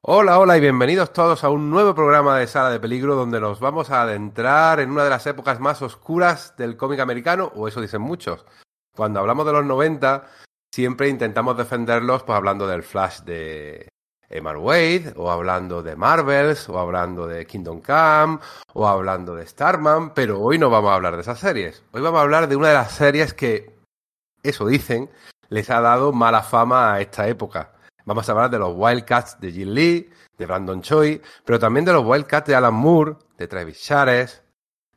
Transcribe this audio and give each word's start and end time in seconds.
Hola, 0.00 0.38
hola 0.38 0.56
y 0.56 0.60
bienvenidos 0.60 1.12
todos 1.12 1.42
a 1.42 1.50
un 1.50 1.70
nuevo 1.70 1.92
programa 1.92 2.38
de 2.38 2.46
Sala 2.46 2.70
de 2.70 2.78
Peligro 2.78 3.16
donde 3.16 3.40
nos 3.40 3.58
vamos 3.58 3.90
a 3.90 4.02
adentrar 4.02 4.78
en 4.78 4.92
una 4.92 5.02
de 5.02 5.10
las 5.10 5.26
épocas 5.26 5.58
más 5.58 5.82
oscuras 5.82 6.54
del 6.56 6.76
cómic 6.76 7.00
americano, 7.00 7.50
o 7.56 7.66
eso 7.66 7.80
dicen 7.80 8.02
muchos. 8.02 8.46
Cuando 8.94 9.18
hablamos 9.18 9.44
de 9.44 9.52
los 9.52 9.64
90, 9.64 10.24
siempre 10.72 11.08
intentamos 11.08 11.56
defenderlos 11.56 12.22
pues 12.22 12.36
hablando 12.36 12.68
del 12.68 12.84
Flash 12.84 13.22
de 13.22 13.88
Emma 14.30 14.56
Wade, 14.56 15.14
o 15.16 15.32
hablando 15.32 15.82
de 15.82 15.96
Marvels, 15.96 16.68
o 16.68 16.78
hablando 16.78 17.26
de 17.26 17.44
Kingdom 17.44 17.82
Come, 17.82 18.38
o 18.74 18.86
hablando 18.86 19.34
de 19.34 19.48
Starman, 19.48 20.14
pero 20.14 20.40
hoy 20.40 20.58
no 20.58 20.70
vamos 20.70 20.92
a 20.92 20.94
hablar 20.94 21.16
de 21.16 21.22
esas 21.22 21.40
series. 21.40 21.82
Hoy 21.90 22.02
vamos 22.02 22.20
a 22.20 22.22
hablar 22.22 22.48
de 22.48 22.54
una 22.54 22.68
de 22.68 22.74
las 22.74 22.92
series 22.92 23.34
que, 23.34 23.76
eso 24.44 24.64
dicen, 24.64 25.10
les 25.48 25.68
ha 25.70 25.80
dado 25.80 26.12
mala 26.12 26.42
fama 26.44 26.94
a 26.94 27.00
esta 27.00 27.26
época. 27.26 27.72
Vamos 28.08 28.26
a 28.26 28.32
hablar 28.32 28.48
de 28.48 28.58
los 28.58 28.72
Wildcats 28.74 29.38
de 29.38 29.52
Jim 29.52 29.68
Lee, 29.68 30.08
de 30.38 30.46
Brandon 30.46 30.80
Choi, 30.80 31.20
pero 31.44 31.58
también 31.58 31.84
de 31.84 31.92
los 31.92 32.06
Wildcats 32.06 32.46
de 32.46 32.54
Alan 32.54 32.72
Moore, 32.72 33.16
de 33.36 33.46
Travis 33.46 33.82
Charest, 33.82 34.44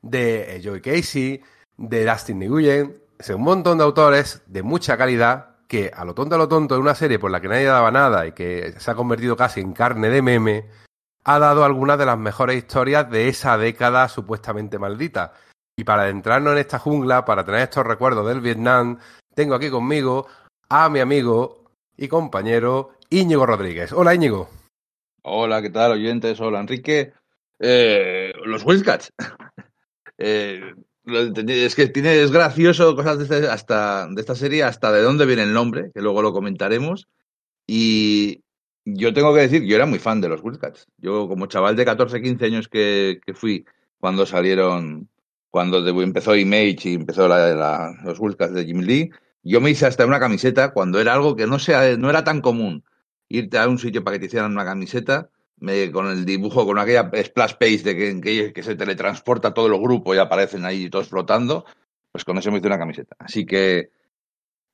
de 0.02 0.56
eh, 0.56 0.62
Joey 0.64 0.80
Casey, 0.80 1.44
de 1.76 2.06
Dustin 2.06 2.40
Nguyen, 2.40 3.02
un 3.36 3.42
montón 3.42 3.80
de 3.80 3.84
autores 3.84 4.44
de 4.48 4.64
mucha 4.64 4.96
calidad 4.96 5.58
que 5.68 5.92
a 5.94 6.06
lo 6.06 6.14
tonto 6.14 6.36
a 6.36 6.38
lo 6.38 6.48
tonto 6.48 6.76
en 6.76 6.82
una 6.84 6.96
serie 6.96 7.20
por 7.20 7.32
la 7.32 7.42
que 7.42 7.50
nadie 7.50 7.66
daba 7.66 7.92
nada 7.92 8.26
y 8.28 8.32
que 8.32 8.76
se 8.78 8.92
ha 8.92 8.96
convertido 8.96 9.36
casi 9.36 9.60
en 9.60 9.74
carne 9.74 10.08
de 10.08 10.22
meme, 10.22 10.70
ha 11.26 11.38
dado 11.38 11.66
algunas 11.66 12.00
de 12.00 12.06
las 12.06 12.18
mejores 12.18 12.56
historias 12.56 13.10
de 13.12 13.28
esa 13.28 13.58
década 13.58 14.08
supuestamente 14.08 14.80
maldita. 14.80 15.34
Y 15.76 15.84
para 15.84 16.04
adentrarnos 16.04 16.54
en 16.54 16.60
esta 16.60 16.80
jungla, 16.80 17.26
para 17.26 17.44
tener 17.44 17.60
estos 17.60 17.86
recuerdos 17.86 18.26
del 18.26 18.40
Vietnam, 18.40 19.00
tengo 19.36 19.56
aquí 19.56 19.70
conmigo 19.70 20.28
a 20.70 20.88
mi 20.88 21.02
amigo 21.02 21.62
y 21.98 22.08
compañero 22.08 22.94
Íñigo 23.14 23.46
Rodríguez. 23.46 23.92
Hola 23.92 24.16
Íñigo. 24.16 24.50
Hola, 25.24 25.62
¿qué 25.62 25.70
tal, 25.70 25.92
oyentes? 25.92 26.40
Hola, 26.40 26.62
Enrique. 26.62 27.12
Eh, 27.60 28.32
los 28.46 28.64
Wildcats. 28.66 29.12
eh, 30.18 30.74
es 31.06 31.76
que 31.76 31.88
tiene, 31.88 32.22
es 32.22 32.32
gracioso 32.32 32.96
cosas 32.96 33.18
de, 33.18 33.24
este, 33.26 33.50
hasta, 33.50 34.08
de 34.08 34.22
esta 34.22 34.34
serie, 34.34 34.64
hasta 34.64 34.94
de 34.94 35.02
dónde 35.02 35.26
viene 35.26 35.44
el 35.44 35.52
nombre, 35.52 35.92
que 35.94 36.02
luego 36.02 36.22
lo 36.22 36.32
comentaremos. 36.32 37.10
Y 37.68 38.44
yo 38.86 39.14
tengo 39.14 39.34
que 39.34 39.42
decir, 39.42 39.64
yo 39.64 39.76
era 39.76 39.86
muy 39.86 40.00
fan 40.00 40.22
de 40.22 40.30
los 40.30 40.42
Wildcats. 40.42 40.88
Yo, 40.98 41.28
como 41.28 41.48
chaval 41.48 41.76
de 41.76 41.84
14, 41.84 42.22
15 42.22 42.46
años 42.46 42.70
que, 42.70 43.20
fui 43.34 43.66
cuando 44.00 44.26
salieron, 44.26 45.10
cuando 45.50 45.86
empezó 46.02 46.34
Image 46.34 46.90
y 46.90 46.94
empezó 46.94 47.28
la, 47.28 47.54
la, 47.54 47.94
los 48.06 48.22
Wildcats 48.22 48.54
de 48.54 48.64
Jim 48.64 48.80
Lee, 48.80 49.12
yo 49.44 49.60
me 49.60 49.72
hice 49.72 49.86
hasta 49.86 50.06
una 50.06 50.20
camiseta 50.22 50.72
cuando 50.72 51.02
era 51.02 51.14
algo 51.14 51.36
que 51.36 51.46
no, 51.46 51.60
sea, 51.60 51.98
no 51.98 52.10
era 52.10 52.24
tan 52.24 52.40
común 52.40 52.86
irte 53.38 53.58
a 53.58 53.68
un 53.68 53.80
sitio 53.80 54.04
para 54.04 54.16
que 54.16 54.22
te 54.22 54.26
hicieran 54.28 54.52
una 54.52 54.66
camiseta 54.66 55.30
me, 55.62 55.92
con 55.92 56.08
el 56.08 56.26
dibujo, 56.26 56.66
con 56.66 56.80
aquella 56.80 57.10
splash 57.24 57.54
page 57.54 57.84
de 57.84 58.22
que, 58.22 58.54
que, 58.54 58.64
se 58.64 58.76
teletransporta 58.76 59.54
todo 59.54 59.68
el 59.68 59.80
grupo 59.80 60.14
y 60.14 60.18
aparecen 60.18 60.66
ahí 60.66 60.90
todos 60.90 61.10
flotando, 61.10 61.66
pues 62.12 62.26
con 62.26 62.38
eso 62.38 62.52
me 62.52 62.58
hice 62.58 62.68
una 62.68 62.80
camiseta. 62.80 63.16
Así 63.20 63.46
que 63.46 63.92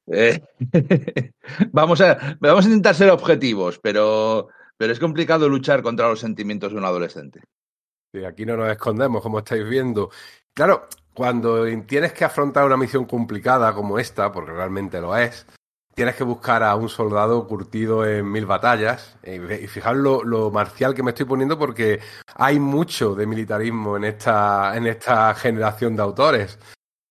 eh, 0.08 0.42
vamos, 1.72 2.00
a, 2.02 2.38
vamos 2.40 2.66
a 2.66 2.70
intentar 2.70 2.96
ser 2.96 3.12
objetivos, 3.12 3.80
pero, 3.80 4.48
pero 4.78 4.94
es 4.94 5.00
complicado 5.00 5.50
luchar 5.50 5.84
contra 5.84 6.08
los 6.08 6.22
sentimientos 6.22 6.72
de 6.72 6.78
un 6.78 6.86
adolescente. 6.86 7.42
Sí, 8.14 8.24
aquí 8.24 8.46
no 8.46 8.56
nos 8.56 8.72
escondemos, 8.72 9.22
como 9.22 9.40
estáis 9.40 9.68
viendo. 9.68 10.10
Claro, 10.54 10.88
cuando 11.14 11.66
tienes 11.86 12.14
que 12.14 12.24
afrontar 12.24 12.66
una 12.66 12.78
misión 12.78 13.06
complicada 13.06 13.74
como 13.74 14.00
esta, 14.00 14.32
porque 14.32 14.52
realmente 14.52 15.02
lo 15.02 15.18
es, 15.18 15.46
tienes 15.98 16.16
que 16.16 16.24
buscar 16.24 16.62
a 16.62 16.76
un 16.76 16.90
soldado 16.90 17.48
curtido 17.48 18.06
en 18.06 18.32
mil 18.32 18.46
batallas. 18.46 19.18
Y 19.26 19.66
fijaros 19.66 20.00
lo, 20.00 20.24
lo, 20.24 20.52
marcial 20.52 20.94
que 20.94 21.02
me 21.02 21.10
estoy 21.10 21.26
poniendo 21.26 21.58
porque 21.58 22.00
hay 22.36 22.60
mucho 22.60 23.16
de 23.16 23.26
militarismo 23.26 23.98
en 23.98 24.04
esta, 24.04 24.78
en 24.78 24.86
esta 24.86 25.34
generación 25.34 25.96
de 25.96 26.04
autores. 26.04 26.60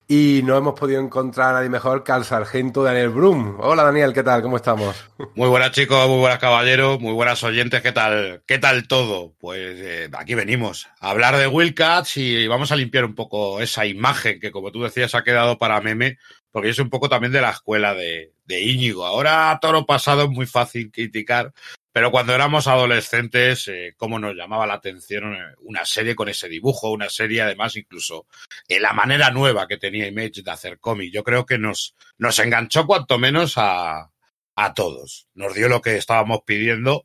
Y 0.06 0.42
no 0.44 0.56
hemos 0.56 0.78
podido 0.78 1.00
encontrar 1.00 1.48
a 1.48 1.52
nadie 1.54 1.68
mejor 1.68 2.04
que 2.04 2.12
al 2.12 2.24
sargento 2.24 2.84
Daniel 2.84 3.08
Brum. 3.08 3.56
Hola 3.58 3.82
Daniel, 3.82 4.12
¿qué 4.12 4.22
tal? 4.22 4.40
¿Cómo 4.40 4.54
estamos? 4.54 4.94
Muy 5.34 5.48
buenas 5.48 5.72
chicos, 5.72 6.06
muy 6.06 6.20
buenas 6.20 6.38
caballeros, 6.38 7.00
muy 7.00 7.12
buenas 7.12 7.42
oyentes, 7.42 7.82
¿qué 7.82 7.90
tal? 7.90 8.44
¿Qué 8.46 8.60
tal 8.60 8.86
todo? 8.86 9.34
Pues 9.40 9.80
eh, 9.80 10.08
aquí 10.16 10.36
venimos 10.36 10.86
a 11.00 11.10
hablar 11.10 11.36
de 11.36 11.48
Wildcats 11.48 12.18
y 12.18 12.46
vamos 12.46 12.70
a 12.70 12.76
limpiar 12.76 13.04
un 13.04 13.16
poco 13.16 13.60
esa 13.60 13.84
imagen 13.84 14.38
que 14.38 14.52
como 14.52 14.70
tú 14.70 14.84
decías 14.84 15.16
ha 15.16 15.24
quedado 15.24 15.58
para 15.58 15.80
meme 15.80 16.18
porque 16.56 16.72
soy 16.72 16.84
un 16.84 16.90
poco 16.90 17.10
también 17.10 17.34
de 17.34 17.42
la 17.42 17.50
escuela 17.50 17.92
de, 17.92 18.32
Íñigo. 18.48 19.04
Ahora 19.04 19.58
todo 19.60 19.72
lo 19.72 19.84
pasado 19.84 20.22
es 20.22 20.30
muy 20.30 20.46
fácil 20.46 20.90
criticar, 20.90 21.52
pero 21.92 22.10
cuando 22.10 22.34
éramos 22.34 22.66
adolescentes, 22.66 23.68
eh, 23.68 23.92
cómo 23.98 24.18
nos 24.18 24.34
llamaba 24.34 24.66
la 24.66 24.72
atención 24.72 25.34
eh, 25.34 25.54
una 25.64 25.84
serie 25.84 26.14
con 26.14 26.30
ese 26.30 26.48
dibujo, 26.48 26.92
una 26.92 27.10
serie 27.10 27.42
además 27.42 27.76
incluso 27.76 28.26
en 28.68 28.80
la 28.80 28.94
manera 28.94 29.30
nueva 29.30 29.68
que 29.68 29.76
tenía 29.76 30.06
Image 30.06 30.40
de 30.42 30.50
hacer 30.50 30.78
cómic. 30.78 31.12
Yo 31.12 31.22
creo 31.22 31.44
que 31.44 31.58
nos, 31.58 31.94
nos 32.16 32.38
enganchó 32.38 32.86
cuanto 32.86 33.18
menos 33.18 33.58
a, 33.58 34.10
a 34.54 34.72
todos. 34.72 35.28
Nos 35.34 35.54
dio 35.54 35.68
lo 35.68 35.82
que 35.82 35.98
estábamos 35.98 36.40
pidiendo 36.46 37.04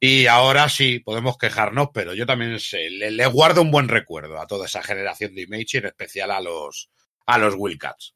y 0.00 0.26
ahora 0.26 0.70
sí, 0.70 1.00
podemos 1.00 1.36
quejarnos, 1.36 1.88
pero 1.92 2.14
yo 2.14 2.24
también 2.24 2.58
sé, 2.60 2.88
le, 2.88 3.10
le, 3.10 3.26
guardo 3.26 3.60
un 3.60 3.70
buen 3.70 3.88
recuerdo 3.88 4.40
a 4.40 4.46
toda 4.46 4.64
esa 4.64 4.82
generación 4.82 5.34
de 5.34 5.42
Image 5.42 5.76
y 5.76 5.76
en 5.80 5.84
especial 5.84 6.30
a 6.30 6.40
los, 6.40 6.88
a 7.26 7.36
los 7.36 7.54
Wildcats. 7.58 8.15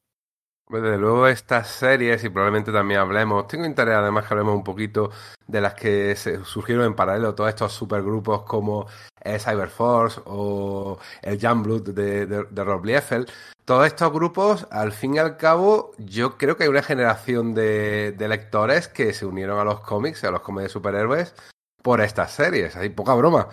Desde 0.70 0.98
luego 0.98 1.26
estas 1.26 1.68
series, 1.68 2.22
y 2.22 2.28
probablemmente 2.28 2.70
también 2.70 3.00
hablemos, 3.00 3.48
tengo 3.48 3.66
interés 3.66 3.96
además 3.96 4.24
que 4.24 4.34
hablemos 4.34 4.54
un 4.54 4.62
poquito 4.62 5.10
de 5.44 5.60
las 5.60 5.74
que 5.74 6.14
se 6.14 6.44
surgieron 6.44 6.84
en 6.84 6.94
paralelo, 6.94 7.34
todos 7.34 7.50
estos 7.50 7.72
supergrupos 7.72 8.42
como 8.42 8.86
Cyberforce 9.20 10.20
o 10.26 10.96
el 11.22 11.38
Blood 11.38 11.90
de, 11.90 12.26
de, 12.26 12.44
de 12.44 12.64
Rob 12.64 12.84
Liefeld. 12.84 13.28
Todos 13.64 13.86
estos 13.88 14.12
grupos, 14.12 14.68
al 14.70 14.92
fin 14.92 15.16
y 15.16 15.18
al 15.18 15.36
cabo, 15.36 15.90
yo 15.98 16.38
creo 16.38 16.56
que 16.56 16.64
hay 16.64 16.68
una 16.68 16.82
generación 16.82 17.52
de, 17.52 18.12
de 18.12 18.28
lectores 18.28 18.86
que 18.86 19.12
se 19.12 19.26
unieron 19.26 19.58
a 19.58 19.64
los 19.64 19.80
cómics, 19.80 20.22
a 20.22 20.30
los 20.30 20.40
cómics 20.40 20.64
de 20.64 20.68
superhéroes, 20.68 21.34
por 21.82 22.00
estas 22.00 22.32
series. 22.32 22.76
Hay 22.76 22.90
poca 22.90 23.14
broma 23.14 23.48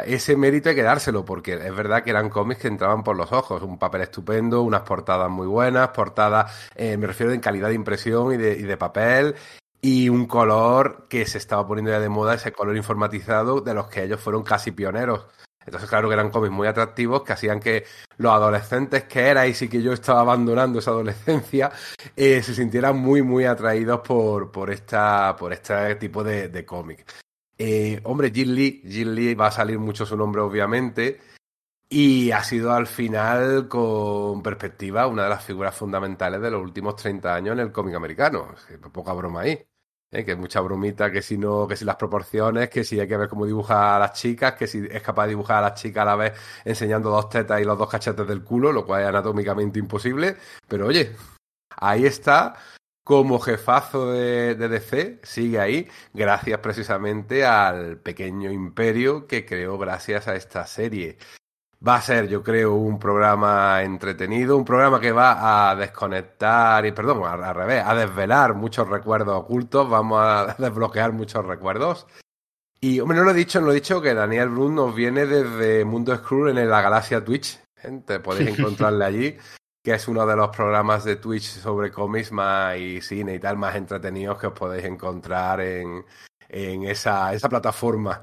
ese 0.00 0.36
mérito 0.36 0.68
hay 0.68 0.74
que 0.74 0.82
dárselo, 0.82 1.24
porque 1.24 1.54
es 1.54 1.74
verdad 1.74 2.02
que 2.02 2.10
eran 2.10 2.28
cómics 2.28 2.62
que 2.62 2.68
entraban 2.68 3.02
por 3.02 3.16
los 3.16 3.32
ojos. 3.32 3.62
Un 3.62 3.78
papel 3.78 4.02
estupendo, 4.02 4.62
unas 4.62 4.82
portadas 4.82 5.30
muy 5.30 5.46
buenas, 5.46 5.88
portadas, 5.88 6.70
eh, 6.74 6.96
me 6.96 7.06
refiero 7.06 7.32
en 7.32 7.40
calidad 7.40 7.68
de 7.68 7.74
impresión 7.74 8.32
y 8.32 8.36
de, 8.36 8.52
y 8.52 8.62
de, 8.62 8.76
papel, 8.76 9.34
y 9.80 10.08
un 10.08 10.26
color 10.26 11.06
que 11.08 11.26
se 11.26 11.38
estaba 11.38 11.66
poniendo 11.66 11.90
ya 11.90 12.00
de 12.00 12.08
moda, 12.08 12.34
ese 12.34 12.52
color 12.52 12.76
informatizado 12.76 13.60
de 13.60 13.74
los 13.74 13.88
que 13.88 14.04
ellos 14.04 14.20
fueron 14.20 14.42
casi 14.42 14.72
pioneros. 14.72 15.26
Entonces, 15.64 15.90
claro 15.90 16.08
que 16.08 16.14
eran 16.14 16.30
cómics 16.30 16.52
muy 16.52 16.68
atractivos 16.68 17.22
que 17.22 17.32
hacían 17.32 17.58
que 17.58 17.84
los 18.18 18.32
adolescentes 18.32 19.04
que 19.04 19.20
erais 19.28 19.60
y 19.62 19.68
que 19.68 19.82
yo 19.82 19.92
estaba 19.92 20.20
abandonando 20.20 20.78
esa 20.78 20.92
adolescencia 20.92 21.72
eh, 22.16 22.42
se 22.42 22.54
sintieran 22.54 22.96
muy, 22.96 23.22
muy 23.22 23.44
atraídos 23.44 24.00
por, 24.00 24.52
por, 24.52 24.70
esta, 24.70 25.34
por 25.36 25.52
este 25.52 25.96
tipo 25.96 26.22
de, 26.22 26.48
de 26.48 26.64
cómic. 26.64 27.04
Eh, 27.58 28.00
hombre, 28.04 28.30
Jin 28.30 28.54
Lee, 28.54 28.82
Lee 28.84 29.34
va 29.34 29.48
a 29.48 29.50
salir 29.50 29.78
mucho 29.78 30.04
su 30.04 30.16
nombre, 30.16 30.42
obviamente, 30.42 31.20
y 31.88 32.30
ha 32.32 32.42
sido 32.42 32.72
al 32.72 32.86
final, 32.86 33.68
con 33.68 34.42
perspectiva, 34.42 35.06
una 35.06 35.24
de 35.24 35.30
las 35.30 35.44
figuras 35.44 35.74
fundamentales 35.74 36.40
de 36.40 36.50
los 36.50 36.62
últimos 36.62 36.96
30 36.96 37.34
años 37.34 37.52
en 37.54 37.60
el 37.60 37.72
cómic 37.72 37.94
americano. 37.94 38.54
Poca 38.92 39.12
broma 39.12 39.42
ahí. 39.42 39.66
¿eh? 40.10 40.24
Que 40.24 40.36
mucha 40.36 40.60
bromita, 40.60 41.10
que 41.10 41.22
si 41.22 41.38
no, 41.38 41.66
que 41.66 41.76
si 41.76 41.84
las 41.84 41.96
proporciones, 41.96 42.68
que 42.70 42.84
si 42.84 42.98
hay 43.00 43.08
que 43.08 43.16
ver 43.16 43.28
cómo 43.28 43.46
dibuja 43.46 43.96
a 43.96 43.98
las 43.98 44.12
chicas, 44.14 44.54
que 44.54 44.66
si 44.66 44.86
es 44.90 45.02
capaz 45.02 45.24
de 45.24 45.30
dibujar 45.30 45.58
a 45.58 45.68
las 45.70 45.80
chicas 45.80 46.02
a 46.02 46.06
la 46.06 46.16
vez 46.16 46.32
enseñando 46.64 47.10
dos 47.10 47.28
tetas 47.28 47.60
y 47.60 47.64
los 47.64 47.78
dos 47.78 47.88
cachetes 47.88 48.26
del 48.26 48.42
culo, 48.44 48.72
lo 48.72 48.84
cual 48.84 49.02
es 49.02 49.08
anatómicamente 49.08 49.78
imposible. 49.78 50.36
Pero 50.68 50.86
oye, 50.86 51.14
ahí 51.76 52.06
está 52.06 52.54
como 53.06 53.38
jefazo 53.38 54.10
de, 54.10 54.56
de, 54.56 54.68
DC, 54.68 55.20
sigue 55.22 55.60
ahí, 55.60 55.88
gracias 56.12 56.58
precisamente 56.58 57.44
al 57.44 57.98
pequeño 57.98 58.50
imperio 58.50 59.28
que 59.28 59.46
creó 59.46 59.78
gracias 59.78 60.26
a 60.26 60.34
esta 60.34 60.66
serie. 60.66 61.16
Va 61.86 61.94
a 61.94 62.02
ser, 62.02 62.26
yo 62.26 62.42
creo, 62.42 62.74
un 62.74 62.98
programa 62.98 63.80
entretenido, 63.84 64.56
un 64.56 64.64
programa 64.64 64.98
que 64.98 65.12
va 65.12 65.70
a 65.70 65.76
desconectar, 65.76 66.84
y 66.84 66.90
perdón, 66.90 67.22
al, 67.24 67.54
revés, 67.54 67.84
a 67.86 67.94
desvelar 67.94 68.54
muchos 68.54 68.88
recuerdos 68.88 69.38
ocultos, 69.38 69.88
vamos 69.88 70.18
a 70.20 70.56
desbloquear 70.58 71.12
muchos 71.12 71.46
recuerdos. 71.46 72.08
Y, 72.80 72.98
hombre, 72.98 73.18
no 73.18 73.22
lo 73.22 73.30
he 73.30 73.34
dicho, 73.34 73.60
no 73.60 73.66
lo 73.66 73.72
he 73.72 73.76
dicho 73.76 74.02
que 74.02 74.14
Daniel 74.14 74.48
Brun 74.48 74.74
nos 74.74 74.92
viene 74.92 75.26
desde 75.26 75.84
Mundo 75.84 76.16
Screw 76.16 76.48
en 76.48 76.68
la 76.68 76.82
galaxia 76.82 77.24
Twitch. 77.24 77.60
Gente, 77.76 78.18
podéis 78.18 78.48
encontrarle 78.58 79.04
allí 79.04 79.38
que 79.86 79.94
es 79.94 80.08
uno 80.08 80.26
de 80.26 80.34
los 80.34 80.48
programas 80.48 81.04
de 81.04 81.14
Twitch 81.14 81.44
sobre 81.44 81.92
cómics 81.92 82.32
más 82.32 82.76
y 82.76 83.00
cine 83.00 83.36
y 83.36 83.38
tal 83.38 83.56
más 83.56 83.76
entretenidos 83.76 84.36
que 84.36 84.48
os 84.48 84.52
podéis 84.52 84.84
encontrar 84.84 85.60
en, 85.60 86.04
en 86.48 86.82
esa, 86.82 87.32
esa 87.32 87.48
plataforma. 87.48 88.20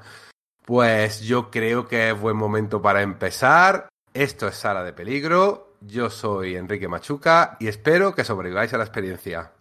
Pues 0.62 1.22
yo 1.22 1.50
creo 1.50 1.88
que 1.88 2.10
es 2.10 2.20
buen 2.20 2.36
momento 2.36 2.82
para 2.82 3.00
empezar. 3.00 3.88
Esto 4.12 4.46
es 4.46 4.56
Sala 4.56 4.84
de 4.84 4.92
Peligro. 4.92 5.78
Yo 5.80 6.10
soy 6.10 6.54
Enrique 6.54 6.86
Machuca 6.86 7.56
y 7.58 7.68
espero 7.68 8.14
que 8.14 8.24
sobreviváis 8.24 8.74
a 8.74 8.76
la 8.76 8.84
experiencia. 8.84 9.53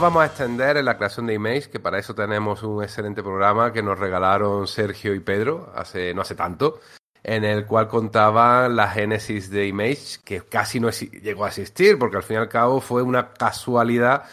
Vamos 0.00 0.22
a 0.22 0.26
extender 0.26 0.78
en 0.78 0.86
la 0.86 0.96
creación 0.96 1.26
de 1.26 1.34
Image, 1.34 1.68
que 1.68 1.78
para 1.78 1.98
eso 1.98 2.14
tenemos 2.14 2.62
un 2.62 2.82
excelente 2.82 3.22
programa 3.22 3.72
que 3.72 3.82
nos 3.82 3.98
regalaron 3.98 4.66
Sergio 4.66 5.14
y 5.14 5.20
Pedro 5.20 5.70
hace 5.74 6.14
no 6.14 6.22
hace 6.22 6.34
tanto, 6.34 6.80
en 7.22 7.44
el 7.44 7.66
cual 7.66 7.86
contaban 7.88 8.76
la 8.76 8.88
génesis 8.88 9.50
de 9.50 9.66
Image, 9.66 10.20
que 10.24 10.40
casi 10.40 10.80
no 10.80 10.90
llegó 10.90 11.44
a 11.44 11.48
existir, 11.48 11.98
porque 11.98 12.16
al 12.16 12.22
fin 12.22 12.36
y 12.36 12.38
al 12.38 12.48
cabo 12.48 12.80
fue 12.80 13.02
una 13.02 13.32
casualidad 13.32 14.24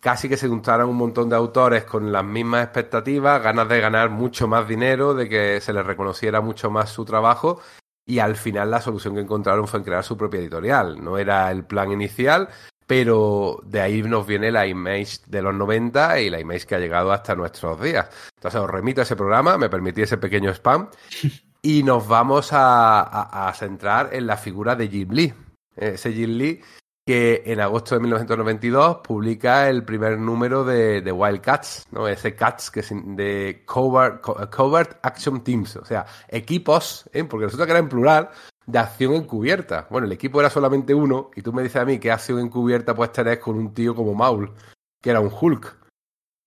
casi 0.00 0.28
que 0.28 0.36
se 0.36 0.48
juntaron 0.48 0.90
un 0.90 0.96
montón 0.96 1.28
de 1.28 1.36
autores 1.36 1.84
con 1.84 2.12
las 2.12 2.24
mismas 2.24 2.64
expectativas, 2.64 3.42
ganas 3.42 3.68
de 3.68 3.80
ganar 3.80 4.10
mucho 4.10 4.46
más 4.46 4.68
dinero, 4.68 5.14
de 5.14 5.28
que 5.28 5.60
se 5.60 5.72
les 5.72 5.84
reconociera 5.84 6.40
mucho 6.40 6.70
más 6.70 6.90
su 6.90 7.04
trabajo 7.04 7.60
y 8.04 8.18
al 8.18 8.36
final 8.36 8.70
la 8.70 8.80
solución 8.80 9.14
que 9.14 9.20
encontraron 9.20 9.68
fue 9.68 9.82
crear 9.82 10.04
su 10.04 10.16
propia 10.16 10.40
editorial. 10.40 11.02
No 11.02 11.18
era 11.18 11.50
el 11.50 11.64
plan 11.64 11.92
inicial, 11.92 12.48
pero 12.86 13.60
de 13.64 13.80
ahí 13.80 14.02
nos 14.02 14.26
viene 14.26 14.50
la 14.50 14.66
Image 14.66 15.18
de 15.26 15.42
los 15.42 15.54
90 15.54 16.20
y 16.20 16.30
la 16.30 16.40
Image 16.40 16.66
que 16.66 16.74
ha 16.74 16.78
llegado 16.78 17.12
hasta 17.12 17.34
nuestros 17.34 17.80
días. 17.80 18.08
Entonces 18.36 18.60
os 18.60 18.70
remito 18.70 19.00
a 19.00 19.04
ese 19.04 19.16
programa, 19.16 19.58
me 19.58 19.70
permití 19.70 20.02
ese 20.02 20.18
pequeño 20.18 20.50
spam 20.50 20.88
y 21.62 21.82
nos 21.82 22.06
vamos 22.06 22.50
a, 22.52 23.52
centrar 23.56 24.10
en 24.12 24.26
la 24.26 24.36
figura 24.36 24.74
de 24.74 24.88
Jim 24.88 25.10
Lee. 25.10 25.34
Ese 25.76 26.12
Jim 26.12 26.30
Lee 26.30 26.60
que 27.04 27.42
en 27.46 27.60
agosto 27.60 27.96
de 27.96 28.00
1992 28.00 28.98
publica 28.98 29.68
el 29.68 29.84
primer 29.84 30.18
número 30.18 30.64
de, 30.64 31.00
de 31.00 31.10
Wildcats, 31.10 31.86
¿no? 31.90 32.06
Ese 32.06 32.36
Cats 32.36 32.70
que 32.70 32.80
es 32.80 32.90
de 32.92 33.64
Covert, 33.66 34.98
Action 35.02 35.42
Teams, 35.42 35.76
o 35.76 35.84
sea, 35.84 36.06
equipos, 36.28 37.08
¿eh? 37.12 37.24
porque 37.24 37.46
resulta 37.46 37.66
que 37.66 37.72
era 37.72 37.80
en 37.80 37.88
plural, 37.88 38.30
de 38.66 38.78
acción 38.78 39.14
encubierta. 39.14 39.86
Bueno, 39.90 40.06
el 40.06 40.12
equipo 40.12 40.40
era 40.40 40.50
solamente 40.50 40.94
uno, 40.94 41.30
y 41.34 41.42
tú 41.42 41.52
me 41.52 41.62
dices 41.62 41.80
a 41.80 41.84
mí 41.84 41.98
qué 41.98 42.10
acción 42.10 42.38
encubierta 42.40 42.94
puedes 42.94 43.12
tener 43.12 43.40
con 43.40 43.56
un 43.56 43.74
tío 43.74 43.94
como 43.94 44.14
Maul, 44.14 44.52
que 45.00 45.10
era 45.10 45.20
un 45.20 45.30
Hulk. 45.32 45.82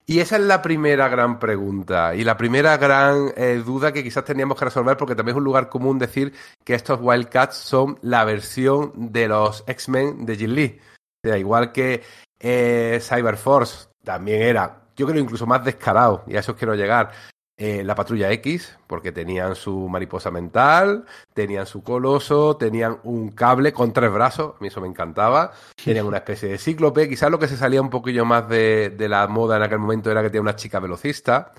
Y 0.07 0.19
esa 0.19 0.35
es 0.35 0.44
la 0.44 0.62
primera 0.62 1.07
gran 1.09 1.39
pregunta 1.39 2.13
y 2.13 2.23
la 2.23 2.38
primera 2.38 2.77
gran 2.77 3.31
eh, 3.35 3.63
duda 3.65 3.91
que 3.91 4.03
quizás 4.03 4.23
teníamos 4.23 4.57
que 4.57 4.65
resolver 4.65 4.97
porque 4.97 5.15
también 5.15 5.35
es 5.35 5.39
un 5.39 5.44
lugar 5.44 5.67
común 5.67 5.97
decir 5.97 6.31
que 6.63 6.75
estos 6.75 7.00
Wildcats 7.01 7.56
son 7.56 7.97
la 8.03 8.23
versión 8.23 8.91
de 8.95 9.27
los 9.27 9.63
X-Men 9.65 10.27
de 10.27 10.35
Jin 10.35 10.53
Lee. 10.53 10.79
O 11.23 11.27
sea, 11.27 11.39
igual 11.39 11.71
que 11.71 12.03
eh, 12.39 13.00
Cyberforce 13.01 13.88
también 14.03 14.44
era, 14.44 14.83
yo 14.95 15.07
creo 15.07 15.19
incluso 15.19 15.47
más 15.47 15.65
descarado, 15.65 16.23
y 16.27 16.35
a 16.35 16.41
eso 16.41 16.56
quiero 16.56 16.75
llegar, 16.75 17.12
eh, 17.57 17.85
la 17.85 17.95
patrulla 17.95 18.31
X, 18.33 18.77
porque 18.85 19.13
tenían 19.13 19.55
su 19.55 19.87
mariposa 19.87 20.29
mental, 20.29 21.05
tenían 21.33 21.65
su 21.65 21.83
coloso, 21.83 22.57
tenían 22.57 22.99
un 23.03 23.31
cable 23.31 23.71
con 23.71 23.93
tres 23.93 24.11
brazos, 24.11 24.55
a 24.55 24.61
mí 24.61 24.67
eso 24.67 24.81
me 24.81 24.87
encantaba, 24.87 25.53
tenían 25.83 26.05
una 26.05 26.17
especie 26.17 26.49
de 26.49 26.57
cíclope, 26.57 27.07
quizás 27.07 27.31
lo 27.31 27.39
que 27.39 27.47
se 27.47 27.55
salía 27.55 27.81
un 27.81 27.89
poquillo 27.89 28.25
más 28.25 28.49
de, 28.49 28.93
la 28.99 29.27
moda 29.27 29.55
en 29.55 29.63
aquel 29.63 29.79
momento 29.79 30.11
era 30.11 30.21
que 30.21 30.29
tenía 30.29 30.41
una 30.41 30.57
chica 30.57 30.79
velocista. 30.79 31.53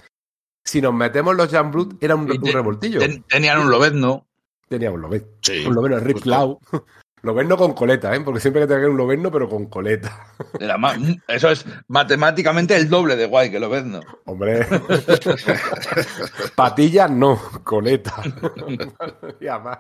Si 0.63 0.83
nos 0.83 0.93
metemos 0.93 1.35
los 1.35 1.49
Jamblut, 1.49 2.03
era 2.03 2.15
un, 2.15 2.29
revoltillo. 2.29 3.01
tenían 3.29 3.61
un 3.61 3.71
lobezno. 3.71 4.27
Tenían 4.69 4.95
un 4.95 5.01
lobezno. 5.01 5.29
un 5.69 5.75
lobezno, 5.75 6.01
Rip 6.01 6.21
Cloud. 6.21 6.59
Loberno 7.27 7.57
con 7.57 7.75
coleta, 7.75 8.15
¿eh? 8.15 8.21
Porque 8.21 8.41
siempre 8.41 8.63
hay 8.63 8.69
que 8.69 8.75
tener 8.75 8.89
un 8.89 8.97
loberno, 8.97 9.31
pero 9.31 9.49
con 9.49 9.67
coleta. 9.67 10.27
eso 11.29 11.51
es 11.51 11.67
matemáticamente 11.89 12.77
el 12.77 12.89
doble 12.89 13.17
de 13.17 13.27
guay 13.27 13.51
que 13.51 13.59
Loberno. 13.59 14.01
Hombre. 14.25 14.67
Patillas 16.55 17.11
no, 17.11 17.37
coleta. 17.65 18.15
y 19.41 19.49
además, 19.49 19.79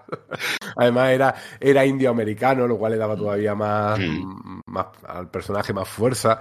además 0.76 1.10
era, 1.10 1.34
era 1.60 1.86
indio-americano, 1.86 2.66
lo 2.66 2.76
cual 2.76 2.92
le 2.92 2.98
daba 2.98 3.16
todavía 3.16 3.54
más, 3.54 3.98
mm. 3.98 4.60
más 4.66 4.86
al 5.06 5.30
personaje 5.30 5.72
más 5.72 5.88
fuerza. 5.88 6.40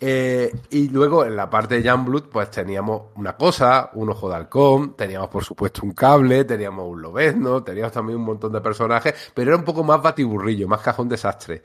Eh, 0.00 0.52
y 0.70 0.88
luego 0.90 1.24
en 1.24 1.34
la 1.34 1.50
parte 1.50 1.80
de 1.80 1.92
Blood, 1.92 2.24
pues 2.30 2.50
teníamos 2.50 3.10
una 3.16 3.36
cosa, 3.36 3.90
un 3.94 4.10
ojo 4.10 4.28
de 4.28 4.36
halcón, 4.36 4.94
teníamos 4.94 5.28
por 5.28 5.44
supuesto 5.44 5.80
un 5.82 5.92
cable, 5.92 6.44
teníamos 6.44 6.86
un 6.88 7.02
lobezno, 7.02 7.64
teníamos 7.64 7.92
también 7.92 8.18
un 8.18 8.24
montón 8.24 8.52
de 8.52 8.60
personajes, 8.60 9.32
pero 9.34 9.50
era 9.50 9.58
un 9.58 9.64
poco 9.64 9.82
más 9.82 10.00
batiburrillo, 10.00 10.68
más 10.68 10.82
cajón 10.82 11.08
desastre. 11.08 11.62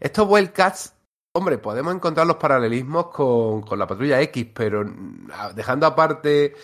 Estos 0.00 0.28
Wildcats, 0.28 0.94
hombre, 1.32 1.58
podemos 1.58 1.94
encontrar 1.94 2.26
los 2.26 2.36
paralelismos 2.36 3.06
con, 3.08 3.62
con 3.62 3.78
la 3.78 3.86
patrulla 3.86 4.20
X, 4.20 4.48
pero 4.52 4.84
dejando 5.54 5.86
aparte 5.86 6.54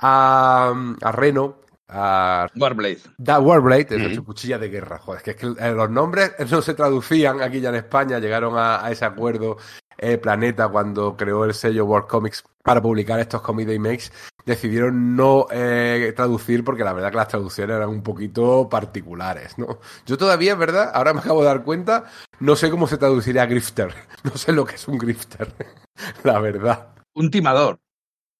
a, 0.00 0.74
a 1.00 1.12
Reno, 1.12 1.60
a 1.86 2.48
Warblade. 2.56 3.00
Da 3.16 3.38
Warblade, 3.38 4.12
es 4.12 4.20
cuchilla 4.22 4.58
de 4.58 4.70
guerra. 4.70 4.98
Joder, 4.98 5.22
es 5.24 5.36
que, 5.36 5.46
eh, 5.46 5.72
los 5.72 5.88
nombres 5.88 6.32
no 6.50 6.60
se 6.60 6.74
traducían 6.74 7.40
aquí 7.42 7.60
ya 7.60 7.68
en 7.68 7.76
España, 7.76 8.18
llegaron 8.18 8.54
a 8.56 8.90
ese 8.90 9.04
acuerdo 9.04 9.58
eh, 9.98 10.18
Planeta, 10.18 10.68
cuando 10.68 11.16
creó 11.16 11.44
el 11.44 11.54
sello 11.54 11.84
World 11.84 12.08
Comics 12.08 12.44
para 12.62 12.80
publicar 12.80 13.20
estos 13.20 13.42
cómics 13.42 13.68
de 13.68 13.74
IMAX, 13.74 14.12
decidieron 14.46 15.16
no 15.16 15.46
eh, 15.50 16.12
traducir 16.16 16.64
porque 16.64 16.84
la 16.84 16.92
verdad 16.92 17.10
que 17.10 17.16
las 17.16 17.28
traducciones 17.28 17.76
eran 17.76 17.88
un 17.88 18.02
poquito 18.02 18.68
particulares, 18.68 19.58
¿no? 19.58 19.78
Yo 20.06 20.16
todavía, 20.16 20.52
es 20.52 20.58
verdad, 20.58 20.90
ahora 20.94 21.12
me 21.12 21.20
acabo 21.20 21.40
de 21.40 21.46
dar 21.46 21.62
cuenta, 21.62 22.04
no 22.40 22.56
sé 22.56 22.70
cómo 22.70 22.86
se 22.86 22.98
traduciría 22.98 23.46
grifter. 23.46 23.94
No 24.24 24.34
sé 24.38 24.52
lo 24.52 24.64
que 24.64 24.76
es 24.76 24.88
un 24.88 24.96
grifter, 24.96 25.52
la 26.24 26.40
verdad. 26.40 26.94
Un 27.14 27.30
timador. 27.30 27.78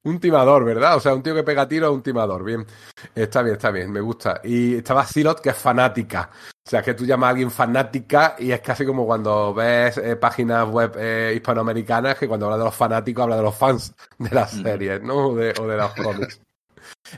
Un 0.02 0.18
timador, 0.18 0.64
¿verdad? 0.64 0.96
O 0.96 1.00
sea, 1.00 1.14
un 1.14 1.22
tío 1.22 1.34
que 1.34 1.42
pega 1.42 1.68
tiro 1.68 1.86
a 1.86 1.90
un 1.90 2.02
timador. 2.02 2.42
Bien. 2.44 2.66
Está 3.14 3.42
bien, 3.42 3.56
está 3.56 3.70
bien, 3.70 3.90
me 3.90 4.00
gusta. 4.00 4.40
Y 4.44 4.76
estaba 4.76 5.06
Silot, 5.06 5.40
que 5.40 5.50
es 5.50 5.56
fanática. 5.56 6.30
O 6.66 6.70
sea, 6.70 6.82
que 6.82 6.94
tú 6.94 7.04
llamas 7.04 7.26
a 7.26 7.30
alguien 7.30 7.50
fanática 7.50 8.36
y 8.38 8.50
es 8.50 8.60
casi 8.60 8.86
como 8.86 9.04
cuando 9.04 9.52
ves 9.52 9.98
eh, 9.98 10.16
páginas 10.16 10.66
web 10.66 10.94
eh, 10.98 11.34
hispanoamericanas 11.36 12.18
que 12.18 12.26
cuando 12.26 12.46
habla 12.46 12.56
de 12.56 12.64
los 12.64 12.74
fanáticos 12.74 13.22
habla 13.22 13.36
de 13.36 13.42
los 13.42 13.54
fans 13.54 13.94
de 14.18 14.30
las 14.34 14.52
series, 14.52 15.02
¿no? 15.02 15.28
O 15.28 15.34
de, 15.34 15.52
o 15.60 15.66
de 15.66 15.76
los 15.76 15.94
cómics. 15.94 16.40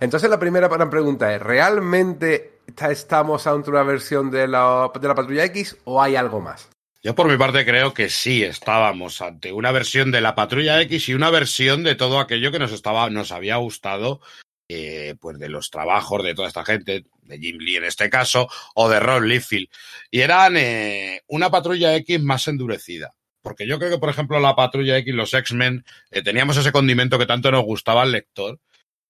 Entonces 0.00 0.28
la 0.28 0.40
primera 0.40 0.68
pregunta 0.90 1.32
es, 1.32 1.40
¿realmente 1.40 2.58
estamos 2.88 3.46
ante 3.46 3.70
una 3.70 3.84
versión 3.84 4.32
de 4.32 4.48
la, 4.48 4.90
de 5.00 5.08
la 5.08 5.14
Patrulla 5.14 5.44
X 5.44 5.76
o 5.84 6.02
hay 6.02 6.16
algo 6.16 6.40
más? 6.40 6.68
Yo 7.04 7.14
por 7.14 7.28
mi 7.28 7.36
parte 7.36 7.64
creo 7.64 7.94
que 7.94 8.08
sí 8.08 8.42
estábamos 8.42 9.22
ante 9.22 9.52
una 9.52 9.70
versión 9.70 10.10
de 10.10 10.20
la 10.20 10.34
Patrulla 10.34 10.80
X 10.82 11.08
y 11.08 11.14
una 11.14 11.30
versión 11.30 11.84
de 11.84 11.94
todo 11.94 12.18
aquello 12.18 12.50
que 12.50 12.58
nos 12.58 12.72
estaba, 12.72 13.08
nos 13.10 13.30
había 13.30 13.56
gustado 13.58 14.20
eh, 14.68 15.14
pues 15.20 15.38
de 15.38 15.48
los 15.48 15.70
trabajos 15.70 16.24
de 16.24 16.34
toda 16.34 16.48
esta 16.48 16.64
gente, 16.64 17.04
de 17.22 17.38
Jim 17.38 17.58
Lee 17.58 17.76
en 17.76 17.84
este 17.84 18.10
caso, 18.10 18.48
o 18.74 18.88
de 18.88 19.00
Rob 19.00 19.22
Liefeld. 19.22 19.68
Y 20.10 20.20
eran 20.20 20.56
eh, 20.56 21.22
una 21.28 21.50
patrulla 21.50 21.94
X 21.96 22.20
más 22.20 22.48
endurecida. 22.48 23.14
Porque 23.42 23.66
yo 23.66 23.78
creo 23.78 23.92
que, 23.92 23.98
por 23.98 24.10
ejemplo, 24.10 24.40
la 24.40 24.56
patrulla 24.56 24.98
X, 24.98 25.14
los 25.14 25.32
X-Men, 25.32 25.84
eh, 26.10 26.22
teníamos 26.22 26.56
ese 26.56 26.72
condimento 26.72 27.18
que 27.18 27.26
tanto 27.26 27.50
nos 27.52 27.64
gustaba 27.64 28.02
al 28.02 28.10
lector, 28.10 28.58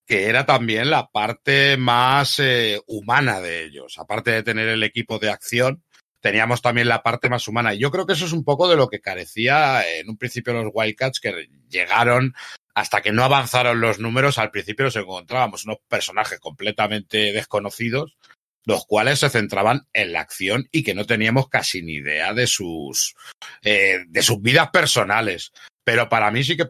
que 0.06 0.28
era 0.28 0.44
también 0.44 0.90
la 0.90 1.08
parte 1.08 1.78
más 1.78 2.40
humana 2.86 3.40
de 3.40 3.64
ellos. 3.64 3.98
Aparte 3.98 4.30
de 4.30 4.42
tener 4.42 4.68
el 4.68 4.82
equipo 4.82 5.18
de 5.18 5.30
acción, 5.30 5.82
teníamos 6.20 6.60
también 6.60 6.88
la 6.88 7.02
parte 7.02 7.28
más 7.28 7.48
humana. 7.48 7.74
Y 7.74 7.78
yo 7.78 7.90
creo 7.90 8.06
que 8.06 8.12
eso 8.12 8.26
es 8.26 8.32
un 8.32 8.44
poco 8.44 8.68
de 8.68 8.76
lo 8.76 8.88
que 8.88 9.00
carecía 9.00 9.82
en 9.88 10.10
un 10.10 10.18
principio 10.18 10.52
los 10.52 10.70
Wildcats, 10.72 11.18
que 11.18 11.48
llegaron 11.68 12.34
hasta 12.76 13.00
que 13.00 13.10
no 13.10 13.24
avanzaron 13.24 13.80
los 13.80 14.00
números, 14.00 14.36
al 14.36 14.50
principio 14.50 14.84
nos 14.84 14.96
encontrábamos 14.96 15.64
unos 15.64 15.78
personajes 15.88 16.38
completamente 16.38 17.32
desconocidos, 17.32 18.18
los 18.66 18.84
cuales 18.84 19.20
se 19.20 19.30
centraban 19.30 19.88
en 19.94 20.12
la 20.12 20.20
acción 20.20 20.68
y 20.70 20.82
que 20.82 20.94
no 20.94 21.06
teníamos 21.06 21.48
casi 21.48 21.80
ni 21.80 21.94
idea 21.94 22.34
de 22.34 22.46
sus, 22.46 23.14
eh, 23.62 24.00
de 24.06 24.22
sus 24.22 24.42
vidas 24.42 24.68
personales. 24.68 25.52
Pero 25.84 26.10
para 26.10 26.30
mí 26.30 26.44
sí 26.44 26.54
que 26.54 26.68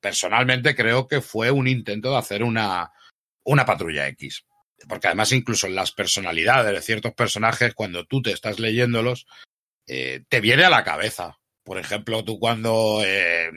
personalmente 0.00 0.74
creo 0.74 1.06
que 1.06 1.20
fue 1.20 1.50
un 1.50 1.68
intento 1.68 2.12
de 2.12 2.16
hacer 2.16 2.42
una, 2.42 2.90
una 3.44 3.66
patrulla 3.66 4.08
X. 4.08 4.46
Porque 4.88 5.08
además 5.08 5.32
incluso 5.32 5.66
en 5.66 5.74
las 5.74 5.92
personalidades 5.92 6.72
de 6.72 6.80
ciertos 6.80 7.12
personajes, 7.12 7.74
cuando 7.74 8.06
tú 8.06 8.22
te 8.22 8.32
estás 8.32 8.58
leyéndolos, 8.58 9.26
eh, 9.86 10.24
te 10.30 10.40
viene 10.40 10.64
a 10.64 10.70
la 10.70 10.82
cabeza. 10.82 11.38
Por 11.62 11.76
ejemplo, 11.76 12.24
tú 12.24 12.38
cuando 12.38 13.02
eh, 13.04 13.50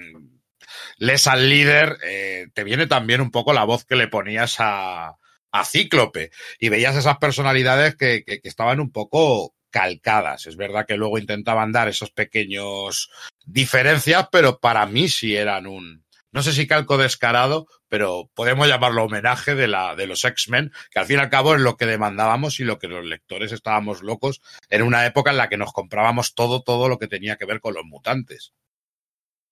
lees 0.98 1.28
al 1.28 1.50
líder, 1.50 1.98
eh, 2.04 2.48
te 2.54 2.64
viene 2.64 2.88
también 2.88 3.22
un 3.22 3.32
poco 3.32 3.54
la 3.54 3.64
voz 3.64 3.86
que 3.86 3.96
le 3.96 4.08
ponías 4.08 4.56
a, 4.60 5.18
Cíclope 5.64 6.32
y 6.60 6.68
veías 6.68 6.98
esas 6.98 7.18
personalidades 7.18 7.96
que, 7.96 8.26
que, 8.26 8.42
estaban 8.44 8.82
un 8.82 8.92
poco 8.92 9.56
calcadas. 9.70 10.48
Es 10.48 10.58
verdad 10.58 10.86
que 10.86 10.98
luego 10.98 11.18
intentaban 11.18 11.72
dar 11.72 11.88
esos 11.88 12.12
pequeños 12.12 13.10
diferencias, 13.46 14.28
pero 14.30 14.60
para 14.60 14.86
mí 14.86 15.08
sí 15.08 15.34
eran 15.34 15.66
un, 15.66 16.06
no 16.36 16.44
sé 16.44 16.52
si 16.52 16.68
calco 16.68 16.98
descarado, 16.98 17.66
pero 17.88 18.30
podemos 18.34 18.68
llamarlo 18.68 19.06
homenaje 19.06 19.56
de, 19.56 19.70
la, 19.70 19.96
de 19.96 20.06
los 20.06 20.26
X-Men, 20.26 20.74
que 20.92 21.00
al 21.00 21.06
fin 21.06 21.16
y 21.16 21.20
al 21.22 21.30
cabo 21.30 21.56
es 21.56 21.62
lo 21.62 21.78
que 21.78 21.86
demandábamos 21.86 22.60
y 22.60 22.66
lo 22.66 22.78
que 22.78 22.90
los 22.90 23.06
lectores 23.06 23.54
estábamos 23.54 24.02
locos 24.02 24.42
en 24.70 24.82
una 24.82 25.06
época 25.06 25.32
en 25.32 25.38
la 25.38 25.48
que 25.48 25.56
nos 25.56 25.72
comprábamos 25.72 26.36
todo, 26.36 26.62
todo 26.62 26.90
lo 26.90 27.00
que 27.00 27.08
tenía 27.08 27.38
que 27.38 27.46
ver 27.46 27.62
con 27.62 27.74
los 27.74 27.86
mutantes. 27.86 28.52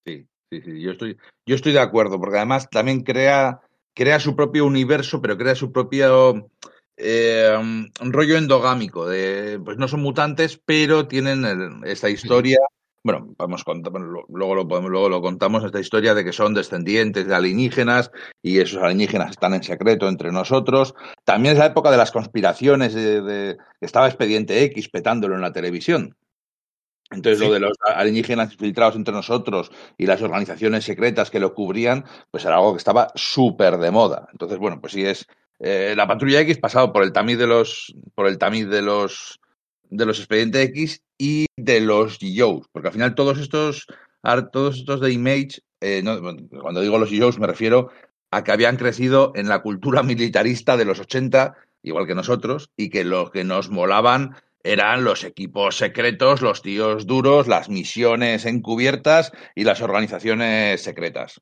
Sí, 0.04 0.28
Sí, 0.54 0.70
sí, 0.70 0.80
yo 0.80 0.92
estoy, 0.92 1.16
yo 1.46 1.54
estoy 1.56 1.72
de 1.72 1.80
acuerdo, 1.80 2.20
porque 2.20 2.36
además 2.36 2.68
también 2.70 3.02
crea, 3.02 3.60
crea 3.92 4.20
su 4.20 4.36
propio 4.36 4.64
universo, 4.66 5.20
pero 5.20 5.36
crea 5.36 5.56
su 5.56 5.72
propio 5.72 6.48
eh, 6.96 7.90
rollo 8.00 8.36
endogámico. 8.36 9.08
De, 9.08 9.60
pues 9.64 9.78
no 9.78 9.88
son 9.88 10.02
mutantes, 10.02 10.60
pero 10.64 11.08
tienen 11.08 11.82
esta 11.84 12.08
historia 12.08 12.58
bueno, 13.04 13.34
vamos 13.36 13.62
luego 14.30 14.54
lo 14.54 14.66
podemos, 14.66 14.90
luego 14.90 15.10
lo 15.10 15.20
contamos 15.20 15.62
esta 15.62 15.78
historia 15.78 16.14
de 16.14 16.24
que 16.24 16.32
son 16.32 16.54
descendientes 16.54 17.26
de 17.26 17.34
alienígenas 17.34 18.10
y 18.42 18.60
esos 18.60 18.82
alienígenas 18.82 19.32
están 19.32 19.52
en 19.52 19.62
secreto 19.62 20.08
entre 20.08 20.32
nosotros. 20.32 20.94
También 21.22 21.52
es 21.52 21.58
la 21.58 21.66
época 21.66 21.90
de 21.90 21.98
las 21.98 22.10
conspiraciones 22.10 22.94
de, 22.94 23.58
estaba 23.82 24.08
Expediente 24.08 24.62
X 24.64 24.88
petándolo 24.88 25.34
en 25.34 25.42
la 25.42 25.52
televisión. 25.52 26.16
Entonces, 27.10 27.40
lo 27.40 27.52
de 27.52 27.60
los 27.60 27.76
alienígenas 27.84 28.52
infiltrados 28.52 28.96
entre 28.96 29.14
nosotros 29.14 29.70
y 29.96 30.06
las 30.06 30.22
organizaciones 30.22 30.84
secretas 30.84 31.30
que 31.30 31.38
lo 31.38 31.54
cubrían, 31.54 32.04
pues 32.30 32.44
era 32.44 32.56
algo 32.56 32.72
que 32.72 32.78
estaba 32.78 33.12
súper 33.14 33.76
de 33.78 33.90
moda. 33.90 34.28
Entonces, 34.32 34.58
bueno, 34.58 34.80
pues 34.80 34.94
sí 34.94 35.04
es 35.04 35.26
eh, 35.60 35.94
la 35.96 36.06
patrulla 36.06 36.40
X 36.40 36.58
pasado 36.58 36.92
por 36.92 37.04
el 37.04 37.12
tamiz 37.12 37.38
de 37.38 37.46
los, 37.46 37.94
por 38.14 38.26
el 38.26 38.38
tamiz 38.38 38.68
de 38.68 38.82
los 38.82 39.40
de 39.90 40.06
los 40.06 40.18
expedientes 40.18 40.68
X 40.70 41.02
y 41.18 41.46
de 41.56 41.80
los 41.80 42.18
GIOs, 42.18 42.66
porque 42.72 42.88
al 42.88 42.94
final 42.94 43.14
todos 43.14 43.38
estos, 43.38 43.86
todos 44.52 44.78
estos 44.78 45.00
de 45.00 45.12
Image, 45.12 45.60
eh, 45.80 46.02
cuando 46.60 46.80
digo 46.80 46.98
los 46.98 47.10
GIOs 47.10 47.38
me 47.38 47.46
refiero 47.46 47.90
a 48.30 48.42
que 48.42 48.52
habían 48.52 48.76
crecido 48.76 49.32
en 49.36 49.48
la 49.48 49.62
cultura 49.62 50.02
militarista 50.02 50.76
de 50.76 50.84
los 50.84 50.98
80, 51.00 51.54
igual 51.82 52.06
que 52.06 52.14
nosotros, 52.14 52.70
y 52.76 52.90
que 52.90 53.04
lo 53.04 53.30
que 53.30 53.44
nos 53.44 53.70
molaban 53.70 54.36
eran 54.64 55.04
los 55.04 55.22
equipos 55.22 55.76
secretos, 55.76 56.42
los 56.42 56.62
tíos 56.62 57.06
duros, 57.06 57.46
las 57.46 57.68
misiones 57.68 58.44
encubiertas 58.44 59.30
y 59.54 59.62
las 59.62 59.80
organizaciones 59.80 60.82
secretas. 60.82 61.40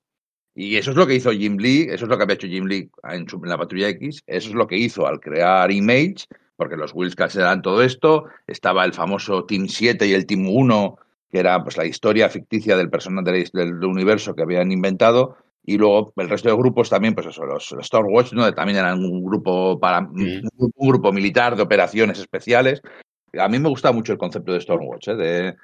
Y 0.55 0.77
eso 0.77 0.91
es 0.91 0.97
lo 0.99 1.07
que 1.07 1.15
hizo 1.15 1.33
Jim 1.33 1.57
Lee, 1.57 1.87
eso 1.91 2.05
es 2.05 2.11
lo 2.11 2.19
que 2.19 2.25
había 2.25 2.35
hecho 2.35 2.47
Jim 2.47 2.67
Lee 2.67 2.91
en, 3.05 3.27
en 3.33 3.49
la 3.49 3.57
Patrulla 3.57 3.89
X, 3.89 4.23
eso 4.27 4.49
es 4.51 4.55
lo 4.55 4.67
que 4.67 4.77
hizo 4.77 5.07
al 5.07 5.19
crear 5.19 5.71
Image 5.73 6.27
porque 6.63 6.77
los 6.77 6.95
Wildcats 6.95 7.35
eran 7.35 7.61
todo 7.61 7.83
esto, 7.83 8.27
estaba 8.47 8.85
el 8.85 8.93
famoso 8.93 9.45
Team 9.47 9.67
7 9.67 10.07
y 10.07 10.13
el 10.13 10.27
Team 10.27 10.47
1, 10.49 10.97
que 11.29 11.41
era 11.41 11.61
pues 11.63 11.77
la 11.77 11.87
historia 11.87 12.29
ficticia 12.29 12.77
del 12.77 12.89
personaje 12.89 13.45
del, 13.53 13.85
universo 13.85 14.37
que 14.37 14.43
habían 14.43 14.71
inventado, 14.71 15.37
y 15.65 15.77
luego 15.77 16.13
el 16.17 16.29
resto 16.29 16.49
de 16.49 16.55
grupos 16.55 16.89
también, 16.89 17.15
pues 17.15 17.27
eso, 17.27 17.45
los, 17.45 17.73
Star 17.81 18.05
Wars, 18.05 18.33
¿no? 18.33 18.53
también 18.55 18.79
eran 18.79 19.05
un 19.05 19.25
grupo 19.25 19.81
para 19.81 20.01
un, 20.01 20.49
grupo 20.77 21.13
militar 21.13 21.57
de 21.57 21.63
operaciones 21.63 22.21
especiales. 22.21 22.81
A 23.39 23.49
mí 23.49 23.59
me 23.59 23.69
gusta 23.69 23.93
mucho 23.93 24.13
el 24.13 24.19
concepto 24.19 24.53
de 24.53 24.61
Stormwatch, 24.61 25.09
¿eh? 25.09 25.15
de, 25.15 25.57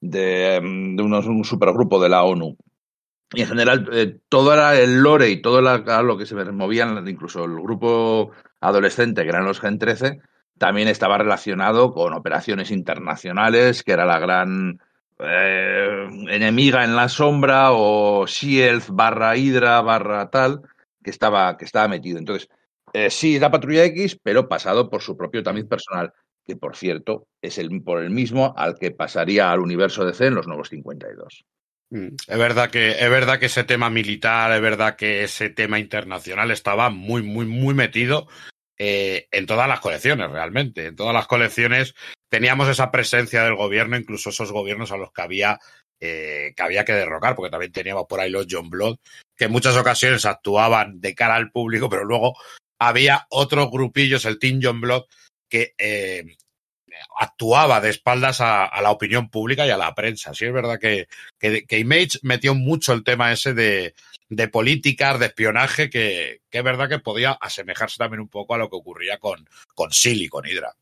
de, 0.00 0.60
de 0.60 1.02
unos, 1.02 1.26
un 1.26 1.44
supergrupo 1.44 2.00
de 2.00 2.08
la 2.08 2.24
ONU. 2.24 2.56
Y 3.34 3.42
en 3.42 3.48
general, 3.48 3.88
eh, 3.92 4.18
todo 4.28 4.52
era 4.52 4.78
el 4.78 5.02
lore 5.02 5.30
y 5.30 5.40
todo 5.40 5.60
lo 5.60 6.18
que 6.18 6.26
se 6.26 6.34
movían, 6.34 7.06
incluso 7.08 7.44
el 7.44 7.54
grupo 7.54 8.32
adolescente, 8.60 9.22
que 9.22 9.30
eran 9.30 9.44
los 9.44 9.60
Gen 9.60 9.78
13, 9.78 10.20
también 10.58 10.88
estaba 10.88 11.18
relacionado 11.18 11.92
con 11.92 12.12
operaciones 12.12 12.70
internacionales, 12.70 13.82
que 13.82 13.92
era 13.92 14.04
la 14.04 14.18
gran 14.18 14.80
eh, 15.18 16.06
enemiga 16.28 16.84
en 16.84 16.94
la 16.94 17.08
sombra, 17.08 17.72
o 17.72 18.26
Shield 18.26 18.84
barra 18.90 19.36
Hydra 19.36 19.80
barra 19.80 20.28
tal, 20.30 20.62
que 21.02 21.10
estaba, 21.10 21.56
que 21.56 21.64
estaba 21.64 21.88
metido. 21.88 22.18
Entonces, 22.18 22.50
eh, 22.92 23.08
sí, 23.08 23.38
la 23.38 23.50
Patrulla 23.50 23.84
X, 23.86 24.18
pero 24.22 24.48
pasado 24.48 24.90
por 24.90 25.00
su 25.00 25.16
propio 25.16 25.42
tamiz 25.42 25.64
personal, 25.64 26.12
que 26.44 26.56
por 26.56 26.76
cierto 26.76 27.26
es 27.40 27.58
el, 27.58 27.82
por 27.82 28.02
el 28.02 28.10
mismo 28.10 28.54
al 28.56 28.78
que 28.78 28.90
pasaría 28.90 29.50
al 29.50 29.60
universo 29.60 30.04
DC 30.04 30.26
en 30.26 30.34
los 30.34 30.46
nuevos 30.46 30.68
52. 30.68 31.44
Mm, 31.90 32.14
es 32.26 32.38
verdad 32.38 32.70
que 32.70 32.92
es 32.92 33.10
verdad 33.10 33.38
que 33.38 33.46
ese 33.46 33.64
tema 33.64 33.90
militar, 33.90 34.52
es 34.52 34.60
verdad 34.60 34.96
que 34.96 35.24
ese 35.24 35.50
tema 35.50 35.78
internacional 35.78 36.50
estaba 36.50 36.90
muy 36.90 37.22
muy 37.22 37.46
muy 37.46 37.74
metido 37.74 38.28
eh, 38.78 39.28
en 39.30 39.46
todas 39.46 39.68
las 39.68 39.80
colecciones, 39.80 40.30
realmente. 40.30 40.86
En 40.86 40.96
todas 40.96 41.14
las 41.14 41.26
colecciones 41.26 41.94
teníamos 42.28 42.68
esa 42.68 42.90
presencia 42.90 43.44
del 43.44 43.54
gobierno, 43.54 43.96
incluso 43.96 44.30
esos 44.30 44.50
gobiernos 44.50 44.90
a 44.90 44.96
los 44.96 45.12
que 45.12 45.22
había, 45.22 45.60
eh, 46.00 46.52
que, 46.56 46.62
había 46.62 46.84
que 46.84 46.94
derrocar, 46.94 47.36
porque 47.36 47.50
también 47.50 47.70
teníamos 47.70 48.06
por 48.08 48.18
ahí 48.18 48.30
los 48.30 48.46
John 48.50 48.70
Blood, 48.70 48.96
que 49.36 49.44
en 49.44 49.52
muchas 49.52 49.76
ocasiones 49.76 50.24
actuaban 50.24 51.00
de 51.00 51.14
cara 51.14 51.36
al 51.36 51.52
público, 51.52 51.88
pero 51.88 52.04
luego 52.04 52.34
había 52.80 53.26
otros 53.28 53.70
grupillos, 53.70 54.24
el 54.24 54.38
Team 54.38 54.60
John 54.60 54.80
Blood, 54.80 55.04
que 55.52 55.74
eh, 55.76 56.24
actuaba 57.20 57.82
de 57.82 57.90
espaldas 57.90 58.40
a, 58.40 58.70
la 58.80 58.90
opinión 58.90 59.28
pública 59.28 59.66
y 59.66 59.70
a 59.70 59.76
la 59.76 59.94
prensa. 59.94 60.32
Sí, 60.32 60.46
es 60.46 60.52
verdad 60.52 60.80
que, 60.80 61.08
que 61.38 61.78
Image 61.78 62.20
metió 62.22 62.54
mucho 62.54 62.94
el 62.94 63.04
tema 63.04 63.32
ese 63.32 63.52
de, 63.52 63.94
de 64.30 64.48
políticas, 64.48 65.20
de 65.20 65.26
espionaje, 65.26 65.90
que, 65.90 66.40
es 66.50 66.64
verdad 66.64 66.88
que 66.88 67.00
podía 67.00 67.32
asemejarse 67.32 67.98
también 67.98 68.20
un 68.20 68.28
poco 68.28 68.54
a 68.54 68.58
lo 68.58 68.70
que 68.70 68.76
ocurría 68.76 69.18
con, 69.18 69.46
con 69.74 69.92
Silly, 69.92 70.28
con 70.28 70.46
Hydra. 70.46 70.74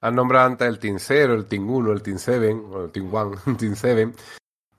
Han 0.00 0.14
nombrado 0.14 0.46
antes 0.46 0.66
el 0.66 0.78
Team 0.78 0.96
0, 0.98 1.34
el 1.34 1.44
Team 1.44 1.68
1, 1.68 1.92
el 1.92 2.02
Team 2.02 2.18
7, 2.18 2.52
o 2.52 2.84
el 2.86 2.90
Team 2.90 3.14
1, 3.14 3.42
el 3.48 3.56
Team 3.58 3.76
7. 3.76 4.12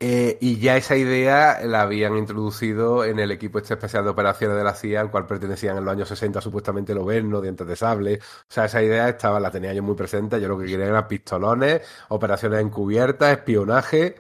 Eh, 0.06 0.38
y 0.42 0.60
ya 0.60 0.76
esa 0.76 0.98
idea 0.98 1.62
la 1.64 1.84
habían 1.84 2.18
introducido 2.18 3.06
en 3.06 3.20
el 3.20 3.32
equipo 3.32 3.60
este 3.60 3.76
especial 3.76 4.04
de 4.04 4.10
operaciones 4.10 4.58
de 4.58 4.64
la 4.66 4.76
CIA, 4.76 5.00
al 5.00 5.10
cual 5.10 5.26
pertenecían 5.26 5.78
en 5.78 5.86
los 5.86 5.94
años 5.94 6.10
60 6.10 6.42
supuestamente 6.42 6.92
el 6.92 6.98
Oberno, 6.98 7.40
Dientes 7.40 7.66
de 7.66 7.78
Sable. 7.78 8.16
O 8.18 8.54
sea, 8.54 8.66
esa 8.66 8.84
idea 8.84 9.08
estaba, 9.08 9.40
la 9.40 9.50
tenía 9.50 9.74
yo 9.74 9.82
muy 9.82 9.96
presente. 9.96 10.42
Yo 10.42 10.50
lo 10.50 10.60
que 10.60 10.66
quería 10.66 10.88
eran 10.88 11.08
pistolones, 11.08 11.82
operaciones 12.10 12.60
encubiertas, 12.60 13.32
espionaje 13.32 14.16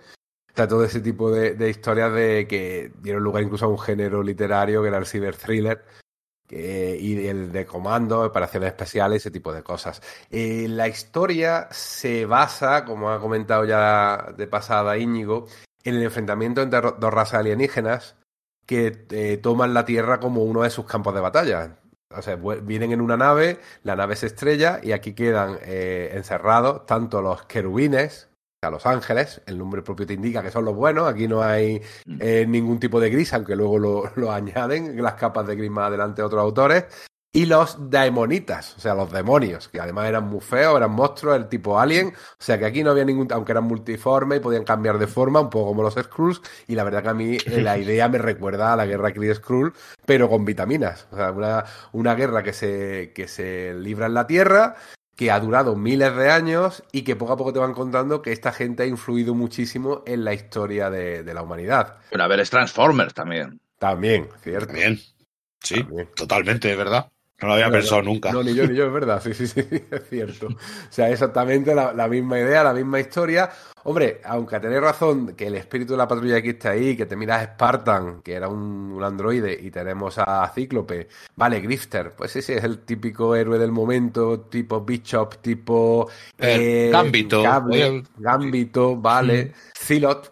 sea, 0.55 0.67
todo 0.67 0.83
ese 0.83 1.01
tipo 1.01 1.31
de, 1.31 1.69
historias 1.69 2.13
de 2.13 2.47
que 2.47 2.91
dieron 3.01 3.23
lugar 3.23 3.43
incluso 3.43 3.65
a 3.65 3.69
un 3.69 3.79
género 3.79 4.23
literario 4.23 4.81
que 4.81 4.87
era 4.87 4.97
el 4.97 5.05
cyber 5.05 5.35
thriller 5.35 5.83
y 6.49 7.27
el 7.27 7.51
de 7.51 7.65
comando, 7.65 8.21
operaciones 8.21 8.67
especiales, 8.67 9.23
ese 9.23 9.31
tipo 9.31 9.51
de 9.51 9.63
cosas. 9.63 10.01
Eh, 10.29 10.67
la 10.69 10.87
historia 10.87 11.67
se 11.71 12.27
basa, 12.27 12.85
como 12.85 13.09
ha 13.09 13.19
comentado 13.19 13.65
ya 13.65 14.33
de 14.37 14.45
pasada 14.45 14.95
Íñigo, 14.95 15.47
en 15.83 15.95
el 15.95 16.03
enfrentamiento 16.03 16.61
entre 16.61 16.81
dos 16.81 17.13
razas 17.13 17.39
alienígenas 17.39 18.15
que 18.65 19.05
eh, 19.11 19.37
toman 19.37 19.73
la 19.73 19.85
Tierra 19.85 20.19
como 20.19 20.43
uno 20.43 20.63
de 20.63 20.69
sus 20.69 20.85
campos 20.85 21.13
de 21.13 21.21
batalla. 21.21 21.77
O 22.15 22.21
sea, 22.21 22.35
vienen 22.35 22.91
en 22.91 23.01
una 23.01 23.17
nave, 23.17 23.59
la 23.83 23.95
nave 23.95 24.15
se 24.15 24.27
estrella 24.27 24.79
y 24.83 24.91
aquí 24.91 25.13
quedan 25.13 25.57
eh, 25.63 26.11
encerrados 26.13 26.85
tanto 26.85 27.21
los 27.21 27.43
querubines, 27.43 28.29
a 28.61 28.69
Los 28.69 28.85
Ángeles, 28.85 29.41
el 29.45 29.57
nombre 29.57 29.81
propio 29.81 30.05
te 30.05 30.13
indica 30.13 30.41
que 30.41 30.51
son 30.51 30.65
los 30.65 30.75
buenos, 30.75 31.07
aquí 31.07 31.27
no 31.27 31.43
hay 31.43 31.81
mm. 32.05 32.17
eh, 32.21 32.45
ningún 32.47 32.79
tipo 32.79 32.99
de 32.99 33.09
gris, 33.09 33.33
aunque 33.33 33.55
luego 33.55 33.77
lo, 33.77 34.11
lo 34.15 34.31
añaden 34.31 35.01
las 35.01 35.15
capas 35.15 35.45
de 35.47 35.55
gris 35.55 35.71
más 35.71 35.87
adelante 35.87 36.23
otros 36.23 36.41
autores, 36.41 36.85
y 37.35 37.47
los 37.47 37.89
daemonitas, 37.89 38.75
o 38.77 38.79
sea, 38.79 38.93
los 38.93 39.11
demonios, 39.11 39.67
que 39.67 39.79
además 39.79 40.07
eran 40.07 40.25
muy 40.25 40.39
feos, 40.39 40.77
eran 40.77 40.91
monstruos, 40.91 41.35
el 41.35 41.49
tipo 41.49 41.79
alien, 41.79 42.09
o 42.09 42.43
sea 42.43 42.59
que 42.59 42.65
aquí 42.65 42.83
no 42.83 42.91
había 42.91 43.05
ningún, 43.05 43.27
aunque 43.33 43.53
eran 43.53 43.63
multiformes 43.63 44.37
y 44.37 44.41
podían 44.41 44.63
cambiar 44.63 44.99
de 44.99 45.07
forma, 45.07 45.39
un 45.39 45.49
poco 45.49 45.69
como 45.69 45.81
los 45.81 45.95
Skrulls, 45.95 46.41
y 46.67 46.75
la 46.75 46.83
verdad 46.83 47.01
que 47.01 47.09
a 47.09 47.13
mí 47.15 47.37
eh, 47.43 47.61
la 47.61 47.75
idea 47.79 48.07
me 48.07 48.19
recuerda 48.19 48.71
a 48.71 48.75
la 48.75 48.85
guerra 48.85 49.11
Kree 49.11 49.33
Skrull, 49.33 49.73
pero 50.05 50.29
con 50.29 50.45
vitaminas, 50.45 51.07
o 51.11 51.15
sea, 51.15 51.31
una, 51.31 51.65
una 51.91 52.13
guerra 52.13 52.43
que 52.43 52.53
se, 52.53 53.11
que 53.15 53.27
se 53.27 53.73
libra 53.73 54.05
en 54.05 54.13
la 54.13 54.27
Tierra, 54.27 54.75
que 55.15 55.31
ha 55.31 55.39
durado 55.39 55.75
miles 55.75 56.15
de 56.15 56.29
años 56.29 56.83
y 56.91 57.01
que 57.01 57.15
poco 57.15 57.33
a 57.33 57.37
poco 57.37 57.51
te 57.51 57.59
van 57.59 57.73
contando 57.73 58.21
que 58.21 58.31
esta 58.31 58.51
gente 58.51 58.83
ha 58.83 58.85
influido 58.85 59.33
muchísimo 59.33 60.03
en 60.05 60.23
la 60.23 60.35
historia 60.35 60.91
de, 60.91 61.23
la 61.33 61.41
humanidad. 61.41 61.97
Pero 62.11 62.23
a 62.23 62.27
ver, 62.27 62.41
es 62.41 62.51
Transformers 62.51 63.15
también. 63.15 63.59
También, 63.79 64.29
cierto. 64.43 64.67
También. 64.67 64.99
Sí, 65.59 65.85
totalmente, 66.15 66.75
¿verdad? 66.75 67.09
No 67.43 67.49
lo 67.49 67.55
había 67.55 67.69
pensado 67.69 68.01
nunca. 68.01 68.31
No, 68.31 68.41
ni 68.41 68.55
yo, 68.55 68.65
ni 68.65 68.73
yo, 68.73 68.85
es 68.85 68.93
verdad, 68.93 69.21
sí, 69.21 69.33
sí, 69.33 69.47
sí, 69.47 69.59
es 69.91 70.09
cierto. 70.09 70.47
O 70.47 70.55
sea, 70.89 71.09
exactamente 71.09 71.75
la, 71.75 72.07
misma 72.07 72.39
idea, 72.39 72.63
la 72.63 72.73
misma 72.73 73.01
historia. 73.01 73.49
Hombre, 73.83 74.21
aunque 74.23 74.61
tenéis 74.61 74.79
razón 74.79 75.35
que 75.35 75.47
el 75.47 75.55
espíritu 75.55 75.91
de 75.91 75.97
la 75.97 76.07
patrulla 76.07 76.37
aquí 76.37 76.51
está 76.51 76.69
ahí, 76.69 76.95
que 76.95 77.05
te 77.05 77.17
miras 77.17 77.43
Spartan, 77.43 78.21
que 78.21 78.31
era 78.35 78.47
un, 78.47 78.97
androide, 79.03 79.59
y 79.61 79.71
tenemos 79.71 80.17
a 80.19 80.49
Cíclope, 80.55 81.09
vale, 81.35 81.59
Grifter, 81.59 82.13
pues 82.15 82.33
ese 82.37 82.55
es 82.55 82.63
el 82.63 82.79
típico 82.79 83.35
héroe 83.35 83.59
del 83.59 83.73
momento, 83.73 84.39
tipo 84.43 84.79
Bishop, 84.79 85.41
tipo... 85.41 86.09
Eh, 86.39 86.91
Gambito. 86.93 87.43
Gambito, 88.19 88.95
vale. 88.95 89.51
Zilot, 89.77 90.31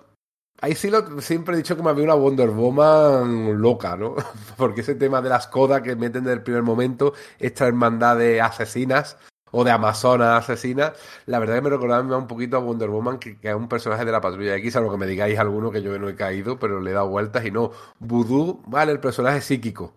Ahí 0.63 0.75
sí 0.75 0.91
lo, 0.91 1.20
siempre 1.22 1.56
he 1.56 1.58
dicho 1.58 1.75
que 1.75 1.82
me 1.82 1.89
había 1.89 2.03
una 2.03 2.13
Wonder 2.13 2.51
Woman 2.51 3.60
loca, 3.60 3.98
¿no? 3.98 4.15
Porque 4.58 4.82
ese 4.82 4.94
tema 4.94 5.20
de 5.20 5.30
las 5.30 5.48
codas 5.48 5.82
que 5.82 5.96
meten 5.96 6.24
desde 6.24 6.36
el 6.36 6.44
primer 6.44 6.62
momento, 6.62 7.13
esta 7.39 7.65
hermandad 7.65 8.18
de 8.18 8.41
asesinas 8.41 9.18
o 9.50 9.63
de 9.63 9.72
amazonas 9.72 10.44
asesinas, 10.44 10.94
la 11.25 11.39
verdad 11.39 11.56
que 11.56 11.62
me 11.62 11.70
recordaba 11.72 12.15
un 12.15 12.27
poquito 12.27 12.58
a 12.58 12.60
Wonder 12.60 12.89
Woman, 12.89 13.18
que, 13.18 13.38
es 13.41 13.56
un 13.56 13.68
personaje 13.68 14.06
de 14.06 14.12
la 14.12 14.22
patrulla 14.22 14.56
X, 14.58 14.75
a 14.75 14.82
lo 14.82 14.91
que 14.91 14.98
me 14.98 15.08
digáis 15.08 15.39
alguno 15.39 15.72
que 15.72 15.82
yo 15.82 15.98
no 15.98 16.08
he 16.08 16.15
caído, 16.15 16.60
pero 16.60 16.80
le 16.80 16.91
he 16.91 16.94
dado 16.94 17.10
vueltas 17.10 17.44
y 17.44 17.50
no. 17.50 17.72
Voodoo, 18.00 18.62
vale, 18.68 18.91
el 18.91 19.00
personaje 19.00 19.41
psíquico. 19.41 19.94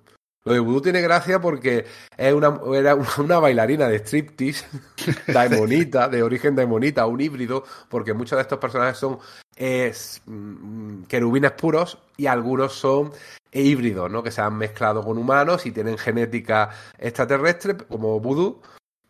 Lo 0.47 0.53
de 0.53 0.61
Voodoo 0.61 0.83
tiene 0.83 1.01
gracia 1.01 1.41
porque 1.41 1.87
es 2.19 2.33
una, 2.35 2.61
era 2.75 2.97
una 3.19 3.39
bailarina 3.39 3.89
de 3.89 3.97
striptease, 3.97 4.67
daimonita, 5.33 6.09
de 6.09 6.23
origen 6.23 6.55
daimonita, 6.55 7.07
un 7.07 7.19
híbrido, 7.19 7.65
porque 7.89 8.13
muchos 8.13 8.37
de 8.37 8.43
estos 8.43 8.59
personajes 8.59 8.99
son 8.99 9.19
mm, 10.27 11.05
querubines 11.05 11.53
puros 11.53 11.99
y 12.19 12.27
algunos 12.27 12.75
son 12.75 13.13
híbridos, 13.53 14.11
¿no? 14.11 14.23
Que 14.23 14.31
se 14.31 14.43
han 14.43 14.59
mezclado 14.59 15.03
con 15.03 15.17
humanos 15.17 15.65
y 15.65 15.73
tienen 15.73 15.97
genética 15.97 16.69
extraterrestre, 16.99 17.79
como 17.79 18.21
Voodoo, 18.21 18.61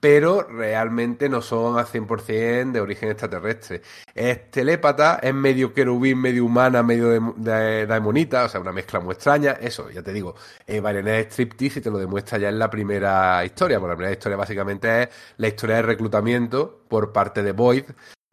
pero 0.04 0.42
realmente 0.42 1.30
no 1.30 1.40
son 1.40 1.78
al 1.78 1.87
100% 1.87 2.73
de 2.73 2.80
origen 2.82 3.08
extraterrestre. 3.08 3.80
Es 4.14 4.50
telépata, 4.50 5.18
es 5.23 5.32
medio 5.32 5.73
querubín, 5.73 6.20
medio 6.20 6.44
humana, 6.44 6.82
medio 6.82 7.08
de, 7.08 7.20
de, 7.37 7.87
daimonita, 7.87 8.44
o 8.44 8.49
sea, 8.50 8.61
una 8.61 8.70
mezcla 8.70 9.00
muy 9.00 9.14
extraña. 9.14 9.52
Eso, 9.52 9.88
ya 9.90 10.02
te 10.02 10.12
digo, 10.12 10.34
eh, 10.66 10.80
Striptease 10.80 11.30
Striptease 11.30 11.78
y 11.78 11.82
te 11.82 11.90
lo 11.90 11.96
demuestra 11.96 12.37
ya 12.37 12.50
en 12.50 12.58
la 12.58 12.68
primera 12.68 13.42
historia. 13.46 13.78
Bueno, 13.78 13.94
la 13.94 13.96
primera 13.96 14.12
historia 14.12 14.37
básicamente 14.37 15.04
es 15.04 15.08
la 15.38 15.49
historia 15.49 15.76
de 15.76 15.82
reclutamiento 15.82 16.82
por 16.87 17.11
parte 17.11 17.42
de 17.42 17.52
Void, 17.52 17.84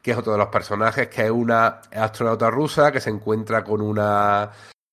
que 0.02 0.10
es 0.10 0.18
otro 0.18 0.32
de 0.32 0.38
los 0.40 0.48
personajes, 0.48 1.08
que 1.08 1.24
es 1.24 1.30
una 1.30 1.80
astronauta 1.90 2.50
rusa 2.50 2.92
que 2.92 3.00
se 3.00 3.08
encuentra 3.08 3.64
con 3.64 3.80
una 3.80 4.50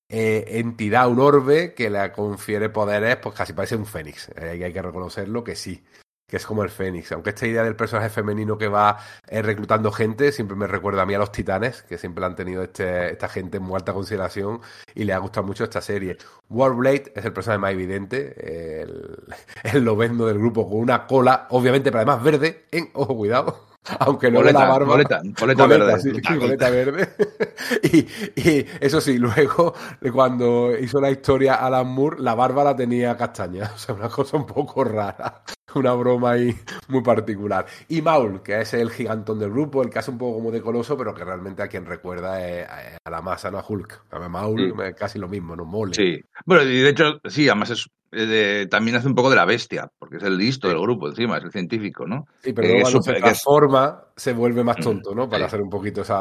eh, 0.08 0.44
entidad, 0.46 1.10
un 1.10 1.20
orbe, 1.20 1.74
que 1.74 1.90
le 1.90 2.10
confiere 2.10 2.70
poderes, 2.70 3.16
pues 3.16 3.34
casi 3.34 3.52
parece 3.52 3.76
un 3.76 3.84
fénix. 3.84 4.30
Eh, 4.30 4.62
hay 4.64 4.72
que 4.72 4.80
reconocerlo 4.80 5.44
que 5.44 5.54
sí 5.54 5.84
que 6.30 6.36
es 6.36 6.46
como 6.46 6.62
el 6.62 6.70
Fénix. 6.70 7.10
Aunque 7.12 7.30
esta 7.30 7.46
idea 7.46 7.64
del 7.64 7.76
personaje 7.76 8.08
femenino 8.08 8.56
que 8.56 8.68
va 8.68 8.98
eh, 9.26 9.42
reclutando 9.42 9.90
gente 9.90 10.32
siempre 10.32 10.56
me 10.56 10.66
recuerda 10.66 11.02
a 11.02 11.06
mí 11.06 11.14
a 11.14 11.18
los 11.18 11.32
titanes, 11.32 11.82
que 11.82 11.98
siempre 11.98 12.24
han 12.24 12.36
tenido 12.36 12.62
este, 12.62 13.12
esta 13.12 13.28
gente 13.28 13.56
en 13.56 13.64
muy 13.64 13.74
alta 13.74 13.92
consideración 13.92 14.60
y 14.94 15.04
le 15.04 15.12
ha 15.12 15.18
gustado 15.18 15.46
mucho 15.46 15.64
esta 15.64 15.80
serie. 15.80 16.16
Warblade 16.48 17.12
es 17.16 17.24
el 17.24 17.32
personaje 17.32 17.58
más 17.58 17.72
evidente, 17.72 18.82
el, 18.82 19.18
el 19.64 19.84
del 19.84 20.38
grupo 20.38 20.68
con 20.68 20.78
una 20.78 21.06
cola, 21.06 21.46
obviamente, 21.50 21.90
pero 21.90 21.98
además 21.98 22.22
verde, 22.22 22.66
en, 22.70 22.90
ojo, 22.94 23.16
cuidado. 23.16 23.69
Aunque 24.00 24.30
no 24.30 24.42
la 24.42 24.52
barba. 24.52 24.86
Boleta, 24.86 25.22
boleta, 25.40 25.66
verde. 25.66 26.00
Sí, 26.00 26.36
boleta 26.36 26.70
verde. 26.70 27.08
y, 27.82 27.98
y, 28.40 28.66
eso 28.80 29.00
sí, 29.00 29.18
luego, 29.18 29.74
cuando 30.12 30.76
hizo 30.78 31.00
la 31.00 31.10
historia 31.10 31.54
Alan 31.54 31.86
Moore, 31.88 32.16
la 32.20 32.34
barba 32.34 32.64
la 32.64 32.76
tenía 32.76 33.16
castaña. 33.16 33.70
O 33.80 33.82
sea, 33.82 33.94
una 33.94 34.08
cosa 34.08 34.36
un 34.36 34.46
poco 34.46 34.84
rara. 34.84 35.42
una 35.74 35.94
broma 35.94 36.32
ahí 36.32 36.54
muy 36.88 37.02
particular. 37.02 37.64
Y 37.88 38.02
Maul, 38.02 38.42
que 38.42 38.60
es 38.60 38.74
el 38.74 38.90
gigantón 38.90 39.38
del 39.38 39.50
grupo, 39.50 39.82
el 39.82 39.88
que 39.88 40.00
hace 40.00 40.10
un 40.10 40.18
poco 40.18 40.38
como 40.38 40.50
de 40.50 40.60
coloso, 40.60 40.98
pero 40.98 41.14
que 41.14 41.24
realmente 41.24 41.62
a 41.62 41.68
quien 41.68 41.86
recuerda 41.86 42.46
es 42.46 42.66
a 43.02 43.10
la 43.10 43.22
masa, 43.22 43.50
no 43.50 43.58
a 43.58 43.64
Hulk. 43.66 44.04
A 44.10 44.28
Maul 44.28 44.74
sí. 44.76 44.94
casi 44.94 45.18
lo 45.18 45.28
mismo, 45.28 45.56
no 45.56 45.64
mole. 45.64 45.94
Sí. 45.94 46.20
Bueno, 46.44 46.64
y 46.64 46.80
de 46.80 46.90
hecho, 46.90 47.20
sí, 47.24 47.48
además 47.48 47.70
es, 47.70 47.88
eh, 48.12 48.66
también 48.70 48.96
hace 48.96 49.08
un 49.08 49.14
poco 49.14 49.30
de 49.30 49.36
la 49.36 49.44
bestia, 49.44 49.90
porque 49.98 50.16
es 50.16 50.22
el 50.22 50.36
listo 50.36 50.68
del 50.68 50.80
grupo 50.80 51.08
encima, 51.08 51.38
es 51.38 51.44
el 51.44 51.52
científico, 51.52 52.06
¿no? 52.06 52.26
Sí, 52.42 52.52
pero 52.52 52.68
luego 52.68 52.82
cuando 52.82 53.02
se 53.02 53.12
transforma, 53.14 54.04
se 54.16 54.32
vuelve 54.32 54.64
más 54.64 54.76
tonto, 54.76 55.14
¿no? 55.14 55.28
Para 55.28 55.46
hacer 55.46 55.60
un 55.60 55.70
poquito 55.70 56.02
ese 56.02 56.12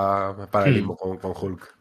paralelismo 0.52 0.95
con, 0.95 1.17
con 1.17 1.34
Hulk. 1.36 1.80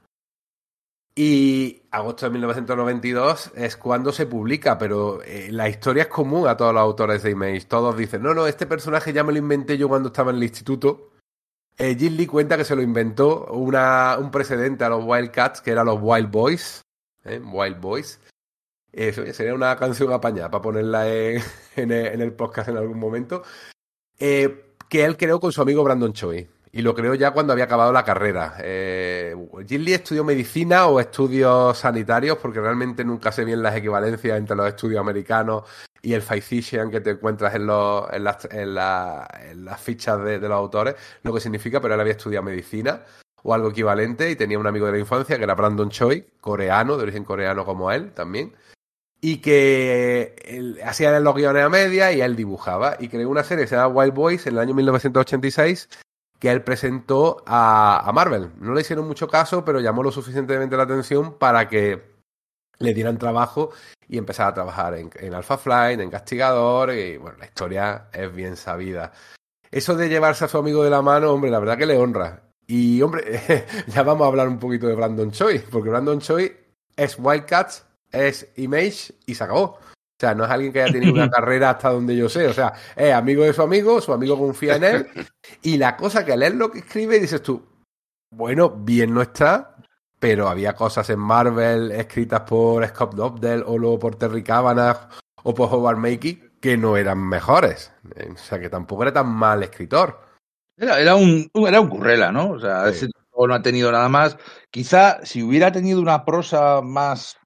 Y 1.21 1.83
agosto 1.91 2.27
de 2.27 2.31
1992 2.31 3.51
es 3.57 3.77
cuando 3.77 4.13
se 4.13 4.27
publica, 4.27 4.79
pero 4.79 5.21
eh, 5.25 5.49
la 5.51 5.69
historia 5.69 6.05
es 6.05 6.09
común 6.09 6.47
a 6.47 6.57
todos 6.57 6.73
los 6.73 6.81
autores 6.81 7.25
de 7.25 7.33
Image. 7.33 7.63
Todos 7.63 7.97
dicen, 7.97 8.23
no, 8.23 8.35
no, 8.35 8.47
este 8.47 8.67
personaje 8.67 9.13
ya 9.13 9.25
me 9.25 9.33
lo 9.33 9.39
inventé 9.39 9.77
yo 9.77 9.89
cuando 9.89 10.11
estaba 10.11 10.31
en 10.31 10.37
el 10.37 10.45
instituto. 10.45 11.11
Eh, 11.77 11.97
Jim 11.99 12.15
Lee 12.15 12.29
cuenta 12.29 12.57
que 12.57 12.65
se 12.65 12.77
lo 12.77 12.83
inventó 12.83 13.47
una, 13.47 14.17
un 14.17 14.31
precedente 14.31 14.85
a 14.85 14.91
los 14.91 15.05
Wildcats, 15.05 15.61
que 15.61 15.73
eran 15.73 15.87
los 15.87 15.99
Wild 16.01 16.31
Boys. 16.31 16.83
¿eh? 17.25 17.41
Wild 17.41 17.81
Boys. 17.81 18.21
Eso 18.93 19.25
sería 19.33 19.55
una 19.55 19.77
canción 19.77 20.13
apañada 20.13 20.51
para 20.51 20.63
ponerla 20.63 21.07
en, 21.77 21.93
el, 21.93 22.33
podcast 22.33 22.69
en 22.69 22.77
algún 22.77 22.99
momento. 22.99 23.43
Eh, 24.19 24.75
que 24.89 25.05
él 25.05 25.17
creó 25.17 25.39
con 25.39 25.53
su 25.53 25.61
amigo 25.61 25.85
Brandon 25.85 26.13
Choi 26.13 26.49
y 26.73 26.83
lo 26.83 26.95
creo 26.95 27.15
ya 27.15 27.33
cuando 27.33 27.53
había 27.53 27.65
acabado 27.65 27.93
la 27.93 28.05
carrera. 28.05 28.55
Eh, 28.59 29.35
Lee 29.69 29.95
estudió 29.95 30.25
medicina 30.25 30.87
o 30.87 31.01
estudios 31.01 31.79
sanitarios, 31.79 32.39
porque 32.39 32.61
realmente 32.61 33.05
nunca 33.05 33.33
sé 33.33 33.45
bien 33.45 33.63
las 33.63 33.77
equivalencias 33.77 34.39
entre 34.39 34.57
los 34.57 34.69
estudios 34.69 35.01
americanos 35.01 35.65
y 36.03 36.13
el 36.13 36.23
physician 36.23 36.91
que 36.91 37.01
te 37.01 37.11
encuentras 37.11 37.55
en, 37.55 37.67
los, 37.67 38.13
en, 38.13 38.25
las, 38.25 38.45
en, 38.51 38.75
la, 38.75 39.29
en 39.51 39.65
las 39.65 39.81
fichas 39.81 40.23
de, 40.23 40.39
los 40.39 40.53
autores, 40.53 40.95
lo 41.23 41.33
que 41.33 41.41
significa, 41.41 41.81
pero 41.81 41.95
él 41.95 42.01
había 42.01 42.13
estudiado 42.13 42.45
medicina 42.45 43.03
o 43.43 43.55
algo 43.55 43.71
equivalente 43.71 44.31
y 44.31 44.37
tenía 44.37 44.59
un 44.59 44.67
amigo 44.67 44.87
de 44.87 44.93
la 44.93 44.99
infancia 44.99 45.37
que 45.37 45.45
era 45.45 45.55
Brandon 45.55 45.91
Choi, 45.91 46.25
coreano, 46.41 46.97
de 46.97 47.05
origen 47.05 47.25
coreano 47.25 47.65
como 47.65 47.91
él 47.91 48.13
también. 48.13 48.55
Y 49.21 49.39
que 49.39 50.37
él, 50.45 50.79
hacía 50.85 51.19
los 51.19 51.35
guiones 51.35 51.65
a 51.65 51.69
media 51.69 52.13
y 52.13 52.21
él 52.21 52.37
dibujaba. 52.37 52.97
Y 52.99 53.09
creó 53.09 53.29
una 53.29 53.45
serie 53.45 53.65
que 53.65 53.69
se 53.69 53.77
llama 53.77 53.95
Wild 53.95 54.15
Boys 54.15 54.47
en 54.47 54.55
el 54.55 54.61
año 54.61 54.75
1986 54.75 55.89
que 56.39 56.51
él 56.51 56.63
presentó 56.63 57.43
a, 57.47 58.09
a, 58.09 58.13
Marvel. 58.13 58.53
No 58.61 58.73
le 58.75 58.83
hicieron 58.83 59.09
mucho 59.09 59.27
caso, 59.27 59.65
pero 59.65 59.81
llamó 59.81 60.03
lo 60.03 60.13
suficientemente 60.13 60.77
la 60.77 60.85
atención 60.85 61.37
para 61.37 61.69
que 61.69 62.19
le 62.79 62.95
dieran 62.95 63.19
trabajo 63.19 63.71
y 64.09 64.19
empezara 64.19 64.51
a 64.51 64.55
trabajar 64.55 64.95
en, 64.95 65.11
en 65.17 65.35
Alpha 65.35 65.59
Flight, 65.59 66.01
en 66.01 66.11
Castigador, 66.11 66.93
y 66.93 67.17
bueno, 67.17 67.39
la 67.39 67.47
historia 67.47 68.09
es 68.13 68.33
bien 68.33 68.57
sabida. 68.57 69.13
Eso 69.71 69.97
de 69.97 70.09
llevarse 70.09 70.45
a 70.45 70.49
su 70.49 70.59
amigo 70.59 70.83
de 70.83 70.91
la 70.91 71.03
mano, 71.03 71.33
hombre, 71.33 71.51
la 71.51 71.59
verdad 71.59 71.77
que 71.77 71.87
le 71.87 71.99
honra. 71.99 72.43
Y 72.67 73.03
hombre, 73.03 73.67
ya 73.89 74.03
vamos 74.03 74.25
a 74.25 74.29
hablar 74.29 74.49
un 74.49 74.59
poquito 74.59 74.87
de 74.87 74.95
Brandon 74.95 75.31
Choi, 75.31 75.59
porque 75.59 75.91
Brandon 75.91 76.21
Choi 76.21 76.57
es 76.97 77.19
Wildcats, 77.19 77.85
es 78.13 78.51
Image 78.57 79.15
y 79.27 79.35
se 79.35 79.45
acabó. 79.45 79.79
O 80.19 80.21
sea, 80.21 80.35
no 80.35 80.45
es 80.45 80.51
alguien 80.51 80.73
que 80.73 80.83
haya 80.83 80.93
tenido 80.93 81.13
una 81.13 81.31
carrera 81.31 81.71
hasta 81.71 81.91
donde 81.91 82.17
yo 82.17 82.29
sé. 82.29 82.49
O 82.49 82.53
sea, 82.53 82.73
es 82.97 83.13
amigo 83.13 83.45
de 83.45 83.53
su 83.53 83.63
amigo, 83.63 84.01
su 84.01 84.13
amigo 84.13 84.37
confía 84.39 84.77
en 84.77 84.85
él. 84.85 85.07
Y 85.63 85.77
la 85.77 85.97
cosa 85.97 86.25
que 86.25 86.37
lees 86.37 86.55
lo 86.55 86.71
que 86.71 86.81
escribe 86.81 87.21
dices 87.21 87.43
tú, 87.43 87.65
bueno, 88.31 88.71
bien 88.71 89.15
no 89.15 89.23
está, 89.23 89.77
pero 90.19 90.49
había 90.49 90.75
cosas 90.75 91.09
en 91.11 91.21
Marvel 91.21 91.93
escritas 91.93 92.41
por 92.41 92.87
Scott 92.89 93.15
Dobdell 93.15 93.63
o 93.65 93.79
luego 93.79 93.99
por 93.99 94.17
Terry 94.17 94.43
Cavanagh 94.43 95.09
o 95.45 95.55
por 95.55 95.73
Howard 95.73 95.99
Makey 95.99 96.49
que 96.61 96.77
no 96.77 96.97
eran 96.97 97.19
mejores. 97.19 97.93
O 98.05 98.37
sea, 98.37 98.59
que 98.59 98.69
tampoco 98.69 99.03
era 99.05 99.13
tan 99.13 99.29
mal 99.29 99.63
escritor. 99.63 100.21
Era, 100.77 101.01
era, 101.01 101.15
un, 101.15 101.49
era 101.55 101.81
un 101.81 101.89
currela, 101.89 102.33
¿no? 102.33 102.51
O 102.51 102.59
sea, 102.59 102.91
sí. 102.93 103.07
ese 103.07 103.09
no 103.37 103.55
ha 103.55 103.63
tenido 103.63 103.93
nada 103.93 104.09
más. 104.09 104.37
Quizá 104.71 105.25
si 105.25 105.43
hubiera 105.43 105.71
tenido 105.71 106.01
una 106.01 106.25
prosa 106.25 106.81
más 106.83 107.38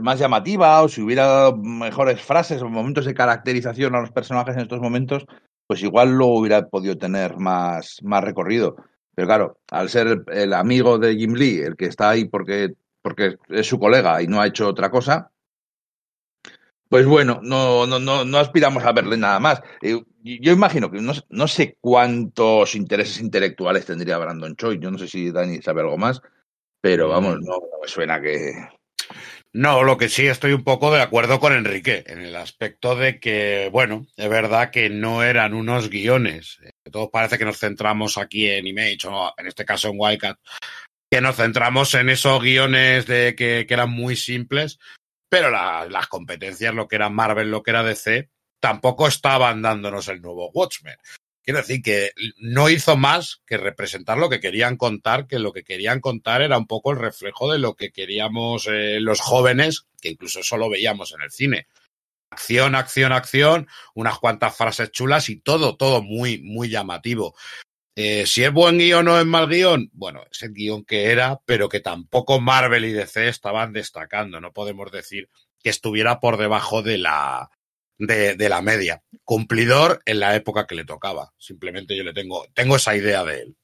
más 0.00 0.18
llamativa 0.18 0.82
o 0.82 0.88
si 0.88 1.02
hubiera 1.02 1.26
dado 1.26 1.56
mejores 1.56 2.20
frases 2.20 2.62
o 2.62 2.68
momentos 2.68 3.04
de 3.04 3.14
caracterización 3.14 3.94
a 3.94 4.00
los 4.00 4.10
personajes 4.10 4.54
en 4.56 4.62
estos 4.62 4.80
momentos, 4.80 5.26
pues 5.66 5.82
igual 5.82 6.12
lo 6.12 6.26
hubiera 6.28 6.68
podido 6.68 6.96
tener 6.96 7.36
más, 7.36 7.98
más 8.02 8.24
recorrido. 8.24 8.76
Pero 9.14 9.28
claro, 9.28 9.58
al 9.70 9.88
ser 9.88 10.24
el, 10.32 10.52
amigo 10.54 10.98
de 10.98 11.16
Jim 11.16 11.34
Lee, 11.34 11.60
el 11.60 11.76
que 11.76 11.86
está 11.86 12.10
ahí 12.10 12.24
porque, 12.26 12.74
porque 13.02 13.36
es 13.48 13.66
su 13.66 13.78
colega 13.78 14.22
y 14.22 14.26
no 14.26 14.40
ha 14.40 14.46
hecho 14.46 14.68
otra 14.68 14.90
cosa, 14.90 15.30
pues 16.88 17.06
bueno, 17.06 17.40
no, 17.42 17.86
no, 17.86 17.98
no, 17.98 18.24
no 18.24 18.38
aspiramos 18.38 18.84
a 18.84 18.92
verle 18.92 19.16
nada 19.16 19.40
más. 19.40 19.62
Yo 19.82 20.52
imagino 20.52 20.90
que 20.90 21.00
no, 21.00 21.12
no 21.28 21.48
sé 21.48 21.76
cuántos 21.80 22.74
intereses 22.74 23.20
intelectuales 23.20 23.86
tendría 23.86 24.18
Brandon 24.18 24.56
Choi. 24.56 24.78
Yo 24.78 24.90
no 24.90 24.98
sé 24.98 25.08
si 25.08 25.30
Dani 25.30 25.60
sabe 25.60 25.82
algo 25.82 25.98
más, 25.98 26.20
pero 26.80 27.08
vamos, 27.08 27.40
no, 27.40 27.54
no 27.56 27.80
me 27.82 27.88
suena 27.88 28.20
que, 28.20 28.52
no, 29.54 29.84
lo 29.84 29.96
que 29.96 30.08
sí 30.08 30.26
estoy 30.26 30.52
un 30.52 30.64
poco 30.64 30.92
de 30.92 31.00
acuerdo 31.00 31.38
con 31.38 31.52
Enrique, 31.52 32.02
en 32.08 32.18
el 32.18 32.34
aspecto 32.34 32.96
de 32.96 33.20
que, 33.20 33.68
bueno, 33.70 34.04
es 34.16 34.28
verdad 34.28 34.72
que 34.72 34.90
no 34.90 35.22
eran 35.22 35.54
unos 35.54 35.88
guiones. 35.90 36.58
Todos 36.90 37.10
parece 37.12 37.38
que 37.38 37.44
nos 37.44 37.60
centramos 37.60 38.18
aquí 38.18 38.50
en 38.50 38.66
Image, 38.66 39.06
o 39.06 39.32
en 39.38 39.46
este 39.46 39.64
caso 39.64 39.90
en 39.90 39.94
Wildcat, 39.96 40.40
que 41.08 41.20
nos 41.20 41.36
centramos 41.36 41.94
en 41.94 42.08
esos 42.08 42.42
guiones 42.42 43.06
de 43.06 43.36
que, 43.36 43.64
eran 43.68 43.90
muy 43.90 44.16
simples, 44.16 44.80
pero 45.28 45.52
la, 45.52 45.86
las 45.88 46.08
competencias, 46.08 46.74
lo 46.74 46.88
que 46.88 46.96
era 46.96 47.08
Marvel, 47.08 47.52
lo 47.52 47.62
que 47.62 47.70
era 47.70 47.84
DC, 47.84 48.30
tampoco 48.60 49.06
estaban 49.06 49.62
dándonos 49.62 50.08
el 50.08 50.20
nuevo 50.20 50.50
Watchmen. 50.50 50.96
Quiero 51.44 51.60
decir 51.60 51.82
que 51.82 52.10
no 52.38 52.70
hizo 52.70 52.96
más 52.96 53.42
que 53.46 53.58
representar 53.58 54.16
lo 54.16 54.30
que 54.30 54.40
querían 54.40 54.78
contar, 54.78 55.26
que 55.26 55.38
lo 55.38 55.52
que 55.52 55.62
querían 55.62 56.00
contar 56.00 56.40
era 56.40 56.56
un 56.56 56.66
poco 56.66 56.90
el 56.90 56.98
reflejo 56.98 57.52
de 57.52 57.58
lo 57.58 57.74
que 57.74 57.92
queríamos 57.92 58.66
eh, 58.66 58.98
los 58.98 59.20
jóvenes, 59.20 59.86
que 60.00 60.08
incluso 60.08 60.40
eso 60.40 60.56
lo 60.56 60.70
veíamos 60.70 61.12
en 61.12 61.20
el 61.20 61.30
cine. 61.30 61.66
Acción, 62.30 62.74
acción, 62.74 63.12
acción, 63.12 63.68
unas 63.94 64.18
cuantas 64.18 64.56
frases 64.56 64.90
chulas 64.90 65.28
y 65.28 65.36
todo, 65.36 65.76
todo 65.76 66.02
muy, 66.02 66.40
muy 66.40 66.70
llamativo. 66.70 67.34
Eh, 67.94 68.24
si 68.24 68.42
es 68.42 68.50
buen 68.50 68.78
guion 68.78 69.06
o 69.06 69.20
es 69.20 69.26
mal 69.26 69.46
guion, 69.46 69.90
bueno, 69.92 70.24
es 70.30 70.42
el 70.42 70.54
guion 70.54 70.82
que 70.84 71.12
era, 71.12 71.40
pero 71.44 71.68
que 71.68 71.80
tampoco 71.80 72.40
Marvel 72.40 72.86
y 72.86 72.92
DC 72.92 73.28
estaban 73.28 73.74
destacando. 73.74 74.40
No 74.40 74.54
podemos 74.54 74.90
decir 74.90 75.28
que 75.62 75.68
estuviera 75.68 76.20
por 76.20 76.38
debajo 76.38 76.82
de 76.82 76.96
la, 76.96 77.50
de, 77.98 78.34
de, 78.34 78.48
la 78.48 78.62
media. 78.62 79.02
Cumplidor 79.24 80.00
en 80.04 80.20
la 80.20 80.34
época 80.34 80.66
que 80.66 80.74
le 80.74 80.84
tocaba. 80.84 81.32
Simplemente 81.38 81.96
yo 81.96 82.04
le 82.04 82.12
tengo, 82.12 82.44
tengo 82.54 82.76
esa 82.76 82.96
idea 82.96 83.24
de 83.24 83.42
él. 83.42 83.56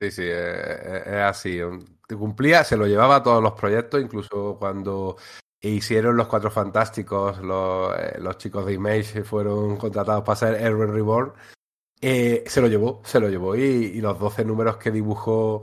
Sí, 0.00 0.10
sí, 0.10 0.22
es, 0.24 1.06
es 1.06 1.22
así. 1.22 1.60
Cumplía, 2.08 2.64
se 2.64 2.76
lo 2.76 2.86
llevaba 2.86 3.16
a 3.16 3.22
todos 3.22 3.42
los 3.42 3.52
proyectos, 3.52 4.02
incluso 4.02 4.56
cuando 4.58 5.16
hicieron 5.60 6.16
los 6.16 6.26
Cuatro 6.26 6.50
Fantásticos, 6.50 7.38
los, 7.38 7.96
eh, 7.98 8.18
los 8.18 8.36
chicos 8.36 8.66
de 8.66 8.74
Image 8.74 9.22
fueron 9.24 9.76
contratados 9.76 10.24
para 10.24 10.34
hacer 10.34 10.54
Erwin 10.54 10.92
Reborn. 10.92 11.32
Eh, 12.00 12.42
se 12.46 12.60
lo 12.60 12.66
llevó, 12.66 13.00
se 13.04 13.20
lo 13.20 13.28
llevó. 13.28 13.54
Y, 13.54 13.60
y 13.60 14.00
los 14.00 14.18
12 14.18 14.44
números 14.44 14.76
que 14.76 14.90
dibujó 14.90 15.62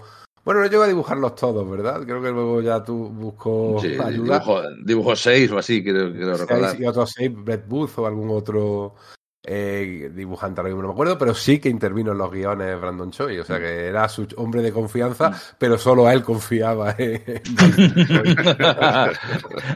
bueno, 0.49 0.61
no 0.63 0.67
llego 0.67 0.81
a 0.81 0.87
dibujarlos 0.87 1.35
todos, 1.35 1.69
¿verdad? 1.69 2.01
Creo 2.05 2.23
que 2.23 2.31
luego 2.31 2.59
ya 2.59 2.83
tú 2.83 3.07
busco 3.09 3.77
sí, 3.79 3.89
ayuda. 4.03 4.39
Dibujo, 4.39 4.61
dibujo 4.83 5.15
seis 5.15 5.51
o 5.51 5.59
así, 5.59 5.83
quiero, 5.83 6.11
quiero 6.11 6.35
seis 6.35 6.49
recordar. 6.49 6.81
Y 6.81 6.87
otros 6.87 7.11
seis, 7.15 7.31
Brett 7.31 7.67
Booth 7.67 7.99
o 7.99 8.07
algún 8.07 8.31
otro 8.31 8.95
eh, 9.43 10.09
dibujante, 10.11 10.59
ahora 10.59 10.69
mismo 10.69 10.81
no 10.81 10.87
me 10.87 10.93
acuerdo, 10.93 11.19
pero 11.19 11.35
sí 11.35 11.59
que 11.59 11.69
intervino 11.69 12.13
en 12.13 12.17
los 12.17 12.31
guiones 12.31 12.81
Brandon 12.81 13.11
Choi, 13.11 13.37
o 13.37 13.43
sea 13.43 13.59
que 13.59 13.85
era 13.85 14.09
su 14.09 14.27
hombre 14.37 14.63
de 14.63 14.71
confianza, 14.71 15.39
pero 15.59 15.77
solo 15.77 16.09
él 16.09 16.23
confiaba 16.23 16.95
en... 16.97 17.21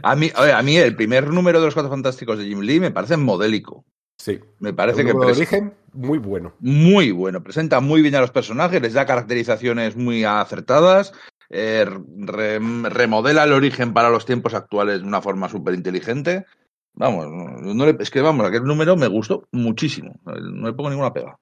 a, 0.01 0.15
mí, 0.15 0.31
a 0.36 0.62
mí 0.63 0.77
el 0.77 0.95
primer 0.95 1.27
número 1.27 1.59
de 1.59 1.65
los 1.65 1.75
Cuatro 1.75 1.91
Fantásticos 1.91 2.39
de 2.39 2.45
Jim 2.45 2.62
Lee 2.62 2.79
me 2.79 2.89
parece 2.89 3.15
modélico. 3.15 3.86
Sí. 4.17 4.39
Me 4.60 4.73
parece 4.73 5.02
El 5.02 5.08
que 5.08 5.13
de 5.13 5.19
origen, 5.19 5.73
muy 5.93 6.17
bueno. 6.17 6.54
muy 6.60 7.12
bueno. 7.12 7.43
Presenta 7.43 7.80
muy 7.80 8.02
bien 8.02 8.15
a 8.15 8.21
los 8.21 8.32
personajes, 8.32 8.82
les 8.82 8.93
da 8.93 9.06
caracterizaciones 9.06 9.95
muy 9.95 10.23
acertadas, 10.23 11.13
eh, 11.49 11.86
re- 12.17 12.60
remodela 12.89 13.43
el 13.43 13.54
origen 13.54 13.93
para 13.93 14.10
los 14.10 14.26
tiempos 14.26 14.54
actuales 14.54 15.02
de 15.02 15.08
una 15.08 15.21
forma 15.21 15.49
súper 15.49 15.73
inteligente. 15.73 16.45
Vamos, 16.93 17.28
no, 17.28 17.73
no 17.73 17.86
le- 17.86 17.97
es 17.99 18.10
que 18.12 18.21
vamos, 18.21 18.45
aquel 18.47 18.63
número 18.63 18.95
me 18.95 19.08
gustó 19.08 19.47
muchísimo. 19.52 20.13
No 20.26 20.67
le 20.67 20.73
pongo 20.73 20.89
ninguna 20.89 21.12
pega. 21.12 21.38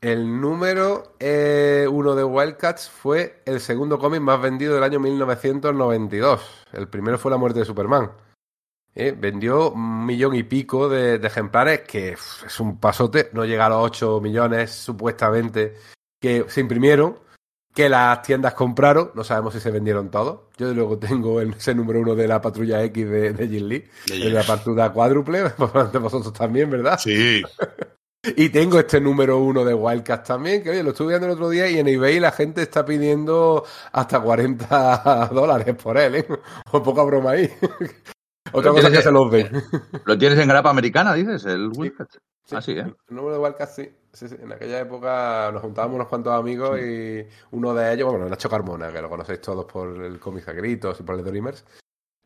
El 0.00 0.40
número 0.40 1.16
eh, 1.18 1.88
uno 1.90 2.14
de 2.14 2.22
Wildcats 2.22 2.88
fue 2.88 3.42
el 3.46 3.60
segundo 3.60 3.98
cómic 3.98 4.20
más 4.20 4.40
vendido 4.40 4.74
del 4.74 4.84
año 4.84 5.00
1992. 5.00 6.66
El 6.72 6.86
primero 6.88 7.18
fue 7.18 7.30
La 7.30 7.38
muerte 7.38 7.60
de 7.60 7.64
Superman. 7.64 8.10
Eh, 8.98 9.14
vendió 9.16 9.72
un 9.72 10.06
millón 10.06 10.34
y 10.34 10.42
pico 10.42 10.88
de, 10.88 11.18
de 11.18 11.26
ejemplares, 11.26 11.80
que 11.82 12.14
uf, 12.14 12.44
es 12.46 12.58
un 12.60 12.80
pasote. 12.80 13.28
No 13.34 13.44
llega 13.44 13.66
a 13.66 13.68
los 13.68 13.84
8 13.84 14.20
millones, 14.22 14.70
supuestamente, 14.72 15.74
que 16.18 16.46
se 16.48 16.62
imprimieron, 16.62 17.18
que 17.74 17.90
las 17.90 18.22
tiendas 18.22 18.54
compraron. 18.54 19.10
No 19.14 19.22
sabemos 19.22 19.52
si 19.52 19.60
se 19.60 19.70
vendieron 19.70 20.10
todos. 20.10 20.44
Yo, 20.56 20.72
luego, 20.72 20.98
tengo 20.98 21.42
el- 21.42 21.52
ese 21.52 21.74
número 21.74 22.00
uno 22.00 22.14
de 22.14 22.26
la 22.26 22.40
patrulla 22.40 22.82
X 22.84 23.10
de, 23.10 23.32
de 23.34 23.46
Lee, 23.46 23.84
de 24.08 24.30
la 24.30 24.42
partida 24.42 24.90
cuádruple. 24.90 25.42
de 25.92 25.98
vosotros 25.98 26.32
también, 26.32 26.70
¿verdad? 26.70 26.98
Sí. 26.98 27.42
Y 28.34 28.48
tengo 28.48 28.80
este 28.80 29.00
número 29.00 29.38
uno 29.38 29.64
de 29.64 29.72
Wildcats 29.72 30.26
también, 30.26 30.60
que 30.60 30.70
oye, 30.70 30.82
lo 30.82 30.90
estuve 30.90 31.10
viendo 31.10 31.28
el 31.28 31.34
otro 31.34 31.48
día 31.48 31.70
y 31.70 31.78
en 31.78 31.86
eBay 31.86 32.18
la 32.18 32.32
gente 32.32 32.60
está 32.60 32.84
pidiendo 32.84 33.62
hasta 33.92 34.18
40 34.18 35.28
dólares 35.32 35.76
por 35.80 35.96
él, 35.96 36.16
¿eh? 36.16 36.26
O 36.72 36.82
poca 36.82 37.04
broma 37.04 37.32
ahí. 37.32 37.48
Otra 38.52 38.70
cosa 38.72 38.88
es 38.88 38.96
que 38.96 39.02
se 39.02 39.10
los 39.10 39.30
ven. 39.30 39.50
¿Lo 40.04 40.18
tienes 40.18 40.38
en 40.38 40.48
grapa 40.48 40.70
americana, 40.70 41.14
dices? 41.14 41.44
El 41.44 41.70
Wildcat. 41.74 42.08
Sí, 42.44 42.54
Ah, 42.56 42.62
sí, 42.62 42.72
¿eh? 42.72 42.86
El 43.08 43.16
número 43.16 43.34
de 43.34 43.40
Wildcats, 43.40 43.74
sí. 43.74 43.90
Sí, 44.12 44.28
sí. 44.28 44.36
En 44.40 44.52
aquella 44.52 44.80
época 44.80 45.50
nos 45.52 45.62
juntábamos 45.62 45.96
unos 45.96 46.08
cuantos 46.08 46.32
amigos 46.32 46.78
y 46.80 47.26
uno 47.50 47.74
de 47.74 47.92
ellos, 47.92 48.10
bueno, 48.10 48.28
Nacho 48.28 48.48
Carmona, 48.48 48.90
que 48.92 49.02
lo 49.02 49.10
conocéis 49.10 49.40
todos 49.40 49.66
por 49.66 50.02
el 50.02 50.18
cómic 50.20 50.48
a 50.48 50.52
gritos 50.52 50.98
y 51.00 51.02
por 51.02 51.16
el 51.16 51.24
Dreamers, 51.24 51.64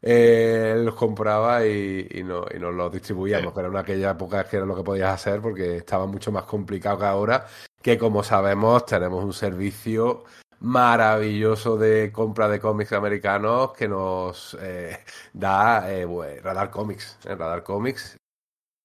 eh, 0.03 0.75
él 0.77 0.85
los 0.85 0.95
compraba 0.95 1.67
y, 1.67 2.07
y, 2.11 2.23
no, 2.23 2.45
y 2.55 2.59
nos 2.59 2.75
los 2.75 2.93
distribuíamos, 2.93 3.53
pero 3.53 3.69
en 3.69 3.77
aquella 3.77 4.11
época 4.13 4.43
es 4.43 4.47
que 4.49 4.57
era 4.59 4.67
lo 4.67 4.77
que 4.77 4.85
podías 4.85 5.11
hacer 5.13 5.41
porque 5.41 5.79
estaba 5.79 6.07
mucho 6.07 6.31
más 6.31 6.45
complicado 6.45 6.99
que 6.99 7.05
ahora, 7.07 7.47
que 7.83 7.99
como 7.99 8.23
sabemos 8.23 8.87
tenemos 8.87 9.25
un 9.25 9.33
servicio 9.33 10.25
maravilloso 10.61 11.77
de 11.77 12.13
compra 12.13 12.49
de 12.49 12.61
cómics 12.61 12.93
americanos 12.93 13.73
que 13.73 13.89
nos 13.89 14.57
eh, 14.61 14.99
da 15.33 15.91
eh, 15.93 16.05
bueno, 16.05 16.41
Radar 16.43 16.71
Comics. 16.71 17.19
¿eh? 17.25 17.35
Radar 17.35 17.63
Comics, 17.63 18.17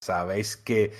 sabéis 0.02 0.56
que 0.56 0.92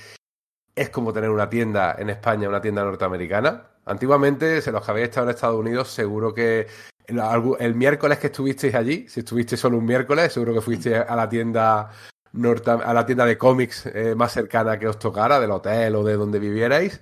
es 0.75 0.91
como 0.91 1.13
tener 1.13 1.31
una 1.31 1.49
tienda 1.49 1.97
en 1.99 2.11
España, 2.11 2.49
una 2.49 2.61
tienda 2.61 2.85
norteamericana. 2.85 3.71
Antiguamente, 3.87 4.61
si 4.61 4.71
los 4.71 4.85
que 4.85 4.91
habéis 4.91 5.09
estado 5.09 5.27
en 5.27 5.35
Estados 5.35 5.59
Unidos, 5.59 5.89
seguro 5.89 6.35
que 6.35 6.67
el, 7.07 7.75
miércoles 7.75 8.19
que 8.19 8.27
estuvisteis 8.27 8.75
allí, 8.75 9.09
si 9.09 9.21
estuvisteis 9.21 9.61
solo 9.61 9.79
un 9.79 9.87
miércoles, 9.87 10.33
seguro 10.33 10.55
que 10.55 10.61
fuisteis 10.61 10.97
a 10.97 11.17
la 11.17 11.29
tienda 11.29 11.91
norte, 12.33 12.71
a 12.71 12.93
la 12.93 13.07
tienda 13.07 13.25
de 13.25 13.39
cómics 13.39 13.87
eh, 13.87 14.15
más 14.17 14.33
cercana 14.33 14.79
que 14.79 14.89
os 14.89 14.99
tocara, 14.99 15.41
del 15.41 15.53
hotel 15.53 15.95
o 15.95 16.05
de 16.05 16.15
donde 16.15 16.39
vivierais, 16.39 17.01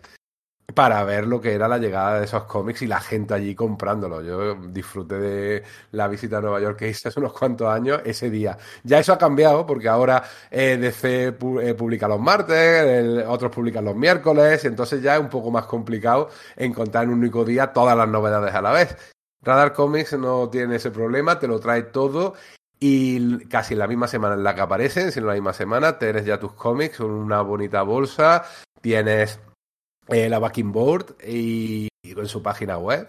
para 0.73 1.05
ver 1.05 1.27
lo 1.27 1.41
que 1.41 1.53
era 1.53 1.69
la 1.69 1.79
llegada 1.79 2.19
de 2.19 2.25
esos 2.25 2.45
cómics 2.45 2.83
y 2.83 2.87
la 2.87 3.01
gente 3.01 3.35
allí 3.35 3.55
comprándolo. 3.55 4.23
Yo 4.23 4.55
disfruté 4.55 5.19
de 5.19 5.63
la 5.93 6.09
visita 6.09 6.39
a 6.39 6.41
Nueva 6.41 6.61
York 6.61 6.79
que 6.79 6.89
hice 6.89 7.09
hace 7.09 7.21
unos 7.21 7.33
cuantos 7.33 7.69
años 7.69 8.01
ese 8.05 8.31
día. 8.31 8.57
Ya 8.83 8.99
eso 8.99 9.13
ha 9.13 9.19
cambiado 9.19 9.67
porque 9.67 9.89
ahora 9.89 10.25
eh, 10.51 10.77
DC 10.81 11.27
eh, 11.27 11.75
publica 11.75 12.09
los 12.09 12.21
martes, 12.21 13.25
otros 13.27 13.53
publican 13.53 13.85
los 13.85 13.95
miércoles 13.95 14.65
entonces 14.65 15.03
ya 15.03 15.15
es 15.15 15.21
un 15.21 15.29
poco 15.29 15.51
más 15.51 15.67
complicado 15.67 16.29
encontrar 16.57 17.05
en 17.05 17.11
un 17.11 17.19
único 17.19 17.45
día 17.45 17.73
todas 17.73 17.97
las 17.97 18.09
novedades 18.09 18.55
a 18.55 18.63
la 18.63 18.73
vez. 18.73 18.97
Radar 19.43 19.73
Comics 19.73 20.19
no 20.19 20.49
tiene 20.49 20.77
ese 20.77 20.91
problema, 20.91 21.39
te 21.39 21.47
lo 21.47 21.61
trae 21.61 21.83
todo 21.83 22.35
y 22.81 23.47
casi 23.47 23.75
la 23.75 23.87
misma 23.87 24.09
semana 24.09 24.35
en 24.35 24.43
la 24.43 24.55
que 24.55 24.63
aparecen, 24.63 25.13
si 25.13 25.21
no 25.21 25.27
la 25.27 25.35
misma 25.35 25.53
semana, 25.53 25.99
tienes 25.99 26.25
ya 26.25 26.39
tus 26.39 26.53
cómics 26.53 27.01
una 27.01 27.43
bonita 27.43 27.83
bolsa, 27.83 28.45
tienes 28.81 29.39
eh, 30.09 30.29
la 30.29 30.39
backing 30.39 30.73
board 30.73 31.17
y, 31.27 31.89
en 32.03 32.29
su 32.29 32.43
página 32.43 32.79
web 32.79 33.09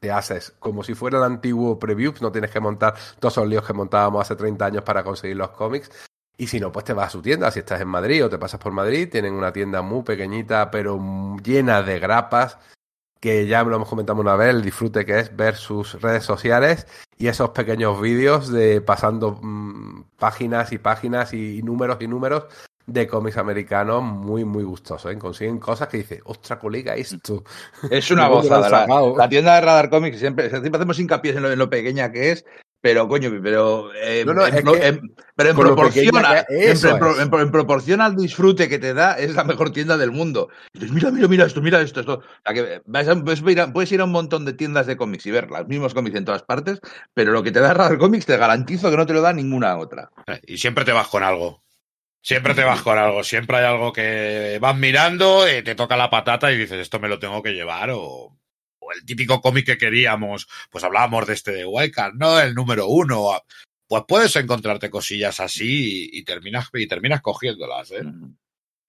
te 0.00 0.12
haces 0.12 0.54
como 0.60 0.84
si 0.84 0.94
fuera 0.94 1.18
el 1.18 1.24
antiguo 1.24 1.78
preview, 1.78 2.14
no 2.20 2.30
tienes 2.30 2.50
que 2.50 2.60
montar 2.60 2.94
todos 3.18 3.34
esos 3.34 3.48
líos 3.48 3.66
que 3.66 3.72
montábamos 3.72 4.22
hace 4.22 4.36
30 4.36 4.66
años 4.66 4.82
para 4.84 5.02
conseguir 5.02 5.36
los 5.36 5.50
cómics. 5.50 5.90
Y 6.36 6.46
si 6.46 6.60
no, 6.60 6.70
pues 6.70 6.84
te 6.84 6.92
vas 6.92 7.08
a 7.08 7.10
su 7.10 7.20
tienda. 7.20 7.50
Si 7.50 7.58
estás 7.58 7.80
en 7.80 7.88
Madrid 7.88 8.24
o 8.24 8.30
te 8.30 8.38
pasas 8.38 8.60
por 8.60 8.70
Madrid, 8.70 9.08
tienen 9.10 9.34
una 9.34 9.52
tienda 9.52 9.82
muy 9.82 10.04
pequeñita, 10.04 10.70
pero 10.70 11.36
llena 11.42 11.82
de 11.82 11.98
grapas, 11.98 12.58
que 13.18 13.48
ya 13.48 13.64
lo 13.64 13.74
hemos 13.74 13.88
comentado 13.88 14.20
una 14.20 14.36
vez, 14.36 14.50
el 14.50 14.62
disfrute 14.62 15.04
que 15.04 15.18
es 15.18 15.34
ver 15.34 15.56
sus 15.56 16.00
redes 16.00 16.22
sociales 16.22 16.86
y 17.16 17.26
esos 17.26 17.50
pequeños 17.50 18.00
vídeos 18.00 18.52
de 18.52 18.80
pasando 18.80 19.40
mmm, 19.42 20.04
páginas 20.16 20.72
y 20.72 20.78
páginas 20.78 21.34
y 21.34 21.60
números 21.62 21.98
y 22.00 22.06
números 22.06 22.44
de 22.88 23.06
cómics 23.06 23.36
americanos 23.36 24.02
muy, 24.02 24.44
muy 24.44 24.64
gustosos. 24.64 25.12
¿eh? 25.12 25.18
Consiguen 25.18 25.58
cosas 25.58 25.88
que 25.88 25.98
dice, 25.98 26.20
ostra, 26.24 26.58
colega, 26.58 26.94
esto. 26.94 27.44
Es 27.90 28.10
una 28.10 28.28
gozada. 28.28 28.86
La, 28.86 29.12
la, 29.16 29.28
tienda 29.28 29.54
de 29.54 29.60
Radar 29.60 29.90
Comics 29.90 30.18
siempre, 30.18 30.48
siempre 30.48 30.76
hacemos 30.76 30.98
hincapié 30.98 31.32
en 31.32 31.42
lo, 31.42 31.52
en 31.52 31.58
lo, 31.58 31.68
pequeña 31.68 32.10
que 32.10 32.32
es. 32.32 32.44
Pero, 32.80 33.08
coño, 33.08 33.30
pero, 33.42 33.92
eh, 33.92 34.22
no, 34.24 34.32
no, 34.32 34.46
en, 34.46 34.62
pro, 34.62 34.72
pero 35.34 35.50
en 35.50 35.56
proporción, 35.56 36.24
a, 36.24 36.38
en, 36.38 36.46
es. 36.48 36.84
en, 36.84 37.50
proporción 37.50 38.00
al 38.00 38.14
disfrute 38.14 38.68
que 38.68 38.78
te 38.78 38.94
da, 38.94 39.18
es 39.18 39.34
la 39.34 39.42
mejor 39.42 39.72
tienda 39.72 39.96
del 39.96 40.12
mundo. 40.12 40.48
Y 40.72 40.78
dices, 40.78 40.94
mira, 40.94 41.10
mira, 41.10 41.26
mira 41.26 41.44
esto, 41.44 41.60
mira 41.60 41.80
esto, 41.80 42.00
esto. 42.00 42.14
O 42.14 42.22
sea, 42.44 42.54
que 42.54 42.80
vas 42.86 43.08
a, 43.08 43.16
puedes, 43.16 43.42
ir 43.42 43.60
a, 43.60 43.72
puedes 43.72 43.90
ir 43.90 44.00
a 44.00 44.04
un 44.04 44.12
montón 44.12 44.44
de 44.44 44.52
tiendas 44.52 44.86
de 44.86 44.96
cómics 44.96 45.26
y 45.26 45.32
ver 45.32 45.50
los 45.50 45.66
mismos 45.66 45.92
cómics 45.92 46.16
en 46.16 46.24
todas 46.24 46.44
partes, 46.44 46.80
pero 47.12 47.32
lo 47.32 47.42
que 47.42 47.50
te 47.50 47.58
da 47.58 47.74
Radar 47.74 47.98
Comics 47.98 48.26
te 48.26 48.36
garantizo 48.36 48.92
que 48.92 48.96
no 48.96 49.06
te 49.06 49.12
lo 49.12 49.22
da 49.22 49.32
ninguna 49.32 49.76
otra. 49.76 50.10
Y 50.46 50.56
siempre 50.56 50.84
te 50.84 50.92
vas 50.92 51.08
con 51.08 51.24
algo. 51.24 51.60
Siempre 52.22 52.54
te 52.54 52.64
vas 52.64 52.82
con 52.82 52.98
algo, 52.98 53.22
siempre 53.22 53.58
hay 53.58 53.64
algo 53.64 53.92
que 53.92 54.58
vas 54.60 54.76
mirando, 54.76 55.48
y 55.48 55.62
te 55.62 55.74
toca 55.74 55.96
la 55.96 56.10
patata 56.10 56.52
y 56.52 56.58
dices, 56.58 56.78
esto 56.78 56.98
me 57.00 57.08
lo 57.08 57.18
tengo 57.18 57.42
que 57.42 57.52
llevar, 57.52 57.90
o, 57.90 58.36
o 58.78 58.92
el 58.92 59.04
típico 59.04 59.40
cómic 59.40 59.66
que 59.66 59.78
queríamos, 59.78 60.48
pues 60.70 60.84
hablábamos 60.84 61.26
de 61.26 61.34
este 61.34 61.52
de 61.52 61.64
Wildcard, 61.64 62.14
¿no? 62.14 62.38
El 62.40 62.54
número 62.54 62.86
uno. 62.86 63.40
Pues 63.86 64.02
puedes 64.06 64.36
encontrarte 64.36 64.90
cosillas 64.90 65.40
así 65.40 66.10
y, 66.12 66.18
y 66.18 66.24
terminas, 66.24 66.68
y 66.74 66.86
terminas 66.86 67.22
cogiéndolas, 67.22 67.90
¿eh? 67.92 68.02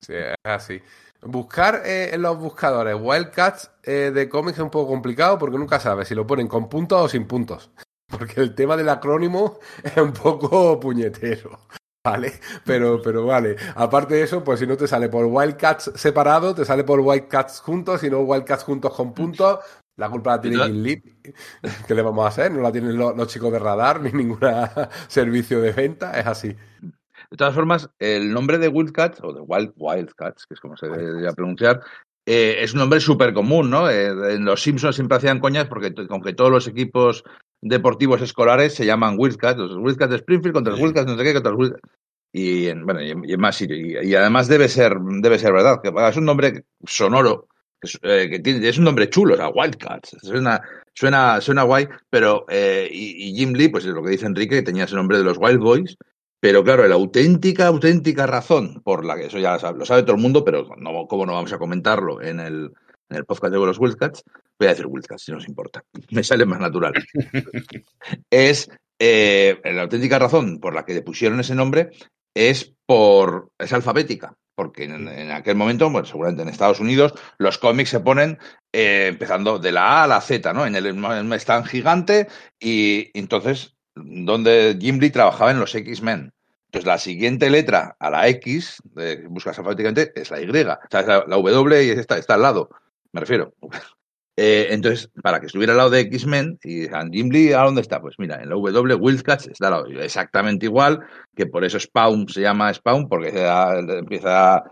Sí, 0.01 0.13
es 0.13 0.35
así. 0.43 0.81
Buscar 1.21 1.81
eh, 1.85 2.13
en 2.13 2.21
los 2.21 2.37
buscadores 2.37 2.95
Wildcats 2.97 3.71
eh, 3.83 4.11
de 4.13 4.29
cómics 4.29 4.57
es 4.57 4.63
un 4.63 4.69
poco 4.69 4.89
complicado 4.89 5.37
porque 5.37 5.57
nunca 5.57 5.79
sabes 5.79 6.07
si 6.07 6.15
lo 6.15 6.25
ponen 6.25 6.47
con 6.47 6.69
puntos 6.69 7.01
o 7.01 7.09
sin 7.09 7.25
puntos. 7.25 7.69
Porque 8.09 8.41
el 8.41 8.55
tema 8.55 8.75
del 8.75 8.89
acrónimo 8.89 9.59
es 9.83 9.95
un 9.97 10.11
poco 10.11 10.79
puñetero. 10.79 11.59
Vale, 12.03 12.33
pero, 12.65 13.01
pero 13.01 13.25
vale. 13.25 13.57
Aparte 13.75 14.15
de 14.15 14.23
eso, 14.23 14.41
pues 14.41 14.61
si 14.61 14.65
no 14.65 14.77
te 14.77 14.87
sale 14.87 15.09
por 15.09 15.25
Wildcats 15.25 15.91
separado, 15.95 16.55
te 16.55 16.63
sale 16.63 16.85
por 16.85 17.01
Wildcats 17.01 17.59
juntos, 17.59 17.99
si 17.99 18.09
no 18.09 18.21
Wildcats 18.21 18.63
juntos 18.63 18.95
con 18.95 19.13
puntos. 19.13 19.59
La 19.97 20.09
culpa 20.09 20.37
la 20.37 20.41
tiene 20.41 20.69
Lee. 20.69 21.03
¿Qué 21.85 21.93
le 21.93 22.01
vamos 22.01 22.23
a 22.23 22.29
hacer? 22.29 22.53
No 22.53 22.61
la 22.61 22.71
tienen 22.71 22.97
los, 22.97 23.17
los 23.17 23.27
chicos 23.27 23.51
de 23.51 23.59
radar 23.59 23.99
ni 23.99 24.13
ningún 24.13 24.39
servicio 25.09 25.59
de 25.59 25.73
venta. 25.73 26.17
Es 26.17 26.25
así. 26.25 26.55
De 27.29 27.37
todas 27.37 27.53
formas, 27.53 27.89
el 27.99 28.31
nombre 28.31 28.57
de 28.57 28.69
Wildcats, 28.69 29.19
o 29.21 29.33
de 29.33 29.41
Wild 29.41 29.73
Wildcats, 29.75 30.47
que 30.47 30.53
es 30.53 30.59
como 30.59 30.77
se 30.77 30.87
debería 30.87 31.33
pronunciar, 31.33 31.81
eh, 32.31 32.63
es 32.63 32.73
un 32.73 32.79
nombre 32.79 32.99
súper 32.99 33.33
común, 33.33 33.71
¿no? 33.71 33.89
Eh, 33.89 34.35
en 34.35 34.45
los 34.45 34.61
Simpsons 34.61 34.95
siempre 34.95 35.17
hacían 35.17 35.39
coñas 35.39 35.65
porque 35.65 35.91
aunque 36.09 36.33
todos 36.33 36.51
los 36.51 36.67
equipos 36.67 37.23
deportivos 37.59 38.21
escolares 38.21 38.75
se 38.75 38.85
llaman 38.85 39.15
Wildcats, 39.17 39.57
los 39.57 39.77
Wildcats 39.77 40.11
de 40.11 40.17
Springfield 40.17 40.53
contra 40.53 40.73
los 40.73 40.79
Wildcats 40.79 41.07
no 41.07 41.17
sé 41.17 41.23
qué, 41.23 41.33
contra 41.33 41.51
los 41.51 41.59
Wildcats. 41.59 41.81
Y 42.31 42.67
en, 42.67 42.85
bueno, 42.85 43.01
y 43.01 43.09
en, 43.09 43.25
y 43.25 43.33
en 43.33 43.39
más 43.39 43.55
sitio. 43.55 43.75
Y, 43.75 44.09
y, 44.09 44.13
además 44.13 44.47
debe 44.47 44.69
ser, 44.69 44.95
debe 44.99 45.39
ser 45.39 45.53
verdad, 45.53 45.81
que 45.81 45.89
es 45.89 46.17
un 46.17 46.25
nombre 46.25 46.65
sonoro, 46.85 47.47
que, 47.81 47.89
eh, 48.03 48.29
que 48.29 48.39
tiene, 48.39 48.69
es 48.69 48.77
un 48.77 48.83
nombre 48.83 49.09
chulo, 49.09 49.33
o 49.33 49.37
sea, 49.37 49.49
Wildcats. 49.49 50.15
Suena, 50.21 50.61
suena, 50.93 51.41
suena 51.41 51.63
guay, 51.63 51.87
pero, 52.11 52.45
eh, 52.47 52.87
y, 52.91 53.27
y, 53.27 53.35
Jim 53.35 53.53
Lee, 53.53 53.69
pues 53.69 53.85
es 53.85 53.91
lo 53.91 54.03
que 54.03 54.11
dice 54.11 54.27
Enrique, 54.27 54.57
que 54.57 54.61
tenía 54.61 54.83
ese 54.83 54.95
nombre 54.95 55.17
de 55.17 55.23
los 55.23 55.39
Wild 55.39 55.61
Boys, 55.61 55.97
pero 56.39 56.63
claro, 56.63 56.87
la 56.87 56.95
auténtica, 56.95 57.67
auténtica 57.67 58.25
razón 58.25 58.81
por 58.83 59.05
la 59.05 59.15
que 59.15 59.25
eso 59.25 59.39
ya 59.39 59.53
lo 59.53 59.59
sabe, 59.59 59.79
lo 59.79 59.85
sabe 59.85 60.03
todo 60.03 60.15
el 60.15 60.21
mundo, 60.21 60.43
pero 60.43 60.67
no, 60.77 61.07
¿cómo 61.07 61.25
no 61.25 61.33
vamos 61.33 61.53
a 61.53 61.59
comentarlo 61.59 62.21
en 62.21 62.39
el, 62.39 62.71
en 63.09 63.17
el 63.17 63.25
podcast 63.25 63.53
de 63.53 63.59
los 63.59 63.79
Wildcats? 63.79 64.23
Voy 64.57 64.67
a 64.67 64.71
decir 64.71 64.87
Wildcats, 64.87 65.23
si 65.23 65.31
no 65.31 65.37
os 65.37 65.47
importa. 65.47 65.83
Me 66.11 66.23
sale 66.23 66.45
más 66.45 66.59
natural. 66.59 66.93
es 68.29 68.69
eh, 68.99 69.59
la 69.63 69.83
auténtica 69.83 70.19
razón 70.19 70.59
por 70.59 70.73
la 70.73 70.85
que 70.85 70.93
le 70.93 71.01
pusieron 71.01 71.39
ese 71.39 71.55
nombre 71.55 71.91
es 72.33 72.73
por 72.85 73.51
es 73.57 73.73
alfabética, 73.73 74.35
porque 74.55 74.83
en, 74.83 75.31
aquel 75.31 75.55
momento, 75.55 75.89
bueno, 75.89 76.05
seguramente 76.05 76.43
en 76.43 76.49
Estados 76.49 76.79
Unidos, 76.79 77.13
los 77.37 77.57
cómics 77.57 77.89
se 77.89 78.01
ponen 78.01 78.37
eh, 78.73 79.07
empezando 79.07 79.57
de 79.57 79.71
la 79.71 79.99
A 79.99 80.03
a 80.03 80.07
la 80.07 80.21
Z, 80.21 80.53
¿no? 80.53 80.65
En 80.65 80.75
el, 80.75 80.85
en 80.85 81.33
stand 81.33 81.65
gigante 81.65 82.27
y 82.59 83.09
entonces, 83.17 83.75
donde 84.03 84.77
Jim 84.79 84.99
Lee 84.99 85.09
trabajaba 85.09 85.51
en 85.51 85.59
los 85.59 85.73
X-Men. 85.75 86.33
Entonces, 86.65 86.85
la 86.85 86.97
siguiente 86.97 87.49
letra 87.49 87.95
a 87.99 88.09
la 88.09 88.27
X, 88.27 88.81
de, 88.83 89.27
buscas 89.27 89.57
alfabéticamente, 89.57 90.11
es 90.15 90.29
la 90.29 90.39
Y. 90.39 90.49
O 90.49 90.53
sea, 90.53 91.01
la, 91.01 91.25
la 91.27 91.35
W 91.37 91.83
y 91.83 91.89
está, 91.89 92.17
está 92.17 92.35
al 92.35 92.43
lado, 92.43 92.69
me 93.11 93.21
refiero. 93.21 93.53
Eh, 94.41 94.73
entonces, 94.73 95.09
para 95.21 95.41
que 95.41 95.47
estuviera 95.47 95.73
al 95.73 95.77
lado 95.77 95.89
de 95.89 95.99
X-Men, 95.99 96.59
y 96.63 96.87
Jim 97.11 97.29
Lee, 97.29 97.51
¿a 97.51 97.63
dónde 97.63 97.81
está? 97.81 97.99
Pues 97.99 98.15
mira, 98.19 98.41
en 98.41 98.47
la 98.47 98.55
W, 98.55 98.95
Wildcats 98.95 99.47
está 99.47 99.67
al 99.67 99.73
lado, 99.73 99.87
exactamente 99.87 100.65
igual, 100.65 101.05
que 101.35 101.45
por 101.45 101.65
eso 101.65 101.77
Spawn 101.77 102.29
se 102.29 102.39
llama 102.39 102.73
Spawn, 102.73 103.09
porque 103.09 103.33
empieza 103.35 104.63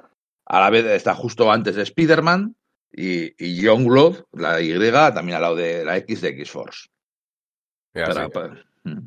a 0.45 0.59
la 0.61 0.69
vez, 0.69 0.85
está 0.85 1.13
justo 1.15 1.51
antes 1.51 1.75
de 1.75 1.83
Spider-Man, 1.83 2.55
y, 2.93 3.33
y 3.37 3.61
Youngblood, 3.61 4.23
la 4.31 4.61
Y, 4.61 4.73
también 5.13 5.35
al 5.35 5.41
lado 5.41 5.57
de 5.57 5.83
la 5.83 5.97
X 5.97 6.21
de 6.21 6.29
X-Force. 6.29 6.87
Mm. 8.83 8.99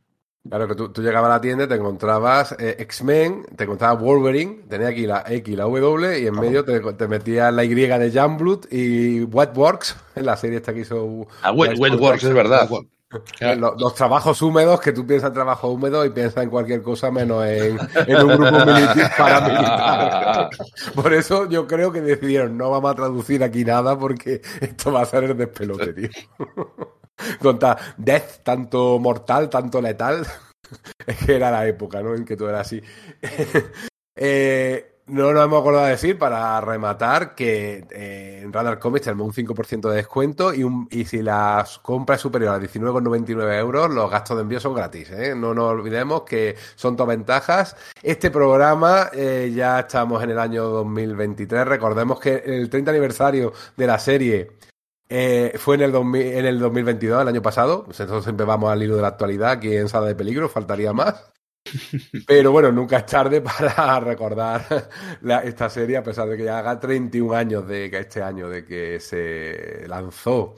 Claro 0.49 0.67
que 0.67 0.75
tú, 0.75 1.03
llegabas 1.03 1.31
a 1.31 1.35
la 1.35 1.41
tienda, 1.41 1.69
te 1.69 1.75
encontrabas 1.75 2.57
eh, 2.59 2.77
X-Men, 2.79 3.45
te 3.57 3.65
encontrabas 3.65 4.03
Wolverine, 4.03 4.63
tenía 4.69 4.89
aquí 4.89 5.07
la 5.07 5.23
X 5.27 5.53
y 5.53 5.57
la 5.57 5.65
W, 5.65 6.19
y 6.19 6.27
en 6.27 6.35
medio 6.35 6.65
te, 6.65 6.81
te 6.81 7.09
metías 7.09 7.53
la 7.53 7.63
Y 7.63 7.75
de 7.75 8.11
Jumblood 8.13 8.65
y 8.71 9.23
Wetworks, 9.25 9.97
en 10.15 10.25
la 10.25 10.37
serie 10.37 10.57
esta 10.57 10.73
que 10.73 10.81
hizo. 10.81 11.27
Ah, 11.43 11.53
Wetworks, 11.53 12.25
es 12.25 12.33
verdad. 12.33 12.69
Los, 13.59 13.95
trabajos 13.97 14.41
húmedos, 14.41 14.81
que 14.81 14.93
tú 14.93 15.05
piensas 15.05 15.29
en 15.29 15.35
trabajo 15.35 15.69
húmedo 15.69 16.05
y 16.05 16.11
piensas 16.11 16.45
en 16.45 16.49
cualquier 16.49 16.81
cosa 16.81 17.11
menos 17.11 17.45
en, 17.45 17.73
un 17.77 18.29
grupo 18.29 18.65
militar 18.67 19.13
paramilitar. 19.19 20.51
Por 20.95 21.13
eso 21.13 21.49
yo 21.49 21.67
creo 21.67 21.91
que 21.91 22.01
decidieron, 22.01 22.57
no 22.57 22.71
vamos 22.71 22.93
a 22.93 22.95
traducir 22.95 23.43
aquí 23.43 23.65
nada 23.65 23.99
porque 23.99 24.41
esto 24.61 24.93
va 24.93 25.03
a 25.03 25.07
ser 25.07 25.25
el 25.25 25.37
despelote, 25.37 25.93
tío. 25.93 26.09
Conta 27.41 27.77
death, 27.97 28.43
tanto 28.43 28.99
mortal, 28.99 29.49
tanto 29.49 29.81
letal. 29.81 30.27
es 31.07 31.17
que 31.19 31.37
era 31.37 31.51
la 31.51 31.67
época, 31.67 32.03
¿no? 32.03 32.15
En 32.15 32.25
que 32.25 32.37
todo 32.37 32.51
era 32.51 32.61
así. 32.61 32.83
eh, 34.17 34.91
no 35.11 35.33
nos 35.33 35.45
hemos 35.45 35.61
acordado 35.61 35.87
de 35.87 35.91
decir, 35.93 36.19
para 36.19 36.61
rematar, 36.61 37.35
que 37.35 37.85
eh, 37.91 38.41
en 38.43 38.53
Radar 38.53 38.79
Comics 38.79 39.05
tenemos 39.05 39.27
un 39.27 39.47
5% 39.47 39.91
de 39.91 39.97
descuento 39.97 40.55
y, 40.55 40.63
un, 40.63 40.87
y 40.91 41.05
si 41.05 41.21
la 41.21 41.67
compra 41.83 42.15
es 42.15 42.21
superior 42.21 42.55
a 42.55 42.61
19,99 42.61 43.59
euros, 43.59 43.91
los 43.91 44.09
gastos 44.09 44.37
de 44.37 44.43
envío 44.43 44.61
son 44.61 44.75
gratis. 44.75 45.11
¿eh? 45.11 45.35
No 45.37 45.53
nos 45.53 45.65
olvidemos 45.65 46.23
que 46.23 46.55
son 46.77 46.97
todas 46.97 47.17
ventajas. 47.17 47.77
Este 48.03 48.31
programa 48.31 49.11
eh, 49.13 49.53
ya 49.55 49.81
estamos 49.81 50.23
en 50.23 50.31
el 50.31 50.39
año 50.39 50.65
2023. 50.69 51.67
Recordemos 51.67 52.21
que 52.21 52.37
el 52.47 52.71
30 52.71 52.93
aniversario 52.93 53.53
de 53.77 53.87
la 53.87 53.99
serie 53.99 54.53
eh, 55.11 55.55
fue 55.59 55.75
en 55.75 55.83
el, 55.83 55.95
en 55.95 56.47
el 56.47 56.61
2022, 56.61 57.23
el 57.23 57.29
año 57.29 57.43
pasado. 57.43 57.85
Nosotros 57.89 58.23
siempre 58.23 58.47
vamos 58.47 58.71
al 58.71 58.81
hilo 58.83 58.95
de 58.95 59.03
la 59.03 59.09
actualidad 59.09 59.51
aquí 59.51 59.77
en 59.77 59.89
Sala 59.89 60.07
de 60.07 60.15
Peligro, 60.15 60.49
faltaría 60.49 60.93
más. 60.93 61.33
Pero 62.27 62.53
bueno, 62.53 62.71
nunca 62.71 62.99
es 62.99 63.07
tarde 63.07 63.41
para 63.41 63.99
recordar 64.05 64.89
esta 65.45 65.69
serie, 65.69 65.97
a 65.97 66.05
pesar 66.05 66.29
de 66.29 66.37
que 66.37 66.45
ya 66.45 66.61
haga 66.61 66.79
31 66.79 67.35
años 67.35 67.67
de 67.67 67.91
que 67.91 67.99
este 67.99 68.23
año 68.23 68.49
de 68.49 68.65
que 68.65 69.01
se 69.01 69.87
lanzó. 69.89 70.55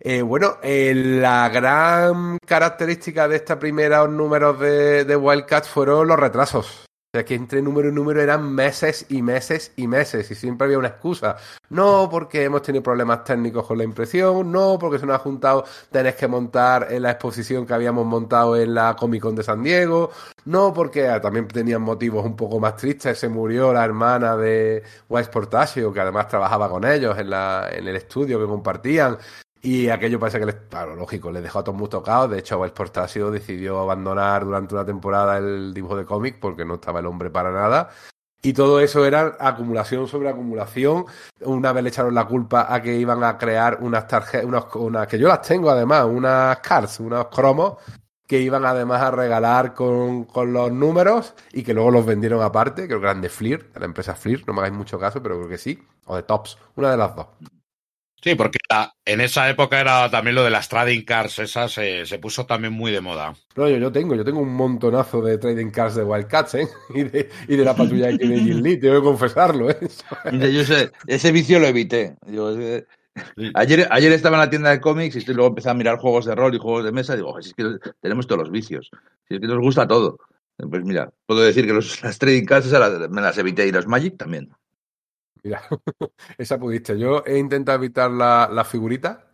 Eh, 0.00 0.22
bueno, 0.22 0.56
eh, 0.62 0.92
la 0.94 1.50
gran 1.50 2.38
característica 2.44 3.28
de 3.28 3.36
esta 3.36 3.58
primera 3.58 4.06
números 4.06 4.58
de, 4.60 5.04
de 5.04 5.16
Wildcats 5.16 5.68
fueron 5.68 6.08
los 6.08 6.18
retrasos 6.18 6.86
sea, 7.14 7.24
que 7.24 7.34
entre 7.34 7.62
número 7.62 7.88
y 7.88 7.92
número 7.92 8.20
eran 8.20 8.52
meses 8.52 9.06
y 9.08 9.22
meses 9.22 9.72
y 9.76 9.86
meses 9.86 10.30
y 10.30 10.34
siempre 10.34 10.66
había 10.66 10.78
una 10.78 10.88
excusa. 10.88 11.36
No 11.70 12.08
porque 12.10 12.44
hemos 12.44 12.62
tenido 12.62 12.82
problemas 12.82 13.24
técnicos 13.24 13.66
con 13.66 13.78
la 13.78 13.84
impresión, 13.84 14.50
no 14.50 14.78
porque 14.78 14.98
se 14.98 15.06
nos 15.06 15.16
ha 15.16 15.18
juntado, 15.20 15.64
tenés 15.90 16.16
que 16.16 16.28
montar 16.28 16.88
en 16.90 17.02
la 17.02 17.12
exposición 17.12 17.66
que 17.66 17.74
habíamos 17.74 18.04
montado 18.06 18.56
en 18.56 18.74
la 18.74 18.96
Comic 18.96 19.22
Con 19.22 19.34
de 19.36 19.42
San 19.42 19.62
Diego, 19.62 20.10
no 20.46 20.72
porque 20.72 21.04
también 21.22 21.48
tenían 21.48 21.82
motivos 21.82 22.24
un 22.24 22.36
poco 22.36 22.58
más 22.60 22.76
tristes, 22.76 23.18
se 23.18 23.28
murió 23.28 23.72
la 23.72 23.84
hermana 23.84 24.36
de 24.36 24.82
Wise 25.08 25.30
Portasio, 25.30 25.92
que 25.92 26.00
además 26.00 26.28
trabajaba 26.28 26.68
con 26.68 26.84
ellos 26.84 27.16
en, 27.18 27.30
la, 27.30 27.68
en 27.72 27.86
el 27.88 27.96
estudio 27.96 28.38
que 28.40 28.46
compartían, 28.46 29.18
y 29.64 29.88
aquello 29.88 30.20
parece 30.20 30.38
que, 30.38 30.44
les, 30.44 30.54
claro, 30.68 30.94
lógico, 30.94 31.32
les 31.32 31.42
dejó 31.42 31.60
a 31.60 31.64
todos 31.64 31.78
muy 31.78 31.88
tocados. 31.88 32.30
De 32.30 32.38
hecho, 32.38 32.58
Wells 32.58 32.74
Portasio 32.74 33.30
decidió 33.30 33.80
abandonar 33.80 34.44
durante 34.44 34.74
una 34.74 34.84
temporada 34.84 35.38
el 35.38 35.72
dibujo 35.72 35.96
de 35.96 36.04
cómic 36.04 36.36
porque 36.38 36.66
no 36.66 36.74
estaba 36.74 37.00
el 37.00 37.06
hombre 37.06 37.30
para 37.30 37.50
nada. 37.50 37.88
Y 38.42 38.52
todo 38.52 38.78
eso 38.78 39.06
era 39.06 39.38
acumulación 39.40 40.06
sobre 40.06 40.28
acumulación. 40.28 41.06
Una 41.40 41.72
vez 41.72 41.82
le 41.82 41.88
echaron 41.88 42.14
la 42.14 42.26
culpa 42.26 42.66
a 42.68 42.82
que 42.82 42.94
iban 42.94 43.24
a 43.24 43.38
crear 43.38 43.78
unas 43.80 44.06
tarjetas, 44.06 44.66
unas, 44.74 45.06
que 45.08 45.18
yo 45.18 45.28
las 45.28 45.40
tengo 45.40 45.70
además, 45.70 46.04
unas 46.04 46.58
cards, 46.58 47.00
unos 47.00 47.28
cromos, 47.28 47.78
que 48.26 48.40
iban 48.40 48.66
además 48.66 49.00
a 49.00 49.12
regalar 49.12 49.72
con, 49.72 50.24
con, 50.24 50.52
los 50.52 50.70
números 50.72 51.32
y 51.54 51.62
que 51.62 51.72
luego 51.72 51.90
los 51.90 52.04
vendieron 52.04 52.42
aparte. 52.42 52.86
Creo 52.86 53.00
que 53.00 53.06
eran 53.06 53.22
de 53.22 53.30
Fleer, 53.30 53.72
de 53.72 53.80
la 53.80 53.86
empresa 53.86 54.14
Fleer, 54.14 54.46
no 54.46 54.52
me 54.52 54.58
hagáis 54.58 54.74
mucho 54.74 54.98
caso, 54.98 55.22
pero 55.22 55.36
creo 55.38 55.48
que 55.48 55.56
sí. 55.56 55.82
O 56.04 56.16
de 56.16 56.22
Tops, 56.22 56.58
una 56.76 56.90
de 56.90 56.98
las 56.98 57.16
dos. 57.16 57.28
Sí, 58.24 58.36
porque 58.36 58.56
en 59.04 59.20
esa 59.20 59.50
época 59.50 59.78
era 59.78 60.10
también 60.10 60.34
lo 60.34 60.44
de 60.44 60.48
las 60.48 60.70
trading 60.70 61.02
cards, 61.02 61.40
esas 61.40 61.72
se, 61.72 62.18
puso 62.18 62.46
también 62.46 62.72
muy 62.72 62.90
de 62.90 63.02
moda. 63.02 63.34
No, 63.54 63.68
yo, 63.68 63.76
yo, 63.76 63.92
tengo, 63.92 64.14
yo 64.14 64.24
tengo 64.24 64.40
un 64.40 64.54
montonazo 64.54 65.20
de 65.20 65.36
trading 65.36 65.70
cards 65.70 65.96
de 65.96 66.04
Wildcats, 66.04 66.54
¿eh? 66.54 66.68
Y 66.94 67.02
de, 67.02 67.28
y 67.48 67.54
de 67.54 67.64
la 67.66 67.76
patrulla 67.76 68.06
de 68.06 68.16
Jim 68.16 68.62
Lee, 68.62 68.80
tengo 68.80 68.94
que 68.94 69.02
confesarlo, 69.02 69.68
¿eh? 69.68 69.76
yo 70.54 70.64
sé, 70.64 70.90
ese 71.06 71.32
vicio 71.32 71.60
lo 71.60 71.66
evité. 71.66 72.16
ayer, 73.52 73.88
ayer 73.90 74.12
estaba 74.12 74.36
en 74.38 74.40
la 74.40 74.48
tienda 74.48 74.70
de 74.70 74.80
cómics 74.80 75.16
y 75.16 75.34
luego 75.34 75.48
empecé 75.48 75.68
a 75.68 75.74
mirar 75.74 75.98
juegos 75.98 76.24
de 76.24 76.34
rol 76.34 76.54
y 76.54 76.58
juegos 76.58 76.82
de 76.86 76.92
mesa 76.92 77.12
y 77.12 77.16
digo, 77.16 77.42
si 77.42 77.50
es 77.50 77.54
que 77.54 77.90
tenemos 78.00 78.26
todos 78.26 78.38
los 78.38 78.50
vicios, 78.50 78.90
si 79.28 79.34
es 79.34 79.40
que 79.42 79.46
nos 79.46 79.58
gusta 79.58 79.86
todo. 79.86 80.16
Pues 80.56 80.82
mira, 80.82 81.12
puedo 81.26 81.42
decir 81.42 81.66
que 81.66 81.74
los, 81.74 82.02
las 82.02 82.18
trading 82.18 82.46
cards 82.46 82.72
me 83.10 83.20
las 83.20 83.36
evité 83.36 83.66
y 83.66 83.72
los 83.72 83.86
Magic 83.86 84.16
también. 84.16 84.48
Mira, 85.44 85.62
esa 86.38 86.58
pudiste. 86.58 86.98
Yo 86.98 87.22
he 87.26 87.38
intentado 87.38 87.78
evitar 87.78 88.10
la, 88.10 88.48
la 88.50 88.64
figurita, 88.64 89.33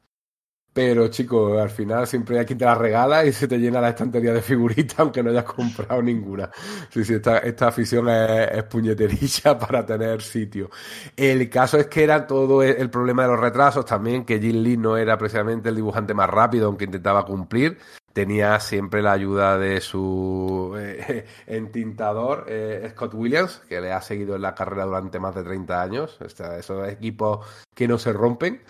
pero 0.73 1.09
chico, 1.09 1.59
al 1.59 1.71
final 1.71 2.07
siempre 2.07 2.39
hay 2.39 2.47
quien 2.47 2.59
te 2.59 2.65
la 2.65 2.75
regala 2.75 3.25
y 3.25 3.33
se 3.33 3.49
te 3.49 3.59
llena 3.59 3.81
la 3.81 3.91
estantería 3.91 4.33
de 4.33 4.43
figuritas, 4.43 4.99
aunque 4.99 5.23
no 5.23 5.31
hayas 5.31 5.45
comprado 5.45 6.01
ninguna. 6.03 6.51
Sí, 6.91 7.05
sí, 7.05 7.15
esta, 7.15 7.69
afición 7.69 8.09
es, 8.09 8.63
puñeterilla 8.65 9.59
para 9.59 9.85
tener 9.85 10.23
sitio. 10.23 10.71
El 11.17 11.49
caso 11.51 11.79
es 11.79 11.87
que 11.89 12.05
era 12.05 12.27
todo 12.27 12.63
el 12.63 12.91
problema 12.91 13.23
de 13.23 13.29
los 13.29 13.41
retrasos 13.41 13.85
también, 13.85 14.25
que 14.25 14.39
Jim 14.39 14.63
Lee 14.63 14.77
no 14.77 14.97
era 14.97 15.19
precisamente 15.19 15.71
el 15.71 15.77
dibujante 15.77 16.15
más 16.15 16.31
rápido, 16.31 16.67
aunque 16.67 16.85
intentaba 16.85 17.25
cumplir 17.25 17.79
tenía 18.13 18.59
siempre 18.61 19.03
la 19.03 19.13
ayuda 19.13 19.59
de 19.59 19.81
su 19.81 20.75
eh, 20.79 21.27
entintador 21.47 22.45
eh, 22.49 22.89
Scott 22.91 23.15
Williams, 23.15 23.63
que 23.69 23.81
le 23.81 23.93
ha 23.93 24.03
seguido 24.03 24.37
en 24.37 24.43
la 24.43 24.55
carrera 24.55 24.85
durante 24.85 25.19
más 25.19 25.35
de 25.35 25.45
30 25.45 25.83
años. 25.83 26.19
esos 26.21 26.89
equipos 26.89 27.47
que 27.75 27.89
no 27.89 27.99
se 27.99 28.13
rompen. 28.13 28.61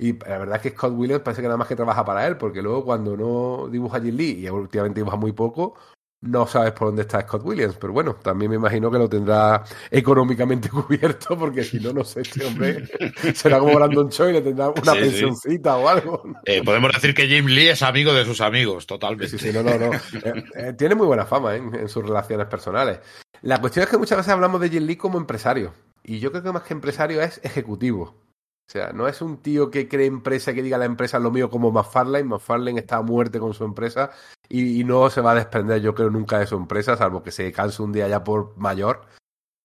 Y 0.00 0.14
la 0.18 0.38
verdad 0.38 0.56
es 0.56 0.62
que 0.62 0.70
Scott 0.70 0.94
Williams 0.96 1.22
parece 1.22 1.42
que 1.42 1.48
nada 1.48 1.58
más 1.58 1.68
que 1.68 1.76
trabaja 1.76 2.06
para 2.06 2.26
él, 2.26 2.38
porque 2.38 2.62
luego 2.62 2.86
cuando 2.86 3.18
no 3.18 3.68
dibuja 3.68 4.00
Jim 4.00 4.16
Lee, 4.16 4.40
y 4.40 4.48
últimamente 4.48 5.00
dibuja 5.00 5.18
muy 5.18 5.32
poco, 5.32 5.74
no 6.22 6.46
sabes 6.46 6.72
por 6.72 6.88
dónde 6.88 7.02
está 7.02 7.20
Scott 7.20 7.42
Williams, 7.44 7.76
pero 7.78 7.92
bueno, 7.92 8.14
también 8.14 8.50
me 8.50 8.56
imagino 8.56 8.90
que 8.90 8.96
lo 8.96 9.10
tendrá 9.10 9.62
económicamente 9.90 10.68
cubierto, 10.70 11.36
porque 11.38 11.64
si 11.64 11.80
no, 11.80 11.92
no 11.92 12.02
sé, 12.02 12.22
este 12.22 12.46
hombre 12.46 12.88
será 13.34 13.58
como 13.58 13.74
Brandon 13.74 14.08
Choi, 14.08 14.32
le 14.32 14.40
tendrá 14.40 14.70
una 14.70 14.92
pensioncita 14.94 15.76
o 15.76 15.86
algo. 15.86 16.22
Eh, 16.46 16.62
podemos 16.64 16.92
decir 16.94 17.14
que 17.14 17.26
Jim 17.26 17.44
Lee 17.44 17.68
es 17.68 17.82
amigo 17.82 18.14
de 18.14 18.24
sus 18.24 18.40
amigos, 18.40 18.86
totalmente. 18.86 19.28
Sí, 19.28 19.38
sí, 19.38 19.52
no, 19.52 19.62
no, 19.62 19.76
no. 19.78 19.90
Eh, 20.24 20.44
eh, 20.54 20.72
tiene 20.78 20.94
muy 20.94 21.06
buena 21.06 21.26
fama 21.26 21.56
en 21.56 21.88
sus 21.88 22.02
relaciones 22.02 22.46
personales. 22.46 23.00
La 23.42 23.60
cuestión 23.60 23.84
es 23.84 23.90
que 23.90 23.98
muchas 23.98 24.16
veces 24.16 24.32
hablamos 24.32 24.62
de 24.62 24.70
Jim 24.70 24.84
Lee 24.84 24.96
como 24.96 25.18
empresario, 25.18 25.74
y 26.02 26.20
yo 26.20 26.30
creo 26.30 26.42
que 26.42 26.52
más 26.52 26.62
que 26.62 26.72
empresario 26.72 27.20
es 27.20 27.38
ejecutivo. 27.44 28.29
O 28.70 28.72
sea, 28.72 28.92
no 28.92 29.08
es 29.08 29.20
un 29.20 29.38
tío 29.38 29.68
que 29.68 29.88
cree 29.88 30.06
empresa, 30.06 30.54
que 30.54 30.62
diga 30.62 30.78
la 30.78 30.84
empresa 30.84 31.18
lo 31.18 31.32
mío 31.32 31.50
como 31.50 31.72
McFarlane. 31.72 32.22
McFarlane 32.22 32.78
está 32.78 32.98
a 32.98 33.02
muerte 33.02 33.40
con 33.40 33.52
su 33.52 33.64
empresa 33.64 34.12
y, 34.48 34.84
no 34.84 35.10
se 35.10 35.20
va 35.20 35.32
a 35.32 35.34
desprender, 35.34 35.82
yo 35.82 35.92
creo, 35.92 36.08
nunca 36.08 36.38
de 36.38 36.46
su 36.46 36.54
empresa, 36.54 36.96
salvo 36.96 37.20
que 37.20 37.32
se 37.32 37.50
canse 37.50 37.82
un 37.82 37.90
día 37.90 38.06
ya 38.06 38.22
por 38.22 38.56
mayor. 38.56 39.00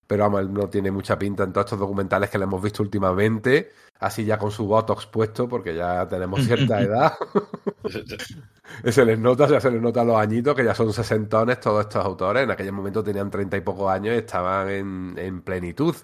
Pero 0.08 0.24
vamos, 0.24 0.50
no 0.50 0.70
tiene 0.70 0.90
mucha 0.90 1.20
pinta 1.20 1.44
en 1.44 1.54
todos 1.54 1.68
estos 1.68 1.80
documentales 1.82 2.32
que 2.32 2.40
le 2.40 2.46
hemos 2.46 2.60
visto 2.64 2.82
últimamente, 2.82 3.74
así 4.00 4.26
ya 4.26 4.40
con 4.40 4.50
su 4.50 4.66
botox 4.66 5.06
puesto, 5.06 5.48
porque 5.48 5.76
ya 5.76 6.08
tenemos 6.08 6.44
cierta 6.44 6.82
edad. 6.82 7.14
se 8.90 9.06
les 9.06 9.20
nota, 9.20 9.48
ya 9.48 9.62
se 9.62 9.70
les 9.70 9.84
nota 9.84 10.04
los 10.04 10.18
añitos, 10.18 10.56
que 10.56 10.66
ya 10.66 10.74
son 10.74 10.92
sesentones 10.92 11.60
todos 11.60 11.82
estos 11.82 12.04
autores. 12.04 12.42
En 12.42 12.50
aquel 12.50 12.72
momento 12.72 13.04
tenían 13.04 13.30
treinta 13.30 13.56
y 13.56 13.62
pocos 13.62 13.88
años 13.88 14.16
y 14.16 14.18
estaban 14.18 14.68
en, 14.68 15.14
en 15.20 15.44
plenitud. 15.44 15.96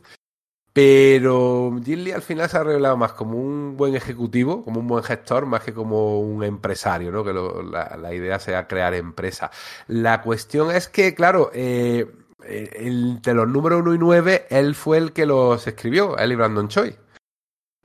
Pero 0.74 1.78
Jim 1.84 2.00
Lee 2.00 2.12
al 2.14 2.22
final 2.22 2.50
se 2.50 2.58
ha 2.58 2.64
revelado 2.64 2.96
más 2.96 3.12
como 3.14 3.38
un 3.38 3.76
buen 3.76 3.94
ejecutivo, 3.96 4.64
como 4.64 4.80
un 4.80 4.88
buen 4.88 5.04
gestor, 5.04 5.46
más 5.46 5.64
que 5.64 5.74
como 5.74 6.22
un 6.22 6.44
empresario, 6.46 7.12
¿no? 7.12 7.24
Que 7.26 7.34
la, 7.34 8.14
idea 8.14 8.40
sea 8.40 8.68
crear 8.68 8.94
empresa. 8.94 9.52
La 9.88 10.22
cuestión 10.22 10.72
es 10.72 10.88
que, 10.88 11.14
claro, 11.14 11.52
eh, 11.54 12.10
entre 12.44 13.34
los 13.34 13.50
números 13.50 13.82
1 13.82 13.96
y 13.96 13.98
9, 13.98 14.46
él 14.50 14.74
fue 14.76 14.98
el 14.98 15.12
que 15.12 15.26
los 15.26 15.68
escribió, 15.68 16.18
él 16.18 16.32
y 16.32 16.36
Brandon 16.36 16.70
Choi. 16.70 16.96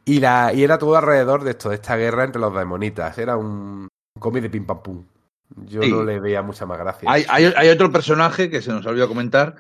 Y, 0.05 0.20
la, 0.20 0.53
y 0.55 0.62
era 0.62 0.79
todo 0.79 0.96
alrededor 0.96 1.42
de 1.42 1.51
esto, 1.51 1.70
de 1.70 1.75
esta 1.75 1.96
guerra 1.96 2.22
entre 2.22 2.40
los 2.40 2.55
demonitas. 2.55 3.18
Era 3.18 3.37
un 3.37 3.88
cómic 4.20 4.42
de 4.42 4.51
pim 4.51 4.64
pam 4.64 4.81
pum. 4.81 5.05
Yo 5.64 5.83
Sí. 5.83 5.90
no 5.90 6.05
le 6.05 6.20
veía 6.20 6.42
mucha 6.42 6.64
más 6.66 6.79
gracia. 6.79 7.11
Hay, 7.11 7.25
hay- 7.29 7.53
hay 7.57 7.68
otro 7.68 7.90
personaje 7.90 8.49
que 8.49 8.62
se 8.62 8.70
nos 8.70 8.87
olvidó 8.87 9.09
comentar, 9.09 9.57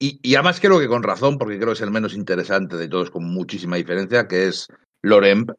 y, 0.00 0.18
y 0.22 0.34
además 0.34 0.58
creo 0.60 0.80
que 0.80 0.88
con 0.88 1.02
razón, 1.04 1.38
porque 1.38 1.56
creo 1.56 1.68
que 1.68 1.74
es 1.74 1.80
el 1.82 1.90
menos 1.92 2.14
interesante 2.14 2.76
de 2.76 2.88
todos, 2.88 3.10
con 3.12 3.24
muchísima 3.24 3.76
diferencia, 3.76 4.26
que 4.26 4.48
es 4.48 4.66
Loremp, 5.02 5.50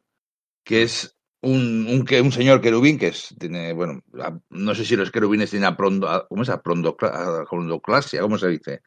que 0.64 0.82
es 0.82 1.16
un, 1.40 1.86
un, 1.88 2.04
que- 2.04 2.20
un 2.20 2.30
señor 2.32 2.60
querubín 2.60 2.98
que 2.98 3.08
es, 3.08 3.34
tiene, 3.38 3.72
bueno, 3.72 4.00
la- 4.12 4.38
no 4.50 4.74
sé 4.74 4.84
si 4.84 4.94
los 4.96 5.10
querubines 5.10 5.50
tienen 5.50 5.68
aprondo, 5.68 6.26
¿cómo 6.28 6.42
es? 6.42 6.50
Aprondocla- 6.50 7.42
Aprondoclasia, 7.42 8.20
¿cómo 8.20 8.36
se 8.36 8.48
dice? 8.48 8.82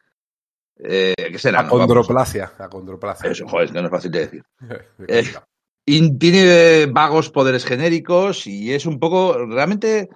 Eh, 0.78 1.14
¿Qué 1.16 1.38
será? 1.38 1.62
no? 1.62 1.68
Acondroplasia. 1.68 2.52
Acondroplasia. 2.58 3.30
Eso, 3.30 3.48
joder, 3.48 3.72
no 3.72 3.80
es 3.80 3.90
fácil 3.90 4.10
de 4.10 4.18
decir. 4.20 4.42
Eh, 5.08 5.24
Y 5.88 6.18
tiene 6.18 6.86
vagos 6.86 7.30
poderes 7.30 7.64
genéricos 7.64 8.46
y 8.46 8.72
es 8.74 8.86
un 8.86 8.98
poco, 8.98 9.46
realmente, 9.46 10.08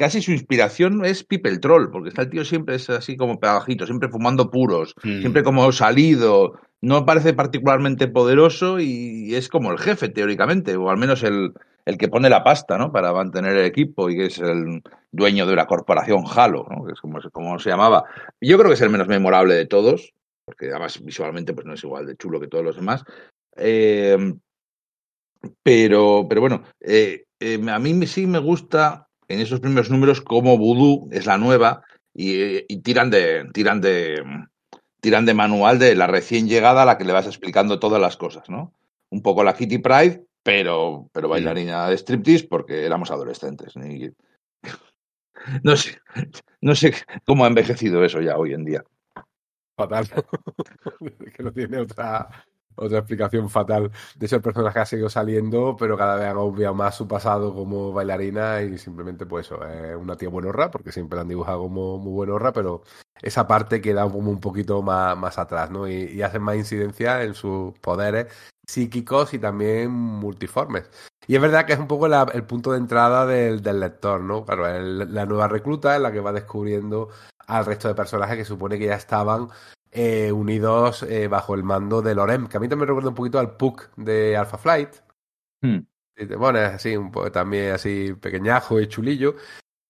casi 0.00 0.22
su 0.22 0.32
inspiración 0.32 1.04
es 1.04 1.22
People 1.24 1.58
Troll, 1.58 1.90
porque 1.90 2.08
está 2.08 2.22
el 2.22 2.30
tío 2.30 2.42
siempre 2.42 2.76
es 2.76 2.88
así 2.88 3.18
como 3.18 3.38
pedajito, 3.38 3.84
siempre 3.84 4.08
fumando 4.08 4.50
puros, 4.50 4.94
Mm. 5.04 5.20
siempre 5.20 5.42
como 5.42 5.70
salido, 5.72 6.58
no 6.80 7.04
parece 7.04 7.34
particularmente 7.34 8.08
poderoso 8.08 8.80
y 8.80 9.34
es 9.34 9.50
como 9.50 9.70
el 9.70 9.78
jefe 9.78 10.08
teóricamente, 10.08 10.74
o 10.74 10.88
al 10.88 10.96
menos 10.96 11.22
el, 11.22 11.52
el 11.84 11.98
que 11.98 12.08
pone 12.08 12.30
la 12.30 12.42
pasta, 12.42 12.78
¿no? 12.78 12.90
Para 12.90 13.12
mantener 13.12 13.54
el 13.58 13.66
equipo 13.66 14.08
y 14.08 14.16
que 14.16 14.26
es 14.26 14.38
el 14.38 14.82
dueño 15.12 15.44
de 15.44 15.54
la 15.54 15.66
corporación 15.66 16.24
Halo, 16.34 16.66
¿no? 16.70 16.86
Que 16.86 16.92
es 16.94 17.00
como, 17.02 17.20
como 17.30 17.58
se 17.58 17.68
llamaba. 17.68 18.04
Yo 18.40 18.56
creo 18.56 18.70
que 18.70 18.76
es 18.76 18.80
el 18.80 18.88
menos 18.88 19.06
memorable 19.06 19.54
de 19.54 19.66
todos, 19.66 20.14
porque 20.46 20.70
además 20.70 20.98
visualmente 21.04 21.52
pues 21.52 21.66
no 21.66 21.74
es 21.74 21.84
igual 21.84 22.06
de 22.06 22.16
chulo 22.16 22.40
que 22.40 22.48
todos 22.48 22.64
los 22.64 22.76
demás. 22.76 23.04
Eh, 23.54 24.16
pero, 25.62 26.24
pero 26.26 26.40
bueno, 26.40 26.62
eh, 26.80 27.24
eh, 27.38 27.60
a 27.70 27.78
mí 27.78 28.06
sí 28.06 28.26
me 28.26 28.38
gusta 28.38 29.09
en 29.30 29.40
esos 29.40 29.60
primeros 29.60 29.90
números 29.90 30.20
como 30.20 30.58
Voodoo 30.58 31.08
es 31.12 31.24
la 31.26 31.38
nueva 31.38 31.82
y, 32.12 32.64
y 32.72 32.82
tiran 32.82 33.10
de 33.10 33.46
tiran 33.54 33.80
de 33.80 34.22
tiran 35.00 35.24
de 35.24 35.34
manual 35.34 35.78
de 35.78 35.94
la 35.94 36.06
recién 36.08 36.48
llegada 36.48 36.82
a 36.82 36.84
la 36.84 36.98
que 36.98 37.04
le 37.04 37.12
vas 37.12 37.26
explicando 37.26 37.78
todas 37.78 38.00
las 38.00 38.16
cosas, 38.16 38.50
¿no? 38.50 38.74
Un 39.10 39.22
poco 39.22 39.42
la 39.44 39.54
Kitty 39.54 39.78
Pride, 39.78 40.24
pero, 40.42 41.08
pero 41.12 41.28
bailarina 41.28 41.88
de 41.88 41.96
striptease 41.96 42.48
porque 42.48 42.84
éramos 42.84 43.10
adolescentes. 43.10 43.74
y- 43.76 44.10
No 45.62 45.76
sé, 45.76 45.98
no 46.60 46.74
sé 46.74 46.92
cómo 47.24 47.44
ha 47.44 47.48
envejecido 47.48 48.04
eso 48.04 48.20
ya 48.20 48.36
hoy 48.36 48.52
en 48.52 48.64
día. 48.64 48.84
Fatal. 49.76 50.06
que 51.36 51.42
no 51.42 51.52
tiene 51.52 51.78
otra, 51.78 52.28
otra 52.80 52.98
explicación 52.98 53.48
fatal. 53.50 53.90
De 54.16 54.26
hecho, 54.26 54.36
el 54.36 54.42
personaje 54.42 54.78
ha 54.78 54.86
seguido 54.86 55.08
saliendo, 55.08 55.76
pero 55.78 55.96
cada 55.96 56.16
vez 56.16 56.26
han 56.26 56.36
obviado 56.36 56.74
más 56.74 56.96
su 56.96 57.06
pasado 57.06 57.54
como 57.54 57.92
bailarina 57.92 58.62
y 58.62 58.78
simplemente, 58.78 59.26
pues 59.26 59.46
eso, 59.46 59.64
es 59.66 59.96
una 59.96 60.16
tía 60.16 60.28
buenorra, 60.28 60.70
porque 60.70 60.92
siempre 60.92 61.16
la 61.16 61.22
han 61.22 61.28
dibujado 61.28 61.60
como 61.62 61.98
muy 61.98 62.12
buenorra, 62.12 62.52
pero 62.52 62.82
esa 63.22 63.46
parte 63.46 63.80
queda 63.80 64.02
como 64.10 64.30
un 64.30 64.40
poquito 64.40 64.82
más, 64.82 65.16
más 65.16 65.38
atrás, 65.38 65.70
¿no? 65.70 65.86
Y, 65.88 66.04
y 66.12 66.22
hacen 66.22 66.42
más 66.42 66.56
incidencia 66.56 67.22
en 67.22 67.34
sus 67.34 67.78
poderes 67.80 68.26
psíquicos 68.66 69.34
y 69.34 69.38
también 69.38 69.90
multiformes. 69.90 70.88
Y 71.26 71.36
es 71.36 71.42
verdad 71.42 71.66
que 71.66 71.74
es 71.74 71.78
un 71.78 71.86
poco 71.86 72.06
el 72.06 72.44
punto 72.44 72.72
de 72.72 72.78
entrada 72.78 73.26
del, 73.26 73.62
del 73.62 73.80
lector, 73.80 74.20
¿no? 74.20 74.44
Claro, 74.44 74.66
la 74.80 75.26
nueva 75.26 75.48
recluta 75.48 75.94
es 75.94 76.02
la 76.02 76.12
que 76.12 76.20
va 76.20 76.32
descubriendo 76.32 77.08
al 77.46 77.66
resto 77.66 77.88
de 77.88 77.94
personajes 77.94 78.36
que 78.36 78.44
supone 78.44 78.78
que 78.78 78.86
ya 78.86 78.94
estaban 78.94 79.48
eh, 79.92 80.30
unidos 80.30 81.02
eh, 81.02 81.26
bajo 81.28 81.54
el 81.54 81.64
mando 81.64 82.02
de 82.02 82.14
Lorem, 82.14 82.46
que 82.46 82.56
a 82.56 82.60
mí 82.60 82.68
también 82.68 82.86
me 82.86 82.86
recuerda 82.86 83.08
un 83.08 83.14
poquito 83.14 83.38
al 83.38 83.56
Puck 83.56 83.90
de 83.96 84.36
Alpha 84.36 84.58
Flight. 84.58 84.90
Hmm. 85.60 85.80
Te 86.14 86.26
pones 86.36 86.74
así, 86.74 86.96
un 86.96 87.10
poco 87.10 87.32
también 87.32 87.72
así 87.72 88.12
pequeñajo 88.14 88.80
y 88.80 88.88
chulillo. 88.88 89.36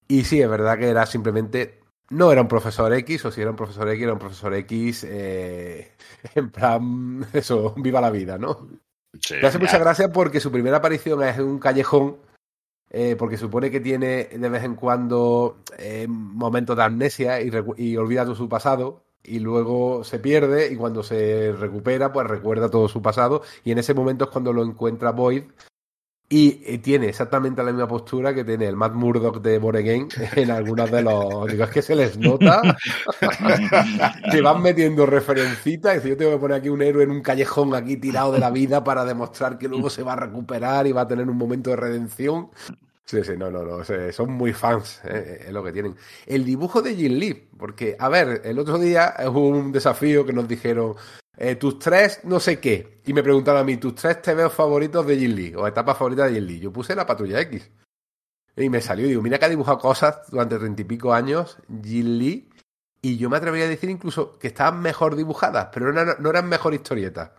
Y 0.09 0.25
sí, 0.25 0.41
es 0.41 0.49
verdad 0.49 0.79
que 0.79 0.89
era 0.89 1.07
simplemente. 1.07 1.81
No 2.11 2.33
era 2.33 2.41
un 2.41 2.49
profesor 2.49 2.93
X, 2.93 3.25
o 3.27 3.31
si 3.31 3.41
era 3.41 3.51
un 3.51 3.57
profesor 3.57 3.89
X, 3.89 4.03
era 4.03 4.13
un 4.13 4.19
profesor 4.19 4.53
X 4.55 5.05
eh, 5.09 5.93
en 6.35 6.51
plan, 6.51 7.25
eso, 7.33 7.75
viva 7.77 8.01
la 8.01 8.11
vida, 8.11 8.37
¿no? 8.37 8.69
Sí, 9.21 9.35
Me 9.41 9.47
hace 9.47 9.59
ya. 9.59 9.65
mucha 9.65 9.79
gracia 9.79 10.13
porque 10.13 10.41
su 10.41 10.51
primera 10.51 10.79
aparición 10.79 11.23
es 11.23 11.37
en 11.39 11.45
un 11.45 11.59
callejón, 11.61 12.17
eh, 12.91 13.15
porque 13.17 13.37
supone 13.37 13.71
que 13.71 13.81
tiene 13.81 14.25
de 14.25 14.49
vez 14.49 14.65
en 14.65 14.75
cuando 14.75 15.59
eh, 15.79 16.07
momentos 16.09 16.77
de 16.77 16.83
amnesia 16.83 17.41
y, 17.41 17.51
y 17.77 17.97
olvida 17.97 18.25
todo 18.25 18.35
su 18.35 18.49
pasado, 18.49 19.05
y 19.23 19.39
luego 19.39 20.05
se 20.05 20.19
pierde, 20.19 20.73
y 20.73 20.77
cuando 20.77 21.03
se 21.03 21.53
recupera, 21.53 22.13
pues 22.13 22.27
recuerda 22.27 22.71
todo 22.71 22.89
su 22.89 23.03
pasado, 23.03 23.43
y 23.65 23.73
en 23.73 23.79
ese 23.79 23.95
momento 23.95 24.25
es 24.25 24.31
cuando 24.31 24.53
lo 24.53 24.65
encuentra 24.65 25.13
Boyd. 25.13 25.45
Y 26.33 26.79
tiene 26.79 27.09
exactamente 27.09 27.61
la 27.61 27.73
misma 27.73 27.89
postura 27.89 28.33
que 28.33 28.45
tiene 28.45 28.69
el 28.69 28.77
Matt 28.77 28.95
Murdock 28.95 29.43
de 29.43 29.59
Boregame 29.59 30.07
en 30.37 30.53
algunos 30.53 30.89
de 30.89 31.03
los. 31.03 31.47
Digo, 31.49 31.65
es 31.65 31.71
que 31.71 31.83
se 31.83 31.97
les 31.97 32.17
nota 32.19 32.63
que 34.31 34.41
van 34.41 34.63
metiendo 34.63 35.07
referencitas. 35.07 35.93
Y 35.93 35.97
dice, 35.97 36.09
yo 36.11 36.17
tengo 36.17 36.31
que 36.31 36.39
poner 36.39 36.59
aquí 36.59 36.69
un 36.69 36.83
héroe 36.83 37.03
en 37.03 37.11
un 37.11 37.21
callejón 37.21 37.75
aquí 37.75 37.97
tirado 37.97 38.31
de 38.31 38.39
la 38.39 38.53
vida 38.53 38.85
para 38.85 39.05
demostrar 39.05 39.59
que 39.59 39.67
luego 39.67 39.91
se 39.91 40.05
va 40.05 40.13
a 40.13 40.17
recuperar 40.17 40.87
y 40.87 40.93
va 40.93 41.01
a 41.01 41.09
tener 41.09 41.29
un 41.29 41.37
momento 41.37 41.71
de 41.71 41.77
redención. 41.77 42.51
Sí, 43.07 43.25
sí, 43.25 43.33
no, 43.37 43.51
no, 43.51 43.65
no. 43.65 43.83
Son 44.13 44.31
muy 44.31 44.53
fans, 44.53 45.01
eh, 45.05 45.45
es 45.47 45.53
lo 45.53 45.65
que 45.65 45.73
tienen. 45.73 45.97
El 46.27 46.45
dibujo 46.45 46.81
de 46.81 46.95
Jim 46.95 47.15
Lee, 47.19 47.49
porque, 47.59 47.97
a 47.99 48.09
ver, 48.09 48.43
el 48.45 48.59
otro 48.59 48.79
día 48.79 49.15
hubo 49.27 49.49
un 49.49 49.73
desafío 49.73 50.25
que 50.25 50.33
nos 50.33 50.47
dijeron. 50.47 50.95
eh, 51.37 51.57
tus 51.57 51.79
tres 51.79 52.21
no 52.25 52.39
sé 52.39 52.61
qué. 52.61 53.01
Y 53.07 53.13
me 53.13 53.23
preguntaron 53.23 53.63
a 53.63 53.65
mí, 53.65 53.77
tus 53.79 53.95
tres 53.97 54.23
TVOs 54.23 54.53
favoritos 54.55 55.07
de 55.07 55.17
Jim 55.19 55.33
Lee 55.35 55.55
o 55.57 55.67
etapas 55.67 55.97
favoritas 55.99 56.29
de 56.29 56.35
Jim 56.37 56.45
Lee. 56.47 56.61
Yo 56.61 56.73
puse 56.73 56.95
la 56.95 57.07
patrulla 57.07 57.41
X. 57.41 57.71
Y 58.57 58.69
me 58.69 58.81
salió, 58.81 59.07
digo, 59.09 59.23
mira 59.23 59.39
que 59.39 59.47
ha 59.47 59.49
dibujado 59.49 59.79
cosas 59.79 60.21
durante 60.31 60.59
treinta 60.59 60.83
y 60.83 60.85
pico 60.85 61.13
años, 61.15 61.57
Jim 61.83 62.19
Lee, 62.19 62.51
y 63.01 63.17
yo 63.17 63.31
me 63.31 63.39
atrevería 63.39 63.67
a 63.67 63.71
decir 63.71 63.89
incluso 63.91 64.39
que 64.39 64.49
estaban 64.49 64.81
mejor 64.83 65.17
dibujadas, 65.17 65.69
pero 65.73 65.93
no, 65.93 66.31
eran 66.31 66.49
mejor 66.49 66.75
historietas. 66.75 67.31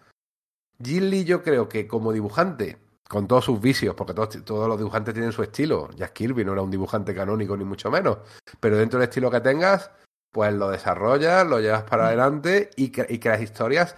Jim 0.84 1.04
Lee 1.04 1.24
yo 1.26 1.44
creo 1.44 1.70
que 1.70 1.88
como 1.88 2.12
dibujante, 2.12 2.78
con 3.12 3.28
todos 3.28 3.44
sus 3.44 3.60
vicios, 3.60 3.94
porque 3.94 4.14
todos, 4.14 4.44
todos 4.46 4.70
los 4.70 4.78
dibujantes 4.78 5.14
tienen 5.14 5.34
su 5.34 5.44
estilo, 5.44 5.90
Jack 5.98 6.14
Kirby 6.14 6.46
no 6.46 6.54
era 6.54 6.62
un 6.62 6.72
dibujante 6.72 7.14
canónico 7.14 7.58
ni 7.58 7.66
mucho 7.66 7.92
menos, 7.92 8.20
pero 8.62 8.78
dentro 8.78 9.00
del 9.00 9.10
estilo 9.10 9.30
que 9.30 9.42
tengas, 9.42 9.92
pues 10.32 10.54
lo 10.54 10.70
desarrollas, 10.70 11.46
lo 11.46 11.60
llevas 11.60 11.84
para 11.84 12.08
adelante 12.08 12.70
y, 12.78 12.90
cre- 12.90 13.08
y 13.10 13.20
creas 13.20 13.42
historias. 13.42 13.98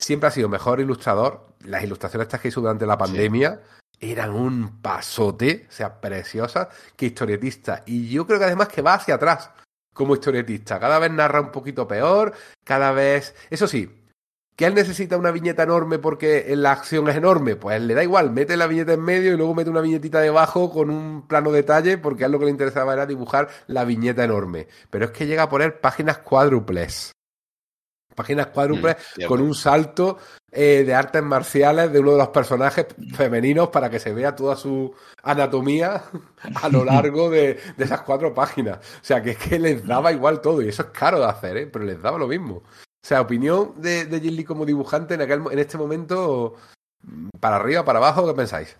Siempre 0.00 0.28
ha 0.28 0.32
sido 0.32 0.48
mejor 0.48 0.80
ilustrador. 0.80 1.46
Las 1.60 1.84
ilustraciones 1.84 2.24
estas 2.24 2.40
que 2.40 2.48
hizo 2.48 2.62
durante 2.62 2.86
la 2.86 2.96
pandemia 2.96 3.60
eran 4.00 4.30
un 4.30 4.80
pasote, 4.80 5.66
o 5.68 5.72
sea, 5.72 6.00
preciosas, 6.00 6.68
que 6.96 7.04
historietista. 7.04 7.82
Y 7.84 8.08
yo 8.08 8.26
creo 8.26 8.38
que 8.38 8.46
además 8.46 8.68
que 8.68 8.80
va 8.80 8.94
hacia 8.94 9.16
atrás 9.16 9.50
como 9.92 10.14
historietista. 10.14 10.80
Cada 10.80 10.98
vez 10.98 11.10
narra 11.12 11.42
un 11.42 11.52
poquito 11.52 11.86
peor, 11.86 12.32
cada 12.64 12.92
vez... 12.92 13.34
Eso 13.50 13.68
sí, 13.68 14.03
que 14.56 14.66
él 14.66 14.74
necesita 14.74 15.16
una 15.16 15.32
viñeta 15.32 15.64
enorme 15.64 15.98
porque 15.98 16.54
la 16.56 16.72
acción 16.72 17.08
es 17.08 17.16
enorme, 17.16 17.56
pues 17.56 17.80
le 17.80 17.94
da 17.94 18.02
igual, 18.02 18.30
mete 18.30 18.56
la 18.56 18.66
viñeta 18.66 18.92
en 18.92 19.02
medio 19.02 19.32
y 19.32 19.36
luego 19.36 19.54
mete 19.54 19.70
una 19.70 19.80
viñetita 19.80 20.20
debajo 20.20 20.70
con 20.70 20.90
un 20.90 21.26
plano 21.26 21.50
detalle 21.50 21.98
porque 21.98 22.24
a 22.24 22.26
él 22.26 22.32
lo 22.32 22.38
que 22.38 22.46
le 22.46 22.50
interesaba 22.52 22.92
era 22.92 23.06
dibujar 23.06 23.48
la 23.66 23.84
viñeta 23.84 24.22
enorme. 24.24 24.68
Pero 24.90 25.06
es 25.06 25.10
que 25.10 25.26
llega 25.26 25.44
a 25.44 25.48
poner 25.48 25.80
páginas 25.80 26.18
cuádruples. 26.18 27.12
Páginas 28.14 28.46
cuádruples 28.48 28.96
Mm, 29.16 29.26
con 29.26 29.40
un 29.40 29.54
salto 29.54 30.18
eh, 30.52 30.84
de 30.86 30.94
artes 30.94 31.22
marciales 31.22 31.92
de 31.92 31.98
uno 31.98 32.12
de 32.12 32.18
los 32.18 32.28
personajes 32.28 32.86
femeninos 33.14 33.68
para 33.68 33.90
que 33.90 33.98
se 33.98 34.12
vea 34.12 34.36
toda 34.36 34.54
su 34.56 34.94
anatomía 35.22 36.04
a 36.62 36.68
lo 36.68 36.84
largo 36.84 37.28
de, 37.28 37.58
de 37.76 37.84
esas 37.84 38.02
cuatro 38.02 38.32
páginas. 38.32 38.78
O 38.78 39.04
sea, 39.04 39.22
que 39.22 39.30
es 39.30 39.38
que 39.38 39.58
les 39.58 39.84
daba 39.84 40.12
igual 40.12 40.40
todo 40.40 40.62
y 40.62 40.68
eso 40.68 40.82
es 40.82 40.88
caro 40.88 41.18
de 41.18 41.26
hacer, 41.26 41.56
¿eh? 41.56 41.66
pero 41.66 41.84
les 41.84 42.00
daba 42.00 42.18
lo 42.18 42.28
mismo. 42.28 42.62
O 43.04 43.06
sea, 43.06 43.20
opinión 43.20 43.74
de, 43.82 44.06
de 44.06 44.18
Lee 44.18 44.44
como 44.44 44.64
dibujante 44.64 45.12
en, 45.12 45.20
aquel, 45.20 45.42
este 45.58 45.76
momento, 45.76 46.56
para 47.38 47.56
arriba, 47.56 47.84
para 47.84 47.98
abajo, 47.98 48.26
¿qué 48.26 48.32
pensáis? 48.32 48.78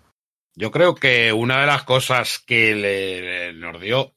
Yo 0.55 0.71
creo 0.71 0.95
que 0.95 1.31
una 1.31 1.61
de 1.61 1.67
las 1.67 1.83
cosas 1.83 2.39
que 2.39 2.73
le, 2.73 3.53
nos 3.53 3.79
dio 3.79 4.15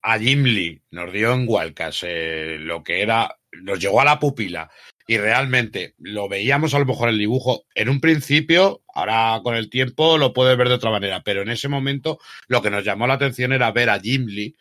a 0.00 0.16
Jim 0.16 0.44
Lee, 0.44 0.80
nos 0.92 1.12
dio 1.12 1.32
en 1.32 1.44
Wildcats, 1.48 2.04
eh, 2.04 2.58
lo 2.60 2.84
que 2.84 3.02
era, 3.02 3.36
nos 3.50 3.80
llegó 3.80 4.00
a 4.00 4.04
la 4.04 4.20
pupila 4.20 4.70
y 5.08 5.18
realmente 5.18 5.96
lo 5.98 6.28
veíamos 6.28 6.72
a 6.74 6.78
lo 6.78 6.86
mejor 6.86 7.08
el 7.08 7.18
dibujo 7.18 7.64
en 7.74 7.88
un 7.88 8.00
principio, 8.00 8.82
ahora 8.94 9.40
con 9.42 9.56
el 9.56 9.70
tiempo 9.70 10.18
lo 10.18 10.32
puedes 10.32 10.56
ver 10.56 10.68
de 10.68 10.74
otra 10.74 10.92
manera, 10.92 11.24
pero 11.24 11.42
en 11.42 11.50
ese 11.50 11.66
momento 11.66 12.20
lo 12.46 12.62
que 12.62 12.70
nos 12.70 12.84
llamó 12.84 13.08
la 13.08 13.14
atención 13.14 13.52
era 13.52 13.72
ver 13.72 13.90
a 13.90 13.98
Jim 13.98 14.26
Lee 14.26 14.54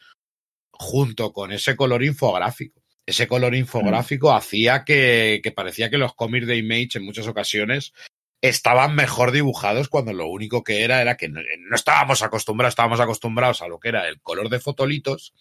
junto 0.71 1.31
con 1.33 1.51
ese 1.51 1.75
color 1.75 2.03
infográfico. 2.03 2.81
Ese 3.08 3.26
color 3.26 3.55
infográfico 3.55 4.34
hacía 4.34 4.84
que, 4.84 5.41
parecía 5.55 5.89
que 5.89 5.97
los 5.97 6.14
cómics 6.14 6.45
de 6.45 6.58
Image 6.58 6.97
en 6.97 7.05
muchas 7.05 7.26
ocasiones 7.26 7.93
estaban 8.41 8.95
mejor 8.95 9.32
dibujados 9.32 9.88
cuando 9.88 10.12
lo 10.12 10.28
único 10.28 10.62
que 10.62 10.84
era 10.84 11.01
era 11.01 11.16
que 11.16 11.30
no, 11.30 11.39
no 11.41 11.76
estábamos 11.76 12.22
acostumbrados, 12.22 12.74
estábamos 12.74 12.99
acostumbrados 12.99 13.62
a 13.62 13.70
lo 13.70 13.80
que 13.80 13.89
era 13.89 14.10
el 14.10 14.20
color 14.20 14.49
de 14.49 14.60
fotolitos 14.60 15.34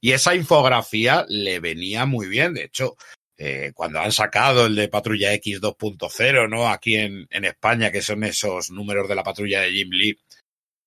y 0.00 0.12
esa 0.12 0.34
infografía 0.34 1.26
le 1.28 1.60
venía 1.60 2.06
muy 2.06 2.28
bien. 2.28 2.54
De 2.54 2.64
hecho, 2.64 2.96
eh, 3.36 3.72
cuando 3.74 4.00
han 4.00 4.10
sacado 4.10 4.66
el 4.66 4.74
de 4.74 4.88
Patrulla 4.88 5.34
X 5.34 5.60
2.0, 5.60 6.48
¿no? 6.48 6.68
Aquí 6.68 6.96
en, 6.96 7.26
en, 7.30 7.44
España, 7.44 7.92
que 7.92 8.00
son 8.00 8.24
esos 8.24 8.70
números 8.70 9.06
de 9.06 9.14
la 9.14 9.22
patrulla 9.22 9.60
de 9.60 9.70
Jim 9.70 9.90
Lee, 9.90 10.18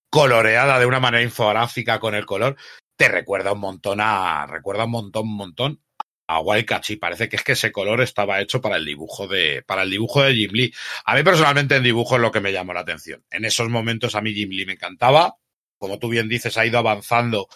coloreada 0.10 0.80
de 0.80 0.86
una 0.86 1.00
manera 1.00 1.24
infográfica 1.24 2.00
con 2.00 2.16
el 2.16 2.26
color, 2.26 2.58
te 2.98 3.10
recuerda 3.10 3.54
un 3.54 3.60
montón 3.60 4.00
a, 4.02 4.48
recuerda 4.48 4.86
un 4.86 4.92
montón, 4.92 5.24
un 5.24 5.36
montón 5.36 5.85
a 6.28 6.40
Wildcats 6.40 6.90
y 6.92 6.96
parece 6.96 7.30
que 7.30 7.36
es 7.36 7.44
que 7.44 7.52
ese 7.54 7.72
color 7.72 8.02
estaba 8.02 8.42
hecho 8.42 8.62
para 8.62 8.78
el 8.78 8.86
dibujo 8.86 9.28
de, 9.28 9.64
para 9.66 9.84
el 9.84 9.90
dibujo 9.90 10.24
de 10.24 10.36
Jim 10.36 10.52
Lee. 10.54 10.74
A 11.06 11.16
mí 11.16 11.24
personalmente 11.24 11.76
en 11.76 11.84
dibujo 11.84 12.16
es 12.16 12.22
lo 12.22 12.32
que 12.32 12.42
me 12.42 12.52
llamó 12.52 12.74
la 12.74 12.82
atención. 12.82 13.24
En 13.30 13.46
esos 13.46 13.70
momentos 13.70 14.16
a 14.16 14.22
mí 14.22 14.34
Jim 14.34 14.50
Lee 14.50 14.66
me 14.66 14.74
encantaba. 14.74 15.36
Como 15.78 16.00
tú 16.00 16.10
bien 16.10 16.30
dices, 16.30 16.58
ha 16.58 16.66
ido 16.66 16.80
avanzando 16.80 17.48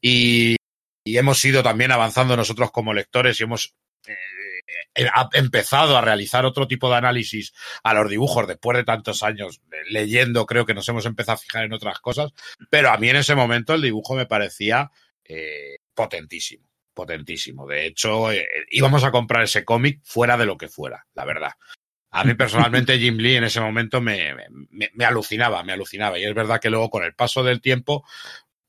y, 0.00 0.56
y 1.04 1.18
hemos 1.18 1.44
ido 1.44 1.62
también 1.62 1.92
avanzando 1.92 2.36
nosotros 2.36 2.70
como 2.70 2.94
lectores 2.94 3.38
y 3.38 3.44
hemos 3.44 3.74
eh, 4.08 5.06
ha 5.12 5.28
empezado 5.34 5.96
a 5.96 6.00
realizar 6.00 6.44
otro 6.44 6.66
tipo 6.66 6.88
de 6.90 6.96
análisis 6.96 7.52
a 7.82 7.94
los 7.94 8.08
dibujos 8.08 8.46
después 8.46 8.76
de 8.76 8.84
tantos 8.84 9.22
años 9.22 9.60
leyendo, 9.90 10.46
creo 10.46 10.64
que 10.66 10.74
nos 10.74 10.88
hemos 10.88 11.06
empezado 11.06 11.34
a 11.34 11.38
fijar 11.38 11.64
en 11.64 11.72
otras 11.72 12.00
cosas, 12.00 12.32
pero 12.70 12.90
a 12.90 12.96
mí 12.98 13.08
en 13.08 13.16
ese 13.16 13.34
momento 13.34 13.74
el 13.74 13.82
dibujo 13.82 14.14
me 14.14 14.26
parecía 14.26 14.90
eh, 15.24 15.76
potentísimo, 15.94 16.68
potentísimo. 16.96 17.66
De 17.68 17.86
hecho, 17.86 18.32
eh, 18.32 18.48
íbamos 18.70 19.04
a 19.04 19.12
comprar 19.12 19.44
ese 19.44 19.64
cómic 19.64 20.00
fuera 20.02 20.36
de 20.36 20.46
lo 20.46 20.56
que 20.56 20.66
fuera, 20.66 21.06
la 21.14 21.24
verdad. 21.24 21.52
A 22.10 22.24
mí 22.24 22.34
personalmente 22.34 22.98
Jim 22.98 23.18
Lee 23.18 23.36
en 23.36 23.44
ese 23.44 23.60
momento 23.60 24.00
me, 24.00 24.34
me, 24.70 24.90
me, 24.94 25.04
alucinaba, 25.04 25.62
me 25.62 25.74
alucinaba. 25.74 26.18
Y 26.18 26.24
es 26.24 26.34
verdad 26.34 26.60
que 26.60 26.70
luego 26.70 26.90
con 26.90 27.04
el 27.04 27.14
paso 27.14 27.44
del 27.44 27.60
tiempo 27.60 28.04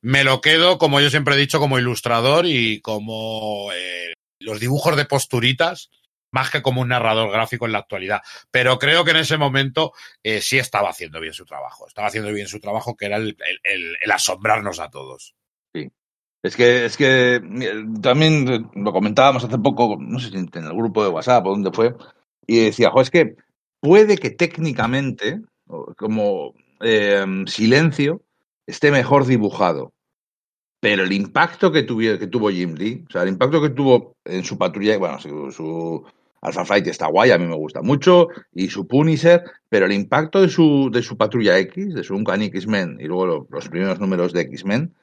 me 0.01 0.23
lo 0.23 0.41
quedo, 0.41 0.77
como 0.77 0.99
yo 0.99 1.09
siempre 1.09 1.33
he 1.33 1.39
dicho, 1.39 1.59
como 1.59 1.79
ilustrador 1.79 2.45
y 2.45 2.81
como 2.81 3.71
eh, 3.73 4.13
los 4.39 4.59
dibujos 4.59 4.95
de 4.97 5.05
posturitas 5.05 5.89
más 6.29 6.51
que 6.51 6.61
como 6.61 6.81
un 6.81 6.89
narrador 6.89 7.31
gráfico 7.31 7.65
en 7.65 7.71
la 7.71 7.79
actualidad. 7.79 8.21
Pero 8.51 8.77
creo 8.77 9.05
que 9.05 9.11
en 9.11 9.17
ese 9.17 9.37
momento 9.37 9.93
eh, 10.21 10.41
sí 10.41 10.59
estaba 10.59 10.89
haciendo 10.89 11.21
bien 11.21 11.33
su 11.33 11.45
trabajo. 11.45 11.87
Estaba 11.87 12.09
haciendo 12.09 12.31
bien 12.33 12.49
su 12.49 12.59
trabajo, 12.59 12.97
que 12.97 13.05
era 13.05 13.15
el, 13.15 13.37
el, 13.63 13.97
el 14.03 14.11
asombrarnos 14.11 14.81
a 14.81 14.89
todos. 14.89 15.35
Sí. 15.73 15.89
Es 16.47 16.55
que, 16.55 16.85
es 16.85 16.95
que 16.95 17.41
también 18.01 18.69
lo 18.73 18.93
comentábamos 18.93 19.43
hace 19.43 19.57
poco, 19.57 19.97
no 19.99 20.17
sé 20.17 20.29
si 20.29 20.37
en 20.37 20.49
el 20.53 20.73
grupo 20.73 21.03
de 21.03 21.09
WhatsApp 21.09 21.45
o 21.45 21.49
dónde 21.49 21.71
fue, 21.73 21.93
y 22.47 22.65
decía, 22.65 22.89
jo, 22.89 23.01
es 23.01 23.11
que 23.11 23.35
puede 23.81 24.17
que 24.17 24.29
técnicamente, 24.29 25.41
como 25.97 26.53
eh, 26.79 27.25
silencio, 27.47 28.21
esté 28.65 28.91
mejor 28.91 29.25
dibujado. 29.25 29.91
Pero 30.79 31.03
el 31.03 31.11
impacto 31.11 31.69
que, 31.69 31.83
tuviera, 31.83 32.17
que 32.17 32.27
tuvo 32.27 32.49
Jim 32.49 32.75
Lee, 32.75 33.03
o 33.09 33.11
sea, 33.11 33.23
el 33.23 33.29
impacto 33.29 33.61
que 33.61 33.71
tuvo 33.71 34.15
en 34.23 34.45
su 34.45 34.57
patrulla, 34.57 34.97
bueno, 34.97 35.19
su, 35.19 35.51
su 35.51 36.05
Alpha 36.39 36.63
Flight 36.63 36.87
está 36.87 37.07
guay, 37.07 37.31
a 37.31 37.37
mí 37.37 37.45
me 37.45 37.55
gusta 37.55 37.81
mucho, 37.81 38.29
y 38.53 38.69
su 38.69 38.87
Punisher, 38.87 39.43
pero 39.67 39.85
el 39.85 39.91
impacto 39.91 40.39
de 40.39 40.47
su, 40.47 40.89
de 40.93 41.03
su 41.03 41.17
patrulla 41.17 41.59
X, 41.59 41.93
de 41.93 42.05
su 42.05 42.15
Uncanny 42.15 42.45
X-Men, 42.45 42.99
y 43.01 43.05
luego 43.05 43.25
lo, 43.25 43.47
los 43.49 43.67
primeros 43.67 43.99
números 43.99 44.31
de 44.31 44.41
X-Men, 44.41 44.93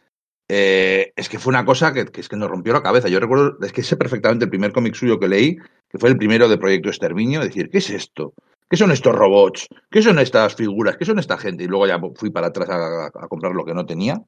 eh, 0.49 1.12
es 1.16 1.28
que 1.28 1.38
fue 1.38 1.51
una 1.51 1.64
cosa 1.64 1.92
que, 1.92 2.07
es 2.14 2.28
que 2.28 2.36
nos 2.36 2.51
rompió 2.51 2.72
la 2.72 2.82
cabeza. 2.82 3.09
Yo 3.09 3.20
recuerdo, 3.20 3.57
es 3.62 3.72
que 3.72 3.82
sé 3.82 3.97
perfectamente 3.97 4.45
el 4.45 4.51
primer 4.51 4.72
cómic 4.72 4.95
suyo 4.95 5.18
que 5.18 5.28
leí, 5.28 5.57
que 5.88 5.99
fue 5.99 6.11
el 6.11 6.16
primero 6.16 6.49
de 6.49 6.59
Proyecto 6.59 6.88
Exterminio, 6.88 7.40
decir, 7.40 7.70
¿qué 7.70 7.78
es 7.78 7.90
esto? 7.90 8.34
¿Qué 8.68 8.76
son 8.76 8.90
estos 8.90 9.14
robots? 9.14 9.68
¿Qué 9.90 10.03
son 10.03 10.18
estas 10.18 10.55
figuras? 10.55 10.97
¿Qué 10.97 11.05
son 11.05 11.18
esta 11.18 11.38
gente? 11.38 11.64
Y 11.64 11.66
luego 11.68 11.86
ya 11.86 12.01
fui 12.16 12.30
para 12.30 12.49
atrás 12.49 12.68
a, 12.70 13.28
comprar 13.28 13.53
lo 13.53 13.64
que 13.64 13.74
no 13.74 13.86
tenía 13.86 14.20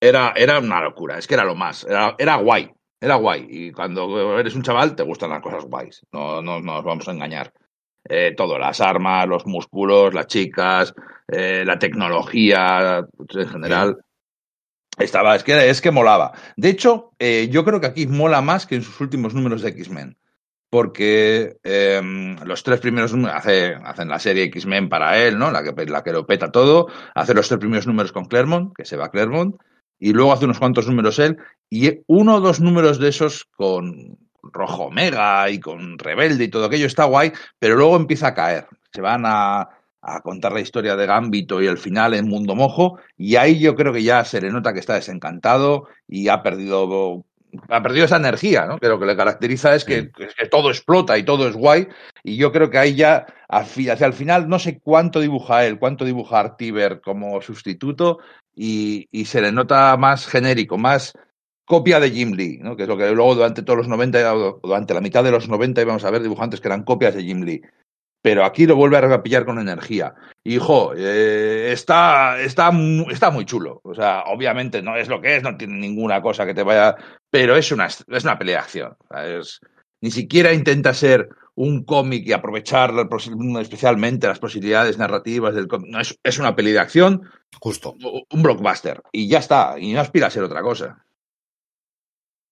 era, 0.00 0.32
era 0.36 0.58
una 0.58 0.82
locura, 0.82 1.18
es 1.18 1.26
que 1.26 1.34
era 1.34 1.44
lo 1.44 1.54
más, 1.54 1.84
era, 1.84 2.14
era 2.18 2.36
guay, 2.36 2.70
era 3.00 3.14
guay. 3.14 3.46
Y 3.48 3.72
cuando 3.72 4.38
eres 4.38 4.54
un 4.54 4.62
chaval 4.62 4.94
te 4.94 5.02
gustan 5.02 5.30
las 5.30 5.40
cosas 5.40 5.64
guays, 5.64 6.04
no, 6.12 6.42
no, 6.42 6.60
no 6.60 6.74
nos 6.74 6.84
vamos 6.84 7.08
a 7.08 7.12
engañar. 7.12 7.52
Eh, 8.06 8.34
todo, 8.36 8.58
las 8.58 8.82
armas, 8.82 9.26
los 9.26 9.46
músculos, 9.46 10.12
las 10.12 10.26
chicas, 10.26 10.92
eh, 11.26 11.64
la 11.64 11.78
tecnología 11.78 13.06
en 13.34 13.48
general. 13.48 14.03
Estaba, 14.98 15.34
es 15.34 15.42
que, 15.42 15.70
es 15.70 15.80
que 15.80 15.90
molaba. 15.90 16.32
De 16.56 16.68
hecho, 16.68 17.12
eh, 17.18 17.48
yo 17.50 17.64
creo 17.64 17.80
que 17.80 17.86
aquí 17.86 18.06
mola 18.06 18.40
más 18.40 18.66
que 18.66 18.76
en 18.76 18.82
sus 18.82 19.00
últimos 19.00 19.34
números 19.34 19.62
de 19.62 19.70
X-Men. 19.70 20.16
Porque 20.70 21.56
eh, 21.62 22.36
los 22.44 22.64
tres 22.64 22.80
primeros 22.80 23.12
números 23.12 23.36
hace, 23.36 23.74
hacen 23.74 24.08
la 24.08 24.18
serie 24.18 24.44
X-Men 24.44 24.88
para 24.88 25.18
él, 25.22 25.38
¿no? 25.38 25.50
La 25.50 25.62
que, 25.62 25.86
la 25.86 26.02
que 26.02 26.12
lo 26.12 26.26
peta 26.26 26.50
todo. 26.50 26.88
Hace 27.14 27.34
los 27.34 27.48
tres 27.48 27.60
primeros 27.60 27.86
números 27.86 28.12
con 28.12 28.24
Claremont, 28.24 28.74
que 28.76 28.84
se 28.84 28.96
va 28.96 29.06
a 29.06 29.10
Claremont 29.10 29.56
y 29.98 30.12
luego 30.12 30.32
hace 30.32 30.44
unos 30.44 30.58
cuantos 30.58 30.86
números 30.86 31.18
él, 31.18 31.38
y 31.70 32.02
uno 32.06 32.36
o 32.36 32.40
dos 32.40 32.60
números 32.60 32.98
de 32.98 33.08
esos 33.08 33.46
con 33.56 34.18
Rojo 34.42 34.84
Omega 34.84 35.48
y 35.48 35.58
con 35.60 35.98
Rebelde 35.98 36.44
y 36.44 36.48
todo 36.48 36.66
aquello 36.66 36.86
está 36.86 37.04
guay, 37.04 37.32
pero 37.58 37.76
luego 37.76 37.96
empieza 37.96 38.28
a 38.28 38.34
caer. 38.34 38.66
Se 38.92 39.00
van 39.00 39.22
a, 39.24 39.68
a 40.06 40.20
contar 40.20 40.52
la 40.52 40.60
historia 40.60 40.96
de 40.96 41.06
Gambito 41.06 41.62
y 41.62 41.66
el 41.66 41.78
final 41.78 42.14
en 42.14 42.28
Mundo 42.28 42.54
Mojo, 42.54 42.98
y 43.16 43.36
ahí 43.36 43.58
yo 43.58 43.74
creo 43.74 43.92
que 43.92 44.02
ya 44.02 44.24
se 44.24 44.40
le 44.40 44.50
nota 44.50 44.72
que 44.72 44.80
está 44.80 44.94
desencantado 44.94 45.88
y 46.06 46.28
ha 46.28 46.42
perdido 46.42 47.24
ha 47.68 47.82
perdido 47.82 48.06
esa 48.06 48.16
energía, 48.16 48.66
¿no? 48.66 48.78
Que 48.78 48.88
lo 48.88 48.98
que 48.98 49.06
le 49.06 49.16
caracteriza 49.16 49.74
es 49.74 49.84
que, 49.84 50.02
sí. 50.02 50.24
es 50.24 50.34
que, 50.34 50.46
todo 50.46 50.70
explota 50.70 51.16
y 51.16 51.22
todo 51.22 51.48
es 51.48 51.54
guay. 51.54 51.86
Y 52.22 52.36
yo 52.36 52.50
creo 52.50 52.68
que 52.68 52.78
ahí 52.78 52.96
ya, 52.96 53.26
hacia 53.48 54.06
el 54.06 54.12
final, 54.12 54.48
no 54.48 54.58
sé 54.58 54.80
cuánto 54.80 55.20
dibuja 55.20 55.64
él, 55.64 55.78
cuánto 55.78 56.04
dibuja 56.04 56.40
Artiber 56.40 57.00
como 57.00 57.40
sustituto, 57.42 58.18
y, 58.56 59.08
y, 59.10 59.26
se 59.26 59.40
le 59.40 59.52
nota 59.52 59.96
más 59.96 60.26
genérico, 60.26 60.78
más 60.78 61.16
copia 61.64 61.98
de 61.98 62.10
Jim 62.10 62.32
Lee, 62.32 62.58
¿no? 62.60 62.76
que 62.76 62.82
es 62.82 62.88
lo 62.88 62.96
que 62.96 63.10
luego 63.10 63.34
durante 63.34 63.62
todos 63.62 63.78
los 63.78 63.88
90, 63.88 64.32
durante 64.62 64.94
la 64.94 65.00
mitad 65.00 65.24
de 65.24 65.30
los 65.30 65.48
90 65.48 65.82
íbamos 65.82 66.04
a 66.04 66.10
ver 66.10 66.22
dibujantes 66.22 66.60
que 66.60 66.68
eran 66.68 66.84
copias 66.84 67.14
de 67.14 67.22
Jim 67.22 67.42
Lee. 67.42 67.62
Pero 68.24 68.46
aquí 68.46 68.66
lo 68.66 68.74
vuelve 68.74 68.96
a 68.96 69.22
pillar 69.22 69.44
con 69.44 69.58
energía. 69.58 70.14
Hijo, 70.44 70.94
eh, 70.96 71.70
está, 71.72 72.40
está, 72.40 72.70
está 73.10 73.30
muy 73.30 73.44
chulo. 73.44 73.82
O 73.84 73.94
sea, 73.94 74.22
obviamente 74.28 74.80
no 74.80 74.96
es 74.96 75.08
lo 75.08 75.20
que 75.20 75.36
es, 75.36 75.42
no 75.42 75.58
tiene 75.58 75.74
ninguna 75.74 76.22
cosa 76.22 76.46
que 76.46 76.54
te 76.54 76.62
vaya. 76.62 76.96
Pero 77.28 77.54
es 77.54 77.70
una, 77.70 77.84
es 77.84 78.24
una 78.24 78.38
pelea 78.38 78.56
de 78.56 78.62
acción. 78.62 78.96
Es, 79.10 79.60
ni 80.00 80.10
siquiera 80.10 80.54
intenta 80.54 80.94
ser 80.94 81.28
un 81.54 81.84
cómic 81.84 82.26
y 82.26 82.32
aprovechar 82.32 82.94
especialmente 83.60 84.26
las 84.26 84.38
posibilidades 84.38 84.96
narrativas 84.96 85.54
del 85.54 85.68
cómic. 85.68 85.90
No, 85.90 86.00
es, 86.00 86.18
es 86.24 86.38
una 86.38 86.56
peli 86.56 86.72
de 86.72 86.80
acción. 86.80 87.28
Justo. 87.60 87.94
Un 88.30 88.42
blockbuster. 88.42 89.02
Y 89.12 89.28
ya 89.28 89.40
está. 89.40 89.74
Y 89.78 89.92
no 89.92 90.00
aspira 90.00 90.28
a 90.28 90.30
ser 90.30 90.44
otra 90.44 90.62
cosa. 90.62 91.03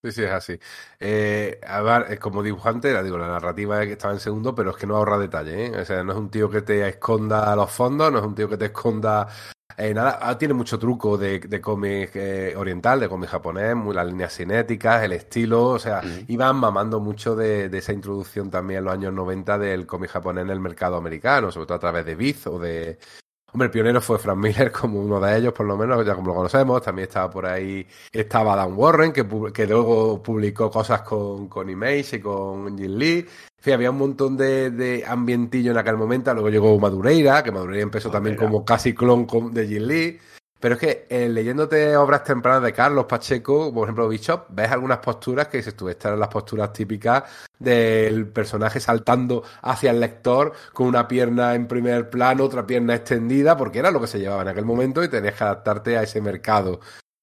Sí, 0.04 0.10
sí, 0.10 0.24
es 0.24 0.32
así. 0.32 0.58
Eh, 0.98 1.60
a 1.64 1.80
ver, 1.80 2.18
como 2.18 2.42
dibujante, 2.42 2.92
la 2.92 3.04
digo, 3.04 3.18
la 3.18 3.28
narrativa 3.28 3.80
es 3.80 3.86
que 3.86 3.92
estaba 3.92 4.12
en 4.12 4.18
segundo, 4.18 4.52
pero 4.52 4.70
es 4.70 4.76
que 4.76 4.84
no 4.86 4.96
ahorra 4.96 5.16
detalle, 5.16 5.66
¿eh? 5.66 5.80
O 5.80 5.84
sea, 5.84 6.02
no 6.02 6.10
es 6.12 6.18
un 6.18 6.28
tío 6.28 6.50
que 6.50 6.62
te 6.62 6.88
esconda 6.88 7.54
los 7.54 7.70
fondos, 7.70 8.10
no 8.10 8.18
es 8.18 8.24
un 8.24 8.34
tío 8.34 8.48
que 8.48 8.56
te 8.56 8.64
esconda 8.66 9.28
eh, 9.76 9.94
nada. 9.94 10.18
Ah, 10.20 10.36
tiene 10.36 10.54
mucho 10.54 10.76
truco 10.76 11.16
de, 11.16 11.38
de 11.38 11.60
cómic 11.60 12.16
eh, 12.16 12.54
oriental, 12.56 12.98
de 12.98 13.08
cómic 13.08 13.30
japonés, 13.30 13.76
muy 13.76 13.94
las 13.94 14.06
líneas 14.06 14.34
cinéticas, 14.36 15.04
el 15.04 15.12
estilo, 15.12 15.66
o 15.66 15.78
sea, 15.78 16.02
iban 16.26 16.56
mamando 16.56 16.98
mucho 16.98 17.36
de, 17.36 17.68
de, 17.68 17.78
esa 17.78 17.92
introducción 17.92 18.50
también 18.50 18.78
en 18.78 18.84
los 18.86 18.94
años 18.94 19.12
90 19.12 19.56
del 19.58 19.86
cómic 19.86 20.10
japonés 20.10 20.42
en 20.42 20.50
el 20.50 20.58
mercado 20.60 20.96
americano, 20.96 21.52
sobre 21.52 21.66
todo 21.66 21.76
a 21.76 21.80
través 21.80 22.04
de 22.04 22.16
Viz 22.16 22.46
o 22.48 22.58
de, 22.58 22.98
Hombre, 23.52 23.66
el 23.66 23.70
pionero 23.70 24.00
fue 24.00 24.18
Frank 24.18 24.38
Miller 24.38 24.72
como 24.80 24.98
uno 24.98 25.20
de 25.20 25.36
ellos, 25.36 25.52
por 25.52 25.66
lo 25.66 25.76
menos, 25.76 26.04
ya 26.06 26.14
como 26.14 26.28
lo 26.28 26.34
conocemos. 26.34 26.80
También 26.82 27.08
estaba 27.08 27.30
por 27.30 27.44
ahí, 27.46 27.86
estaba 28.10 28.56
Dan 28.56 28.72
Warren, 28.74 29.12
que, 29.12 29.26
que 29.52 29.66
luego 29.66 30.22
publicó 30.22 30.70
cosas 30.70 31.02
con, 31.02 31.48
con 31.48 31.68
Image 31.68 32.16
y 32.16 32.20
con 32.20 32.78
Jim 32.78 32.92
Lee. 32.92 33.18
En 33.18 33.64
fin, 33.64 33.74
había 33.74 33.90
un 33.90 33.98
montón 33.98 34.36
de, 34.38 34.70
de 34.70 35.04
ambientillo 35.06 35.70
en 35.70 35.78
aquel 35.78 35.98
momento. 35.98 36.32
Luego 36.32 36.48
llegó 36.48 36.78
Madureira, 36.80 37.42
que 37.42 37.52
Madureira 37.52 37.82
empezó 37.82 38.10
también 38.10 38.36
como 38.36 38.64
casi 38.64 38.94
clon 38.94 39.26
de 39.52 39.66
Jim 39.66 39.82
Lee. 39.82 40.18
Pero 40.62 40.76
es 40.76 40.80
que 40.80 41.06
eh, 41.10 41.28
leyéndote 41.28 41.96
obras 41.96 42.22
tempranas 42.22 42.62
de 42.62 42.72
Carlos 42.72 43.06
Pacheco, 43.06 43.74
por 43.74 43.82
ejemplo 43.88 44.08
Bishop, 44.08 44.46
ves 44.50 44.70
algunas 44.70 44.98
posturas 44.98 45.48
que 45.48 45.56
dices 45.56 45.74
tú, 45.74 45.88
estas 45.88 46.10
eran 46.10 46.20
las 46.20 46.28
posturas 46.28 46.72
típicas 46.72 47.24
del 47.58 48.28
personaje 48.28 48.78
saltando 48.78 49.42
hacia 49.62 49.90
el 49.90 49.98
lector 49.98 50.52
con 50.72 50.86
una 50.86 51.08
pierna 51.08 51.56
en 51.56 51.66
primer 51.66 52.08
plano, 52.10 52.44
otra 52.44 52.64
pierna 52.64 52.94
extendida, 52.94 53.56
porque 53.56 53.80
era 53.80 53.90
lo 53.90 54.00
que 54.00 54.06
se 54.06 54.20
llevaba 54.20 54.42
en 54.42 54.48
aquel 54.48 54.64
momento 54.64 55.02
y 55.02 55.08
tenías 55.08 55.34
que 55.34 55.42
adaptarte 55.42 55.98
a 55.98 56.04
ese 56.04 56.20
mercado. 56.20 56.78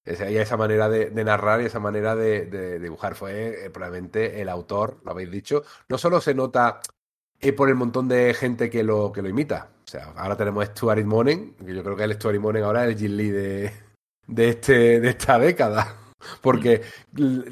Y 0.06 0.38
a 0.38 0.42
esa 0.42 0.58
manera 0.58 0.90
de, 0.90 1.10
narrar 1.24 1.62
y 1.62 1.66
esa 1.66 1.80
manera 1.80 2.16
de, 2.16 2.48
de 2.48 2.80
dibujar. 2.80 3.16
Fue 3.16 3.68
eh, 3.68 3.70
probablemente 3.70 4.42
el 4.42 4.50
autor, 4.50 5.00
lo 5.06 5.12
habéis 5.12 5.32
dicho. 5.32 5.64
No 5.88 5.98
solo 5.98 6.20
se 6.20 6.34
nota 6.34 6.82
eh, 7.42 7.54
por 7.54 7.70
el 7.70 7.76
montón 7.76 8.08
de 8.08 8.34
gente 8.34 8.70
que 8.70 8.84
lo, 8.84 9.12
que 9.12 9.22
lo 9.22 9.30
imita. 9.30 9.70
O 9.86 9.88
sea, 9.88 10.14
ahora 10.18 10.36
tenemos 10.36 10.66
Stuart 10.66 11.04
Monen, 11.06 11.56
que 11.56 11.74
yo 11.74 11.84
creo 11.84 11.96
que 11.96 12.04
el 12.04 12.14
Stuart 12.14 12.40
Monen 12.40 12.64
ahora 12.64 12.86
es 12.86 12.92
el 12.92 12.98
Jim 12.98 13.12
Lee 13.16 13.30
de, 13.30 13.74
de, 14.28 14.50
este, 14.50 15.00
de 15.00 15.10
esta 15.10 15.40
década. 15.40 15.96
Porque 16.42 16.82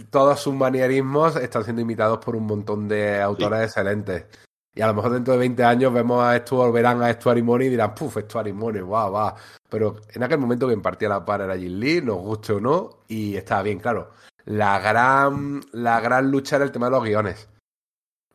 todos 0.10 0.42
sus 0.42 0.54
manierismos 0.54 1.38
están 1.38 1.64
siendo 1.64 1.82
imitados 1.82 2.18
por 2.18 2.36
un 2.36 2.46
montón 2.46 2.90
de 2.90 3.22
autores 3.22 3.60
sí. 3.60 3.66
excelentes. 3.66 4.26
Y 4.76 4.82
a 4.82 4.88
lo 4.88 4.94
mejor 4.94 5.14
dentro 5.14 5.34
de 5.34 5.40
20 5.40 5.64
años 5.64 5.94
vemos 5.94 6.22
a 6.22 6.38
Stuart, 6.38 6.74
verán 6.74 7.02
a 7.02 7.12
Stuart 7.14 7.42
Monen 7.42 7.68
y 7.68 7.72
dirán, 7.72 7.96
puf, 7.96 8.18
Stuart 8.18 8.52
Monen, 8.54 8.86
guau, 8.86 9.10
guau. 9.12 9.34
Pero 9.70 9.96
en 10.14 10.22
aquel 10.22 10.38
momento 10.38 10.68
que 10.68 10.74
impartía 10.74 11.08
la 11.08 11.24
par 11.24 11.42
era 11.42 11.58
Jim 11.58 11.80
Lee, 11.80 12.02
nos 12.02 12.18
guste 12.18 12.54
o 12.54 12.60
no, 12.60 13.00
y 13.08 13.38
estaba 13.38 13.64
bien, 13.64 13.80
claro. 13.80 14.12
La 14.44 14.80
gran, 14.80 15.62
la 15.72 16.02
gran 16.02 16.30
lucha 16.30 16.58
era 16.58 16.66
el 16.66 16.72
tema 16.72 16.88
de 16.88 16.92
los 16.92 17.04
guiones 17.04 17.48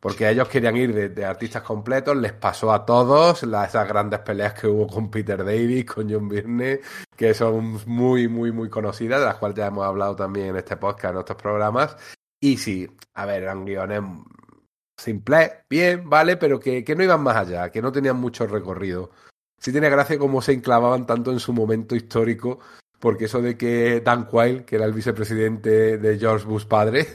porque 0.03 0.29
ellos 0.29 0.49
querían 0.49 0.77
ir 0.77 1.15
de, 1.15 1.25
artistas 1.25 1.63
completos, 1.63 2.17
les 2.17 2.33
pasó 2.33 2.73
a 2.73 2.85
todos 2.85 3.45
esas 3.45 3.87
grandes 3.87 4.19
peleas 4.19 4.53
que 4.53 4.67
hubo 4.67 4.89
con 4.89 5.09
Peter 5.13 5.45
Davis, 5.45 5.85
con 5.85 6.11
John 6.11 6.29
Byrne, 6.29 6.81
que 7.17 7.33
son 7.35 7.79
muy, 7.87 8.27
muy, 8.27 8.51
muy 8.51 8.69
conocidas, 8.69 9.21
de 9.21 9.27
las 9.27 9.37
cuales 9.37 9.57
ya 9.57 9.69
hemos 9.69 9.87
hablado 9.87 10.17
también 10.17 10.49
en 10.49 10.57
este 10.57 10.77
podcast, 10.77 11.13
en 11.13 11.19
otros 11.19 11.41
programas. 11.41 11.97
Y 12.41 12.57
sí, 12.57 12.91
a 13.15 13.27
ver, 13.27 13.45
eran 13.45 13.65
guiones 13.65 14.03
simples, 14.99 15.53
bien, 15.71 16.11
vale, 16.11 16.37
pero 16.37 16.59
que, 16.59 16.83
que 16.83 16.97
no 16.97 17.05
iban 17.05 17.23
más 17.23 17.37
allá, 17.37 17.71
que 17.71 17.81
no 17.81 17.93
tenían 17.93 18.17
mucho 18.17 18.45
recorrido. 18.49 19.13
Sí 19.61 19.71
tiene 19.71 19.89
gracia 19.89 20.19
cómo 20.19 20.43
se 20.43 20.53
enclavaban 20.53 21.07
tanto 21.07 21.31
en 21.31 21.39
su 21.39 21.53
momento 21.53 21.95
histórico, 21.95 22.59
porque 22.99 23.27
eso 23.27 23.41
de 23.41 23.57
que 23.57 24.01
Dan 24.01 24.25
Quayle, 24.25 24.65
que 24.65 24.75
era 24.75 24.85
el 24.85 24.95
vicepresidente 24.95 25.99
de 25.99 26.19
George 26.19 26.45
Bush 26.45 26.67
padre. 26.67 27.07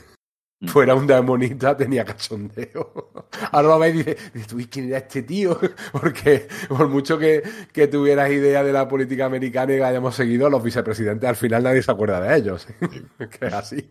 Fuera 0.66 0.96
un 0.96 1.06
demonita 1.06 1.78
tenía 1.78 2.04
cachondeo. 2.04 3.12
Ahora 3.52 3.68
lo 3.68 3.80
veis 3.80 3.96
y 3.96 4.38
dices, 4.38 4.68
¿quién 4.70 4.88
era 4.88 4.98
este 4.98 5.22
tío? 5.22 5.60
Porque 5.92 6.48
por 6.68 6.88
mucho 6.88 7.18
que, 7.18 7.44
que, 7.72 7.88
tuvieras 7.88 8.32
idea 8.32 8.64
de 8.64 8.74
la 8.74 8.88
política 8.88 9.26
americana 9.26 9.74
y 9.74 9.78
que 9.78 9.84
hayamos 9.84 10.16
seguido, 10.16 10.50
los 10.50 10.64
vicepresidentes 10.64 11.30
al 11.30 11.36
final 11.36 11.64
nadie 11.64 11.84
se 11.84 11.92
acuerda 11.92 12.20
de 12.20 12.36
ellos. 12.36 12.68
que 13.40 13.46
es 13.46 13.54
así. 13.54 13.88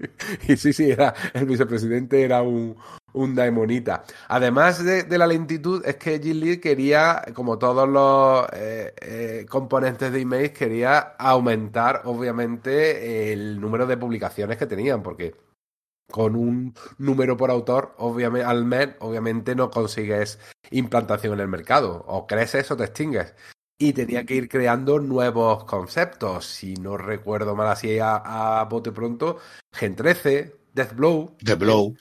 Y 0.48 0.56
sí, 0.56 0.72
sí, 0.72 0.90
era, 0.90 1.14
el 1.34 1.46
vicepresidente 1.46 2.22
era 2.22 2.42
un, 2.42 2.76
un 3.12 3.34
demonita. 3.34 4.04
Además 4.28 4.84
de, 4.84 5.04
de, 5.04 5.18
la 5.18 5.26
lentitud, 5.26 5.84
es 5.86 5.96
que 5.96 6.18
Jim 6.18 6.40
Lee 6.40 6.58
quería, 6.58 7.22
como 7.34 7.58
todos 7.58 7.88
los 7.88 8.46
eh, 8.52 8.92
eh, 9.00 9.46
componentes 9.48 10.12
de 10.12 10.20
email, 10.20 10.52
quería 10.52 10.98
aumentar, 11.18 12.02
obviamente, 12.04 13.32
el 13.32 13.60
número 13.60 13.86
de 13.86 13.96
publicaciones 13.96 14.58
que 14.58 14.66
tenían, 14.66 15.02
porque 15.02 15.45
con 16.10 16.36
un 16.36 16.74
número 16.98 17.36
por 17.36 17.50
autor 17.50 17.94
obviamente, 17.98 18.46
al 18.46 18.64
mes, 18.64 18.90
obviamente 19.00 19.54
no 19.54 19.70
consigues 19.70 20.38
implantación 20.70 21.34
en 21.34 21.40
el 21.40 21.48
mercado. 21.48 22.04
O 22.06 22.26
creces 22.26 22.70
o 22.70 22.76
te 22.76 22.84
extingues. 22.84 23.34
Y 23.78 23.92
tenía 23.92 24.24
que 24.24 24.34
ir 24.34 24.48
creando 24.48 24.98
nuevos 24.98 25.64
conceptos. 25.64 26.46
Si 26.46 26.74
no 26.74 26.96
recuerdo 26.96 27.54
mal 27.54 27.68
así 27.68 27.98
a, 28.00 28.66
bote 28.70 28.92
pronto, 28.92 29.38
Gen 29.72 29.94
13, 29.94 30.56
Death 30.72 30.94
Blow. 30.94 31.36
The 31.44 31.54
Blow. 31.56 31.94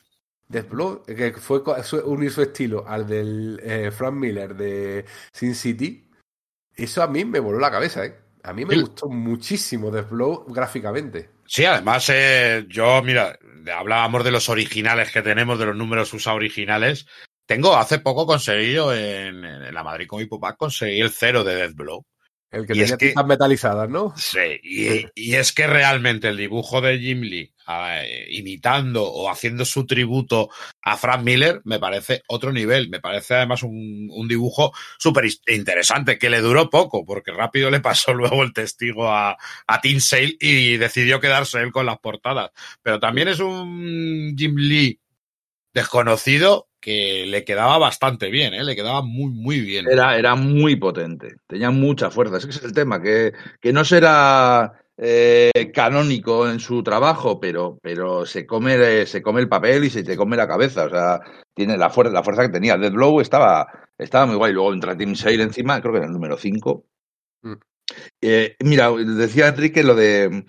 Death 0.47 0.69
Blow, 0.69 1.03
que 1.03 1.33
fue 1.33 1.61
unir 2.05 2.31
su 2.31 2.43
estilo 2.43 2.87
al 2.87 3.07
del 3.07 3.59
eh, 3.63 3.91
Frank 3.91 4.13
Miller 4.13 4.55
de 4.55 5.05
Sin 5.33 5.55
City. 5.55 6.07
Eso 6.73 7.01
a 7.01 7.07
mí 7.07 7.25
me 7.25 7.39
voló 7.39 7.59
la 7.59 7.71
cabeza, 7.71 8.05
¿eh? 8.05 8.15
A 8.43 8.53
mí 8.53 8.63
me 8.63 8.79
gustó 8.79 9.09
muchísimo 9.09 9.89
Death 9.89 10.09
Blow 10.09 10.45
gráficamente. 10.47 11.31
Sí, 11.47 11.65
además, 11.65 12.07
eh, 12.13 12.65
yo, 12.69 13.01
mira, 13.01 13.37
hablábamos 13.71 14.23
de 14.23 14.31
los 14.31 14.49
originales 14.49 15.11
que 15.11 15.21
tenemos, 15.21 15.59
de 15.59 15.67
los 15.67 15.75
números 15.75 16.13
USA 16.13 16.33
originales. 16.33 17.05
Tengo 17.45 17.75
hace 17.75 17.99
poco 17.99 18.25
conseguido 18.25 18.93
en, 18.93 19.73
la 19.73 19.83
Madrid 19.83 20.07
con 20.07 20.27
Pack 20.27 20.57
conseguí 20.57 20.99
el 20.99 21.11
cero 21.11 21.43
de 21.43 21.55
Death 21.55 21.75
Blow. 21.75 22.05
El 22.51 22.65
que 22.65 22.73
tenía 22.73 22.97
tintas 22.97 23.25
metalizadas, 23.25 23.89
¿no? 23.89 24.13
Sí, 24.15 24.59
y, 24.63 25.35
es 25.35 25.51
que 25.51 25.67
realmente 25.67 26.29
el 26.29 26.37
dibujo 26.37 26.81
de 26.81 26.97
Jim 26.99 27.21
Lee 27.21 27.54
eh, 27.67 28.27
imitando 28.29 29.03
o 29.03 29.29
haciendo 29.29 29.65
su 29.65 29.85
tributo 29.85 30.49
a 30.81 30.97
Frank 30.97 31.23
Miller 31.23 31.61
me 31.63 31.79
parece 31.79 32.23
otro 32.27 32.51
nivel. 32.51 32.89
Me 32.89 32.99
parece 32.99 33.35
además 33.35 33.63
un, 33.63 34.27
dibujo 34.27 34.73
súper 34.97 35.25
interesante 35.47 36.17
que 36.17 36.29
le 36.29 36.41
duró 36.41 36.69
poco 36.69 37.05
porque 37.05 37.31
rápido 37.31 37.69
le 37.69 37.79
pasó 37.79 38.13
luego 38.13 38.43
el 38.43 38.53
testigo 38.53 39.09
a, 39.09 39.37
a 39.67 39.81
Tim 39.81 39.99
Sale 39.99 40.35
y 40.39 40.77
decidió 40.77 41.19
quedarse 41.19 41.59
él 41.59 41.71
con 41.71 41.85
las 41.85 41.99
portadas. 41.99 42.51
Pero 42.81 42.99
también 42.99 43.27
es 43.27 43.39
un 43.39 44.35
Jim 44.37 44.55
Lee 44.57 44.99
desconocido 45.73 46.69
que 46.79 47.25
le 47.25 47.43
quedaba 47.43 47.79
bastante 47.79 48.29
bien, 48.29 48.53
¿eh? 48.53 48.63
le 48.63 48.75
quedaba 48.75 49.01
muy, 49.01 49.31
muy 49.31 49.59
bien. 49.59 49.87
Era, 49.89 50.17
era 50.17 50.35
muy 50.35 50.75
potente, 50.75 51.37
tenía 51.47 51.71
mucha 51.71 52.11
fuerza. 52.11 52.37
Ese 52.37 52.49
es 52.49 52.63
el 52.63 52.73
tema, 52.73 53.01
que, 53.01 53.33
que 53.59 53.73
no 53.73 53.83
será 53.83 54.84
eh, 54.97 55.71
canónico 55.73 56.49
en 56.49 56.59
su 56.59 56.81
trabajo, 56.81 57.39
pero, 57.39 57.77
pero 57.81 58.25
se, 58.25 58.45
come, 58.45 59.05
se 59.05 59.21
come 59.21 59.41
el 59.41 59.49
papel 59.49 59.83
y 59.83 59.89
se 59.89 60.03
te 60.03 60.15
come 60.15 60.37
la 60.37 60.47
cabeza. 60.47 60.85
O 60.85 60.89
sea, 60.89 61.19
tiene 61.53 61.77
la, 61.77 61.89
fuerza, 61.89 62.13
la 62.13 62.23
fuerza 62.23 62.43
que 62.43 62.53
tenía. 62.53 62.77
Dead 62.77 62.91
Blow 62.91 63.19
estaba, 63.19 63.67
estaba 63.97 64.25
muy 64.25 64.35
guay. 64.35 64.53
Luego 64.53 64.73
entra 64.73 64.97
Tim 64.97 65.15
Sale 65.15 65.43
encima, 65.43 65.81
creo 65.81 65.93
que 65.93 65.97
era 65.99 66.07
el 66.07 66.13
número 66.13 66.37
5. 66.37 66.85
Mm. 67.43 67.53
Eh, 68.21 68.55
mira, 68.61 68.91
decía 68.91 69.47
Enrique 69.47 69.83
lo 69.83 69.95
de 69.95 70.45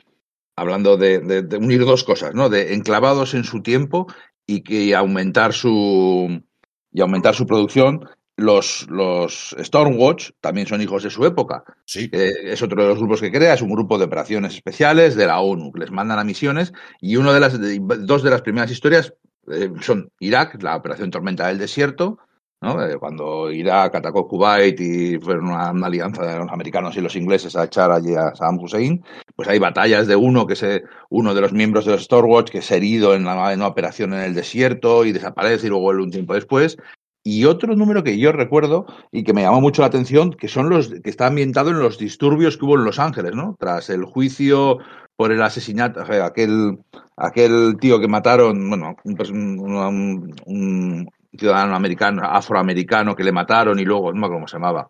hablando 0.56 0.96
de, 0.96 1.20
de, 1.20 1.56
unir 1.58 1.84
dos 1.84 2.02
cosas, 2.02 2.34
¿no? 2.34 2.48
De 2.48 2.72
enclavados 2.72 3.34
en 3.34 3.44
su 3.44 3.62
tiempo 3.62 4.06
y 4.46 4.62
que 4.62 4.94
aumentar 4.94 5.52
su 5.52 6.42
y 6.92 7.00
aumentar 7.00 7.34
su 7.34 7.46
producción. 7.46 8.08
Los, 8.36 8.86
los 8.90 9.56
Stormwatch 9.58 10.32
también 10.40 10.66
son 10.66 10.82
hijos 10.82 11.02
de 11.02 11.10
su 11.10 11.24
época. 11.24 11.64
Sí. 11.86 12.10
es 12.12 12.62
otro 12.62 12.82
de 12.82 12.88
los 12.88 12.98
grupos 12.98 13.20
que 13.20 13.32
crea, 13.32 13.54
es 13.54 13.62
un 13.62 13.70
grupo 13.70 13.98
de 13.98 14.04
operaciones 14.04 14.54
especiales 14.54 15.16
de 15.16 15.26
la 15.26 15.40
ONU, 15.40 15.72
que 15.72 15.80
les 15.80 15.90
mandan 15.90 16.18
a 16.18 16.24
misiones, 16.24 16.72
y 17.00 17.16
una 17.16 17.32
de 17.32 17.40
las 17.40 17.58
dos 18.06 18.22
de 18.22 18.30
las 18.30 18.42
primeras 18.42 18.70
historias 18.70 19.14
eh, 19.50 19.70
son 19.80 20.10
Irak, 20.20 20.62
la 20.62 20.76
operación 20.76 21.10
Tormenta 21.10 21.46
del 21.46 21.58
Desierto, 21.58 22.18
¿no? 22.60 22.84
Eh, 22.84 22.96
cuando 22.98 23.50
Irak 23.50 23.94
atacó 23.94 24.26
Kuwait 24.26 24.80
y 24.80 25.18
fue 25.18 25.38
una, 25.38 25.68
alianza 25.68 26.24
de 26.24 26.38
los 26.38 26.50
americanos 26.50 26.96
y 26.96 27.00
los 27.00 27.14
ingleses 27.16 27.54
a 27.54 27.64
echar 27.64 27.90
allí 27.90 28.14
a 28.14 28.34
Saddam 28.34 28.58
Hussein, 28.58 29.04
pues 29.34 29.48
hay 29.48 29.58
batallas 29.58 30.06
de 30.06 30.16
uno 30.16 30.46
que 30.46 30.56
se, 30.56 30.84
uno 31.10 31.34
de 31.34 31.40
los 31.40 31.52
miembros 31.52 31.84
de 31.84 31.92
los 31.92 32.04
Storewatch 32.04 32.50
que 32.50 32.58
es 32.58 32.70
herido 32.70 33.14
en, 33.14 33.24
la, 33.24 33.52
en 33.52 33.60
una 33.60 33.68
operación 33.68 34.14
en 34.14 34.20
el 34.20 34.34
desierto 34.34 35.04
y 35.04 35.12
desaparece 35.12 35.66
y 35.66 35.70
luego 35.70 35.84
vuelve 35.84 36.02
un 36.02 36.10
tiempo 36.10 36.34
después. 36.34 36.76
Y 37.28 37.44
otro 37.44 37.74
número 37.74 38.04
que 38.04 38.18
yo 38.18 38.30
recuerdo 38.30 38.86
y 39.10 39.24
que 39.24 39.32
me 39.32 39.42
llamó 39.42 39.60
mucho 39.60 39.82
la 39.82 39.88
atención, 39.88 40.30
que 40.30 40.46
son 40.46 40.70
los 40.70 40.90
que 40.90 41.10
está 41.10 41.26
ambientado 41.26 41.70
en 41.70 41.80
los 41.80 41.98
disturbios 41.98 42.56
que 42.56 42.64
hubo 42.64 42.76
en 42.76 42.84
Los 42.84 43.00
Ángeles, 43.00 43.34
¿no? 43.34 43.56
Tras 43.58 43.90
el 43.90 44.04
juicio 44.04 44.78
por 45.16 45.32
el 45.32 45.42
asesinato, 45.42 46.02
aquel, 46.22 46.78
aquel 47.16 47.78
tío 47.80 47.98
que 47.98 48.06
mataron, 48.06 48.68
bueno, 48.68 48.94
un, 49.04 50.36
un, 50.46 51.08
ciudadano 51.36 51.74
americano, 51.74 52.22
afroamericano 52.22 53.16
que 53.16 53.24
le 53.24 53.32
mataron 53.32 53.80
y 53.80 53.84
luego, 53.84 54.12
no 54.12 54.20
me 54.20 54.26
acuerdo 54.26 54.36
cómo 54.36 54.46
se 54.46 54.58
llamaba, 54.58 54.88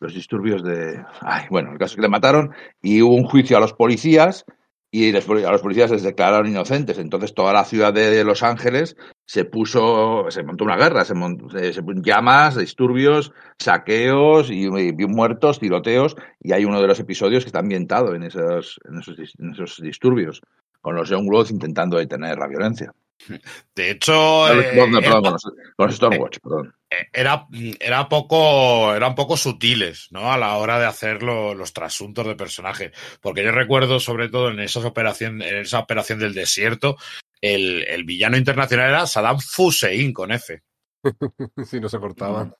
los 0.00 0.12
disturbios 0.12 0.64
de... 0.64 1.00
Ay, 1.20 1.44
bueno, 1.48 1.70
el 1.70 1.78
caso 1.78 1.92
es 1.92 1.96
que 1.96 2.02
le 2.02 2.08
mataron 2.08 2.50
y 2.82 3.02
hubo 3.02 3.14
un 3.14 3.22
juicio 3.22 3.56
a 3.56 3.60
los 3.60 3.72
policías 3.72 4.44
y 4.90 5.10
a 5.14 5.52
los 5.52 5.62
policías 5.62 5.92
les 5.92 6.02
declararon 6.02 6.48
inocentes. 6.48 6.98
Entonces 6.98 7.34
toda 7.34 7.52
la 7.52 7.64
ciudad 7.64 7.92
de 7.92 8.24
Los 8.24 8.42
Ángeles 8.42 8.96
se 9.28 9.44
puso, 9.44 10.24
se 10.30 10.42
montó 10.42 10.64
una 10.64 10.78
guerra, 10.78 11.04
se, 11.04 11.12
montó, 11.12 11.50
se, 11.50 11.70
llamas, 12.02 12.56
disturbios, 12.56 13.30
saqueos 13.58 14.50
y, 14.50 14.70
muertos, 15.06 15.60
tiroteos. 15.60 16.16
Y 16.40 16.52
hay 16.52 16.64
uno 16.64 16.80
de 16.80 16.86
los 16.86 16.98
episodios 16.98 17.44
que 17.44 17.48
está 17.48 17.58
ambientado 17.58 18.14
en 18.14 18.22
esos, 18.22 18.80
en 18.88 18.98
esos, 18.98 19.18
en 19.38 19.52
esos 19.52 19.82
disturbios, 19.82 20.40
con 20.80 20.94
los 20.94 21.10
Young 21.10 21.28
intentando 21.50 21.98
detener 21.98 22.38
la 22.38 22.46
violencia. 22.46 22.94
De 23.74 23.90
hecho, 23.90 24.50
eh, 24.50 24.72
Era, 27.12 27.46
era, 27.80 28.08
poco, 28.08 28.94
eran 28.94 29.14
poco 29.14 29.36
sutiles, 29.36 30.08
¿no? 30.10 30.32
A 30.32 30.38
la 30.38 30.56
hora 30.56 30.78
de 30.78 30.86
hacer 30.86 31.22
los 31.22 31.74
trasuntos 31.74 32.26
de 32.26 32.34
personajes. 32.34 32.92
Porque 33.20 33.44
yo 33.44 33.52
recuerdo, 33.52 34.00
sobre 34.00 34.30
todo 34.30 34.48
en, 34.48 34.60
esas 34.60 34.86
operación, 34.86 35.42
en 35.42 35.56
esa 35.56 35.80
operación 35.80 36.18
del 36.18 36.32
desierto, 36.32 36.96
el, 37.40 37.84
el 37.88 38.04
villano 38.04 38.36
internacional 38.36 38.90
era 38.90 39.06
Saddam 39.06 39.38
Hussein 39.58 40.12
con 40.12 40.32
F. 40.32 40.62
si 41.64 41.80
no 41.80 41.88
se 41.88 41.98
cortaban. 41.98 42.54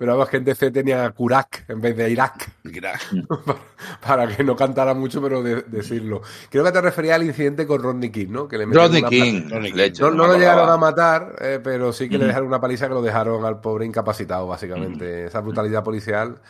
Pero 0.00 0.16
la 0.16 0.24
gente 0.24 0.54
C 0.54 0.70
tenía 0.70 1.10
Kurak 1.10 1.66
en 1.68 1.78
vez 1.78 1.94
de 1.94 2.10
Irak. 2.10 2.50
Para 4.00 4.34
que 4.34 4.42
no 4.42 4.56
cantara 4.56 4.94
mucho, 4.94 5.20
pero 5.20 5.42
decirlo. 5.42 6.22
Creo 6.48 6.64
que 6.64 6.72
te 6.72 6.80
refería 6.80 7.16
al 7.16 7.24
incidente 7.24 7.66
con 7.66 7.82
Rodney 7.82 8.10
King, 8.10 8.28
¿no? 8.30 8.48
Que 8.48 8.56
le 8.56 8.64
Rodney 8.64 9.02
King. 9.02 9.42
no, 9.50 10.10
lo 10.10 10.38
llegaron 10.38 10.70
a 10.70 10.78
matar, 10.78 11.36
eh, 11.38 11.60
pero 11.62 11.92
sí 11.92 12.08
que 12.08 12.16
le 12.16 12.24
dejaron 12.24 12.48
una 12.48 12.62
paliza 12.62 12.88
que 12.88 12.94
lo 12.94 13.02
dejaron 13.02 13.44
al 13.44 13.60
pobre 13.60 13.84
incapacitado, 13.84 14.46
básicamente. 14.46 15.26
Esa 15.26 15.40
brutalidad 15.40 15.84
policial 15.84 16.40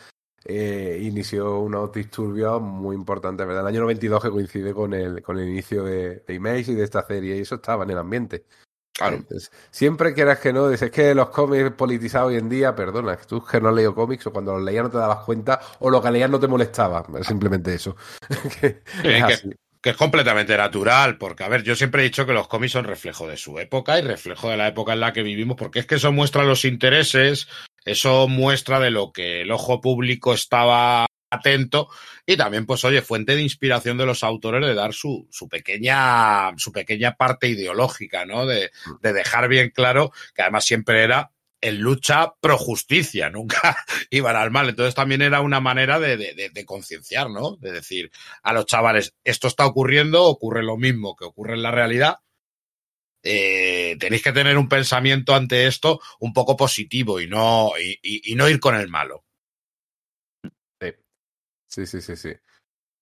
eh, 0.44 0.98
inició 1.02 1.60
unos 1.60 1.92
disturbios 1.92 2.60
muy 2.62 2.96
importantes, 2.96 3.46
¿verdad? 3.46 3.62
El 3.62 3.68
año 3.74 3.80
92 3.82 4.22
que 4.22 4.30
coincide 4.30 4.74
con 4.74 4.94
el, 4.94 5.22
con 5.22 5.38
el 5.38 5.48
inicio 5.48 5.84
de, 5.84 6.20
de 6.26 6.34
Image 6.34 6.72
y 6.72 6.74
de 6.74 6.84
esta 6.84 7.06
serie, 7.06 7.36
y 7.36 7.40
eso 7.40 7.56
estaba 7.56 7.84
en 7.84 7.90
el 7.90 7.98
ambiente. 7.98 8.44
Claro. 8.92 9.24
siempre 9.70 10.12
quieras 10.12 10.40
que 10.40 10.52
no, 10.52 10.68
dices 10.68 10.90
que 10.90 11.14
los 11.14 11.30
cómics 11.30 11.70
politizados 11.70 12.28
hoy 12.28 12.36
en 12.36 12.50
día, 12.50 12.74
perdona, 12.74 13.16
que 13.16 13.24
tú 13.24 13.42
que 13.42 13.58
no 13.58 13.70
has 13.70 13.74
leído 13.74 13.94
cómics 13.94 14.26
o 14.26 14.32
cuando 14.32 14.52
los 14.52 14.62
leías 14.62 14.84
no 14.84 14.90
te 14.90 14.98
dabas 14.98 15.24
cuenta 15.24 15.58
o 15.78 15.88
lo 15.88 16.02
que 16.02 16.10
leías 16.10 16.28
no 16.28 16.38
te 16.38 16.48
molestaba, 16.48 17.06
simplemente 17.22 17.72
eso. 17.72 17.96
que, 18.60 18.82
es 19.82 19.96
completamente 19.96 20.54
natural, 20.54 21.16
porque 21.16 21.44
a 21.44 21.48
ver, 21.48 21.62
yo 21.62 21.74
siempre 21.74 22.02
he 22.02 22.04
dicho 22.04 22.26
que 22.26 22.34
los 22.34 22.48
cómics 22.48 22.72
son 22.72 22.84
reflejo 22.84 23.26
de 23.26 23.38
su 23.38 23.58
época 23.58 23.98
y 23.98 24.02
reflejo 24.02 24.50
de 24.50 24.58
la 24.58 24.68
época 24.68 24.92
en 24.92 25.00
la 25.00 25.14
que 25.14 25.22
vivimos, 25.22 25.56
porque 25.56 25.78
es 25.78 25.86
que 25.86 25.94
eso 25.94 26.12
muestra 26.12 26.44
los 26.44 26.66
intereses, 26.66 27.48
eso 27.84 28.28
muestra 28.28 28.80
de 28.80 28.90
lo 28.90 29.12
que 29.12 29.42
el 29.42 29.50
ojo 29.50 29.80
público 29.80 30.34
estaba 30.34 31.06
atento 31.30 31.88
y 32.26 32.36
también, 32.36 32.66
pues 32.66 32.84
oye, 32.84 33.02
fuente 33.02 33.34
de 33.36 33.42
inspiración 33.42 33.96
de 33.96 34.06
los 34.06 34.24
autores 34.24 34.66
de 34.66 34.74
dar 34.74 34.92
su, 34.92 35.28
su 35.30 35.48
pequeña, 35.48 36.50
su 36.56 36.72
pequeña 36.72 37.16
parte 37.16 37.48
ideológica, 37.48 38.26
¿no? 38.26 38.46
De, 38.46 38.70
de 39.00 39.12
dejar 39.12 39.48
bien 39.48 39.70
claro 39.70 40.12
que 40.34 40.42
además 40.42 40.64
siempre 40.64 41.02
era 41.02 41.30
en 41.62 41.80
lucha 41.80 42.32
pro 42.40 42.56
justicia, 42.56 43.30
nunca 43.30 43.76
iban 44.10 44.36
al 44.36 44.50
mal. 44.50 44.68
Entonces 44.68 44.94
también 44.94 45.22
era 45.22 45.40
una 45.40 45.60
manera 45.60 45.98
de, 45.98 46.16
de, 46.16 46.50
de 46.52 46.64
concienciar, 46.64 47.30
¿no? 47.30 47.56
De 47.56 47.72
decir 47.72 48.10
a 48.42 48.52
los 48.52 48.66
chavales, 48.66 49.14
esto 49.24 49.48
está 49.48 49.66
ocurriendo, 49.66 50.24
ocurre 50.24 50.62
lo 50.62 50.76
mismo 50.76 51.16
que 51.16 51.24
ocurre 51.24 51.54
en 51.54 51.62
la 51.62 51.70
realidad. 51.70 52.18
Eh, 53.22 53.96
tenéis 53.98 54.22
que 54.22 54.32
tener 54.32 54.56
un 54.56 54.68
pensamiento 54.68 55.34
ante 55.34 55.66
esto 55.66 56.00
un 56.20 56.32
poco 56.32 56.56
positivo 56.56 57.20
y 57.20 57.26
no, 57.26 57.72
y, 57.78 58.34
no 58.34 58.48
ir 58.48 58.60
con 58.60 58.74
el 58.74 58.88
malo. 58.88 59.24
Sí, 61.66 61.86
sí, 61.86 62.00
sí, 62.00 62.16
sí. 62.16 62.32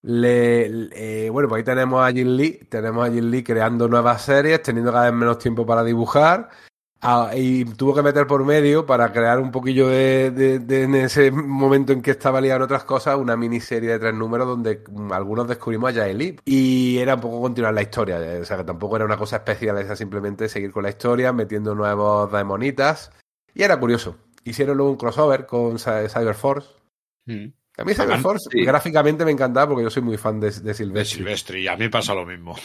Bueno, 0.02 1.48
pues 1.48 1.58
ahí 1.60 1.64
tenemos 1.64 2.06
a 2.06 2.12
Jin 2.12 2.36
Lee, 2.36 2.66
tenemos 2.68 3.08
a 3.08 3.12
Jin 3.12 3.30
Lee 3.30 3.42
creando 3.42 3.88
nuevas 3.88 4.22
series, 4.22 4.62
teniendo 4.62 4.92
cada 4.92 5.10
vez 5.10 5.14
menos 5.14 5.38
tiempo 5.38 5.64
para 5.64 5.82
dibujar. 5.82 6.50
Ah, 7.00 7.30
y 7.32 7.64
tuvo 7.64 7.94
que 7.94 8.02
meter 8.02 8.26
por 8.26 8.44
medio 8.44 8.84
para 8.84 9.12
crear 9.12 9.38
un 9.38 9.52
poquillo 9.52 9.86
de, 9.86 10.32
de, 10.32 10.58
de, 10.58 10.82
en 10.82 10.96
ese 10.96 11.30
momento 11.30 11.92
en 11.92 12.02
que 12.02 12.10
estaba 12.10 12.40
liado 12.40 12.56
en 12.56 12.62
otras 12.62 12.82
cosas, 12.82 13.16
una 13.16 13.36
miniserie 13.36 13.90
de 13.90 13.98
tres 14.00 14.14
números 14.14 14.48
donde 14.48 14.82
algunos 15.12 15.46
descubrimos 15.46 15.90
a 15.90 15.94
Jaeli 15.94 16.40
y 16.44 16.98
era 16.98 17.14
un 17.14 17.20
poco 17.20 17.40
continuar 17.40 17.72
la 17.72 17.82
historia, 17.82 18.18
o 18.40 18.44
sea 18.44 18.56
que 18.56 18.64
tampoco 18.64 18.96
era 18.96 19.04
una 19.04 19.16
cosa 19.16 19.36
especial, 19.36 19.78
era 19.78 19.94
simplemente 19.94 20.48
seguir 20.48 20.72
con 20.72 20.82
la 20.82 20.88
historia, 20.88 21.32
metiendo 21.32 21.72
nuevos 21.72 22.32
demonitas 22.32 23.12
y 23.54 23.62
era 23.62 23.78
curioso. 23.78 24.16
Hicieron 24.42 24.76
luego 24.76 24.90
un 24.90 24.98
crossover 24.98 25.46
con 25.46 25.78
Cyberforce. 25.78 26.68
Mm. 27.26 27.46
A 27.76 27.84
mí 27.84 27.94
Cyberforce 27.94 28.48
sí. 28.50 28.64
gráficamente 28.64 29.24
me 29.24 29.30
encantaba 29.30 29.68
porque 29.68 29.84
yo 29.84 29.90
soy 29.90 30.02
muy 30.02 30.16
fan 30.16 30.40
de, 30.40 30.50
de 30.50 30.74
Silvestri. 30.74 30.94
De 30.94 31.04
Silvestri, 31.04 31.62
y 31.62 31.68
a 31.68 31.76
mí 31.76 31.88
pasa 31.88 32.12
lo 32.12 32.26
mismo. 32.26 32.56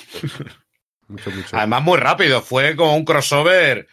mucho, 1.08 1.30
mucho. 1.30 1.56
Además, 1.56 1.84
muy 1.84 2.00
rápido, 2.00 2.42
fue 2.42 2.76
como 2.76 2.96
un 2.96 3.06
crossover 3.06 3.88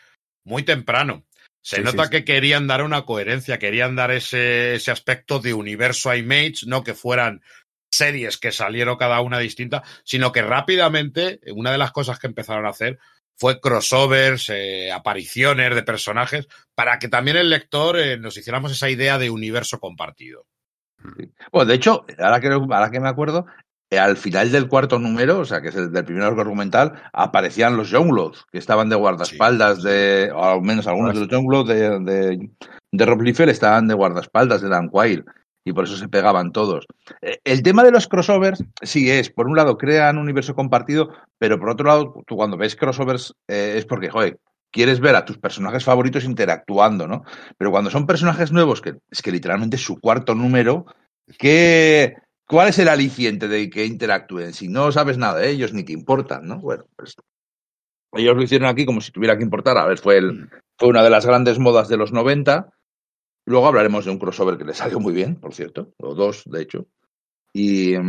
muy 0.51 0.65
temprano. 0.65 1.25
Se 1.63 1.77
sí, 1.77 1.83
nota 1.83 2.05
sí, 2.05 2.11
que 2.11 2.25
querían 2.25 2.67
dar 2.67 2.83
una 2.83 3.03
coherencia, 3.03 3.59
querían 3.59 3.95
dar 3.95 4.11
ese, 4.11 4.75
ese 4.75 4.91
aspecto 4.91 5.39
de 5.39 5.55
universo 5.55 6.15
Image, 6.15 6.67
no 6.67 6.83
que 6.83 6.95
fueran 6.95 7.43
series 7.91 8.39
que 8.39 8.53
salieron 8.53 8.97
cada 8.97 9.21
una 9.21 9.39
distinta, 9.39 9.83
sino 10.05 10.33
que 10.33 10.43
rápidamente 10.43 11.41
una 11.55 11.73
de 11.73 11.79
las 11.79 11.93
cosas 11.93 12.19
que 12.19 12.27
empezaron 12.27 12.67
a 12.67 12.71
hacer 12.71 12.99
fue 13.37 13.61
crossovers, 13.61 14.51
eh, 14.51 14.93
apariciones 14.93 15.75
de 15.75 15.83
personajes, 15.83 16.47
para 16.75 16.99
que 16.99 17.09
también 17.09 17.37
el 17.37 17.51
lector 17.51 17.99
eh, 17.99 18.19
nos 18.19 18.37
hiciéramos 18.37 18.73
esa 18.73 18.91
idea 18.91 19.19
de 19.19 19.31
universo 19.31 19.81
compartido. 19.81 20.47
Bueno, 21.51 21.67
de 21.67 21.75
hecho, 21.75 22.05
ahora 22.19 22.41
que, 22.41 22.49
ahora 22.49 22.91
que 22.91 23.01
me 23.01 23.09
acuerdo, 23.09 23.47
al 23.99 24.17
final 24.17 24.53
del 24.53 24.69
cuarto 24.69 24.99
número, 24.99 25.41
o 25.41 25.45
sea, 25.45 25.61
que 25.61 25.69
es 25.69 25.77
el 25.77 25.93
del 25.93 26.05
primer 26.05 26.23
arco 26.23 26.41
argumental, 26.41 26.93
aparecían 27.13 27.77
los 27.77 27.91
Youngbloods, 27.91 28.47
que 28.53 28.59
estaban 28.59 28.89
de 28.89 28.97
guardaespaldas 28.97 29.79
sí. 29.79 29.89
de, 29.89 30.33
o 30.33 30.45
al 30.45 30.63
menos 30.63 30.87
algunos 30.87 31.15
de 31.15 31.21
los 31.21 31.29
Youngbloods 31.29 31.69
de, 31.69 31.99
de, 32.01 32.51
de 32.93 33.07
Rob 33.07 33.23
Liefeld 33.23 33.51
estaban 33.51 33.89
de 33.89 33.95
guardaespaldas 33.95 34.63
de 34.63 34.69
Dan 34.69 34.89
Quayle, 34.89 35.25
y 35.65 35.73
por 35.73 35.85
eso 35.85 35.97
se 35.97 36.09
pegaban 36.09 36.53
todos. 36.53 36.87
Eh, 37.21 37.39
el 37.45 37.63
tema 37.63 37.85
de 37.85 37.91
los 37.91 38.09
crossovers, 38.09 38.65
sí 38.83 39.11
es, 39.11 39.31
por 39.31 39.47
un 39.47 39.57
lado, 39.57 39.77
crean 39.77 40.17
un 40.17 40.23
universo 40.23 40.55
compartido, 40.55 41.11
pero 41.39 41.59
por 41.59 41.71
otro 41.71 41.87
lado, 41.87 42.15
tú 42.27 42.37
cuando 42.37 42.57
ves 42.57 42.77
crossovers 42.77 43.35
eh, 43.49 43.75
es 43.77 43.87
porque, 43.87 44.11
joder, 44.11 44.39
quieres 44.71 45.01
ver 45.01 45.17
a 45.17 45.25
tus 45.25 45.39
personajes 45.39 45.85
favoritos 45.85 46.25
interactuando, 46.25 47.07
¿no? 47.07 47.25
Pero 47.59 47.71
cuando 47.71 47.91
son 47.91 48.07
personajes 48.07 48.53
nuevos, 48.53 48.81
que 48.81 48.95
es 49.11 49.23
que 49.23 49.33
literalmente 49.33 49.77
es 49.77 49.83
su 49.83 50.01
cuarto 50.01 50.35
número, 50.35 50.87
¿qué, 51.39 52.15
¿cuál 52.51 52.69
es 52.69 52.79
el 52.81 52.89
aliciente 52.89 53.47
de 53.47 53.71
que 53.71 53.87
interactúen? 53.87 54.53
Si 54.53 54.67
no 54.67 54.91
sabes 54.91 55.17
nada 55.17 55.39
de 55.39 55.51
ellos 55.51 55.73
ni 55.73 55.85
que 55.85 55.93
importan, 55.93 56.49
¿no? 56.49 56.59
Bueno, 56.59 56.85
pues 56.97 57.15
ellos 58.13 58.35
lo 58.35 58.43
hicieron 58.43 58.69
aquí 58.69 58.85
como 58.85 59.01
si 59.01 59.13
tuviera 59.13 59.39
que 59.39 59.45
importar. 59.45 59.79
A 59.79 59.87
ver, 59.87 59.99
fue, 59.99 60.19
el, 60.19 60.51
fue 60.77 60.89
una 60.89 61.05
de 61.05 61.11
las 61.11 61.25
grandes 61.25 61.61
modas 61.61 61.89
de 61.89 61.97
los 61.97 62.13
90. 62.13 62.69
Luego 63.47 63.69
hablaremos 63.69 64.05
de 64.05 64.11
un 64.11 64.19
crossover 64.19 64.59
que 64.59 64.65
le 64.65 64.75
salió 64.75 64.99
muy 64.99 65.13
bien, 65.13 65.37
por 65.37 65.55
cierto, 65.55 65.93
o 65.99 66.15
dos, 66.15 66.43
de 66.47 66.63
hecho. 66.63 66.89
Y, 67.53 67.95
y, 67.95 68.01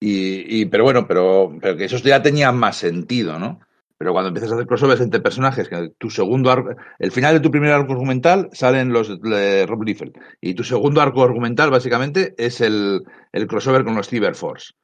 y 0.00 0.66
pero 0.66 0.84
bueno, 0.84 1.06
pero, 1.08 1.56
pero 1.58 1.74
que 1.74 1.86
esos 1.86 2.02
ya 2.02 2.20
tenían 2.20 2.58
más 2.58 2.76
sentido, 2.76 3.38
¿no? 3.38 3.60
Pero 3.98 4.12
cuando 4.12 4.28
empiezas 4.28 4.52
a 4.52 4.54
hacer 4.54 4.66
crossovers 4.66 5.00
entre 5.00 5.20
personajes, 5.20 5.68
que 5.68 5.90
tu 5.98 6.10
segundo 6.10 6.50
arco, 6.50 6.70
el 6.98 7.12
final 7.12 7.34
de 7.34 7.40
tu 7.40 7.50
primer 7.50 7.72
arco 7.72 7.92
argumental 7.92 8.50
salen 8.52 8.92
los 8.92 9.20
de 9.22 9.64
Rob 9.66 9.82
Liefeld. 9.82 10.12
Y 10.40 10.54
tu 10.54 10.64
segundo 10.64 11.00
arco 11.00 11.22
argumental, 11.22 11.70
básicamente, 11.70 12.34
es 12.36 12.60
el, 12.60 13.02
el 13.32 13.46
crossover 13.46 13.84
con 13.84 13.94
los 13.94 14.08
Cyberforce. 14.08 14.74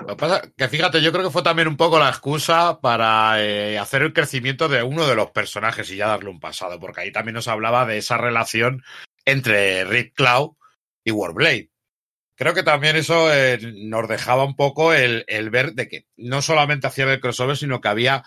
Lo 0.00 0.06
que 0.06 0.16
pasa 0.16 0.42
que 0.56 0.68
fíjate, 0.68 1.02
yo 1.02 1.12
creo 1.12 1.24
que 1.24 1.30
fue 1.30 1.42
también 1.42 1.68
un 1.68 1.76
poco 1.76 1.98
la 1.98 2.08
excusa 2.08 2.80
para 2.80 3.44
eh, 3.44 3.78
hacer 3.78 4.02
el 4.02 4.14
crecimiento 4.14 4.68
de 4.68 4.82
uno 4.82 5.06
de 5.06 5.14
los 5.14 5.30
personajes 5.32 5.90
y 5.90 5.96
ya 5.96 6.08
darle 6.08 6.30
un 6.30 6.40
pasado, 6.40 6.80
porque 6.80 7.02
ahí 7.02 7.12
también 7.12 7.34
nos 7.34 7.48
hablaba 7.48 7.84
de 7.84 7.98
esa 7.98 8.16
relación 8.16 8.82
entre 9.26 9.84
Rick 9.84 10.14
Cloud 10.14 10.52
y 11.04 11.10
Warblade. 11.10 11.70
Creo 12.34 12.54
que 12.54 12.62
también 12.62 12.96
eso 12.96 13.32
eh, 13.32 13.58
nos 13.84 14.08
dejaba 14.08 14.44
un 14.44 14.56
poco 14.56 14.94
el, 14.94 15.24
el, 15.28 15.50
ver 15.50 15.74
de 15.74 15.86
que 15.88 16.06
no 16.16 16.40
solamente 16.40 16.86
hacían 16.86 17.10
el 17.10 17.20
crossover, 17.20 17.58
sino 17.58 17.82
que 17.82 17.88
había 17.88 18.24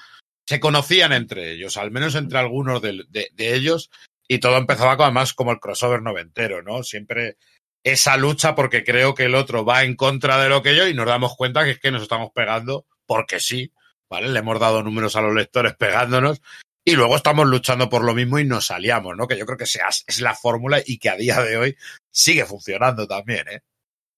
se 0.48 0.60
conocían 0.60 1.14
entre 1.14 1.52
ellos, 1.52 1.78
al 1.78 1.92
menos 1.92 2.16
entre 2.16 2.40
algunos 2.40 2.82
de, 2.82 3.04
de, 3.10 3.30
de 3.34 3.56
ellos, 3.56 3.90
y 4.28 4.40
todo 4.40 4.58
empezaba 4.58 4.98
con, 4.98 5.06
además 5.06 5.34
como 5.34 5.52
el 5.52 5.60
crossover 5.60 6.02
noventero, 6.02 6.62
¿no? 6.62 6.84
Siempre 6.84 7.38
esa 7.84 8.18
lucha 8.18 8.56
porque 8.56 8.84
creo 8.84 9.14
que 9.14 9.26
el 9.26 9.36
otro 9.36 9.64
va 9.64 9.84
en 9.84 9.96
contra 9.96 10.42
de 10.42 10.50
lo 10.50 10.64
que 10.64 10.76
yo 10.76 10.88
y 10.88 10.94
nos 10.94 11.06
damos 11.06 11.36
cuenta 11.36 11.64
que 11.64 11.72
es 11.72 11.80
que 11.80 11.92
nos 11.92 12.02
estamos 12.02 12.32
pegando 12.34 12.86
porque 13.06 13.40
sí, 13.40 13.72
¿vale? 14.10 14.30
Le 14.30 14.40
hemos 14.40 14.60
dado 14.60 14.82
números 14.82 15.16
a 15.16 15.22
los 15.22 15.36
lectores 15.36 15.76
pegándonos 15.76 16.42
y 16.84 16.96
luego 16.96 17.16
estamos 17.16 17.46
luchando 17.48 17.90
por 17.90 18.04
lo 18.04 18.14
mismo 18.14 18.40
y 18.40 18.46
nos 18.46 18.72
aliamos, 18.72 19.16
¿no? 19.16 19.28
Que 19.28 19.38
yo 19.38 19.46
creo 19.46 19.58
que 19.58 19.66
sea, 19.68 19.88
es 19.90 20.22
la 20.22 20.34
fórmula 20.34 20.82
y 20.84 20.98
que 20.98 21.10
a 21.10 21.16
día 21.16 21.42
de 21.42 21.58
hoy 21.58 21.78
sigue 22.12 22.46
funcionando 22.46 23.08
también, 23.08 23.48
¿eh? 23.50 23.62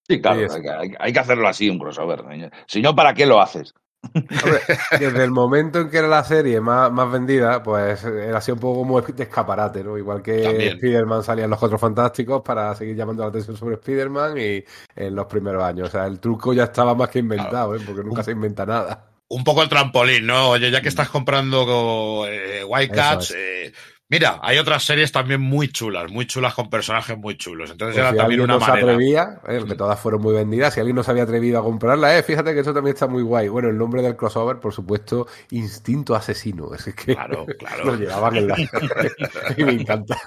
Sí, 0.07 0.21
claro, 0.21 0.47
sí, 0.47 0.61
hay, 0.65 0.93
hay, 0.97 1.11
que 1.11 1.19
hacerlo 1.19 1.49
así, 1.49 1.69
un 1.69 1.79
crossover. 1.79 2.23
Si 2.65 2.81
no, 2.81 2.95
¿para 2.95 3.13
qué 3.13 3.25
lo 3.25 3.41
haces? 3.41 3.73
Hombre, 4.13 4.61
desde 4.99 5.23
el 5.23 5.31
momento 5.31 5.79
en 5.79 5.89
que 5.89 5.97
era 5.97 6.07
la 6.07 6.23
serie 6.23 6.61
más, 6.61 6.91
más 6.91 7.11
vendida, 7.11 7.61
pues 7.63 8.03
era 8.03 8.37
así 8.37 8.51
un 8.51 8.59
poco 8.59 8.79
como 8.79 9.01
de 9.01 9.23
escaparate, 9.23 9.83
¿no? 9.83 9.97
Igual 9.97 10.21
que 10.21 10.67
Spider-Man 10.69 11.23
salían 11.23 11.49
los 11.49 11.59
Cuatro 11.59 11.77
Fantásticos 11.77 12.41
para 12.41 12.73
seguir 12.75 12.95
llamando 12.95 13.23
la 13.23 13.29
atención 13.29 13.57
sobre 13.57 13.75
Spider-Man 13.75 14.37
y 14.37 14.63
en 14.95 15.15
los 15.15 15.25
primeros 15.25 15.63
años. 15.63 15.89
O 15.89 15.91
sea, 15.91 16.05
el 16.05 16.19
truco 16.19 16.53
ya 16.53 16.65
estaba 16.65 16.95
más 16.95 17.09
que 17.09 17.19
inventado, 17.19 17.75
¿eh? 17.75 17.79
Porque 17.85 18.03
nunca 18.03 18.23
se 18.23 18.31
inventa 18.31 18.65
nada. 18.65 19.05
Un 19.29 19.43
poco 19.43 19.61
el 19.61 19.69
trampolín, 19.69 20.25
¿no? 20.25 20.51
Oye, 20.51 20.71
ya 20.71 20.81
que 20.81 20.87
estás 20.87 21.09
comprando 21.09 22.25
eh, 22.27 22.63
Wildcats, 22.63 23.31
es. 23.31 23.35
eh, 23.35 23.73
Mira, 24.09 24.39
hay 24.41 24.57
otras 24.57 24.85
series 24.85 25.11
también 25.11 25.41
muy 25.41 25.67
chulas, 25.67 26.09
muy 26.09 26.25
chulas 26.25 26.53
con 26.53 26.69
personajes 26.69 27.17
muy 27.17 27.35
chulos. 27.35 27.71
Entonces 27.71 27.95
pues 27.95 28.05
era 28.05 28.11
si 28.11 28.17
también 28.17 28.39
una 28.39 28.53
no 28.53 28.59
manera. 28.61 28.79
Se 28.79 28.83
atrevía, 28.83 29.41
eh, 29.49 29.65
que 29.67 29.75
todas 29.75 29.99
fueron 29.99 30.21
muy 30.21 30.33
vendidas. 30.33 30.73
Si 30.73 30.79
alguien 30.79 30.95
no 30.95 31.03
se 31.03 31.11
había 31.11 31.23
atrevido 31.23 31.59
a 31.59 31.63
comprarla, 31.63 32.17
eh, 32.17 32.23
fíjate 32.23 32.53
que 32.53 32.61
eso 32.61 32.73
también 32.73 32.93
está 32.93 33.07
muy 33.07 33.21
guay. 33.21 33.49
Bueno, 33.49 33.67
el 33.67 33.77
nombre 33.77 34.01
del 34.01 34.15
crossover, 34.15 34.59
por 34.59 34.71
supuesto, 34.71 35.27
Instinto 35.51 36.15
Asesino. 36.15 36.73
Es 36.73 36.85
que 36.85 37.15
claro, 37.15 37.45
claro. 37.59 37.83
lo 37.83 37.95
llevaban 37.97 38.37
en 38.37 38.47
la. 38.47 38.55
y 39.57 39.63
me 39.65 39.73
encanta. 39.73 40.17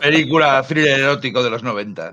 Película 0.00 0.60
thriller 0.66 0.98
erótico 0.98 1.44
de 1.44 1.50
los 1.50 1.62
90. 1.62 2.10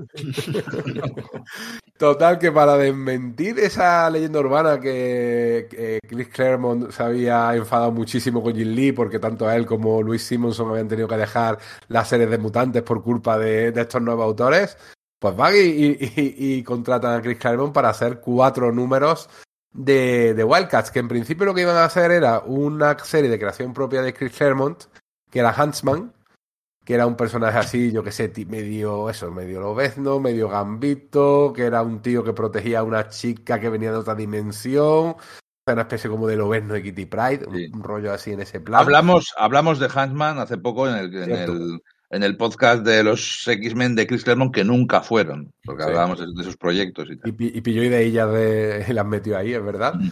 Total, 1.97 2.37
que 2.37 2.51
para 2.51 2.77
desmentir 2.77 3.57
esa 3.57 4.07
leyenda 4.11 4.39
urbana 4.39 4.79
que, 4.79 5.67
que 5.67 5.99
Chris 6.07 6.27
Claremont 6.27 6.91
se 6.91 7.01
había 7.01 7.55
enfadado 7.55 7.91
muchísimo 7.91 8.43
con 8.43 8.53
Jim 8.55 8.67
Lee, 8.75 8.91
porque 8.91 9.17
tanto 9.17 9.47
a 9.47 9.55
él 9.55 9.65
como 9.65 10.03
Luis 10.03 10.21
Simonson 10.21 10.69
habían 10.69 10.87
tenido 10.87 11.06
que 11.07 11.17
dejar 11.17 11.59
las 11.87 12.09
series 12.09 12.29
de 12.29 12.37
mutantes 12.37 12.83
por 12.83 13.03
culpa 13.03 13.37
de, 13.37 13.69
estos 13.69 14.01
nuevos 14.01 14.25
autores, 14.25 14.77
pues 15.19 15.35
van 15.35 15.53
y, 15.55 16.63
contratan 16.63 17.15
a 17.15 17.21
Chris 17.21 17.37
Claremont 17.37 17.73
para 17.73 17.89
hacer 17.89 18.19
cuatro 18.19 18.71
números 18.71 19.29
de, 19.71 20.33
de, 20.33 20.43
Wildcats, 20.43 20.91
que 20.91 20.99
en 20.99 21.07
principio 21.07 21.45
lo 21.45 21.53
que 21.53 21.61
iban 21.61 21.77
a 21.77 21.85
hacer 21.85 22.11
era 22.11 22.39
una 22.39 22.97
serie 22.99 23.29
de 23.29 23.39
creación 23.39 23.73
propia 23.73 24.01
de 24.01 24.13
Chris 24.13 24.35
Claremont, 24.35 24.83
que 25.29 25.39
era 25.39 25.55
Huntsman, 25.57 26.13
que 26.87 26.93
era 26.93 27.05
un 27.05 27.17
personaje 27.17 27.57
así, 27.57 27.91
yo 27.91 28.01
que 28.01 28.13
sé, 28.13 28.31
medio 28.47 29.09
eso, 29.09 29.29
medio 29.29 29.59
lobezno, 29.59 30.21
medio 30.21 30.47
gambito, 30.47 31.51
que 31.53 31.63
era 31.63 31.81
un 31.81 32.01
tío 32.01 32.23
que 32.23 32.31
protegía 32.31 32.79
a 32.79 32.83
una 32.83 33.09
chica 33.09 33.59
que 33.59 33.69
venía 33.69 33.91
de 33.91 33.97
otra 33.97 34.15
dimensión, 34.15 35.17
una 35.73 35.83
especie 35.83 36.09
como 36.09 36.27
de 36.27 36.35
Lobezno 36.35 36.73
de 36.73 36.83
Kitty 36.83 37.05
Pride, 37.05 37.45
sí. 37.53 37.69
un, 37.73 37.83
rollo 37.83 38.13
así 38.13 38.31
en 38.31 38.41
ese 38.41 38.59
plan. 38.59 38.81
Hablamos, 38.81 39.33
hablamos 39.37 39.79
de 39.79 39.87
Huntsman 39.87 40.39
hace 40.39 40.57
poco 40.57 40.87
en 40.87 40.95
el, 40.95 41.15
en 41.15 41.31
el, 41.31 41.81
en 42.09 42.23
el, 42.23 42.37
podcast 42.37 42.83
de 42.83 43.03
los 43.03 43.47
X-Men 43.47 43.95
de 43.95 44.07
Chris 44.07 44.23
Claremont 44.23 44.53
que 44.53 44.63
nunca 44.63 45.01
fueron, 45.01 45.51
porque 45.63 45.83
sí. 45.83 45.89
hablábamos 45.89 46.19
de, 46.19 46.27
de, 46.35 46.43
sus 46.43 46.57
proyectos 46.57 47.09
y 47.09 47.17
tal. 47.17 47.35
Y, 47.37 47.57
y 47.57 47.61
pilló 47.61 47.83
ideillas 47.83 48.31
de, 48.31 48.85
y 48.87 48.93
las 48.93 49.05
metió 49.05 49.37
ahí, 49.37 49.53
es 49.53 49.63
verdad. 49.63 49.95
Mm. 49.95 50.09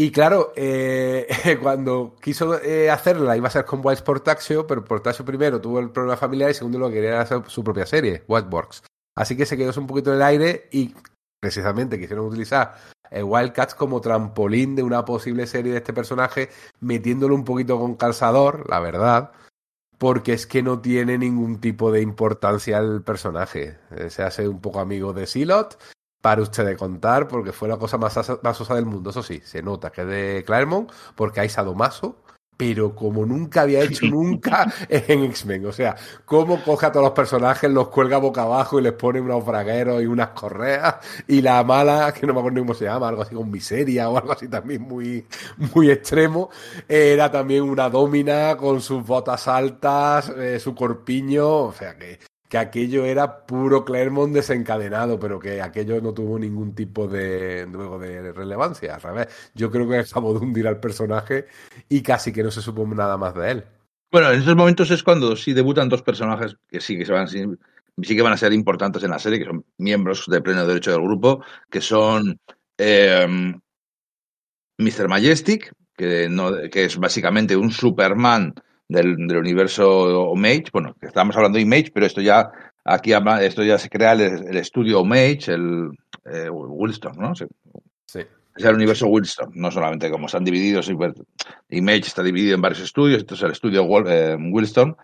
Y 0.00 0.12
claro, 0.12 0.52
eh, 0.54 1.26
cuando 1.60 2.14
quiso 2.22 2.62
eh, 2.62 2.88
hacerla 2.88 3.36
iba 3.36 3.48
a 3.48 3.50
ser 3.50 3.64
con 3.64 3.80
Wilds 3.82 4.02
Portaxio, 4.02 4.64
pero 4.64 4.84
Portaxio 4.84 5.24
primero 5.24 5.60
tuvo 5.60 5.80
el 5.80 5.90
problema 5.90 6.16
familiar 6.16 6.52
y 6.52 6.54
segundo 6.54 6.78
lo 6.78 6.86
que 6.86 6.94
quería 6.94 7.20
hacer 7.20 7.42
su 7.48 7.64
propia 7.64 7.84
serie, 7.84 8.22
Whiteworks. 8.28 8.84
Así 9.16 9.36
que 9.36 9.44
se 9.44 9.56
quedó 9.56 9.72
un 9.76 9.88
poquito 9.88 10.10
en 10.10 10.16
el 10.18 10.22
aire 10.22 10.68
y 10.70 10.94
precisamente 11.40 11.98
quisieron 11.98 12.26
utilizar 12.26 12.76
el 13.10 13.24
Wildcats 13.24 13.74
como 13.74 14.00
trampolín 14.00 14.76
de 14.76 14.82
una 14.82 15.04
posible 15.04 15.46
serie 15.46 15.72
de 15.72 15.78
este 15.78 15.92
personaje, 15.92 16.50
metiéndolo 16.80 17.34
un 17.34 17.44
poquito 17.44 17.78
con 17.78 17.96
calzador, 17.96 18.68
la 18.68 18.80
verdad, 18.80 19.32
porque 19.98 20.32
es 20.32 20.46
que 20.46 20.62
no 20.62 20.80
tiene 20.80 21.18
ningún 21.18 21.60
tipo 21.60 21.90
de 21.90 22.00
importancia 22.00 22.78
el 22.78 23.02
personaje. 23.02 23.78
Eh, 23.90 24.10
se 24.10 24.22
hace 24.22 24.48
un 24.48 24.60
poco 24.60 24.80
amigo 24.80 25.12
de 25.12 25.26
Silot, 25.26 25.78
para 26.20 26.42
usted 26.42 26.64
de 26.66 26.76
contar, 26.76 27.28
porque 27.28 27.52
fue 27.52 27.68
la 27.68 27.76
cosa 27.76 27.98
más, 27.98 28.16
más 28.42 28.60
osa 28.60 28.74
del 28.74 28.86
mundo. 28.86 29.10
Eso 29.10 29.22
sí, 29.22 29.40
se 29.44 29.62
nota 29.62 29.90
que 29.90 30.02
es 30.02 30.08
de 30.08 30.44
Claremont, 30.46 30.90
porque 31.14 31.40
hay 31.40 31.48
sadomaso, 31.48 32.16
pero 32.58 32.92
como 32.94 33.24
nunca 33.24 33.62
había 33.62 33.82
hecho 33.82 34.04
nunca 34.10 34.70
en 34.88 35.24
X-Men. 35.24 35.64
O 35.66 35.72
sea, 35.72 35.96
cómo 36.26 36.62
coge 36.62 36.86
a 36.86 36.92
todos 36.92 37.04
los 37.04 37.14
personajes, 37.14 37.70
los 37.70 37.88
cuelga 37.88 38.18
boca 38.18 38.42
abajo 38.42 38.78
y 38.78 38.82
les 38.82 38.92
pone 38.92 39.20
unos 39.20 39.46
bragueros 39.46 40.02
y 40.02 40.06
unas 40.06 40.30
correas. 40.30 40.96
Y 41.28 41.40
la 41.40 41.62
mala, 41.62 42.12
que 42.12 42.26
no 42.26 42.34
me 42.34 42.40
acuerdo 42.40 42.60
cómo 42.60 42.74
se 42.74 42.84
llama, 42.84 43.08
algo 43.08 43.22
así 43.22 43.34
con 43.34 43.50
miseria 43.50 44.10
o 44.10 44.18
algo 44.18 44.32
así 44.32 44.48
también 44.48 44.82
muy, 44.82 45.24
muy 45.72 45.90
extremo, 45.90 46.50
era 46.88 47.30
también 47.30 47.62
una 47.62 47.88
domina 47.88 48.56
con 48.56 48.80
sus 48.82 49.06
botas 49.06 49.46
altas, 49.46 50.28
eh, 50.36 50.58
su 50.58 50.74
corpiño. 50.74 51.48
O 51.48 51.72
sea 51.72 51.96
que 51.96 52.18
que 52.48 52.58
aquello 52.58 53.04
era 53.04 53.46
puro 53.46 53.84
Claremont 53.84 54.32
desencadenado, 54.32 55.18
pero 55.18 55.38
que 55.38 55.60
aquello 55.60 56.00
no 56.00 56.14
tuvo 56.14 56.38
ningún 56.38 56.74
tipo 56.74 57.06
de, 57.06 57.66
luego 57.70 57.98
de 57.98 58.32
relevancia. 58.32 58.98
Revés, 58.98 59.28
yo 59.54 59.70
creo 59.70 59.88
que 59.88 59.98
acabó 59.98 60.32
de 60.32 60.40
hundir 60.40 60.66
al 60.66 60.80
personaje 60.80 61.46
y 61.88 62.02
casi 62.02 62.32
que 62.32 62.42
no 62.42 62.50
se 62.50 62.62
supo 62.62 62.86
nada 62.86 63.16
más 63.18 63.34
de 63.34 63.50
él. 63.50 63.64
Bueno, 64.10 64.32
en 64.32 64.40
esos 64.40 64.56
momentos 64.56 64.90
es 64.90 65.02
cuando 65.02 65.36
sí 65.36 65.52
debutan 65.52 65.90
dos 65.90 66.02
personajes 66.02 66.56
que 66.68 66.80
sí 66.80 66.96
que 66.96 67.12
van, 67.12 67.28
sí, 67.28 67.44
que 68.02 68.22
van 68.22 68.32
a 68.32 68.38
ser 68.38 68.54
importantes 68.54 69.02
en 69.02 69.10
la 69.10 69.18
serie, 69.18 69.40
que 69.40 69.44
son 69.44 69.66
miembros 69.76 70.24
de 70.26 70.40
pleno 70.40 70.66
derecho 70.66 70.92
del 70.92 71.02
grupo, 71.02 71.44
que 71.68 71.82
son 71.82 72.40
Mr. 72.78 73.60
Majestic, 75.08 75.70
que, 75.94 76.28
no, 76.30 76.52
que 76.70 76.86
es 76.86 76.96
básicamente 76.96 77.54
un 77.54 77.70
Superman 77.70 78.54
del, 78.88 79.16
del 79.26 79.36
universo 79.36 80.32
Mage. 80.34 80.66
Bueno, 80.72 80.96
estamos 81.00 81.36
hablando 81.36 81.56
de 81.56 81.62
Image, 81.62 81.90
pero 81.92 82.06
esto 82.06 82.20
ya 82.20 82.50
aquí 82.84 83.12
esto 83.40 83.62
ya 83.62 83.78
se 83.78 83.88
crea 83.88 84.12
el, 84.12 84.56
estudio 84.56 85.04
Mage, 85.04 85.52
el 85.52 85.90
eh, 86.24 86.50
¿no? 86.50 87.34
Sí. 87.34 88.20
Es 88.56 88.64
el 88.64 88.74
universo 88.74 89.06
Wilson, 89.06 89.52
no 89.54 89.70
solamente 89.70 90.10
como 90.10 90.26
están 90.26 90.44
divididos, 90.44 90.90
Image 91.68 92.06
está 92.06 92.22
dividido 92.22 92.56
en 92.56 92.62
varios 92.62 92.80
estudios, 92.80 93.18
esto 93.18 93.34
es 93.34 93.42
el 93.42 93.52
estudio 93.52 93.86
eh, 94.08 94.36
Wilson. 94.36 94.96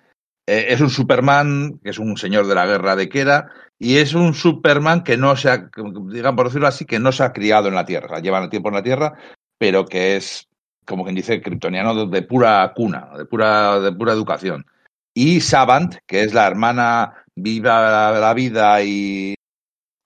Eh, 0.46 0.66
es 0.70 0.80
un 0.80 0.90
Superman 0.90 1.78
que 1.82 1.90
es 1.90 1.98
un 1.98 2.16
señor 2.16 2.46
de 2.46 2.54
la 2.54 2.66
guerra 2.66 2.96
de 2.96 3.08
Kera 3.08 3.50
y 3.78 3.96
es 3.96 4.12
un 4.14 4.34
Superman 4.34 5.04
que 5.04 5.16
no 5.16 5.36
se 5.36 5.50
ha, 5.50 5.70
digan 6.10 6.36
por 6.36 6.46
decirlo 6.46 6.66
así, 6.66 6.84
que 6.84 6.98
no 6.98 7.12
se 7.12 7.22
ha 7.22 7.32
criado 7.32 7.68
en 7.68 7.74
la 7.74 7.86
Tierra, 7.86 8.18
lleva 8.18 8.42
el 8.42 8.50
tiempo 8.50 8.70
en 8.70 8.74
la 8.74 8.82
Tierra, 8.82 9.14
pero 9.56 9.84
que 9.84 10.16
es 10.16 10.48
como 10.86 11.04
quien 11.04 11.16
dice, 11.16 11.40
kryptoniano 11.42 12.06
de 12.06 12.22
pura 12.22 12.72
cuna, 12.74 13.10
de 13.16 13.24
pura, 13.24 13.80
de 13.80 13.92
pura 13.92 14.12
educación. 14.12 14.66
Y 15.14 15.40
Savant, 15.40 15.96
que 16.06 16.24
es 16.24 16.34
la 16.34 16.46
hermana 16.46 17.24
viva 17.36 18.12
la 18.12 18.34
vida 18.34 18.82
y 18.82 19.34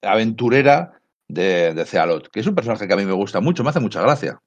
aventurera 0.02 1.00
de, 1.28 1.74
de 1.74 1.84
Cealot, 1.84 2.28
que 2.30 2.40
es 2.40 2.46
un 2.46 2.54
personaje 2.54 2.86
que 2.86 2.94
a 2.94 2.96
mí 2.96 3.04
me 3.04 3.12
gusta 3.12 3.40
mucho, 3.40 3.62
me 3.62 3.70
hace 3.70 3.80
mucha 3.80 4.02
gracia. 4.02 4.38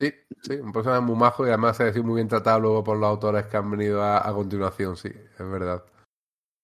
Sí, 0.00 0.12
sí, 0.42 0.54
un 0.54 0.72
personaje 0.72 1.02
muy 1.02 1.16
majo 1.16 1.46
y 1.46 1.48
además 1.48 1.76
se 1.76 1.84
ha 1.84 1.92
sido 1.92 2.04
muy 2.04 2.16
bien 2.16 2.28
tratado 2.28 2.60
luego 2.60 2.84
por 2.84 2.98
los 2.98 3.08
autores 3.08 3.46
que 3.46 3.56
han 3.56 3.70
venido 3.70 4.02
a, 4.02 4.32
continuación, 4.32 4.96
sí, 4.96 5.08
es 5.08 5.48
verdad. 5.48 5.84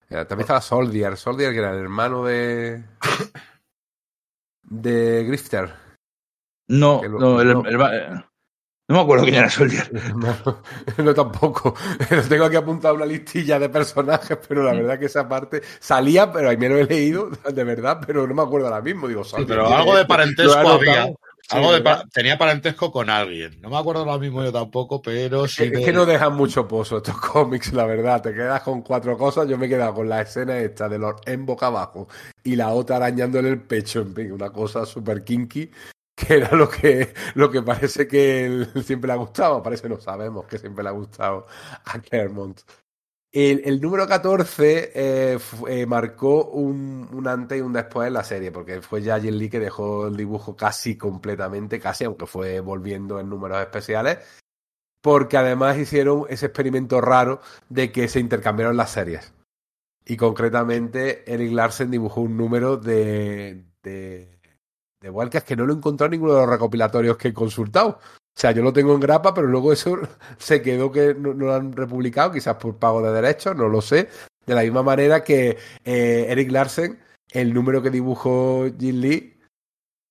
también 0.09 0.41
estaba 0.41 0.61
Soldier, 0.61 1.15
Soldier 1.15 1.53
que 1.53 1.59
era 1.59 1.71
el 1.71 1.79
hermano 1.79 2.25
de. 2.25 2.83
de 4.63 5.23
Grifter. 5.25 5.73
No, 6.67 7.01
no, 7.03 7.41
el, 7.41 7.51
eh, 7.51 8.23
no 8.91 8.97
me 8.97 9.03
acuerdo 9.03 9.23
quién 9.23 9.35
era 9.35 9.49
Soldier. 9.49 9.89
No, 10.97 11.13
tampoco. 11.13 11.73
Tengo 12.29 12.45
aquí 12.45 12.55
apuntado 12.55 12.95
una 12.95 13.05
listilla 13.05 13.57
de 13.57 13.69
personajes, 13.69 14.37
pero 14.47 14.63
la 14.63 14.73
verdad 14.73 14.99
que 14.99 15.05
esa 15.05 15.27
parte 15.27 15.61
salía, 15.79 16.31
pero 16.31 16.49
ahí 16.49 16.57
me 16.57 16.69
lo 16.69 16.77
he 16.77 16.83
leído, 16.83 17.29
de 17.29 17.63
verdad, 17.63 18.01
pero 18.05 18.27
no 18.27 18.33
me 18.33 18.41
acuerdo 18.41 18.67
ahora 18.67 18.81
mismo. 18.81 19.07
Digo, 19.07 19.23
pero 19.47 19.67
algo 19.67 19.95
de 19.95 20.05
parentesco 20.05 20.57
había. 20.57 21.07
Algo 21.49 21.73
de 21.73 21.83
tenía 22.13 22.37
parentesco 22.37 22.91
con 22.91 23.09
alguien. 23.09 23.59
No 23.61 23.69
me 23.69 23.77
acuerdo 23.77 24.01
ahora 24.01 24.17
mismo 24.17 24.43
yo 24.43 24.51
tampoco, 24.51 25.01
pero 25.01 25.47
sí. 25.47 25.63
Es, 25.63 25.85
que 25.85 25.91
no 25.91 26.05
dejan 26.05 26.33
mucho 26.33 26.67
pozo 26.67 26.97
estos 26.97 27.17
cómics, 27.19 27.73
la 27.73 27.85
verdad. 27.85 28.21
Te 28.21 28.33
quedas 28.33 28.61
con 28.61 28.81
cuatro 28.81 29.17
cosas. 29.17 29.47
Yo 29.47 29.57
me 29.57 29.65
he 29.65 29.69
quedado 29.69 29.93
con 29.95 30.07
la 30.07 30.21
escena 30.21 30.57
esta 30.59 30.87
de 30.87 30.99
los 30.99 31.15
en 31.25 31.45
boca 31.45 31.67
abajo 31.67 32.07
y 32.43 32.55
la 32.55 32.69
otra 32.69 32.97
arañándole 32.97 33.49
el 33.49 33.61
pecho. 33.61 34.01
En 34.01 34.15
fin, 34.15 34.31
una 34.31 34.49
cosa 34.51 34.85
súper 34.85 35.23
kinky 35.23 35.69
que 36.15 36.35
era 36.35 36.55
lo 36.55 36.69
que, 36.69 37.13
lo 37.35 37.49
que 37.49 37.61
parece 37.61 38.07
que 38.07 38.45
él 38.45 38.71
siempre 38.85 39.07
le 39.07 39.13
ha 39.13 39.17
gustado, 39.17 39.61
parece 39.63 39.89
no 39.89 39.99
sabemos 39.99 40.45
que 40.45 40.57
siempre 40.57 40.83
le 40.83 40.89
ha 40.89 40.93
gustado 40.93 41.47
a 41.85 41.99
Claremont. 41.99 42.61
El, 43.33 43.79
número 43.79 44.05
14 44.05 44.91
eh, 44.93 45.39
eh, 45.69 45.85
marcó 45.85 46.49
un, 46.49 47.07
un, 47.13 47.27
antes 47.29 47.57
y 47.57 47.61
un 47.61 47.71
después 47.71 48.07
en 48.07 48.13
la 48.13 48.25
serie, 48.25 48.51
porque 48.51 48.81
fue 48.81 49.01
ya 49.01 49.21
Jim 49.21 49.35
Lee 49.35 49.49
que 49.49 49.59
dejó 49.59 50.07
el 50.07 50.17
dibujo 50.17 50.57
casi 50.57 50.97
completamente, 50.97 51.79
casi, 51.79 52.03
aunque 52.03 52.25
fue 52.25 52.59
volviendo 52.59 53.21
en 53.21 53.29
números 53.29 53.61
especiales, 53.61 54.17
porque 55.01 55.37
además 55.37 55.77
hicieron 55.77 56.25
ese 56.29 56.47
experimento 56.47 56.99
raro 56.99 57.39
de 57.69 57.93
que 57.93 58.09
se 58.09 58.19
intercambiaron 58.19 58.75
las 58.75 58.91
series. 58.91 59.33
Y 60.05 60.17
concretamente 60.17 61.23
Eric 61.31 61.53
Larsen 61.53 61.89
dibujó 61.89 62.21
un 62.21 62.35
número 62.35 62.75
de 62.75 63.63
de 65.01 65.09
Wildcats 65.09 65.45
que 65.45 65.55
no 65.55 65.65
lo 65.65 65.73
he 65.73 65.77
encontrado 65.77 66.05
en 66.07 66.11
ninguno 66.11 66.33
de 66.35 66.41
los 66.41 66.49
recopilatorios 66.49 67.17
que 67.17 67.29
he 67.29 67.33
consultado. 67.33 67.99
O 68.13 68.39
sea, 68.39 68.51
yo 68.51 68.61
lo 68.61 68.71
tengo 68.71 68.93
en 68.93 68.99
grapa, 68.99 69.33
pero 69.33 69.47
luego 69.47 69.73
eso 69.73 69.97
se 70.37 70.61
quedó 70.61 70.91
que 70.91 71.13
no, 71.15 71.33
lo 71.33 71.53
han 71.53 71.73
republicado, 71.73 72.31
quizás 72.31 72.55
por 72.55 72.77
pago 72.77 73.01
de 73.01 73.11
derechos, 73.11 73.55
no 73.55 73.67
lo 73.67 73.81
sé. 73.81 74.09
De 74.45 74.55
la 74.55 74.61
misma 74.61 74.83
manera 74.83 75.23
que 75.23 75.57
eh, 75.83 76.25
Eric 76.29 76.51
Larsen, 76.51 76.99
el 77.31 77.53
número 77.53 77.81
que 77.81 77.89
dibujó 77.89 78.65
Jim 78.79 78.95
Lee, 78.97 79.37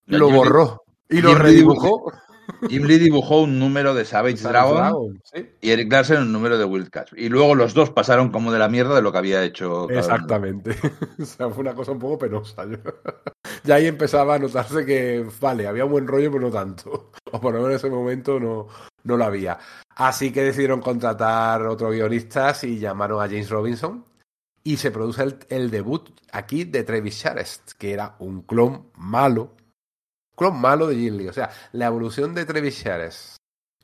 lo 0.06 0.30
borró 0.30 0.82
y 1.08 1.20
lo 1.20 1.34
redibujó. 1.34 2.12
Jim 2.68 2.84
Lee 2.84 2.98
dibujó 2.98 3.42
un 3.42 3.58
número 3.58 3.94
de 3.94 4.04
Savage, 4.04 4.42
Dragon, 4.42 5.20
y 5.60 5.70
Eric 5.70 5.92
Larsen 5.92 6.22
un 6.22 6.32
número 6.32 6.58
de 6.58 6.64
Wildcats. 6.64 7.12
Y 7.16 7.28
luego 7.28 7.54
los 7.54 7.74
dos 7.74 7.90
pasaron 7.90 8.30
como 8.30 8.52
de 8.52 8.58
la 8.58 8.68
mierda 8.68 8.94
de 8.94 9.02
lo 9.02 9.12
que 9.12 9.18
había 9.18 9.42
hecho. 9.44 9.88
Exactamente. 9.90 10.76
o 11.18 11.24
sea, 11.24 11.48
fue 11.50 11.62
una 11.62 11.74
cosa 11.74 11.92
un 11.92 11.98
poco 11.98 12.18
penosa. 12.18 12.66
ya 13.64 13.74
ahí 13.74 13.86
empezaba 13.86 14.34
a 14.34 14.38
notarse 14.38 14.84
que, 14.84 15.26
vale, 15.40 15.66
había 15.66 15.84
un 15.84 15.92
buen 15.92 16.06
rollo, 16.06 16.30
pero 16.30 16.44
no 16.44 16.50
tanto. 16.50 17.12
O 17.30 17.40
por 17.40 17.54
lo 17.54 17.60
menos 17.60 17.70
en 17.70 17.76
ese 17.76 17.90
momento 17.90 18.40
no, 18.40 18.68
no 19.04 19.16
lo 19.16 19.24
había. 19.24 19.58
Así 19.96 20.32
que 20.32 20.42
decidieron 20.42 20.80
contratar 20.80 21.66
otros 21.66 21.92
guionistas 21.92 22.64
y 22.64 22.78
llamaron 22.78 23.22
a 23.22 23.26
James 23.26 23.50
Robinson. 23.50 24.04
Y 24.62 24.76
se 24.76 24.90
produce 24.90 25.22
el, 25.22 25.38
el 25.48 25.70
debut 25.70 26.10
aquí 26.32 26.64
de 26.64 26.84
Travis 26.84 27.14
Sharest, 27.14 27.72
que 27.78 27.92
era 27.92 28.16
un 28.18 28.42
clon 28.42 28.90
malo 28.94 29.54
malo 30.48 30.86
de 30.86 30.96
Jim 30.96 31.16
Lee. 31.16 31.28
O 31.28 31.32
sea, 31.32 31.50
la 31.72 31.86
evolución 31.86 32.34
de 32.34 32.46
Trevis 32.46 32.82
Shares 32.82 33.36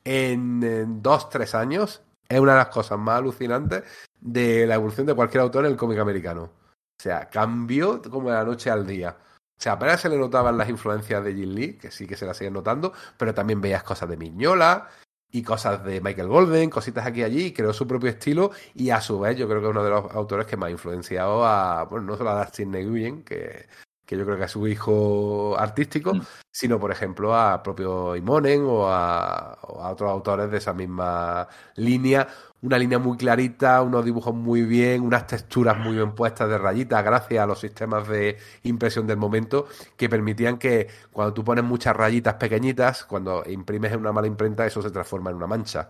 en, 0.03 1.01
dos, 1.01 1.29
tres 1.29 1.53
años 1.53 2.01
es 2.27 2.39
una 2.39 2.53
de 2.53 2.57
las 2.59 2.69
cosas 2.69 2.97
más 2.97 3.19
alucinantes 3.19 3.83
de 4.19 4.65
la 4.65 4.75
evolución 4.75 5.05
de 5.05 5.13
cualquier 5.13 5.41
autor 5.41 5.65
en 5.65 5.71
el 5.71 5.77
cómic 5.77 5.99
americano. 5.99 6.43
O 6.43 7.01
sea, 7.01 7.29
cambió 7.29 8.01
como 8.01 8.29
de 8.29 8.35
la 8.35 8.43
noche 8.43 8.71
al 8.71 8.87
día. 8.87 9.15
O 9.19 9.61
sea, 9.61 9.73
apenas 9.73 10.01
se 10.01 10.09
le 10.09 10.17
notaban 10.17 10.57
las 10.57 10.69
influencias 10.69 11.23
de 11.23 11.33
Jim 11.33 11.49
Lee, 11.49 11.77
que 11.77 11.91
sí 11.91 12.07
que 12.07 12.15
se 12.15 12.25
las 12.25 12.37
siguen 12.37 12.53
notando, 12.53 12.93
pero 13.17 13.33
también 13.33 13.61
veías 13.61 13.83
cosas 13.83 14.09
de 14.09 14.17
Miñola 14.17 14.89
y 15.31 15.43
cosas 15.43 15.83
de 15.83 15.99
Michael 15.99 16.27
Golden, 16.27 16.69
cositas 16.69 17.05
aquí 17.05 17.21
y 17.21 17.23
allí, 17.23 17.53
creó 17.53 17.73
su 17.73 17.87
propio 17.87 18.09
estilo 18.09 18.51
y 18.73 18.91
a 18.91 19.01
su 19.01 19.19
vez 19.19 19.37
yo 19.37 19.47
creo 19.47 19.59
que 19.59 19.67
es 19.67 19.71
uno 19.71 19.83
de 19.83 19.89
los 19.89 20.11
autores 20.13 20.47
que 20.47 20.57
más 20.57 20.67
ha 20.67 20.71
influenciado 20.71 21.45
a, 21.45 21.83
bueno, 21.83 22.05
no 22.05 22.17
solo 22.17 22.29
a 22.29 22.45
Dustin 22.45 22.71
Nguyen, 22.71 23.23
que 23.23 23.67
que 24.07 24.17
yo 24.17 24.23
creo 24.25 24.37
que 24.37 24.45
a 24.45 24.47
su 24.47 24.65
hijo 24.67 25.59
artístico, 25.59 26.15
mm. 26.15 26.21
sino 26.49 26.79
por 26.79 26.91
ejemplo 26.91 27.35
a 27.35 27.61
propio 27.61 28.15
Imonen 28.15 28.63
o 28.65 28.87
a, 28.87 29.59
otros 29.61 30.09
autores 30.09 30.49
de 30.49 30.57
esa 30.57 30.73
misma 30.73 31.47
línea. 31.75 32.25
Una 32.61 32.79
línea 32.79 32.99
muy 32.99 33.17
clarita, 33.17 33.81
unos 33.81 34.05
dibujos 34.05 34.33
muy 34.33 34.63
bien, 34.63 35.03
unas 35.03 35.27
texturas 35.27 35.77
muy 35.77 35.97
bien 35.97 36.15
puestas 36.15 36.49
de 36.49 36.57
rayitas, 36.57 37.03
gracias 37.03 37.43
a 37.43 37.45
los 37.45 37.59
sistemas 37.59 38.07
de 38.07 38.37
impresión 38.63 39.05
del 39.05 39.17
momento, 39.17 39.67
que 39.97 40.09
permitían 40.09 40.57
que 40.57 40.87
cuando 41.11 41.33
tú 41.33 41.43
pones 41.43 41.65
muchas 41.65 41.95
rayitas 41.95 42.35
pequeñitas, 42.35 43.03
cuando 43.03 43.43
imprimes 43.45 43.91
en 43.91 43.99
una 43.99 44.13
mala 44.13 44.27
imprenta, 44.27 44.65
eso 44.65 44.81
se 44.81 44.89
transforma 44.89 45.29
en 45.29 45.35
una 45.35 45.47
mancha. 45.47 45.89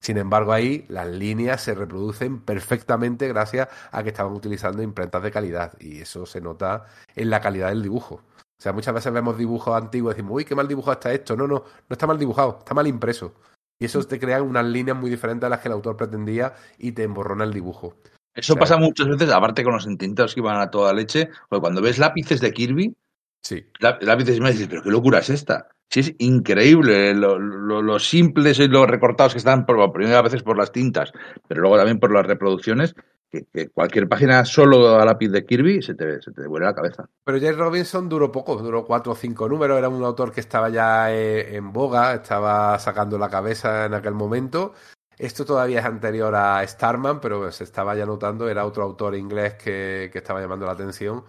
Sin 0.00 0.18
embargo, 0.18 0.52
ahí 0.52 0.84
las 0.88 1.06
líneas 1.08 1.62
se 1.62 1.74
reproducen 1.74 2.40
perfectamente 2.40 3.26
gracias 3.28 3.68
a 3.90 4.02
que 4.02 4.10
estaban 4.10 4.32
utilizando 4.32 4.82
imprentas 4.82 5.22
de 5.22 5.30
calidad 5.32 5.72
y 5.80 6.00
eso 6.00 6.26
se 6.26 6.40
nota 6.40 6.84
en 7.14 7.30
la 7.30 7.40
calidad 7.40 7.68
del 7.70 7.82
dibujo. 7.82 8.16
O 8.58 8.62
sea, 8.62 8.72
muchas 8.72 8.94
veces 8.94 9.12
vemos 9.12 9.36
dibujos 9.36 9.74
antiguos 9.76 10.12
y 10.12 10.16
decimos, 10.16 10.36
uy, 10.36 10.44
qué 10.44 10.54
mal 10.54 10.68
dibujado 10.68 10.92
está 10.92 11.12
esto. 11.12 11.36
No, 11.36 11.46
no, 11.46 11.56
no 11.56 11.92
está 11.94 12.06
mal 12.06 12.18
dibujado, 12.18 12.56
está 12.60 12.72
mal 12.74 12.86
impreso. 12.86 13.34
Y 13.78 13.84
eso 13.86 14.02
te 14.04 14.18
crea 14.18 14.42
unas 14.42 14.64
líneas 14.64 14.96
muy 14.96 15.10
diferentes 15.10 15.46
a 15.46 15.50
las 15.50 15.60
que 15.60 15.68
el 15.68 15.72
autor 15.74 15.96
pretendía 15.96 16.54
y 16.78 16.92
te 16.92 17.02
emborrona 17.02 17.44
el 17.44 17.52
dibujo. 17.52 17.96
Eso 18.34 18.52
O 18.52 18.56
sea, 18.56 18.60
pasa 18.60 18.76
muchas 18.78 19.08
veces, 19.08 19.30
aparte 19.30 19.64
con 19.64 19.74
los 19.74 19.86
entintados 19.86 20.34
que 20.34 20.40
iban 20.40 20.58
a 20.60 20.70
toda 20.70 20.92
leche, 20.94 21.30
porque 21.48 21.60
cuando 21.60 21.82
ves 21.82 21.98
lápices 21.98 22.40
de 22.40 22.52
Kirby, 22.52 22.96
Sí. 23.42 23.66
lá- 23.78 23.98
lápices 24.00 24.36
y 24.36 24.40
me 24.40 24.52
dices, 24.52 24.68
pero 24.68 24.82
qué 24.82 24.90
locura 24.90 25.18
es 25.18 25.30
esta. 25.30 25.68
Sí, 25.90 26.00
es 26.00 26.14
increíble 26.18 27.14
lo, 27.14 27.38
lo- 27.38 27.80
lo 27.82 27.98
simples 27.98 28.58
y 28.58 28.68
los 28.68 28.86
recortados 28.88 29.32
que 29.32 29.38
están 29.38 29.64
por 29.66 29.92
primera 29.92 30.20
veces 30.22 30.42
por 30.42 30.56
las 30.58 30.72
tintas, 30.72 31.12
pero 31.46 31.60
luego 31.62 31.76
también 31.76 31.98
por 32.00 32.12
las 32.12 32.26
reproducciones, 32.26 32.94
que, 33.30 33.68
cualquier 33.70 34.08
página 34.08 34.44
solo 34.44 34.98
a 34.98 35.04
lápiz 35.04 35.28
de 35.28 35.44
Kirby 35.44 35.82
se 35.82 35.94
te, 35.94 36.20
se 36.22 36.32
te 36.32 36.46
vuela 36.46 36.66
la 36.66 36.74
cabeza. 36.74 37.08
Pero 37.24 37.40
Jay 37.40 37.52
Robinson 37.52 38.08
duró 38.08 38.30
poco, 38.32 38.56
duró 38.56 38.84
cuatro 38.84 39.12
o 39.12 39.16
cinco 39.16 39.48
números, 39.48 39.78
era 39.78 39.88
un 39.88 40.02
autor 40.04 40.32
que 40.32 40.40
estaba 40.40 40.68
ya 40.68 41.12
eh, 41.12 41.56
en 41.56 41.72
boga, 41.72 42.14
estaba 42.14 42.78
sacando 42.78 43.18
la 43.18 43.28
cabeza 43.28 43.86
en 43.86 43.94
aquel 43.94 44.14
momento. 44.14 44.74
Esto 45.18 45.44
todavía 45.46 45.80
es 45.80 45.86
anterior 45.86 46.34
a 46.34 46.66
Starman, 46.66 47.20
pero 47.20 47.50
se 47.50 47.64
estaba 47.64 47.94
ya 47.96 48.04
notando, 48.06 48.48
era 48.48 48.66
otro 48.66 48.82
autor 48.82 49.14
inglés 49.14 49.54
que, 49.54 50.10
que 50.12 50.18
estaba 50.18 50.40
llamando 50.40 50.66
la 50.66 50.72
atención. 50.72 51.24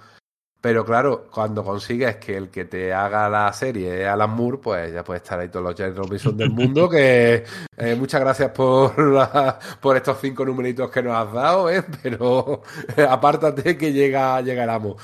Pero 0.60 0.84
claro, 0.84 1.28
cuando 1.32 1.64
consigues 1.64 2.16
que 2.18 2.36
el 2.36 2.50
que 2.50 2.66
te 2.66 2.92
haga 2.94 3.30
la 3.30 3.54
serie 3.54 4.02
es 4.02 4.08
Alan 4.08 4.32
Moore, 4.32 4.58
pues 4.58 4.92
ya 4.94 5.04
puedes 5.04 5.22
estar 5.22 5.40
ahí 5.40 5.50
todos 5.50 5.64
los 5.66 5.76
Jay 5.76 5.92
Robinson 5.92 6.36
del 6.36 6.50
mundo, 6.50 6.90
que 6.90 7.44
eh, 7.78 7.96
muchas 7.96 8.20
gracias 8.22 8.50
por, 8.52 8.98
la- 9.00 9.60
por 9.80 9.96
estos 9.96 10.18
cinco 10.20 10.44
numeritos 10.46 10.90
que 10.90 11.04
nos 11.04 11.16
has 11.16 11.32
dado, 11.32 11.70
¿eh? 11.70 11.84
pero 12.04 12.64
apártate 13.10 13.78
que 13.78 13.94
llega, 13.94 14.42
llega 14.42 14.66
el. 14.66 14.98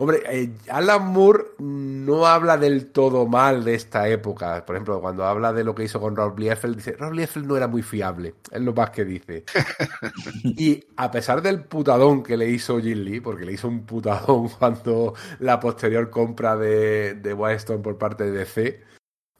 Hombre, 0.00 0.22
eh, 0.30 0.50
Alan 0.70 1.08
Moore 1.08 1.44
no 1.58 2.24
habla 2.24 2.56
del 2.56 2.86
todo 2.86 3.26
mal 3.26 3.64
de 3.64 3.74
esta 3.74 4.08
época. 4.08 4.64
Por 4.64 4.74
ejemplo, 4.74 4.98
cuando 4.98 5.26
habla 5.26 5.52
de 5.52 5.62
lo 5.62 5.74
que 5.74 5.84
hizo 5.84 6.00
con 6.00 6.16
Rob 6.16 6.38
Liefeld, 6.38 6.76
dice, 6.76 6.92
Rob 6.92 7.12
Liefeld 7.12 7.46
no 7.46 7.54
era 7.54 7.68
muy 7.68 7.82
fiable, 7.82 8.34
es 8.50 8.62
lo 8.62 8.72
más 8.72 8.88
que 8.92 9.04
dice. 9.04 9.44
y 10.42 10.82
a 10.96 11.10
pesar 11.10 11.42
del 11.42 11.64
putadón 11.64 12.22
que 12.22 12.38
le 12.38 12.48
hizo 12.48 12.80
Jim 12.80 13.00
Lee, 13.00 13.20
porque 13.20 13.44
le 13.44 13.52
hizo 13.52 13.68
un 13.68 13.84
putadón 13.84 14.48
cuando 14.58 15.12
la 15.38 15.60
posterior 15.60 16.08
compra 16.08 16.56
de, 16.56 17.16
de 17.16 17.34
Wildstorm 17.34 17.82
por 17.82 17.98
parte 17.98 18.24
de 18.24 18.38
DC, 18.38 18.80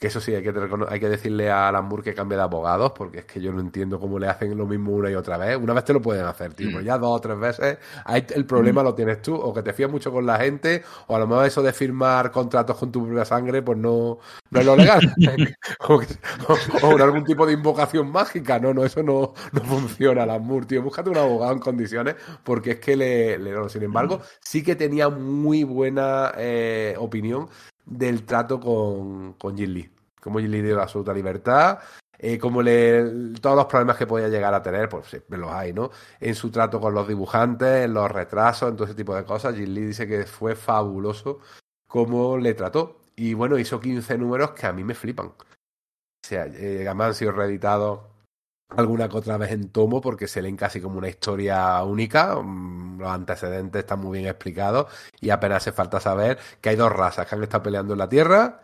que 0.01 0.07
eso 0.07 0.19
sí, 0.19 0.35
hay 0.35 0.43
que, 0.43 0.53
hay 0.89 0.99
que 0.99 1.09
decirle 1.11 1.51
a 1.51 1.69
Alan 1.69 1.85
Moore 1.85 2.03
que 2.03 2.15
cambie 2.15 2.37
de 2.39 2.43
abogados, 2.43 2.93
porque 2.97 3.19
es 3.19 3.25
que 3.27 3.39
yo 3.39 3.53
no 3.53 3.61
entiendo 3.61 4.01
cómo 4.01 4.19
le 4.19 4.29
hacen 4.29 4.57
lo 4.57 4.67
mismo 4.67 4.93
una 4.93 5.11
y 5.11 5.15
otra 5.15 5.37
vez. 5.37 5.59
Una 5.59 5.75
vez 5.75 5.85
te 5.85 5.93
lo 5.93 6.01
pueden 6.01 6.25
hacer, 6.25 6.55
tío, 6.55 6.69
pero 6.73 6.81
ya 6.81 6.97
dos 6.97 7.19
o 7.19 7.21
tres 7.21 7.39
veces, 7.39 7.79
ahí 8.07 8.25
el 8.35 8.47
problema 8.47 8.83
lo 8.83 8.95
tienes 8.95 9.21
tú, 9.21 9.35
o 9.37 9.53
que 9.53 9.63
te 9.63 9.75
fías 9.75 9.91
mucho 9.91 10.11
con 10.11 10.25
la 10.25 10.39
gente, 10.39 10.83
o 11.07 11.15
a 11.17 11.19
lo 11.19 11.27
mejor 11.27 11.45
eso 11.45 11.63
de 11.63 11.75
firmar 11.75 12.31
contratos 12.31 12.79
con 12.79 12.91
tu 12.91 13.05
propia 13.05 13.27
sangre, 13.27 13.61
pues 13.61 13.77
no, 13.77 14.19
no 14.51 14.61
es 14.61 14.65
lo 14.65 14.75
legal. 14.75 15.01
o, 15.89 15.99
que- 15.99 16.07
o- 16.83 16.87
o 16.89 16.97
algún 17.03 17.25
tipo 17.25 17.45
de 17.47 17.53
invocación 17.53 18.11
mágica. 18.11 18.59
No, 18.59 18.73
no, 18.73 18.85
eso 18.87 19.03
no, 19.03 19.35
no 19.53 19.61
funciona, 19.61 20.23
Alan 20.23 20.43
Moore, 20.47 20.65
tío. 20.65 20.83
Búscate 20.83 21.11
un 21.11 21.19
abogado 21.19 21.53
en 21.53 21.59
condiciones, 21.59 22.15
porque 22.43 22.71
es 22.73 22.81
que 22.81 22.97
le, 22.97 23.39
le- 23.39 23.53
no. 23.53 23.69
Sin 23.69 23.83
embargo, 23.83 24.23
sí 24.41 24.63
que 24.63 24.77
tenía 24.77 25.11
muy 25.11 25.63
buena 25.65 26.33
eh, 26.39 26.95
opinión 26.99 27.49
del 27.91 28.25
trato 28.25 28.59
con, 28.59 29.35
con 29.35 29.57
Jim 29.57 29.71
Lee. 29.71 29.91
Como 30.21 30.39
Jim 30.39 30.51
Lee 30.51 30.63
dio 30.63 30.77
la 30.77 30.85
absoluta 30.85 31.13
libertad, 31.13 31.81
eh, 32.19 32.39
como 32.39 32.63
le, 32.63 33.33
todos 33.41 33.57
los 33.57 33.67
problemas 33.67 33.97
que 33.97 34.07
podía 34.07 34.29
llegar 34.29 34.53
a 34.53 34.63
tener, 34.63 34.89
pues 34.89 35.07
siempre 35.07 35.39
los 35.39 35.51
hay, 35.51 35.73
¿no? 35.73 35.91
En 36.21 36.35
su 36.35 36.51
trato 36.51 36.79
con 36.81 36.95
los 36.95 37.09
dibujantes, 37.09 37.87
en 37.87 37.95
los 37.95 38.11
retrasos, 38.11 38.69
en 38.69 38.77
todo 38.77 38.85
ese 38.85 38.95
tipo 38.95 39.15
de 39.15 39.25
cosas. 39.25 39.55
Jim 39.55 39.71
Lee 39.71 39.87
dice 39.87 40.07
que 40.07 40.25
fue 40.27 40.55
fabuloso 40.55 41.41
cómo 41.87 42.37
le 42.39 42.55
trató. 42.55 43.01
Y 43.17 43.35
bueno, 43.35 43.59
hizo 43.59 43.81
15 43.81 44.19
números 44.19 44.53
que 44.53 44.67
a 44.67 44.73
mí 44.73 44.85
me 44.85 44.95
flipan. 44.95 45.29
O 45.29 45.35
sea, 46.23 46.47
eh, 46.47 46.85
además 46.87 47.09
han 47.09 47.15
sido 47.15 47.33
reeditados 47.33 48.01
alguna 48.77 49.09
que 49.09 49.17
otra 49.17 49.37
vez 49.37 49.53
en 49.53 49.71
tomo 49.71 50.01
porque 50.01 50.29
se 50.29 50.43
leen 50.43 50.57
casi 50.57 50.81
como 50.81 50.99
una 50.99 51.09
historia 51.09 51.83
única. 51.83 52.37
mm, 52.37 53.01
Los 53.01 53.11
antecedentes 53.11 53.81
están 53.81 54.01
muy 54.01 54.19
bien 54.19 54.29
explicados 54.31 54.87
y 55.21 55.31
apenas 55.31 55.59
hace 55.59 55.73
falta 55.73 56.01
saber 56.01 56.39
que 56.61 56.71
hay 56.71 56.77
dos 56.77 56.93
razas 56.93 57.27
que 57.27 57.35
han 57.35 57.43
estado 57.43 57.65
peleando 57.65 57.95
en 57.95 57.99
la 57.99 58.09
Tierra 58.09 58.61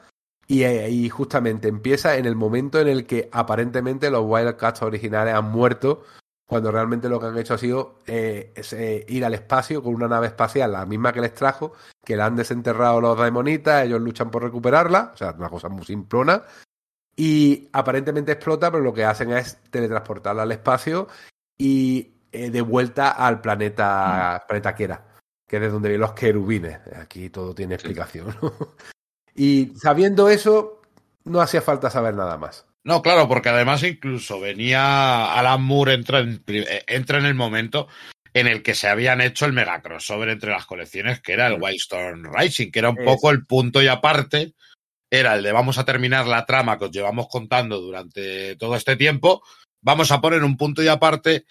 y, 0.47 0.63
eh, 0.65 0.91
y 0.91 1.09
justamente 1.09 1.69
empieza 1.69 2.17
en 2.17 2.27
el 2.27 2.37
momento 2.37 2.81
en 2.81 2.89
el 2.89 3.07
que 3.07 3.29
aparentemente 3.33 4.11
los 4.11 4.23
Wildcats 4.25 4.83
originales 4.83 5.35
han 5.35 5.51
muerto 5.51 6.05
cuando 6.47 6.71
realmente 6.71 7.09
lo 7.09 7.19
que 7.19 7.27
han 7.27 7.39
hecho 7.39 7.55
ha 7.55 7.59
sido 7.59 7.99
eh, 8.07 8.53
eh, 8.73 9.05
ir 9.09 9.25
al 9.25 9.35
espacio 9.35 9.83
con 9.83 9.95
una 9.95 10.09
nave 10.09 10.29
espacial, 10.29 10.73
la 10.73 10.87
misma 10.87 11.13
que 11.13 11.21
les 11.21 11.35
trajo, 11.35 11.73
que 12.05 12.17
la 12.17 12.27
han 12.27 12.37
desenterrado 12.37 13.01
los 13.01 13.19
daemonitas, 13.19 13.85
ellos 13.85 14.01
luchan 14.01 14.31
por 14.31 14.45
recuperarla, 14.45 15.11
o 15.13 15.17
sea, 15.17 15.35
una 15.37 15.49
cosa 15.49 15.69
muy 15.69 15.85
simplona, 15.85 16.45
y 17.17 17.69
aparentemente 17.73 18.33
explota, 18.33 18.71
pero 18.71 18.85
lo 18.85 18.93
que 18.93 19.05
hacen 19.05 19.33
es 19.33 19.59
teletransportarla 19.71 20.43
al 20.43 20.53
espacio 20.53 21.09
y 21.57 22.13
eh, 22.31 22.51
de 22.51 22.61
vuelta 22.61 23.11
al 23.11 23.41
planeta, 23.41 24.45
planeta 24.47 24.75
Kera, 24.75 25.07
que 25.49 25.57
es 25.57 25.63
de 25.63 25.71
donde 25.71 25.89
vienen 25.89 26.03
los 26.03 26.13
querubines. 26.13 26.79
Aquí 26.97 27.31
todo 27.31 27.55
tiene 27.55 27.75
explicación. 27.75 28.37
y 29.35 29.73
sabiendo 29.77 30.29
eso, 30.29 30.83
no 31.25 31.41
hacía 31.41 31.63
falta 31.63 31.89
saber 31.89 32.15
nada 32.15 32.37
más. 32.37 32.67
No, 32.85 33.03
claro, 33.03 33.27
porque 33.27 33.49
además 33.49 33.83
incluso 33.83 34.39
venía 34.39 35.33
Alan 35.33 35.63
Moore, 35.63 35.95
entra 35.95 36.21
en, 36.21 36.45
eh, 36.47 36.85
entra 36.87 37.19
en 37.19 37.25
el 37.25 37.35
momento 37.35 37.89
en 38.33 38.47
el 38.47 38.63
que 38.63 38.75
se 38.75 38.87
habían 38.87 39.23
hecho 39.23 39.47
el 39.47 39.55
mega 39.55 39.81
crossover 39.81 40.29
entre 40.29 40.51
las 40.51 40.67
colecciones, 40.67 41.23
que 41.23 41.33
era 41.33 41.47
el 41.47 41.59
Mm. 41.59 41.63
Wildstorm 41.63 42.25
Rising, 42.33 42.71
que 42.71 42.79
era 42.79 42.91
un 42.91 43.03
poco 43.03 43.31
el 43.31 43.47
punto 43.47 43.83
y 43.83 43.89
aparte, 43.89 44.53
era 45.11 45.35
el 45.35 45.43
de 45.43 45.53
vamos 45.53 45.79
a 45.79 45.85
terminar 45.85 46.27
la 46.27 46.47
trama 46.47 46.79
que 46.79 46.87
os 46.87 46.91
llevamos 46.91 47.29
contando 47.29 47.81
durante 47.81 48.57
todo 48.57 48.77
este 48.77 48.97
tiempo, 48.97 49.43
vamos 49.81 50.11
a 50.11 50.21
poner 50.21 50.43
un 50.45 50.57
punto 50.57 50.83
y 50.83 50.89
aparte 50.89 51.45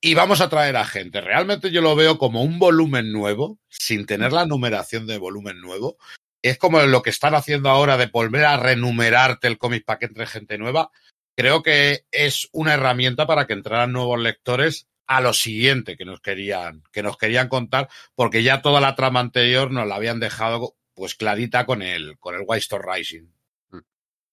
y 0.00 0.14
vamos 0.14 0.40
a 0.40 0.48
traer 0.48 0.76
a 0.76 0.84
gente. 0.84 1.20
Realmente 1.20 1.70
yo 1.70 1.80
lo 1.80 1.96
veo 1.96 2.18
como 2.18 2.42
un 2.42 2.58
volumen 2.58 3.12
nuevo, 3.12 3.58
sin 3.68 4.06
tener 4.06 4.32
la 4.32 4.46
numeración 4.46 5.06
de 5.06 5.18
volumen 5.18 5.60
nuevo. 5.60 5.96
Es 6.42 6.58
como 6.58 6.80
lo 6.82 7.02
que 7.02 7.10
están 7.10 7.34
haciendo 7.34 7.70
ahora 7.70 7.96
de 7.96 8.06
volver 8.06 8.44
a 8.44 8.56
renumerarte 8.56 9.48
el 9.48 9.58
cómic 9.58 9.84
para 9.84 9.98
que 9.98 10.06
entre 10.06 10.26
gente 10.26 10.58
nueva. 10.58 10.90
Creo 11.36 11.62
que 11.62 12.04
es 12.12 12.48
una 12.52 12.74
herramienta 12.74 13.26
para 13.26 13.46
que 13.46 13.54
entraran 13.54 13.92
nuevos 13.92 14.20
lectores 14.20 14.86
a 15.06 15.20
lo 15.20 15.32
siguiente 15.32 15.96
que 15.96 16.04
nos 16.04 16.20
querían, 16.20 16.82
que 16.92 17.02
nos 17.02 17.16
querían 17.16 17.48
contar, 17.48 17.88
porque 18.14 18.42
ya 18.42 18.62
toda 18.62 18.80
la 18.80 18.94
trama 18.94 19.20
anterior 19.20 19.70
nos 19.70 19.86
la 19.86 19.96
habían 19.96 20.20
dejado 20.20 20.76
pues 20.96 21.14
clarita 21.14 21.64
con 21.66 21.82
el, 21.82 22.18
con 22.18 22.34
el 22.34 22.42
White 22.44 22.62
Star 22.62 22.82
Rising. 22.84 23.26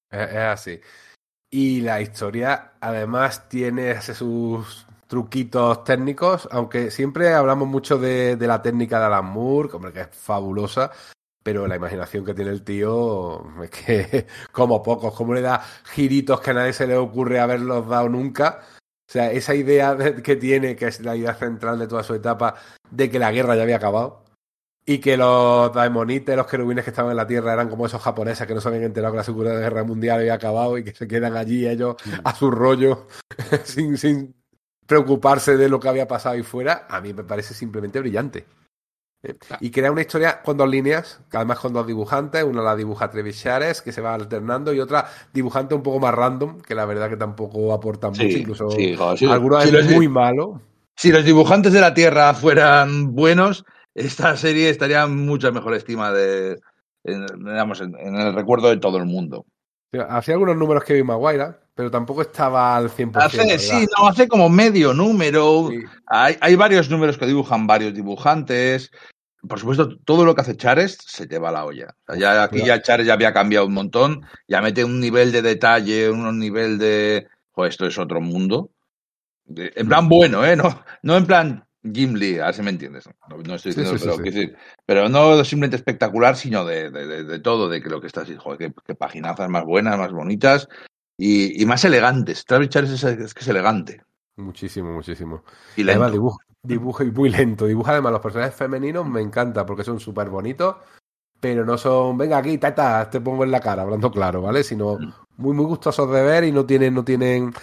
Es, 0.09 0.29
es 0.29 0.35
así. 0.37 0.79
Y 1.51 1.81
la 1.81 2.01
historia, 2.01 2.73
además, 2.81 3.49
tiene 3.49 4.01
sus 4.01 4.87
truquitos 5.07 5.83
técnicos, 5.83 6.47
aunque 6.51 6.89
siempre 6.89 7.33
hablamos 7.33 7.67
mucho 7.67 7.99
de, 7.99 8.35
de 8.37 8.47
la 8.47 8.61
técnica 8.63 8.99
de 8.99 9.05
Alan 9.05 9.25
Moore, 9.25 9.69
como 9.69 9.91
que 9.91 10.01
es 10.01 10.09
fabulosa, 10.11 10.91
pero 11.43 11.67
la 11.67 11.75
imaginación 11.75 12.25
que 12.25 12.33
tiene 12.33 12.51
el 12.51 12.63
tío 12.63 13.45
es 13.63 13.69
que, 13.69 14.27
como 14.51 14.81
pocos, 14.81 15.13
como 15.13 15.33
le 15.35 15.41
da 15.41 15.63
giritos 15.93 16.41
que 16.41 16.51
a 16.51 16.53
nadie 16.55 16.73
se 16.73 16.87
le 16.87 16.95
ocurre 16.97 17.39
haberlos 17.39 17.87
dado 17.87 18.09
nunca. 18.09 18.61
O 19.07 19.11
sea, 19.13 19.31
esa 19.31 19.53
idea 19.53 19.93
de- 19.95 20.23
que 20.23 20.35
tiene, 20.37 20.75
que 20.75 20.87
es 20.87 21.01
la 21.01 21.15
idea 21.15 21.35
central 21.35 21.77
de 21.77 21.87
toda 21.87 22.03
su 22.03 22.15
etapa, 22.15 22.55
de 22.89 23.11
que 23.11 23.19
la 23.19 23.31
guerra 23.31 23.55
ya 23.55 23.63
había 23.63 23.75
acabado. 23.77 24.22
Y 24.85 24.97
que 24.97 25.15
los 25.15 25.73
daemonites, 25.73 26.35
los 26.35 26.47
querubines 26.47 26.83
que 26.83 26.89
estaban 26.89 27.11
en 27.11 27.17
la 27.17 27.27
Tierra 27.27 27.53
eran 27.53 27.69
como 27.69 27.85
esos 27.85 28.01
japoneses 28.01 28.45
que 28.45 28.53
no 28.53 28.59
se 28.59 28.67
habían 28.67 28.83
enterado 28.83 29.13
que 29.13 29.17
la 29.17 29.23
Segunda 29.23 29.53
Guerra 29.57 29.83
Mundial 29.83 30.19
había 30.19 30.33
acabado 30.33 30.77
y 30.77 30.83
que 30.83 30.93
se 30.93 31.07
quedan 31.07 31.37
allí 31.37 31.67
ellos 31.67 31.95
a 32.23 32.35
su 32.35 32.51
rollo 32.51 33.07
sin, 33.63 33.97
sin 33.97 34.35
preocuparse 34.85 35.57
de 35.57 35.69
lo 35.69 35.79
que 35.79 35.87
había 35.87 36.07
pasado 36.07 36.35
ahí 36.35 36.43
fuera, 36.43 36.85
a 36.89 37.01
mí 37.01 37.13
me 37.13 37.23
parece 37.23 37.53
simplemente 37.53 37.99
brillante. 37.99 38.45
Eh, 39.23 39.35
Y 39.61 39.71
crea 39.71 39.91
una 39.91 40.01
historia 40.01 40.41
con 40.41 40.57
dos 40.57 40.69
líneas, 40.69 41.21
además 41.31 41.59
con 41.59 41.73
dos 41.73 41.87
dibujantes, 41.87 42.43
una 42.43 42.61
la 42.61 42.75
dibuja 42.75 43.09
Trevis 43.09 43.37
Shares, 43.37 43.81
que 43.81 43.91
se 43.91 44.01
va 44.01 44.13
alternando, 44.13 44.73
y 44.73 44.79
otra 44.79 45.09
dibujante 45.33 45.75
un 45.75 45.81
poco 45.81 45.99
más 45.99 46.13
random, 46.13 46.59
que 46.61 46.75
la 46.75 46.85
verdad 46.85 47.09
que 47.09 47.17
tampoco 47.17 47.73
aporta 47.73 48.09
mucho, 48.09 48.23
incluso 48.23 48.69
sí, 48.71 48.95
sí. 49.17 49.25
algunos 49.25 49.63
Sí, 49.63 49.75
es 49.75 49.91
muy 49.91 50.09
malo. 50.09 50.61
Si 50.95 51.11
los 51.11 51.23
dibujantes 51.23 51.73
de 51.73 51.81
la 51.81 51.93
Tierra 51.93 52.33
fueran 52.33 53.15
buenos, 53.15 53.65
esta 53.95 54.35
serie 54.37 54.69
estaría 54.69 55.03
en 55.03 55.25
mucha 55.25 55.51
mejor 55.51 55.75
estima 55.75 56.11
de, 56.11 56.59
en, 57.03 57.25
digamos, 57.39 57.81
en, 57.81 57.95
en 57.97 58.15
el 58.15 58.33
recuerdo 58.33 58.69
de 58.69 58.77
todo 58.77 58.97
el 58.97 59.05
mundo. 59.05 59.45
Hacía 60.09 60.33
algunos 60.33 60.57
números 60.57 60.83
que 60.83 60.95
vi 60.95 61.03
Maguire, 61.03 61.53
pero 61.75 61.91
tampoco 61.91 62.23
estaba 62.23 62.75
al 62.75 62.89
100%. 62.89 63.13
la 63.13 63.25
Hace, 63.25 63.37
verdad. 63.37 63.57
sí, 63.57 63.87
no, 63.97 64.07
hace 64.07 64.27
como 64.27 64.49
medio 64.49 64.93
número. 64.93 65.69
Sí. 65.69 65.83
Hay, 66.07 66.35
hay 66.41 66.55
varios 66.55 66.89
números 66.89 67.17
que 67.17 67.27
dibujan 67.27 67.67
varios 67.67 67.93
dibujantes. 67.93 68.91
Por 69.47 69.59
supuesto, 69.59 69.97
todo 69.99 70.25
lo 70.25 70.33
que 70.33 70.41
hace 70.41 70.57
Chares 70.57 70.97
se 71.05 71.27
te 71.27 71.37
va 71.37 71.49
a 71.49 71.51
la 71.51 71.65
olla. 71.65 71.95
O 72.07 72.13
sea, 72.13 72.19
ya, 72.19 72.43
aquí 72.43 72.65
ya 72.65 72.81
Chares 72.81 73.05
ya 73.05 73.13
había 73.13 73.33
cambiado 73.33 73.67
un 73.67 73.73
montón. 73.73 74.25
Ya 74.47 74.61
mete 74.61 74.83
un 74.83 74.99
nivel 74.99 75.31
de 75.31 75.41
detalle, 75.41 76.09
un 76.09 76.39
nivel 76.39 76.79
de. 76.79 77.27
Joder, 77.51 77.69
esto 77.69 77.85
es 77.85 77.97
otro 77.99 78.19
mundo. 78.21 78.71
En 79.45 79.87
plan 79.87 80.07
bueno, 80.07 80.45
¿eh? 80.45 80.55
No, 80.55 80.83
no 81.03 81.17
en 81.17 81.25
plan 81.27 81.65
Jim 81.83 82.13
Lee, 82.13 82.39
a 82.39 82.45
ver 82.45 82.55
si 82.55 82.61
me 82.61 82.69
entiendes. 82.69 83.09
No, 83.29 83.37
no 83.37 83.55
estoy 83.55 83.71
diciendo, 83.71 83.91
sí, 83.91 83.97
sí, 83.99 84.03
pero, 84.05 84.15
sí. 84.17 84.23
decir, 84.23 84.57
pero 84.85 85.09
no 85.09 85.43
simplemente 85.43 85.75
espectacular, 85.75 86.35
sino 86.37 86.63
de, 86.65 86.89
de- 86.89 87.05
de- 87.07 87.23
de 87.25 87.39
todo, 87.39 87.67
de 87.69 87.81
que 87.81 87.89
lo 87.89 87.99
que 87.99 88.07
estás 88.07 88.27
diciendo, 88.27 88.57
qué 88.85 88.95
paginazas 88.95 89.49
más 89.49 89.65
buenas, 89.65 89.97
más 89.97 90.11
bonitas 90.11 90.67
y, 91.17 91.61
y 91.61 91.65
más 91.65 91.83
elegantes. 91.85 92.45
Travis 92.45 92.69
Chares 92.69 92.91
es, 92.91 93.03
es 93.03 93.33
que 93.33 93.41
es 93.41 93.47
elegante 93.47 94.01
Muchísimo, 94.37 94.91
muchísimo. 94.93 95.43
y 95.75 95.83
Además, 95.83 96.07
lento. 96.07 96.11
dibuja, 96.13 96.45
Dibuja 96.65 97.03
y 97.03 97.11
muy 97.11 97.29
lento. 97.29 97.65
Dibuja 97.65 97.91
además 97.91 98.13
los 98.13 98.21
personajes 98.21 98.55
femeninos, 98.55 99.05
me 99.05 99.19
encanta 99.21 99.65
porque 99.65 99.83
son 99.83 99.99
súper 99.99 100.29
bonitos, 100.29 100.77
pero 101.41 101.65
no 101.65 101.77
son, 101.77 102.17
venga 102.17 102.37
aquí, 102.37 102.57
tata, 102.57 103.09
te 103.09 103.19
pongo 103.19 103.43
en 103.43 103.51
la 103.51 103.59
cara, 103.59 103.81
hablando 103.81 104.09
claro, 104.09 104.41
¿vale? 104.41 104.63
Sino 104.63 104.97
muy, 105.35 105.53
muy 105.53 105.65
gustosos 105.65 106.09
de 106.09 106.23
ver 106.23 106.45
y 106.45 106.53
no 106.53 106.65
tienen, 106.65 106.93
no 106.93 107.03
tienen 107.03 107.53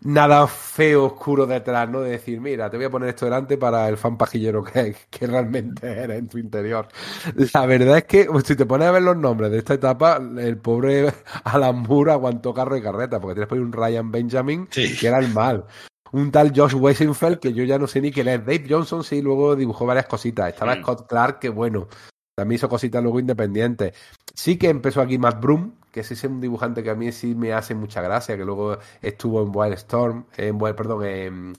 nada 0.00 0.46
feo, 0.46 1.04
oscuro 1.06 1.46
detrás, 1.46 1.88
¿no? 1.90 2.00
De 2.00 2.10
decir, 2.10 2.40
mira, 2.40 2.70
te 2.70 2.76
voy 2.76 2.86
a 2.86 2.90
poner 2.90 3.08
esto 3.10 3.24
delante 3.26 3.58
para 3.58 3.88
el 3.88 3.96
fan 3.96 4.16
pajillero 4.16 4.62
que, 4.62 4.94
que 5.10 5.26
realmente 5.26 5.86
eres 5.90 6.18
en 6.18 6.28
tu 6.28 6.38
interior. 6.38 6.86
La 7.52 7.66
verdad 7.66 7.98
es 7.98 8.04
que, 8.04 8.24
pues, 8.26 8.44
si 8.44 8.56
te 8.56 8.66
pones 8.66 8.88
a 8.88 8.92
ver 8.92 9.02
los 9.02 9.16
nombres 9.16 9.50
de 9.50 9.58
esta 9.58 9.74
etapa, 9.74 10.20
el 10.38 10.58
pobre 10.58 11.12
Alan 11.44 11.80
Moore 11.82 12.12
aguantó 12.12 12.54
carro 12.54 12.76
y 12.76 12.82
carreta, 12.82 13.20
porque 13.20 13.34
tienes 13.34 13.48
por 13.48 13.58
ahí 13.58 13.64
un 13.64 13.72
Ryan 13.72 14.10
Benjamin, 14.10 14.68
Sí. 14.70 14.96
que 14.96 15.08
era 15.08 15.18
el 15.18 15.32
mal. 15.32 15.64
Un 16.12 16.30
tal 16.32 16.52
Josh 16.56 16.74
Weissenfeld, 16.74 17.38
que 17.38 17.52
yo 17.52 17.64
ya 17.64 17.78
no 17.78 17.86
sé 17.86 18.00
ni 18.00 18.10
quién 18.10 18.28
es. 18.28 18.40
Dave 18.40 18.64
Johnson 18.68 19.04
sí, 19.04 19.20
luego 19.20 19.54
dibujó 19.56 19.84
varias 19.84 20.06
cositas. 20.06 20.48
Estaba 20.48 20.74
Mm. 20.76 20.80
Scott 20.82 21.06
Clark, 21.06 21.38
que 21.38 21.50
bueno, 21.50 21.86
también 22.34 22.56
hizo 22.56 22.68
cositas 22.68 23.02
luego 23.02 23.20
independientes. 23.20 23.92
Sí 24.34 24.56
que 24.56 24.70
empezó 24.70 25.02
aquí 25.02 25.18
Matt 25.18 25.38
Broom, 25.42 25.74
que 25.90 26.00
ese 26.00 26.14
es 26.14 26.24
un 26.24 26.40
dibujante 26.40 26.82
que 26.82 26.90
a 26.90 26.94
mí 26.94 27.12
sí 27.12 27.34
me 27.34 27.52
hace 27.52 27.74
mucha 27.74 28.02
gracia, 28.02 28.36
que 28.36 28.44
luego 28.44 28.78
estuvo 29.02 29.42
en 29.42 29.50
Wildstorm, 29.54 30.26
en 30.36 30.60
Wild, 30.60 30.76
perdón, 30.76 31.04
en, 31.04 31.56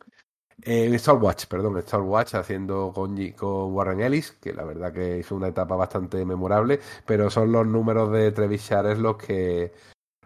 en 0.63 0.99
Stormwatch, 0.99 1.45
perdón, 1.47 1.77
en 1.77 1.83
Stormwatch, 1.83 2.35
haciendo 2.35 2.91
con, 2.93 3.15
con 3.33 3.73
Warren 3.73 4.01
Ellis, 4.01 4.31
que 4.33 4.53
la 4.53 4.63
verdad 4.63 4.93
que 4.93 5.19
hizo 5.19 5.35
una 5.35 5.47
etapa 5.47 5.75
bastante 5.75 6.23
memorable, 6.25 6.79
pero 7.05 7.29
son 7.29 7.51
los 7.51 7.65
números 7.65 8.11
de 8.11 8.31
Trevis 8.31 8.61
Shares 8.69 8.97
los 8.99 9.17
que 9.17 9.73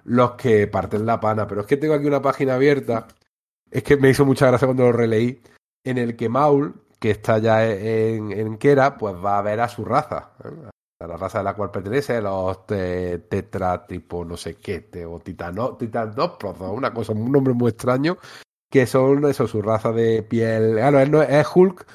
los 0.06 0.32
que 0.34 0.68
parten 0.68 1.06
la 1.06 1.20
pana. 1.20 1.47
Pero 1.47 1.62
es 1.62 1.68
que 1.68 1.78
tengo 1.78 1.93
aquí 1.93 2.08
una 2.08 2.22
página 2.22 2.56
abierta, 2.56 3.08
es 3.72 3.84
que 3.84 3.97
me 3.97 4.10
hizo 4.10 4.26
mucha 4.26 4.47
gracia 4.47 4.68
cuando 4.68 4.84
lo 4.84 4.91
releí, 4.91 5.41
en 5.84 5.97
el 5.97 6.16
que 6.16 6.30
Maul, 6.30 6.76
que 6.99 7.12
está 7.12 7.38
ya 7.39 7.66
en, 7.68 8.32
en 8.32 8.58
Kera, 8.58 8.97
pues 8.97 9.16
va 9.16 9.38
a 9.38 9.41
ver 9.41 9.60
a 9.62 9.70
su 9.70 9.86
raza, 9.86 10.32
¿eh? 10.43 10.72
A 11.04 11.08
la 11.08 11.18
raza 11.18 11.39
de 11.39 11.43
la 11.43 11.54
cual 11.54 11.72
pertenece, 11.72 12.22
los 12.22 12.66
te- 12.66 13.20
tetra 13.20 13.86
tipo 13.86 14.24
no 14.26 14.38
sé 14.38 14.56
qué, 14.56 14.82
te- 14.82 15.06
o 15.06 15.20
titano, 15.20 15.76
titanópodos, 15.76 16.72
una 16.72 16.93
cosa, 16.93 17.14
un 17.14 17.32
nombre 17.32 17.54
muy 17.54 17.70
extraño, 17.70 18.18
que 18.70 18.86
son 18.88 19.26
eso, 19.26 19.47
su 19.47 19.62
raza 19.62 19.91
de 19.91 20.24
piel. 20.24 20.74
Claro, 20.76 20.99
él 20.99 21.12
no 21.12 21.22
es, 21.22 21.47
Hulk, 21.54 21.86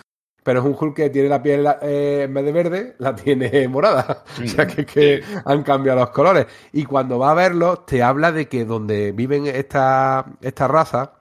pero 0.45 0.61
es 0.61 0.67
un 0.67 0.77
Hulk 0.79 0.95
que 0.97 1.11
tiene 1.11 1.29
la 1.29 1.43
piel 1.43 1.67
eh, 1.83 2.23
en 2.25 2.35
vez 2.35 2.45
de 2.45 2.53
verde, 2.53 2.97
la 2.99 3.15
tiene 3.15 3.67
morada. 3.69 4.25
O 4.43 4.47
sea 4.47 4.67
que, 4.67 4.87
que 4.87 5.23
han 5.45 5.63
cambiado 5.63 5.99
los 6.01 6.11
colores. 6.11 6.47
Y 6.73 6.85
cuando 6.85 7.19
va 7.19 7.33
a 7.33 7.35
verlo, 7.35 7.81
te 7.81 8.03
habla 8.03 8.31
de 8.33 8.49
que 8.49 8.65
donde 8.65 9.13
viven 9.13 9.47
esta, 9.47 10.25
esta 10.41 10.69
raza, 10.69 11.18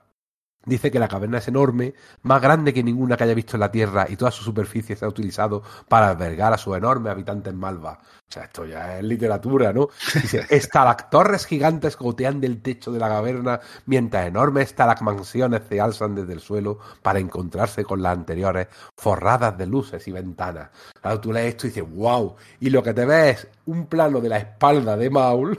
dice 0.68 0.90
que 0.90 0.98
la 0.98 1.08
caverna 1.08 1.38
es 1.38 1.48
enorme, 1.48 1.94
más 2.22 2.40
grande 2.40 2.72
que 2.72 2.82
ninguna 2.82 3.16
que 3.16 3.24
haya 3.24 3.34
visto 3.34 3.56
en 3.56 3.60
la 3.60 3.72
Tierra, 3.72 4.06
y 4.08 4.16
toda 4.16 4.30
su 4.30 4.44
superficie 4.44 4.96
se 4.96 5.04
ha 5.04 5.08
utilizado 5.08 5.62
para 5.88 6.10
albergar 6.10 6.52
a 6.52 6.58
sus 6.58 6.76
enormes 6.76 7.10
habitantes 7.10 7.54
malvas. 7.54 7.98
O 7.98 8.32
sea, 8.32 8.44
esto 8.44 8.66
ya 8.66 8.98
es 8.98 9.04
literatura, 9.04 9.72
¿no? 9.72 9.88
Dice, 10.14 10.46
estalactorres 10.50 11.46
gigantes 11.46 11.96
gotean 11.96 12.40
del 12.40 12.60
techo 12.60 12.92
de 12.92 12.98
la 12.98 13.08
caverna, 13.08 13.60
mientras 13.86 14.26
enormes 14.26 14.68
estalagmansiones 14.68 15.62
se 15.68 15.80
alzan 15.80 16.14
desde 16.14 16.34
el 16.34 16.40
suelo 16.40 16.78
para 17.02 17.18
encontrarse 17.18 17.84
con 17.84 18.02
las 18.02 18.12
anteriores, 18.16 18.68
forradas 18.96 19.56
de 19.56 19.66
luces 19.66 20.06
y 20.06 20.12
ventanas. 20.12 20.70
Claro, 21.00 21.20
tú 21.20 21.32
lees 21.32 21.54
esto 21.54 21.66
y 21.66 21.70
dices, 21.70 21.90
wow. 21.90 22.36
Y 22.60 22.70
lo 22.70 22.82
que 22.82 22.92
te 22.92 23.06
ves 23.06 23.44
es 23.44 23.48
un 23.66 23.86
plano 23.86 24.20
de 24.20 24.28
la 24.28 24.38
espalda 24.38 24.96
de 24.96 25.10
Maul 25.10 25.58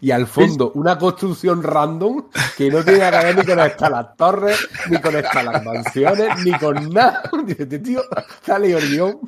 y 0.00 0.10
al 0.10 0.26
fondo 0.26 0.72
una 0.74 0.98
construcción 0.98 1.62
random 1.62 2.28
que 2.56 2.70
no 2.70 2.82
tiene 2.84 3.00
nada 3.00 3.20
que 3.20 3.26
ver 3.26 3.36
ni 3.36 3.44
con 3.44 3.60
estas 3.60 4.16
torres, 4.16 4.68
ni 4.90 5.00
con 5.00 5.16
estas 5.16 5.44
las 5.44 5.64
mansiones, 5.64 6.28
ni 6.44 6.52
con 6.52 6.90
nada. 6.90 7.22
Dice, 7.44 7.62
este 7.64 7.78
tío 7.80 8.02
sale 8.44 8.72
el 8.72 8.88
guion 8.90 9.20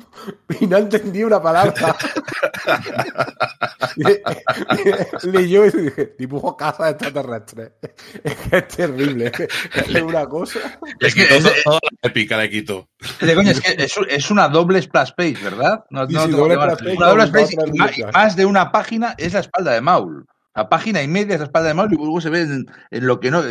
y 0.59 0.67
no 0.67 0.77
ha 0.77 0.79
entendido 0.79 1.27
una 1.27 1.41
palabra. 1.41 1.73
Leyó 5.23 5.65
y 5.65 5.71
dije, 5.71 6.15
dibujo 6.17 6.55
casa 6.55 6.89
extraterrestre. 6.89 7.73
Es 8.23 8.35
que 8.35 8.57
es 8.57 8.67
terrible, 8.67 9.31
es 9.73 10.01
una 10.01 10.25
cosa. 10.27 10.59
Es 10.99 11.13
que 11.13 11.23
es, 11.23 11.63
toda 11.63 11.79
la 12.01 12.09
épica 12.09 12.37
le 12.37 12.49
quito. 12.49 12.89
de 13.19 13.35
coña, 13.35 13.51
es, 13.51 13.61
que 13.61 13.83
es, 13.83 13.95
es 14.07 14.31
una 14.31 14.47
doble 14.47 14.81
splash 14.81 15.11
page, 15.15 15.37
¿verdad? 15.43 15.83
No, 15.89 16.07
Sí, 16.07 16.13
no 16.13 16.25
sí, 16.25 16.31
doble 16.31 16.55
splash 16.55 16.77
page 16.79 16.97
Una 16.97 17.07
doble 17.07 17.27
splash 17.27 17.55
más, 17.55 17.97
luchas. 17.97 18.13
más 18.13 18.35
de 18.35 18.45
una 18.45 18.71
página 18.71 19.15
es 19.17 19.33
la 19.33 19.39
espalda 19.41 19.73
de 19.73 19.81
Maul. 19.81 20.25
La 20.53 20.67
página 20.67 21.01
y 21.01 21.07
media 21.07 21.35
es 21.35 21.39
la 21.39 21.45
espalda 21.45 21.69
de 21.69 21.73
Maul 21.75 21.93
y 21.93 21.97
luego 21.97 22.19
se 22.19 22.29
ve 22.29 22.41
en, 22.41 22.65
lo 22.91 23.19
que 23.19 23.31
no. 23.31 23.41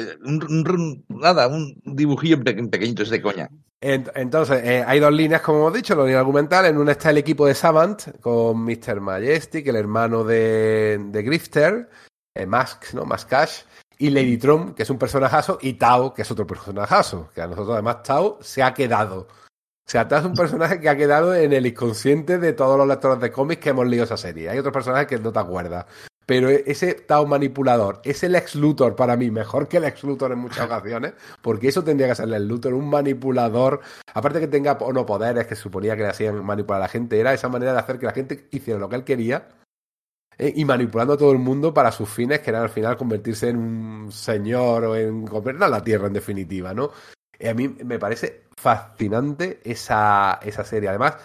Nada, 1.09 1.49
un 1.49 1.81
dibujillo 1.85 2.43
pequeñito, 2.43 3.03
es 3.03 3.11
de 3.11 3.23
coña. 3.23 3.49
Ent- 3.81 4.13
Entonces, 4.15 4.61
eh, 4.63 4.85
hay 4.87 5.01
dos 5.01 5.13
líneas, 5.13 5.41
como 5.41 5.61
hemos 5.61 5.73
dicho, 5.75 5.95
la 5.95 6.05
línea 6.05 6.21
argumental. 6.21 6.67
En 6.67 6.77
una 6.77 6.93
está 6.93 7.11
el 7.11 7.19
equipo 7.19 7.47
de 7.47 7.55
Savant 7.55 8.19
con 8.21 8.59
Mr. 8.65 9.01
Majestic, 9.01 9.67
el 9.69 9.77
hermano 9.77 10.25
de, 10.25 10.99
de 11.11 11.23
Grifter, 11.23 11.89
eh, 12.35 12.45
Mask, 12.47 12.93
¿no? 12.93 13.07
Maskash, 13.07 13.63
y 13.99 14.11
Lady 14.11 14.37
Tron, 14.37 14.75
que 14.75 14.83
es 14.83 14.91
un 14.91 14.99
personajazo, 14.99 15.59
y 15.63 15.75
Tao, 15.75 16.13
que 16.13 16.23
es 16.23 16.31
otro 16.31 16.47
personajazo. 16.47 17.31
Que 17.35 17.41
a 17.41 17.47
nosotros, 17.47 17.73
además, 17.73 18.03
Tao 18.03 18.39
se 18.43 18.63
ha 18.63 18.75
quedado. 18.75 19.21
O 19.23 19.91
sea, 19.91 20.07
Tao 20.07 20.19
es 20.21 20.27
un 20.27 20.35
personaje 20.35 20.79
que 20.79 20.89
ha 20.91 20.97
quedado 20.97 21.35
en 21.35 21.55
el 21.55 21.67
inconsciente 21.67 22.39
de 22.39 22.53
todos 22.53 22.77
los 22.77 22.87
lectores 22.87 23.19
de 23.21 23.33
cómics 23.33 23.63
que 23.63 23.71
hemos 23.71 23.87
leído 23.87 24.05
esa 24.05 24.19
serie. 24.19 24.51
Hay 24.51 24.59
otros 24.59 24.75
personajes 24.75 25.07
que 25.09 25.19
no 25.19 25.33
te 25.33 25.39
acuerdas. 25.39 25.87
Pero 26.31 26.49
ese 26.49 26.95
Tao 26.95 27.27
manipulador, 27.27 28.01
es 28.05 28.23
el 28.23 28.37
ex 28.37 28.55
Luthor 28.55 28.95
para 28.95 29.17
mí, 29.17 29.33
mejor 29.33 29.67
que 29.67 29.79
el 29.79 29.85
ex 29.85 30.05
Luthor 30.05 30.31
en 30.31 30.39
muchas 30.39 30.65
ocasiones, 30.65 31.15
porque 31.43 31.67
eso 31.67 31.83
tendría 31.83 32.07
que 32.07 32.15
ser 32.15 32.33
el 32.33 32.47
Luthor, 32.47 32.73
un 32.73 32.89
manipulador, 32.89 33.81
aparte 34.15 34.39
que 34.39 34.47
tenga 34.47 34.75
o 34.75 34.93
no 34.93 35.05
poderes 35.05 35.49
que 35.49 35.57
suponía 35.57 35.97
que 35.97 36.03
le 36.03 36.11
hacían 36.11 36.45
manipular 36.45 36.81
a 36.81 36.85
la 36.85 36.89
gente, 36.89 37.19
era 37.19 37.35
esa 37.35 37.49
manera 37.49 37.73
de 37.73 37.81
hacer 37.81 37.99
que 37.99 38.07
la 38.07 38.13
gente 38.13 38.47
hiciera 38.53 38.79
lo 38.79 38.89
que 38.89 38.95
él 38.95 39.03
quería 39.03 39.49
eh, 40.39 40.53
y 40.55 40.65
manipulando 40.65 41.15
a 41.15 41.19
todo 41.19 41.33
el 41.33 41.41
mundo 41.41 41.75
para 41.75 41.91
sus 41.91 42.09
fines, 42.09 42.39
que 42.39 42.51
eran 42.51 42.63
al 42.63 42.71
final 42.71 42.97
convertirse 42.97 43.49
en 43.49 43.57
un 43.57 44.13
señor 44.13 44.85
o 44.85 44.95
en 44.95 45.25
gobernar 45.25 45.69
la 45.69 45.83
Tierra 45.83 46.07
en 46.07 46.13
definitiva, 46.13 46.73
¿no? 46.73 46.93
Y 47.41 47.49
a 47.49 47.55
mí 47.55 47.67
me 47.67 47.99
parece 47.99 48.45
fascinante 48.57 49.61
esa, 49.65 50.39
esa 50.45 50.63
serie. 50.63 50.91
Además, 50.91 51.17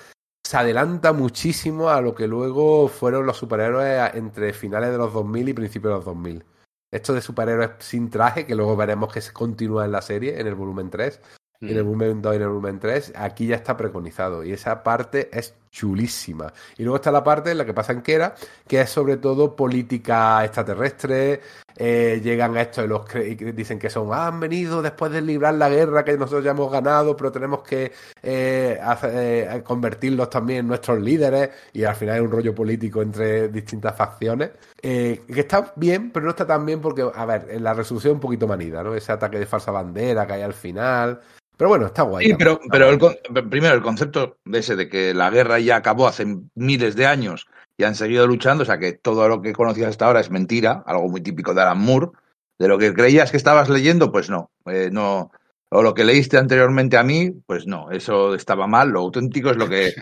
se 0.46 0.58
adelanta 0.58 1.12
muchísimo 1.12 1.90
a 1.90 2.02
lo 2.02 2.14
que 2.14 2.28
luego 2.28 2.88
fueron 2.88 3.26
los 3.26 3.36
superhéroes 3.36 4.14
entre 4.14 4.54
finales 4.54 4.92
de 4.92 5.00
los 5.00 5.12
2000 5.12 5.50
y 5.50 5.54
principios 5.54 5.92
de 5.92 5.96
los 5.96 6.06
2000. 6.06 6.46
Esto 6.92 7.14
de 7.14 7.22
superhéroes 7.22 7.72
sin 7.80 8.12
traje, 8.12 8.46
que 8.46 8.54
luego 8.54 8.76
veremos 8.76 9.12
que 9.12 9.22
se 9.22 9.34
continúa 9.34 9.86
en 9.86 9.92
la 9.92 10.04
serie, 10.04 10.40
en 10.40 10.46
el 10.46 10.54
volumen 10.54 10.92
3, 10.92 11.20
Mm. 11.62 11.70
en 11.70 11.78
el 11.78 11.84
volumen 11.84 12.22
2 12.22 12.34
y 12.34 12.36
en 12.36 12.42
el 12.42 12.48
volumen 12.50 12.80
3, 12.80 13.14
aquí 13.16 13.48
ya 13.48 13.56
está 13.56 13.78
preconizado. 13.78 14.44
Y 14.44 14.52
esa 14.52 14.84
parte 14.84 15.30
es 15.38 15.56
chulísima. 15.72 16.54
Y 16.78 16.84
luego 16.84 16.98
está 16.98 17.12
la 17.12 17.24
parte 17.24 17.52
en 17.52 17.58
la 17.58 17.66
que 17.66 17.74
pasa 17.74 17.94
en 17.94 18.02
Kera, 18.02 18.36
que 18.68 18.82
es 18.82 18.90
sobre 18.90 19.18
todo 19.18 19.56
política 19.56 20.44
extraterrestre. 20.44 21.42
Eh, 21.78 22.22
llegan 22.24 22.56
a 22.58 22.62
esto 22.62 22.84
y 22.84 22.88
los 22.88 23.02
y 23.16 23.36
dicen 23.36 23.80
que 23.80 23.90
son, 23.90 24.10
"Ah, 24.14 24.28
han 24.28 24.40
venido 24.40 24.82
después 24.82 25.12
de 25.12 25.22
librar 25.22 25.54
la 25.56 25.70
guerra 25.70 26.04
que 26.06 26.18
nosotros 26.18 26.44
ya 26.44 26.52
hemos 26.52 26.72
ganado, 26.72 27.16
pero 27.18 27.32
tenemos 27.32 27.64
que 27.64 27.92
eh, 28.24 28.80
hacer- 28.82 29.12
eh, 29.14 29.64
convertirlos 29.64 30.30
también 30.30 30.60
en 30.62 30.68
nuestros 30.68 31.00
líderes. 31.02 31.50
Y 31.74 31.84
al 31.84 31.96
final 31.96 32.16
hay 32.16 32.22
un 32.22 32.32
rollo 32.32 32.56
político 32.56 33.02
entre 33.02 33.50
distintas 33.50 33.96
facciones. 33.96 34.52
eh, 34.88 35.22
que 35.34 35.40
está 35.40 35.74
bien, 35.76 36.12
pero 36.12 36.26
no 36.26 36.30
está 36.32 36.46
tan 36.46 36.64
bien 36.66 36.80
porque, 36.80 37.10
a 37.14 37.26
ver, 37.26 37.48
en 37.50 37.64
la 37.64 37.74
resolución 37.74 38.14
un 38.16 38.20
poquito 38.20 38.48
manida, 38.48 38.84
¿no? 38.84 38.94
Ese 38.94 39.12
ataque 39.12 39.40
de 39.40 39.46
falsa 39.48 39.72
bandera 39.72 40.28
que 40.28 40.34
hay 40.34 40.42
al 40.44 40.54
final. 40.54 41.22
Pero 41.58 41.70
bueno, 41.70 41.88
está 41.88 42.04
guay. 42.04 42.26
Sí, 42.26 42.32
también, 42.32 42.38
pero, 42.38 42.62
está 42.62 42.72
pero 42.72 42.90
el 42.90 42.98
guay. 43.00 43.18
primero 43.50 43.74
el 43.76 43.82
concepto 43.82 44.38
de 44.46 44.60
ese 44.60 44.76
de 44.76 44.88
que 44.90 45.14
la 45.14 45.30
guerra 45.32 45.58
ya 45.60 45.78
acabó 45.78 46.08
hace 46.08 46.26
miles 46.54 46.96
de 46.96 47.06
años 47.08 47.48
y 47.78 47.84
han 47.84 47.96
seguido 47.96 48.28
luchando, 48.28 48.64
o 48.64 48.66
sea 48.66 48.80
que 48.80 48.94
todo 48.94 49.28
lo 49.28 49.42
que 49.42 49.54
conocías 49.54 49.90
hasta 49.90 50.06
ahora 50.06 50.22
es 50.22 50.30
mentira, 50.30 50.84
algo 50.86 51.10
muy 51.10 51.22
típico 51.22 51.54
de 51.54 51.62
Alan 51.62 51.80
Moore. 51.80 52.12
De 52.58 52.70
lo 52.70 52.78
que 52.78 52.94
creías 52.94 53.32
que 53.32 53.38
estabas 53.38 53.68
leyendo, 53.70 54.14
pues 54.14 54.30
no, 54.30 54.50
eh, 54.66 54.90
no. 54.92 55.32
O 55.70 55.82
lo 55.82 55.94
que 55.94 56.04
leíste 56.04 56.38
anteriormente 56.38 56.96
a 56.96 57.04
mí, 57.04 57.32
pues 57.48 57.66
no, 57.66 57.90
eso 57.92 58.36
estaba 58.36 58.68
mal. 58.68 58.90
Lo 58.90 59.02
auténtico 59.02 59.50
es 59.50 59.58
lo 59.58 59.68
que. 59.68 59.94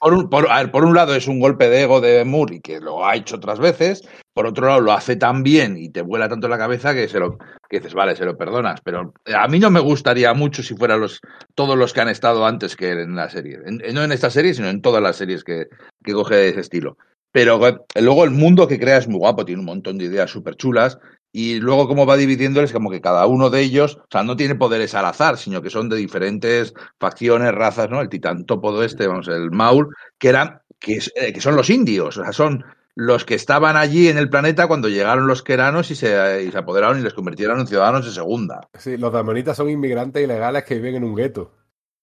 por, 0.00 0.14
un, 0.14 0.28
por, 0.28 0.84
un 0.84 0.94
lado 0.94 1.14
es 1.14 1.28
un 1.28 1.38
golpe 1.38 1.68
de 1.68 1.82
ego 1.82 2.00
de 2.00 2.24
Moore 2.24 2.56
y 2.56 2.60
que 2.60 2.80
lo 2.80 3.06
ha 3.06 3.14
hecho 3.14 3.36
otras 3.36 3.60
veces. 3.60 4.02
Por 4.34 4.46
otro 4.46 4.66
lado 4.66 4.80
lo 4.80 4.92
hace 4.92 5.16
tan 5.16 5.42
bien 5.42 5.76
y 5.76 5.90
te 5.90 6.02
vuela 6.02 6.28
tanto 6.28 6.48
la 6.48 6.58
cabeza 6.58 6.92
que 6.92 7.08
se 7.08 7.20
lo 7.20 7.38
que 7.68 7.78
dices, 7.78 7.94
vale, 7.94 8.16
se 8.16 8.24
lo 8.24 8.36
perdonas. 8.36 8.80
Pero 8.82 9.12
a 9.34 9.48
mí 9.48 9.58
no 9.58 9.70
me 9.70 9.80
gustaría 9.80 10.34
mucho 10.34 10.62
si 10.62 10.74
fueran 10.74 11.00
los 11.00 11.20
todos 11.54 11.78
los 11.78 11.92
que 11.92 12.00
han 12.00 12.08
estado 12.08 12.44
antes 12.44 12.76
que 12.76 12.90
en 12.90 13.14
la 13.14 13.30
serie. 13.30 13.58
No 13.92 14.02
en 14.02 14.12
esta 14.12 14.30
serie, 14.30 14.54
sino 14.54 14.68
en 14.68 14.82
todas 14.82 15.02
las 15.02 15.16
series 15.16 15.44
que, 15.44 15.66
que 16.04 16.12
coge 16.12 16.48
ese 16.48 16.60
estilo. 16.60 16.96
Pero 17.32 17.66
eh, 17.66 17.78
luego 18.00 18.24
el 18.24 18.30
mundo 18.30 18.66
que 18.66 18.78
crea 18.78 18.98
es 18.98 19.08
muy 19.08 19.18
guapo, 19.18 19.44
tiene 19.44 19.60
un 19.60 19.66
montón 19.66 19.98
de 19.98 20.06
ideas 20.06 20.30
súper 20.30 20.56
chulas. 20.56 20.98
Y 21.32 21.60
luego 21.60 21.86
cómo 21.86 22.06
va 22.06 22.16
dividiéndoles, 22.16 22.72
como 22.72 22.90
que 22.90 23.00
cada 23.00 23.26
uno 23.26 23.50
de 23.50 23.60
ellos, 23.60 23.96
o 23.96 24.06
sea, 24.10 24.22
no 24.24 24.36
tiene 24.36 24.56
poderes 24.56 24.94
al 24.94 25.04
azar, 25.06 25.38
sino 25.38 25.62
que 25.62 25.70
son 25.70 25.88
de 25.88 25.96
diferentes 25.96 26.74
facciones, 26.98 27.52
razas, 27.54 27.88
¿no? 27.90 28.00
El 28.00 28.08
titantópodo 28.08 28.82
este, 28.82 29.06
vamos, 29.06 29.28
el 29.28 29.50
Maul, 29.50 29.94
que 30.18 30.28
eran, 30.28 30.60
que, 30.78 30.94
es- 30.94 31.12
eh, 31.14 31.32
que 31.32 31.40
son 31.40 31.54
los 31.56 31.70
indios, 31.70 32.16
o 32.18 32.22
sea, 32.24 32.32
son 32.32 32.64
los 32.96 33.24
que 33.24 33.34
estaban 33.36 33.76
allí 33.76 34.08
en 34.08 34.18
el 34.18 34.28
planeta 34.28 34.66
cuando 34.66 34.88
llegaron 34.88 35.26
los 35.28 35.42
queranos 35.42 35.90
y 35.90 35.94
se, 35.94 36.42
y 36.44 36.50
se 36.50 36.58
apoderaron 36.58 36.98
y 36.98 37.02
les 37.02 37.14
convirtieron 37.14 37.60
en 37.60 37.66
ciudadanos 37.66 38.04
de 38.04 38.10
segunda. 38.12 38.68
Sí, 38.78 38.96
los 38.96 39.12
damonitas 39.12 39.56
son 39.56 39.68
inmigrantes 39.68 40.22
ilegales 40.22 40.64
que 40.64 40.76
viven 40.76 40.96
en 40.96 41.04
un 41.04 41.14
gueto. 41.16 41.56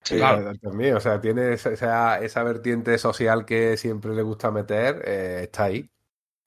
Sí, 0.04 0.16
claro. 0.16 0.52
También, 0.62 0.96
o 0.96 1.00
sea, 1.00 1.22
tiene 1.22 1.54
esa, 1.54 2.20
esa, 2.20 2.44
vertiente 2.44 2.98
social 2.98 3.46
que 3.46 3.78
siempre 3.78 4.14
le 4.16 4.22
gusta 4.22 4.52
meter, 4.52 5.02
eh, 5.06 5.40
está 5.44 5.66
ahí. 5.66 5.90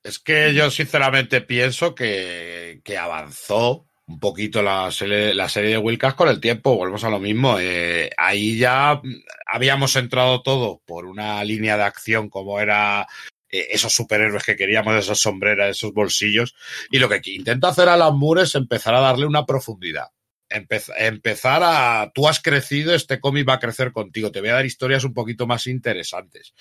Es 0.02 0.18
que 0.18 0.54
yo 0.54 0.70
sinceramente 0.70 1.42
pienso 1.42 1.94
que, 1.94 2.80
que 2.84 2.96
avanzó 2.96 3.86
un 4.06 4.18
poquito 4.18 4.62
la 4.62 4.90
serie, 4.90 5.34
la 5.34 5.48
serie 5.48 5.70
de 5.70 5.78
Wilcas 5.78 6.14
con 6.14 6.28
el 6.28 6.40
tiempo, 6.40 6.76
volvemos 6.76 7.04
a 7.04 7.10
lo 7.10 7.20
mismo. 7.20 7.58
Eh, 7.60 8.10
ahí 8.16 8.58
ya 8.58 9.00
habíamos 9.46 9.94
entrado 9.96 10.42
todo 10.42 10.82
por 10.84 11.06
una 11.06 11.42
línea 11.44 11.76
de 11.76 11.84
acción 11.84 12.28
como 12.28 12.58
era 12.60 13.06
eh, 13.50 13.68
esos 13.70 13.92
superhéroes 13.92 14.42
que 14.42 14.56
queríamos, 14.56 14.96
esas 14.96 15.20
sombreras, 15.20 15.70
esos 15.70 15.92
bolsillos. 15.92 16.54
Y 16.90 16.98
lo 16.98 17.08
que 17.08 17.20
intenta 17.26 17.68
hacer 17.68 17.88
Alan 17.88 18.18
Moore 18.18 18.42
es 18.42 18.54
empezar 18.54 18.94
a 18.94 19.00
darle 19.00 19.26
una 19.26 19.46
profundidad 19.46 20.08
empezar 20.50 21.62
a, 21.64 22.10
tú 22.14 22.28
has 22.28 22.40
crecido, 22.40 22.94
este 22.94 23.20
cómic 23.20 23.48
va 23.48 23.54
a 23.54 23.58
crecer 23.60 23.92
contigo, 23.92 24.32
te 24.32 24.40
voy 24.40 24.50
a 24.50 24.54
dar 24.54 24.66
historias 24.66 25.04
un 25.04 25.14
poquito 25.14 25.46
más 25.46 25.66
interesantes. 25.66 26.54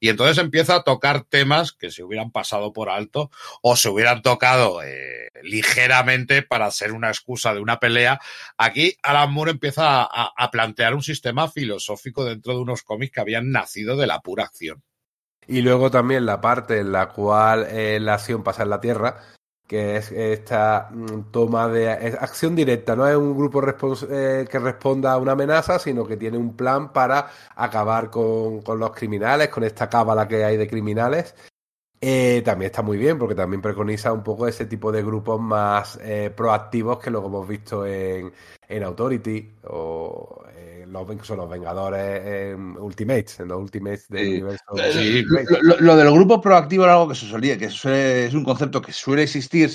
Y 0.00 0.08
entonces 0.08 0.38
empieza 0.38 0.76
a 0.76 0.82
tocar 0.82 1.24
temas 1.24 1.72
que 1.72 1.90
se 1.90 2.02
hubieran 2.02 2.30
pasado 2.30 2.72
por 2.72 2.90
alto 2.90 3.30
o 3.62 3.76
se 3.76 3.88
hubieran 3.88 4.22
tocado 4.22 4.82
eh, 4.82 5.28
ligeramente 5.42 6.42
para 6.42 6.70
ser 6.70 6.92
una 6.92 7.08
excusa 7.08 7.54
de 7.54 7.60
una 7.60 7.78
pelea. 7.78 8.18
Aquí 8.56 8.96
Alan 9.02 9.32
Moore 9.32 9.52
empieza 9.52 10.02
a, 10.02 10.50
plantear 10.50 10.94
un 10.94 11.02
sistema 11.02 11.50
filosófico 11.50 12.24
dentro 12.24 12.54
de 12.54 12.60
unos 12.60 12.82
cómics 12.82 13.12
que 13.12 13.20
habían 13.20 13.50
nacido 13.50 13.96
de 13.96 14.06
la 14.06 14.20
pura 14.20 14.44
acción. 14.44 14.82
Y 15.46 15.60
luego 15.62 15.90
también 15.90 16.24
la 16.24 16.40
parte 16.40 16.78
en 16.78 16.92
la 16.92 17.10
cual 17.10 17.66
eh, 17.68 17.98
la 18.00 18.14
acción 18.14 18.42
pasa 18.42 18.62
en 18.62 18.70
la 18.70 18.80
Tierra, 18.80 19.20
que 19.66 19.96
es 19.96 20.12
esta 20.12 20.88
mm, 20.90 21.30
toma 21.30 21.68
de 21.68 21.90
acción 21.90 22.54
directa, 22.54 22.94
no 22.96 23.06
es 23.08 23.16
un 23.16 23.36
grupo 23.36 23.62
eh, 24.10 24.46
que 24.50 24.58
responda 24.58 25.12
a 25.12 25.18
una 25.18 25.32
amenaza, 25.32 25.78
sino 25.78 26.06
que 26.06 26.16
tiene 26.16 26.38
un 26.38 26.56
plan 26.56 26.92
para 26.92 27.30
acabar 27.56 28.10
con, 28.10 28.62
con 28.62 28.78
los 28.78 28.92
criminales, 28.92 29.48
con 29.48 29.64
esta 29.64 29.88
cábala 29.88 30.28
que 30.28 30.44
hay 30.44 30.56
de 30.56 30.68
criminales. 30.68 31.34
Eh, 32.06 32.42
también 32.44 32.66
está 32.70 32.82
muy 32.82 32.98
bien, 32.98 33.18
porque 33.18 33.34
también 33.34 33.62
preconiza 33.62 34.12
un 34.12 34.22
poco 34.22 34.46
ese 34.46 34.66
tipo 34.66 34.92
de 34.92 35.02
grupos 35.02 35.40
más 35.40 35.98
eh, 36.02 36.30
proactivos 36.36 36.98
que 36.98 37.10
luego 37.10 37.28
hemos 37.28 37.48
visto 37.48 37.86
en, 37.86 38.30
en 38.68 38.82
Authority 38.82 39.52
o 39.68 40.44
los, 40.86 41.26
son 41.26 41.38
los 41.38 41.48
Vengadores 41.48 42.56
Ultimates, 42.78 43.40
en 43.40 43.48
los 43.48 43.58
Ultimates 43.58 44.08
del 44.08 44.28
universo. 44.28 44.64
Lo, 45.80 45.96
del 45.96 46.10
grupo 46.12 46.42
proactivo 46.42 46.84
es 46.84 46.90
algo 46.90 47.08
que 47.08 47.14
se 47.14 47.26
solía, 47.26 47.56
que 47.56 47.66
es 47.66 48.34
un 48.34 48.44
concepto 48.44 48.82
que 48.82 48.92
suele 48.92 49.22
existir. 49.22 49.70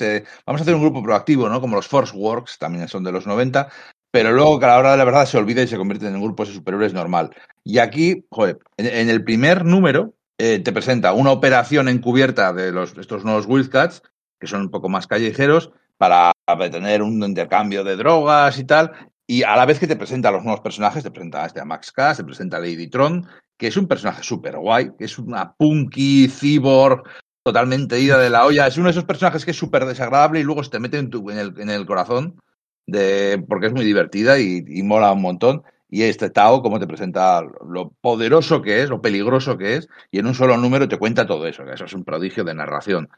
vamos 0.46 0.62
a 0.62 0.64
hacer 0.64 0.76
un 0.76 0.82
grupo 0.82 1.02
proactivo, 1.02 1.50
¿no? 1.50 1.60
Como 1.60 1.78
los 1.78 1.88
Force 1.88 2.16
Works, 2.16 2.60
también 2.60 2.88
son 2.88 3.04
de 3.04 3.12
los 3.12 3.26
90, 3.26 3.70
pero 4.12 4.32
luego 4.32 4.60
que 4.60 4.66
a 4.66 4.70
la 4.70 4.78
hora 4.78 4.92
de 4.92 4.98
la 4.98 5.06
verdad 5.06 5.26
se 5.26 5.38
olvida 5.38 5.64
y 5.64 5.68
se 5.68 5.78
convierte 5.78 6.08
en 6.08 6.16
un 6.16 6.24
grupo 6.24 6.46
de 6.46 6.54
superhéroes 6.54 6.94
normal. 6.94 7.32
Y 7.64 7.80
aquí, 7.80 8.26
joder, 8.30 8.60
en, 8.78 9.10
el 9.10 9.24
primer 9.24 9.66
número 9.66 10.14
eh, 10.40 10.60
te 10.60 10.72
presenta 10.72 11.14
una 11.14 11.32
operación 11.32 11.88
encubierta 11.88 12.54
de 12.54 12.72
los, 12.72 12.98
estos 12.98 13.24
nuevos 13.24 13.46
Wildcats, 13.46 14.02
que 14.40 14.48
son 14.48 14.62
un 14.62 14.72
poco 14.72 14.90
más 14.90 15.06
callejeros, 15.06 15.72
para 15.98 16.32
tener 16.72 17.04
un 17.04 17.22
intercambio 17.22 17.84
de 17.84 17.98
drogas 17.98 18.58
y 18.58 18.64
tal, 18.64 18.94
y 19.28 19.44
a 19.44 19.56
la 19.56 19.68
vez 19.68 19.80
que 19.80 19.86
te 19.86 19.96
presenta 19.96 20.30
a 20.30 20.32
los 20.32 20.44
nuevos 20.44 20.62
personajes, 20.62 21.04
te 21.04 21.12
presenta 21.12 21.46
este 21.46 21.60
a 21.60 21.66
Max 21.66 21.92
Cass, 21.92 22.18
te 22.18 22.24
presenta 22.24 22.58
a 22.58 22.60
Lady 22.60 22.88
Tron, 22.88 23.28
que 23.58 23.68
es 23.68 23.78
un 23.78 23.88
personaje 23.88 24.24
súper 24.24 24.58
guay, 24.58 24.94
que 24.98 25.06
es 25.06 25.20
una 25.20 25.54
punky, 25.54 26.28
cyborg, 26.28 27.04
totalmente 27.44 28.00
ida 28.00 28.18
de 28.18 28.32
la 28.32 28.46
olla. 28.46 28.66
Es 28.66 28.78
uno 28.78 28.86
de 28.86 28.92
esos 28.92 29.04
personajes 29.04 29.46
que 29.46 29.52
es 29.52 29.58
súper 29.58 29.86
desagradable 29.86 30.40
y 30.40 30.44
luego 30.44 30.64
se 30.64 30.72
te 30.72 30.80
mete 30.80 30.98
en, 30.98 31.12
tu, 31.12 31.30
en, 31.30 31.38
el, 31.38 31.54
en 31.60 31.70
el 31.70 31.86
corazón 31.86 32.42
de, 32.88 33.44
porque 33.48 33.68
es 33.68 33.74
muy 33.74 33.86
divertida 33.86 34.40
y, 34.40 34.64
y, 34.66 34.82
mola 34.82 35.12
un 35.12 35.22
montón. 35.22 35.64
Y 35.90 36.04
este 36.04 36.30
Tao, 36.30 36.62
como 36.62 36.80
te 36.80 36.88
presenta 36.88 37.42
lo 37.42 37.92
poderoso 38.02 38.62
que 38.62 38.84
es, 38.84 38.90
lo 38.90 39.02
peligroso 39.02 39.58
que 39.58 39.76
es, 39.76 39.88
y 40.12 40.20
en 40.20 40.28
un 40.28 40.36
solo 40.36 40.56
número 40.58 40.88
te 40.88 40.98
cuenta 40.98 41.26
todo 41.26 41.48
eso, 41.48 41.66
que 41.66 41.74
eso 41.74 41.86
es 41.86 41.94
un 41.94 42.04
prodigio 42.04 42.44
de 42.44 42.54
narración 42.54 43.10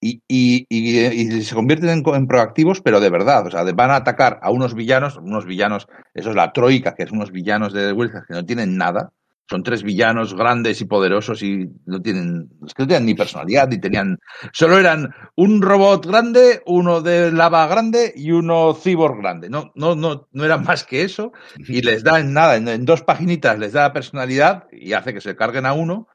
y, 0.00 0.22
y, 0.26 0.66
y, 0.68 1.42
se 1.42 1.54
convierten 1.54 1.90
en, 1.90 2.26
proactivos, 2.26 2.80
pero 2.80 3.00
de 3.00 3.10
verdad. 3.10 3.46
O 3.46 3.50
sea, 3.50 3.64
van 3.64 3.90
a 3.90 3.96
atacar 3.96 4.40
a 4.42 4.50
unos 4.50 4.74
villanos, 4.74 5.16
unos 5.16 5.44
villanos, 5.44 5.88
eso 6.14 6.30
es 6.30 6.36
la 6.36 6.52
troika, 6.52 6.94
que 6.94 7.02
es 7.02 7.12
unos 7.12 7.30
villanos 7.30 7.72
de 7.72 7.92
Wilson 7.92 8.24
que 8.26 8.34
no 8.34 8.44
tienen 8.44 8.76
nada. 8.76 9.12
Son 9.50 9.64
tres 9.64 9.82
villanos 9.82 10.34
grandes 10.34 10.80
y 10.80 10.84
poderosos 10.84 11.42
y 11.42 11.68
no 11.84 12.00
tienen, 12.00 12.50
es 12.64 12.72
que 12.72 12.84
no 12.84 12.86
tienen 12.86 13.06
ni 13.06 13.14
personalidad, 13.14 13.68
ni 13.68 13.80
tenían, 13.80 14.20
solo 14.52 14.78
eran 14.78 15.12
un 15.34 15.60
robot 15.60 16.06
grande, 16.06 16.62
uno 16.66 17.00
de 17.00 17.32
lava 17.32 17.66
grande 17.66 18.12
y 18.14 18.30
uno 18.30 18.74
cyborg 18.74 19.18
grande. 19.18 19.50
No, 19.50 19.72
no, 19.74 19.96
no, 19.96 20.28
no 20.30 20.44
eran 20.44 20.62
más 20.62 20.84
que 20.84 21.02
eso 21.02 21.32
y 21.58 21.82
les 21.82 22.04
da 22.04 22.20
en 22.20 22.32
nada, 22.32 22.54
en, 22.54 22.84
dos 22.84 23.02
paginitas 23.02 23.58
les 23.58 23.72
da 23.72 23.92
personalidad 23.92 24.68
y 24.70 24.92
hace 24.92 25.12
que 25.12 25.20
se 25.20 25.34
carguen 25.34 25.66
a 25.66 25.72
uno 25.72 26.06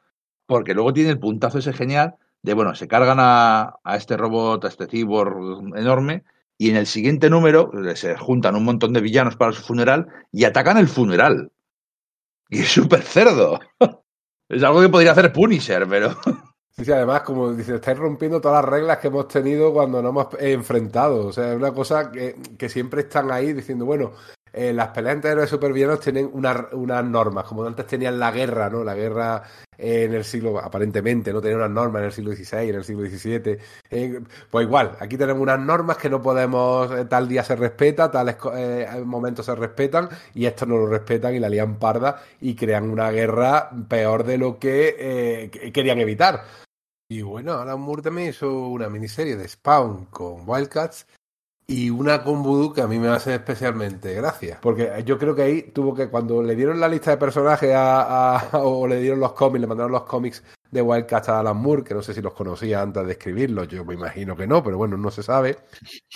porque 0.46 0.74
luego 0.74 0.94
tiene 0.94 1.10
el 1.10 1.20
puntazo 1.20 1.60
ese 1.60 1.74
genial 1.74 2.16
de, 2.42 2.54
bueno, 2.54 2.74
se 2.74 2.88
cargan 2.88 3.18
a, 3.20 3.80
este 3.98 4.16
robot, 4.16 4.64
a 4.64 4.68
este 4.70 4.88
cyborg 4.88 5.76
enorme, 5.76 6.24
y 6.58 6.70
en 6.70 6.78
el 6.78 6.86
siguiente 6.86 7.30
número 7.30 7.72
se 7.96 8.16
juntan 8.16 8.56
un 8.56 8.64
montón 8.64 8.94
de 8.94 9.02
villanos 9.02 9.36
para 9.36 9.52
su 9.52 9.62
funeral 9.62 10.08
y 10.32 10.46
atacan 10.46 10.78
el 10.78 10.88
funeral. 10.88 11.52
Y 12.50 12.62
es 12.62 12.70
súper 12.70 13.02
cerdo. 13.02 13.60
Es 14.48 14.62
algo 14.62 14.80
que 14.80 14.90
podría 14.90 15.12
hacer 15.12 15.34
Punisher, 15.34 15.88
pero... 15.90 16.16
Sí, 16.70 16.86
sí, 16.86 16.92
además, 16.92 17.22
como 17.22 17.52
dice, 17.52 17.76
estáis 17.76 17.98
rompiendo 17.98 18.40
todas 18.40 18.62
las 18.64 18.72
reglas 18.72 19.00
que 19.00 19.08
hemos 19.08 19.28
tenido 19.28 19.74
cuando 19.74 20.04
nos 20.04 20.12
hemos 20.12 20.28
enfrentado. 20.40 21.26
O 21.26 21.34
sea, 21.34 21.52
es 21.52 21.58
una 21.58 21.74
cosa 21.74 22.12
que, 22.12 22.36
que 22.56 22.70
siempre 22.70 23.02
están 23.02 23.32
ahí 23.32 23.54
diciendo, 23.54 23.86
bueno, 23.86 24.12
eh, 24.58 24.72
las 24.72 24.88
peleas 24.88 25.16
entre 25.16 25.32
héroes 25.32 25.50
supervillanos 25.50 26.00
tienen 26.00 26.30
unas 26.32 27.04
normas, 27.04 27.44
como 27.44 27.66
antes 27.66 27.86
tenían 27.86 28.18
la 28.18 28.32
guerra, 28.32 28.70
¿no? 28.70 28.86
La 28.86 28.96
guerra 28.96 29.44
en 29.78 30.14
el 30.14 30.24
siglo, 30.24 30.58
aparentemente, 30.60 31.34
no 31.34 31.42
tenía 31.42 31.58
unas 31.58 31.72
normas 31.72 32.00
en 32.00 32.06
el 32.06 32.12
siglo 32.14 32.34
XVI, 32.34 32.70
en 32.70 32.76
el 32.76 32.86
siglo 32.86 33.06
XVII. 33.06 33.58
Eh, 33.90 34.22
pues 34.50 34.66
igual, 34.66 34.96
aquí 34.98 35.18
tenemos 35.18 35.42
unas 35.42 35.60
normas 35.60 35.98
que 35.98 36.10
no 36.10 36.22
podemos, 36.22 36.90
eh, 36.94 37.04
tal 37.04 37.28
día 37.28 37.44
se 37.44 37.58
respeta, 37.58 38.10
tales 38.10 38.38
momentos 39.04 39.46
se 39.46 39.56
respetan, 39.56 40.08
y 40.34 40.46
estos 40.46 40.70
no 40.70 40.78
lo 40.78 40.88
respetan 40.88 41.36
y 41.36 41.40
la 41.40 41.50
lían 41.50 41.78
parda 41.78 42.24
y 42.40 42.56
crean 42.56 42.90
una 42.90 43.12
guerra 43.12 43.70
peor 43.90 44.24
de 44.24 44.38
lo 44.38 44.58
que 44.58 45.52
querían 45.74 46.00
evitar. 46.00 46.44
Y 47.10 47.24
bueno, 47.24 47.56
Alan 47.60 47.82
Moore 47.82 48.04
también 48.04 48.30
hizo 48.30 48.70
una 48.70 48.88
miniserie 48.88 49.36
de 49.36 49.50
Spawn 49.50 50.06
con 50.06 50.48
Wildcats 50.48 51.06
y 51.68 51.90
una 51.90 52.24
con 52.24 52.44
Voodoo 52.44 52.74
que 52.74 52.82
a 52.82 52.88
mí 52.88 53.00
me 53.00 53.08
hace 53.08 53.34
especialmente 53.34 54.14
gracia. 54.14 54.60
Porque 54.62 55.04
yo 55.06 55.18
creo 55.18 55.34
que 55.34 55.42
ahí 55.42 55.62
tuvo 55.64 55.96
que, 55.96 56.10
cuando 56.10 56.44
le 56.44 56.56
dieron 56.56 56.80
la 56.80 56.88
lista 56.88 57.12
de 57.12 57.18
personajes 57.18 57.72
a, 57.76 58.50
o 58.54 58.88
le 58.88 59.00
dieron 59.00 59.20
los 59.20 59.34
cómics, 59.34 59.62
le 59.62 59.68
mandaron 59.68 59.92
los 59.92 60.04
cómics 60.04 60.44
de 60.70 60.82
Wildcat 60.82 61.30
a 61.30 61.40
Alan 61.40 61.58
Moore, 61.58 61.84
que 61.84 61.94
no 61.94 62.02
sé 62.02 62.14
si 62.14 62.22
los 62.22 62.34
conocía 62.34 62.82
antes 62.82 63.06
de 63.06 63.14
escribirlos, 63.14 63.68
yo 63.70 63.86
me 63.86 63.94
imagino 63.94 64.36
que 64.36 64.46
no, 64.46 64.62
pero 64.62 64.78
bueno, 64.78 64.98
no 64.98 65.10
se 65.10 65.24
sabe. 65.24 65.58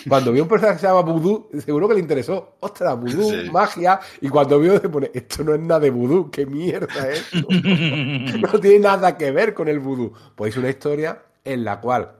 Cuando 0.07 0.33
vio 0.33 0.43
un 0.43 0.49
personaje 0.49 0.75
que 0.75 0.81
se 0.81 0.87
llama 0.87 1.01
Voodoo, 1.01 1.49
seguro 1.63 1.87
que 1.87 1.93
le 1.93 2.01
interesó, 2.01 2.57
ostras, 2.59 2.99
Voodoo, 2.99 3.51
magia, 3.53 4.01
y 4.19 4.27
cuando 4.27 4.59
vio, 4.59 4.77
se 4.79 4.89
pone, 4.89 5.11
esto 5.13 5.43
no 5.45 5.53
es 5.53 5.61
nada 5.61 5.79
de 5.79 5.89
Voodoo, 5.89 6.29
qué 6.29 6.45
mierda 6.45 7.09
es 7.09 7.25
esto. 7.33 7.47
no 8.51 8.59
tiene 8.59 8.79
nada 8.79 9.17
que 9.17 9.31
ver 9.31 9.53
con 9.53 9.69
el 9.69 9.79
Voodoo. 9.79 10.11
Pues 10.35 10.53
es 10.53 10.57
una 10.57 10.69
historia 10.69 11.21
en 11.45 11.63
la 11.63 11.79
cual, 11.79 12.11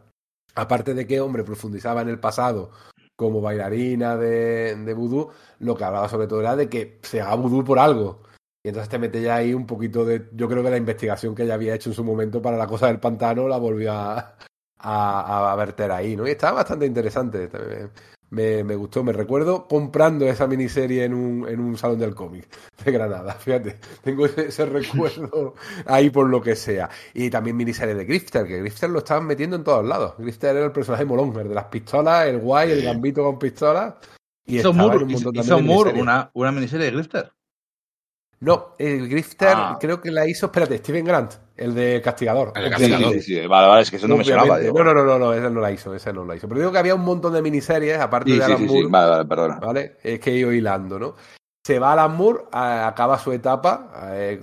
aparte 0.56 0.94
de 0.94 1.06
que, 1.06 1.20
hombre, 1.20 1.44
profundizaba 1.44 2.02
en 2.02 2.10
el 2.10 2.20
pasado 2.20 2.72
como 3.20 3.42
bailarina 3.42 4.16
de, 4.16 4.78
de 4.78 4.94
vudú, 4.94 5.30
lo 5.60 5.76
que 5.76 5.84
hablaba 5.84 6.08
sobre 6.08 6.28
todo 6.28 6.40
era 6.40 6.56
de 6.56 6.70
que 6.70 7.00
se 7.04 7.20
haga 7.20 7.36
vudú 7.36 7.66
por 7.66 7.78
algo. 7.78 8.24
Y 8.64 8.70
entonces 8.70 8.90
te 8.90 8.98
mete 8.98 9.22
ya 9.22 9.36
ahí 9.36 9.54
un 9.54 9.66
poquito 9.68 10.06
de. 10.06 10.30
Yo 10.34 10.48
creo 10.48 10.64
que 10.64 10.70
la 10.70 10.78
investigación 10.78 11.36
que 11.36 11.44
ella 11.44 11.56
había 11.56 11.76
hecho 11.76 11.90
en 11.90 11.96
su 11.96 12.04
momento 12.06 12.42
para 12.42 12.56
la 12.56 12.66
cosa 12.66 12.88
del 12.88 13.02
pantano 13.02 13.48
la 13.50 13.58
volvió 13.58 13.92
a, 13.92 14.38
a, 14.78 15.52
a 15.52 15.56
verter 15.58 15.92
ahí, 15.92 16.16
¿no? 16.16 16.26
Y 16.28 16.32
estaba 16.32 16.60
bastante 16.60 16.86
interesante 16.86 17.50
me, 18.32 18.64
me, 18.64 18.76
gustó. 18.76 19.04
Me 19.04 19.14
recuerdo 19.14 19.68
comprando 19.68 20.26
esa 20.26 20.48
miniserie 20.48 21.04
en 21.04 21.14
un, 21.14 21.48
en 21.48 21.60
un 21.60 21.78
salón 21.78 22.00
del 22.00 22.16
cómic 22.16 22.48
de 22.84 22.92
Granada. 22.92 23.34
Fíjate, 23.34 23.78
tengo 24.04 24.26
ese, 24.26 24.66
recuerdo 24.66 25.56
ahí 25.86 26.10
por 26.10 26.28
lo 26.28 26.42
que 26.42 26.56
sea. 26.56 26.90
Y 27.14 27.30
también 27.30 27.58
miniserie 27.58 27.96
de 27.96 28.06
Grifter, 28.06 28.46
que 28.46 28.60
Grifter 28.60 28.90
lo 28.90 29.00
estaban 29.00 29.26
metiendo 29.26 29.56
en 29.56 29.64
todos 29.64 29.86
lados. 29.86 30.16
Grifter 30.18 30.56
era 30.56 30.66
el 30.66 30.72
personaje 30.72 31.06
molón, 31.06 31.34
de 31.34 31.46
las 31.46 31.66
pistolas, 31.66 32.28
el 32.28 32.40
guay, 32.40 32.72
el 32.72 32.84
gambito 32.84 33.24
con 33.24 33.40
pistolas. 33.40 33.96
Y 34.46 34.60
hizo 34.60 34.74
Moore, 34.74 35.06
hizo 35.08 35.62
Moore 35.62 36.00
una, 36.02 36.32
una 36.34 36.52
miniserie 36.52 36.88
de 36.88 36.92
Grifter. 36.92 37.32
No, 38.42 38.76
el 38.80 39.10
Grifter 39.10 39.54
ah. 39.54 39.78
creo 39.80 40.00
que 40.00 40.12
la 40.12 40.28
hizo, 40.28 40.46
espérate, 40.46 40.78
Steven 40.78 41.04
Grant, 41.04 41.34
el 41.60 41.76
de 41.76 42.02
Castigador. 42.02 42.54
El 42.56 42.70
Castigador. 42.70 43.14
Sí, 43.14 43.22
sí, 43.22 43.48
Vale, 43.48 43.68
vale, 43.68 43.82
es 43.82 43.92
que 43.92 43.98
eso 43.98 44.08
no 44.08 44.16
me 44.16 44.24
sonaba. 44.24 44.60
No, 44.60 44.84
no, 44.84 44.94
no, 44.94 45.04
no, 45.04 45.20
no, 45.20 45.34
ese 45.34 45.50
no 45.50 45.60
la 45.60 45.72
hizo, 45.72 45.94
ese 45.94 46.14
no 46.14 46.24
la 46.24 46.36
hizo. 46.36 46.48
Pero 46.48 46.62
digo 46.62 46.72
que 46.72 46.78
había 46.78 46.96
un 46.96 47.04
montón 47.04 47.34
de 47.34 47.42
miniseries, 47.42 48.00
aparte 48.00 48.32
de 48.32 48.44
Alan 48.44 48.66
Moore. 48.66 48.88
Vale, 48.90 49.10
vale, 49.10 49.26
perdona. 49.26 49.60
Vale, 49.60 49.98
es 50.02 50.20
que 50.22 50.32
he 50.32 50.38
ido 50.38 50.54
hilando, 50.54 50.98
¿no? 50.98 51.16
Se 51.66 51.78
va 51.78 51.94
Alan 51.94 52.16
Moore, 52.16 52.46
acaba 52.52 53.20
su 53.20 53.34
etapa 53.34 53.92
eh, 54.14 54.42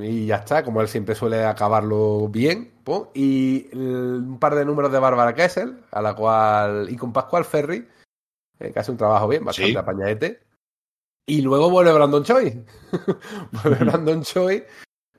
y 0.00 0.26
ya 0.26 0.36
está, 0.36 0.62
como 0.62 0.82
él 0.82 0.88
siempre 0.88 1.14
suele 1.14 1.42
acabarlo 1.44 2.28
bien. 2.28 2.72
y 3.14 3.74
un 3.74 4.38
par 4.38 4.54
de 4.54 4.66
números 4.66 4.92
de 4.92 4.98
Bárbara 4.98 5.34
Kessel, 5.34 5.78
a 5.90 6.02
la 6.02 6.14
cual. 6.14 6.88
y 6.90 6.96
con 6.96 7.14
Pascual 7.14 7.46
Ferry, 7.46 7.88
eh, 8.60 8.72
que 8.72 8.78
hace 8.78 8.90
un 8.90 8.98
trabajo 8.98 9.26
bien, 9.26 9.42
bastante 9.42 9.78
apañadete 9.78 10.40
Y 11.26 11.40
luego 11.40 11.70
vuelve 11.70 11.94
Brandon 11.94 12.22
Choi. 12.22 12.62
vuelve 13.64 13.84
Brandon 13.84 14.22
Choi 14.22 14.62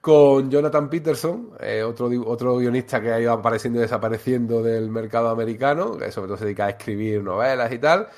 con 0.03 0.51
Jonathan 0.51 0.89
Peterson, 0.89 1.51
eh, 1.61 1.81
otro, 1.81 2.09
otro 2.25 2.57
guionista 2.57 3.01
que 3.01 3.13
ha 3.13 3.21
ido 3.21 3.31
apareciendo 3.31 3.79
y 3.79 3.83
desapareciendo 3.83 4.61
del 4.61 4.89
mercado 4.89 5.29
americano, 5.29 5.97
que 5.97 6.11
sobre 6.11 6.27
todo 6.27 6.35
se 6.35 6.43
dedica 6.43 6.65
a 6.65 6.71
escribir 6.71 7.23
novelas 7.23 7.71
y 7.71 7.79
tal, 7.79 8.09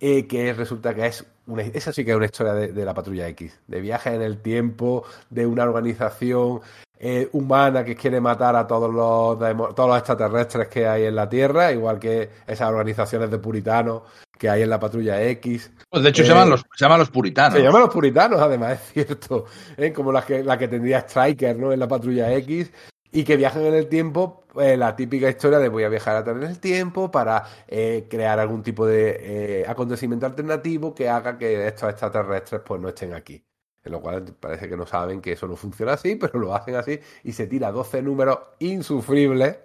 eh, 0.00 0.26
que 0.26 0.54
resulta 0.54 0.94
que 0.94 1.04
es 1.04 1.26
una, 1.46 1.62
sí 1.62 2.04
que 2.06 2.10
es 2.12 2.16
una 2.16 2.24
historia 2.24 2.54
de, 2.54 2.84
la 2.86 2.94
Patrulla 2.94 3.28
X, 3.28 3.60
de 3.66 3.80
viajes 3.82 4.14
en 4.14 4.22
el 4.22 4.40
tiempo, 4.40 5.04
de 5.28 5.46
una 5.46 5.64
organización 5.64 6.62
eh, 6.98 7.28
humana 7.32 7.84
que 7.84 7.94
quiere 7.94 8.18
matar 8.18 8.56
a 8.56 8.66
todos 8.66 8.90
los, 8.90 9.38
todos 9.74 9.88
los 9.90 9.98
extraterrestres 9.98 10.68
que 10.68 10.88
hay 10.88 11.04
en 11.04 11.16
la 11.16 11.28
Tierra, 11.28 11.70
igual 11.70 11.98
que 11.98 12.30
esas 12.46 12.70
organizaciones 12.70 13.30
de 13.30 13.38
puritanos 13.38 14.04
que 14.38 14.48
hay 14.48 14.62
en 14.62 14.70
la 14.70 14.78
patrulla 14.80 15.22
X. 15.22 15.70
Pues 15.88 16.02
de 16.02 16.10
hecho 16.10 16.22
se, 16.22 16.28
llaman 16.28 16.48
eh, 16.48 16.50
los, 16.50 16.60
se 16.60 16.84
llaman 16.84 16.98
los 17.00 17.10
puritanos. 17.10 17.58
Se 17.58 17.62
llaman 17.64 17.82
los 17.82 17.90
puritanos, 17.90 18.40
además, 18.40 18.72
es 18.80 18.92
cierto. 18.92 19.46
¿eh? 19.76 19.92
Como 19.92 20.12
la 20.12 20.22
que, 20.22 20.42
la 20.42 20.58
que 20.58 20.68
tendría 20.68 21.00
Striker 21.00 21.56
¿no? 21.56 21.72
en 21.72 21.80
la 21.80 21.88
patrulla 21.88 22.32
X. 22.34 22.70
Y 23.12 23.24
que 23.24 23.36
viajan 23.36 23.64
en 23.64 23.74
el 23.74 23.88
tiempo, 23.88 24.44
la 24.54 24.94
típica 24.94 25.30
historia 25.30 25.58
de 25.58 25.68
voy 25.70 25.84
a 25.84 25.88
viajar 25.88 26.16
a 26.16 26.24
través 26.24 26.48
del 26.48 26.58
tiempo 26.58 27.10
para 27.10 27.44
crear 27.66 28.38
algún 28.38 28.62
tipo 28.62 28.84
de 28.84 29.64
acontecimiento 29.66 30.26
alternativo 30.26 30.94
que 30.94 31.08
haga 31.08 31.38
que 31.38 31.66
estos 31.66 31.88
extraterrestres 31.88 32.60
pues 32.62 32.78
no 32.78 32.88
estén 32.88 33.14
aquí. 33.14 33.42
En 33.86 33.92
lo 33.92 34.00
cual 34.00 34.24
parece 34.38 34.68
que 34.68 34.76
no 34.76 34.84
saben 34.84 35.22
que 35.22 35.32
eso 35.32 35.46
no 35.46 35.54
funciona 35.56 35.92
así, 35.92 36.16
pero 36.20 36.38
lo 36.38 36.54
hacen 36.54 36.74
así 36.74 37.00
y 37.22 37.32
se 37.32 37.46
tira 37.46 37.70
12 37.70 38.02
números 38.02 38.38
insufribles 38.58 39.58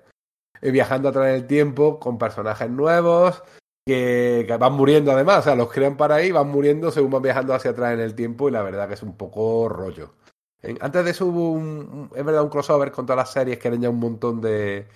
eh, 0.61 0.71
viajando 0.71 1.09
a 1.09 1.11
través 1.11 1.33
del 1.33 1.47
tiempo 1.47 1.99
con 1.99 2.19
personajes 2.19 2.69
nuevos 2.69 3.43
que, 3.85 4.45
van 4.59 4.73
muriendo 4.73 5.11
además, 5.11 5.39
o 5.39 5.41
sea, 5.43 5.55
los 5.55 5.71
crean 5.71 5.97
para 5.97 6.15
ahí, 6.15 6.31
van 6.31 6.49
muriendo 6.49 6.91
según 6.91 7.11
van 7.11 7.21
viajando 7.21 7.53
hacia 7.53 7.71
atrás 7.71 7.93
en 7.93 7.99
el 7.99 8.15
tiempo 8.15 8.47
y 8.47 8.51
la 8.51 8.61
verdad 8.61 8.87
que 8.87 8.93
es 8.93 9.03
un 9.03 9.17
poco 9.17 9.69
rollo. 9.69 10.13
Antes 10.79 11.05
de 11.05 11.11
eso 11.11 11.25
hubo 11.25 11.51
un, 11.51 12.11
es 12.15 12.23
verdad, 12.23 12.43
un 12.43 12.49
crossover 12.49 12.91
con 12.91 13.05
todas 13.05 13.17
las 13.17 13.33
series 13.33 13.57
que 13.57 13.67
eran 13.67 13.81
ya 13.81 13.89
un 13.89 13.99
montón 13.99 14.39
de, 14.41 14.87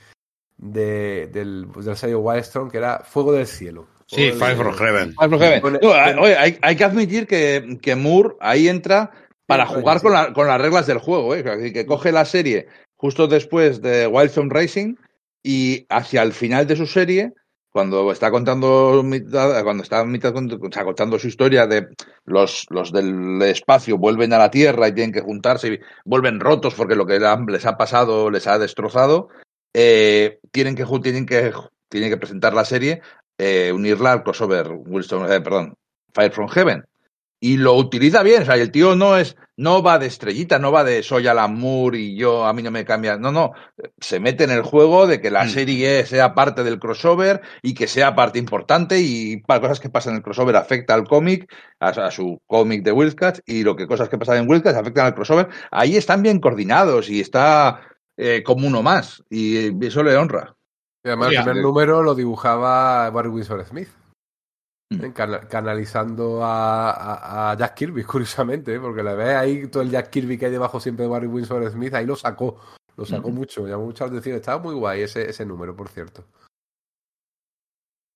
de 0.57 1.27
del, 1.33 1.67
del 1.71 1.97
sello 1.97 2.19
Wildstone, 2.19 2.69
que 2.69 2.77
era 2.77 2.99
Fuego 2.99 3.31
del 3.31 3.47
Cielo. 3.47 3.87
Sí, 4.05 4.31
Five 4.31 4.55
from 4.55 4.75
Heaven. 4.75 5.15
oye, 6.19 6.59
hay, 6.61 6.75
que 6.75 6.83
admitir 6.83 7.25
que, 7.25 7.79
que, 7.81 7.95
Moore 7.95 8.35
ahí 8.39 8.67
entra 8.67 9.09
para 9.47 9.65
jugar 9.65 9.99
con, 9.99 10.33
con, 10.35 10.45
las 10.45 10.61
reglas 10.61 10.85
del 10.85 10.99
juego, 10.99 11.33
¿eh? 11.33 11.73
que 11.73 11.85
coge 11.87 12.11
la 12.11 12.25
serie 12.25 12.67
justo 12.95 13.27
después 13.27 13.81
de 13.81 14.07
Wildstorm 14.07 14.49
Racing 14.49 14.95
y 15.43 15.85
hacia 15.89 16.23
el 16.23 16.33
final 16.33 16.67
de 16.67 16.75
su 16.75 16.87
serie, 16.87 17.33
cuando 17.76 18.10
está 18.10 18.31
contando 18.31 19.03
cuando 19.03 19.84
está 19.84 20.85
contando 20.85 21.19
su 21.19 21.27
historia 21.27 21.68
de 21.68 21.89
los, 22.23 22.65
los 22.69 22.93
del 22.93 23.41
espacio 23.41 23.97
vuelven 23.97 24.31
a 24.31 24.38
la 24.38 24.49
Tierra 24.49 24.88
y 24.88 24.93
tienen 24.93 25.11
que 25.11 25.19
juntarse 25.19 25.68
y 25.68 25.80
vuelven 26.06 26.39
rotos 26.39 26.73
porque 26.73 26.95
lo 26.95 27.06
que 27.06 27.19
les 27.19 27.65
ha 27.65 27.76
pasado 27.76 28.31
les 28.31 28.47
ha 28.47 28.60
destrozado, 28.60 29.27
eh, 29.73 30.39
tienen 30.52 30.76
que 30.76 30.85
tienen 31.03 31.26
que 31.26 31.52
tienen 31.89 32.10
que 32.10 32.15
presentar 32.15 32.53
la 32.53 32.64
serie 32.64 33.02
eh, 33.38 33.73
unirla 33.73 34.14
al 34.14 34.23
crossover 34.23 34.72
Wilson, 34.72 35.30
eh, 35.30 35.41
perdón, 35.41 35.76
Fire 36.14 36.31
from 36.31 36.47
Heaven. 36.47 36.85
Y 37.39 37.57
lo 37.57 37.73
utiliza 37.73 38.23
bien, 38.23 38.43
o 38.43 38.45
sea, 38.45 38.55
el 38.55 38.71
tío 38.71 38.95
no 38.95 39.17
es, 39.17 39.35
no 39.57 39.83
va 39.83 39.99
de 39.99 40.07
estrellita, 40.07 40.59
no 40.59 40.71
va 40.71 40.83
de 40.83 41.03
soy 41.03 41.27
Alan 41.27 41.57
Moore 41.57 41.99
y 41.99 42.17
yo, 42.17 42.45
a 42.45 42.53
mí 42.53 42.61
no 42.61 42.71
me 42.71 42.85
cambia, 42.85 43.17
no, 43.17 43.31
no, 43.31 43.51
se 43.99 44.19
mete 44.19 44.45
en 44.45 44.51
el 44.51 44.63
juego 44.63 45.05
de 45.07 45.21
que 45.21 45.31
la 45.31 45.45
mm. 45.45 45.49
serie 45.49 46.05
sea 46.05 46.33
parte 46.33 46.63
del 46.63 46.79
crossover 46.79 47.41
y 47.61 47.73
que 47.73 47.87
sea 47.87 48.15
parte 48.15 48.39
importante 48.39 48.99
y 48.99 49.37
para 49.37 49.61
cosas 49.61 49.79
que 49.79 49.89
pasan 49.89 50.13
en 50.13 50.17
el 50.17 50.23
crossover 50.23 50.55
afecta 50.55 50.93
al 50.93 51.07
cómic, 51.07 51.51
a, 51.79 52.09
su 52.11 52.41
cómic 52.47 52.83
de 52.83 52.91
Wildcats 52.91 53.43
y 53.45 53.63
lo 53.63 53.75
que 53.75 53.87
cosas 53.87 54.09
que 54.09 54.17
pasan 54.17 54.37
en 54.37 54.49
Wildcats 54.49 54.77
afectan 54.77 55.05
al 55.05 55.15
crossover, 55.15 55.49
ahí 55.71 55.97
están 55.97 56.23
bien 56.23 56.39
coordinados 56.39 57.09
y 57.09 57.19
está 57.19 57.81
eh, 58.17 58.43
como 58.43 58.67
uno 58.67 58.81
más 58.81 59.23
y 59.29 59.85
eso 59.85 60.03
le 60.03 60.15
honra. 60.15 60.55
Y 61.03 61.09
además, 61.09 61.33
el 61.33 61.43
primer 61.43 61.61
número 61.61 62.01
lo 62.01 62.15
dibujaba 62.15 63.09
Barry 63.11 63.29
Windsor 63.29 63.63
Smith. 63.65 63.89
Mm. 64.91 65.09
canalizando 65.49 66.41
a, 66.43 67.55
Jack 67.57 67.73
Kirby, 67.73 68.03
curiosamente, 68.05 68.75
¿eh? 68.75 68.79
porque 68.79 69.01
le 69.01 69.15
ve 69.15 69.35
ahí 69.35 69.67
todo 69.67 69.81
el 69.81 69.89
Jack 69.89 70.11
Kirby 70.11 70.37
que 70.37 70.45
hay 70.45 70.51
debajo 70.51 70.79
siempre 70.79 71.03
de 71.03 71.09
Barry 71.09 71.27
Windsor 71.27 71.69
Smith, 71.71 71.93
ahí 71.95 72.05
lo 72.05 72.15
sacó, 72.15 72.61
lo 72.95 73.05
sacó 73.05 73.31
mm. 73.31 73.33
mucho, 73.33 73.67
llamó 73.67 73.85
mucho 73.85 74.03
la 74.03 74.11
atención, 74.11 74.35
estaba 74.35 74.61
muy 74.61 74.75
guay 74.75 75.01
ese, 75.01 75.29
ese 75.29 75.45
número, 75.45 75.75
por 75.75 75.89
cierto. 75.89 76.25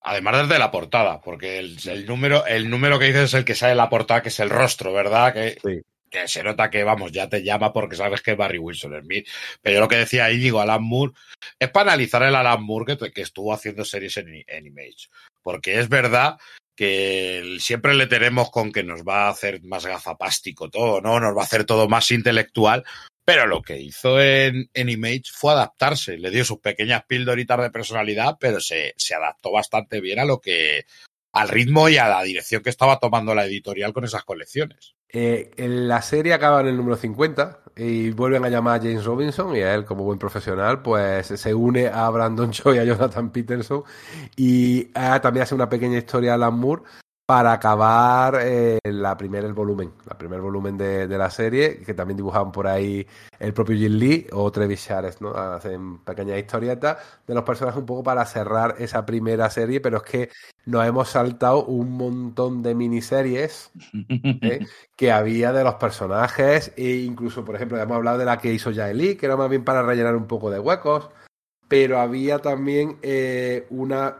Además 0.02 0.48
desde 0.48 0.58
la 0.58 0.70
portada, 0.70 1.20
porque 1.20 1.58
el, 1.58 2.06
número, 2.06 2.46
el 2.46 2.70
número 2.70 2.98
que 2.98 3.06
dices 3.06 3.24
es 3.24 3.34
el 3.34 3.44
que 3.44 3.54
sale 3.54 3.72
en 3.72 3.78
la 3.78 3.90
portada, 3.90 4.22
que 4.22 4.30
es 4.30 4.40
el 4.40 4.48
rostro, 4.48 4.92
¿verdad? 4.92 5.34
Que, 5.34 5.58
sí 5.62 5.82
que 6.10 6.26
se 6.28 6.42
nota 6.42 6.68
que, 6.68 6.82
vamos, 6.82 7.12
ya 7.12 7.28
te 7.28 7.42
llama 7.42 7.72
porque 7.72 7.96
sabes 7.96 8.20
que 8.20 8.32
es 8.32 8.36
Barry 8.36 8.58
Wilson 8.58 9.00
Smith. 9.02 9.28
Pero 9.62 9.74
yo 9.74 9.80
lo 9.80 9.88
que 9.88 9.96
decía 9.96 10.24
ahí, 10.24 10.38
digo, 10.38 10.60
Alan 10.60 10.82
Moore, 10.82 11.12
es 11.58 11.70
para 11.70 11.92
analizar 11.92 12.22
el 12.24 12.34
Alan 12.34 12.62
Moore 12.62 12.96
que, 13.14 13.22
estuvo 13.22 13.52
haciendo 13.52 13.84
series 13.84 14.16
en, 14.16 14.44
en, 14.46 14.66
Image. 14.66 15.08
Porque 15.42 15.78
es 15.78 15.88
verdad 15.88 16.38
que 16.76 17.58
siempre 17.60 17.94
le 17.94 18.06
tenemos 18.06 18.50
con 18.50 18.72
que 18.72 18.82
nos 18.82 19.02
va 19.02 19.26
a 19.26 19.30
hacer 19.30 19.62
más 19.64 19.84
gafapástico 19.84 20.70
todo, 20.70 21.00
¿no? 21.00 21.20
Nos 21.20 21.36
va 21.36 21.42
a 21.42 21.44
hacer 21.44 21.64
todo 21.64 21.88
más 21.88 22.10
intelectual. 22.10 22.84
Pero 23.24 23.46
lo 23.46 23.62
que 23.62 23.78
hizo 23.78 24.20
en, 24.20 24.70
en 24.72 24.88
Image 24.88 25.24
fue 25.32 25.52
adaptarse. 25.52 26.16
Le 26.16 26.30
dio 26.30 26.44
sus 26.44 26.58
pequeñas 26.58 27.04
pildoritas 27.06 27.60
de 27.60 27.70
personalidad, 27.70 28.38
pero 28.40 28.60
se, 28.60 28.94
se 28.96 29.14
adaptó 29.14 29.52
bastante 29.52 30.00
bien 30.00 30.18
a 30.18 30.24
lo 30.24 30.40
que, 30.40 30.86
al 31.32 31.48
ritmo 31.48 31.88
y 31.88 31.96
a 31.96 32.08
la 32.08 32.22
dirección 32.22 32.62
que 32.62 32.70
estaba 32.70 32.98
tomando 32.98 33.34
la 33.34 33.44
editorial 33.44 33.92
con 33.92 34.04
esas 34.04 34.24
colecciones. 34.24 34.94
Eh, 35.08 35.50
en 35.56 35.88
la 35.88 36.02
serie 36.02 36.34
acaba 36.34 36.60
en 36.60 36.68
el 36.68 36.76
número 36.76 36.96
50 36.96 37.60
y 37.76 38.10
vuelven 38.10 38.44
a 38.44 38.48
llamar 38.48 38.80
a 38.80 38.82
James 38.82 39.04
Robinson 39.04 39.54
y 39.56 39.60
a 39.60 39.74
él 39.74 39.84
como 39.84 40.04
buen 40.04 40.18
profesional 40.18 40.82
pues 40.82 41.26
se 41.26 41.54
une 41.54 41.88
a 41.88 42.08
Brandon 42.10 42.50
Choi 42.50 42.76
y 42.76 42.78
a 42.78 42.84
Jonathan 42.84 43.30
Peterson 43.30 43.82
y 44.36 44.84
también 44.84 45.42
hace 45.42 45.54
una 45.54 45.68
pequeña 45.68 45.98
historia 45.98 46.32
a 46.32 46.34
Alan 46.34 46.54
Moore 46.54 46.82
para 47.30 47.52
acabar 47.52 48.40
eh, 48.42 48.80
la 48.82 49.16
primer, 49.16 49.44
el 49.44 49.52
volumen, 49.52 49.92
el 50.10 50.16
primer 50.16 50.40
volumen 50.40 50.76
de, 50.76 51.06
la 51.06 51.30
serie, 51.30 51.78
que 51.78 51.94
también 51.94 52.16
dibujaban 52.16 52.50
por 52.50 52.66
ahí 52.66 53.06
el 53.38 53.54
propio 53.54 53.76
Jim 53.76 53.92
Lee 53.92 54.26
o 54.32 54.50
Trevis 54.50 54.84
Shares, 54.84 55.20
¿no? 55.20 55.30
Hacen 55.30 55.98
pequeñas 55.98 56.40
historietas 56.40 56.98
de 57.28 57.34
los 57.34 57.44
personajes 57.44 57.78
un 57.78 57.86
poco 57.86 58.02
para 58.02 58.26
cerrar 58.26 58.74
esa 58.80 59.06
primera 59.06 59.48
serie, 59.48 59.80
pero 59.80 59.98
es 59.98 60.02
que 60.02 60.30
nos 60.66 60.84
hemos 60.84 61.10
saltado 61.10 61.66
un 61.66 61.92
montón 61.92 62.64
de 62.64 62.74
miniseries 62.74 63.70
¿eh? 64.42 64.66
que 64.96 65.12
había 65.12 65.52
de 65.52 65.62
los 65.62 65.76
personajes, 65.76 66.72
e 66.76 66.94
incluso, 66.96 67.44
por 67.44 67.54
ejemplo, 67.54 67.78
hemos 67.78 67.94
hablado 67.94 68.18
de 68.18 68.24
la 68.24 68.38
que 68.38 68.52
hizo 68.52 68.70
Lee, 68.70 69.14
que 69.14 69.26
era 69.26 69.36
más 69.36 69.48
bien 69.48 69.62
para 69.62 69.84
rellenar 69.84 70.16
un 70.16 70.26
poco 70.26 70.50
de 70.50 70.58
huecos, 70.58 71.10
pero 71.68 72.00
había 72.00 72.40
también 72.40 72.98
eh, 73.02 73.68
una 73.70 74.16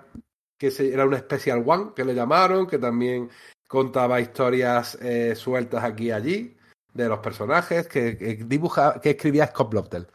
que 0.61 0.71
era 0.93 1.07
un 1.07 1.17
Special 1.17 1.65
One, 1.67 1.93
que 1.97 2.05
le 2.05 2.15
llamaron, 2.15 2.67
que 2.67 2.79
también 2.79 3.31
contaba 3.67 4.21
historias 4.21 4.99
eh, 5.01 5.35
sueltas 5.35 5.83
aquí 5.83 6.09
y 6.09 6.11
allí 6.11 6.57
de 6.93 7.09
los 7.09 7.21
personajes, 7.21 7.89
que, 7.89 8.13
dibuja, 8.47 9.01
que 9.01 9.11
escribía 9.11 9.47
Scott 9.47 9.71
Blottel. 9.71 10.07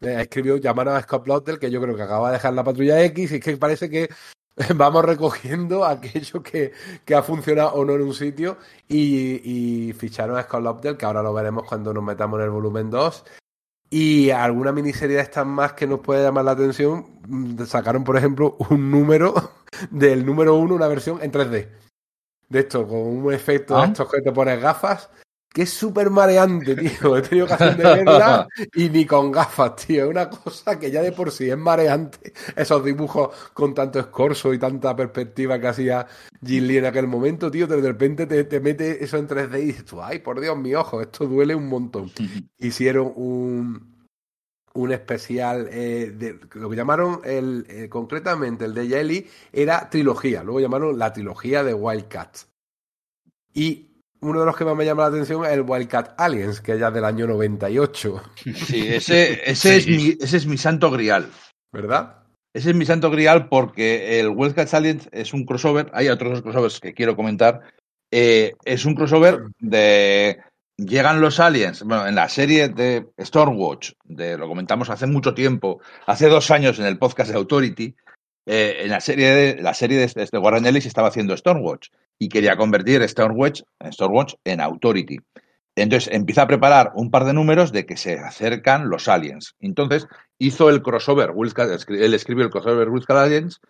Eh, 0.00 0.22
escribió, 0.22 0.56
llamaron 0.56 0.96
a 0.96 1.02
Scott 1.02 1.22
Blottel, 1.24 1.60
que 1.60 1.70
yo 1.70 1.80
creo 1.80 1.94
que 1.94 2.02
acaba 2.02 2.30
de 2.30 2.34
dejar 2.34 2.52
la 2.52 2.64
patrulla 2.64 3.00
X, 3.04 3.30
y 3.30 3.38
que 3.38 3.56
parece 3.56 3.88
que 3.88 4.08
vamos 4.74 5.04
recogiendo 5.04 5.84
aquello 5.86 6.42
que, 6.42 6.72
que, 7.04 7.14
ha 7.14 7.22
funcionado 7.22 7.74
o 7.74 7.84
no 7.84 7.94
en 7.94 8.02
un 8.02 8.14
sitio 8.14 8.58
y, 8.88 9.88
y 9.88 9.92
ficharon 9.92 10.36
a 10.36 10.42
Scott 10.42 10.62
Blottel, 10.62 10.96
que 10.96 11.06
ahora 11.06 11.22
lo 11.22 11.32
veremos 11.32 11.62
cuando 11.68 11.94
nos 11.94 12.02
metamos 12.02 12.40
en 12.40 12.46
el 12.46 12.50
volumen 12.50 12.90
2, 12.90 13.24
y 13.92 14.30
alguna 14.30 14.72
miniserie 14.72 15.16
de 15.16 15.22
estas 15.22 15.44
más 15.44 15.74
que 15.74 15.86
nos 15.86 16.00
puede 16.00 16.22
llamar 16.22 16.46
la 16.46 16.52
atención, 16.52 17.20
mm, 17.28 17.62
sacaron, 17.64 18.04
por 18.04 18.16
ejemplo, 18.16 18.56
un 18.70 18.90
número 18.90 19.34
del 19.90 20.24
número 20.24 20.54
uno, 20.54 20.74
una 20.74 20.88
versión 20.88 21.18
en 21.22 21.30
3D. 21.30 21.68
De 22.48 22.58
esto, 22.58 22.88
con 22.88 23.00
un 23.00 23.32
efecto 23.34 23.76
de 23.76 23.82
ah. 23.82 23.84
estos 23.84 24.10
que 24.10 24.22
te 24.22 24.32
pones 24.32 24.62
gafas, 24.62 25.10
que 25.52 25.62
es 25.62 25.70
súper 25.70 26.10
mareante, 26.10 26.74
tío. 26.74 27.16
He 27.16 27.22
tenido 27.22 27.46
ocasión 27.46 27.76
de 27.76 27.84
verla 27.84 28.48
y 28.74 28.88
ni 28.88 29.04
con 29.04 29.30
gafas, 29.30 29.76
tío. 29.76 30.04
Es 30.04 30.10
una 30.10 30.30
cosa 30.30 30.78
que 30.78 30.90
ya 30.90 31.02
de 31.02 31.12
por 31.12 31.30
sí 31.30 31.50
es 31.50 31.58
mareante. 31.58 32.32
Esos 32.56 32.84
dibujos 32.84 33.36
con 33.52 33.74
tanto 33.74 33.98
escorzo 33.98 34.52
y 34.54 34.58
tanta 34.58 34.96
perspectiva 34.96 35.60
que 35.60 35.68
hacía 35.68 36.06
Gilly 36.44 36.78
en 36.78 36.86
aquel 36.86 37.06
momento, 37.06 37.50
tío. 37.50 37.66
De 37.66 37.80
repente 37.80 38.26
te, 38.26 38.44
te 38.44 38.60
mete 38.60 39.04
eso 39.04 39.18
en 39.18 39.28
3D 39.28 39.62
y 39.62 39.66
dices 39.66 39.84
tú, 39.84 40.02
ay, 40.02 40.20
por 40.20 40.40
Dios, 40.40 40.56
mi 40.56 40.74
ojo, 40.74 41.02
esto 41.02 41.26
duele 41.26 41.54
un 41.54 41.68
montón. 41.68 42.10
Hicieron 42.58 43.12
un, 43.14 44.06
un 44.74 44.92
especial 44.92 45.68
eh, 45.70 46.12
de 46.16 46.38
lo 46.54 46.70
que 46.70 46.76
llamaron 46.76 47.20
el 47.24 47.66
eh, 47.68 47.88
concretamente 47.88 48.64
el 48.64 48.74
de 48.74 48.88
Jelly 48.88 49.26
era 49.52 49.90
trilogía, 49.90 50.42
luego 50.42 50.60
llamaron 50.60 50.98
la 50.98 51.12
trilogía 51.12 51.62
de 51.62 51.74
Wildcat. 51.74 52.36
Y 53.54 53.91
uno 54.22 54.40
de 54.40 54.46
los 54.46 54.56
que 54.56 54.64
más 54.64 54.76
me 54.76 54.84
llama 54.84 55.02
la 55.02 55.08
atención 55.08 55.44
es 55.44 55.52
el 55.52 55.62
Wildcat 55.62 56.14
Aliens, 56.16 56.60
que 56.60 56.78
ya 56.78 56.88
es 56.88 56.94
del 56.94 57.04
año 57.04 57.26
98. 57.26 58.22
Sí, 58.36 58.88
ese, 58.88 59.50
ese, 59.50 59.76
Es 59.76 59.86
mi, 59.86 60.16
ese 60.20 60.36
es 60.36 60.46
mi 60.46 60.56
santo 60.56 60.90
grial. 60.90 61.28
¿Verdad? 61.72 62.24
Ese 62.54 62.70
es 62.70 62.76
mi 62.76 62.84
santo 62.84 63.10
grial 63.10 63.48
porque 63.48 64.20
el 64.20 64.28
Wildcat 64.28 64.72
Aliens 64.74 65.08
es 65.12 65.32
un 65.32 65.44
crossover. 65.44 65.90
Hay 65.92 66.08
otros 66.08 66.42
crossovers 66.42 66.80
que 66.80 66.94
quiero 66.94 67.16
comentar, 67.16 67.62
Eh, 68.10 68.52
es 68.64 68.84
un 68.84 68.94
crossover 68.94 69.44
de 69.58 70.38
llegan 70.76 71.20
los 71.20 71.40
aliens, 71.40 71.82
bueno, 71.82 72.06
en 72.06 72.14
la 72.14 72.28
serie 72.28 72.68
de 72.68 73.06
Stormwatch, 73.18 73.92
de, 74.04 74.36
lo 74.36 74.48
comentamos 74.48 74.90
hace 74.90 75.06
mucho 75.06 75.34
tiempo, 75.34 75.80
hace 76.06 76.28
dos 76.28 76.50
años 76.50 76.78
en 76.78 76.86
el 76.86 76.98
podcast 76.98 77.30
de 77.30 77.36
Authority, 77.36 77.94
eh, 78.46 78.78
en 78.80 78.90
la 78.90 79.00
serie 79.00 79.30
de, 79.30 79.62
la 79.62 79.74
serie 79.74 80.06
de, 80.06 80.38
Warren 80.38 80.66
Ellis 80.66 80.86
estaba 80.86 81.08
haciendo 81.08 81.36
Stormwatch 81.36 81.88
y 82.18 82.28
quería 82.28 82.56
convertir 82.56 83.06
Stormwatch, 83.08 83.62
en 84.44 84.60
Authority. 84.60 85.18
Entonces 85.74 86.12
empieza 86.12 86.42
a 86.42 86.46
preparar 86.46 86.92
un 86.94 87.10
par 87.10 87.24
de 87.24 87.32
números 87.32 87.72
de 87.72 87.86
que 87.86 87.96
se 87.96 88.18
acercan 88.18 88.90
los 88.90 89.08
aliens. 89.08 89.54
Entonces 89.60 90.06
hizo 90.38 90.68
el 90.68 90.82
crossover, 90.82 91.32
él 91.88 92.14
escribió 92.14 92.44
el 92.44 92.50
crossover 92.50 92.88
Wilscat 92.88 93.16
Aliens. 93.16 93.60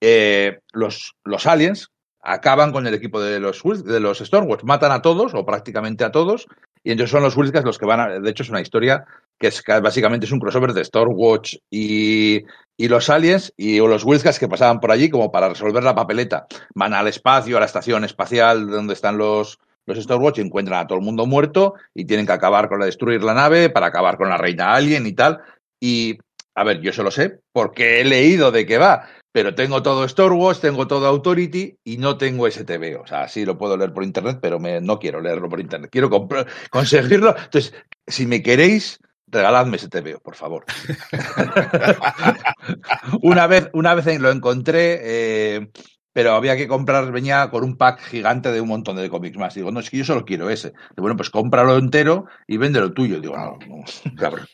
Eh, 0.00 0.58
los, 0.72 1.14
los 1.24 1.46
aliens 1.46 1.90
acaban 2.20 2.72
con 2.72 2.86
el 2.86 2.94
equipo 2.94 3.20
de 3.20 3.38
los, 3.38 3.62
de 3.84 4.00
los 4.00 4.18
Stormwatch, 4.18 4.64
matan 4.64 4.90
a 4.90 5.02
todos 5.02 5.34
o 5.34 5.44
prácticamente 5.44 6.04
a 6.04 6.10
todos, 6.10 6.46
y 6.84 6.92
entonces 6.92 7.10
son 7.10 7.22
los 7.22 7.36
Wilscats 7.36 7.64
los 7.64 7.78
que 7.78 7.86
van 7.86 8.00
a. 8.00 8.20
De 8.20 8.30
hecho, 8.30 8.42
es 8.42 8.50
una 8.50 8.60
historia 8.60 9.06
que 9.38 9.48
es 9.48 9.64
básicamente 9.82 10.26
es 10.26 10.32
un 10.32 10.38
crossover 10.38 10.74
de 10.74 10.84
Stormwatch 10.84 11.56
y, 11.70 12.44
y 12.76 12.88
los 12.88 13.08
aliens 13.08 13.52
y 13.56 13.78
los 13.78 14.04
Wilscats 14.04 14.38
que 14.38 14.48
pasaban 14.48 14.80
por 14.80 14.92
allí 14.92 15.08
como 15.08 15.32
para 15.32 15.48
resolver 15.48 15.82
la 15.82 15.94
papeleta. 15.94 16.46
Van 16.74 16.92
al 16.92 17.08
espacio, 17.08 17.56
a 17.56 17.60
la 17.60 17.66
estación 17.66 18.04
espacial 18.04 18.68
donde 18.68 18.92
están 18.92 19.16
los, 19.16 19.58
los 19.86 19.98
Stormwatch 19.98 20.38
encuentran 20.40 20.80
a 20.80 20.86
todo 20.86 20.98
el 20.98 21.04
mundo 21.04 21.24
muerto 21.24 21.74
y 21.94 22.04
tienen 22.04 22.26
que 22.26 22.32
acabar 22.32 22.68
con 22.68 22.78
la 22.78 22.86
destruir 22.86 23.24
la 23.24 23.32
nave 23.32 23.70
para 23.70 23.86
acabar 23.86 24.18
con 24.18 24.28
la 24.28 24.36
reina 24.36 24.74
alien 24.74 25.06
y 25.06 25.14
tal. 25.14 25.40
Y, 25.80 26.18
a 26.54 26.64
ver, 26.64 26.80
yo 26.82 26.92
se 26.92 27.02
lo 27.02 27.10
sé 27.10 27.40
porque 27.52 28.00
he 28.00 28.04
leído 28.04 28.52
de 28.52 28.66
qué 28.66 28.76
va, 28.76 29.08
pero 29.34 29.56
tengo 29.56 29.82
todo 29.82 30.04
Star 30.04 30.30
tengo 30.60 30.86
todo 30.86 31.08
Authority 31.08 31.80
y 31.82 31.96
no 31.96 32.16
tengo 32.16 32.48
STV. 32.48 33.00
O 33.02 33.06
sea, 33.08 33.26
sí 33.26 33.44
lo 33.44 33.58
puedo 33.58 33.76
leer 33.76 33.92
por 33.92 34.04
internet, 34.04 34.38
pero 34.40 34.60
me, 34.60 34.80
no 34.80 35.00
quiero 35.00 35.20
leerlo 35.20 35.48
por 35.48 35.58
internet. 35.58 35.90
Quiero 35.90 36.08
conseguirlo. 36.70 37.34
Entonces, 37.36 37.74
si 38.06 38.28
me 38.28 38.44
queréis, 38.44 39.00
regaladme 39.26 39.76
STV, 39.76 40.20
por 40.22 40.36
favor. 40.36 40.64
una, 43.22 43.48
vez, 43.48 43.70
una 43.72 43.96
vez 43.96 44.20
lo 44.20 44.30
encontré, 44.30 45.00
eh, 45.02 45.68
pero 46.12 46.34
había 46.34 46.56
que 46.56 46.68
comprar, 46.68 47.10
venía 47.10 47.50
con 47.50 47.64
un 47.64 47.76
pack 47.76 48.02
gigante 48.02 48.52
de 48.52 48.60
un 48.60 48.68
montón 48.68 48.94
de 48.94 49.10
cómics 49.10 49.36
más. 49.36 49.56
Digo, 49.56 49.72
no, 49.72 49.80
es 49.80 49.90
que 49.90 49.98
yo 49.98 50.04
solo 50.04 50.24
quiero 50.24 50.48
ese. 50.48 50.74
Bueno, 50.96 51.16
pues 51.16 51.30
cómpralo 51.30 51.76
entero 51.76 52.26
y 52.46 52.56
véndelo 52.56 52.92
tuyo. 52.92 53.20
Digo, 53.20 53.36
no, 53.36 53.58
no, 53.66 54.14
cabrón. 54.16 54.46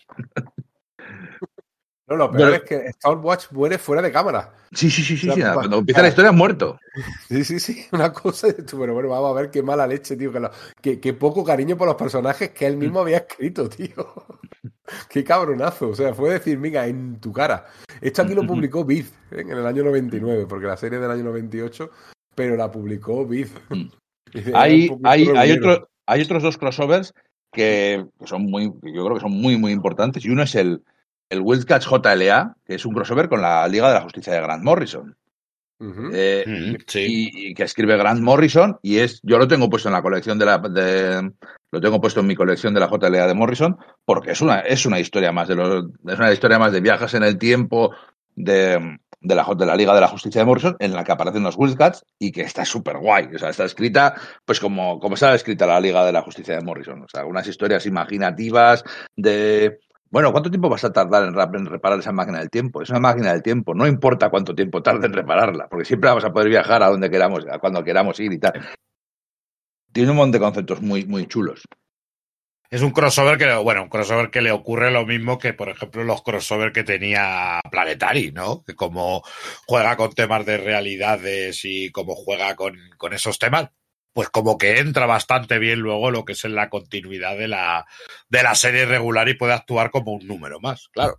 No, 2.11 2.17
lo 2.17 2.33
peor 2.33 2.55
es 2.55 2.63
que 2.63 2.93
Stormwatch 2.95 3.53
muere 3.53 3.79
fuera 3.79 4.03
de 4.03 4.11
cámara. 4.11 4.53
Sí, 4.73 4.91
sí, 4.91 5.03
sí, 5.03 5.17
sí. 5.17 5.31
sí 5.31 5.41
cuando 5.55 5.79
empieza 5.79 6.03
la 6.03 6.09
historia, 6.09 6.33
muerto. 6.33 6.77
Sí, 7.29 7.45
sí, 7.45 7.61
sí. 7.61 7.87
Una 7.93 8.13
cosa. 8.13 8.49
Pero 8.53 8.95
bueno, 8.95 9.09
vamos 9.09 9.31
a 9.31 9.41
ver 9.41 9.51
qué 9.51 9.63
mala 9.63 9.87
leche, 9.87 10.17
tío. 10.17 10.33
Que, 10.83 10.99
que, 10.99 11.15
poco 11.15 11.45
cariño 11.45 11.77
por 11.77 11.87
los 11.87 11.95
personajes 11.95 12.51
que 12.51 12.67
él 12.67 12.77
mismo 12.77 12.99
había 12.99 13.19
escrito, 13.19 13.69
tío. 13.69 14.13
qué 15.09 15.23
cabronazo. 15.23 15.91
O 15.91 15.95
sea, 15.95 16.13
fue 16.13 16.33
decir, 16.33 16.59
mira, 16.59 16.89
en 16.89 17.21
tu 17.21 17.33
cara. 17.33 17.67
Esto 18.01 18.23
aquí 18.23 18.35
lo 18.35 18.45
publicó 18.45 18.85
Biz 18.85 19.07
¿eh? 19.31 19.43
en 19.43 19.51
el 19.51 19.65
año 19.65 19.85
99, 19.85 20.47
porque 20.49 20.67
la 20.67 20.77
serie 20.77 20.99
del 20.99 21.13
año 21.13 21.23
98, 21.23 21.91
pero 22.35 22.57
la 22.57 22.73
publicó 22.73 23.25
Biz. 23.25 23.53
hay, 24.55 24.91
hay, 25.05 25.29
hay, 25.37 25.53
otro, 25.53 25.89
hay 26.07 26.23
otros 26.23 26.43
dos 26.43 26.59
crossovers 26.59 27.15
que 27.53 28.05
son 28.25 28.43
muy, 28.43 28.65
yo 28.65 29.05
creo 29.05 29.15
que 29.15 29.21
son 29.21 29.33
muy, 29.33 29.57
muy 29.57 29.71
importantes. 29.71 30.25
Y 30.25 30.31
uno 30.31 30.43
es 30.43 30.57
el 30.57 30.83
el 31.31 31.41
Wildcats 31.41 31.87
JLA, 31.87 32.57
que 32.65 32.75
es 32.75 32.85
un 32.85 32.93
crossover 32.93 33.29
con 33.29 33.41
la 33.41 33.67
Liga 33.69 33.89
de 33.89 33.95
la 33.95 34.03
Justicia 34.03 34.33
de 34.33 34.41
Grant 34.41 34.63
Morrison. 34.63 35.17
Eh, 36.13 36.45
mm, 36.47 36.75
y, 36.95 37.55
que 37.55 37.63
escribe 37.63 37.97
Grant 37.97 38.21
Morrison 38.21 38.79
y 38.83 38.99
es 38.99 39.19
yo 39.23 39.39
lo 39.39 39.49
tengo 39.49 39.71
puesto 39.71 39.89
en 39.89 39.95
la 39.95 40.03
colección 40.03 40.39
de 40.39 40.45
la 40.45 40.59
de, 40.59 41.33
lo 41.71 41.81
tengo 41.81 42.03
puesto 42.03 42.21
en 42.21 42.27
mi 42.27 42.37
colección 42.37 42.75
de 42.75 42.81
la 42.81 42.91
JLA 42.91 43.27
de 43.27 43.33
Morrison 43.33 43.79
porque 44.05 44.33
es 44.33 44.43
una 44.43 44.61
es 44.61 44.85
una 44.85 45.01
historia 45.01 45.33
más 45.33 45.49
de 45.49 45.55
los 45.55 45.87
es 46.07 46.19
una 46.19 46.33
historia 46.35 46.59
más 46.59 46.73
de 46.73 46.83
viajes 46.83 47.15
en 47.15 47.23
el 47.23 47.39
tiempo 47.39 47.95
de, 48.37 48.99
de 49.21 49.35
la, 49.35 49.47
de 49.57 49.67
la 49.67 49.77
Liga 49.77 49.95
de 49.95 50.01
la 50.01 50.09
Justicia 50.09 50.41
de 50.41 50.47
Morrison 50.47 50.77
en 50.79 50.93
la 50.93 51.05
que 51.05 51.13
aparecen 51.13 51.43
los 51.43 51.57
Wildcats 51.57 52.05
y 52.19 52.33
que 52.33 52.43
está 52.43 52.65
súper 52.65 52.99
guay. 52.99 53.29
O 53.35 53.39
sea, 53.39 53.51
está 53.51 53.65
escrita 53.65 54.15
pues 54.45 54.61
como, 54.61 54.99
como 54.99 55.15
está 55.15 55.35
escrita 55.35 55.67
la 55.67 55.81
Liga 55.81 56.05
de 56.05 56.13
la 56.13 56.23
Justicia 56.23 56.57
de 56.57 56.65
Morrison. 56.65 57.03
O 57.03 57.09
sea, 57.09 57.27
unas 57.27 57.47
historias 57.47 57.87
imaginativas 57.87 58.85
de 59.17 59.81
bueno, 60.11 60.33
¿cuánto 60.33 60.51
tiempo 60.51 60.69
vas 60.69 60.83
a 60.85 60.93
tardar 60.93 61.25
en, 61.25 61.67
reparar 61.67 62.01
esa 62.01 62.11
máquina 62.11 62.41
del 62.41 62.51
tiempo? 62.51 62.83
Es 62.83 62.91
una 62.91 62.99
máquina 62.99 63.33
del 63.33 63.43
tiempo, 63.43 63.75
no 63.75 63.87
importa 63.87 64.29
cuánto 64.29 64.55
tiempo 64.55 64.83
tarde 64.83 65.07
en 65.07 65.13
repararla, 65.13 65.69
porque 65.69 65.85
siempre 65.85 66.09
vamos 66.09 66.25
a 66.25 66.33
poder 66.33 66.49
viajar 66.49 66.83
a 66.83 66.89
donde 66.89 67.09
queramos, 67.11 67.47
a 67.49 67.59
cuando 67.59 67.85
queramos 67.85 68.19
ir 68.19 68.33
y 68.33 68.39
tal. 68.39 68.55
Tiene 69.93 70.11
un 70.11 70.17
montón 70.17 70.33
de 70.33 70.39
conceptos 70.41 70.83
muy, 70.83 71.05
muy 71.07 71.27
chulos. 71.27 71.63
Es 72.71 72.83
un 72.83 72.91
crossover 72.93 73.39
que, 73.39 73.53
bueno, 73.57 73.85
un 73.85 73.89
crossover 73.89 74.31
que 74.31 74.43
le 74.43 74.53
ocurre 74.53 74.91
lo 74.91 75.07
mismo 75.07 75.39
que, 75.39 75.55
por 75.55 75.69
ejemplo, 75.69 76.05
los 76.05 76.23
crossover 76.23 76.73
que 76.73 76.85
tenía 76.85 77.61
Planetary, 77.71 78.33
¿no? 78.33 78.63
Que 78.65 78.75
como 78.75 79.23
juega 79.67 79.97
con 79.97 80.13
temas 80.13 80.47
de 80.47 80.57
realidades 80.59 81.65
y 81.65 81.91
como 81.91 82.15
juega 82.15 82.55
con 82.55 83.13
esos 83.13 83.39
temas, 83.39 83.71
pues 84.13 84.29
como 84.29 84.59
que 84.59 84.79
entra 84.79 85.07
bastante 85.07 85.59
bien 85.59 85.81
luego 85.81 86.11
lo 86.11 86.25
que 86.25 86.33
es 86.33 86.45
en 86.45 86.55
la 86.55 86.69
continuidad 86.69 87.37
de 87.37 87.49
la, 87.49 87.87
de 88.29 88.43
la 88.43 88.55
serie 88.55 88.87
regular 88.87 89.29
y 89.29 89.35
puede 89.35 89.53
actuar 89.53 89.91
como 89.91 90.13
un 90.13 90.27
número 90.27 90.61
más, 90.61 90.89
claro. 90.89 91.19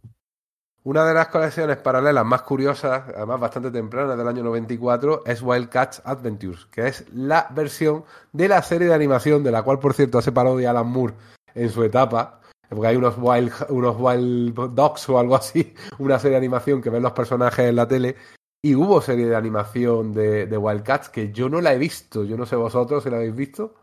Una 0.84 1.06
de 1.06 1.14
las 1.14 1.28
colecciones 1.28 1.78
paralelas 1.78 2.26
más 2.26 2.42
curiosas, 2.42 3.04
además 3.16 3.40
bastante 3.40 3.70
tempranas 3.70 4.18
del 4.18 4.28
año 4.28 4.42
94, 4.42 5.24
es 5.28 5.44
Wildcats 5.44 6.02
Adventures, 6.04 6.66
que 6.72 6.88
es 6.88 7.06
la 7.14 7.48
versión 7.52 8.04
de 8.34 8.48
la 8.48 8.64
serie 8.64 8.88
de 8.88 8.96
animación, 8.96 9.44
de 9.44 9.52
la 9.52 9.62
cual, 9.62 9.78
por 9.78 9.94
cierto, 9.94 10.18
hace 10.18 10.32
parodia 10.32 10.72
Alan 10.72 10.88
Moore 10.88 11.14
en 11.54 11.70
su 11.70 11.84
etapa, 11.84 12.42
porque 12.68 12.88
hay 12.88 12.96
unos 12.96 13.14
Wild, 13.16 13.54
unos 13.70 13.96
wild 14.00 14.56
Dogs 14.74 15.08
o 15.10 15.20
algo 15.20 15.36
así, 15.36 15.72
una 16.00 16.18
serie 16.18 16.32
de 16.32 16.38
animación 16.38 16.82
que 16.82 16.90
ven 16.90 17.04
los 17.04 17.12
personajes 17.12 17.70
en 17.70 17.76
la 17.76 17.88
tele, 17.88 18.16
y 18.64 18.76
hubo 18.76 19.02
serie 19.02 19.26
de 19.26 19.36
animación 19.36 20.14
de, 20.14 20.46
de 20.46 20.58
Wildcats 20.58 21.10
que 21.10 21.32
yo 21.32 21.50
no 21.50 21.62
la 21.62 21.74
he 21.74 21.78
visto. 21.78 22.24
Yo 22.24 22.38
no 22.38 22.46
sé 22.46 22.56
vosotros 22.56 23.04
si 23.04 23.10
la 23.10 23.18
habéis 23.18 23.36
visto. 23.36 23.76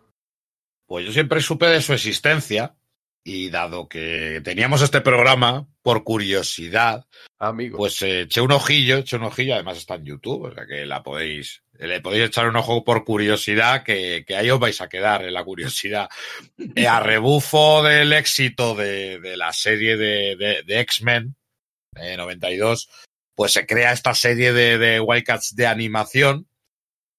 Pues 0.87 1.05
yo 1.05 1.13
siempre 1.13 1.41
supe 1.41 1.67
de 1.67 1.83
su 1.83 1.93
existencia 1.93 2.77
y 3.25 3.51
dado 3.51 3.89
que 3.89 4.41
teníamos 4.43 4.81
este 4.81 5.03
programa 5.03 5.67
por 5.83 6.03
curiosidad, 6.03 7.07
Amigo. 7.39 7.77
pues 7.77 8.01
eh, 8.01 8.23
eché 8.23 8.41
un 8.41 8.53
ojillo, 8.53 8.99
eché 8.99 9.17
un 9.17 9.25
ojillo, 9.25 9.55
además 9.55 9.77
está 9.77 9.97
en 9.97 10.07
YouTube, 10.07 10.45
o 10.45 10.55
sea 10.55 10.65
que 10.67 10.87
la 10.87 11.03
podéis, 11.03 11.63
le 11.75 12.01
podéis 12.01 12.27
echar 12.29 12.49
un 12.49 12.57
ojo 12.57 12.85
por 12.85 13.05
curiosidad, 13.05 13.83
que, 13.83 14.25
que 14.27 14.35
ahí 14.35 14.49
os 14.51 14.61
vais 14.61 14.81
a 14.81 14.89
quedar 14.89 15.25
en 15.25 15.35
la 15.35 15.45
curiosidad. 15.45 16.09
Eh, 16.75 16.87
a 16.87 17.01
rebufo 17.01 17.83
del 17.83 18.15
éxito 18.15 18.75
de, 18.75 19.19
de 19.19 19.37
la 19.37 19.53
serie 19.53 19.99
de, 19.99 20.37
de, 20.37 20.63
de 20.63 20.81
X-Men, 20.81 21.37
eh, 21.97 22.17
92, 22.17 22.89
pues 23.39 23.53
se 23.53 23.67
crea 23.67 23.93
esta 23.93 24.17
serie 24.17 24.53
de, 24.53 24.79
de 24.79 24.99
Wildcats 24.99 25.55
de 25.55 25.69
animación, 25.69 26.49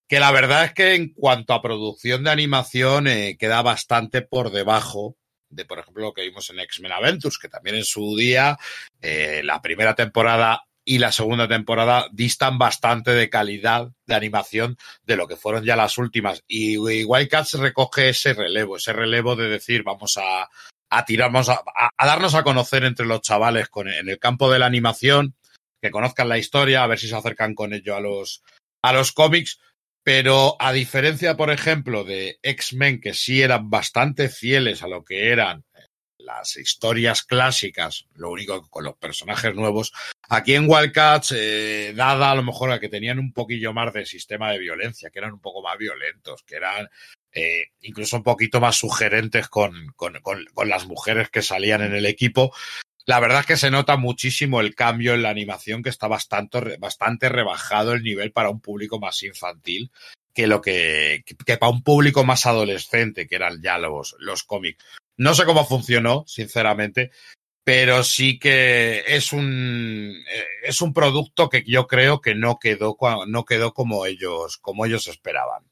que 0.05 0.19
la 0.19 0.33
verdad 0.33 0.65
es 0.65 0.73
que 0.73 0.95
en 0.95 1.13
cuanto 1.13 1.53
a 1.53 1.61
producción 1.61 2.25
de 2.25 2.29
animación 2.29 3.07
eh, 3.07 3.37
queda 3.39 3.61
bastante 3.61 4.21
por 4.21 4.51
debajo 4.51 5.15
de, 5.49 5.63
por 5.63 5.79
ejemplo, 5.79 6.03
lo 6.03 6.13
que 6.13 6.23
vimos 6.23 6.49
en 6.49 6.59
X-Men 6.59 6.91
Adventures, 6.91 7.37
que 7.37 7.47
también 7.47 7.77
en 7.77 7.85
su 7.85 8.17
día, 8.17 8.57
eh, 9.01 9.39
la 9.45 9.61
primera 9.61 9.95
temporada 9.95 10.65
y 10.83 10.97
la 10.97 11.13
segunda 11.13 11.47
temporada 11.47 12.09
distan 12.11 12.57
bastante 12.57 13.11
de 13.11 13.29
calidad 13.29 13.87
de 14.05 14.15
animación 14.15 14.77
de 15.03 15.15
lo 15.15 15.25
que 15.25 15.37
fueron 15.37 15.63
ya 15.63 15.77
las 15.77 15.97
últimas. 15.97 16.43
Y, 16.49 16.75
Wildcats 16.75 17.53
recoge 17.53 18.09
ese 18.09 18.33
relevo, 18.33 18.75
ese 18.75 18.91
relevo 18.91 19.37
de 19.37 19.47
decir, 19.47 19.83
vamos 19.83 20.17
a, 20.17 20.49
a 20.89 21.05
tirarnos 21.05 21.47
a, 21.47 21.63
a, 21.97 22.05
darnos 22.05 22.35
a 22.35 22.43
conocer 22.43 22.83
entre 22.83 23.05
los 23.05 23.21
chavales 23.21 23.69
en 23.73 24.09
el 24.09 24.19
campo 24.19 24.51
de 24.51 24.59
la 24.59 24.65
animación 24.65 25.37
que 25.81 25.91
conozcan 25.91 26.29
la 26.29 26.37
historia, 26.37 26.83
a 26.83 26.87
ver 26.87 26.99
si 26.99 27.07
se 27.07 27.15
acercan 27.15 27.55
con 27.55 27.73
ello 27.73 27.95
a 27.95 28.01
los, 28.01 28.43
a 28.81 28.93
los 28.93 29.11
cómics. 29.11 29.59
Pero 30.03 30.55
a 30.59 30.71
diferencia, 30.71 31.35
por 31.35 31.51
ejemplo, 31.51 32.03
de 32.03 32.39
X-Men, 32.41 33.01
que 33.01 33.13
sí 33.13 33.41
eran 33.41 33.69
bastante 33.69 34.29
fieles 34.29 34.81
a 34.81 34.87
lo 34.87 35.03
que 35.03 35.31
eran 35.31 35.65
las 36.17 36.57
historias 36.57 37.23
clásicas, 37.23 38.05
lo 38.13 38.29
único 38.29 38.67
con 38.69 38.83
los 38.83 38.95
personajes 38.97 39.55
nuevos, 39.55 39.91
aquí 40.29 40.53
en 40.53 40.69
Wildcats, 40.69 41.33
eh, 41.35 41.93
dada 41.95 42.31
a 42.31 42.35
lo 42.35 42.43
mejor 42.43 42.71
a 42.71 42.79
que 42.79 42.89
tenían 42.89 43.19
un 43.19 43.33
poquillo 43.33 43.73
más 43.73 43.93
de 43.93 44.05
sistema 44.05 44.51
de 44.51 44.59
violencia, 44.59 45.09
que 45.09 45.19
eran 45.19 45.33
un 45.33 45.41
poco 45.41 45.61
más 45.61 45.77
violentos, 45.77 46.43
que 46.43 46.55
eran 46.55 46.87
eh, 47.31 47.67
incluso 47.81 48.17
un 48.17 48.23
poquito 48.23 48.59
más 48.59 48.75
sugerentes 48.75 49.47
con, 49.49 49.93
con, 49.95 50.19
con, 50.21 50.45
con, 50.53 50.69
las 50.69 50.85
mujeres 50.87 51.29
que 51.29 51.41
salían 51.41 51.81
en 51.81 51.93
el 51.93 52.05
equipo, 52.05 52.53
la 53.09 53.19
verdad 53.19 53.39
es 53.39 53.47
que 53.47 53.57
se 53.57 53.71
nota 53.71 53.97
muchísimo 53.97 54.61
el 54.61 54.75
cambio 54.75 55.15
en 55.15 55.23
la 55.23 55.31
animación, 55.31 55.81
que 55.81 55.89
está 55.89 56.07
bastante, 56.07 56.77
bastante 56.77 57.27
rebajado 57.27 57.93
el 57.93 58.03
nivel 58.03 58.31
para 58.31 58.51
un 58.51 58.61
público 58.61 58.99
más 58.99 59.23
infantil 59.23 59.89
que 60.31 60.45
lo 60.45 60.61
que, 60.61 61.23
que 61.25 61.57
para 61.57 61.71
un 61.71 61.81
público 61.81 62.23
más 62.23 62.45
adolescente, 62.45 63.25
que 63.25 63.35
eran 63.35 63.63
ya 63.63 63.79
los, 63.79 64.15
los 64.19 64.43
cómics. 64.43 64.85
No 65.17 65.33
sé 65.33 65.45
cómo 65.45 65.65
funcionó, 65.65 66.23
sinceramente, 66.27 67.09
pero 67.63 68.03
sí 68.03 68.37
que 68.37 69.03
es 69.07 69.33
un, 69.33 70.13
es 70.61 70.79
un 70.79 70.93
producto 70.93 71.49
que 71.49 71.63
yo 71.63 71.87
creo 71.87 72.21
que 72.21 72.35
no 72.35 72.59
quedó, 72.59 72.95
no 73.25 73.43
quedó 73.43 73.73
como 73.73 74.05
ellos, 74.05 74.59
como 74.59 74.85
ellos 74.85 75.07
esperaban. 75.07 75.63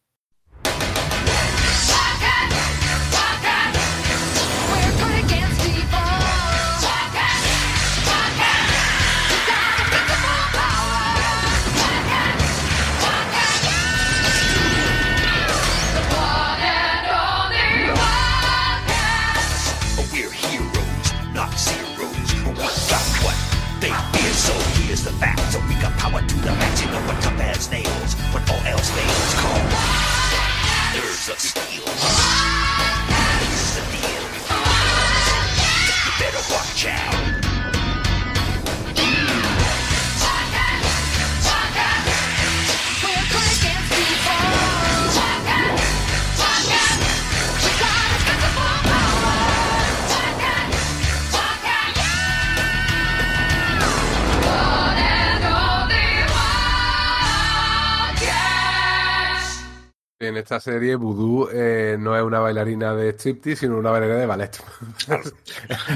Esta 60.58 60.72
serie 60.72 60.96
Voodoo 60.96 61.50
eh, 61.52 61.98
no 62.00 62.16
es 62.16 62.24
una 62.24 62.40
bailarina 62.40 62.96
de 62.96 63.10
striptease, 63.10 63.62
sino 63.62 63.78
una 63.78 63.92
bailarina 63.92 64.20
de 64.20 64.26
ballet. 64.26 64.58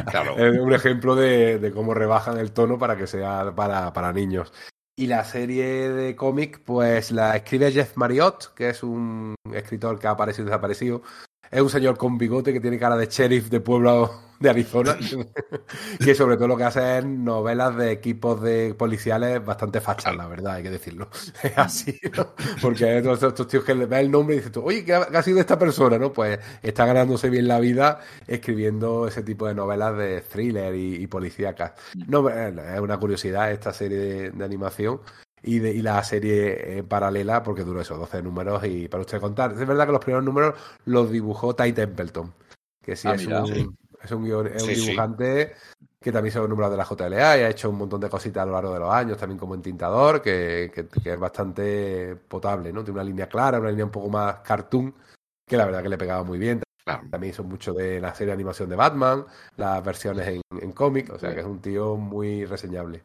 Claro. 0.10 0.38
es 0.38 0.60
un 0.60 0.74
ejemplo 0.74 1.16
de, 1.16 1.72
cómo 1.74 1.94
rebajan 1.94 2.38
el 2.38 2.52
tono 2.52 2.78
para 2.78 2.96
que 2.96 3.08
sea 3.08 3.54
para, 3.56 3.92
para 3.92 4.14
niños. 4.14 4.54
Y 4.96 5.08
la 5.08 5.24
serie 5.24 5.90
de 5.90 6.16
cómic, 6.16 6.62
pues 6.64 7.12
la 7.12 7.36
escribe 7.36 7.72
Jeff 7.72 7.98
Marriott, 7.98 8.54
que 8.54 8.70
es 8.70 8.84
un 8.84 9.36
escritor 9.52 9.98
que 10.00 10.08
ha 10.08 10.12
aparecido 10.12 10.44
y 10.44 10.50
desaparecido. 10.50 11.02
Es 11.52 11.62
un 11.62 11.70
señor 11.70 11.98
con 11.98 12.18
bigote 12.18 12.54
que 12.54 12.62
tiene 12.62 12.80
cara 12.80 12.96
de 12.96 13.08
sheriff 13.08 13.50
de 13.50 13.60
pueblo 13.60 14.10
de 14.40 14.50
Arizona, 14.50 14.98
que 16.04 16.16
sobre 16.16 16.38
todo 16.38 16.48
lo 16.48 16.58
que 16.58 16.64
hace 16.64 17.00
es 17.00 17.06
novelas 17.06 17.76
de 17.76 17.92
equipos 17.92 18.42
de 18.42 18.74
policiales 18.74 19.44
bastante 19.46 19.82
fachas, 19.82 20.16
la 20.16 20.28
verdad, 20.28 20.56
hay 20.56 20.64
que 20.64 20.72
decirlo. 20.72 21.10
Es 21.44 21.58
así, 21.58 22.00
¿no? 22.16 22.34
Porque 22.62 23.02
todos 23.02 23.22
estos 23.22 23.48
tíos 23.48 23.64
que 23.64 23.76
le 23.76 23.86
ve 23.86 24.00
el 24.00 24.10
nombre 24.10 24.36
y 24.36 24.38
dices 24.40 24.54
tú, 24.54 24.64
oye, 24.64 24.86
¿qué 24.86 24.94
ha, 24.94 25.24
sido 25.24 25.40
esta 25.40 25.60
persona? 25.60 25.98
¿no? 25.98 26.14
Pues 26.14 26.40
está 26.64 26.86
ganándose 26.86 27.30
bien 27.30 27.48
la 27.48 27.60
vida 27.60 28.00
escribiendo 28.28 29.08
ese 29.08 29.22
tipo 29.22 29.48
de 29.48 29.54
novelas 29.54 29.98
de 29.98 30.22
thriller 30.22 30.74
y, 30.76 31.06
policíacas. 31.08 31.74
No, 32.08 32.30
es 32.30 32.80
una 32.80 32.98
curiosidad 32.98 33.52
esta 33.52 33.74
serie 33.74 34.32
de, 34.32 34.44
animación. 34.44 35.02
Y, 35.44 35.60
de, 35.60 35.72
y, 35.72 35.82
la 35.82 36.04
serie 36.04 36.78
eh, 36.78 36.84
paralela, 36.84 37.42
porque 37.42 37.64
duró 37.64 37.82
eso, 37.82 37.98
12 37.98 38.22
números. 38.22 38.64
Y 38.66 38.88
para 38.88 39.02
usted 39.02 39.20
contar, 39.20 39.52
es 39.52 39.66
verdad 39.66 39.88
que 39.88 39.92
los 39.92 40.02
primeros 40.02 40.24
números 40.24 40.56
los 40.86 41.10
dibujó 41.10 41.56
Ty 41.56 41.74
Templeton, 41.74 42.34
que 42.82 42.96
sí 42.96 43.08
ah, 43.08 43.16
es 43.16 43.26
un, 43.26 43.78
es 44.04 44.12
un, 44.12 44.24
dibujante 44.24 45.54
que 46.00 46.12
también 46.12 46.34
se 46.34 46.40
ha 46.40 46.48
nombrado 46.48 46.72
de 46.72 46.78
la 46.78 46.86
JLA 46.86 47.38
y 47.38 47.42
ha 47.42 47.50
hecho 47.50 47.70
un 47.70 47.78
montón 47.78 48.02
de 48.02 48.10
cositas 48.10 48.42
a 48.42 48.46
lo 48.48 48.54
largo 48.54 48.74
de 48.74 48.80
los 48.80 48.92
años, 48.92 49.18
también 49.18 49.38
como 49.38 49.54
entintador, 49.54 50.22
que, 50.22 50.72
que, 50.74 51.12
es 51.12 51.20
bastante 51.20 52.16
potable, 52.16 52.74
¿no? 52.74 52.84
Tiene 52.84 53.00
una 53.00 53.04
línea 53.04 53.30
clara, 53.30 53.60
una 53.60 53.70
línea 53.70 53.86
un 53.86 53.92
poco 53.92 54.10
más 54.10 54.40
cartoon, 54.40 54.96
que 55.46 55.58
la 55.58 55.66
verdad 55.66 55.84
que 55.84 55.90
le 55.90 55.98
pegaba 56.00 56.24
muy 56.24 56.40
bien. 56.40 56.64
También 56.84 57.32
hizo 57.32 57.44
mucho 57.44 57.74
de 57.74 58.02
la 58.02 58.14
serie 58.14 58.28
de 58.28 58.34
animación 58.34 58.68
de 58.68 58.76
Batman, 58.76 59.26
las 59.58 59.84
versiones 59.84 60.28
en, 60.28 60.42
en 60.60 60.72
cómic, 60.72 61.12
o 61.12 61.20
sea 61.20 61.34
que 61.36 61.42
es 61.42 61.46
un 61.46 61.62
tío 61.62 61.96
muy 61.96 62.46
reseñable. 62.46 63.04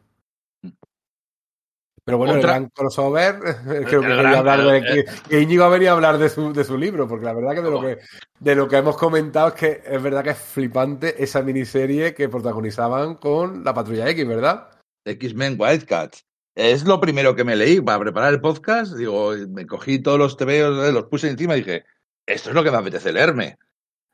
Pero 2.07 2.19
bueno, 2.19 2.35
el 2.35 2.41
gran 2.41 2.69
crossover, 2.69 3.35
creo 3.85 3.99
que 3.99 4.07
quería 4.07 4.39
hablar 4.39 4.63
de 4.63 4.81
que, 4.81 5.05
que, 5.27 5.41
Íñigo 5.41 5.65
ha 5.65 5.69
venido 5.69 5.91
a 5.91 5.95
hablar 5.95 6.17
de 6.17 6.29
su, 6.29 6.53
de 6.53 6.63
su 6.63 6.77
libro, 6.77 7.05
porque 7.05 7.25
la 7.25 7.33
verdad 7.33 7.53
que 7.53 7.61
de 7.61 7.69
lo 7.69 7.81
que 7.81 7.97
de 8.39 8.55
lo 8.55 8.69
que 8.69 8.77
hemos 8.77 8.95
comentado 8.95 9.49
es 9.49 9.53
que 9.55 9.81
es 9.85 10.01
verdad 10.01 10.23
que 10.23 10.29
es 10.29 10.37
flipante 10.37 11.21
esa 11.21 11.41
miniserie 11.41 12.13
que 12.13 12.29
protagonizaban 12.29 13.15
con 13.15 13.61
la 13.61 13.73
Patrulla 13.73 14.09
X, 14.09 14.25
¿verdad? 14.25 14.69
X-Men 15.03 15.57
Wildcats. 15.59 16.25
Es 16.55 16.85
lo 16.85 17.01
primero 17.01 17.35
que 17.35 17.43
me 17.43 17.57
leí 17.57 17.81
para 17.81 17.99
preparar 17.99 18.33
el 18.33 18.39
podcast. 18.39 18.95
Digo, 18.95 19.33
me 19.49 19.67
cogí 19.67 19.99
todos 19.99 20.17
los 20.17 20.37
tebeos, 20.37 20.93
los 20.93 21.07
puse 21.07 21.27
encima 21.29 21.57
y 21.57 21.59
dije, 21.59 21.83
esto 22.25 22.51
es 22.51 22.55
lo 22.55 22.63
que 22.63 22.71
me 22.71 22.77
apetece 22.77 23.11
leerme. 23.11 23.57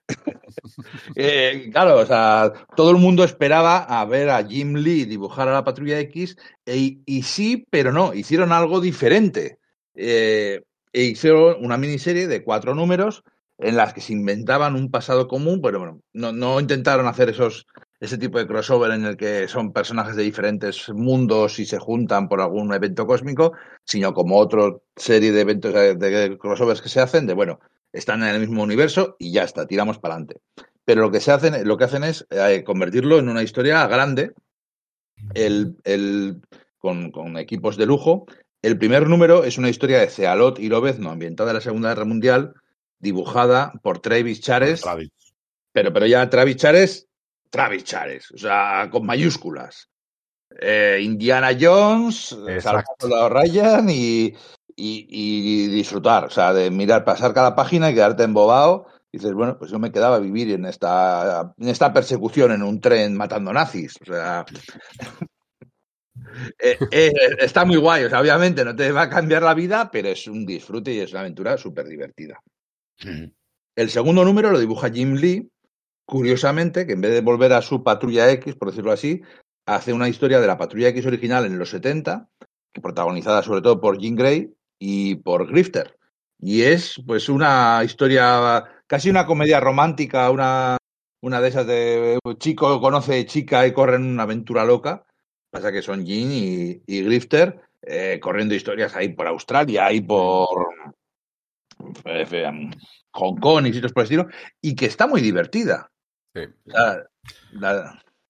Eh, 1.16 1.70
claro, 1.72 2.00
o 2.00 2.06
sea, 2.06 2.52
todo 2.76 2.92
el 2.92 2.98
mundo 2.98 3.24
esperaba 3.24 3.78
a 3.78 4.06
ver 4.06 4.30
a 4.30 4.44
Jim 4.46 4.76
Lee 4.76 5.06
dibujar 5.06 5.48
a 5.48 5.54
la 5.54 5.64
Patrulla 5.64 6.00
X 6.00 6.36
e, 6.66 7.00
y 7.06 7.24
sí, 7.24 7.66
pero 7.70 7.92
no, 7.92 8.14
hicieron 8.14 8.52
algo 8.52 8.82
diferente. 8.82 9.60
Eh, 9.96 10.62
e 10.92 11.04
hicieron 11.04 11.64
una 11.64 11.78
miniserie 11.78 12.28
de 12.28 12.44
cuatro 12.44 12.76
números 12.76 13.24
en 13.58 13.76
las 13.78 13.94
que 13.94 14.02
se 14.02 14.14
inventaban 14.14 14.76
un 14.76 14.92
pasado 14.92 15.28
común, 15.28 15.62
pero 15.62 15.80
bueno, 15.80 16.02
no, 16.14 16.60
intentaron 16.60 17.08
hacer 17.08 17.30
esos, 17.30 17.66
ese 18.00 18.18
tipo 18.18 18.38
de 18.38 18.48
crossover 18.48 18.92
en 18.92 19.06
el 19.06 19.18
que 19.18 19.48
son 19.48 19.74
personajes 19.74 20.16
de 20.16 20.24
diferentes 20.24 20.90
mundos 20.90 21.60
y 21.60 21.66
se 21.66 21.80
juntan 21.80 22.28
por 22.28 22.42
algún 22.42 22.74
evento 22.74 23.06
cósmico, 23.06 23.54
sino 23.86 24.14
como 24.14 24.38
otra 24.38 24.72
serie 24.96 25.32
de 25.32 25.42
eventos 25.42 25.74
de 25.74 26.38
crossovers 26.40 26.82
que 26.82 26.90
se 26.90 27.00
hacen, 27.00 27.26
de 27.28 27.34
bueno, 27.34 27.60
están 27.94 28.24
en 28.24 28.30
el 28.30 28.42
mismo 28.42 28.64
universo 28.64 29.16
y 29.20 29.32
ya 29.32 29.44
está, 29.44 29.68
tiramos 29.68 30.00
para 30.00 30.16
adelante. 30.16 30.42
Pero 30.84 31.02
lo 31.02 31.12
que 31.12 31.22
se 31.22 31.32
hacen, 31.32 31.66
lo 31.66 31.78
que 31.78 31.86
hacen 31.86 32.04
es 32.04 32.28
eh, 32.30 32.64
convertirlo 32.66 33.20
en 33.20 33.30
una 33.30 33.44
historia 33.44 33.88
grande, 33.88 34.34
el, 35.34 35.78
el, 35.86 36.42
con, 36.78 37.12
con, 37.12 37.38
equipos 37.38 37.78
de 37.78 37.86
lujo. 37.86 38.26
El 38.62 38.78
primer 38.78 39.08
número 39.08 39.46
es 39.46 39.58
una 39.58 39.70
historia 39.70 40.00
de 40.00 40.10
Cealot 40.10 40.60
y 40.60 40.68
Lobezno, 40.68 41.12
ambientada 41.12 41.52
en 41.52 41.56
la 41.56 41.62
Segunda 41.62 41.90
Guerra 41.90 42.06
Mundial, 42.06 42.54
dibujada 43.00 43.72
por 43.82 44.00
Travis 44.00 44.42
Chares. 44.42 44.84
Pero, 45.72 45.94
pero 45.94 46.06
ya 46.06 46.30
Travis 46.30 46.58
Chares, 46.58 47.08
Travis 47.50 47.84
Chares, 47.84 48.32
o 48.32 48.38
sea, 48.38 48.90
con 48.92 49.06
mayúsculas. 49.06 49.90
Eh, 50.60 51.00
Indiana 51.02 51.50
Jones, 51.60 52.36
Salvador 52.60 53.34
Ryan 53.34 53.90
y, 53.90 54.34
y, 54.76 55.68
disfrutar, 55.68 56.26
o 56.26 56.30
sea, 56.30 56.54
de 56.54 56.72
mirar, 56.72 57.04
pasar 57.04 57.34
cada 57.34 57.56
página 57.56 57.90
y 57.90 57.94
quedarte 57.94 58.24
embobado. 58.24 58.88
Y 59.12 59.18
dices, 59.18 59.34
bueno, 59.34 59.58
pues 59.58 59.70
yo 59.70 59.78
me 59.78 59.92
quedaba 59.92 60.16
a 60.16 60.20
vivir 60.20 60.52
en 60.52 60.66
esta, 60.66 61.54
en 61.58 61.70
esta 61.70 61.94
persecución 61.94 62.52
en 62.52 62.64
un 62.64 62.82
tren 62.82 63.16
matando 63.16 63.54
nazis. 63.54 63.98
O 64.02 64.06
sea, 64.06 64.46
eh, 66.60 66.78
eh, 66.92 67.14
está 67.40 67.64
muy 67.64 67.78
guay. 67.78 68.06
O 68.06 68.10
sea, 68.10 68.22
obviamente 68.22 68.66
no 68.66 68.76
te 68.76 68.92
va 68.92 69.04
a 69.04 69.10
cambiar 69.10 69.44
la 69.44 69.54
vida, 69.54 69.92
pero 69.92 70.10
es 70.10 70.28
un 70.28 70.46
disfrute 70.46 70.94
y 70.94 71.00
es 71.00 71.12
una 71.12 71.22
aventura 71.22 71.58
súper 71.58 71.88
divertida. 71.88 72.42
El 73.76 73.90
segundo 73.90 74.26
número 74.26 74.52
lo 74.52 74.60
dibuja 74.60 74.90
Jim 74.90 75.16
Lee, 75.16 75.50
curiosamente, 76.06 76.88
que 76.88 76.94
en 76.94 77.02
vez 77.02 77.12
de 77.12 77.22
volver 77.22 77.54
a 77.54 77.62
su 77.62 77.84
patrulla 77.84 78.32
X, 78.32 78.56
por 78.56 78.70
decirlo 78.70 78.92
así, 78.92 79.22
hace 79.66 79.94
una 79.94 80.10
historia 80.10 80.40
de 80.40 80.48
la 80.48 80.58
patrulla 80.58 80.90
X 80.90 81.06
original 81.06 81.46
en 81.46 81.58
los 81.58 81.70
70, 81.70 82.30
protagonizada 82.82 83.44
sobre 83.44 83.62
todo 83.62 83.80
por 83.80 84.00
Jim 84.00 84.16
Gray, 84.16 84.54
y 84.86 85.16
por 85.16 85.48
Grifter. 85.48 85.98
Y 86.40 86.64
es 86.64 87.02
pues 87.08 87.30
una 87.30 87.82
historia, 87.86 88.66
casi 88.86 89.10
una 89.10 89.26
comedia 89.26 89.62
romántica, 89.62 90.30
una, 90.30 90.76
una 91.22 91.40
de 91.40 91.48
esas 91.48 91.66
de 91.66 92.20
chico 92.38 92.82
conoce 92.82 93.26
chica 93.26 93.66
y 93.66 93.72
corren 93.72 94.04
una 94.04 94.24
aventura 94.24 94.66
loca. 94.66 95.06
Pasa 95.50 95.72
que 95.72 95.82
son 95.82 96.06
Jin 96.06 96.82
y, 96.86 97.02
Grifter 97.02 97.62
eh, 97.82 98.20
corriendo 98.22 98.56
historias 98.56 98.94
ahí 98.94 99.08
por 99.08 99.28
Australia 99.28 99.90
y 99.94 100.02
por 100.02 100.68
eh, 102.04 102.70
Hong 103.12 103.40
Kong 103.40 103.68
y 103.68 103.74
sitios 103.74 103.94
por 103.94 104.02
el 104.02 104.06
estilo, 104.06 104.28
y 104.60 104.76
que 104.76 104.88
está 104.88 105.08
muy 105.08 105.22
divertida. 105.22 105.90
Sí. 106.36 106.42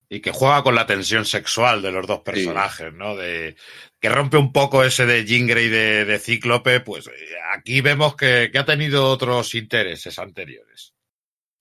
Y 0.09 0.21
que 0.21 0.31
juega 0.31 0.63
con 0.63 0.75
la 0.75 0.85
tensión 0.85 1.25
sexual 1.25 1.81
de 1.81 1.91
los 1.91 2.05
dos 2.05 2.19
personajes, 2.19 2.93
¿no? 2.93 3.15
De, 3.15 3.55
que 3.99 4.09
rompe 4.09 4.37
un 4.37 4.51
poco 4.51 4.83
ese 4.83 5.05
de 5.05 5.25
Jean 5.25 5.47
Grey 5.47 5.69
de, 5.69 6.19
Cíclope, 6.19 6.81
pues 6.81 7.07
eh, 7.07 7.11
aquí 7.55 7.81
vemos 7.81 8.15
que, 8.15 8.51
ha 8.53 8.65
tenido 8.65 9.09
otros 9.09 9.55
intereses 9.55 10.19
anteriores. 10.19 10.93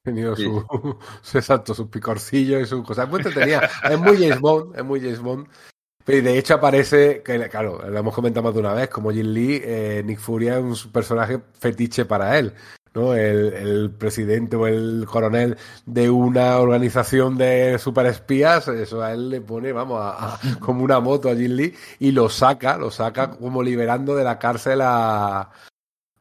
Ha 0.05 0.11
tenido 0.11 0.35
su, 1.23 1.39
exacto, 1.39 1.73
sus 1.73 1.89
picorcillos 1.89 2.63
y 2.63 2.67
sus 2.67 2.85
cosas. 2.85 3.09
Pues 3.09 3.33
tenía, 3.33 3.71
es 3.89 3.99
muy 3.99 4.17
James 4.19 4.41
Bond, 4.41 4.77
es 4.77 4.85
muy 4.85 5.01
James 5.01 5.21
Bond. 5.21 5.49
Pero 6.05 6.23
de 6.23 6.37
hecho 6.37 6.55
aparece, 6.55 7.23
que 7.23 7.49
claro, 7.49 7.89
lo 7.89 7.99
hemos 7.99 8.15
comentado 8.15 8.43
más 8.43 8.55
de 8.55 8.61
una 8.61 8.75
vez, 8.75 8.89
como 8.89 9.13
Jim 9.13 9.27
Lee, 9.27 9.61
eh, 9.65 10.03
Nick 10.05 10.19
Furia 10.19 10.59
es 10.59 10.85
un 10.85 10.93
personaje 10.93 11.41
fetiche 11.59 12.05
para 12.05 12.39
él. 12.39 12.53
¿No? 12.95 13.15
El, 13.15 13.91
presidente 13.99 14.57
o 14.57 14.67
el 14.67 15.07
coronel 15.07 15.57
de 15.87 16.11
una 16.11 16.59
organización 16.59 17.37
de 17.39 17.79
superespías, 17.79 18.69
eso 18.69 19.03
a 19.03 19.13
él 19.13 19.31
le 19.31 19.41
pone, 19.41 19.73
vamos, 19.73 20.01
a, 20.01 20.39
como 20.61 20.85
una 20.85 21.01
moto 21.01 21.29
a 21.29 21.35
Jin 21.35 21.57
Lee 21.57 21.75
y 21.99 22.13
lo 22.13 22.29
saca, 22.29 22.77
lo 22.77 22.91
saca 22.91 23.31
como 23.31 23.63
liberando 23.63 24.15
de 24.15 24.25
la 24.25 24.39
cárcel 24.39 24.81
a, 24.83 25.51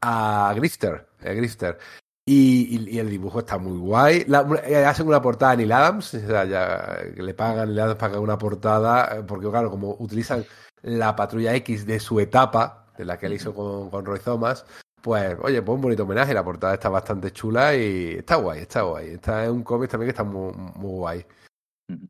a 0.01 0.53
Grifter, 0.55 1.07
a 1.19 1.33
Grifter. 1.33 1.77
Y, 2.25 2.97
el 2.99 3.09
dibujo 3.09 3.39
está 3.39 3.57
muy 3.57 3.77
guay. 3.77 4.25
Eh, 4.65 4.85
hacen 4.85 5.07
una 5.07 5.21
portada 5.21 5.53
a 5.53 5.55
Neil 5.55 5.71
Adams, 5.71 6.13
o 6.13 6.19
sea, 6.19 6.45
ya, 6.45 6.97
le 7.15 7.33
pagan 7.33 7.59
a 7.59 7.65
Neil 7.65 7.79
Adams 7.79 7.97
para 7.97 8.11
que 8.11 8.15
haga 8.15 8.23
una 8.23 8.37
portada, 8.37 9.17
eh, 9.17 9.23
porque 9.27 9.49
claro, 9.49 9.69
como 9.71 9.95
utilizan 9.99 10.45
la 10.83 11.15
patrulla 11.15 11.55
X 11.55 11.85
de 11.85 11.99
su 11.99 12.19
etapa, 12.19 12.85
de 12.97 13.05
la 13.05 13.17
que 13.17 13.25
él 13.25 13.33
hizo 13.33 13.53
con, 13.53 13.89
con 13.89 14.05
Roy 14.05 14.19
Thomas, 14.19 14.65
pues, 15.01 15.37
oye, 15.41 15.61
pues 15.61 15.75
un 15.75 15.81
bonito 15.81 16.03
homenaje. 16.03 16.33
La 16.33 16.43
portada 16.43 16.73
está 16.73 16.89
bastante 16.89 17.31
chula 17.31 17.75
y 17.75 18.15
está 18.17 18.35
guay, 18.35 18.61
está 18.61 18.81
guay. 18.81 19.09
Está 19.11 19.45
en 19.45 19.51
un 19.51 19.63
cómic 19.63 19.89
también 19.89 20.07
que 20.07 20.11
está 20.11 20.23
muy, 20.23 20.53
muy 20.53 20.91
guay. 20.91 21.25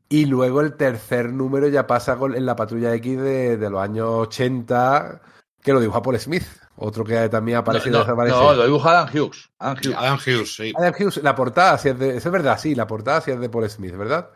Y 0.08 0.26
luego 0.26 0.60
el 0.60 0.74
tercer 0.74 1.32
número 1.32 1.68
ya 1.68 1.86
pasa 1.86 2.16
con, 2.16 2.34
en 2.34 2.46
la 2.46 2.54
patrulla 2.54 2.94
X 2.94 3.20
de, 3.20 3.56
de, 3.56 3.70
los 3.70 3.82
años 3.82 4.08
80, 4.08 5.20
que 5.60 5.72
lo 5.72 5.80
dibuja 5.80 6.02
Paul 6.02 6.18
Smith. 6.18 6.44
Otro 6.76 7.04
que 7.04 7.28
también 7.28 7.56
ha 7.56 7.60
aparecido 7.60 8.04
no, 8.04 8.24
no, 8.24 8.54
lo 8.54 8.64
dibuja 8.64 8.90
Adam 8.90 9.08
Hughes. 9.08 9.50
Adam 9.58 9.76
Hughes. 9.76 9.96
Adam 9.96 10.18
Hughes, 10.18 10.54
sí. 10.54 10.72
Adam 10.76 10.94
Hughes, 10.98 11.22
la 11.22 11.34
portada, 11.34 11.78
si 11.78 11.88
es 11.90 11.98
de. 11.98 12.16
Eso 12.16 12.28
es 12.28 12.32
verdad, 12.32 12.58
sí, 12.58 12.74
la 12.74 12.86
portada 12.86 13.20
sí 13.20 13.30
es 13.30 13.40
de 13.40 13.48
Paul 13.48 13.68
Smith, 13.68 13.96
¿verdad? 13.96 14.30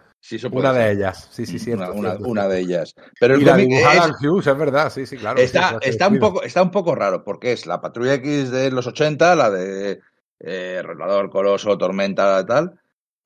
Una 0.50 0.72
de 0.72 0.92
ellas, 0.92 1.28
sí, 1.30 1.46
sí, 1.46 1.58
sí. 1.58 1.72
Una, 1.72 2.48
de 2.48 2.58
ellas. 2.60 2.94
Pero 3.20 3.34
el 3.34 3.42
y 3.42 3.44
la 3.44 3.60
es, 3.60 4.12
Hughes, 4.20 4.46
es 4.46 4.58
verdad, 4.58 4.92
sí, 4.92 5.06
sí, 5.06 5.16
claro. 5.16 5.40
Está, 5.40 5.78
está, 5.82 6.08
un 6.08 6.18
poco, 6.18 6.42
está 6.42 6.62
un 6.62 6.70
poco 6.70 6.94
raro, 6.94 7.22
porque 7.22 7.52
es 7.52 7.66
la 7.66 7.80
Patrulla 7.80 8.14
X 8.14 8.50
de 8.50 8.70
los 8.70 8.86
80, 8.86 9.36
la 9.36 9.50
de 9.50 10.00
eh, 10.40 10.82
Coloso, 11.30 11.78
Tormenta, 11.78 12.44
tal, 12.44 12.80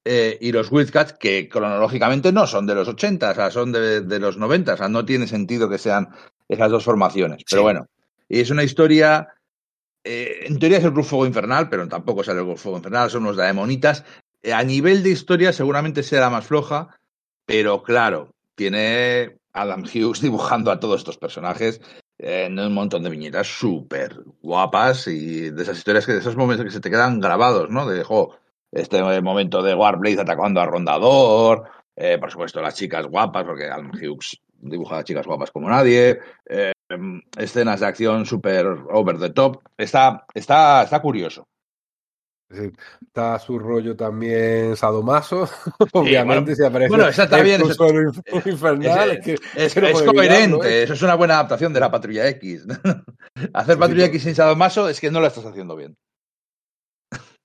eh, 0.04 0.36
y 0.40 0.52
los 0.52 0.70
Wildcats, 0.70 1.14
que 1.14 1.48
cronológicamente 1.48 2.32
no 2.32 2.46
son 2.46 2.66
de 2.66 2.74
los 2.74 2.88
80, 2.88 3.30
o 3.30 3.34
sea, 3.34 3.50
son 3.50 3.72
de, 3.72 4.02
de, 4.02 4.18
los 4.18 4.36
90, 4.36 4.74
o 4.74 4.76
sea, 4.76 4.88
no 4.88 5.04
tiene 5.04 5.26
sentido 5.26 5.68
que 5.68 5.78
sean 5.78 6.10
esas 6.48 6.70
dos 6.70 6.84
formaciones. 6.84 7.42
Pero 7.48 7.62
bueno, 7.62 7.88
y 8.28 8.40
es 8.40 8.50
una 8.50 8.62
historia 8.62 9.28
eh, 10.04 10.46
en 10.46 10.58
teoría 10.58 10.78
es 10.78 10.84
el 10.84 10.92
Fuego 10.92 11.26
Infernal, 11.26 11.68
pero 11.68 11.86
tampoco 11.88 12.24
sale 12.24 12.40
el 12.40 12.56
Fuego 12.56 12.78
Infernal, 12.78 13.10
son 13.10 13.22
unos 13.22 13.36
daemonitas. 13.36 14.04
Eh, 14.42 14.52
a 14.52 14.62
nivel 14.62 15.02
de 15.02 15.10
historia 15.10 15.52
seguramente 15.52 16.02
será 16.02 16.30
más 16.30 16.46
floja, 16.46 16.96
pero 17.46 17.82
claro, 17.82 18.34
tiene 18.54 19.38
Adam 19.52 19.82
Hughes 19.82 20.20
dibujando 20.22 20.70
a 20.70 20.80
todos 20.80 21.00
estos 21.00 21.18
personajes 21.18 21.80
en 22.18 22.58
un 22.58 22.74
montón 22.74 23.02
de 23.02 23.10
viñetas 23.10 23.46
súper 23.46 24.22
guapas 24.42 25.06
y 25.06 25.50
de 25.50 25.62
esas 25.62 25.78
historias 25.78 26.04
que 26.04 26.12
de 26.12 26.18
esos 26.18 26.36
momentos 26.36 26.64
que 26.66 26.70
se 26.70 26.80
te 26.80 26.90
quedan 26.90 27.18
grabados, 27.18 27.70
¿no? 27.70 27.86
De, 27.86 28.04
jo, 28.04 28.36
este 28.72 29.02
momento 29.22 29.62
de 29.62 29.74
Warblaze 29.74 30.20
atacando 30.20 30.60
a 30.60 30.66
Rondador, 30.66 31.64
eh, 31.96 32.18
por 32.18 32.30
supuesto 32.30 32.60
las 32.60 32.74
chicas 32.74 33.06
guapas, 33.06 33.44
porque 33.44 33.64
Alan 33.64 33.90
Hughes 33.90 34.38
dibuja 34.58 34.98
a 34.98 35.04
chicas 35.04 35.26
guapas 35.26 35.50
como 35.50 35.70
nadie, 35.70 36.18
eh, 36.46 36.72
escenas 37.38 37.80
de 37.80 37.86
acción 37.86 38.26
súper 38.26 38.66
over 38.66 39.18
the 39.18 39.30
top, 39.30 39.62
está, 39.76 40.26
está, 40.34 40.82
está 40.82 41.00
curioso. 41.00 41.46
Sí, 42.52 42.72
está 43.06 43.38
su 43.38 43.60
rollo 43.60 43.94
también 43.94 44.76
sadomaso, 44.76 45.48
obviamente, 45.92 46.24
bueno, 46.24 46.56
si 46.56 46.64
aparece 46.64 46.88
bueno, 46.88 47.08
está 47.08 47.22
es, 47.38 47.60
es, 48.24 48.46
infernal, 48.46 49.10
es, 49.12 49.24
que, 49.24 49.36
es, 49.54 49.72
que 49.72 49.80
no 49.80 49.86
es 49.86 50.02
coherente, 50.02 50.68
¿eh? 50.68 50.82
eso 50.82 50.94
es 50.94 51.02
una 51.02 51.14
buena 51.14 51.34
adaptación 51.34 51.72
de 51.72 51.78
la 51.78 51.92
Patrulla 51.92 52.26
X. 52.26 52.66
Hacer 53.54 53.78
Patrulla 53.78 54.06
X 54.06 54.24
sin 54.24 54.34
sadomaso 54.34 54.88
es 54.88 55.00
que 55.00 55.12
no 55.12 55.20
lo 55.20 55.28
estás 55.28 55.44
haciendo 55.46 55.76
bien. 55.76 55.96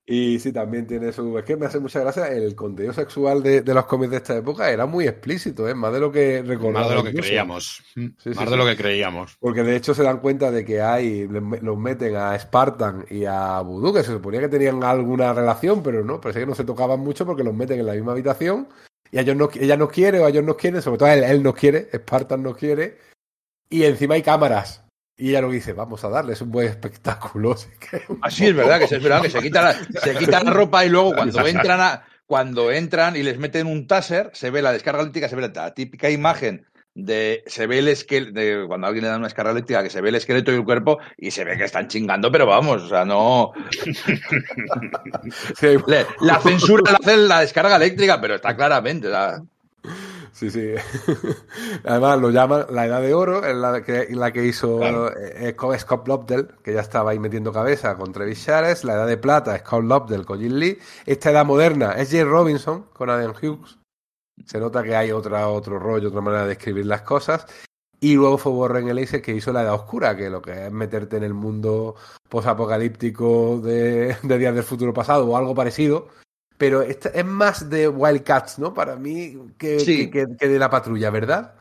Y 0.07 0.38
sí, 0.38 0.53
también 0.53 0.86
tiene 0.86 1.11
su. 1.11 1.36
Es 1.40 1.45
que 1.45 1.57
me 1.57 1.65
hace 1.65 1.80
mucha 1.80 1.99
gracia. 1.99 2.27
El 2.27 2.56
contenido 2.56 2.94
sexual 2.94 3.41
de, 3.41 3.61
de 3.61 3.73
los 3.73 3.86
cómics 3.86 4.11
de 4.11 4.18
esta 4.18 4.38
época 4.38 4.69
era 4.69 4.86
muy 4.86 5.07
explícito, 5.07 5.68
¿eh? 5.68 5.73
más 5.73 5.91
de 5.91 5.99
lo 5.99 6.11
que 6.11 6.44
recordamos. 6.44 6.82
Más 6.82 6.90
de 6.90 6.95
lo 6.95 7.03
que 7.03 7.14
creíamos. 7.14 7.84
Sí, 7.91 8.14
sí, 8.19 8.30
más 8.30 8.49
de 8.49 8.57
lo 8.57 8.65
que 8.68 8.77
creíamos. 8.77 9.36
Porque 9.40 9.64
de 9.64 9.76
hecho 9.76 9.95
se 9.95 10.03
dan 10.03 10.19
cuenta 10.19 10.52
de 10.52 10.64
que 10.64 10.80
hay. 10.80 11.27
Los 11.27 11.77
meten 11.77 12.15
a 12.18 12.38
Spartan 12.38 13.06
y 13.10 13.26
a 13.26 13.60
Voodoo, 13.61 13.94
que 13.94 14.03
se 14.03 14.11
suponía 14.11 14.41
que 14.41 14.49
tenían 14.49 14.84
alguna 14.84 15.34
relación, 15.34 15.82
pero 15.82 16.03
no. 16.03 16.22
Parece 16.22 16.41
que 16.41 16.45
no 16.45 16.53
se 16.53 16.65
tocaban 16.65 16.99
mucho 16.99 17.26
porque 17.26 17.44
los 17.44 17.56
meten 17.56 17.80
en 17.80 17.88
la 17.88 17.94
misma 17.94 18.11
habitación. 18.11 18.68
Y 19.11 19.18
ellos 19.18 19.36
no, 19.36 19.49
ella 19.56 19.76
no 19.76 19.88
quiere 19.88 20.19
o 20.19 20.27
ellos 20.27 20.44
no 20.44 20.56
quieren, 20.56 20.84
sobre 20.84 20.99
todo 20.99 21.10
él, 21.10 21.23
él 21.23 21.41
no 21.41 21.53
quiere, 21.53 21.90
Spartan 21.95 22.44
no 22.44 22.56
quiere. 22.56 22.99
Y 23.69 23.84
encima 23.86 24.14
hay 24.14 24.22
cámaras. 24.22 24.84
Y 25.17 25.29
ella 25.29 25.41
lo 25.41 25.49
dice, 25.49 25.73
vamos 25.73 26.03
a 26.03 26.09
darles 26.09 26.41
un 26.41 26.51
buen 26.51 26.67
espectáculo. 26.67 27.55
Así 28.21 28.47
es 28.47 28.55
verdad, 28.55 28.79
que 28.79 28.85
es 28.95 29.03
verdad, 29.03 29.21
que 29.21 29.29
se 29.29 29.41
quita 29.41 29.61
la, 29.61 29.73
se 29.73 30.15
quita 30.15 30.43
la 30.43 30.51
ropa 30.51 30.85
y 30.85 30.89
luego 30.89 31.13
cuando 31.13 31.45
entran 31.47 31.79
a, 31.79 32.03
cuando 32.25 32.71
entran 32.71 33.15
y 33.15 33.23
les 33.23 33.37
meten 33.37 33.67
un 33.67 33.87
taser, 33.87 34.31
se 34.33 34.49
ve 34.49 34.61
la 34.61 34.73
descarga 34.73 35.01
eléctrica, 35.01 35.29
se 35.29 35.35
ve 35.35 35.49
la 35.53 35.73
típica 35.73 36.09
imagen 36.09 36.65
de 36.95 37.43
se 37.45 37.67
ve 37.67 37.79
el 37.79 37.89
esqueleto 37.89 38.39
de 38.39 38.63
cuando 38.67 38.87
alguien 38.87 39.03
le 39.03 39.09
da 39.09 39.17
una 39.17 39.27
descarga 39.27 39.51
eléctrica 39.51 39.83
que 39.83 39.89
se 39.89 39.99
ve 39.99 40.09
el 40.09 40.15
esqueleto 40.15 40.51
y 40.51 40.55
el 40.55 40.63
cuerpo 40.63 40.97
y 41.17 41.31
se 41.31 41.43
ve 41.43 41.57
que 41.57 41.65
están 41.65 41.89
chingando, 41.89 42.31
pero 42.31 42.45
vamos, 42.45 42.83
o 42.83 42.87
sea, 42.87 43.03
no 43.03 43.51
sí. 45.55 45.75
la 46.21 46.39
censura 46.39 46.91
la 46.91 46.97
hace 46.97 47.17
la 47.17 47.41
descarga 47.41 47.75
eléctrica, 47.75 48.19
pero 48.19 48.35
está 48.35 48.55
claramente, 48.55 49.07
o 49.07 49.11
sea... 49.11 49.41
Sí, 50.35 50.51
sí. 50.51 50.73
Además 51.85 52.19
lo 52.19 52.29
llaman 52.29 52.65
la 52.69 52.85
edad 52.85 53.01
de 53.01 53.13
oro, 53.13 53.45
en 53.45 53.61
la 53.61 53.81
que, 53.81 54.01
en 54.01 54.19
la 54.19 54.33
que 54.33 54.45
hizo 54.45 54.79
claro. 54.79 55.79
Scott 55.79 56.05
Lobdell, 56.09 56.49
que 56.61 56.73
ya 56.73 56.81
estaba 56.81 57.11
ahí 57.11 57.19
metiendo 57.19 57.53
cabeza 57.53 57.95
con 57.95 58.11
Travis 58.11 58.45
Shares. 58.45 58.83
La 58.83 58.95
edad 58.95 59.07
de 59.07 59.15
plata, 59.15 59.57
Scott 59.59 59.85
Lobdell 59.85 60.25
con 60.25 60.41
Jim 60.41 60.51
Lee. 60.51 60.77
Esta 61.05 61.31
edad 61.31 61.45
moderna 61.45 61.93
es 61.93 62.11
Jay 62.11 62.25
Robinson 62.25 62.87
con 62.91 63.09
Adam 63.09 63.31
Hughes. 63.31 63.79
Se 64.45 64.59
nota 64.59 64.83
que 64.83 64.93
hay 64.93 65.13
otra, 65.13 65.47
otro 65.47 65.79
rollo, 65.79 66.09
otra 66.09 66.19
manera 66.19 66.45
de 66.45 66.51
escribir 66.51 66.85
las 66.85 67.03
cosas. 67.03 67.45
Y 68.01 68.15
luego 68.15 68.37
fue 68.37 68.51
Warren 68.51 68.89
Ellis 68.89 69.11
que 69.21 69.33
hizo 69.33 69.53
la 69.53 69.61
edad 69.61 69.75
oscura, 69.75 70.17
que 70.17 70.29
lo 70.29 70.41
que 70.41 70.65
es 70.65 70.71
meterte 70.71 71.15
en 71.15 71.23
el 71.23 71.33
mundo 71.33 71.95
posapocalíptico 72.27 73.61
de, 73.61 74.17
de 74.21 74.37
días 74.37 74.53
del 74.53 74.65
futuro 74.65 74.93
pasado 74.93 75.27
o 75.27 75.37
algo 75.37 75.55
parecido, 75.55 76.09
pero 76.57 76.82
esta 76.82 77.10
es 77.10 77.26
más 77.26 77.69
de 77.69 77.88
Wildcats, 77.88 78.60
¿no? 78.60 78.73
Para 78.73 78.95
mí, 78.95 79.36
que, 79.57 79.80
sí. 79.80 80.10
que, 80.10 80.26
que, 80.26 80.38
que 80.38 80.48
de 80.48 80.60
la 80.60 80.69
patrulla, 80.69 81.10
¿verdad? 81.10 81.56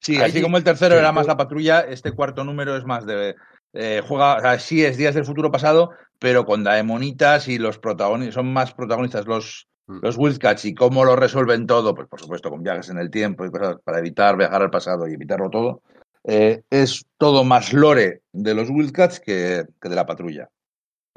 Sí, 0.00 0.16
así 0.18 0.40
como 0.40 0.56
el 0.56 0.64
tercero 0.64 0.94
era 0.96 1.10
más 1.10 1.26
la 1.26 1.36
patrulla, 1.36 1.80
este 1.80 2.12
cuarto 2.12 2.44
número 2.44 2.76
es 2.76 2.84
más 2.84 3.06
de. 3.06 3.34
Eh, 3.72 4.02
juega, 4.06 4.36
o 4.36 4.40
sea, 4.40 4.58
sí 4.58 4.84
es 4.84 4.96
días 4.96 5.14
del 5.14 5.24
futuro 5.24 5.50
pasado, 5.50 5.90
pero 6.18 6.46
con 6.46 6.64
daemonitas 6.64 7.48
y 7.48 7.58
los 7.58 7.78
protagonistas, 7.78 8.34
son 8.34 8.52
más 8.52 8.72
protagonistas 8.72 9.26
los, 9.26 9.66
mm. 9.86 9.98
los 10.02 10.16
Wildcats 10.16 10.64
y 10.64 10.74
cómo 10.74 11.04
lo 11.04 11.16
resuelven 11.16 11.66
todo, 11.66 11.94
pues 11.94 12.08
por 12.08 12.20
supuesto 12.20 12.50
con 12.50 12.62
viajes 12.62 12.88
en 12.88 12.98
el 12.98 13.10
tiempo 13.10 13.44
y 13.44 13.50
cosas 13.50 13.76
para 13.82 13.98
evitar 13.98 14.36
viajar 14.36 14.62
al 14.62 14.70
pasado 14.70 15.08
y 15.08 15.14
evitarlo 15.14 15.50
todo. 15.50 15.82
Eh, 16.24 16.62
es 16.70 17.04
todo 17.18 17.44
más 17.44 17.72
lore 17.72 18.22
de 18.32 18.54
los 18.54 18.70
Wildcats 18.70 19.20
que, 19.20 19.64
que 19.80 19.88
de 19.88 19.94
la 19.94 20.06
patrulla. 20.06 20.48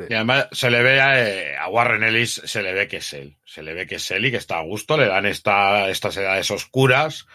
Y 0.07 0.13
además 0.13 0.47
se 0.51 0.69
le 0.69 0.81
ve 0.81 1.01
a, 1.01 1.27
eh, 1.27 1.57
a, 1.57 1.67
Warren 1.69 2.03
Ellis, 2.03 2.41
se 2.45 2.61
le 2.61 2.73
ve 2.73 2.87
que 2.87 2.97
es 2.97 3.13
él. 3.13 3.37
Se 3.43 3.63
le 3.63 3.73
ve 3.73 3.87
que 3.87 3.95
es 3.95 4.11
él 4.11 4.25
y 4.25 4.31
que 4.31 4.37
está 4.37 4.59
a 4.59 4.63
gusto, 4.63 4.97
le 4.97 5.07
dan 5.07 5.25
esta, 5.25 5.89
estas 5.89 6.15
edades 6.17 6.49
oscuras 6.51 7.25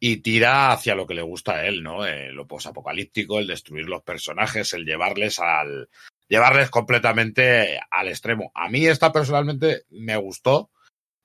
y 0.00 0.18
tira 0.18 0.72
hacia 0.72 0.94
lo 0.94 1.06
que 1.06 1.14
le 1.14 1.22
gusta 1.22 1.56
a 1.56 1.66
él, 1.66 1.82
¿no? 1.82 2.06
Eh, 2.06 2.30
lo 2.32 2.46
posapocalíptico, 2.46 3.38
el 3.38 3.46
destruir 3.46 3.88
los 3.88 4.02
personajes, 4.02 4.72
el 4.72 4.84
llevarles 4.84 5.38
al. 5.38 5.88
llevarles 6.28 6.70
completamente 6.70 7.80
al 7.90 8.08
extremo. 8.08 8.50
A 8.54 8.68
mí 8.68 8.86
esta 8.86 9.12
personalmente 9.12 9.82
me 9.90 10.16
gustó. 10.16 10.70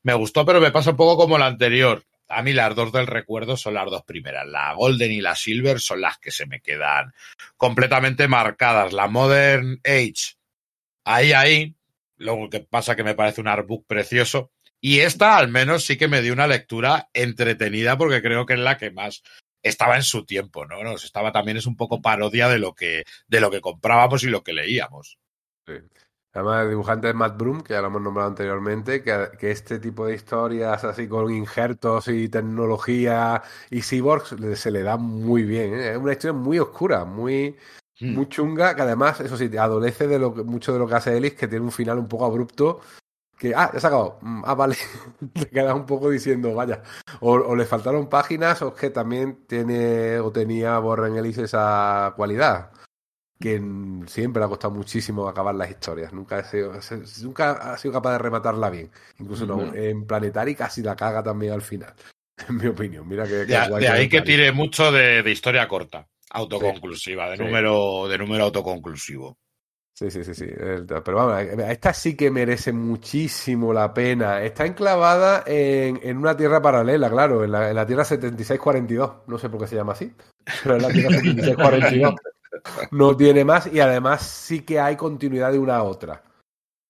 Me 0.02 0.14
gustó, 0.14 0.45
pero 0.45 0.60
me 0.60 0.72
pasa 0.72 0.91
un 0.91 0.98
poco 0.98 1.18
como 1.18 1.38
la 1.38 1.45
anterior. 1.45 2.03
A 2.28 2.41
mí 2.41 2.52
las 2.52 2.76
dos 2.76 2.91
del 2.91 3.07
recuerdo 3.07 3.57
son 3.57 3.76
las 3.76 3.90
dos 3.90 4.03
primeras. 4.03 4.48
La 4.48 4.74
Golden 4.74 5.11
y 5.11 5.22
la 5.22 5.36
Silver 5.36 5.80
son 5.80 6.02
las 6.02 6.18
que 6.18 6.32
se 6.32 6.45
me 6.45 6.61
quedan 6.61 7.14
completamente 7.57 8.28
marcadas. 8.28 8.91
La 8.91 9.07
Modern 9.07 9.80
Age 9.86 10.36
ahí, 11.03 11.34
ahí. 11.34 11.75
Lo 12.17 12.49
que 12.49 12.59
pasa 12.61 12.95
que 12.95 13.03
me 13.03 13.15
parece 13.15 13.41
un 13.41 13.47
artbook 13.47 13.85
precioso. 13.88 14.51
Y 14.80 14.99
esta 14.99 15.38
al 15.38 15.47
menos 15.47 15.85
sí 15.85 15.97
que 15.97 16.07
me 16.07 16.21
dio 16.21 16.34
una 16.34 16.47
lectura 16.47 17.09
entretenida 17.13 17.97
porque 17.97 18.21
creo 18.21 18.45
que 18.45 18.53
es 18.53 18.59
la 18.59 18.77
que 18.77 18.91
más 18.91 19.23
estaba 19.61 19.95
en 19.95 20.03
su 20.03 20.25
tiempo, 20.25 20.65
¿no? 20.65 20.84
Nos 20.84 21.05
estaba 21.05 21.31
también 21.31 21.57
es 21.57 21.65
un 21.65 21.77
poco 21.77 22.01
parodia 22.01 22.49
de 22.49 22.59
lo 22.59 22.73
que 22.73 23.05
de 23.27 23.39
lo 23.39 23.49
que 23.49 23.61
comprábamos 23.61 24.23
y 24.23 24.27
lo 24.27 24.43
que 24.43 24.53
leíamos. 24.53 25.17
Sí. 25.65 25.73
Además, 26.34 26.63
el 26.63 26.69
dibujante 26.71 27.09
es 27.09 27.15
Matt 27.15 27.38
Broom, 27.38 27.61
que 27.61 27.73
ya 27.73 27.81
lo 27.81 27.88
hemos 27.88 28.01
nombrado 28.01 28.30
anteriormente, 28.30 29.03
que, 29.03 29.30
que, 29.39 29.51
este 29.51 29.77
tipo 29.77 30.07
de 30.07 30.15
historias 30.15 30.84
así 30.84 31.07
con 31.07 31.31
injertos 31.31 32.07
y 32.07 32.27
tecnología 32.27 33.43
y 33.69 33.84
cyborgs 33.84 34.35
se 34.55 34.71
le 34.71 34.81
da 34.81 34.97
muy 34.97 35.43
bien. 35.43 35.75
¿eh? 35.75 35.91
Es 35.91 35.97
una 35.97 36.11
historia 36.11 36.34
muy 36.34 36.57
oscura, 36.57 37.05
muy, 37.05 37.55
Hmm. 38.03 38.15
muy 38.15 38.27
chunga, 38.27 38.75
que 38.75 38.81
además, 38.81 39.21
eso 39.21 39.38
sí, 39.38 39.49
adolece 39.57 40.07
de 40.07 40.19
lo 40.19 40.34
que, 40.34 40.43
mucho 40.43 40.73
de 40.73 40.80
lo 40.80 40.88
que 40.88 40.95
hace 40.95 41.15
Ellis, 41.15 41.35
que 41.35 41.47
tiene 41.47 41.63
un 41.63 41.71
final 41.71 41.97
un 41.99 42.09
poco 42.09 42.25
abrupto. 42.25 42.81
Que, 43.38 43.55
ah, 43.55 43.71
ya 43.73 43.80
se 43.80 43.88
ha 43.88 43.89
acabado. 43.89 44.19
Ah, 44.43 44.53
vale. 44.55 44.75
Te 45.34 45.49
quedas 45.49 45.73
un 45.73 45.85
poco 45.85 46.09
diciendo, 46.09 46.53
vaya. 46.53 46.84
O, 47.21 47.31
o, 47.31 47.55
le 47.55 47.63
faltaron 47.65 48.09
páginas, 48.09 48.61
o 48.61 48.69
es 48.69 48.73
que 48.73 48.89
también 48.89 49.45
tiene 49.47 50.19
o 50.19 50.31
tenía 50.31 50.80
Warren 50.80 51.15
Ellis 51.15 51.38
esa 51.38 52.13
cualidad. 52.17 52.71
Que 53.39 53.61
siempre 54.07 54.41
le 54.41 54.45
ha 54.45 54.49
costado 54.49 54.73
muchísimo 54.73 55.27
acabar 55.27 55.55
las 55.55 55.69
historias. 55.69 56.11
Nunca 56.11 56.39
ha 56.39 56.43
sido, 56.43 56.73
nunca 57.23 57.51
ha 57.73 57.77
sido 57.77 57.93
capaz 57.93 58.13
de 58.13 58.17
rematarla 58.19 58.69
bien. 58.69 58.91
Incluso 59.19 59.45
no, 59.45 59.73
en 59.73 60.05
Planetary 60.05 60.55
casi 60.55 60.81
la 60.81 60.95
caga 60.95 61.23
también 61.23 61.53
al 61.53 61.61
final. 61.61 61.93
En 62.49 62.57
mi 62.57 62.65
opinión. 62.65 63.07
Mira 63.07 63.25
que. 63.25 63.45
que 63.45 63.53
de, 63.53 63.80
de 63.80 63.88
ahí 63.88 64.09
que 64.09 64.21
tire 64.23 64.51
mucho 64.51 64.91
de, 64.91 65.21
de 65.21 65.31
historia 65.31 65.67
corta 65.67 66.07
autoconclusiva, 66.34 67.30
de, 67.30 67.38
Sí. 67.38 67.43
número, 67.43 68.07
de 68.07 68.18
número 68.18 68.43
autoconclusivo. 68.45 69.38
Sí, 69.95 70.10
sí, 70.10 70.23
sí, 70.23 70.34
sí. 70.34 70.47
Pero 70.47 71.15
vamos, 71.15 71.39
esta 71.69 71.93
sí 71.93 72.15
que 72.18 72.31
merece 72.31 72.73
muchísimo 72.73 73.72
la 73.72 73.93
pena. 73.93 74.41
Está 74.41 74.65
enclavada 74.65 75.43
en, 75.45 75.99
en 76.01 76.18
una 76.18 76.35
tierra 76.35 76.61
paralela, 76.61 77.10
claro, 77.11 77.43
en 77.43 77.51
la, 77.51 77.69
en 77.69 77.76
la 77.76 77.85
tierra 77.85 78.03
7642. 78.03 79.27
No 79.27 79.38
sé 79.38 79.49
por 79.49 79.61
qué 79.61 79.68
se 79.68 79.76
llama 79.76 79.93
así, 79.93 80.11
pero 80.64 80.77
es 80.77 80.81
la 80.84 80.89
tierra 80.89 81.10
7642. 81.11 82.15
No 82.91 83.18
tiene 83.18 83.43
más 83.43 83.68
y 83.73 83.80
además 83.80 84.22
sí 84.22 84.61
que 84.61 84.80
hay 84.80 84.95
continuidad 84.95 85.51
de 85.51 85.60
una 85.60 85.77
a 85.77 85.84
otra. 85.84 86.23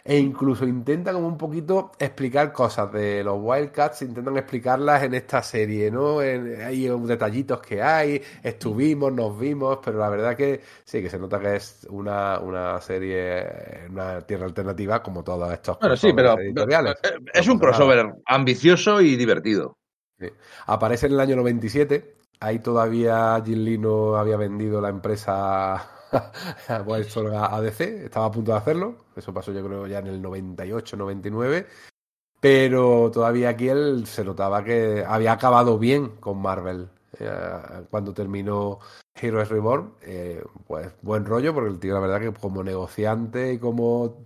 E 0.06 0.18
incluso 0.18 0.68
intenta 0.68 1.14
como 1.14 1.28
un 1.28 1.38
poquito 1.38 1.94
explicar 1.98 2.52
cosas 2.52 2.92
de 2.92 3.24
los 3.24 3.38
Wildcats, 3.40 4.02
intentan 4.02 4.36
explicarlas 4.36 5.04
en 5.04 5.14
esta 5.14 5.42
serie, 5.42 5.90
¿no? 5.90 6.22
En, 6.22 6.62
hay 6.62 6.90
detallitos 7.08 7.62
que 7.62 7.82
hay, 7.82 8.22
estuvimos, 8.44 9.14
nos 9.14 9.40
vimos, 9.40 9.80
pero 9.84 10.00
la 10.00 10.10
verdad 10.10 10.36
que 10.36 10.60
sí, 10.84 11.02
que 11.02 11.10
se 11.10 11.18
nota 11.18 11.40
que 11.40 11.56
es 11.56 11.88
una, 11.90 12.38
una 12.40 12.82
serie, 12.82 13.46
una 13.90 14.20
tierra 14.22 14.46
alternativa 14.46 15.02
como 15.02 15.24
todos 15.24 15.54
estos 15.54 15.80
bueno, 15.80 15.96
sí, 15.96 16.12
pero, 16.14 16.38
editoriales. 16.38 16.96
Pero, 17.02 17.20
es 17.34 17.48
un 17.48 17.58
crossover 17.58 18.14
ambicioso 18.26 19.00
y 19.00 19.16
divertido. 19.16 19.78
Sí. 20.20 20.28
Aparece 20.66 21.06
en 21.06 21.14
el 21.14 21.22
año 21.22 21.38
97, 21.38 22.18
ahí 22.42 22.60
todavía 22.60 23.42
Jim 23.46 23.60
Lee 23.60 23.78
no 23.78 24.18
había 24.18 24.36
vendido 24.36 24.82
la 24.82 24.90
empresa 24.90 25.93
Wildstorm 26.85 27.34
a 27.35 27.56
ADC, 27.56 27.81
estaba 28.06 28.27
a 28.27 28.31
punto 28.31 28.52
de 28.52 28.57
hacerlo, 28.57 28.95
eso 29.15 29.34
pasó 29.34 29.52
yo 29.52 29.65
creo 29.65 29.88
ya 29.88 29.99
en 29.99 30.07
el 30.07 30.22
98, 30.22 30.98
99, 30.98 31.68
pero 32.40 33.11
todavía 33.11 33.49
aquí 33.49 33.69
él 33.69 34.06
se 34.06 34.23
notaba 34.23 34.64
que 34.64 35.03
había 35.07 35.34
acabado 35.34 35.77
bien 35.80 36.10
con 36.19 36.41
Marvel. 36.41 36.90
eh, 37.19 37.85
cuando 37.90 38.14
terminó 38.14 38.80
Heroes 39.15 39.49
Reborn. 39.49 39.94
Eh, 40.02 40.44
pues 40.68 40.91
buen 41.02 41.26
rollo, 41.26 41.53
porque 41.53 41.69
el 41.69 41.80
tío, 41.80 41.94
la 41.94 41.99
verdad, 41.99 42.19
que 42.19 42.34
como 42.40 42.64
negociante 42.64 43.53
y 43.53 43.60
como 43.60 44.22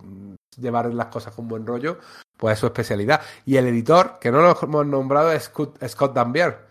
llevar 0.56 0.92
las 0.94 1.06
cosas 1.06 1.34
con 1.34 1.48
buen 1.48 1.66
rollo, 1.66 1.98
pues 2.36 2.54
es 2.54 2.60
su 2.60 2.66
especialidad. 2.66 3.20
Y 3.44 3.56
el 3.56 3.66
editor, 3.66 4.18
que 4.20 4.30
no 4.32 4.40
lo 4.40 4.56
hemos 4.60 4.86
nombrado, 4.86 5.32
es 5.32 5.44
Scott, 5.44 5.82
Scott 5.86 6.14
Dambier, 6.14 6.66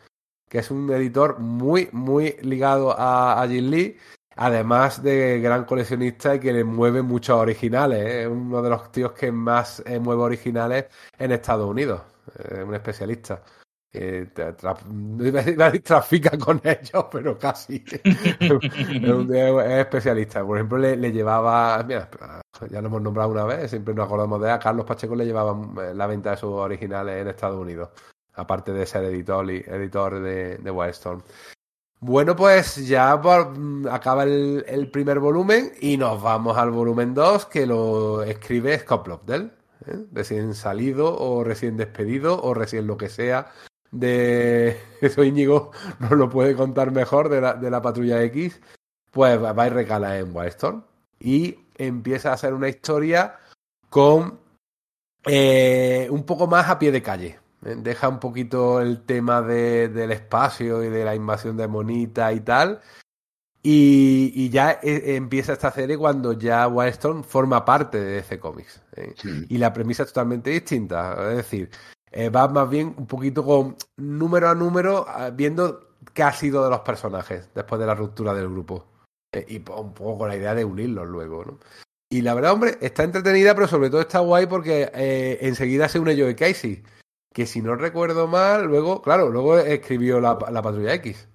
que 0.49 0.59
es 0.59 0.71
un 0.71 0.89
editor 0.91 1.39
muy, 1.39 1.89
muy 1.91 2.37
ligado 2.41 2.97
a, 2.97 3.41
a 3.41 3.47
Jin 3.47 3.71
Lee. 3.71 3.97
Además 4.37 5.03
de 5.03 5.39
gran 5.39 5.65
coleccionista 5.65 6.35
y 6.35 6.39
que 6.39 6.53
le 6.53 6.63
mueve 6.63 7.01
muchos 7.01 7.37
originales. 7.37 7.99
¿eh? 7.99 8.21
Es 8.23 8.27
uno 8.27 8.61
de 8.61 8.69
los 8.69 8.91
tíos 8.91 9.11
que 9.13 9.31
más 9.31 9.83
mueve 10.01 10.21
originales 10.21 10.85
en 11.17 11.31
Estados 11.31 11.69
Unidos. 11.69 12.01
Es 12.37 12.63
un 12.63 12.75
especialista 12.75 13.41
eh, 13.93 14.27
trafica 15.83 16.37
con 16.37 16.61
ellos, 16.63 17.05
pero 17.11 17.37
casi. 17.37 17.83
es, 17.87 18.01
especialista. 19.79 20.45
Por 20.45 20.57
ejemplo, 20.57 20.77
le, 20.77 21.11
llevaba, 21.11 21.83
mira, 21.83 22.09
ya 22.69 22.81
lo 22.81 22.87
hemos 22.87 23.01
nombrado 23.01 23.29
una 23.29 23.45
vez, 23.45 23.69
siempre 23.69 23.93
nos 23.93 24.05
acordamos 24.05 24.41
de 24.41 24.51
a 24.51 24.59
Carlos 24.59 24.85
Pacheco 24.85 25.15
le 25.15 25.25
llevaba 25.25 25.57
eh, 25.83 25.93
la 25.93 26.07
venta 26.07 26.31
de 26.31 26.37
sus 26.37 26.51
originales 26.51 27.21
en 27.21 27.27
Estados 27.27 27.59
Unidos, 27.59 27.89
aparte 28.33 28.71
de 28.73 28.85
ser 28.85 29.05
editor, 29.05 29.49
editor 29.49 30.19
de 30.19 30.71
Wildstorm. 30.71 31.21
Bueno, 31.99 32.35
pues 32.35 32.87
ya 32.87 33.15
mm, 33.17 33.87
acaba 33.87 34.23
el, 34.23 34.89
primer 34.91 35.19
volumen 35.19 35.71
y 35.81 35.97
nos 35.97 36.21
vamos 36.21 36.55
al 36.57 36.69
volumen 36.69 37.13
2 37.15 37.47
que 37.47 37.65
lo 37.65 38.21
escribe 38.23 38.77
Scott 38.79 39.07
Lobdell, 39.07 39.51
¿eh? 39.87 40.05
recién 40.11 40.53
salido 40.53 41.17
o 41.17 41.43
recién 41.43 41.75
despedido 41.75 42.41
o 42.41 42.53
recién 42.53 42.85
lo 42.85 42.97
que 42.97 43.09
sea 43.09 43.51
de 43.91 44.77
eso 45.01 45.23
Íñigo 45.23 45.71
nos 45.99 46.11
lo 46.11 46.29
puede 46.29 46.55
contar 46.55 46.91
mejor 46.91 47.29
de 47.29 47.41
la, 47.41 47.53
de 47.55 47.71
la 47.71 47.81
patrulla 47.81 48.21
X, 48.23 48.61
pues 49.11 49.41
va 49.41 49.67
y 49.67 49.69
recala 49.69 50.19
en 50.19 50.35
Wildstorm 50.35 50.83
y 51.19 51.57
empieza 51.77 52.29
a 52.29 52.33
hacer 52.33 52.53
una 52.53 52.69
historia 52.69 53.39
con 53.89 54.39
eh, 55.25 56.07
un 56.11 56.23
poco 56.25 56.45
más 56.45 56.69
a 56.69 56.77
pie 56.77 56.91
de 56.91 57.01
calle. 57.01 57.39
Eh, 57.65 57.75
deja 57.77 58.09
un 58.09 58.19
poquito 58.19 58.81
el 58.81 59.03
tema 59.03 59.41
de, 59.41 59.89
del 59.89 60.11
espacio 60.11 60.83
y 60.83 60.89
de 60.89 61.05
la 61.05 61.15
invasión 61.15 61.57
de 61.57 61.67
Monita 61.67 62.31
y 62.33 62.41
tal. 62.41 62.81
Y, 63.63 64.31
y 64.35 64.49
ya 64.49 64.79
eh, 64.83 65.15
empieza 65.15 65.53
esta 65.53 65.71
serie 65.71 65.97
cuando 65.97 66.33
ya 66.33 66.67
Wildstorm 66.67 67.23
forma 67.23 67.65
parte 67.65 67.99
de 67.99 68.11
DC 68.13 68.39
Comics. 68.39 68.81
Y 69.49 69.57
la 69.57 69.73
premisa 69.73 70.03
es 70.03 70.09
totalmente 70.09 70.51
distinta. 70.51 71.31
Es 71.31 71.37
decir, 71.37 71.69
eh, 72.11 72.29
va 72.29 72.47
más 72.47 72.69
bien 72.69 72.95
un 72.97 73.05
poquito 73.07 73.43
con 73.43 73.75
número 73.97 74.49
a 74.49 74.55
número, 74.55 75.05
ah, 75.07 75.29
viendo 75.29 75.95
qué 76.13 76.23
ha 76.23 76.31
sido 76.31 76.63
de 76.63 76.69
los 76.69 76.79
personajes 76.81 77.49
después 77.53 77.79
de 77.79 77.87
la 77.87 77.95
ruptura 77.95 78.33
del 78.33 78.49
grupo. 78.49 78.85
Eh, 79.33 79.45
y 79.49 79.57
un 79.57 79.93
poco 79.93 80.17
con 80.17 80.29
la 80.29 80.35
idea 80.35 80.55
de 80.55 80.63
unirlos 80.63 81.07
luego, 81.07 81.43
¿no? 81.45 81.59
Y 82.09 82.21
la 82.21 82.33
verdad, 82.33 82.53
hombre, 82.53 82.77
está 82.79 83.03
entretenida, 83.03 83.53
pero 83.53 83.67
sobre 83.67 83.89
todo 83.89 83.99
está 83.99 84.19
guay 84.19 84.45
porque 84.45 84.89
eh, 84.93 85.39
enseguida 85.41 85.89
se 85.89 85.99
une 85.99 86.17
Joe 86.17 86.35
Casey. 86.35 86.81
Que 87.37 87.45
si 87.45 87.61
no 87.61 87.75
recuerdo 87.75 88.27
mal, 88.27 88.65
luego, 88.65 88.99
claro, 89.03 89.29
luego 89.29 89.59
escribió 89.59 90.19
la, 90.19 90.39
Patrulla 90.39 90.95
X. 90.95 91.27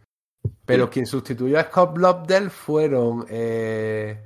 Pero 0.66 0.90
quien 0.90 1.06
sustituyó 1.06 1.60
a 1.60 1.62
Scott 1.62 1.94
Blobdell 1.94 2.50
fueron 2.50 3.24
en 3.28 4.18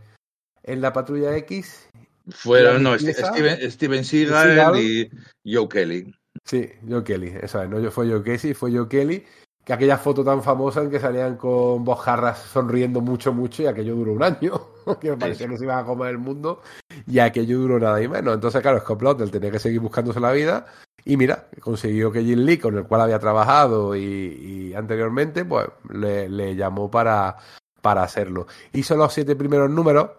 la 0.64 0.90
Patrulla 0.94 1.36
X. 1.36 1.86
Fueron, 2.30 2.82
no, 2.82 2.98
Steven, 2.98 3.70
Steven 3.70 4.04
Seagal 4.06 4.80
y 4.80 5.10
Joe 5.44 5.68
Kelly. 5.68 6.14
Sí, 6.46 6.66
Joe 6.88 7.04
Kelly, 7.04 7.34
esa 7.42 7.66
vez, 7.66 7.68
no 7.68 7.90
fue 7.90 8.08
Joe 8.08 8.22
Casey, 8.22 8.54
fue 8.54 8.72
Joe 8.72 8.88
Kelly, 8.88 9.22
que 9.62 9.74
aquella 9.74 9.98
foto 9.98 10.24
tan 10.24 10.42
famosa 10.42 10.80
en 10.80 10.90
que 10.90 10.98
salían 10.98 11.36
con 11.36 11.84
bojarras 11.84 12.38
sonriendo 12.38 13.02
mucho, 13.02 13.34
mucho, 13.34 13.62
y 13.62 13.66
aquello 13.66 13.96
duró 13.96 14.14
un 14.14 14.22
año, 14.22 14.62
que 14.98 15.10
me 15.10 15.18
parecía 15.18 15.46
que 15.46 15.58
se 15.58 15.64
iba 15.64 15.78
a 15.78 15.84
comer 15.84 16.12
el 16.12 16.18
mundo, 16.18 16.62
y 17.06 17.18
aquello 17.18 17.58
duró 17.58 17.78
nada 17.78 18.00
y 18.00 18.08
menos. 18.08 18.32
Entonces, 18.32 18.62
claro, 18.62 18.80
Scott 18.80 19.20
él 19.20 19.30
tenía 19.30 19.50
que 19.50 19.58
seguir 19.58 19.80
buscándose 19.80 20.20
la 20.20 20.32
vida, 20.32 20.66
y 21.08 21.16
mira, 21.16 21.46
consiguió 21.60 22.10
que 22.10 22.24
Jim 22.24 22.40
Lee, 22.40 22.58
con 22.58 22.76
el 22.76 22.84
cual 22.84 23.02
había 23.02 23.20
trabajado 23.20 23.94
y, 23.94 24.74
anteriormente, 24.74 25.44
pues 25.44 25.68
le, 25.88 26.56
llamó 26.56 26.90
para, 26.90 27.36
para 27.80 28.02
hacerlo. 28.02 28.48
Hizo 28.72 28.96
los 28.96 29.12
siete 29.12 29.36
primeros 29.36 29.70
números, 29.70 30.10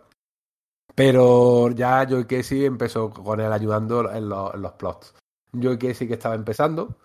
pero 0.95 1.69
ya 1.71 2.07
Joe 2.09 2.25
Casey 2.25 2.63
empezó 2.63 3.09
con 3.09 3.41
él 3.41 3.51
ayudando 3.51 4.09
en 4.09 4.29
los 4.29 4.71
plots. 4.77 5.13
Yo 5.51 5.77
que 5.77 5.93
sí 5.93 6.07
que 6.07 6.13
estaba 6.13 6.35
empezando, 6.35 6.95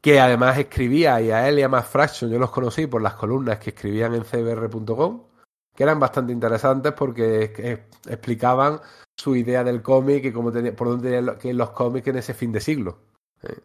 que 0.00 0.18
además 0.18 0.56
escribía, 0.56 1.20
y 1.20 1.30
a 1.30 1.46
él 1.50 1.58
y 1.58 1.64
a 1.64 1.68
Matt 1.68 1.88
Fraction 1.88 2.30
yo 2.30 2.38
los 2.38 2.50
conocí 2.50 2.86
por 2.86 3.02
las 3.02 3.12
columnas 3.12 3.58
que 3.58 3.70
escribían 3.70 4.14
en 4.14 4.24
cbr.com, 4.24 5.22
que 5.74 5.82
eran 5.82 6.00
bastante 6.00 6.32
interesantes 6.32 6.94
porque 6.94 7.84
explicaban 8.06 8.80
su 9.16 9.34
idea 9.36 9.64
del 9.64 9.82
cómic 9.82 10.24
y 10.24 10.32
cómo 10.32 10.52
tenía, 10.52 10.74
por 10.74 10.88
dónde 10.88 11.10
tenían 11.10 11.38
que 11.38 11.54
los 11.54 11.70
cómics 11.70 12.08
en 12.08 12.16
ese 12.16 12.34
fin 12.34 12.52
de 12.52 12.60
siglo. 12.60 12.98
¿eh? 13.42 13.58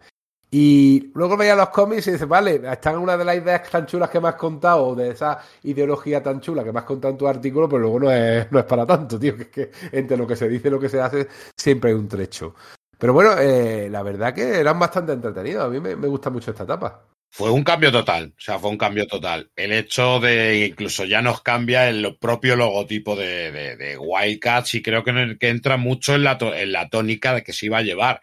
Y 0.53 1.11
luego 1.13 1.37
veía 1.37 1.55
los 1.55 1.69
cómics 1.69 2.07
y 2.07 2.11
dice, 2.11 2.25
vale, 2.25 2.61
están 2.69 2.97
una 2.97 3.15
de 3.15 3.23
las 3.23 3.37
ideas 3.37 3.69
tan 3.69 3.85
chulas 3.85 4.09
que 4.09 4.19
me 4.19 4.27
has 4.27 4.35
contado, 4.35 4.93
de 4.95 5.11
esa 5.11 5.39
ideología 5.63 6.21
tan 6.21 6.41
chula 6.41 6.63
que 6.63 6.73
me 6.73 6.79
has 6.79 6.85
contado 6.85 7.13
en 7.13 7.17
tu 7.17 7.25
artículo, 7.25 7.69
pero 7.69 7.79
luego 7.79 7.99
no 8.01 8.11
es, 8.11 8.51
no 8.51 8.59
es 8.59 8.65
para 8.65 8.85
tanto, 8.85 9.17
tío, 9.17 9.37
que 9.37 9.43
es 9.43 9.49
que 9.49 9.71
entre 9.93 10.17
lo 10.17 10.27
que 10.27 10.35
se 10.35 10.49
dice 10.49 10.67
y 10.67 10.71
lo 10.71 10.79
que 10.79 10.89
se 10.89 10.99
hace 10.99 11.27
siempre 11.55 11.91
hay 11.91 11.95
un 11.95 12.09
trecho. 12.09 12.53
Pero 13.01 13.13
bueno, 13.13 13.31
eh, 13.39 13.89
la 13.89 14.03
verdad 14.03 14.31
que 14.31 14.59
eran 14.59 14.77
bastante 14.77 15.13
entretenidos. 15.13 15.65
A 15.65 15.69
mí 15.69 15.79
me, 15.79 15.95
gusta 15.95 16.29
mucho 16.29 16.51
esta 16.51 16.65
etapa. 16.65 17.01
Fue 17.33 17.49
un 17.49 17.63
cambio 17.63 17.93
total, 17.93 18.33
o 18.37 18.41
sea, 18.41 18.59
fue 18.59 18.69
un 18.69 18.77
cambio 18.77 19.07
total. 19.07 19.49
El 19.55 19.71
hecho 19.71 20.19
de 20.19 20.65
incluso 20.65 21.05
ya 21.05 21.21
nos 21.21 21.41
cambia 21.41 21.87
el 21.87 22.17
propio 22.17 22.57
logotipo 22.57 23.15
de, 23.15 23.53
de, 23.77 23.97
Wildcats 23.97 24.75
y 24.75 24.81
creo 24.81 25.05
que, 25.05 25.37
que 25.39 25.47
entra 25.47 25.77
mucho 25.77 26.13
en 26.13 26.25
la, 26.25 26.37
en 26.41 26.73
la 26.73 26.89
tónica 26.89 27.33
de 27.33 27.41
que 27.41 27.53
se 27.53 27.67
iba 27.67 27.77
a 27.77 27.83
llevar. 27.83 28.19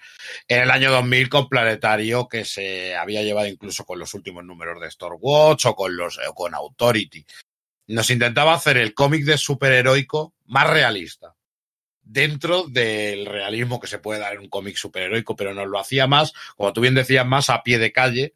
En 0.46 0.60
el 0.60 0.70
año 0.70 0.90
2000 0.90 1.30
con 1.30 1.48
Planetario, 1.48 2.28
que 2.28 2.44
se 2.44 2.96
había 2.96 3.22
llevado 3.22 3.48
incluso 3.48 3.86
con 3.86 3.98
los 3.98 4.12
últimos 4.12 4.44
números 4.44 4.78
de 4.78 4.90
Stormwatch 4.90 5.64
o 5.64 5.74
con, 5.74 5.96
los, 5.96 6.18
o 6.28 6.34
con 6.34 6.54
Authority. 6.54 7.24
Nos 7.86 8.10
intentaba 8.10 8.52
hacer 8.52 8.76
el 8.76 8.92
cómic 8.92 9.24
de 9.24 9.38
superheroico 9.38 10.34
más 10.44 10.68
realista 10.68 11.34
dentro 12.02 12.64
del 12.68 13.24
realismo 13.24 13.80
que 13.80 13.86
se 13.86 13.98
puede 13.98 14.20
dar 14.20 14.34
en 14.34 14.40
un 14.40 14.48
cómic 14.50 14.76
superheroico, 14.76 15.34
pero 15.34 15.54
nos 15.54 15.66
lo 15.66 15.78
hacía 15.78 16.06
más, 16.06 16.34
como 16.56 16.74
tú 16.74 16.82
bien 16.82 16.94
decías, 16.94 17.26
más 17.26 17.48
a 17.48 17.62
pie 17.62 17.78
de 17.78 17.92
calle, 17.92 18.34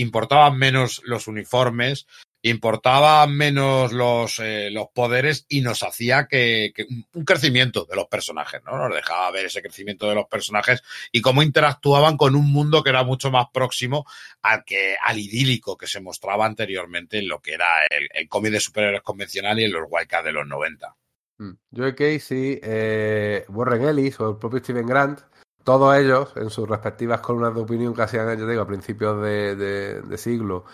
importaban 0.00 0.56
menos 0.58 1.02
los 1.04 1.26
uniformes, 1.26 2.06
importaban 2.42 3.36
menos 3.36 3.92
los, 3.92 4.38
eh, 4.38 4.70
los 4.70 4.88
poderes 4.94 5.44
y 5.48 5.60
nos 5.60 5.82
hacía 5.82 6.28
que, 6.28 6.72
un 7.12 7.24
crecimiento 7.24 7.84
de 7.84 7.96
los 7.96 8.06
personajes, 8.06 8.62
¿no? 8.64 8.78
Nos 8.78 8.94
dejaba 8.94 9.30
ver 9.32 9.46
ese 9.46 9.60
crecimiento 9.60 10.08
de 10.08 10.14
los 10.14 10.26
personajes 10.26 10.82
y 11.10 11.20
cómo 11.20 11.42
interactuaban 11.42 12.16
con 12.16 12.36
un 12.36 12.52
mundo 12.52 12.82
que 12.82 12.90
era 12.90 13.02
mucho 13.02 13.30
más 13.30 13.46
próximo 13.52 14.06
al 14.42 14.64
que, 14.64 14.96
al 15.02 15.18
idílico 15.18 15.76
que 15.76 15.88
se 15.88 16.00
mostraba 16.00 16.46
anteriormente 16.46 17.18
en 17.18 17.28
lo 17.28 17.40
que 17.40 17.54
era 17.54 17.86
el, 17.90 18.08
el 18.14 18.28
cómic 18.28 18.52
de 18.52 18.60
superhéroes 18.60 19.02
convencional 19.02 19.58
y 19.58 19.64
en 19.64 19.72
los 19.72 19.88
Wildcats 19.90 20.24
de 20.24 20.32
los 20.32 20.46
90. 20.46 20.96
Mm. 21.38 21.52
Joe 21.74 21.94
Casey, 21.94 22.60
eh, 22.62 23.44
Warren 23.48 23.82
Ellis 23.82 24.18
o 24.20 24.30
el 24.30 24.36
propio 24.36 24.60
Steven 24.60 24.86
Grant, 24.86 25.20
todos 25.68 25.94
ellos 25.98 26.32
en 26.36 26.48
sus 26.48 26.66
respectivas 26.66 27.20
columnas 27.20 27.54
de 27.54 27.60
opinión 27.60 27.92
que 27.92 28.00
hacían, 28.00 28.38
yo 28.38 28.48
digo, 28.48 28.62
a 28.62 28.66
principios 28.66 29.20
de, 29.22 30.16
siglo 30.16 30.64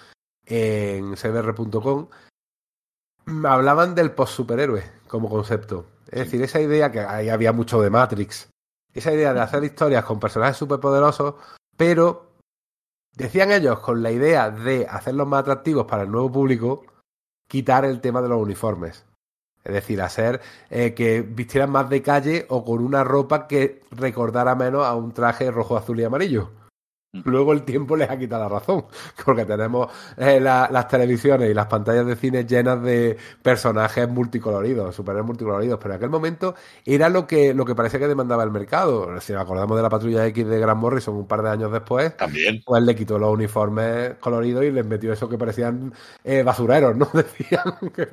en 0.47 1.17
cbr.com, 1.17 2.07
hablaban 3.45 3.97
del 3.97 4.13
post-superhéroe 4.13 4.85
como 5.09 5.29
concepto. 5.29 5.87
Es 6.07 6.21
decir, 6.21 6.43
esa 6.43 6.61
idea 6.61 6.93
que 6.93 7.01
ahí 7.01 7.29
había 7.29 7.53
mucho 7.53 7.83
de 7.83 7.91
Matrix, 7.91 8.49
esa 8.93 9.13
idea 9.13 9.35
de 9.35 9.41
hacer 9.41 9.65
historias 9.65 10.05
con 10.05 10.21
personajes 10.21 10.59
superpoderosos, 10.59 11.35
pero 11.77 12.31
decían 13.17 13.51
ellos 13.51 13.81
con 13.81 14.01
la 14.01 14.13
idea 14.13 14.49
de 14.53 14.87
hacerlos 14.89 15.27
más 15.27 15.41
atractivos 15.41 15.87
para 15.87 16.05
el 16.05 16.13
nuevo 16.13 16.31
público, 16.31 16.85
quitar 17.49 17.85
el 17.85 18.01
tema 18.01 18.23
de 18.23 18.29
los 18.29 18.41
uniformes. 18.41 19.05
Es 19.65 19.73
decir, 19.73 20.03
hacer 20.03 20.41
eh, 20.71 20.93
que 20.95 21.23
vistieran 21.23 21.71
más 21.71 21.89
de 21.89 22.03
calle 22.03 22.47
o 22.51 22.65
con 22.65 22.85
una 22.85 23.03
ropa 23.03 23.47
que 23.49 23.81
recordara 23.91 24.55
menos 24.55 24.85
a 24.85 24.95
un 24.95 25.13
traje 25.13 25.51
rojo, 25.51 25.77
azul 25.77 26.01
y 26.01 26.05
amarillo. 26.05 26.51
Luego 27.23 27.53
el 27.53 27.63
tiempo 27.63 27.97
les 27.97 28.11
ha 28.11 28.19
quitado 28.19 28.43
la 28.43 28.49
razón, 28.49 28.87
porque 29.25 29.45
tenemos 29.45 29.89
eh, 30.17 30.41
las 30.41 30.89
televisiones 30.89 31.51
y 31.51 31.55
las 31.55 31.67
pantallas 31.67 32.07
de 32.07 32.17
cine 32.17 32.45
llenas 32.45 32.83
de 32.83 33.17
personajes 33.43 34.09
multicoloridos, 34.09 34.95
superhéroes 34.95 35.27
multicoloridos, 35.27 35.79
pero 35.81 35.95
en 35.95 35.99
aquel 35.99 36.11
momento 36.11 36.55
era 36.85 37.09
lo 37.09 37.27
que, 37.27 37.55
lo 37.55 37.65
que 37.65 37.75
parecía 37.75 38.01
que 38.01 38.09
demandaba 38.09 38.43
el 38.43 38.51
mercado. 38.51 39.21
Si 39.21 39.33
acordamos 39.33 39.77
de 39.77 39.83
la 39.83 39.89
patrulla 39.89 40.27
X 40.27 40.47
de 40.47 40.59
Grant 40.59 40.81
Morrison 40.81 41.15
un 41.15 41.27
par 41.27 41.43
de 41.43 41.51
años 41.51 41.71
después, 41.71 42.17
también 42.17 42.63
pues 42.65 42.83
le 42.83 42.95
quitó 42.97 43.19
los 43.19 43.33
uniformes 43.33 44.15
coloridos 44.19 44.65
y 44.65 44.73
les 44.73 44.85
metió 44.85 45.13
eso 45.13 45.29
que 45.29 45.39
parecían 45.39 45.93
eh, 46.25 46.43
basureros, 46.43 46.97
¿no? 46.97 47.09
Decían 47.13 47.75
que, 47.95 48.09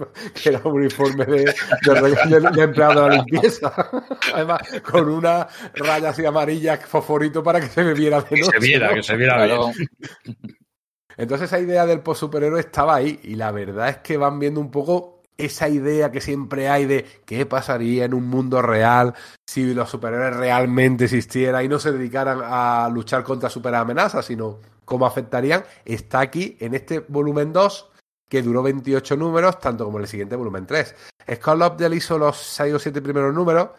era 0.49 0.61
un 0.64 0.73
uniforme 0.73 1.26
de, 1.26 1.45
de, 1.45 2.61
empleado 2.61 3.03
de 3.03 3.10
la 3.10 3.15
limpieza. 3.15 3.73
Además, 4.34 4.61
con 4.90 5.10
una 5.10 5.48
raya 5.73 6.10
así 6.10 6.26
amarilla 6.26 6.78
fosforito 6.78 7.44
para 7.44 7.60
que 7.60 7.68
se 7.68 7.84
me 7.84 7.94
viera 7.94 8.22
de 8.22 8.41
noche 8.41 8.60
que 8.93 9.03
se 9.03 9.15
viera 9.18 9.45
bien. 9.45 9.59
Entonces 11.18 11.47
esa 11.47 11.59
idea 11.59 11.85
del 11.85 11.99
post 11.99 12.22
superhéroe 12.22 12.59
estaba 12.59 12.95
ahí 12.95 13.19
y 13.23 13.35
la 13.35 13.51
verdad 13.51 13.89
es 13.89 13.97
que 13.97 14.18
van 14.18 14.39
viendo 14.39 14.59
un 14.59 14.72
poco 14.72 15.22
esa 15.38 15.69
idea 15.69 16.11
que 16.11 16.22
siempre 16.22 16.69
hay 16.69 16.85
de 16.85 17.05
qué 17.26 17.45
pasaría 17.45 18.05
en 18.05 18.13
un 18.13 18.27
mundo 18.27 18.61
real 18.61 19.13
si 19.47 19.73
los 19.73 19.89
superhéroes 19.89 20.35
realmente 20.35 21.05
existieran 21.05 21.65
y 21.65 21.68
no 21.68 21.80
se 21.80 21.91
dedicaran 21.91 22.41
a 22.43 22.89
luchar 22.91 23.23
contra 23.23 23.49
superamenazas, 23.49 24.26
sino 24.26 24.59
cómo 24.85 25.05
afectarían, 25.05 25.63
está 25.85 26.19
aquí 26.19 26.57
en 26.59 26.73
este 26.73 26.99
volumen 26.99 27.53
2 27.53 27.91
que 28.30 28.41
duró 28.41 28.63
28 28.63 29.18
números, 29.18 29.59
tanto 29.59 29.84
como 29.84 29.97
en 29.97 30.03
el 30.03 30.07
siguiente 30.07 30.35
volumen 30.35 30.65
3. 30.65 30.95
Scott 31.35 31.57
Lobdell 31.57 31.93
hizo 31.93 32.18
los 32.18 32.38
6 32.38 32.73
o 32.73 32.80
7 32.80 33.01
primeros 33.01 33.34
números. 33.34 33.69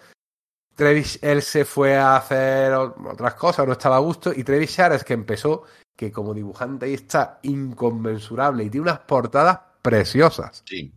Travis, 0.75 1.19
él 1.23 1.43
se 1.43 1.65
fue 1.65 1.97
a 1.97 2.17
hacer 2.17 2.73
otras 2.73 3.35
cosas, 3.35 3.67
no 3.67 3.73
estaba 3.73 3.97
a 3.97 4.01
gusto. 4.01 4.33
Y 4.35 4.45
Travis 4.45 4.71
Shares, 4.71 5.05
que 5.05 5.13
empezó, 5.15 5.65
que 5.97 6.11
como 6.11 6.35
dibujante 6.35 6.87
ahí 6.87 6.95
está 6.95 7.39
inconmensurable 7.43 8.65
y 8.65 8.71
tiene 8.71 8.83
unas 8.83 9.01
portadas 9.01 9.61
preciosas. 9.83 10.63
Sí. 10.67 10.93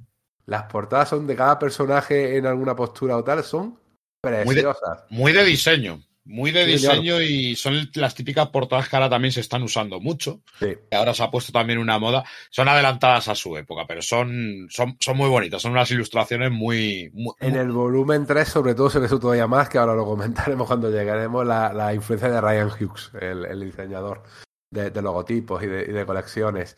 Las 0.45 0.63
portadas 0.63 1.09
son 1.09 1.27
de 1.27 1.35
cada 1.35 1.57
personaje 1.59 2.37
en 2.37 2.45
alguna 2.45 2.75
postura 2.75 3.17
o 3.17 3.23
tal, 3.23 3.43
son 3.43 3.79
preciosas. 4.21 5.05
Muy 5.09 5.17
de, 5.17 5.23
muy 5.23 5.33
de 5.33 5.43
diseño. 5.43 6.01
Muy 6.27 6.49
de 6.51 6.65
Sí, 6.65 6.71
diseño 6.71 7.21
y 7.21 7.55
son 7.55 7.87
las 7.93 8.15
típicas 8.15 8.47
portadas 8.49 8.89
que 8.89 8.95
ahora 8.95 9.09
también 9.11 9.31
se 9.31 9.41
están 9.41 9.61
usando 9.61 9.99
mucho. 9.99 10.41
Sí. 10.59 10.73
ahora 10.91 11.13
se 11.13 11.21
ha 11.23 11.29
puesto 11.29 11.51
también 11.51 11.77
una 11.77 11.99
moda. 11.99 12.23
Son 12.49 12.67
adelantadas 12.67 13.27
a 13.27 13.35
su 13.35 13.55
época, 13.57 13.83
pero 13.87 14.01
son, 14.01 14.67
son, 14.71 14.97
son 14.99 15.17
muy 15.17 15.29
bonitas. 15.29 15.61
Son 15.61 15.71
unas 15.71 15.89
ilustraciones 15.91 16.51
muy. 16.51 17.11
muy- 17.13 17.35
En 17.39 17.55
el 17.55 17.71
volumen 17.71 18.25
3, 18.25 18.47
sobre 18.47 18.73
todo, 18.73 18.89
se 18.89 18.97
ve 18.99 19.05
eso 19.05 19.19
todavía 19.19 19.45
más, 19.45 19.69
que 19.69 19.77
ahora 19.77 19.93
lo 19.93 20.03
comentaremos 20.05 20.65
cuando 20.67 20.89
llegaremos, 20.89 21.45
la, 21.45 21.71
la 21.71 21.93
influencia 21.93 22.29
de 22.29 22.41
Ryan 22.41 22.69
Hughes, 22.71 23.11
el, 23.21 23.45
el 23.45 23.59
diseñador 23.63 24.23
de, 24.71 24.89
de 24.89 25.01
logotipos 25.03 25.61
y 25.61 25.67
de, 25.67 25.81
y 25.83 25.91
de 25.91 26.05
colecciones. 26.07 26.75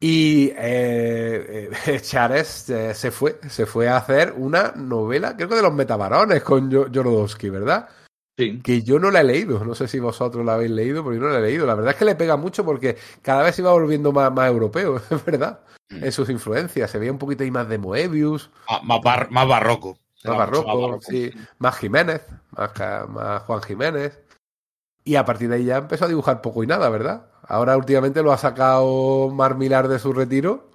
Y 0.00 0.52
eh, 0.56 1.70
eh, 1.86 2.00
Chares 2.02 2.70
eh, 2.70 2.94
se 2.94 3.10
fue, 3.10 3.40
se 3.48 3.66
fue 3.66 3.88
a 3.88 3.96
hacer 3.96 4.32
una 4.36 4.72
novela, 4.76 5.34
creo 5.36 5.48
que 5.48 5.56
de 5.56 5.62
los 5.62 5.74
metabarones 5.74 6.44
con 6.44 6.70
Jo- 6.72 6.84
Jodorowsky, 6.86 7.50
¿verdad? 7.50 7.88
Sí. 8.38 8.60
que 8.62 8.82
yo 8.82 8.98
no 9.00 9.10
la 9.10 9.20
he 9.20 9.24
leído. 9.24 9.62
No 9.64 9.74
sé 9.74 9.88
si 9.88 9.98
vosotros 9.98 10.46
la 10.46 10.54
habéis 10.54 10.70
leído, 10.70 11.02
pero 11.04 11.16
yo 11.16 11.20
no 11.22 11.28
la 11.28 11.38
he 11.40 11.42
leído. 11.42 11.66
La 11.66 11.74
verdad 11.74 11.90
es 11.92 11.96
que 11.98 12.04
le 12.06 12.14
pega 12.14 12.36
mucho 12.36 12.64
porque 12.64 12.96
cada 13.20 13.42
vez 13.42 13.56
se 13.56 13.62
iba 13.62 13.72
volviendo 13.72 14.12
más, 14.12 14.32
más 14.32 14.48
europeo, 14.48 14.96
es 15.10 15.24
verdad. 15.24 15.60
Mm. 15.90 16.04
En 16.04 16.12
sus 16.12 16.30
influencias. 16.30 16.90
Se 16.90 16.98
veía 16.98 17.10
un 17.12 17.18
poquito 17.18 17.42
ahí 17.44 17.50
más 17.50 17.68
de 17.68 17.78
Moebius, 17.78 18.50
Ah, 18.68 18.80
más, 18.84 19.00
bar- 19.02 19.30
más 19.30 19.46
barroco. 19.48 19.98
más 20.24 20.36
barroco, 20.38 21.00
sí, 21.02 21.30
más 21.58 21.76
Jiménez, 21.78 22.22
más, 22.56 22.70
más 23.08 23.42
Juan 23.42 23.62
Jiménez. 23.62 24.18
Y 25.04 25.16
a 25.16 25.24
partir 25.24 25.48
de 25.48 25.56
ahí 25.56 25.64
ya 25.64 25.78
empezó 25.78 26.04
a 26.04 26.08
dibujar 26.08 26.40
poco 26.42 26.62
y 26.62 26.66
nada, 26.66 26.88
¿verdad? 26.90 27.26
Ahora 27.42 27.76
últimamente 27.76 28.22
lo 28.22 28.30
ha 28.32 28.36
sacado 28.38 29.30
Mar 29.30 29.56
Millar 29.56 29.88
de 29.88 29.98
su 29.98 30.12
retiro. 30.12 30.67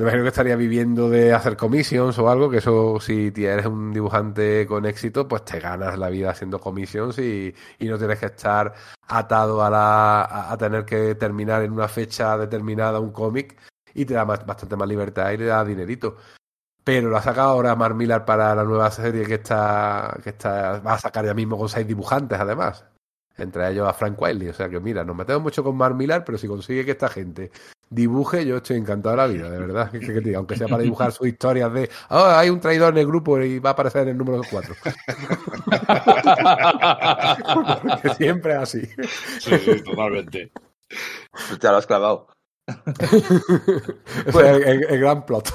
Me 0.00 0.04
imagino 0.04 0.22
que 0.22 0.28
estaría 0.28 0.56
viviendo 0.56 1.10
de 1.10 1.34
hacer 1.34 1.58
commissions 1.58 2.18
o 2.18 2.30
algo, 2.30 2.48
que 2.48 2.56
eso 2.56 2.98
si 3.00 3.30
eres 3.36 3.66
un 3.66 3.92
dibujante 3.92 4.66
con 4.66 4.86
éxito, 4.86 5.28
pues 5.28 5.44
te 5.44 5.60
ganas 5.60 5.98
la 5.98 6.08
vida 6.08 6.30
haciendo 6.30 6.58
commissions 6.58 7.18
y, 7.18 7.54
y 7.78 7.84
no 7.86 7.98
tienes 7.98 8.18
que 8.18 8.24
estar 8.24 8.72
atado 9.08 9.62
a, 9.62 9.68
la, 9.68 10.50
a, 10.50 10.56
tener 10.56 10.86
que 10.86 11.16
terminar 11.16 11.62
en 11.64 11.72
una 11.72 11.86
fecha 11.86 12.38
determinada 12.38 12.98
un 12.98 13.12
cómic 13.12 13.58
y 13.92 14.06
te 14.06 14.14
da 14.14 14.24
más- 14.24 14.46
bastante 14.46 14.74
más 14.74 14.88
libertad 14.88 15.32
y 15.32 15.36
le 15.36 15.44
da 15.44 15.62
dinerito. 15.66 16.16
Pero 16.82 17.10
lo 17.10 17.18
ha 17.18 17.22
sacado 17.22 17.50
ahora 17.50 17.76
Mark 17.76 17.94
Millar 17.94 18.24
para 18.24 18.54
la 18.54 18.64
nueva 18.64 18.90
serie 18.90 19.26
que 19.26 19.34
está, 19.34 20.18
que 20.24 20.30
está, 20.30 20.80
va 20.80 20.94
a 20.94 20.98
sacar 20.98 21.26
ya 21.26 21.34
mismo 21.34 21.58
con 21.58 21.68
seis 21.68 21.86
dibujantes 21.86 22.40
además. 22.40 22.86
Entre 23.36 23.68
ellos 23.70 23.86
a 23.86 23.92
Frank 23.92 24.18
Wiley. 24.18 24.48
O 24.48 24.54
sea 24.54 24.70
que 24.70 24.80
mira, 24.80 25.04
nos 25.04 25.14
metemos 25.14 25.42
mucho 25.42 25.62
con 25.62 25.76
Mark 25.76 25.94
Millar, 25.94 26.24
pero 26.24 26.38
si 26.38 26.48
consigue 26.48 26.86
que 26.86 26.92
esta 26.92 27.10
gente 27.10 27.50
dibuje, 27.92 28.46
yo 28.46 28.58
estoy 28.58 28.76
encantado 28.76 29.16
de 29.16 29.16
la 29.16 29.26
vida, 29.26 29.50
de 29.50 29.58
verdad. 29.58 29.90
Que- 29.90 29.98
que- 30.00 30.06
que 30.06 30.12
te 30.14 30.20
diga, 30.20 30.38
aunque 30.38 30.56
sea 30.56 30.68
para 30.68 30.82
dibujar 30.82 31.10
sus 31.12 31.26
historias 31.26 31.72
de 31.72 31.90
"Ah, 32.08 32.38
hay 32.38 32.48
un 32.48 32.60
traidor 32.60 32.92
en 32.94 32.98
el 32.98 33.06
grupo 33.06 33.40
y 33.40 33.58
va 33.58 33.70
a 33.70 33.72
aparecer 33.72 34.02
en 34.02 34.08
el 34.10 34.18
número 34.18 34.42
4. 34.50 34.74
que 38.02 38.14
siempre 38.14 38.52
es 38.52 38.58
así. 38.58 38.80
Sí, 39.40 39.58
sí, 39.58 39.82
totalmente. 39.82 40.52
Te 41.60 41.68
lo 41.68 41.76
has 41.76 41.86
clavado. 41.86 42.28
El, 44.26 44.62
el- 44.62 44.84
el 44.90 45.00
gran 45.00 45.24
plot. 45.26 45.48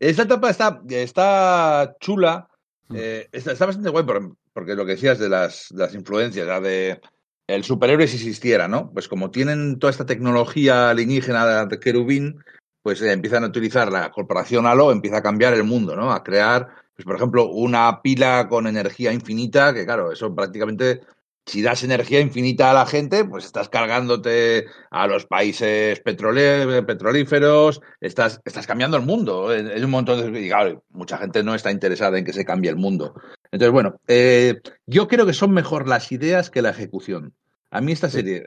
Esta 0.00 0.22
etapa 0.22 0.50
está, 0.50 0.80
está 0.88 1.94
chula. 2.00 2.48
Mm. 2.88 2.96
eh, 2.98 3.28
está, 3.32 3.52
está 3.52 3.66
bastante 3.66 3.90
guay 3.90 4.04
por- 4.04 4.36
porque 4.52 4.74
lo 4.74 4.84
que 4.84 4.92
decías 4.92 5.18
de 5.18 5.28
las, 5.28 5.68
de 5.70 5.82
las 5.84 5.94
influencias, 5.94 6.46
la 6.46 6.60
de 6.60 7.00
el 7.46 7.64
superhéroe 7.64 8.06
si 8.06 8.16
existiera, 8.16 8.68
¿no? 8.68 8.90
Pues 8.92 9.08
como 9.08 9.30
tienen 9.30 9.78
toda 9.78 9.90
esta 9.90 10.06
tecnología 10.06 10.90
alienígena 10.90 11.66
de 11.66 11.80
querubín, 11.80 12.42
pues 12.82 13.00
eh, 13.02 13.12
empiezan 13.12 13.44
a 13.44 13.48
utilizar 13.48 13.90
la 13.90 14.10
corporación 14.10 14.66
Halo, 14.66 14.92
empieza 14.92 15.18
a 15.18 15.22
cambiar 15.22 15.54
el 15.54 15.64
mundo, 15.64 15.96
¿no? 15.96 16.12
A 16.12 16.22
crear, 16.22 16.68
pues 16.94 17.04
por 17.04 17.16
ejemplo, 17.16 17.48
una 17.48 18.02
pila 18.02 18.46
con 18.48 18.66
energía 18.66 19.12
infinita, 19.12 19.74
que 19.74 19.84
claro, 19.84 20.12
eso 20.12 20.34
prácticamente, 20.34 21.00
si 21.46 21.62
das 21.62 21.82
energía 21.82 22.20
infinita 22.20 22.70
a 22.70 22.74
la 22.74 22.86
gente, 22.86 23.24
pues 23.24 23.44
estás 23.44 23.68
cargándote 23.68 24.66
a 24.90 25.06
los 25.06 25.26
países 25.26 26.00
petrolíferos, 26.00 27.80
estás, 28.00 28.40
estás 28.44 28.66
cambiando 28.66 28.96
el 28.96 29.04
mundo. 29.04 29.52
Es 29.52 29.64
es 29.64 29.82
un 29.82 29.90
montón 29.90 30.32
de. 30.32 30.40
Y 30.40 30.48
claro, 30.48 30.82
mucha 30.90 31.18
gente 31.18 31.42
no 31.42 31.54
está 31.54 31.70
interesada 31.70 32.18
en 32.18 32.24
que 32.24 32.32
se 32.32 32.44
cambie 32.46 32.70
el 32.70 32.76
mundo. 32.76 33.14
Entonces, 33.54 33.72
bueno, 33.72 34.00
eh, 34.08 34.60
yo 34.84 35.06
creo 35.06 35.26
que 35.26 35.32
son 35.32 35.52
mejor 35.52 35.86
las 35.86 36.10
ideas 36.10 36.50
que 36.50 36.60
la 36.60 36.70
ejecución. 36.70 37.36
A 37.70 37.80
mí 37.80 37.92
esta 37.92 38.10
serie, 38.10 38.44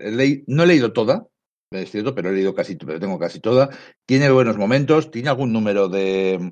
no 0.47 0.63
he 0.63 0.67
leído 0.67 0.91
toda, 0.91 1.27
es 1.71 1.91
cierto, 1.91 2.13
pero 2.13 2.29
he 2.29 2.33
leído 2.33 2.53
casi, 2.53 2.75
pero 2.75 2.99
tengo 2.99 3.17
casi 3.17 3.39
toda. 3.39 3.69
Tiene 4.05 4.29
buenos 4.29 4.57
momentos, 4.57 5.09
tiene 5.09 5.29
algún 5.29 5.53
número 5.53 5.87
de 5.87 6.51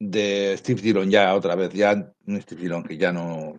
de 0.00 0.56
Steve 0.58 0.82
Dillon 0.82 1.10
ya 1.10 1.32
otra 1.36 1.54
vez, 1.54 1.72
ya 1.72 2.12
Steve 2.40 2.62
Dillon 2.62 2.82
que 2.82 2.98
ya 2.98 3.12
no, 3.12 3.56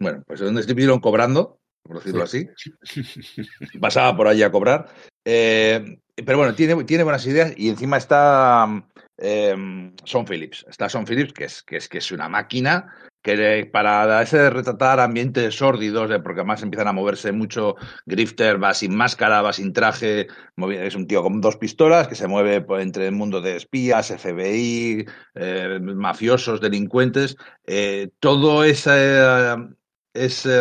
bueno, 0.00 0.24
pues 0.26 0.40
donde 0.40 0.64
Steve 0.64 0.80
Dillon 0.80 0.98
cobrando, 0.98 1.60
por 1.84 1.98
decirlo 1.98 2.24
así, 2.24 2.48
pasaba 3.80 4.16
por 4.16 4.26
allí 4.26 4.42
a 4.42 4.50
cobrar. 4.50 4.88
Eh, 5.24 5.96
pero 6.16 6.38
bueno, 6.38 6.56
tiene, 6.56 6.82
tiene 6.82 7.04
buenas 7.04 7.24
ideas 7.28 7.54
y 7.56 7.68
encima 7.68 7.98
está 7.98 8.84
eh, 9.16 9.92
Son 10.02 10.26
Phillips. 10.26 10.66
Está 10.68 10.88
Son 10.88 11.06
Phillips, 11.06 11.32
que 11.32 11.44
es, 11.44 11.62
que 11.62 11.76
es, 11.76 11.88
que 11.88 11.98
es 11.98 12.10
una 12.10 12.28
máquina 12.28 12.92
que 13.22 13.68
para 13.72 14.20
ese 14.20 14.50
retratar 14.50 14.98
ambientes 15.00 15.54
sórdidos, 15.54 16.10
porque 16.22 16.40
además 16.40 16.62
empiezan 16.62 16.88
a 16.88 16.92
moverse 16.92 17.32
mucho, 17.32 17.76
Grifter 18.04 18.62
va 18.62 18.74
sin 18.74 18.94
máscara, 18.96 19.42
va 19.42 19.52
sin 19.52 19.72
traje, 19.72 20.26
es 20.56 20.94
un 20.96 21.06
tío 21.06 21.22
con 21.22 21.40
dos 21.40 21.56
pistolas 21.56 22.08
que 22.08 22.16
se 22.16 22.26
mueve 22.26 22.64
entre 22.80 23.06
el 23.06 23.12
mundo 23.12 23.40
de 23.40 23.56
espías, 23.56 24.10
FBI, 24.10 25.06
eh, 25.36 25.78
mafiosos, 25.80 26.60
delincuentes, 26.60 27.36
eh, 27.64 28.10
todo 28.18 28.64
ese, 28.64 29.20
ese, 30.14 30.60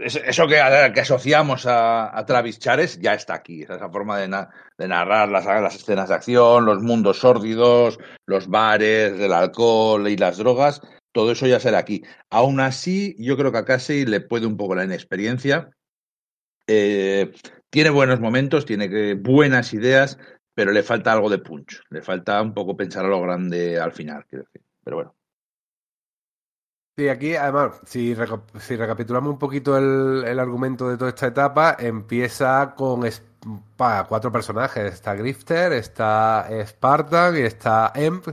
es- 0.00 0.16
eso 0.16 0.46
que, 0.48 0.58
asociamos 0.60 1.66
a, 1.66 2.16
a 2.18 2.24
Travis 2.26 2.58
Chares 2.58 2.98
ya 3.00 3.14
está 3.14 3.34
aquí. 3.34 3.62
Esa 3.62 3.88
forma 3.90 4.18
de 4.18 4.28
narrar 4.88 5.28
las, 5.28 5.44
las 5.44 5.74
escenas 5.74 6.08
de 6.08 6.14
acción, 6.14 6.64
los 6.64 6.82
mundos 6.82 7.18
sórdidos, 7.20 7.98
los 8.26 8.48
bares, 8.48 9.20
el 9.20 9.32
alcohol 9.32 10.08
y 10.08 10.16
las 10.16 10.38
drogas, 10.38 10.80
todo 11.18 11.32
eso 11.32 11.48
ya 11.48 11.58
será 11.58 11.78
aquí. 11.78 12.04
Aún 12.30 12.60
así, 12.60 13.16
yo 13.18 13.36
creo 13.36 13.50
que 13.50 13.58
a 13.58 13.64
Casey 13.64 14.06
le 14.06 14.20
puede 14.20 14.46
un 14.46 14.56
poco 14.56 14.76
la 14.76 14.84
inexperiencia. 14.84 15.68
Eh, 16.68 17.32
tiene 17.70 17.90
buenos 17.90 18.20
momentos, 18.20 18.64
tiene 18.64 19.14
buenas 19.14 19.74
ideas, 19.74 20.16
pero 20.54 20.70
le 20.70 20.84
falta 20.84 21.12
algo 21.12 21.28
de 21.28 21.38
punch. 21.38 21.82
Le 21.90 22.02
falta 22.02 22.40
un 22.40 22.54
poco 22.54 22.76
pensar 22.76 23.04
a 23.04 23.08
lo 23.08 23.20
grande 23.20 23.80
al 23.80 23.90
final, 23.90 24.26
quiero 24.26 24.44
decir. 24.44 24.62
Pero 24.84 24.96
bueno. 24.98 25.16
Sí, 26.96 27.08
aquí 27.08 27.34
además, 27.34 27.80
si, 27.84 28.14
recapitulamos 28.14 29.32
un 29.32 29.40
poquito 29.40 29.76
el, 29.76 30.38
argumento 30.38 30.88
de 30.88 30.98
toda 30.98 31.10
esta 31.10 31.26
etapa, 31.26 31.76
empieza 31.80 32.76
con 32.76 33.02
pa, 33.76 34.06
cuatro 34.08 34.30
personajes. 34.30 34.94
Está 34.94 35.16
Grifter, 35.16 35.72
está 35.72 36.48
Spartan 36.64 37.36
y 37.38 37.40
está 37.40 37.90
Emp, 37.96 38.28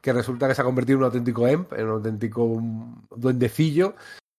que 0.00 0.12
resulta 0.12 0.48
que 0.48 0.54
se 0.54 0.62
ha 0.62 0.64
convertido 0.64 0.96
en 0.96 1.00
un 1.00 1.06
auténtico 1.06 1.46
Emp, 1.46 1.72
en 1.72 1.86
un 1.86 1.92
auténtico 1.92 2.62
duendecillo, 3.16 3.94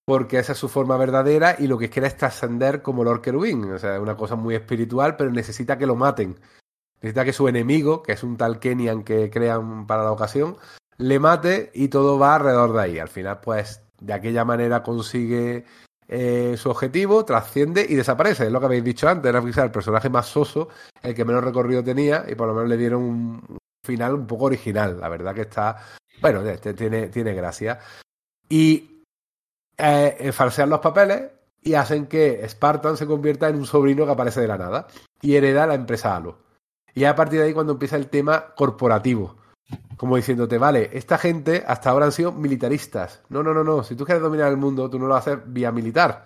porque 0.06 0.40
esa 0.40 0.53
es 0.53 0.57
su 0.57 0.69
forma 0.69 0.98
verdadera 0.98 1.56
y 1.60 1.68
lo 1.68 1.77
que 1.77 1.90
quiere 1.90 2.07
es 2.07 2.18
trascender 2.18 2.81
como 2.81 3.03
Lord 3.03 3.22
Kerubin. 3.22 3.72
O 3.72 3.77
sea, 3.77 3.95
es 3.95 4.02
una 4.02 4.15
cosa 4.18 4.36
muy 4.36 4.56
espiritual, 4.56 5.15
pero 5.15 5.31
necesita 5.31 5.77
que 5.77 5.86
lo 5.86 5.95
maten. 5.95 6.40
Necesita 7.02 7.26
que 7.26 7.34
su 7.34 7.48
enemigo, 7.48 8.02
que 8.02 8.14
es 8.14 8.23
un 8.23 8.36
tal 8.36 8.60
Kenyan 8.60 9.03
que 9.03 9.30
crean 9.30 9.86
para 9.86 10.03
la 10.03 10.11
ocasión, 10.11 10.57
le 10.98 11.19
mate 11.19 11.72
y 11.73 11.90
todo 11.90 12.18
va 12.18 12.36
alrededor 12.36 12.73
de 12.73 12.81
ahí. 12.81 12.99
Al 12.99 13.07
final, 13.07 13.40
pues, 13.40 13.84
de 14.02 14.14
aquella 14.14 14.44
manera 14.44 14.84
consigue 14.84 15.65
eh, 16.07 16.56
su 16.57 16.72
objetivo, 16.72 17.23
trasciende 17.23 17.86
y 17.88 17.94
desaparece. 17.94 18.48
Es 18.48 18.52
lo 18.52 18.60
que 18.60 18.65
habéis 18.65 18.84
dicho 18.84 19.07
antes, 19.07 19.30
era 19.30 19.41
quizá 19.44 19.64
el 19.64 19.72
personaje 19.72 20.10
más 20.10 20.26
soso, 20.26 20.69
el 21.03 21.14
que 21.14 21.23
menos 21.23 21.44
recorrido 21.44 21.84
tenía 21.84 22.26
y 22.27 22.34
por 22.34 22.48
lo 22.48 22.56
menos 22.56 22.69
le 22.69 22.77
dieron 22.77 23.03
un 23.03 23.59
final 23.90 24.14
un 24.14 24.28
poco 24.28 24.45
original. 24.45 24.99
La 24.99 25.10
verdad 25.10 25.34
que 25.34 25.41
está, 25.41 25.78
bueno, 26.22 26.41
este 26.41 26.74
tiene, 26.74 27.07
tiene 27.07 27.34
gracia. 27.34 27.80
Y 28.48 29.03
eh, 29.78 30.32
falsean 30.32 30.70
los 30.70 30.80
papeles 30.80 31.32
y 31.61 31.74
hacen 31.74 32.06
que 32.07 32.48
Spartan 32.48 32.98
se 32.98 33.07
convierta 33.07 33.49
en 33.49 33.56
un 33.56 33.66
sobrino 33.66 34.06
que 34.06 34.11
aparece 34.11 34.41
de 34.41 34.48
la 34.48 34.57
nada. 34.57 34.88
y 35.22 35.36
hereda 35.36 35.68
la 35.68 35.74
empresa 35.74 36.16
Halo. 36.16 36.38
Y 36.94 37.03
a 37.03 37.16
partir 37.16 37.40
de 37.40 37.48
ahí 37.48 37.53
cuando 37.53 37.74
empieza 37.74 37.95
el 37.95 38.07
tema 38.07 38.53
corporativo. 38.56 39.38
Como 39.98 40.16
diciéndote, 40.16 40.57
vale, 40.57 40.90
esta 40.94 41.18
gente 41.18 41.64
hasta 41.68 41.90
ahora 41.90 42.06
han 42.06 42.11
sido 42.11 42.32
militaristas. 42.32 43.22
No, 43.30 43.44
no, 43.44 43.53
no, 43.53 43.64
no. 43.64 43.84
Si 43.84 43.95
tú 43.95 44.06
quieres 44.06 44.24
dominar 44.24 44.49
el 44.49 44.57
mundo, 44.57 44.90
tú 44.90 44.98
no 44.98 45.07
lo 45.07 45.16
haces 45.16 45.38
vía 45.45 45.72
militar. 45.72 46.26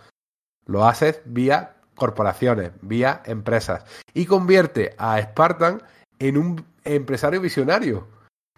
Lo 0.66 0.86
haces 0.86 1.22
vía 1.26 1.76
corporaciones, 1.96 2.72
vía 2.82 3.22
empresas. 3.26 3.86
Y 4.14 4.26
convierte 4.26 4.96
a 4.98 5.22
Spartan 5.22 5.82
en 6.20 6.38
un 6.38 6.66
empresario 6.84 7.42
visionario. 7.42 8.08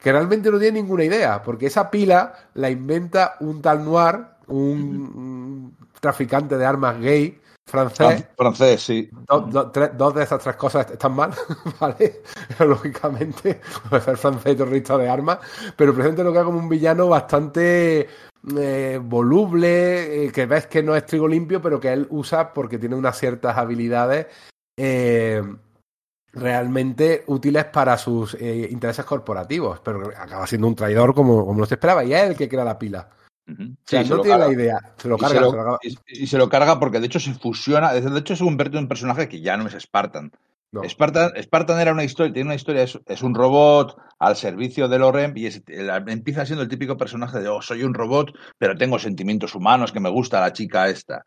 Que 0.01 0.11
realmente 0.11 0.51
no 0.51 0.59
tiene 0.59 0.81
ninguna 0.81 1.03
idea. 1.03 1.41
Porque 1.41 1.67
esa 1.67 1.89
pila 1.89 2.33
la 2.55 2.69
inventa 2.69 3.35
un 3.39 3.61
tal 3.61 3.83
Noir, 3.83 4.25
un, 4.47 4.77
un 5.15 5.77
traficante 5.99 6.57
de 6.57 6.65
armas 6.65 6.99
gay, 6.99 7.39
francés. 7.67 8.27
Francés, 8.37 8.81
sí. 8.83 9.09
Do- 9.27 9.39
do- 9.41 9.71
tres- 9.71 9.97
dos 9.97 10.13
de 10.13 10.23
esas 10.23 10.43
tres 10.43 10.55
cosas 10.55 10.89
están 10.91 11.13
mal, 11.15 11.31
¿vale? 11.79 12.21
Lógicamente, 12.59 13.59
ser 13.89 14.17
francés 14.17 14.53
y 14.53 14.55
terrorista 14.55 14.97
de 14.97 15.09
armas, 15.09 15.39
pero 15.75 15.95
presenta 15.95 16.23
lo 16.23 16.31
que 16.31 16.43
como 16.43 16.59
un 16.59 16.69
villano 16.69 17.07
bastante 17.07 18.07
eh, 18.57 18.99
voluble, 19.01 20.25
eh, 20.25 20.31
que 20.31 20.45
ves 20.45 20.67
que 20.67 20.83
no 20.83 20.95
es 20.95 21.05
trigo 21.07 21.27
limpio, 21.27 21.59
pero 21.61 21.79
que 21.79 21.91
él 21.91 22.05
usa 22.11 22.53
porque 22.53 22.77
tiene 22.77 22.95
unas 22.95 23.17
ciertas 23.17 23.57
habilidades 23.57 24.27
eh, 24.77 25.41
realmente 26.35 27.23
útiles 27.27 27.65
para 27.65 27.97
sus 27.97 28.35
eh, 28.35 28.67
intereses 28.69 29.05
corporativos, 29.05 29.79
pero 29.79 30.09
acaba 30.17 30.45
siendo 30.45 30.67
un 30.67 30.75
traidor 30.75 31.13
como, 31.15 31.45
como 31.45 31.59
no 31.59 31.65
se 31.65 31.75
esperaba, 31.75 32.03
y 32.03 32.13
es 32.13 32.21
el 32.29 32.35
que 32.35 32.49
crea 32.49 32.63
la 32.65 32.77
pila. 32.77 33.09
Ujú. 33.47 33.63
O 33.63 33.75
sea, 33.85 34.03
Sí, 34.03 34.09
no 34.09 34.21
tiene 34.21 34.37
carga. 34.37 34.47
la 34.47 34.53
idea, 34.53 34.79
se 34.97 35.07
lo 35.07 35.15
Y 35.15 35.19
carga, 35.19 35.35
se 35.35 35.41
lo, 35.41 35.49
se 35.51 35.55
lo 35.55 35.61
acaba- 35.61 35.79
y- 35.83 36.23
y 36.23 36.27
se 36.27 36.37
lo 36.37 36.49
carga 36.49 36.79
porque 36.79 36.99
de 36.99 37.05
hecho 37.05 37.19
se 37.19 37.33
fusiona, 37.33 37.93
de 37.93 38.19
hecho 38.19 38.35
se 38.35 38.43
convierte 38.43 38.77
en 38.77 38.83
un 38.83 38.89
personaje 38.89 39.29
que 39.29 39.41
ya 39.41 39.55
no 39.57 39.67
es 39.67 39.73
Spartan. 39.79 40.31
no. 40.71 40.81
Spartan, 40.89 41.31
Spartan 41.41 41.79
era 41.79 41.93
una 41.93 42.03
historia, 42.03 42.33
tiene 42.33 42.47
una 42.47 42.55
historia, 42.55 42.83
es, 42.83 42.99
es 43.05 43.21
un 43.21 43.33
robot 43.33 43.95
al 44.19 44.35
servicio 44.35 44.87
del 44.89 45.03
Orem 45.03 45.31
y 45.37 45.45
es- 45.45 45.63
el- 45.67 45.89
empieza 46.09 46.45
siendo 46.45 46.63
el 46.63 46.69
típico 46.69 46.97
personaje 46.97 47.39
de, 47.39 47.47
oh, 47.47 47.61
soy 47.61 47.83
un 47.83 47.93
robot, 47.93 48.33
pero 48.57 48.75
tengo 48.75 48.99
sentimientos 48.99 49.55
humanos, 49.55 49.91
que 49.93 49.99
me 50.01 50.09
gusta 50.09 50.41
la 50.41 50.51
chica 50.51 50.89
esta. 50.89 51.25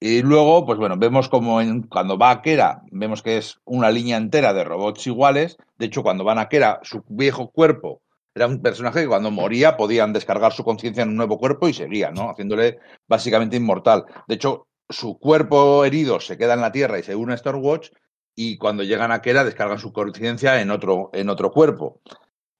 Y 0.00 0.22
luego, 0.22 0.66
pues 0.66 0.78
bueno, 0.78 0.96
vemos 0.98 1.28
como 1.28 1.60
en- 1.60 1.82
cuando 1.84 2.18
va 2.18 2.30
a 2.30 2.42
Kera, 2.42 2.82
vemos 2.90 3.22
que 3.22 3.38
es 3.38 3.60
una 3.64 3.90
línea 3.90 4.16
entera 4.16 4.52
de 4.52 4.64
robots 4.64 5.06
iguales. 5.06 5.56
De 5.78 5.86
hecho, 5.86 6.02
cuando 6.02 6.24
van 6.24 6.38
a 6.38 6.48
Kera, 6.48 6.80
su 6.82 7.02
viejo 7.08 7.50
cuerpo 7.50 8.02
era 8.34 8.46
un 8.48 8.60
personaje 8.60 9.02
que 9.02 9.08
cuando 9.08 9.30
moría 9.30 9.76
podían 9.76 10.12
descargar 10.12 10.52
su 10.52 10.64
conciencia 10.64 11.02
en 11.04 11.10
un 11.10 11.16
nuevo 11.16 11.38
cuerpo 11.38 11.68
y 11.68 11.72
seguía, 11.74 12.10
¿no? 12.10 12.28
Haciéndole 12.30 12.78
básicamente 13.08 13.56
inmortal. 13.56 14.04
De 14.26 14.34
hecho, 14.34 14.66
su 14.88 15.18
cuerpo 15.18 15.84
herido 15.84 16.20
se 16.20 16.36
queda 16.36 16.54
en 16.54 16.60
la 16.60 16.72
Tierra 16.72 16.98
y 16.98 17.02
se 17.04 17.14
une 17.14 17.34
a 17.34 17.36
Starwatch 17.36 17.90
y 18.34 18.58
cuando 18.58 18.82
llegan 18.82 19.12
a 19.12 19.22
Kera 19.22 19.44
descargan 19.44 19.78
su 19.78 19.92
conciencia 19.92 20.60
en 20.60 20.70
otro, 20.70 21.10
en 21.12 21.28
otro 21.30 21.52
cuerpo. 21.52 22.00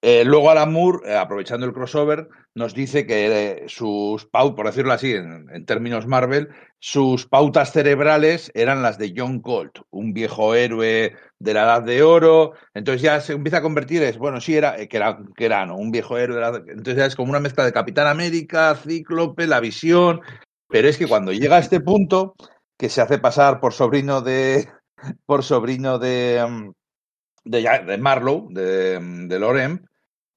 Eh, 0.07 0.23
luego 0.23 0.51
Alan 0.51 0.71
Moore, 0.71 0.99
eh, 1.09 1.17
aprovechando 1.17 1.65
el 1.65 1.73
crossover, 1.73 2.29
nos 2.53 2.75
dice 2.75 3.07
que 3.07 3.25
eh, 3.25 3.63
sus 3.65 4.27
pautas, 4.27 4.55
por 4.55 4.67
decirlo 4.67 4.93
así, 4.93 5.13
en, 5.13 5.65
términos 5.65 6.05
Marvel, 6.05 6.49
sus 6.77 7.25
pautas 7.25 7.71
cerebrales 7.71 8.51
eran 8.53 8.83
las 8.83 8.99
de 8.99 9.15
John 9.17 9.39
Colt, 9.39 9.79
un 9.89 10.13
viejo 10.13 10.53
héroe 10.53 11.15
de 11.39 11.53
la 11.55 11.63
Edad 11.63 11.81
de 11.81 12.03
Oro. 12.03 12.53
Entonces 12.75 13.01
ya 13.01 13.19
se 13.19 13.33
empieza 13.33 13.57
a 13.57 13.61
convertir, 13.63 14.03
es 14.03 14.19
bueno, 14.19 14.39
sí, 14.39 14.55
era, 14.55 14.77
que 14.77 14.95
era, 14.95 15.17
que 15.35 15.43
era 15.43 15.65
¿no? 15.65 15.75
un 15.75 15.89
viejo 15.89 16.19
héroe 16.19 16.35
de 16.35 16.41
la 16.41 16.57
Entonces 16.57 16.97
ya 16.97 17.05
es 17.07 17.15
como 17.15 17.31
una 17.31 17.39
mezcla 17.39 17.65
de 17.65 17.73
Capitán 17.73 18.05
América, 18.05 18.75
Cíclope, 18.75 19.47
La 19.47 19.59
Visión. 19.59 20.21
Pero 20.69 20.87
es 20.87 20.99
que 20.99 21.07
cuando 21.07 21.31
llega 21.33 21.55
a 21.55 21.61
este 21.61 21.79
punto, 21.79 22.35
que 22.77 22.89
se 22.89 23.01
hace 23.01 23.17
pasar 23.17 23.59
por 23.59 23.73
sobrino 23.73 24.21
de. 24.21 24.69
por 25.25 25.43
sobrino 25.43 25.97
de. 25.97 26.45
mm, 26.47 26.71
de 27.43 27.97
Marlowe, 27.97 28.49
de, 28.51 28.99
mm, 28.99 29.27
de 29.27 29.39
Lorem, 29.39 29.79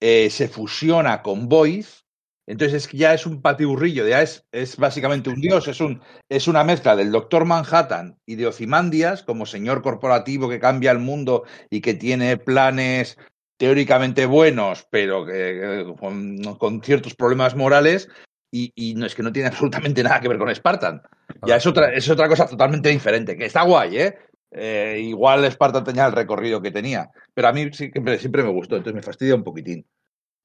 eh, 0.01 0.31
se 0.31 0.49
fusiona 0.49 1.23
con 1.23 1.49
Boyce. 1.49 2.03
Entonces 2.47 2.85
es 2.85 2.89
que 2.89 2.97
ya 2.97 3.13
es 3.13 3.27
un 3.27 3.43
patiburrillo, 3.43 4.09
ya 4.09 4.23
es, 4.23 4.47
es 4.53 4.79
básicamente 4.79 5.29
un 5.29 5.39
dios, 5.39 5.69
es, 5.69 5.83
un, 5.83 6.01
es 6.31 6.49
una 6.49 6.65
mezcla 6.65 6.97
del 6.97 7.13
Doctor 7.13 7.45
Manhattan 7.45 8.19
y 8.25 8.37
de 8.37 8.47
Ozymandias 8.47 9.23
como 9.23 9.45
señor 9.45 9.83
corporativo 9.83 10.49
que 10.49 10.59
cambia 10.59 10.91
el 10.91 10.99
mundo 10.99 11.45
y 11.69 11.83
que 11.83 11.93
tiene 11.93 12.39
planes 12.39 13.19
teóricamente 13.59 14.25
buenos, 14.25 14.87
pero 14.91 15.27
que, 15.27 15.81
eh, 15.81 15.95
con, 16.01 16.39
con 16.57 16.81
ciertos 16.83 17.15
problemas 17.15 17.55
morales, 17.55 18.09
y, 18.51 18.73
y 18.75 18.95
no 18.95 19.07
es 19.07 19.15
que 19.15 19.23
no 19.23 19.33
tiene 19.33 19.49
absolutamente 19.53 20.03
nada 20.03 20.21
que 20.21 20.29
ver 20.29 20.39
con 20.39 20.55
Spartan. 20.55 21.03
Ya 21.47 21.57
es 21.57 21.67
otra, 21.67 21.93
es 21.93 22.09
otra 22.09 22.29
cosa 22.29 22.47
totalmente 22.47 22.89
diferente, 22.89 23.37
que 23.37 23.47
está 23.47 23.63
guay, 23.63 23.99
¿eh? 23.99 24.19
Eh, 24.51 25.01
igual 25.03 25.45
Spartan 25.51 25.85
tenía 25.85 26.07
el 26.07 26.13
recorrido 26.13 26.61
que 26.63 26.71
tenía, 26.71 27.11
pero 27.35 27.49
a 27.49 27.53
mí 27.53 27.71
siempre, 27.73 28.19
siempre 28.19 28.43
me 28.43 28.51
gustó, 28.51 28.77
entonces 28.77 28.95
me 28.95 29.03
fastidia 29.03 29.35
un 29.35 29.45
poquitín, 29.45 29.87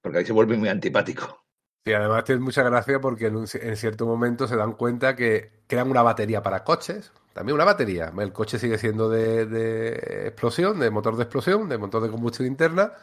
porque 0.01 0.19
ahí 0.19 0.25
se 0.25 0.33
vuelve 0.33 0.57
muy 0.57 0.69
antipático. 0.69 1.45
Sí, 1.85 1.93
además 1.93 2.23
tiene 2.23 2.41
mucha 2.41 2.63
gracia 2.63 2.99
porque 2.99 3.27
en, 3.27 3.35
un- 3.35 3.47
en 3.53 3.75
cierto 3.77 4.05
momento 4.05 4.47
se 4.47 4.55
dan 4.55 4.73
cuenta 4.73 5.15
que 5.15 5.51
crean 5.67 5.89
una 5.89 6.01
batería 6.01 6.41
para 6.41 6.63
coches, 6.63 7.11
también 7.33 7.55
una 7.55 7.65
batería. 7.65 8.11
El 8.17 8.31
coche 8.31 8.59
sigue 8.59 8.77
siendo 8.77 9.09
de 9.09 10.27
explosión, 10.27 10.79
de 10.79 10.89
motor 10.91 11.15
de 11.17 11.23
explosión, 11.23 11.67
de 11.67 11.77
motor 11.77 12.03
de 12.03 12.09
combustión 12.09 12.47
interna, 12.47 12.93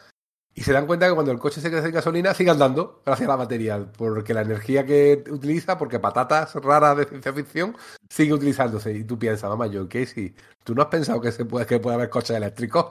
y 0.53 0.63
se 0.63 0.73
dan 0.73 0.85
cuenta 0.85 1.07
que 1.07 1.13
cuando 1.13 1.31
el 1.31 1.39
coche 1.39 1.61
se 1.61 1.69
queda 1.69 1.81
sin 1.81 1.91
gasolina 1.91 2.33
sigue 2.33 2.49
andando 2.49 3.01
gracias 3.05 3.27
a 3.29 3.31
la 3.31 3.37
batería, 3.37 3.85
porque 3.97 4.33
la 4.33 4.41
energía 4.41 4.85
que 4.85 5.23
utiliza, 5.29 5.77
porque 5.77 5.99
patatas 5.99 6.55
raras 6.55 6.97
de 6.97 7.05
ciencia 7.05 7.33
ficción, 7.33 7.77
sigue 8.09 8.33
utilizándose. 8.33 8.91
Y 8.93 9.03
tú 9.05 9.17
piensas, 9.17 9.49
mamá, 9.49 9.67
yo, 9.67 9.87
Casey, 9.87 10.35
¿tú 10.63 10.75
no 10.75 10.81
has 10.81 10.89
pensado 10.89 11.21
que 11.21 11.31
se 11.31 11.45
puede, 11.45 11.65
que 11.65 11.79
puede 11.79 11.95
haber 11.95 12.09
coches 12.09 12.35
eléctricos? 12.35 12.85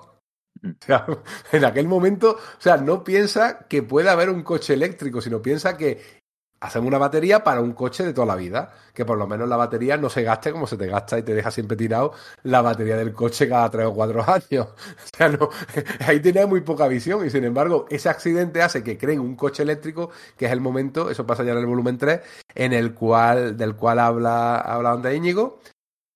O 0.62 0.84
sea, 0.84 1.06
en 1.52 1.64
aquel 1.64 1.86
momento, 1.86 2.32
o 2.32 2.60
sea, 2.60 2.76
no 2.78 3.04
piensa 3.04 3.66
que 3.68 3.82
pueda 3.82 4.12
haber 4.12 4.30
un 4.30 4.42
coche 4.42 4.74
eléctrico, 4.74 5.20
sino 5.20 5.42
piensa 5.42 5.76
que 5.76 6.19
hacemos 6.60 6.88
una 6.88 6.98
batería 6.98 7.42
para 7.42 7.60
un 7.60 7.72
coche 7.72 8.04
de 8.04 8.12
toda 8.12 8.26
la 8.26 8.36
vida, 8.36 8.72
que 8.92 9.04
por 9.04 9.16
lo 9.18 9.26
menos 9.26 9.48
la 9.48 9.56
batería 9.56 9.96
no 9.96 10.10
se 10.10 10.22
gaste 10.22 10.52
como 10.52 10.66
se 10.66 10.76
te 10.76 10.86
gasta 10.86 11.18
y 11.18 11.22
te 11.22 11.34
deja 11.34 11.50
siempre 11.50 11.76
tirado 11.76 12.12
la 12.42 12.60
batería 12.60 12.96
del 12.96 13.12
coche 13.12 13.48
cada 13.48 13.70
tres 13.70 13.86
o 13.86 13.94
cuatro 13.94 14.22
años. 14.26 14.68
O 14.68 15.16
sea, 15.16 15.28
no, 15.28 15.48
ahí 16.06 16.20
tenía 16.20 16.46
muy 16.46 16.60
poca 16.60 16.86
visión 16.88 17.26
y 17.26 17.30
sin 17.30 17.44
embargo 17.44 17.86
ese 17.90 18.08
accidente 18.08 18.62
hace 18.62 18.84
que 18.84 18.98
creen 18.98 19.20
un 19.20 19.36
coche 19.36 19.62
eléctrico, 19.62 20.10
que 20.36 20.46
es 20.46 20.52
el 20.52 20.60
momento, 20.60 21.10
eso 21.10 21.26
pasa 21.26 21.44
ya 21.44 21.52
en 21.52 21.58
el 21.58 21.66
volumen 21.66 21.98
3, 21.98 22.20
en 22.54 22.72
el 22.72 22.94
cual, 22.94 23.56
del 23.56 23.74
cual 23.76 23.98
habla, 23.98 24.56
habla 24.56 24.94
Onda 24.94 25.14
Íñigo, 25.14 25.60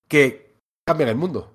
que 0.08 0.58
cambian 0.84 1.08
el 1.08 1.16
mundo. 1.16 1.53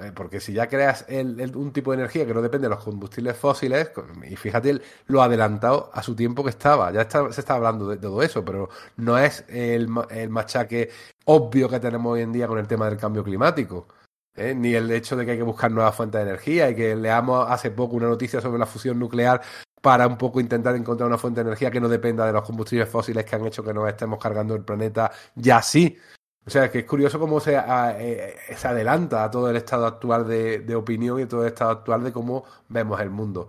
Eh, 0.00 0.10
Porque 0.14 0.40
si 0.40 0.54
ya 0.54 0.68
creas 0.68 1.04
el- 1.08 1.54
un 1.54 1.70
tipo 1.72 1.90
de 1.90 1.98
energía 1.98 2.24
que 2.24 2.32
no 2.32 2.40
depende 2.40 2.66
de 2.66 2.74
los 2.74 2.82
combustibles 2.82 3.36
fósiles, 3.36 3.90
y 4.28 4.36
fíjate 4.36 4.80
lo 5.06 5.22
adelantado 5.22 5.90
a 5.92 6.02
su 6.02 6.16
tiempo 6.16 6.42
que 6.42 6.50
estaba, 6.50 6.90
ya 6.92 7.02
está- 7.02 7.30
se 7.30 7.40
está 7.42 7.54
hablando 7.54 7.86
de 7.88 7.98
todo 7.98 8.22
eso, 8.22 8.42
pero 8.44 8.70
no 8.96 9.18
es 9.18 9.44
el, 9.48 9.88
el 10.10 10.30
machaque 10.30 10.88
obvio 11.26 11.68
que 11.68 11.78
tenemos 11.78 12.12
hoy 12.14 12.22
en 12.22 12.32
día 12.32 12.46
con 12.48 12.58
el 12.58 12.66
tema 12.66 12.88
del 12.88 12.96
cambio 12.98 13.22
climático, 13.22 13.86
¿eh? 14.34 14.54
ni 14.54 14.74
el 14.74 14.90
hecho 14.90 15.14
de 15.14 15.26
que 15.26 15.32
hay 15.32 15.36
que 15.36 15.42
buscar 15.42 15.70
nuevas 15.70 15.94
fuentes 15.94 16.18
de 16.20 16.30
energía 16.30 16.70
y 16.70 16.74
que 16.74 16.96
leamos 16.96 17.46
hace 17.50 17.70
poco 17.70 17.96
una 17.96 18.08
noticia 18.08 18.40
sobre 18.40 18.58
la 18.58 18.66
fusión 18.66 18.98
nuclear 18.98 19.42
para 19.82 20.06
un 20.06 20.16
poco 20.16 20.40
intentar 20.40 20.74
encontrar 20.74 21.08
una 21.08 21.18
fuente 21.18 21.40
de 21.42 21.48
energía 21.48 21.70
que 21.70 21.80
no 21.80 21.88
dependa 21.88 22.24
de 22.24 22.32
los 22.32 22.44
combustibles 22.44 22.88
fósiles 22.88 23.24
que 23.26 23.36
han 23.36 23.44
hecho 23.44 23.62
que 23.62 23.74
nos 23.74 23.86
estemos 23.88 24.18
cargando 24.18 24.54
el 24.54 24.64
planeta 24.64 25.10
ya 25.34 25.60
sí. 25.60 25.98
O 26.44 26.50
sea, 26.50 26.70
que 26.70 26.80
es 26.80 26.84
curioso 26.84 27.18
cómo 27.20 27.38
se, 27.40 27.56
a- 27.56 27.94
eh, 28.00 28.36
se 28.56 28.68
adelanta 28.68 29.22
a 29.24 29.30
todo 29.30 29.48
el 29.50 29.56
estado 29.56 29.86
actual 29.86 30.26
de, 30.26 30.58
de 30.60 30.74
opinión 30.74 31.20
y 31.20 31.26
todo 31.26 31.42
el 31.42 31.48
estado 31.48 31.70
actual 31.70 32.02
de 32.04 32.12
cómo 32.12 32.44
vemos 32.68 33.00
el 33.00 33.10
mundo. 33.10 33.48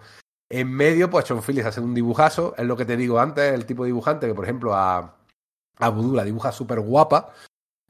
En 0.50 0.72
medio, 0.72 1.10
pues 1.10 1.26
John 1.28 1.42
Phillips 1.42 1.66
hace 1.68 1.82
un 1.82 1.96
dibujazo, 1.96 2.54
es 2.58 2.66
lo 2.66 2.78
que 2.78 2.86
te 2.86 2.96
digo 2.96 3.20
antes, 3.20 3.52
el 3.54 3.66
tipo 3.66 3.84
de 3.84 3.88
dibujante 3.88 4.28
que, 4.28 4.36
por 4.36 4.44
ejemplo, 4.46 4.76
a, 4.76 5.16
a 5.80 5.90
Voodoo 5.90 6.16
la 6.16 6.24
dibuja 6.24 6.52
súper 6.52 6.80
guapa, 6.82 7.34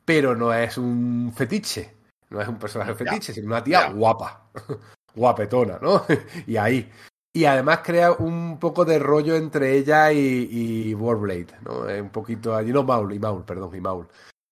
pero 0.05 0.35
no 0.35 0.53
es 0.53 0.77
un 0.77 1.33
fetiche, 1.35 1.93
no 2.29 2.39
es 2.41 2.47
un 2.47 2.57
personaje 2.57 2.91
fetiche, 2.95 3.33
sino 3.33 3.47
una 3.47 3.63
tía 3.63 3.89
guapa, 3.91 4.49
guapetona, 5.15 5.79
¿no? 5.81 6.03
y 6.47 6.55
ahí. 6.55 6.89
Y 7.35 7.45
además 7.45 7.79
crea 7.83 8.11
un 8.13 8.57
poco 8.59 8.85
de 8.85 8.99
rollo 8.99 9.35
entre 9.35 9.75
ella 9.75 10.13
y, 10.13 10.47
y 10.89 10.93
Warblade, 10.93 11.47
¿no? 11.65 11.79
Un 12.01 12.09
poquito 12.11 12.55
allí, 12.55 12.71
no 12.71 12.83
Maul, 12.83 13.11
y 13.13 13.19
Maul, 13.19 13.43
perdón, 13.43 13.75
y 13.75 13.81
Maul. 13.81 14.07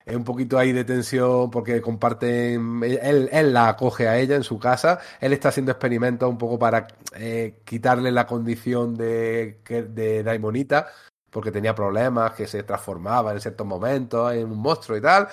Es 0.05 0.15
un 0.15 0.23
poquito 0.23 0.57
ahí 0.57 0.73
de 0.73 0.83
tensión 0.83 1.51
porque 1.51 1.81
comparten, 1.81 2.81
él, 2.83 3.29
él 3.31 3.53
la 3.53 3.69
acoge 3.69 4.07
a 4.07 4.17
ella 4.17 4.35
en 4.35 4.43
su 4.43 4.57
casa, 4.57 4.99
él 5.19 5.33
está 5.33 5.49
haciendo 5.49 5.71
experimentos 5.71 6.29
un 6.29 6.37
poco 6.37 6.57
para 6.57 6.87
eh, 7.15 7.61
quitarle 7.63 8.11
la 8.11 8.25
condición 8.25 8.95
de, 8.95 9.59
de 9.67 10.23
Daimonita, 10.23 10.87
porque 11.29 11.51
tenía 11.51 11.75
problemas, 11.75 12.33
que 12.33 12.47
se 12.47 12.63
transformaba 12.63 13.31
en 13.31 13.39
ciertos 13.41 13.65
momentos 13.65 14.33
en 14.33 14.51
un 14.51 14.59
monstruo 14.59 14.97
y 14.97 15.01
tal. 15.01 15.27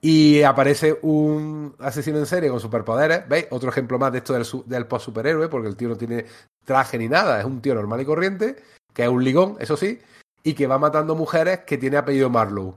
Y 0.00 0.42
aparece 0.42 0.98
un 1.02 1.74
asesino 1.80 2.18
en 2.18 2.26
serie 2.26 2.50
con 2.50 2.60
superpoderes. 2.60 3.28
¿Veis? 3.28 3.46
Otro 3.50 3.68
ejemplo 3.70 3.98
más 3.98 4.12
de 4.12 4.18
esto 4.18 4.32
del, 4.32 4.46
del 4.66 4.86
post-superhéroe, 4.86 5.48
porque 5.48 5.68
el 5.68 5.76
tío 5.76 5.88
no 5.88 5.96
tiene 5.96 6.24
traje 6.64 6.98
ni 6.98 7.08
nada, 7.08 7.40
es 7.40 7.44
un 7.44 7.60
tío 7.60 7.74
normal 7.74 8.00
y 8.00 8.04
corriente, 8.04 8.56
que 8.92 9.02
es 9.04 9.08
un 9.08 9.24
ligón, 9.24 9.56
eso 9.58 9.76
sí, 9.76 9.98
y 10.42 10.54
que 10.54 10.66
va 10.66 10.78
matando 10.78 11.14
mujeres 11.14 11.60
que 11.60 11.78
tiene 11.78 11.96
apellido 11.96 12.30
Marlowe. 12.30 12.74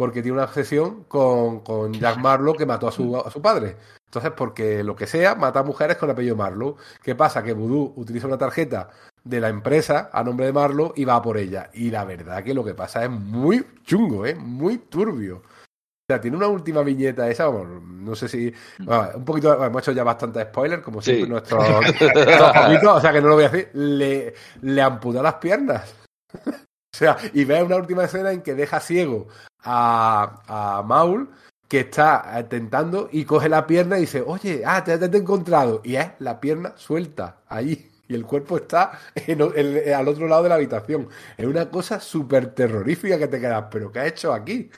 Porque 0.00 0.22
tiene 0.22 0.38
una 0.38 0.46
obsesión 0.46 1.04
con, 1.04 1.60
con 1.60 1.92
Jack 1.92 2.16
Marlowe 2.22 2.56
que 2.56 2.64
mató 2.64 2.88
a 2.88 2.90
su, 2.90 3.14
a 3.18 3.30
su 3.30 3.42
padre. 3.42 3.76
Entonces, 4.06 4.32
porque 4.34 4.82
lo 4.82 4.96
que 4.96 5.06
sea, 5.06 5.34
mata 5.34 5.60
a 5.60 5.62
mujeres 5.62 5.98
con 5.98 6.08
el 6.08 6.14
apellido 6.14 6.36
Marlowe. 6.36 6.76
¿Qué 7.02 7.14
pasa? 7.14 7.42
Que 7.42 7.52
Voodoo 7.52 7.92
utiliza 7.96 8.26
una 8.26 8.38
tarjeta 8.38 8.88
de 9.22 9.40
la 9.42 9.50
empresa 9.50 10.08
a 10.10 10.24
nombre 10.24 10.46
de 10.46 10.54
Marlowe 10.54 10.94
y 10.96 11.04
va 11.04 11.20
por 11.20 11.36
ella. 11.36 11.68
Y 11.74 11.90
la 11.90 12.06
verdad 12.06 12.42
que 12.42 12.54
lo 12.54 12.64
que 12.64 12.72
pasa 12.72 13.04
es 13.04 13.10
muy 13.10 13.62
chungo, 13.84 14.24
¿eh? 14.24 14.34
Muy 14.34 14.78
turbio. 14.78 15.36
O 15.36 16.08
sea, 16.08 16.18
tiene 16.18 16.38
una 16.38 16.48
última 16.48 16.82
viñeta 16.82 17.28
esa, 17.28 17.48
vamos, 17.48 17.82
no 17.82 18.14
sé 18.14 18.26
si... 18.26 18.54
bueno, 18.78 19.10
un 19.16 19.24
poquito, 19.26 19.62
hemos 19.62 19.82
hecho 19.82 19.92
ya 19.92 20.02
bastante 20.02 20.42
spoiler, 20.44 20.80
como 20.80 21.02
siempre, 21.02 21.26
Sí. 21.26 21.30
nuestros 21.30 21.62
nuestros 21.68 22.96
o 22.96 23.00
sea 23.02 23.12
que 23.12 23.20
no 23.20 23.28
lo 23.28 23.34
voy 23.34 23.44
a 23.44 23.48
decir, 23.50 23.68
le, 23.74 24.32
le 24.62 24.80
amputa 24.80 25.22
las 25.22 25.34
piernas. 25.34 25.94
o 26.46 26.96
sea, 26.96 27.18
y 27.34 27.44
ve 27.44 27.62
una 27.62 27.76
última 27.76 28.04
escena 28.04 28.32
en 28.32 28.40
que 28.40 28.54
deja 28.54 28.80
ciego 28.80 29.28
a, 29.64 30.78
a 30.78 30.82
Maul, 30.82 31.30
que 31.68 31.80
está 31.80 32.38
eh, 32.38 32.44
tentando 32.44 33.08
y 33.12 33.24
coge 33.24 33.48
la 33.48 33.66
pierna 33.66 33.98
y 33.98 34.02
dice, 34.02 34.22
oye, 34.26 34.62
ah, 34.66 34.82
te, 34.84 34.98
te 34.98 35.16
he 35.16 35.20
encontrado. 35.20 35.80
Y 35.84 35.96
es 35.96 36.10
la 36.18 36.40
pierna 36.40 36.72
suelta 36.76 37.40
ahí. 37.48 37.86
Y 38.08 38.14
el 38.14 38.26
cuerpo 38.26 38.56
está 38.56 38.98
en 39.14 39.40
en- 39.54 39.94
al 39.94 40.08
otro 40.08 40.26
lado 40.26 40.42
de 40.42 40.48
la 40.48 40.56
habitación. 40.56 41.08
Es 41.36 41.46
una 41.46 41.70
cosa 41.70 42.00
súper 42.00 42.54
terrorífica 42.54 43.18
que 43.18 43.28
te 43.28 43.40
quedas, 43.40 43.66
pero 43.70 43.92
¿qué 43.92 44.00
ha 44.00 44.06
hecho 44.06 44.32
aquí? 44.32 44.68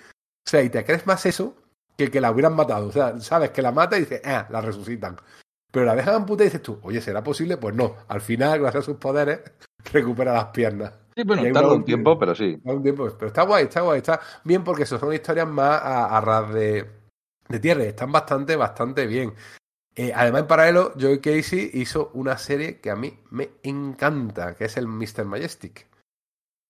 O 0.46 0.50
sea, 0.50 0.62
y 0.62 0.68
te 0.70 0.84
crees 0.84 1.06
más 1.06 1.24
eso 1.26 1.56
que 1.96 2.10
que 2.10 2.20
la 2.20 2.30
hubieran 2.30 2.54
matado. 2.54 2.88
O 2.88 2.92
sea, 2.92 3.18
sabes 3.20 3.50
que 3.50 3.62
la 3.62 3.72
mata 3.72 3.96
y 3.96 4.00
dices, 4.00 4.20
ah, 4.24 4.46
la 4.50 4.60
resucitan. 4.60 5.16
Pero 5.70 5.86
la 5.86 5.94
dejan 5.96 6.14
amputada 6.16 6.44
y 6.44 6.48
dices 6.48 6.62
tú, 6.62 6.78
oye, 6.82 7.00
¿será 7.00 7.22
posible? 7.24 7.56
Pues 7.56 7.74
no. 7.74 7.96
Al 8.08 8.20
final, 8.20 8.60
gracias 8.60 8.84
a 8.84 8.86
sus 8.86 8.96
poderes, 8.98 9.40
recupera 9.92 10.34
las 10.34 10.46
piernas. 10.46 10.92
Sí, 11.14 11.22
bueno, 11.24 11.42
tarda 11.52 11.68
un 11.74 11.84
tiempo, 11.84 12.18
pero 12.18 12.34
sí. 12.34 12.58
Un 12.64 12.82
tiempo, 12.82 13.08
pero 13.18 13.26
está 13.28 13.42
guay, 13.42 13.64
está 13.64 13.80
guay, 13.82 13.98
está 13.98 14.20
bien 14.44 14.64
porque 14.64 14.84
eso 14.84 14.98
son 14.98 15.12
historias 15.12 15.48
más 15.48 15.80
a, 15.82 16.16
a 16.16 16.20
ras 16.20 16.52
de, 16.54 16.86
de 17.48 17.60
tierra, 17.60 17.84
están 17.84 18.10
bastante, 18.12 18.56
bastante 18.56 19.06
bien. 19.06 19.34
Eh, 19.94 20.10
además, 20.14 20.42
en 20.42 20.46
paralelo, 20.46 20.92
Joey 20.98 21.18
Casey 21.20 21.70
hizo 21.74 22.10
una 22.14 22.38
serie 22.38 22.80
que 22.80 22.90
a 22.90 22.96
mí 22.96 23.18
me 23.30 23.50
encanta, 23.62 24.54
que 24.54 24.64
es 24.64 24.76
el 24.78 24.86
Mr. 24.88 25.26
Majestic. 25.26 25.86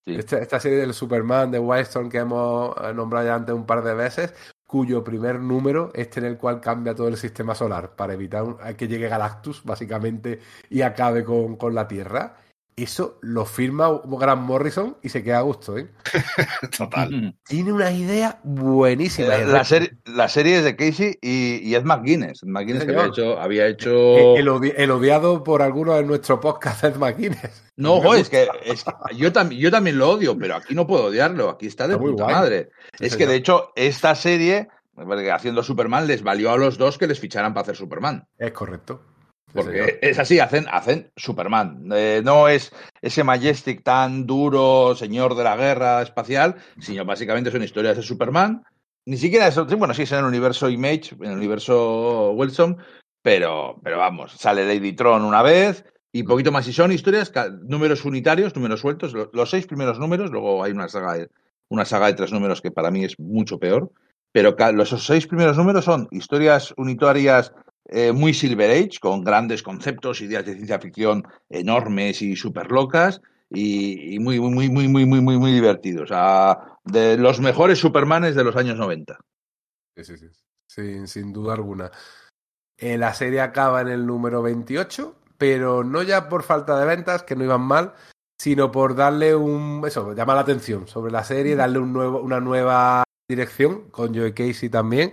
Sí. 0.05 0.17
Esta, 0.17 0.39
esta 0.39 0.59
serie 0.59 0.79
del 0.79 0.93
Superman 0.95 1.53
de 1.53 1.61
Wildstorm 1.61 2.09
que 2.09 2.19
hemos 2.19 2.75
eh, 2.83 2.93
nombrado 2.93 3.27
ya 3.27 3.37
antes 3.37 3.55
un 3.55 3.65
par 3.65 3.85
de 3.85 3.95
veces, 3.95 4.35
cuyo 4.67 5.05
primer 5.05 5.39
número 5.39 5.93
es 5.95 6.17
en 6.17 6.25
el 6.25 6.37
cual 6.37 6.61
cambia 6.61 6.93
todo 6.97 7.07
el 7.07 7.17
sistema 7.17 7.55
solar 7.55 7.95
para 7.95 8.15
evitar 8.15 8.43
un- 8.43 8.57
que 8.77 8.89
llegue 8.89 9.07
Galactus, 9.09 9.63
básicamente, 9.63 10.41
y 10.71 10.83
acabe 10.83 11.23
con, 11.23 11.55
con 11.57 11.77
la 11.77 11.87
Tierra. 11.87 12.37
Eso 12.75 13.19
lo 13.21 13.45
firma 13.45 14.01
Grant 14.05 14.43
Morrison 14.43 14.97
y 15.03 15.11
se 15.11 15.23
queda 15.23 15.39
a 15.39 15.43
gusto, 15.43 15.77
¿eh? 15.77 15.91
Total. 16.77 17.37
Tiene 17.47 17.73
una 17.73 17.91
idea 17.93 18.41
buenísima. 18.45 19.37
La, 19.39 19.65
serie, 19.65 19.93
la 20.07 20.29
serie 20.29 20.59
es 20.59 20.65
de 20.65 20.75
Casey 20.77 21.19
y, 21.21 21.57
y 21.69 21.75
Ed 21.75 21.85
McGuinness. 21.85 22.45
McGuinness 22.45 22.83
había 22.89 23.07
hecho, 23.07 23.39
había 23.41 23.67
hecho... 23.67 23.91
El, 24.37 24.49
odi- 24.49 24.73
el 24.77 24.91
odiado 24.91 25.45
por 25.45 25.61
algunos 25.61 25.97
de 25.97 26.05
nuestro 26.05 26.41
podcast, 26.41 26.83
Ed 26.85 26.97
McGuinness. 26.97 27.63
No, 27.77 28.01
jo, 28.01 28.15
es 28.15 28.29
que, 28.31 28.49
es 28.65 28.85
que 28.85 28.93
yo, 29.17 29.33
también 29.33 29.61
yo 29.61 29.71
también 29.71 29.99
lo 29.99 30.09
odio, 30.11 30.37
pero 30.39 30.57
aquí 30.57 30.75
no 30.75 30.87
puedo 30.87 31.05
odiarlo. 31.05 31.51
Aquí 31.51 31.67
está 31.67 31.87
de 31.87 31.95
Está 31.95 32.05
puta 32.05 32.25
guay. 32.25 32.35
madre. 32.35 32.71
Sí, 32.99 33.05
es 33.07 33.13
que, 33.13 33.25
señor. 33.25 33.29
de 33.31 33.37
hecho, 33.37 33.69
esta 33.77 34.15
serie, 34.15 34.69
haciendo 35.33 35.63
Superman, 35.63 36.07
les 36.07 36.23
valió 36.23 36.51
a 36.51 36.57
los 36.57 36.79
dos 36.79 36.97
que 36.99 37.07
les 37.07 37.21
ficharan 37.21 37.53
para 37.55 37.63
hacer 37.63 37.77
Superman. 37.77 38.27
Es 38.39 38.53
correcto. 38.53 39.03
Porque 39.53 39.99
es 40.01 40.19
así, 40.19 40.39
hacen, 40.39 40.67
hacen 40.71 41.11
Superman. 41.17 41.89
Eh, 41.95 42.23
no 42.25 42.49
es 42.49 42.73
ese 43.03 43.23
Majestic 43.23 43.83
tan 43.83 44.27
duro, 44.27 44.95
señor 44.95 45.35
de 45.35 45.45
la 45.45 45.57
guerra 45.57 46.01
espacial, 46.01 46.57
sino 46.81 47.05
básicamente 47.05 47.51
son 47.51 47.63
historias 47.63 47.97
de 47.97 48.03
Superman. 48.03 48.63
Ni 49.05 49.17
siquiera 49.17 49.49
es, 49.49 49.57
bueno, 49.77 49.93
sí 49.93 50.03
es 50.03 50.13
en 50.13 50.21
el 50.21 50.25
universo 50.25 50.71
Image, 50.71 51.15
en 51.21 51.33
el 51.33 51.37
universo 51.37 52.31
Wilson, 52.33 52.79
pero, 53.21 53.79
pero 53.83 53.99
vamos, 53.99 54.33
sale 54.33 54.67
Lady 54.67 54.93
Tron 54.95 55.25
una 55.25 55.43
vez 55.43 55.85
y 56.13 56.23
poquito 56.23 56.51
más. 56.51 56.67
Y 56.69 56.73
son 56.73 56.93
historias, 56.93 57.31
números 57.63 58.05
unitarios, 58.05 58.55
números 58.55 58.81
sueltos, 58.81 59.13
lo- 59.13 59.31
los 59.35 59.51
seis 59.51 59.67
primeros 59.67 59.99
números, 59.99 60.31
luego 60.31 60.65
hay 60.65 60.73
una 60.73 60.89
saga 60.89 61.15
de, 61.15 61.29
una 61.69 61.85
saga 61.85 62.07
de 62.07 62.15
tres 62.15 62.33
números 62.33 62.63
que 62.63 62.71
para 62.71 62.91
mí 62.91 63.05
es 63.05 63.19
mucho 63.19 63.59
peor, 63.59 63.91
pero 64.31 64.57
los 64.73 64.89
esos 64.89 65.05
seis 65.05 65.27
primeros 65.27 65.59
números 65.59 65.85
son 65.85 66.09
historias 66.11 66.73
unitarias 66.79 67.53
eh, 67.87 68.13
muy 68.13 68.35
Silver 68.35 68.71
Age, 68.71 68.99
con 69.01 69.25
grandes 69.25 69.63
conceptos, 69.63 70.21
ideas 70.21 70.45
de 70.45 70.55
ciencia 70.55 70.79
ficción 70.79 71.25
enormes 71.51 72.23
y 72.23 72.37
súper 72.37 72.71
locas, 72.71 73.21
y, 73.51 74.15
y 74.15 74.19
muy, 74.19 74.41
muy, 74.41 74.69
muy, 74.71 74.89
muy, 74.89 75.07
muy, 75.07 75.21
muy, 75.21 75.39
muy, 75.39 75.53
divertidos. 75.53 76.05
O 76.05 76.07
sea, 76.07 76.79
de 76.85 77.17
los 77.17 77.41
mejores 77.41 77.79
Supermanes 77.79 78.35
de 78.35 78.45
los 78.45 78.57
años 78.57 78.77
90. 78.77 79.19
Sí, 79.97 80.05
sí, 80.05 80.17
sí. 80.17 80.27
Sin, 80.67 81.07
sin 81.07 81.33
duda 81.33 81.55
alguna. 81.55 81.91
Eh, 82.79 82.97
la 82.97 83.13
serie 83.15 83.41
acaba 83.41 83.83
en 83.83 83.89
el 83.89 84.07
número 84.07 84.43
28, 84.43 85.15
pero 85.37 85.85
no 85.85 86.03
ya 86.03 86.29
por 86.29 86.43
falta 86.43 86.79
de 86.79 86.87
ventas, 86.87 87.23
que 87.23 87.37
no 87.37 87.45
iban 87.45 87.61
mal, 87.61 87.93
sino 88.39 88.71
por 88.73 88.95
darle 88.95 89.35
un. 89.35 89.83
Eso, 89.87 90.15
llamar 90.15 90.37
la 90.37 90.43
atención 90.43 90.89
sobre 90.89 91.13
la 91.13 91.25
serie, 91.25 91.57
darle 91.57 91.79
un 91.79 91.93
nuevo, 91.93 92.21
una 92.21 92.41
nueva 92.41 93.05
dirección, 93.29 93.91
con 93.91 94.15
Joey 94.15 94.33
Casey 94.33 94.69
también. 94.69 95.13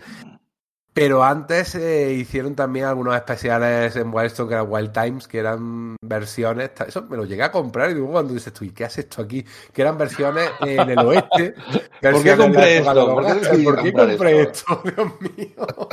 Pero 0.93 1.23
antes 1.23 1.75
eh, 1.75 2.11
hicieron 2.13 2.55
también 2.55 2.85
algunos 2.85 3.15
especiales 3.15 3.95
en 3.95 4.13
Wildstorm 4.13 4.49
que 4.49 4.55
eran 4.55 4.67
Wild 4.69 4.91
Times, 4.91 5.27
que 5.27 5.37
eran 5.39 5.95
versiones. 6.01 6.71
Eso 6.87 7.03
me 7.03 7.15
lo 7.15 7.25
llegué 7.25 7.43
a 7.43 7.51
comprar 7.51 7.91
y 7.91 7.93
luego 7.93 8.11
cuando 8.13 8.33
dices 8.33 8.51
tú, 8.51 8.65
¿y 8.65 8.71
qué 8.71 8.85
haces 8.85 9.05
esto 9.05 9.21
aquí? 9.21 9.45
Que 9.71 9.81
eran 9.83 9.97
versiones 9.97 10.49
en 10.61 10.89
el 10.89 10.99
oeste. 10.99 11.53
¿Por 12.01 12.23
qué 12.23 12.35
compré 12.35 12.77
esto? 12.79 13.13
¿Por 13.15 13.25
qué 13.25 13.63
¿Por 13.63 13.81
qué 13.83 13.93
compré 13.93 14.41
esto? 14.41 14.81
esto? 14.83 14.83
Dios 14.95 15.21
mío. 15.21 15.87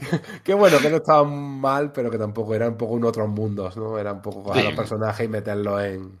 Qué 0.44 0.54
bueno 0.54 0.78
que 0.78 0.90
no 0.90 0.96
estaban 0.98 1.28
mal, 1.60 1.90
pero 1.92 2.08
que 2.10 2.18
tampoco 2.18 2.54
eran 2.54 2.68
un 2.70 2.76
poco 2.76 2.96
en 2.96 3.04
otros 3.04 3.28
mundos, 3.28 3.76
¿no? 3.76 3.98
Era 3.98 4.12
un 4.12 4.22
poco 4.22 4.44
coger 4.44 4.62
Sí. 4.62 4.68
los 4.68 4.76
personajes 4.76 5.24
y 5.26 5.28
meterlos 5.28 5.82
en. 5.82 6.18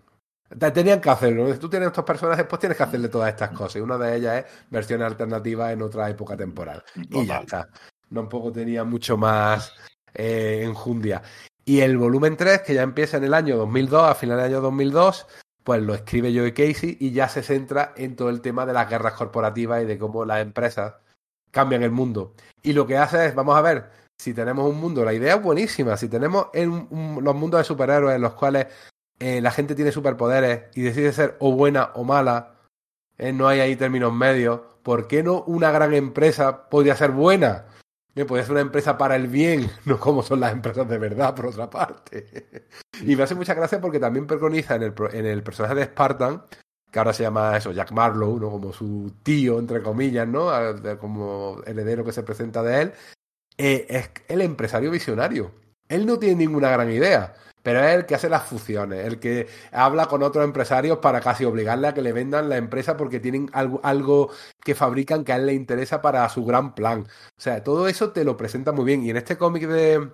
Te- 0.58 0.70
Tenían 0.72 1.00
que 1.00 1.10
hacerlo. 1.10 1.56
Tú 1.58 1.68
tienes 1.70 1.86
estos 1.88 2.04
personajes, 2.04 2.44
pues 2.48 2.58
tienes 2.58 2.76
que 2.76 2.82
hacerle 2.82 3.08
todas 3.08 3.28
estas 3.30 3.50
cosas. 3.50 3.76
Y 3.76 3.80
una 3.80 3.96
de 3.96 4.16
ellas 4.16 4.44
es 4.44 4.44
versiones 4.70 5.06
alternativas 5.06 5.72
en 5.72 5.82
otra 5.82 6.10
época 6.10 6.36
temporal. 6.36 6.82
Y 6.96 7.24
ya 7.26 7.38
está. 7.38 7.68
Tampoco 8.12 8.52
tenía 8.52 8.84
mucho 8.84 9.16
más 9.16 9.72
eh, 10.14 10.62
enjundia. 10.64 11.22
Y 11.64 11.80
el 11.80 11.98
volumen 11.98 12.36
3, 12.36 12.62
que 12.62 12.74
ya 12.74 12.82
empieza 12.82 13.18
en 13.18 13.24
el 13.24 13.34
año 13.34 13.56
2002, 13.56 14.02
a 14.04 14.14
final 14.14 14.38
del 14.38 14.46
año 14.46 14.60
2002, 14.62 15.26
pues 15.62 15.82
lo 15.82 15.94
escribe 15.94 16.34
Joey 16.34 16.52
Casey 16.52 16.96
y 16.98 17.10
ya 17.12 17.28
se 17.28 17.42
centra 17.42 17.92
en 17.96 18.16
todo 18.16 18.30
el 18.30 18.40
tema 18.40 18.64
de 18.64 18.72
las 18.72 18.88
guerras 18.88 19.12
corporativas 19.12 19.82
y 19.82 19.86
de 19.86 19.98
cómo 19.98 20.24
las 20.24 20.40
empresas 20.40 20.94
cambian 21.50 21.82
el 21.82 21.90
mundo. 21.90 22.34
Y 22.62 22.72
lo 22.72 22.86
que 22.86 22.96
hace 22.96 23.26
es, 23.26 23.34
vamos 23.34 23.54
a 23.56 23.60
ver, 23.60 23.90
si 24.18 24.32
tenemos 24.32 24.68
un 24.68 24.80
mundo, 24.80 25.04
la 25.04 25.12
idea 25.12 25.34
es 25.34 25.42
buenísima, 25.42 25.96
si 25.98 26.08
tenemos 26.08 26.46
en 26.54 26.70
un- 26.70 27.18
los 27.22 27.34
mundos 27.34 27.58
de 27.60 27.64
superhéroes 27.64 28.16
en 28.16 28.22
los 28.22 28.32
cuales 28.34 28.66
eh, 29.20 29.40
la 29.40 29.50
gente 29.50 29.74
tiene 29.74 29.92
superpoderes 29.92 30.74
y 30.74 30.80
decide 30.82 31.12
ser 31.12 31.36
o 31.40 31.52
buena 31.52 31.90
o 31.94 32.04
mala, 32.04 32.54
eh, 33.18 33.32
no 33.32 33.46
hay 33.48 33.60
ahí 33.60 33.76
términos 33.76 34.12
medios, 34.12 34.60
¿por 34.82 35.06
qué 35.06 35.22
no 35.22 35.42
una 35.42 35.70
gran 35.70 35.92
empresa 35.92 36.68
podría 36.70 36.96
ser 36.96 37.10
buena? 37.10 37.66
Podría 38.26 38.42
ser 38.44 38.52
una 38.52 38.60
empresa 38.62 38.98
para 38.98 39.14
el 39.16 39.28
bien, 39.28 39.70
no 39.84 39.98
como 40.00 40.22
son 40.22 40.40
las 40.40 40.52
empresas 40.52 40.88
de 40.88 40.98
verdad, 40.98 41.34
por 41.34 41.46
otra 41.46 41.70
parte. 41.70 42.26
y 43.00 43.14
me 43.16 43.22
hace 43.22 43.34
mucha 43.34 43.54
gracia 43.54 43.80
porque 43.80 44.00
también 44.00 44.26
preconiza 44.26 44.74
en 44.74 44.82
el, 44.82 44.94
en 45.12 45.26
el 45.26 45.42
personaje 45.42 45.74
de 45.76 45.84
Spartan, 45.84 46.42
que 46.90 46.98
ahora 46.98 47.12
se 47.12 47.22
llama 47.22 47.56
eso, 47.56 47.70
Jack 47.72 47.92
Marlowe, 47.92 48.40
¿no? 48.40 48.50
Como 48.50 48.72
su 48.72 49.14
tío, 49.22 49.58
entre 49.58 49.82
comillas, 49.82 50.26
¿no? 50.26 50.50
Como 50.98 51.60
heredero 51.66 52.04
que 52.04 52.12
se 52.12 52.22
presenta 52.24 52.62
de 52.62 52.82
él. 52.82 52.92
eh, 53.58 53.86
es 53.88 54.10
el 54.28 54.42
empresario 54.42 54.90
visionario. 54.90 55.52
Él 55.88 56.06
no 56.06 56.18
tiene 56.18 56.36
ninguna 56.36 56.70
gran 56.70 56.90
idea, 56.92 57.34
pero 57.68 57.84
es 57.84 57.96
el 57.96 58.06
que 58.06 58.14
hace 58.14 58.30
las 58.30 58.44
fusiones, 58.44 59.04
el 59.04 59.20
que 59.20 59.46
habla 59.72 60.06
con 60.06 60.22
otros 60.22 60.42
empresarios 60.42 61.00
para 61.00 61.20
casi 61.20 61.44
obligarle 61.44 61.88
a 61.88 61.92
que 61.92 62.00
le 62.00 62.14
vendan 62.14 62.48
la 62.48 62.56
empresa 62.56 62.96
porque 62.96 63.20
tienen 63.20 63.50
algo, 63.52 63.78
algo 63.82 64.30
que 64.64 64.74
fabrican 64.74 65.22
que 65.22 65.34
a 65.34 65.36
él 65.36 65.44
le 65.44 65.52
interesa 65.52 66.00
para 66.00 66.26
su 66.30 66.46
gran 66.46 66.74
plan. 66.74 67.00
O 67.00 67.40
sea, 67.40 67.62
todo 67.62 67.86
eso 67.86 68.10
te 68.12 68.24
lo 68.24 68.38
presenta 68.38 68.72
muy 68.72 68.86
bien. 68.86 69.02
Y 69.04 69.10
en 69.10 69.18
este 69.18 69.36
cómic 69.36 69.66
de, 69.68 70.10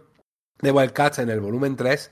de 0.62 0.72
Wildcats, 0.72 1.20
en 1.20 1.30
el 1.30 1.40
volumen 1.40 1.76
3, 1.76 2.10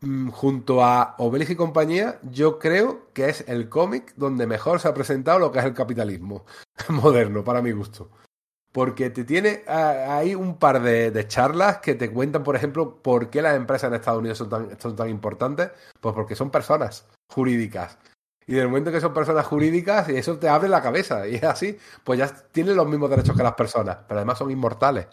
mm, 0.00 0.28
junto 0.30 0.82
a 0.82 1.16
Obelix 1.18 1.50
y 1.50 1.56
compañía, 1.56 2.18
yo 2.22 2.58
creo 2.58 3.12
que 3.12 3.28
es 3.28 3.44
el 3.48 3.68
cómic 3.68 4.14
donde 4.16 4.46
mejor 4.46 4.80
se 4.80 4.88
ha 4.88 4.94
presentado 4.94 5.38
lo 5.38 5.52
que 5.52 5.58
es 5.58 5.66
el 5.66 5.74
capitalismo 5.74 6.46
moderno, 6.88 7.44
para 7.44 7.60
mi 7.60 7.72
gusto. 7.72 8.08
Porque 8.72 9.10
te 9.10 9.24
tiene 9.24 9.62
ah, 9.68 10.16
ahí 10.16 10.34
un 10.34 10.56
par 10.56 10.82
de, 10.82 11.10
de 11.10 11.28
charlas 11.28 11.78
que 11.78 11.94
te 11.94 12.10
cuentan, 12.10 12.42
por 12.42 12.56
ejemplo, 12.56 12.96
por 13.02 13.28
qué 13.30 13.42
las 13.42 13.54
empresas 13.54 13.88
en 13.88 13.94
Estados 13.94 14.20
Unidos 14.20 14.38
son 14.38 14.48
tan, 14.48 14.80
son 14.80 14.96
tan 14.96 15.08
importantes. 15.10 15.70
Pues 16.00 16.14
porque 16.14 16.34
son 16.34 16.50
personas 16.50 17.06
jurídicas. 17.30 17.98
Y 18.46 18.54
del 18.54 18.68
momento 18.68 18.90
que 18.90 19.00
son 19.00 19.14
personas 19.14 19.46
jurídicas, 19.46 20.08
y 20.08 20.16
eso 20.16 20.38
te 20.38 20.48
abre 20.48 20.68
la 20.68 20.82
cabeza. 20.82 21.28
Y 21.28 21.36
es 21.36 21.44
así, 21.44 21.78
pues 22.04 22.18
ya 22.18 22.28
tienen 22.50 22.76
los 22.76 22.88
mismos 22.88 23.10
derechos 23.10 23.36
que 23.36 23.42
las 23.42 23.54
personas, 23.54 23.98
pero 24.08 24.18
además 24.18 24.38
son 24.38 24.50
inmortales. 24.50 25.06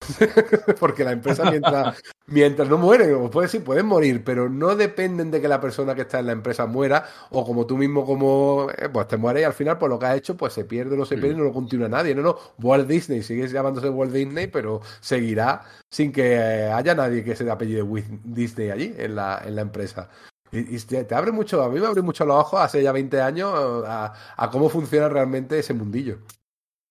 Porque 0.78 1.04
la 1.04 1.12
empresa 1.12 1.50
mientras, 1.50 2.02
mientras 2.26 2.68
no 2.68 2.78
mueren, 2.78 3.14
o 3.14 3.30
puede 3.30 3.48
sí, 3.48 3.60
pueden 3.60 3.86
morir, 3.86 4.22
pero 4.24 4.48
no 4.48 4.76
dependen 4.76 5.30
de 5.30 5.40
que 5.40 5.48
la 5.48 5.60
persona 5.60 5.94
que 5.94 6.02
está 6.02 6.20
en 6.20 6.26
la 6.26 6.32
empresa 6.32 6.66
muera, 6.66 7.08
o 7.30 7.44
como 7.44 7.66
tú 7.66 7.76
mismo, 7.76 8.04
como 8.04 8.68
eh, 8.76 8.88
pues 8.90 9.08
te 9.08 9.16
mueres 9.16 9.42
y 9.42 9.44
al 9.44 9.54
final, 9.54 9.78
por 9.78 9.90
lo 9.90 9.98
que 9.98 10.06
has 10.06 10.16
hecho, 10.16 10.36
pues 10.36 10.52
se 10.52 10.64
pierde 10.64 10.94
o 10.94 10.98
no 10.98 11.06
se 11.06 11.16
pierde 11.16 11.34
y 11.34 11.38
no 11.38 11.44
lo 11.44 11.52
continúa 11.52 11.88
nadie. 11.88 12.14
No, 12.14 12.22
no, 12.22 12.36
Walt 12.58 12.86
Disney 12.86 13.22
sigue 13.22 13.48
llamándose 13.48 13.88
Walt 13.88 14.12
Disney, 14.12 14.46
pero 14.48 14.80
seguirá 15.00 15.62
sin 15.90 16.12
que 16.12 16.34
eh, 16.34 16.70
haya 16.70 16.94
nadie 16.94 17.24
que 17.24 17.34
se 17.34 17.50
apellido 17.50 17.86
Disney 18.24 18.70
allí 18.70 18.94
en 18.98 19.14
la, 19.14 19.42
en 19.44 19.56
la 19.56 19.62
empresa. 19.62 20.10
Y, 20.52 20.78
te, 20.78 21.14
abre 21.14 21.32
mucho, 21.32 21.62
a 21.62 21.68
mí 21.68 21.80
me 21.80 21.86
abre 21.86 22.02
mucho 22.02 22.24
los 22.24 22.36
ojos 22.36 22.60
hace 22.60 22.82
ya 22.82 22.92
20 22.92 23.20
años 23.20 23.52
a, 23.86 24.12
a 24.36 24.50
cómo 24.50 24.68
funciona 24.68 25.08
realmente 25.08 25.58
ese 25.58 25.74
mundillo. 25.74 26.18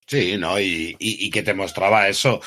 Sí, 0.07 0.37
¿no? 0.37 0.59
Y, 0.59 0.95
y, 0.99 1.31
que 1.31 1.41
te 1.41 1.53
mostraba 1.53 2.07
eso. 2.07 2.39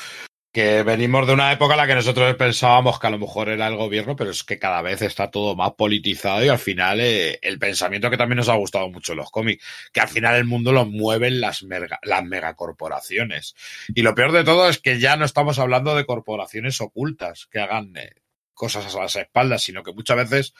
Que 0.51 0.81
venimos 0.81 1.27
de 1.27 1.33
una 1.33 1.51
época 1.51 1.75
en 1.75 1.77
la 1.77 1.85
que 1.85 1.93
nosotros 1.93 2.35
pensábamos 2.35 2.99
que 2.99 3.05
a 3.05 3.11
lo 3.11 3.19
mejor 3.19 3.49
era 3.49 3.67
el 3.67 3.75
gobierno, 3.75 4.15
pero 4.15 4.31
es 4.31 4.43
que 4.43 4.57
cada 4.57 4.81
vez 4.81 5.01
está 5.03 5.29
todo 5.29 5.55
más 5.55 5.73
politizado 5.73 6.43
y 6.43 6.49
al 6.49 6.57
final 6.57 6.99
eh, 7.01 7.37
el 7.43 7.59
pensamiento 7.59 8.09
que 8.09 8.17
también 8.17 8.37
nos 8.37 8.49
ha 8.49 8.55
gustado 8.55 8.89
mucho 8.89 9.11
en 9.11 9.19
los 9.19 9.29
cómics, 9.29 9.63
que 9.93 10.01
al 10.01 10.07
final 10.07 10.35
el 10.35 10.45
mundo 10.45 10.71
lo 10.71 10.85
mueven 10.85 11.39
las, 11.39 11.63
las 12.01 12.23
megacorporaciones. 12.23 13.55
Y 13.93 14.01
lo 14.01 14.15
peor 14.15 14.31
de 14.31 14.43
todo 14.43 14.67
es 14.69 14.79
que 14.79 14.99
ya 14.99 15.17
no 15.17 15.25
estamos 15.25 15.59
hablando 15.59 15.95
de 15.95 16.05
corporaciones 16.05 16.81
ocultas 16.81 17.47
que 17.51 17.59
hagan 17.59 17.95
eh, 17.95 18.15
cosas 18.55 18.95
a 18.95 18.99
las 18.99 19.15
espaldas, 19.15 19.61
sino 19.61 19.83
que 19.83 19.93
muchas 19.93 20.17
veces 20.17 20.53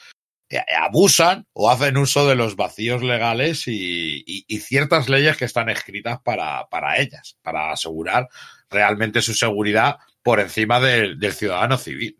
eh, 0.52 0.58
abusan 0.76 1.46
o 1.52 1.70
hacen 1.70 1.96
uso 1.96 2.28
de 2.28 2.34
los 2.34 2.56
vacíos 2.56 3.04
legales 3.04 3.68
y, 3.68 4.44
ciertas 4.60 5.08
leyes 5.08 5.36
que 5.36 5.44
están 5.44 5.68
escritas 5.68 6.20
para, 6.22 6.66
para, 6.68 6.98
ellas, 6.98 7.38
para 7.42 7.70
asegurar 7.70 8.28
realmente 8.70 9.22
su 9.22 9.34
seguridad 9.34 9.98
por 10.22 10.40
encima 10.40 10.80
del, 10.80 11.18
ciudadano 11.32 11.76
civil. 11.76 12.16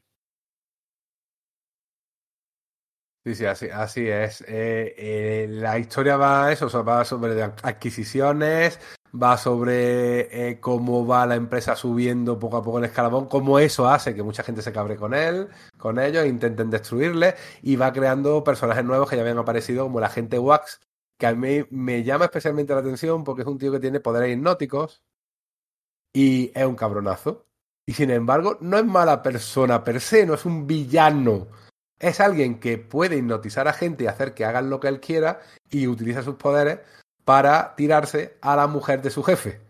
Sí, 3.25 3.35
sí, 3.35 3.45
así, 3.45 3.69
así 3.69 4.09
es. 4.09 4.41
Eh, 4.43 4.95
eh, 4.97 5.47
la 5.51 5.79
historia 5.79 6.17
va 6.17 6.51
eso, 6.53 6.85
va 6.85 7.05
sobre 7.05 7.43
adquisiciones, 7.43 8.81
va 9.15 9.37
sobre 9.37 10.51
eh, 10.51 10.59
cómo 10.59 11.07
va 11.07 11.27
la 11.27 11.35
empresa 11.35 11.77
subiendo 11.77 12.39
poco 12.39 12.57
a 12.57 12.63
poco 12.63 12.79
en 12.79 12.87
escalabón, 12.87 13.27
cómo 13.29 13.59
eso 13.59 13.89
hace 13.89 14.15
que 14.15 14.23
mucha 14.23 14.43
gente 14.43 14.63
se 14.63 14.73
cabre 14.73 14.97
con 14.97 15.13
él, 15.13 15.49
con 15.77 15.99
ellos, 15.99 16.27
intenten 16.27 16.71
destruirle, 16.71 17.35
y 17.63 17.77
va 17.77 17.93
creando 17.93 18.43
personajes 18.43 18.85
nuevos 18.85 19.11
que 19.11 19.17
ya 19.17 19.23
habían 19.23 19.39
aparecido, 19.39 19.85
como 19.85 20.01
la 20.01 20.09
gente 20.09 20.39
Wax, 20.39 20.81
que 21.19 21.27
a 21.27 21.35
mí 21.35 21.67
me 21.71 22.03
llama 22.03 22.25
especialmente 22.25 22.73
la 22.73 22.81
atención 22.81 23.23
porque 23.25 23.43
es 23.43 23.49
un 23.49 23.59
tío 23.59 23.71
que 23.71 23.81
tiene 23.81 24.01
poderes 24.01 24.35
hipnóticos 24.35 25.03
y 26.13 26.51
es 26.55 26.65
un 26.65 26.77
cabronazo. 26.77 27.47
Y 27.87 27.93
sin 27.93 28.11
embargo, 28.11 28.59
no 28.61 28.79
es 28.79 28.85
mala 28.85 29.23
persona 29.23 29.83
per 29.83 30.01
se, 30.01 30.27
no 30.27 30.35
es 30.35 30.45
un 30.45 30.67
villano. 30.67 31.49
Es 31.99 32.21
alguien 32.21 32.61
que 32.61 32.79
puede 32.79 33.17
hipnotizar 33.17 33.69
a 33.69 33.73
gente 33.73 34.05
y 34.05 34.07
hacer 34.07 34.33
que 34.33 34.45
hagan 34.45 34.71
lo 34.71 34.81
que 34.81 34.89
él 34.89 35.01
quiera 35.01 35.41
y 35.71 35.87
utiliza 35.87 36.23
sus 36.23 36.37
poderes 36.37 36.81
para 37.25 37.75
tirarse 37.75 38.39
a 38.41 38.57
la 38.57 38.67
mujer 38.67 39.03
de 39.03 39.11
su 39.11 39.23
jefe. 39.23 39.61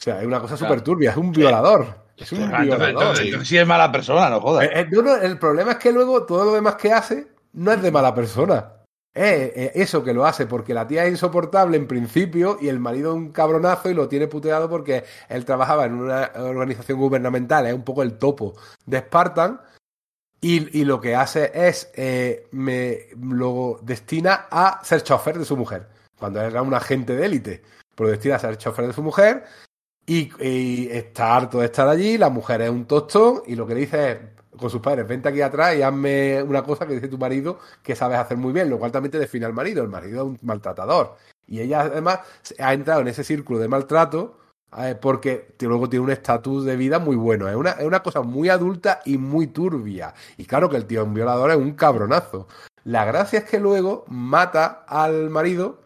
O 0.00 0.02
sea, 0.02 0.20
es 0.20 0.26
una 0.26 0.40
cosa 0.40 0.56
súper 0.56 0.80
turbia, 0.80 1.10
es 1.10 1.16
un 1.16 1.32
violador. 1.32 2.08
Es 2.16 2.32
un 2.32 2.50
violador. 2.50 3.16
sí 3.44 3.56
es 3.56 3.66
mala 3.66 3.92
persona, 3.92 4.30
no 4.30 4.40
jodas. 4.40 4.68
El, 4.72 4.92
eh, 4.92 5.18
el, 5.22 5.38
problema 5.38 5.72
es 5.72 5.78
que 5.78 5.92
luego 5.92 6.24
todo 6.24 6.44
lo 6.44 6.54
demás 6.54 6.76
que 6.76 6.92
hace 6.92 7.28
no 7.52 7.72
es 7.72 7.82
de 7.82 7.90
mala 7.90 8.14
persona. 8.14 8.77
Es 9.18 9.72
eso 9.74 10.04
que 10.04 10.14
lo 10.14 10.24
hace 10.26 10.46
porque 10.46 10.74
la 10.74 10.86
tía 10.86 11.04
es 11.04 11.10
insoportable 11.10 11.76
en 11.76 11.88
principio 11.88 12.56
y 12.60 12.68
el 12.68 12.78
marido 12.78 13.10
es 13.10 13.16
un 13.16 13.32
cabronazo 13.32 13.90
y 13.90 13.94
lo 13.94 14.08
tiene 14.08 14.28
puteado 14.28 14.68
porque 14.68 15.04
él 15.28 15.44
trabajaba 15.44 15.86
en 15.86 15.94
una 15.94 16.30
organización 16.36 16.98
gubernamental, 16.98 17.66
es 17.66 17.74
un 17.74 17.82
poco 17.82 18.02
el 18.02 18.16
topo 18.16 18.54
de 18.86 19.00
Spartan. 19.00 19.60
Y, 20.40 20.84
lo 20.84 21.00
que 21.00 21.16
hace 21.16 21.50
es, 21.52 21.90
eh, 21.94 22.46
me 22.52 23.08
lo 23.20 23.80
destina 23.82 24.46
a 24.48 24.80
ser 24.84 25.02
chofer 25.02 25.36
de 25.36 25.44
su 25.44 25.56
mujer 25.56 25.88
cuando 26.16 26.40
era 26.40 26.62
un 26.62 26.74
agente 26.74 27.16
de 27.16 27.26
élite, 27.26 27.62
pero 27.96 28.10
destina 28.10 28.36
a 28.36 28.38
ser 28.38 28.56
chofer 28.56 28.86
de 28.86 28.92
su 28.92 29.02
mujer 29.02 29.44
y, 30.08 30.88
está 30.90 31.36
harto 31.36 31.58
de 31.58 31.66
estar 31.66 31.86
allí, 31.86 32.16
la 32.16 32.30
mujer 32.30 32.62
es 32.62 32.70
un 32.70 32.86
tostón 32.86 33.42
y 33.46 33.54
lo 33.54 33.66
que 33.66 33.74
dice 33.74 34.12
es 34.12 34.18
con 34.58 34.70
sus 34.70 34.80
padres, 34.80 35.08
vente 35.08 35.28
aquí 35.28 35.40
atrás 35.40 35.76
y 35.76 35.82
hazme 35.82 36.42
una 36.42 36.62
cosa 36.62 36.86
que 36.86 36.94
dice 36.94 37.08
tu 37.08 37.18
marido 37.18 37.58
que 37.82 37.96
sabes 37.96 38.18
hacer 38.18 38.36
muy 38.36 38.52
bien, 38.52 38.68
lo 38.68 38.78
cual 38.78 38.92
también 38.92 39.12
te 39.12 39.18
define 39.18 39.46
al 39.46 39.54
marido, 39.54 39.82
el 39.82 39.88
marido 39.88 40.22
es 40.22 40.28
un 40.28 40.38
maltratador. 40.42 41.16
Y 41.46 41.60
ella 41.60 41.80
además 41.80 42.20
ha 42.58 42.74
entrado 42.74 43.00
en 43.00 43.08
ese 43.08 43.24
círculo 43.24 43.58
de 43.58 43.68
maltrato 43.68 44.36
porque 45.00 45.54
luego 45.60 45.88
tiene 45.88 46.04
un 46.04 46.10
estatus 46.10 46.64
de 46.64 46.76
vida 46.76 46.98
muy 46.98 47.16
bueno. 47.16 47.48
Es 47.48 47.56
una, 47.56 47.70
es 47.70 47.86
una 47.86 48.02
cosa 48.02 48.20
muy 48.20 48.48
adulta 48.48 49.00
y 49.04 49.16
muy 49.16 49.46
turbia. 49.46 50.14
Y 50.36 50.44
claro 50.44 50.68
que 50.68 50.76
el 50.76 50.86
tío 50.86 51.02
es 51.02 51.06
un 51.06 51.14
violador, 51.14 51.50
es 51.50 51.56
un 51.56 51.72
cabronazo. 51.72 52.48
La 52.84 53.04
gracia 53.04 53.40
es 53.40 53.44
que 53.46 53.60
luego 53.60 54.04
mata 54.08 54.84
al 54.86 55.30
marido 55.30 55.80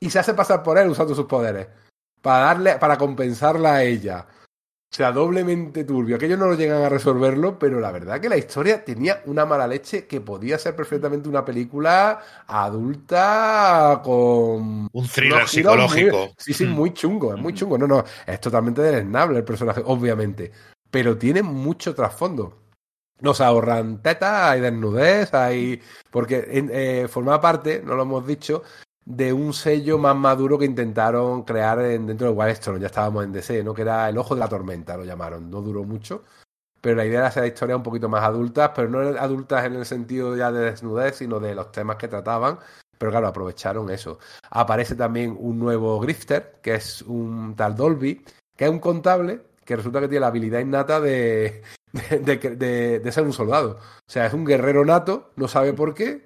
y 0.00 0.10
se 0.10 0.18
hace 0.18 0.34
pasar 0.34 0.62
por 0.62 0.78
él 0.78 0.88
usando 0.88 1.14
sus 1.14 1.26
poderes 1.26 1.68
para 2.20 2.46
darle, 2.46 2.76
para 2.76 2.98
compensarla 2.98 3.76
a 3.76 3.82
ella. 3.82 4.26
O 4.88 4.94
sea, 4.96 5.12
doblemente 5.12 5.84
turbio. 5.84 6.16
Aquellos 6.16 6.38
no 6.38 6.46
lo 6.46 6.54
llegan 6.54 6.82
a 6.82 6.88
resolverlo, 6.88 7.58
pero 7.58 7.80
la 7.80 7.90
verdad 7.90 8.20
que 8.20 8.28
la 8.28 8.36
historia 8.36 8.84
tenía 8.84 9.20
una 9.26 9.44
mala 9.44 9.66
leche 9.66 10.06
que 10.06 10.20
podía 10.20 10.58
ser 10.58 10.76
perfectamente 10.76 11.28
una 11.28 11.44
película 11.44 12.20
adulta 12.46 14.00
con. 14.02 14.88
Un 14.90 15.08
thriller 15.12 15.46
psicológico. 15.48 16.32
sí, 16.38 16.54
sí, 16.54 16.64
muy 16.66 16.94
chungo, 16.94 17.34
es 17.34 17.40
muy 17.40 17.52
mm. 17.52 17.56
chungo. 17.56 17.78
No, 17.78 17.86
no, 17.86 18.04
es 18.26 18.40
totalmente 18.40 18.80
desnable 18.80 19.38
el 19.38 19.44
personaje, 19.44 19.82
obviamente. 19.84 20.52
Pero 20.90 21.18
tiene 21.18 21.42
mucho 21.42 21.94
trasfondo. 21.94 22.62
Nos 23.20 23.40
ahorran 23.40 24.02
tetas, 24.02 24.50
hay 24.50 24.60
desnudez, 24.60 25.34
hay. 25.34 25.82
Porque 26.10 26.46
eh, 26.48 27.08
forma 27.08 27.40
parte, 27.40 27.82
no 27.84 27.96
lo 27.96 28.02
hemos 28.02 28.26
dicho, 28.26 28.62
de 29.06 29.32
un 29.32 29.52
sello 29.52 29.98
más 29.98 30.16
maduro 30.16 30.58
que 30.58 30.64
intentaron 30.64 31.44
crear 31.44 31.78
dentro 31.78 32.26
de 32.26 32.32
Wildstorm. 32.32 32.80
Ya 32.80 32.88
estábamos 32.88 33.24
en 33.24 33.32
DC, 33.32 33.62
¿no? 33.62 33.72
Que 33.72 33.82
era 33.82 34.08
El 34.08 34.18
Ojo 34.18 34.34
de 34.34 34.40
la 34.40 34.48
Tormenta, 34.48 34.96
lo 34.96 35.04
llamaron. 35.04 35.48
No 35.48 35.62
duró 35.62 35.84
mucho. 35.84 36.24
Pero 36.80 36.96
la 36.96 37.06
idea 37.06 37.20
era 37.20 37.28
hacer 37.28 37.46
historias 37.46 37.76
un 37.76 37.82
poquito 37.84 38.08
más 38.08 38.24
adultas, 38.24 38.72
pero 38.74 38.88
no 38.88 38.98
adultas 39.18 39.64
en 39.64 39.74
el 39.76 39.86
sentido 39.86 40.36
ya 40.36 40.52
de 40.52 40.70
desnudez, 40.72 41.16
sino 41.16 41.40
de 41.40 41.54
los 41.54 41.70
temas 41.72 41.96
que 41.96 42.08
trataban. 42.08 42.58
Pero 42.98 43.12
claro, 43.12 43.28
aprovecharon 43.28 43.90
eso. 43.90 44.18
Aparece 44.50 44.96
también 44.96 45.36
un 45.38 45.58
nuevo 45.58 46.00
grifter, 46.00 46.58
que 46.60 46.74
es 46.74 47.02
un 47.02 47.54
tal 47.56 47.76
Dolby, 47.76 48.24
que 48.56 48.64
es 48.64 48.70
un 48.70 48.80
contable 48.80 49.40
que 49.64 49.76
resulta 49.76 50.00
que 50.00 50.08
tiene 50.08 50.20
la 50.20 50.28
habilidad 50.28 50.60
innata 50.60 51.00
de, 51.00 51.62
de, 51.92 53.00
de 53.00 53.12
ser 53.12 53.24
un 53.24 53.32
soldado. 53.32 53.78
O 53.80 54.10
sea, 54.10 54.26
es 54.26 54.32
un 54.32 54.44
guerrero 54.44 54.84
nato, 54.84 55.32
no 55.36 55.48
sabe 55.48 55.72
por 55.72 55.94
qué, 55.94 56.25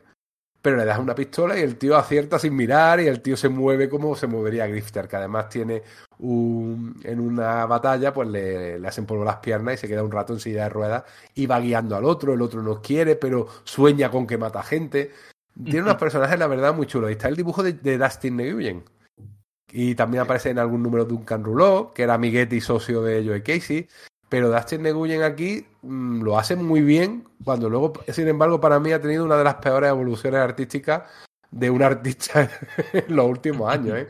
pero 0.62 0.76
le 0.76 0.84
das 0.84 0.98
una 0.98 1.14
pistola 1.14 1.58
y 1.58 1.62
el 1.62 1.76
tío 1.76 1.96
acierta 1.96 2.38
sin 2.38 2.54
mirar 2.54 3.00
y 3.00 3.06
el 3.06 3.22
tío 3.22 3.36
se 3.36 3.48
mueve 3.48 3.88
como 3.88 4.14
se 4.14 4.26
movería 4.26 4.66
Grifter, 4.66 5.08
que 5.08 5.16
además 5.16 5.48
tiene 5.48 5.82
un, 6.18 7.00
en 7.04 7.20
una 7.20 7.64
batalla, 7.66 8.12
pues 8.12 8.28
le, 8.28 8.78
le 8.78 8.88
hacen 8.88 9.06
polvo 9.06 9.24
las 9.24 9.36
piernas 9.36 9.74
y 9.74 9.76
se 9.78 9.88
queda 9.88 10.02
un 10.02 10.10
rato 10.10 10.32
en 10.32 10.40
silla 10.40 10.64
de 10.64 10.68
ruedas 10.68 11.04
y 11.34 11.46
va 11.46 11.60
guiando 11.60 11.96
al 11.96 12.04
otro, 12.04 12.34
el 12.34 12.42
otro 12.42 12.62
no 12.62 12.82
quiere, 12.82 13.16
pero 13.16 13.46
sueña 13.64 14.10
con 14.10 14.26
que 14.26 14.38
mata 14.38 14.62
gente. 14.62 15.10
Tiene 15.64 15.82
unos 15.82 15.96
personajes, 15.96 16.38
la 16.38 16.46
verdad, 16.46 16.74
muy 16.74 16.86
chulos. 16.86 17.10
Y 17.10 17.12
está 17.12 17.28
el 17.28 17.36
dibujo 17.36 17.62
de, 17.62 17.98
Dustin 17.98 18.36
Nguyen. 18.36 18.84
Y 19.72 19.94
también 19.94 20.22
aparece 20.22 20.50
en 20.50 20.58
algún 20.58 20.82
número 20.82 21.04
de 21.04 21.10
Duncan 21.10 21.44
Rouleau, 21.44 21.92
que 21.92 22.02
era 22.02 22.14
amiguete 22.14 22.56
y 22.56 22.60
socio 22.60 23.02
de 23.02 23.24
Joe 23.24 23.42
Casey. 23.42 23.88
Pero 24.28 24.50
Dustin 24.50 24.82
Nguyen 24.82 25.22
aquí 25.22 25.66
mm, 25.82 26.22
lo 26.22 26.38
hace 26.38 26.56
muy 26.56 26.82
bien, 26.82 27.28
cuando 27.44 27.68
luego, 27.68 27.92
sin 28.08 28.28
embargo, 28.28 28.60
para 28.60 28.80
mí 28.80 28.92
ha 28.92 29.00
tenido 29.00 29.24
una 29.24 29.36
de 29.36 29.44
las 29.44 29.56
peores 29.56 29.90
evoluciones 29.90 30.40
artísticas 30.40 31.02
de 31.50 31.70
un 31.70 31.82
artista 31.82 32.48
en 32.92 33.16
los 33.16 33.26
últimos 33.26 33.72
años, 33.72 33.98
¿eh? 33.98 34.08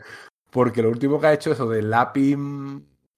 Porque 0.51 0.81
lo 0.81 0.89
último 0.89 1.19
que 1.19 1.27
ha 1.27 1.33
hecho 1.33 1.51
eso 1.53 1.67
de 1.69 1.81
lápiz 1.81 2.37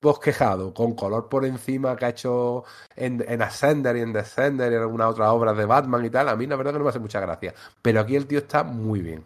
bosquejado, 0.01 0.73
con 0.73 0.93
color 0.95 1.29
por 1.29 1.45
encima 1.45 1.95
que 1.95 2.05
ha 2.05 2.09
hecho 2.09 2.63
en, 2.95 3.23
en 3.27 3.41
Ascender 3.41 3.95
y 3.97 4.01
en 4.01 4.13
Descender 4.13 4.71
y 4.71 4.75
en 4.75 4.81
algunas 4.81 5.07
otras 5.09 5.29
obras 5.29 5.57
de 5.57 5.65
Batman 5.65 6.05
y 6.05 6.09
tal, 6.09 6.29
a 6.29 6.35
mí 6.35 6.45
la 6.45 6.55
verdad 6.57 6.73
que 6.73 6.77
no 6.79 6.83
me 6.83 6.89
hace 6.89 6.99
mucha 6.99 7.19
gracia. 7.19 7.53
Pero 7.81 8.01
aquí 8.01 8.15
el 8.15 8.27
tío 8.27 8.39
está 8.39 8.63
muy 8.63 9.01
bien. 9.01 9.23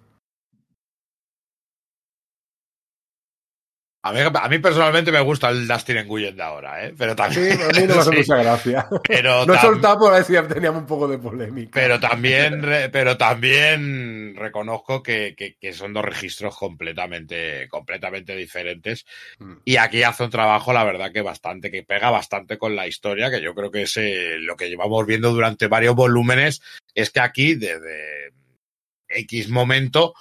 A 4.07 4.49
mí, 4.49 4.59
personalmente 4.59 5.11
me 5.11 5.21
gusta 5.21 5.49
el 5.49 5.67
Dustin 5.67 5.97
Nguyen 6.05 6.35
de 6.35 6.43
ahora, 6.43 6.85
¿eh? 6.85 6.93
Pero 6.97 7.15
también. 7.15 7.57
Sí, 7.57 7.63
a 7.63 7.67
mí 7.79 7.87
no 7.87 7.95
me 7.95 8.01
hace 8.01 8.11
mucha 8.17 8.35
gracia. 8.37 8.87
Pero 9.07 9.45
no 9.45 9.99
por 9.99 10.15
decir 10.15 10.41
que 10.41 10.53
teníamos 10.53 10.81
un 10.81 10.87
poco 10.87 11.07
de 11.07 11.17
polémica. 11.17 11.71
Pero 11.73 11.99
también, 11.99 12.61
pero 12.91 13.17
también 13.17 14.35
reconozco 14.35 15.03
que, 15.03 15.55
son 15.73 15.93
dos 15.93 16.05
registros 16.05 16.55
completamente, 16.55 17.67
completamente 17.69 18.35
diferentes. 18.35 19.05
Mm. 19.39 19.53
Y 19.65 19.77
aquí 19.77 20.03
hace 20.03 20.23
un 20.23 20.29
trabajo, 20.29 20.73
la 20.73 20.83
verdad, 20.83 21.11
que 21.11 21.21
bastante, 21.21 21.71
que 21.71 21.83
pega 21.83 22.09
bastante 22.09 22.57
con 22.57 22.75
la 22.75 22.87
historia, 22.87 23.29
que 23.29 23.41
yo 23.41 23.53
creo 23.53 23.71
que 23.71 23.83
es 23.83 23.97
eh, 23.97 24.37
lo 24.39 24.55
que 24.55 24.69
llevamos 24.69 25.05
viendo 25.05 25.31
durante 25.31 25.67
varios 25.67 25.95
volúmenes. 25.95 26.61
Es 26.93 27.11
que 27.11 27.19
aquí, 27.19 27.55
desde 27.55 28.33
X 29.09 29.49
momento, 29.49 30.13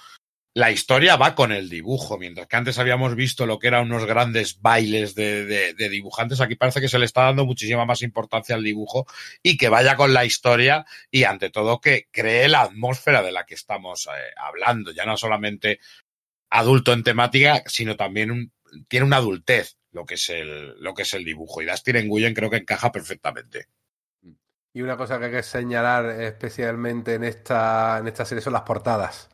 la 0.57 0.71
historia 0.71 1.17
va 1.17 1.35
con 1.35 1.51
el 1.51 1.69
dibujo, 1.69 2.17
mientras 2.17 2.47
que 2.47 2.55
antes 2.55 2.79
habíamos 2.79 3.13
visto 3.13 3.45
lo 3.45 3.59
que 3.59 3.67
eran 3.67 3.83
unos 3.83 4.05
grandes 4.05 4.59
bailes 4.59 5.13
de, 5.13 5.75
dibujantes, 5.77 6.41
aquí 6.41 6.55
parece 6.55 6.81
que 6.81 6.89
se 6.89 6.97
le 6.97 7.05
está 7.05 7.25
dando 7.25 7.45
muchísima 7.45 7.85
más 7.85 8.01
importancia 8.01 8.55
al 8.55 8.63
dibujo 8.63 9.05
y 9.43 9.55
que 9.55 9.69
vaya 9.69 9.95
con 9.95 10.15
la 10.15 10.25
historia 10.25 10.83
y 11.11 11.25
ante 11.25 11.51
todo 11.51 11.79
que 11.79 12.07
cree 12.09 12.49
la 12.49 12.61
atmósfera 12.61 13.21
de 13.21 13.31
la 13.31 13.45
que 13.45 13.53
estamos 13.53 14.07
eh, 14.07 14.33
hablando, 14.35 14.91
ya 14.91 15.05
no 15.05 15.15
solamente 15.15 15.79
adulto 16.49 16.91
en 16.91 17.03
temática, 17.03 17.61
sino 17.67 17.95
también 17.95 18.31
un, 18.31 18.51
tiene 18.87 19.05
una 19.05 19.17
adultez 19.17 19.77
lo 19.91 20.07
que 20.07 20.15
es 20.15 20.27
el, 20.31 20.73
lo 20.79 20.95
que 20.95 21.03
es 21.03 21.13
el 21.13 21.23
dibujo. 21.23 21.61
Y 21.61 21.67
Dustin 21.67 22.07
Nguyen 22.07 22.33
creo 22.33 22.49
que 22.49 22.57
encaja 22.57 22.91
perfectamente. 22.91 23.67
Y 24.73 24.81
una 24.81 24.97
cosa 24.97 25.19
que 25.19 25.25
hay 25.25 25.31
que 25.33 25.43
señalar 25.43 26.19
especialmente 26.19 27.13
en 27.13 27.25
esta, 27.25 27.99
en 27.99 28.07
esta 28.07 28.25
serie 28.25 28.41
son 28.41 28.53
las 28.53 28.63
portadas 28.63 29.29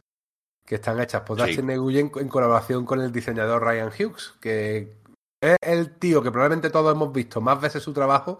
que 0.65 0.75
están 0.75 0.99
hechas 0.99 1.21
por 1.21 1.37
Dustin 1.37 1.67
sí. 1.67 1.77
Nguyen 1.77 2.11
en 2.15 2.27
colaboración 2.27 2.85
con 2.85 3.01
el 3.01 3.11
diseñador 3.11 3.63
Ryan 3.63 3.89
Hughes, 3.89 4.33
que 4.39 4.95
es 5.41 5.57
el 5.61 5.97
tío 5.97 6.21
que 6.21 6.31
probablemente 6.31 6.69
todos 6.69 6.93
hemos 6.93 7.11
visto 7.11 7.41
más 7.41 7.59
veces 7.59 7.83
su 7.83 7.93
trabajo 7.93 8.39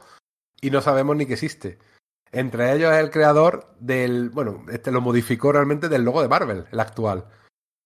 y 0.62 0.72
no 0.72 0.82
sabemos 0.82 1.16
ni 1.16 1.26
que 1.26 1.34
existe. 1.34 1.80
Entre 2.32 2.74
ellos 2.74 2.92
es 2.92 3.00
el 3.00 3.12
creador 3.12 3.76
del, 3.80 4.30
bueno, 4.30 4.66
este 4.72 4.92
lo 4.92 5.02
modificó 5.02 5.52
realmente 5.52 5.90
del 5.90 6.04
logo 6.04 6.22
de 6.22 6.30
Marvel, 6.30 6.66
el 6.72 6.80
actual. 6.80 7.26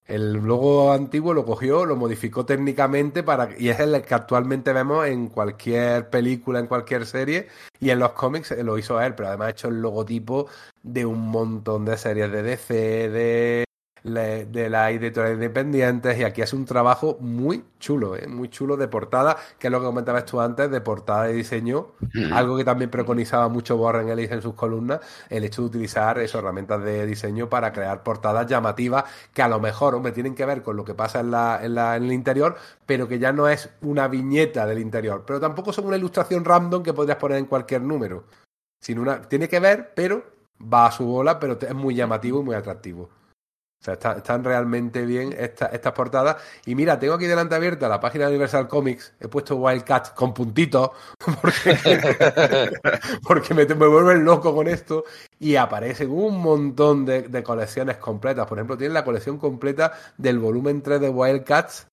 El 0.05 0.33
logo 0.35 0.93
antiguo 0.93 1.33
lo 1.33 1.43
cogió, 1.43 1.85
lo 1.85 1.97
modificó 1.97 2.45
técnicamente 2.45 3.23
para 3.23 3.49
y 3.59 3.67
es 3.67 3.79
el 3.81 4.01
que 4.03 4.13
actualmente 4.13 4.71
vemos 4.71 5.05
en 5.05 5.27
cualquier 5.27 6.09
película, 6.09 6.59
en 6.59 6.67
cualquier 6.67 7.05
serie 7.05 7.49
y 7.81 7.89
en 7.89 7.99
los 7.99 8.13
cómics 8.13 8.51
lo 8.63 8.77
hizo 8.77 9.01
él, 9.01 9.15
pero 9.15 9.27
además 9.27 9.47
ha 9.47 9.51
hecho 9.51 9.67
el 9.67 9.81
logotipo 9.81 10.47
de 10.81 11.05
un 11.05 11.27
montón 11.27 11.83
de 11.83 11.97
series 11.97 12.31
de 12.31 12.41
DC, 12.41 12.73
de 13.09 13.66
de 14.13 14.69
las 14.69 14.91
editoriales 14.91 15.35
independientes 15.35 16.17
y 16.17 16.23
aquí 16.23 16.41
hace 16.41 16.55
un 16.55 16.65
trabajo 16.65 17.17
muy 17.19 17.63
chulo, 17.79 18.15
¿eh? 18.15 18.27
muy 18.27 18.49
chulo 18.49 18.77
de 18.77 18.87
portada, 18.87 19.37
que 19.59 19.67
es 19.67 19.71
lo 19.71 19.79
que 19.79 19.85
comentabas 19.85 20.25
tú 20.25 20.39
antes, 20.41 20.69
de 20.71 20.81
portada 20.81 21.23
de 21.23 21.33
diseño, 21.33 21.87
mm. 22.13 22.33
algo 22.33 22.57
que 22.57 22.63
también 22.63 22.89
preconizaba 22.89 23.49
mucho 23.49 23.75
Warren 23.75 24.09
Ellis 24.09 24.31
en 24.31 24.41
sus 24.41 24.53
columnas, 24.53 24.99
el 25.29 25.43
hecho 25.43 25.61
de 25.61 25.67
utilizar 25.67 26.17
esas 26.19 26.41
herramientas 26.41 26.83
de 26.83 27.05
diseño 27.05 27.49
para 27.49 27.71
crear 27.71 28.03
portadas 28.03 28.47
llamativas 28.47 29.05
que 29.33 29.41
a 29.41 29.47
lo 29.47 29.59
mejor, 29.59 29.95
hombre, 29.95 30.11
tienen 30.11 30.35
que 30.35 30.45
ver 30.45 30.63
con 30.63 30.75
lo 30.75 30.83
que 30.83 30.93
pasa 30.93 31.19
en, 31.19 31.31
la, 31.31 31.59
en, 31.61 31.75
la, 31.75 31.95
en 31.95 32.03
el 32.03 32.13
interior, 32.13 32.55
pero 32.85 33.07
que 33.07 33.19
ya 33.19 33.31
no 33.31 33.47
es 33.47 33.69
una 33.81 34.07
viñeta 34.07 34.65
del 34.65 34.79
interior, 34.79 35.23
pero 35.25 35.39
tampoco 35.39 35.73
son 35.73 35.85
una 35.85 35.97
ilustración 35.97 36.45
random 36.45 36.83
que 36.83 36.93
podrías 36.93 37.17
poner 37.17 37.37
en 37.37 37.45
cualquier 37.45 37.81
número, 37.81 38.25
sino 38.81 39.01
una, 39.01 39.21
tiene 39.21 39.47
que 39.47 39.59
ver, 39.59 39.93
pero 39.95 40.23
va 40.61 40.87
a 40.87 40.91
su 40.91 41.05
bola, 41.05 41.39
pero 41.39 41.57
es 41.59 41.75
muy 41.75 41.95
llamativo 41.95 42.41
y 42.41 42.43
muy 42.43 42.55
atractivo. 42.55 43.09
O 43.79 43.83
sea, 43.83 43.93
está, 43.93 44.13
están 44.13 44.43
realmente 44.43 45.05
bien 45.05 45.33
esta, 45.37 45.67
estas 45.67 45.93
portadas. 45.93 46.37
Y 46.65 46.73
mira, 46.73 46.99
tengo 46.99 47.13
aquí 47.13 47.25
delante 47.25 47.55
abierta 47.55 47.87
la 47.87 47.99
página 47.99 48.25
de 48.25 48.31
Universal 48.31 48.67
Comics. 48.67 49.13
He 49.19 49.27
puesto 49.27 49.55
Wildcat 49.55 50.13
con 50.15 50.33
puntitos 50.33 50.91
porque, 51.41 51.77
porque 53.23 53.53
me, 53.53 53.65
me 53.65 53.87
vuelven 53.87 54.25
loco 54.25 54.53
con 54.53 54.67
esto. 54.67 55.05
Y 55.39 55.55
aparecen 55.55 56.09
un 56.09 56.41
montón 56.41 57.05
de, 57.05 57.23
de, 57.23 57.43
colecciones 57.43 57.97
completas. 57.97 58.47
Por 58.47 58.57
ejemplo, 58.57 58.77
tienen 58.77 58.95
la 58.95 59.05
colección 59.05 59.37
completa 59.37 59.93
del 60.17 60.39
volumen 60.39 60.81
3 60.81 60.99
de 60.99 61.09
Wildcats 61.09 61.87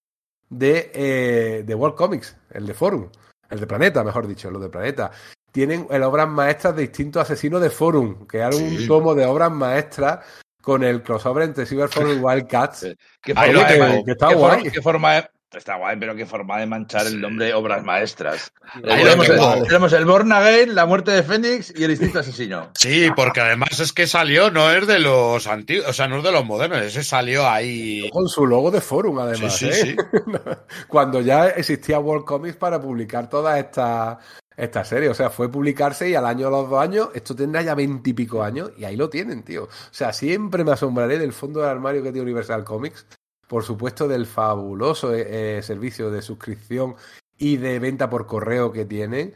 de, 0.49 0.91
eh, 0.95 1.63
de 1.65 1.75
World 1.75 1.97
Comics, 1.97 2.37
el 2.51 2.67
de 2.67 2.75
Forum. 2.75 3.11
El 3.51 3.61
de 3.61 3.67
Planeta, 3.67 4.03
mejor 4.03 4.27
dicho, 4.27 4.51
lo 4.51 4.59
de 4.59 4.71
Planeta 4.71 5.11
tienen 5.55 5.87
el 5.89 6.03
obras 6.03 6.29
maestras 6.29 6.75
de 6.75 6.83
distintos 6.83 7.23
asesinos 7.23 7.61
de 7.61 7.71
Forum, 7.71 8.27
que 8.27 8.39
era 8.39 8.49
un 8.49 8.89
tomo 8.89 9.15
de 9.15 9.25
obras 9.25 9.53
maestras 9.53 10.19
con 10.65 10.83
el 10.83 11.03
crossover 11.03 11.45
entre 11.45 11.67
Cyberforce 11.67 12.15
y 12.15 12.19
Wildcats. 12.19 12.87
¿Qué 13.23 13.35
forma, 13.35 13.67
que, 13.67 13.75
que, 13.75 14.03
que 14.05 14.11
está 14.13 14.29
¿qué 14.29 14.35
guay. 14.35 14.71
¿Qué 14.71 14.83
forma 14.83 15.15
de, 15.15 15.29
está 15.59 15.77
guay, 15.77 15.97
pero 15.99 16.15
qué 16.15 16.27
forma 16.27 16.59
de 16.59 16.67
manchar 16.67 17.07
el 17.07 17.21
nombre 17.21 17.47
de 17.47 17.55
obras 17.55 17.85
maestras. 17.85 18.53
tenemos, 18.83 19.29
el, 19.29 19.63
tenemos, 19.65 19.93
el, 19.93 20.05
Born 20.05 20.33
Again, 20.33 20.75
la 20.75 20.87
muerte 20.87 21.11
de 21.13 21.23
Fénix 21.23 21.73
y 21.77 21.85
el 21.85 21.91
instinto 21.91 22.21
asesino. 22.21 22.71
Sí, 22.79 23.09
porque 23.15 23.41
además 23.41 23.79
es 23.81 23.93
que 23.93 24.07
salió, 24.07 24.51
no 24.51 24.71
es 24.71 24.87
de 24.87 24.99
los 24.99 25.47
antiguos, 25.47 25.89
o 25.89 25.93
sea, 25.93 26.09
no 26.09 26.19
es 26.19 26.25
de 26.25 26.33
los 26.33 26.45
modernos, 26.45 26.81
ese 26.83 27.05
salió 27.05 27.49
ahí. 27.49 28.09
Con 28.11 28.29
su 28.29 28.47
logo 28.47 28.71
de 28.71 28.81
Forum, 28.81 29.19
además. 29.19 29.57
Sí, 29.57 29.71
sí, 29.73 29.91
¿eh? 29.91 29.97
sí. 29.97 30.21
Cuando 30.89 31.21
ya 31.21 31.49
existía 31.49 31.99
World 31.99 32.25
Comics 32.25 32.57
para 32.57 32.81
publicar 32.81 33.29
todas 33.29 33.59
estas 33.59 34.19
esta 34.57 34.85
serie. 34.85 35.09
O 35.09 35.15
sea, 35.15 35.31
fue 35.31 35.51
publicarse 35.51 36.09
y 36.09 36.15
al 36.15 36.27
año 36.27 36.49
o 36.49 36.51
los 36.51 36.71
dos 36.71 36.81
años, 36.81 37.09
esto 37.15 37.35
tendrá 37.35 37.63
ya 37.63 37.75
veintipico 37.75 38.43
años 38.43 38.73
y 38.77 38.85
ahí 38.85 38.97
lo 38.97 39.11
tienen, 39.11 39.43
tío. 39.43 39.65
O 39.65 39.69
sea, 39.91 40.13
siempre 40.13 40.65
me 40.65 40.73
asombraré 40.73 41.19
del 41.19 41.33
fondo 41.33 41.61
del 41.61 41.71
armario 41.71 42.03
que 42.03 42.13
tiene 42.13 42.23
Universal 42.23 42.65
Comics. 42.65 43.07
Por 43.47 43.63
supuesto, 43.63 44.09
del 44.09 44.27
fabuloso 44.27 45.15
eh, 45.15 45.63
servicio 45.63 46.11
de 46.11 46.23
suscripción 46.23 46.97
y 47.37 47.57
de 47.59 47.79
venta 47.79 48.09
por 48.09 48.27
correo 48.27 48.73
que 48.73 48.85
tienen. 48.85 49.35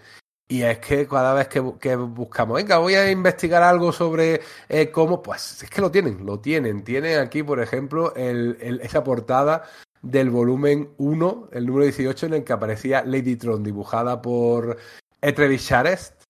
Y 0.51 0.62
es 0.62 0.78
que 0.78 1.07
cada 1.07 1.35
vez 1.35 1.49
que, 1.49 1.61
buscamos, 1.61 2.57
venga, 2.57 2.78
voy 2.78 2.95
a 2.95 3.11
investigar 3.11 3.62
algo 3.62 3.93
sobre 3.93 4.40
eh, 4.70 4.90
cómo, 4.90 5.20
pues 5.23 5.62
es 5.62 5.69
que 5.69 5.82
lo 5.82 5.90
tienen, 5.90 6.24
lo 6.24 6.40
tienen. 6.40 6.85
Tienen 6.85 7.19
aquí, 7.19 7.43
por 7.43 7.61
ejemplo, 7.61 8.15
esa 8.16 9.05
portada 9.05 9.65
del 10.01 10.31
volumen 10.31 10.90
1, 10.97 11.51
el 11.53 11.66
número 11.66 11.85
18, 11.85 12.27
en 12.27 12.35
el 12.35 12.45
que 12.45 12.55
aparecía 12.55 13.05
Lady 13.05 13.36
Tron, 13.36 13.62
dibujada 13.62 14.23
por 14.23 14.78
Etrevisharest, 15.20 16.23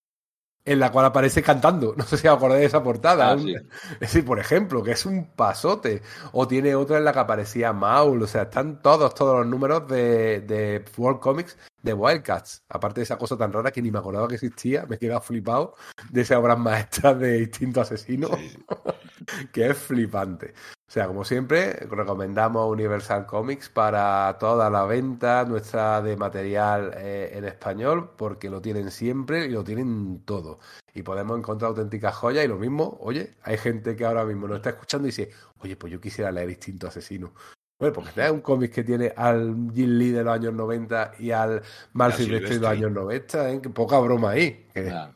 en 0.65 0.81
la 0.81 0.93
cual 0.93 1.07
aparece 1.07 1.43
cantando. 1.43 1.95
No 1.97 2.05
sé 2.05 2.17
si 2.17 2.29
os 2.29 2.37
acordáis 2.37 2.61
de 2.61 2.67
esa 2.67 2.83
portada. 2.83 3.33
Ah, 3.33 3.39
sí. 3.39 3.55
Es 3.95 4.01
decir, 4.01 4.25
por 4.25 4.39
ejemplo, 4.39 4.83
que 4.83 4.93
es 4.93 5.07
un 5.07 5.27
pasote. 5.27 6.03
O 6.33 6.47
tiene 6.47 6.75
otra 6.75 6.99
en 6.99 7.05
la 7.05 7.13
que 7.13 7.19
aparecía 7.21 7.73
Maul. 7.73 8.23
O 8.23 8.27
sea, 8.27 8.43
están 8.43 8.83
todos, 8.83 9.15
todos 9.15 9.39
los 9.39 9.47
números 9.47 9.89
de, 9.89 10.41
de 10.41 10.85
World 10.97 11.21
Comics 11.21 11.57
de 11.83 11.95
Wildcats. 11.95 12.65
Aparte 12.69 13.01
de 13.01 13.05
esa 13.05 13.17
cosa 13.17 13.37
tan 13.37 13.53
rara 13.53 13.71
que 13.71 13.83
ni 13.83 13.91
me 13.91 13.99
acordaba 13.99 14.29
que 14.29 14.35
existía, 14.35 14.85
me 14.87 14.97
he 14.97 14.99
quedado 14.99 15.21
flipado 15.21 15.75
de 16.11 16.21
esas 16.23 16.39
obras 16.39 16.59
maestras 16.59 17.19
de 17.19 17.41
Instinto 17.41 17.81
Asesino, 17.81 18.29
sí. 18.37 18.65
que 19.53 19.69
es 19.71 19.79
flipante. 19.79 20.55
O 20.89 20.91
sea, 20.91 21.07
como 21.07 21.23
siempre, 21.23 21.75
recomendamos 21.91 22.67
Universal 22.71 23.27
Comics 23.27 23.69
para 23.69 24.39
toda 24.41 24.71
la 24.71 24.85
venta 24.85 25.45
nuestra 25.45 26.01
de 26.01 26.17
material 26.17 26.93
eh, 26.97 27.31
en 27.35 27.45
español, 27.45 28.13
porque 28.17 28.49
lo 28.49 28.63
tienen 28.63 28.91
siempre 28.91 29.47
y 29.47 29.51
lo 29.51 29.63
tienen 29.63 30.23
todo. 30.25 30.61
Y 30.95 31.03
podemos 31.03 31.39
encontrar 31.39 31.71
auténticas 31.71 32.15
joyas 32.15 32.47
y 32.47 32.49
lo 32.49 32.57
mismo, 32.57 32.97
oye, 33.01 33.37
hay 33.43 33.59
gente 33.59 33.97
que 33.97 34.07
ahora 34.07 34.25
mismo 34.25 34.49
nos 34.49 34.57
está 34.57 34.71
escuchando 34.71 35.07
y 35.07 35.11
dice, 35.11 35.31
oye, 35.59 35.77
pues 35.77 35.93
yo 35.93 36.01
quisiera 36.01 36.33
leer 36.33 36.49
Instinto 36.49 36.87
Asesino. 36.87 37.35
Bueno, 37.79 37.95
porque 37.95 38.25
es 38.25 38.31
un 38.31 38.41
cómic 38.41 38.73
que 38.73 38.83
tiene 38.83 39.13
al 39.15 39.71
Jim 39.73 39.91
Lee 39.91 40.11
de 40.11 40.25
los 40.25 40.35
años 40.35 40.55
90 40.55 41.13
y 41.19 41.31
al 41.31 41.63
Mal 41.93 42.13
Silvestre 42.15 42.55
de 42.55 42.61
los 42.61 42.71
años 42.71 42.91
90, 42.93 43.51
¿eh? 43.51 43.61
que 43.61 43.69
poca 43.69 43.99
broma 44.01 44.31
ahí. 44.31 44.67
Que, 44.73 44.91
ah. 44.91 45.13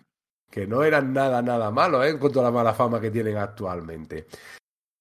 Que 0.52 0.66
no 0.66 0.84
eran 0.84 1.14
nada, 1.14 1.40
nada 1.40 1.70
malos, 1.70 2.04
¿eh? 2.04 2.10
en 2.10 2.18
cuanto 2.18 2.40
a 2.40 2.42
la 2.44 2.50
mala 2.50 2.74
fama 2.74 3.00
que 3.00 3.10
tienen 3.10 3.38
actualmente. 3.38 4.26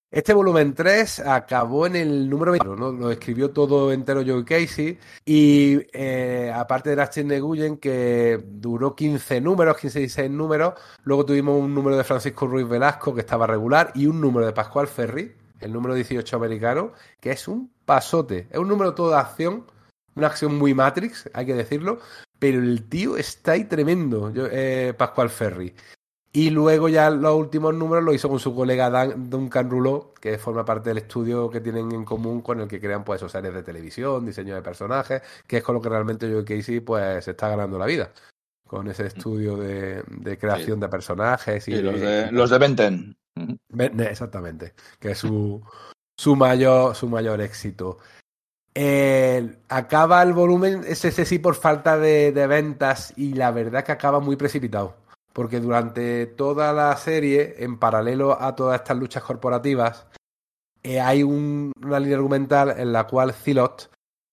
Este 0.10 0.34
volumen 0.34 0.74
3 0.74 1.20
acabó 1.20 1.86
en 1.88 1.98
el 1.98 2.30
número 2.30 2.52
20, 2.52 2.68
¿no? 2.70 2.92
lo 2.92 3.12
escribió 3.12 3.52
todo 3.52 3.92
entero 3.92 4.24
Joe 4.26 4.46
Casey 4.46 4.98
y 5.26 5.80
eh, 5.94 6.52
aparte 6.54 6.90
de 6.90 6.96
Dustin 6.96 7.28
Neguyen 7.28 7.78
que 7.78 8.42
duró 8.46 8.96
15 8.96 9.42
números, 9.42 9.78
15 9.78 10.00
y 10.00 10.02
16 10.04 10.32
números, 10.32 10.74
luego 11.04 11.26
tuvimos 11.26 11.60
un 11.62 11.74
número 11.74 11.98
de 11.98 12.04
Francisco 12.06 12.48
Ruiz 12.48 12.68
Velasco 12.68 13.14
que 13.14 13.22
estaba 13.22 13.46
regular 13.46 13.92
y 13.94 14.06
un 14.06 14.20
número 14.20 14.46
de 14.46 14.54
Pascual 14.54 14.88
Ferri, 14.88 15.34
el 15.60 15.72
número 15.74 15.96
18 15.96 16.36
americano, 16.36 16.94
que 17.20 17.32
es 17.32 17.48
un 17.48 17.72
pasote. 17.86 18.48
Es 18.52 18.58
un 18.58 18.68
número 18.68 18.94
todo 18.94 19.12
de 19.12 19.18
acción, 19.18 19.66
una 20.16 20.28
acción 20.28 20.58
muy 20.58 20.74
Matrix, 20.74 21.30
hay 21.34 21.46
que 21.46 21.54
decirlo, 21.54 22.00
pero 22.40 22.60
el 22.60 22.88
tío 22.90 23.18
está 23.18 23.54
ahí 23.54 23.66
tremendo, 23.66 24.32
yo, 24.32 24.48
eh, 24.52 24.94
Pascual 24.98 25.30
Ferri. 25.30 25.74
Y 26.34 26.50
luego 26.50 26.88
ya 26.88 27.10
los 27.10 27.36
últimos 27.36 27.74
números 27.74 28.06
lo 28.06 28.14
hizo 28.14 28.30
con 28.30 28.40
su 28.40 28.56
colega 28.56 28.90
Dan, 28.90 29.30
Duncan 29.30 29.70
Rouleau, 29.70 30.14
que 30.14 30.38
forma 30.38 30.64
parte 30.64 30.90
del 30.90 31.00
estudio 31.00 31.50
que 31.50 31.60
tienen 31.60 31.92
en 31.92 32.06
común 32.06 32.42
con 32.42 32.62
el 32.62 32.70
que 32.70 32.80
crean 32.80 33.04
pues 33.04 33.20
esos 33.20 33.34
series 33.34 33.54
de 33.54 33.64
televisión, 33.64 34.26
diseño 34.26 34.56
de 34.56 34.62
personajes, 34.62 35.22
que 35.46 35.58
es 35.58 35.64
con 35.64 35.76
lo 35.76 35.82
que 35.82 35.90
realmente 35.90 36.32
Joe 36.32 36.46
Casey 36.46 36.80
pues 36.80 37.26
se 37.26 37.32
está 37.32 37.50
ganando 37.50 37.78
la 37.78 37.86
vida. 37.86 38.14
Con 38.66 38.88
ese 38.88 39.08
estudio 39.08 39.58
de, 39.58 40.04
de 40.08 40.38
creación 40.38 40.78
sí. 40.78 40.82
de 40.82 40.88
personajes 40.88 41.68
y, 41.68 41.82
los 41.82 42.00
de, 42.00 42.32
los 42.32 42.50
de 42.50 42.58
Benten. 42.58 43.18
Exactamente, 44.00 44.74
que 45.00 45.12
es 45.12 45.18
su, 45.18 45.62
su, 46.18 46.38
mayor, 46.38 46.96
su 46.96 47.10
mayor 47.10 47.42
éxito. 47.42 47.98
Eh, 48.74 49.58
acaba 49.68 50.24
el 50.24 50.34
volumen, 50.34 50.84
ese 50.88 51.12
sí 51.26 51.40
por 51.40 51.56
falta 51.56 51.98
de, 51.98 52.32
de, 52.32 52.48
ventas 52.48 53.14
y 53.18 53.34
la 53.34 53.52
verdad 53.52 53.84
que 53.84 53.92
acaba 53.92 54.20
muy 54.20 54.36
precipitado. 54.36 54.96
Porque 55.34 55.60
durante 55.60 56.26
toda 56.26 56.74
la 56.74 56.96
serie, 56.98 57.56
en 57.60 57.78
paralelo 57.78 58.42
a 58.42 58.56
todas 58.56 58.82
estas 58.82 58.98
luchas 58.98 59.24
corporativas, 59.24 60.08
eh, 60.84 61.00
hay 61.00 61.24
un, 61.24 61.72
una 61.82 62.00
línea 62.00 62.18
argumental 62.18 62.74
en 62.78 62.92
la 62.92 63.06
cual 63.06 63.34
Zilot 63.34 63.92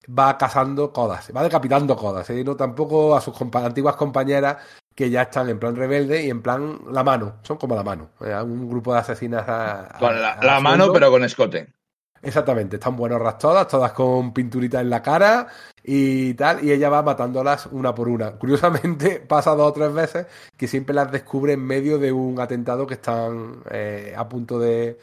va 0.08 0.38
cazando 0.38 0.92
codas, 0.92 1.30
va 1.36 1.42
decapitando 1.42 1.94
codas, 1.94 2.30
¿eh? 2.30 2.42
no 2.42 2.56
tampoco 2.56 3.14
a 3.14 3.20
sus 3.20 3.36
compa 3.36 3.64
antiguas 3.64 3.96
compañeras 3.96 4.56
que 4.94 5.10
ya 5.10 5.22
están 5.22 5.50
en 5.50 5.58
plan 5.58 5.76
rebelde 5.76 6.24
y 6.24 6.30
en 6.30 6.40
plan 6.40 6.80
la 6.90 7.04
mano, 7.04 7.36
son 7.42 7.58
como 7.58 7.74
la 7.74 7.82
mano, 7.82 8.10
¿eh? 8.22 8.34
un 8.42 8.68
grupo 8.68 8.94
de 8.94 9.00
asesinas 9.00 9.44
a, 9.46 9.96
con 9.98 10.20
la, 10.20 10.32
a 10.32 10.44
la 10.44 10.60
mano 10.60 10.90
pero 10.92 11.10
con 11.10 11.22
escote. 11.22 11.68
Exactamente, 12.22 12.76
están 12.76 12.96
buenas 12.96 13.38
todas, 13.38 13.68
todas 13.68 13.92
con 13.92 14.32
pinturita 14.32 14.80
en 14.80 14.90
la 14.90 15.02
cara 15.02 15.48
y 15.84 16.34
tal, 16.34 16.64
y 16.64 16.72
ella 16.72 16.88
va 16.90 17.02
matándolas 17.02 17.66
una 17.66 17.94
por 17.94 18.08
una. 18.08 18.32
Curiosamente, 18.32 19.20
pasa 19.28 19.54
dos 19.54 19.70
o 19.70 19.72
tres 19.72 19.92
veces 19.92 20.26
que 20.56 20.66
siempre 20.66 20.94
las 20.94 21.12
descubre 21.12 21.52
en 21.52 21.64
medio 21.64 21.98
de 21.98 22.12
un 22.12 22.40
atentado 22.40 22.86
que 22.86 22.94
están 22.94 23.62
eh, 23.70 24.14
a 24.16 24.28
punto 24.28 24.58
de, 24.58 24.98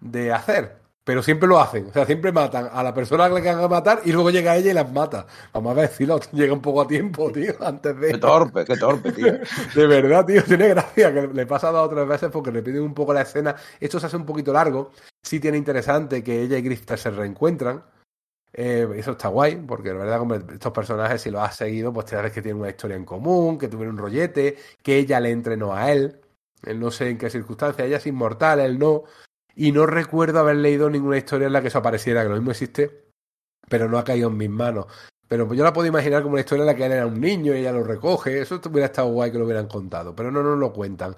de 0.00 0.32
hacer. 0.32 0.80
Pero 1.02 1.22
siempre 1.22 1.48
lo 1.48 1.58
hacen, 1.58 1.86
o 1.86 1.92
sea, 1.92 2.04
siempre 2.04 2.30
matan 2.30 2.68
a 2.70 2.82
la 2.82 2.92
persona 2.92 3.26
que 3.28 3.40
le 3.40 3.54
van 3.54 3.64
a 3.64 3.68
matar 3.68 4.02
y 4.04 4.12
luego 4.12 4.30
llega 4.30 4.56
ella 4.56 4.70
y 4.70 4.74
las 4.74 4.92
mata. 4.92 5.26
Vamos 5.52 5.72
a 5.72 5.80
ver 5.80 5.88
si 5.88 6.04
lo 6.04 6.20
llega 6.32 6.52
un 6.52 6.60
poco 6.60 6.82
a 6.82 6.86
tiempo, 6.86 7.32
tío, 7.32 7.54
antes 7.60 7.98
de. 7.98 8.12
Qué 8.12 8.18
torpe, 8.18 8.64
qué 8.64 8.76
torpe, 8.76 9.12
tío. 9.12 9.32
De 9.74 9.86
verdad, 9.86 10.26
tío, 10.26 10.44
tiene 10.44 10.68
gracia 10.68 11.12
que 11.12 11.26
le 11.28 11.46
pasa 11.46 11.70
dos 11.70 11.86
o 11.86 11.88
tres 11.88 12.06
veces 12.06 12.30
porque 12.30 12.52
le 12.52 12.62
piden 12.62 12.82
un 12.82 12.94
poco 12.94 13.14
la 13.14 13.22
escena. 13.22 13.56
Esto 13.80 13.98
se 13.98 14.06
hace 14.06 14.16
un 14.16 14.26
poquito 14.26 14.52
largo. 14.52 14.90
Sí 15.22 15.40
tiene 15.40 15.56
interesante 15.56 16.22
que 16.22 16.42
ella 16.42 16.58
y 16.58 16.62
Grifter 16.62 16.98
se 16.98 17.10
reencuentran. 17.10 17.82
Eh, 18.52 18.88
eso 18.96 19.12
está 19.12 19.28
guay, 19.28 19.56
porque 19.56 19.90
la 19.90 20.00
verdad, 20.00 20.18
como 20.18 20.34
estos 20.34 20.72
personajes, 20.72 21.22
si 21.22 21.30
los 21.30 21.40
has 21.40 21.56
seguido, 21.56 21.92
pues 21.92 22.06
te 22.06 22.16
sabes 22.16 22.32
que 22.32 22.42
tienen 22.42 22.60
una 22.60 22.70
historia 22.70 22.96
en 22.96 23.04
común, 23.04 23.58
que 23.58 23.68
tuvieron 23.68 23.94
un 23.94 24.00
rollete, 24.00 24.56
que 24.82 24.98
ella 24.98 25.20
le 25.20 25.30
entrenó 25.30 25.74
a 25.74 25.92
él. 25.92 26.20
Él 26.64 26.80
no 26.80 26.90
sé 26.90 27.10
en 27.10 27.18
qué 27.18 27.30
circunstancia, 27.30 27.84
ella 27.84 27.98
es 27.98 28.06
inmortal, 28.06 28.60
él 28.60 28.78
no. 28.78 29.04
Y 29.60 29.72
no 29.72 29.84
recuerdo 29.84 30.38
haber 30.38 30.56
leído 30.56 30.88
ninguna 30.88 31.18
historia 31.18 31.46
en 31.46 31.52
la 31.52 31.60
que 31.60 31.68
eso 31.68 31.76
apareciera, 31.76 32.22
que 32.22 32.30
lo 32.30 32.36
mismo 32.36 32.50
existe, 32.50 33.10
pero 33.68 33.90
no 33.90 33.98
ha 33.98 34.04
caído 34.04 34.30
en 34.30 34.38
mis 34.38 34.48
manos. 34.48 34.86
Pero 35.28 35.52
yo 35.52 35.62
la 35.62 35.74
puedo 35.74 35.86
imaginar 35.86 36.22
como 36.22 36.32
una 36.32 36.40
historia 36.40 36.62
en 36.62 36.66
la 36.68 36.74
que 36.74 36.86
él 36.86 36.92
era 36.92 37.06
un 37.06 37.20
niño 37.20 37.54
y 37.54 37.58
ella 37.58 37.72
lo 37.72 37.84
recoge. 37.84 38.40
Eso 38.40 38.58
hubiera 38.70 38.86
estado 38.86 39.08
guay 39.08 39.30
que 39.30 39.38
lo 39.38 39.44
hubieran 39.44 39.66
contado, 39.66 40.16
pero 40.16 40.30
no 40.30 40.42
nos 40.42 40.58
lo 40.58 40.72
cuentan. 40.72 41.14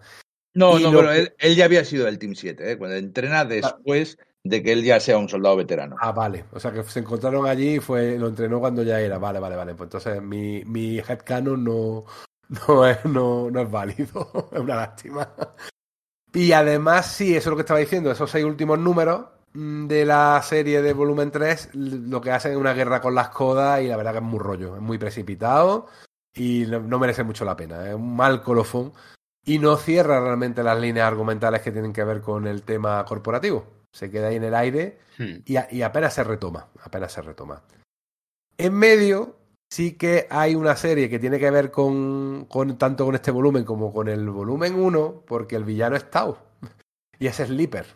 No, 0.55 0.77
no, 0.81 0.91
pero 0.91 1.13
él, 1.13 1.33
ya 1.55 1.67
había 1.67 1.85
sido 1.85 2.07
del 2.07 2.19
Team 2.19 2.35
7, 2.35 2.73
¿eh? 2.73 2.79
cuando 2.79 2.97
entrena 2.97 3.45
después 3.45 4.19
de 4.43 4.61
que 4.61 4.73
él 4.73 4.83
ya 4.83 4.99
sea 4.99 5.19
un 5.19 5.29
soldado 5.29 5.55
veterano. 5.55 5.95
Ah, 6.01 6.11
vale. 6.11 6.47
O 6.51 6.59
sea 6.59 6.73
que 6.73 6.83
se 6.83 6.99
encontraron 6.99 7.47
allí 7.47 7.77
y 7.77 7.79
fue, 7.79 8.19
lo 8.19 8.27
entrenó 8.27 8.59
cuando 8.59 8.83
ya 8.83 9.01
era. 9.01 9.19
Vale, 9.19 9.39
vale, 9.39 9.55
vale. 9.55 9.77
Pues 9.77 9.87
entonces 9.87 10.21
mi, 10.21 10.65
mi 10.65 10.99
headcanon 10.99 11.63
no, 11.63 12.07
no, 12.67 12.87
es, 12.89 13.05
no, 13.05 13.53
no 13.53 13.61
es 13.61 13.71
válido. 13.71 14.49
es 14.53 14.59
una 14.59 14.75
lástima. 14.75 15.33
Y 16.35 16.53
además, 16.53 17.13
sí, 17.13 17.37
eso 17.37 17.49
es 17.49 17.51
lo 17.51 17.57
que 17.57 17.63
estaba 17.63 17.81
diciendo, 17.81 18.11
esos 18.11 18.31
seis 18.31 18.45
últimos 18.45 18.79
números 18.79 19.27
mm, 19.53 19.87
de 19.87 20.05
la 20.07 20.41
serie 20.43 20.81
de 20.81 20.93
volumen 20.93 21.31
3 21.31 21.71
lo 21.75 22.21
que 22.21 22.31
hacen 22.31 22.53
es 22.53 22.59
una 22.59 22.73
guerra 22.73 23.01
con 23.01 23.15
las 23.15 23.29
codas 23.29 23.83
y 23.83 23.89
la 23.89 23.97
verdad 23.97 24.13
que 24.13 24.19
es 24.19 24.25
muy 24.25 24.39
rollo, 24.39 24.77
es 24.77 24.83
muy 24.83 24.99
precipitado 24.99 25.89
y 26.35 26.65
no, 26.67 26.99
merece 26.99 27.23
mucho 27.23 27.45
la 27.45 27.57
pena, 27.57 27.87
es 27.89 27.95
un 27.95 28.17
mal 28.17 28.43
colofón 28.43 28.93
y 29.45 29.59
no 29.59 29.77
cierra 29.77 30.21
realmente 30.21 30.63
las 30.63 30.81
líneas 30.81 31.07
argumentales 31.07 31.61
que 31.61 31.73
tienen 31.73 31.93
que 31.93 32.05
ver 32.05 32.23
con 32.23 32.47
el 32.47 32.63
tema 32.63 33.05
corporativo. 33.05 33.67
Se 33.93 34.11
queda 34.11 34.29
ahí 34.29 34.37
en 34.37 34.45
el 34.45 34.55
aire 34.55 35.01
hmm. 35.19 35.43
y, 35.45 35.77
y 35.77 35.83
apenas 35.83 36.15
se 36.15 36.25
retoma, 36.25 36.69
apenas 36.83 37.13
se 37.13 37.21
retoma. 37.21 37.63
En 38.57 38.73
medio 38.73 39.37
sí 39.73 39.93
que 39.95 40.27
hay 40.29 40.55
una 40.55 40.77
serie 40.77 41.09
que 41.09 41.19
tiene 41.19 41.39
que 41.39 41.51
ver 41.51 41.71
con, 41.71 42.45
con 42.45 42.77
tanto 42.77 43.07
con 43.07 43.15
este 43.15 43.31
volumen 43.31 43.65
como 43.65 43.91
con 43.91 44.07
el 44.07 44.29
volumen 44.29 44.75
1, 44.75 45.23
porque 45.27 45.57
el 45.57 45.65
villano 45.65 45.97
es 45.97 46.11
Tau. 46.11 46.37
Y 47.19 47.27
es 47.27 47.37
Sleeper. 47.37 47.87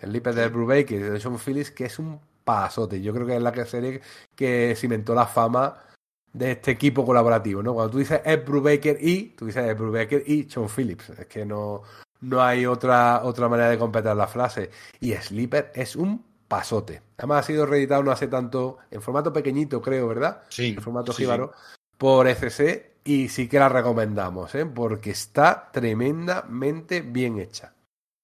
Sleeper 0.00 0.34
de 0.34 0.48
Brubaker 0.48 1.00
y 1.00 1.02
de 1.02 1.18
Sean 1.18 1.38
Phillips, 1.38 1.72
que 1.72 1.86
es 1.86 1.98
un 1.98 2.20
pasote. 2.44 3.00
Yo 3.00 3.12
creo 3.12 3.26
que 3.26 3.36
es 3.36 3.42
la 3.42 3.66
serie 3.66 4.02
que 4.36 4.74
cimentó 4.76 5.14
la 5.14 5.26
fama 5.26 5.78
de 6.32 6.52
este 6.52 6.70
equipo 6.72 7.04
colaborativo, 7.04 7.60
¿no? 7.60 7.74
Cuando 7.74 7.90
tú 7.90 7.98
dices 7.98 8.20
Ed 8.24 8.44
Brubaker 8.44 8.98
y, 9.00 9.30
tú 9.30 9.46
dices 9.46 9.64
Ed 9.64 9.76
Brubaker 9.76 10.22
y 10.24 10.48
Sean 10.48 10.68
Phillips. 10.68 11.08
Es 11.10 11.26
que 11.26 11.44
no, 11.44 11.82
no 12.20 12.40
hay 12.40 12.66
otra, 12.66 13.22
otra 13.24 13.48
manera 13.48 13.70
de 13.70 13.78
completar 13.78 14.14
la 14.16 14.28
frase. 14.28 14.70
Y 15.00 15.12
Sleeper 15.14 15.72
es 15.74 15.96
un 15.96 16.29
pasote. 16.50 17.00
Además 17.16 17.44
ha 17.44 17.46
sido 17.46 17.64
reeditado 17.64 18.02
no 18.02 18.10
hace 18.10 18.26
tanto, 18.26 18.78
en 18.90 19.00
formato 19.00 19.32
pequeñito 19.32 19.80
creo, 19.80 20.08
¿verdad? 20.08 20.42
Sí. 20.48 20.74
En 20.76 20.82
formato 20.82 21.12
jíbaro, 21.12 21.52
por 21.96 22.26
FC 22.26 22.96
y 23.04 23.28
sí 23.28 23.48
que 23.48 23.60
la 23.60 23.68
recomendamos, 23.68 24.52
¿eh? 24.56 24.66
Porque 24.66 25.10
está 25.10 25.70
tremendamente 25.72 27.02
bien 27.02 27.38
hecha. 27.38 27.72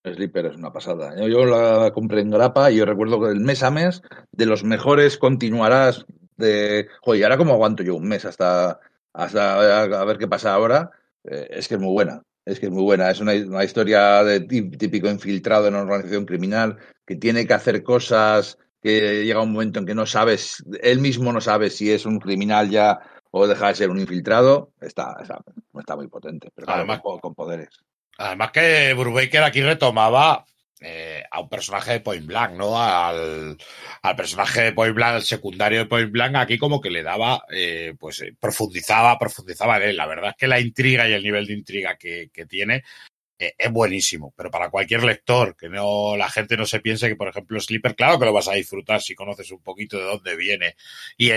Sleeper 0.05 0.47
es 0.47 0.57
una 0.57 0.73
pasada. 0.73 1.15
Yo, 1.29 1.45
la 1.45 1.93
compré 1.93 2.23
en 2.23 2.31
grapa 2.31 2.71
y 2.71 2.77
yo 2.77 2.85
recuerdo 2.85 3.21
que 3.21 3.31
el 3.31 3.41
mes 3.41 3.63
a 3.63 3.71
mes 3.71 4.03
de 4.33 4.47
los 4.47 4.65
mejores 4.65 5.19
continuarás 5.19 6.05
de... 6.37 6.89
Joder, 7.03 7.21
¿y 7.21 7.23
ahora 7.23 7.39
cómo 7.39 7.55
aguanto 7.55 7.85
yo 7.85 7.95
un 7.95 8.09
mes 8.09 8.25
hasta, 8.25 8.81
hasta 9.13 9.83
a 10.01 10.05
ver 10.05 10.19
qué 10.19 10.27
pasa 10.27 10.53
ahora? 10.53 10.91
Eh, 11.23 11.47
es 11.51 11.69
que 11.69 11.75
es 11.75 11.81
muy 11.81 11.93
buena. 11.93 12.23
Es 12.47 12.61
que 12.61 12.67
es 12.67 12.73
muy 12.73 12.85
buena. 12.85 13.11
Es 13.11 13.21
una, 13.21 13.33
una, 13.33 13.65
historia 13.65 14.23
de 14.25 14.41
típico 14.41 15.09
infiltrado 15.09 15.67
en 15.67 15.75
una 15.75 15.83
organización 15.83 16.25
criminal 16.25 16.79
que 17.05 17.17
tiene 17.17 17.47
que 17.47 17.55
hacer 17.55 17.83
cosas 17.83 18.57
que 18.81 19.25
llega 19.25 19.43
un 19.43 19.53
momento 19.53 19.81
en 19.81 19.87
que 19.87 19.97
no 19.97 20.07
sabes, 20.07 20.65
él 20.81 21.01
mismo 21.01 21.33
no 21.33 21.41
sabe 21.41 21.71
si 21.71 21.91
es 21.91 22.07
un 22.07 22.21
criminal 22.21 22.71
ya 22.71 23.01
o 23.33 23.49
deja 23.49 23.69
de 23.69 23.75
ser 23.75 23.91
un 23.91 23.99
infiltrado. 23.99 24.71
Está, 24.81 25.17
está, 25.21 25.41
está 25.77 25.97
muy 25.97 26.07
potente, 26.07 26.51
pero 26.55 26.71
además, 26.71 27.01
con, 27.01 27.19
con, 27.19 27.35
poderes. 27.35 27.69
Además 28.17 28.53
que 28.53 28.95
Brubaker 28.95 29.43
aquí 29.43 29.61
retomaba 29.61 30.45
eh, 30.81 31.25
a 31.31 31.41
un 31.41 31.49
personaje 31.49 31.93
de 31.93 32.01
Point 32.01 32.27
Blank, 32.27 32.53
¿no? 32.53 32.79
Al, 32.79 33.57
personaje 34.15 34.61
de 34.61 34.73
Point 34.73 34.95
Blank, 34.95 35.15
al 35.15 35.23
secundario 35.23 35.79
de 35.79 35.87
Point 35.87 36.11
Blank, 36.13 36.37
aquí 36.37 36.59
como 36.59 36.83
que 36.83 36.91
le 36.91 37.03
daba, 37.03 37.45
eh, 37.51 37.95
pues 37.99 38.21
eh, 38.21 38.35
profundizaba, 38.39 39.19
profundizaba 39.19 39.79
en 39.79 39.85
él. 39.85 39.97
La 39.97 40.07
verdad 40.07 40.31
es 40.31 40.37
que 40.37 40.47
la 40.47 40.61
intriga 40.61 41.09
y 41.09 41.15
el 41.15 41.23
nivel 41.23 41.47
de 41.47 41.55
intriga 41.55 41.97
que, 41.97 42.31
tiene 42.49 42.85
es 43.39 43.71
buenísimo, 43.71 44.33
pero 44.35 44.51
para 44.51 44.71
cualquier 44.71 45.05
lector, 45.05 45.57
que 45.57 45.69
no 45.69 46.17
la 46.17 46.31
gente 46.31 46.57
no 46.57 46.65
se 46.65 46.81
piense 46.81 47.09
que, 47.09 47.17
por 47.17 47.29
ejemplo, 47.29 47.61
Sleeper, 47.61 47.95
claro 47.95 48.19
que 48.19 48.25
lo 48.25 48.33
vas 48.33 48.49
a 48.49 48.55
disfrutar 48.55 49.03
si 49.03 49.15
conoces 49.15 49.51
un 49.51 49.63
poquito 49.63 49.99
de 49.99 50.05
dónde 50.05 50.37
viene 50.37 50.75
y 51.19 51.31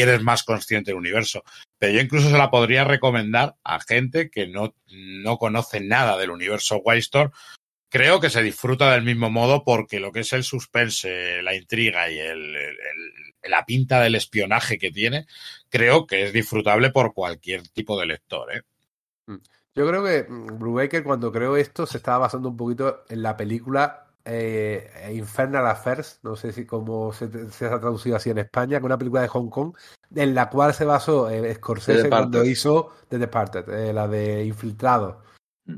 eres 0.00 0.22
más 0.22 0.42
consciente 0.42 0.90
del 0.90 0.98
universo. 0.98 1.44
Pero 1.78 1.94
yo 1.94 2.00
incluso 2.00 2.30
se 2.30 2.36
la 2.36 2.50
podría 2.50 2.84
recomendar 2.84 3.56
a 3.64 3.80
gente 3.80 4.30
que 4.30 4.46
no, 4.46 4.74
no 4.88 5.38
conoce 5.38 5.80
nada 5.80 6.18
del 6.18 6.30
universo 6.30 6.78
Wildstorm 6.84 7.30
creo 7.88 8.20
que 8.20 8.30
se 8.30 8.42
disfruta 8.42 8.92
del 8.92 9.02
mismo 9.02 9.30
modo 9.30 9.64
porque 9.64 10.00
lo 10.00 10.12
que 10.12 10.20
es 10.20 10.32
el 10.32 10.44
suspense, 10.44 11.42
la 11.42 11.54
intriga 11.54 12.10
y 12.10 12.18
el, 12.18 12.56
el, 12.56 12.76
el, 13.42 13.50
la 13.50 13.64
pinta 13.64 14.00
del 14.00 14.14
espionaje 14.14 14.78
que 14.78 14.90
tiene, 14.90 15.26
creo 15.68 16.06
que 16.06 16.24
es 16.24 16.32
disfrutable 16.32 16.90
por 16.90 17.14
cualquier 17.14 17.66
tipo 17.68 17.98
de 17.98 18.06
lector. 18.06 18.52
¿eh? 18.52 18.62
Mm. 19.26 19.36
Yo 19.74 19.86
creo 19.86 20.04
que 20.04 20.26
Brubaker 20.28 21.04
cuando 21.04 21.30
creó 21.30 21.56
esto 21.56 21.86
se 21.86 21.98
estaba 21.98 22.18
basando 22.18 22.48
un 22.48 22.56
poquito 22.56 23.04
en 23.08 23.22
la 23.22 23.36
película 23.36 24.06
eh, 24.24 25.12
Infernal 25.14 25.66
Affairs, 25.66 26.18
no 26.22 26.34
sé 26.34 26.52
si 26.52 26.66
cómo 26.66 27.12
se, 27.12 27.50
se, 27.50 27.66
ha 27.66 27.78
traducido 27.78 28.16
así 28.16 28.30
en 28.30 28.38
España, 28.38 28.80
que 28.80 28.86
una 28.86 28.98
película 28.98 29.22
de 29.22 29.28
Hong 29.28 29.48
Kong, 29.48 29.76
en 30.14 30.34
la 30.34 30.50
cual 30.50 30.74
se 30.74 30.84
basó 30.84 31.30
eh, 31.30 31.54
Scorsese 31.54 32.08
cuando 32.08 32.44
hizo 32.44 32.90
The 33.08 33.18
Departed, 33.18 33.68
eh, 33.68 33.92
la 33.92 34.08
de 34.08 34.44
Infiltrado. 34.44 35.22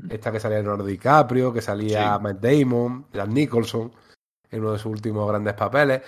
Esta 0.09 0.31
que 0.31 0.39
salía 0.39 0.59
Leonardo 0.59 0.85
DiCaprio, 0.85 1.51
que 1.51 1.61
salía 1.61 2.15
sí. 2.15 2.23
Matt 2.23 2.39
Damon, 2.39 3.05
Jack 3.11 3.29
Nicholson, 3.29 3.91
en 4.51 4.61
uno 4.61 4.73
de 4.73 4.79
sus 4.79 4.91
últimos 4.91 5.27
grandes 5.27 5.55
papeles. 5.55 6.01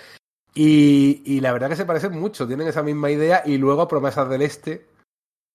Y, 0.54 1.22
y, 1.24 1.40
la 1.40 1.52
verdad 1.52 1.70
que 1.70 1.76
se 1.76 1.86
parecen 1.86 2.12
mucho, 2.12 2.46
tienen 2.46 2.68
esa 2.68 2.82
misma 2.82 3.10
idea. 3.10 3.42
Y 3.44 3.58
luego 3.58 3.88
Promesas 3.88 4.28
del 4.28 4.42
Este, 4.42 4.86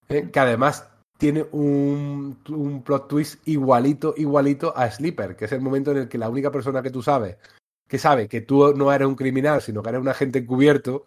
eh, 0.09 0.29
que 0.31 0.39
además 0.39 0.89
tiene 1.17 1.45
un, 1.51 2.37
un, 2.49 2.83
plot 2.83 3.07
twist 3.07 3.47
igualito, 3.47 4.13
igualito 4.17 4.75
a 4.75 4.89
Sleeper, 4.89 5.35
que 5.35 5.45
es 5.45 5.51
el 5.51 5.61
momento 5.61 5.91
en 5.91 5.97
el 5.97 6.09
que 6.09 6.17
la 6.17 6.29
única 6.29 6.51
persona 6.51 6.81
que 6.81 6.91
tú 6.91 7.01
sabes, 7.01 7.37
que 7.87 7.97
sabe 7.97 8.27
que 8.27 8.41
tú 8.41 8.73
no 8.75 8.91
eres 8.91 9.07
un 9.07 9.15
criminal, 9.15 9.61
sino 9.61 9.81
que 9.81 9.89
eres 9.89 10.01
un 10.01 10.09
agente 10.09 10.39
encubierto, 10.39 11.05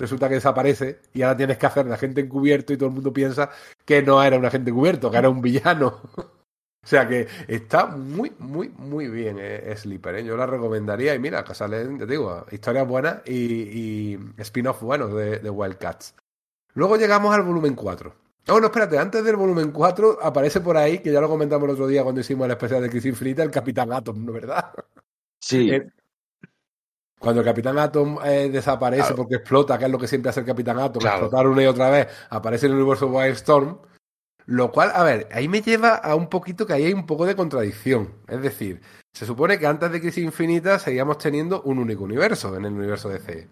resulta 0.00 0.28
que 0.28 0.36
desaparece 0.36 1.00
y 1.12 1.22
ahora 1.22 1.36
tienes 1.36 1.58
que 1.58 1.66
hacer 1.66 1.86
de 1.86 1.94
agente 1.94 2.22
encubierto 2.22 2.72
y 2.72 2.76
todo 2.76 2.88
el 2.88 2.94
mundo 2.94 3.12
piensa 3.12 3.50
que 3.84 4.02
no 4.02 4.22
era 4.22 4.38
un 4.38 4.44
agente 4.46 4.70
encubierto, 4.70 5.10
que 5.10 5.18
era 5.18 5.28
un 5.28 5.42
villano. 5.42 6.00
o 6.16 6.86
sea 6.86 7.06
que 7.06 7.28
está 7.46 7.86
muy, 7.86 8.32
muy, 8.38 8.70
muy 8.70 9.08
bien 9.08 9.36
eh, 9.38 9.72
Sleeper. 9.76 10.16
¿eh? 10.16 10.24
Yo 10.24 10.36
la 10.36 10.46
recomendaría 10.46 11.14
y 11.14 11.18
mira, 11.18 11.44
que 11.44 11.54
salen, 11.54 11.98
te 11.98 12.06
digo, 12.06 12.46
historias 12.50 12.88
buenas 12.88 13.20
y, 13.26 13.34
y 13.34 14.18
spin-off 14.38 14.80
buenos 14.80 15.14
de, 15.14 15.38
de 15.38 15.50
Wildcats. 15.50 16.14
Luego 16.72 16.96
llegamos 16.96 17.34
al 17.34 17.42
volumen 17.42 17.74
4. 17.74 18.14
Oh, 18.48 18.58
no, 18.58 18.66
espérate, 18.66 18.98
antes 18.98 19.22
del 19.22 19.36
volumen 19.36 19.70
4 19.70 20.18
aparece 20.22 20.60
por 20.60 20.76
ahí, 20.76 21.00
que 21.00 21.12
ya 21.12 21.20
lo 21.20 21.28
comentamos 21.28 21.68
el 21.68 21.74
otro 21.74 21.86
día 21.86 22.02
cuando 22.02 22.22
hicimos 22.22 22.46
el 22.46 22.52
especial 22.52 22.82
de 22.82 22.88
Crisis 22.88 23.10
Infinita, 23.10 23.42
el 23.42 23.50
Capitán 23.50 23.92
Atom, 23.92 24.24
¿no 24.24 24.32
verdad? 24.32 24.72
Sí. 25.38 25.70
Eh, 25.70 25.90
cuando 27.20 27.42
el 27.42 27.46
Capitán 27.46 27.78
Atom 27.78 28.18
eh, 28.24 28.48
desaparece 28.50 29.02
claro. 29.02 29.16
porque 29.16 29.34
explota, 29.36 29.78
que 29.78 29.84
es 29.84 29.90
lo 29.90 29.98
que 29.98 30.08
siempre 30.08 30.30
hace 30.30 30.40
el 30.40 30.46
Capitán 30.46 30.78
Atom, 30.78 31.02
claro. 31.02 31.26
explotar 31.26 31.46
una 31.46 31.62
y 31.62 31.66
otra 31.66 31.90
vez, 31.90 32.08
aparece 32.30 32.64
en 32.64 32.72
el 32.72 32.78
universo 32.78 33.08
Wildstorm. 33.08 33.78
Lo 34.46 34.72
cual, 34.72 34.90
a 34.94 35.04
ver, 35.04 35.28
ahí 35.30 35.46
me 35.46 35.60
lleva 35.60 35.94
a 35.96 36.14
un 36.14 36.28
poquito 36.28 36.66
que 36.66 36.72
ahí 36.72 36.86
hay 36.86 36.94
un 36.94 37.06
poco 37.06 37.26
de 37.26 37.36
contradicción. 37.36 38.14
Es 38.26 38.40
decir, 38.40 38.80
se 39.12 39.26
supone 39.26 39.58
que 39.58 39.66
antes 39.66 39.92
de 39.92 40.00
Crisis 40.00 40.24
Infinita 40.24 40.78
seguíamos 40.78 41.18
teniendo 41.18 41.60
un 41.62 41.78
único 41.78 42.04
universo 42.04 42.56
en 42.56 42.64
el 42.64 42.72
universo 42.72 43.10
DC. 43.10 43.48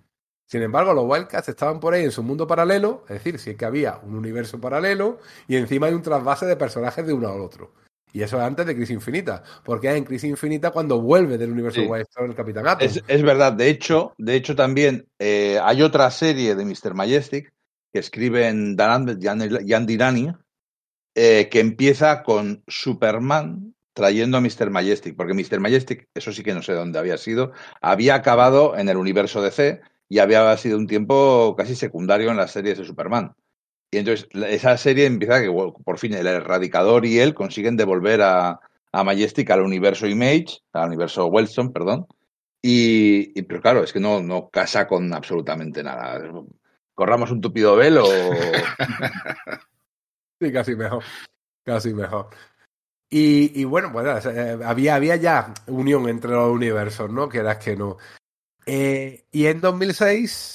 Sin 0.46 0.62
embargo, 0.62 0.94
los 0.94 1.04
Wildcats 1.04 1.50
estaban 1.50 1.78
por 1.78 1.92
ahí 1.92 2.04
en 2.04 2.10
su 2.10 2.22
mundo 2.22 2.46
paralelo, 2.46 3.04
es 3.04 3.22
decir, 3.22 3.38
si 3.38 3.50
es 3.50 3.56
que 3.56 3.66
había 3.66 3.98
un 4.02 4.14
universo 4.14 4.58
paralelo 4.58 5.18
y 5.46 5.56
encima 5.56 5.88
hay 5.88 5.92
un 5.92 6.00
trasvase 6.00 6.46
de 6.46 6.56
personajes 6.56 7.06
de 7.06 7.12
uno 7.12 7.28
al 7.28 7.42
otro. 7.42 7.74
Y 8.12 8.22
eso 8.22 8.38
es 8.38 8.42
antes 8.42 8.66
de 8.66 8.74
Crisis 8.74 8.94
Infinita, 8.94 9.42
porque 9.64 9.90
es 9.90 9.96
en 9.96 10.04
Crisis 10.04 10.30
Infinita 10.30 10.70
cuando 10.70 11.00
vuelve 11.00 11.38
del 11.38 11.50
universo 11.50 11.80
Sí. 11.80 11.86
Wildstorm 11.86 12.30
el 12.30 12.36
Capitán 12.36 12.66
Atom. 12.66 12.86
Es, 12.86 13.02
es 13.06 13.22
verdad, 13.22 13.52
de 13.52 13.68
hecho, 13.68 14.14
de 14.18 14.34
hecho 14.34 14.56
también 14.56 15.06
eh, 15.18 15.58
hay 15.62 15.82
otra 15.82 16.10
serie 16.10 16.54
de 16.54 16.64
Mr. 16.64 16.94
Majestic 16.94 17.52
que 17.92 17.98
escriben 17.98 18.76
Dan 18.76 19.08
Andy 19.08 19.96
Nani, 19.96 20.32
eh, 21.14 21.48
que 21.50 21.60
empieza 21.60 22.22
con 22.22 22.62
Superman 22.66 23.74
trayendo 23.92 24.38
a 24.38 24.40
Mr. 24.40 24.70
Majestic, 24.70 25.16
porque 25.16 25.34
Mr. 25.34 25.58
Majestic, 25.58 26.08
eso 26.14 26.32
sí 26.32 26.44
que 26.44 26.54
no 26.54 26.62
sé 26.62 26.72
dónde 26.72 27.00
había 27.00 27.18
sido, 27.18 27.52
había 27.80 28.14
acabado 28.14 28.76
en 28.76 28.88
el 28.88 28.96
universo 28.96 29.42
DC 29.42 29.80
y 30.08 30.20
había 30.20 30.56
sido 30.56 30.78
un 30.78 30.86
tiempo 30.86 31.54
casi 31.58 31.74
secundario 31.74 32.30
en 32.30 32.36
las 32.36 32.52
series 32.52 32.78
de 32.78 32.84
Superman. 32.84 33.34
Y 33.90 33.98
entonces 33.98 34.28
esa 34.48 34.76
serie 34.76 35.06
empieza 35.06 35.40
que 35.40 35.50
por 35.50 35.98
fin 35.98 36.12
el 36.14 36.26
Erradicador 36.26 37.06
y 37.06 37.18
él 37.20 37.34
consiguen 37.34 37.76
devolver 37.76 38.20
a, 38.22 38.60
a 38.92 39.04
Majestic 39.04 39.50
al 39.50 39.62
universo 39.62 40.06
Image, 40.06 40.60
al 40.72 40.88
universo 40.88 41.26
Wellstone, 41.26 41.70
perdón. 41.70 42.06
Y, 42.60 43.38
y- 43.38 43.42
pero 43.42 43.60
claro, 43.62 43.82
es 43.84 43.92
que 43.92 44.00
no, 44.00 44.20
no 44.20 44.50
casa 44.50 44.86
con 44.86 45.12
absolutamente 45.14 45.82
nada. 45.82 46.20
Corramos 46.94 47.30
un 47.30 47.40
tupido 47.40 47.76
velo. 47.76 48.04
Sí, 50.40 50.52
casi 50.52 50.76
mejor. 50.76 51.02
Casi 51.64 51.92
mejor. 51.92 52.28
Y, 53.10 53.60
y 53.60 53.64
bueno, 53.64 53.90
pues 53.92 54.24
eh, 54.26 54.56
había, 54.64 54.94
había 54.94 55.16
ya 55.16 55.52
unión 55.66 56.08
entre 56.08 56.30
los 56.30 56.50
universos, 56.52 57.10
¿no? 57.10 57.28
Que 57.28 57.38
era 57.38 57.58
que 57.58 57.74
no. 57.76 57.96
Eh, 58.64 59.24
y 59.32 59.46
en 59.46 59.60
2006 59.60 60.54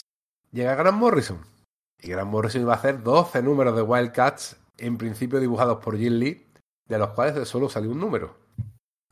llega 0.51 0.75
Grant 0.75 0.97
Morrison. 0.97 1.39
Y 2.03 2.09
Grant 2.09 2.29
Morrison 2.29 2.61
iba 2.61 2.73
a 2.73 2.75
hacer 2.75 3.01
12 3.01 3.41
números 3.41 3.75
de 3.75 3.81
Wildcats, 3.81 4.57
en 4.77 4.97
principio 4.97 5.39
dibujados 5.39 5.81
por 5.81 5.97
Jim 5.97 6.13
Lee, 6.13 6.45
de 6.87 6.97
los 6.97 7.11
cuales 7.11 7.47
solo 7.47 7.69
salió 7.69 7.91
un 7.91 7.99
número. 7.99 8.35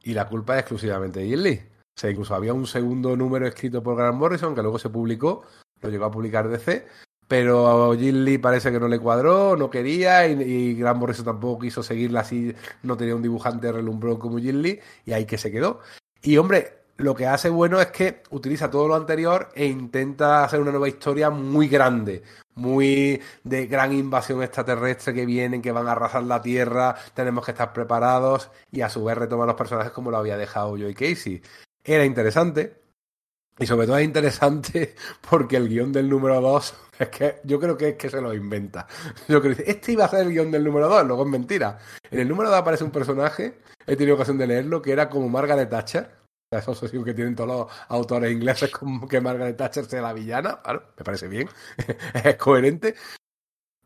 Y 0.03 0.13
la 0.13 0.27
culpa 0.27 0.55
es 0.55 0.61
exclusivamente 0.61 1.21
de 1.21 1.27
Jim 1.27 1.39
Lee. 1.39 1.61
O 1.95 1.99
sea, 1.99 2.09
incluso 2.09 2.35
había 2.35 2.53
un 2.53 2.67
segundo 2.67 3.15
número 3.15 3.47
escrito 3.47 3.81
por 3.81 3.95
Grant 3.95 4.17
Morrison 4.17 4.53
que 4.53 4.61
luego 4.61 4.77
se 4.77 4.89
publicó, 4.89 5.43
lo 5.79 5.89
llegó 5.89 6.05
a 6.05 6.11
publicar 6.11 6.49
DC, 6.49 6.85
pero 7.29 7.91
a 7.93 7.95
Jim 7.95 8.25
Lee 8.25 8.37
parece 8.39 8.73
que 8.73 8.79
no 8.79 8.89
le 8.89 8.99
cuadró, 8.99 9.55
no 9.55 9.69
quería, 9.69 10.27
y, 10.27 10.75
Grant 10.75 10.99
Morrison 10.99 11.23
tampoco 11.23 11.61
quiso 11.61 11.83
seguirla 11.83 12.21
así, 12.21 12.53
no 12.83 12.97
tenía 12.97 13.15
un 13.15 13.21
dibujante 13.21 13.71
relumbrón 13.71 14.17
como 14.17 14.37
Jim 14.37 14.57
Lee, 14.57 14.81
y 15.05 15.13
ahí 15.13 15.25
que 15.25 15.37
se 15.37 15.49
quedó. 15.49 15.79
Y 16.21 16.35
hombre, 16.35 16.80
lo 17.01 17.15
que 17.15 17.25
hace 17.25 17.49
bueno 17.49 17.81
es 17.81 17.87
que 17.87 18.23
utiliza 18.29 18.69
todo 18.69 18.87
lo 18.87 18.95
anterior 18.95 19.49
e 19.55 19.65
intenta 19.65 20.43
hacer 20.43 20.59
una 20.59 20.71
nueva 20.71 20.87
historia 20.87 21.29
muy 21.29 21.67
grande, 21.67 22.23
muy 22.55 23.21
de 23.43 23.67
gran 23.67 23.91
invasión 23.91 24.43
extraterrestre 24.43 25.13
que 25.13 25.25
vienen, 25.25 25.61
que 25.61 25.71
van 25.71 25.87
a 25.87 25.93
arrasar 25.93 26.23
la 26.23 26.41
Tierra, 26.41 26.95
tenemos 27.13 27.43
que 27.45 27.51
estar 27.51 27.73
preparados, 27.73 28.51
y 28.71 28.81
a 28.81 28.89
su 28.89 29.03
vez 29.03 29.17
retoma 29.17 29.45
los 29.45 29.55
personajes 29.55 29.91
como 29.91 30.11
lo 30.11 30.17
había 30.17 30.37
dejado 30.37 30.71
Joey 30.71 30.93
Casey. 30.93 31.41
Era 31.83 32.05
interesante, 32.05 32.81
y 33.57 33.65
sobre 33.65 33.87
todo 33.87 33.97
es 33.97 34.05
interesante 34.05 34.95
porque 35.29 35.57
el 35.57 35.69
guion 35.69 35.91
del 35.91 36.09
número 36.09 36.39
2 36.39 36.73
es 36.99 37.09
que 37.09 37.35
yo 37.43 37.59
creo 37.59 37.77
que 37.77 37.89
es 37.89 37.95
que 37.95 38.09
se 38.09 38.21
lo 38.21 38.33
inventa. 38.33 38.87
Yo 39.27 39.41
creo 39.41 39.55
que 39.55 39.63
este 39.65 39.93
iba 39.93 40.05
a 40.05 40.09
ser 40.09 40.21
el 40.21 40.33
guion 40.33 40.51
del 40.51 40.63
número 40.63 40.87
2, 40.87 41.07
luego 41.07 41.23
es 41.23 41.29
mentira. 41.29 41.79
En 42.09 42.19
el 42.19 42.27
número 42.27 42.49
2 42.49 42.59
aparece 42.59 42.83
un 42.83 42.91
personaje, 42.91 43.57
he 43.87 43.95
tenido 43.95 44.15
ocasión 44.15 44.37
de 44.37 44.47
leerlo, 44.47 44.81
que 44.81 44.91
era 44.91 45.09
como 45.09 45.29
Margaret 45.29 45.69
Thatcher. 45.69 46.20
Obsesión 46.53 47.05
que 47.05 47.13
tienen 47.13 47.33
todos 47.33 47.47
los 47.49 47.67
autores 47.87 48.29
ingleses 48.29 48.69
con 48.71 49.07
que 49.07 49.21
Margaret 49.21 49.55
Thatcher 49.55 49.85
sea 49.85 50.01
la 50.01 50.11
villana. 50.11 50.59
Me 50.97 51.03
parece 51.05 51.29
bien, 51.29 51.47
es 52.25 52.35
coherente. 52.35 52.95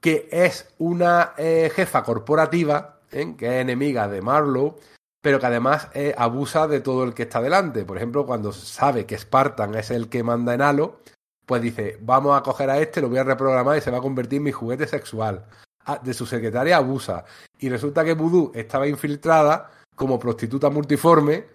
Que 0.01 0.27
es 0.31 0.73
una 0.79 1.33
eh, 1.37 1.71
jefa 1.73 2.03
corporativa, 2.03 3.01
¿eh? 3.11 3.35
que 3.37 3.45
es 3.45 3.61
enemiga 3.61 4.07
de 4.07 4.21
Marlowe, 4.23 4.77
pero 5.21 5.39
que 5.39 5.45
además 5.45 5.89
eh, 5.93 6.15
abusa 6.17 6.67
de 6.67 6.79
todo 6.79 7.03
el 7.03 7.13
que 7.13 7.23
está 7.23 7.39
delante. 7.39 7.85
Por 7.85 7.97
ejemplo, 7.97 8.25
cuando 8.25 8.51
sabe 8.51 9.05
que 9.05 9.17
Spartan 9.17 9.75
es 9.75 9.91
el 9.91 10.09
que 10.09 10.23
manda 10.23 10.55
en 10.55 10.63
Halo, 10.63 11.01
pues 11.45 11.61
dice, 11.61 11.99
vamos 12.01 12.35
a 12.35 12.41
coger 12.41 12.71
a 12.71 12.79
este, 12.79 12.99
lo 12.99 13.09
voy 13.09 13.19
a 13.19 13.23
reprogramar 13.23 13.77
y 13.77 13.81
se 13.81 13.91
va 13.91 13.99
a 13.99 14.01
convertir 14.01 14.37
en 14.37 14.43
mi 14.43 14.51
juguete 14.51 14.87
sexual. 14.87 15.45
Ah, 15.85 15.99
De 16.03 16.15
su 16.15 16.25
secretaria 16.25 16.77
abusa. 16.77 17.25
Y 17.59 17.69
resulta 17.69 18.03
que 18.03 18.15
Voodoo 18.15 18.51
estaba 18.55 18.87
infiltrada 18.87 19.69
como 19.95 20.17
prostituta 20.17 20.71
multiforme 20.71 21.54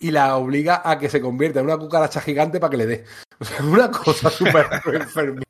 y 0.00 0.10
la 0.10 0.36
obliga 0.36 0.82
a 0.84 0.98
que 0.98 1.08
se 1.08 1.20
convierta 1.20 1.60
en 1.60 1.66
una 1.66 1.78
cucaracha 1.78 2.20
gigante 2.20 2.58
para 2.58 2.70
que 2.70 2.76
le 2.78 2.86
dé. 2.86 3.04
O 3.38 3.44
sea, 3.44 3.62
una 3.64 3.90
cosa 3.90 4.30
súper 4.30 4.66
enfermiza. 4.92 5.44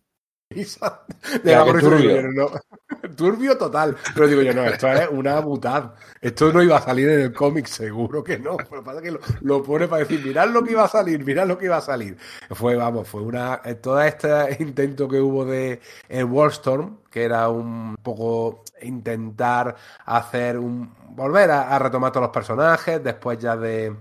De 1.44 1.52
la 1.55 1.64
turbio. 1.64 2.22
No. 2.32 2.51
Turbio 3.16 3.56
total. 3.56 3.97
Pero 4.14 4.27
digo 4.27 4.43
yo, 4.43 4.52
no, 4.52 4.64
esto 4.64 4.89
es 4.89 5.09
una 5.10 5.39
butad. 5.40 5.93
Esto 6.20 6.52
no 6.52 6.60
iba 6.62 6.77
a 6.77 6.82
salir 6.82 7.09
en 7.09 7.20
el 7.20 7.32
cómic, 7.32 7.66
seguro 7.66 8.24
que 8.24 8.39
no. 8.39 8.56
Pero 8.68 8.82
pasa 8.82 9.01
que 9.01 9.12
lo, 9.12 9.20
lo 9.43 9.62
pone 9.62 9.86
para 9.86 10.01
decir, 10.01 10.24
mirad 10.24 10.48
lo 10.48 10.64
que 10.64 10.72
iba 10.72 10.85
a 10.85 10.89
salir, 10.89 11.24
mirad 11.24 11.47
lo 11.47 11.56
que 11.56 11.66
iba 11.66 11.77
a 11.77 11.81
salir. 11.81 12.16
Fue, 12.51 12.74
vamos, 12.74 13.06
fue 13.09 13.22
una. 13.22 13.60
eh, 13.64 13.77
Todo 13.77 14.01
este 14.02 14.28
intento 14.60 15.09
que 15.09 15.20
hubo 15.20 15.44
de 15.44 15.81
el 16.09 16.24
Wallstorm, 16.24 16.98
que 17.10 17.22
era 17.24 17.48
un 17.48 17.94
poco 18.02 18.64
intentar 18.82 19.77
hacer 20.05 20.59
un. 20.59 20.93
volver 21.10 21.51
a, 21.52 21.74
a 21.77 21.78
retomar 21.78 22.10
todos 22.10 22.24
los 22.24 22.35
personajes, 22.35 23.02
después 23.05 23.39
ya 23.39 23.56
de, 23.56 23.94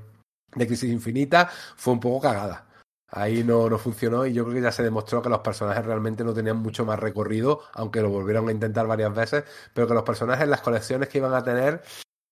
de 0.55 0.67
Crisis 0.67 0.91
Infinita, 0.91 1.49
fue 1.76 1.93
un 1.93 1.99
poco 1.99 2.21
cagada. 2.21 2.65
Ahí 3.11 3.43
no, 3.43 3.69
no 3.69 3.77
funcionó 3.80 4.26
y 4.27 4.34
yo 4.34 4.43
creo 4.43 4.55
que 4.55 4.61
ya 4.61 4.71
se 4.71 4.84
demostró 4.84 5.21
que 5.21 5.30
los 5.30 5.39
personajes 5.39 5.84
realmente 5.84 6.23
no 6.23 6.34
tenían 6.34 6.57
mucho 6.57 6.85
más 6.85 6.99
recorrido, 6.99 7.61
aunque 7.73 8.01
lo 8.01 8.09
volvieron 8.09 8.47
a 8.49 8.51
intentar 8.51 8.85
varias 8.85 9.15
veces, 9.15 9.43
pero 9.73 9.88
que 9.88 9.95
los 9.95 10.03
personajes, 10.03 10.47
las 10.47 10.61
colecciones 10.61 11.09
que 11.09 11.17
iban 11.17 11.34
a 11.34 11.43
tener, 11.43 11.81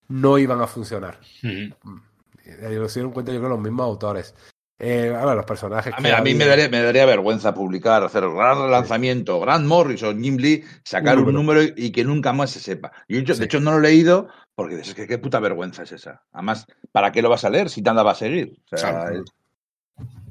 no 0.08 0.38
iban 0.38 0.62
a 0.62 0.68
funcionar. 0.68 1.20
Ujú. 1.44 2.00
Eh, 2.46 2.70
Lo 2.78 2.86
hicieron 2.86 3.12
cuenta 3.12 3.32
yo 3.32 3.40
creo 3.40 3.50
los 3.50 3.60
mismos 3.60 3.86
autores. 3.86 4.36
Eh, 4.80 5.12
ahora, 5.20 5.34
los 5.34 5.46
personajes 5.46 5.92
A 5.92 5.98
que 5.98 6.04
mí, 6.04 6.10
a 6.12 6.22
mí 6.22 6.36
me, 6.36 6.46
daría, 6.46 6.70
me 6.70 6.84
daría 6.84 7.08
vergüenza 7.08 7.52
publicar, 7.56 8.04
hacer 8.04 8.30
gran 8.30 8.70
lanzamiento, 8.70 9.40
Grant 9.40 9.66
Morrison, 9.66 10.22
Jim 10.22 10.38
Lee, 10.38 10.64
sacar 10.84 11.18
Un 11.18 11.30
un 11.30 11.34
número. 11.34 11.62
y 11.76 11.92
que 11.92 12.04
nunca 12.04 12.32
más 12.32 12.52
se 12.52 12.60
sepa. 12.60 12.92
Yo, 13.10 13.20
Sí. 13.34 13.40
de 13.40 13.46
hecho, 13.46 13.60
no 13.60 13.72
lo 13.72 13.80
he 13.80 13.90
leído 13.90 14.28
porque 14.58 14.76
dices, 14.76 14.90
es 14.90 14.96
que 14.96 15.08
qué 15.08 15.20
puta 15.20 15.40
vergüenza 15.40 15.84
es 15.84 15.92
esa. 15.92 16.24
Además, 16.34 16.66
¿para 16.92 17.12
qué 17.12 17.22
lo 17.22 17.30
vas 17.30 17.46
a 17.46 17.50
leer 17.52 17.70
si 17.70 17.84
te 17.84 17.90
anda 17.92 18.02
va 18.04 18.12
a 18.12 18.16
seguir? 18.16 18.60
O 18.66 18.78
sea, 18.78 19.12
es- 19.12 19.22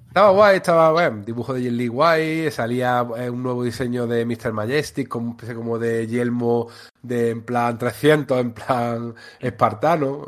Estaba 0.08 0.30
guay, 0.30 0.56
estaba 0.56 0.92
bueno, 0.92 1.22
dibujo 1.26 1.52
de 1.52 1.70
Lee 1.70 1.88
guay, 1.88 2.50
salía 2.50 3.06
eh, 3.18 3.28
un 3.28 3.42
nuevo 3.42 3.62
diseño 3.62 4.06
de 4.06 4.24
Mr. 4.24 4.50
Majestic, 4.50 5.08
como, 5.08 5.32
especie 5.32 5.54
como 5.54 5.78
de 5.78 6.06
yelmo 6.06 6.68
de 7.02 7.30
en 7.30 7.42
plan 7.44 7.76
300, 7.76 8.38
en 8.40 8.52
plan 8.52 9.14
espartano, 9.38 10.24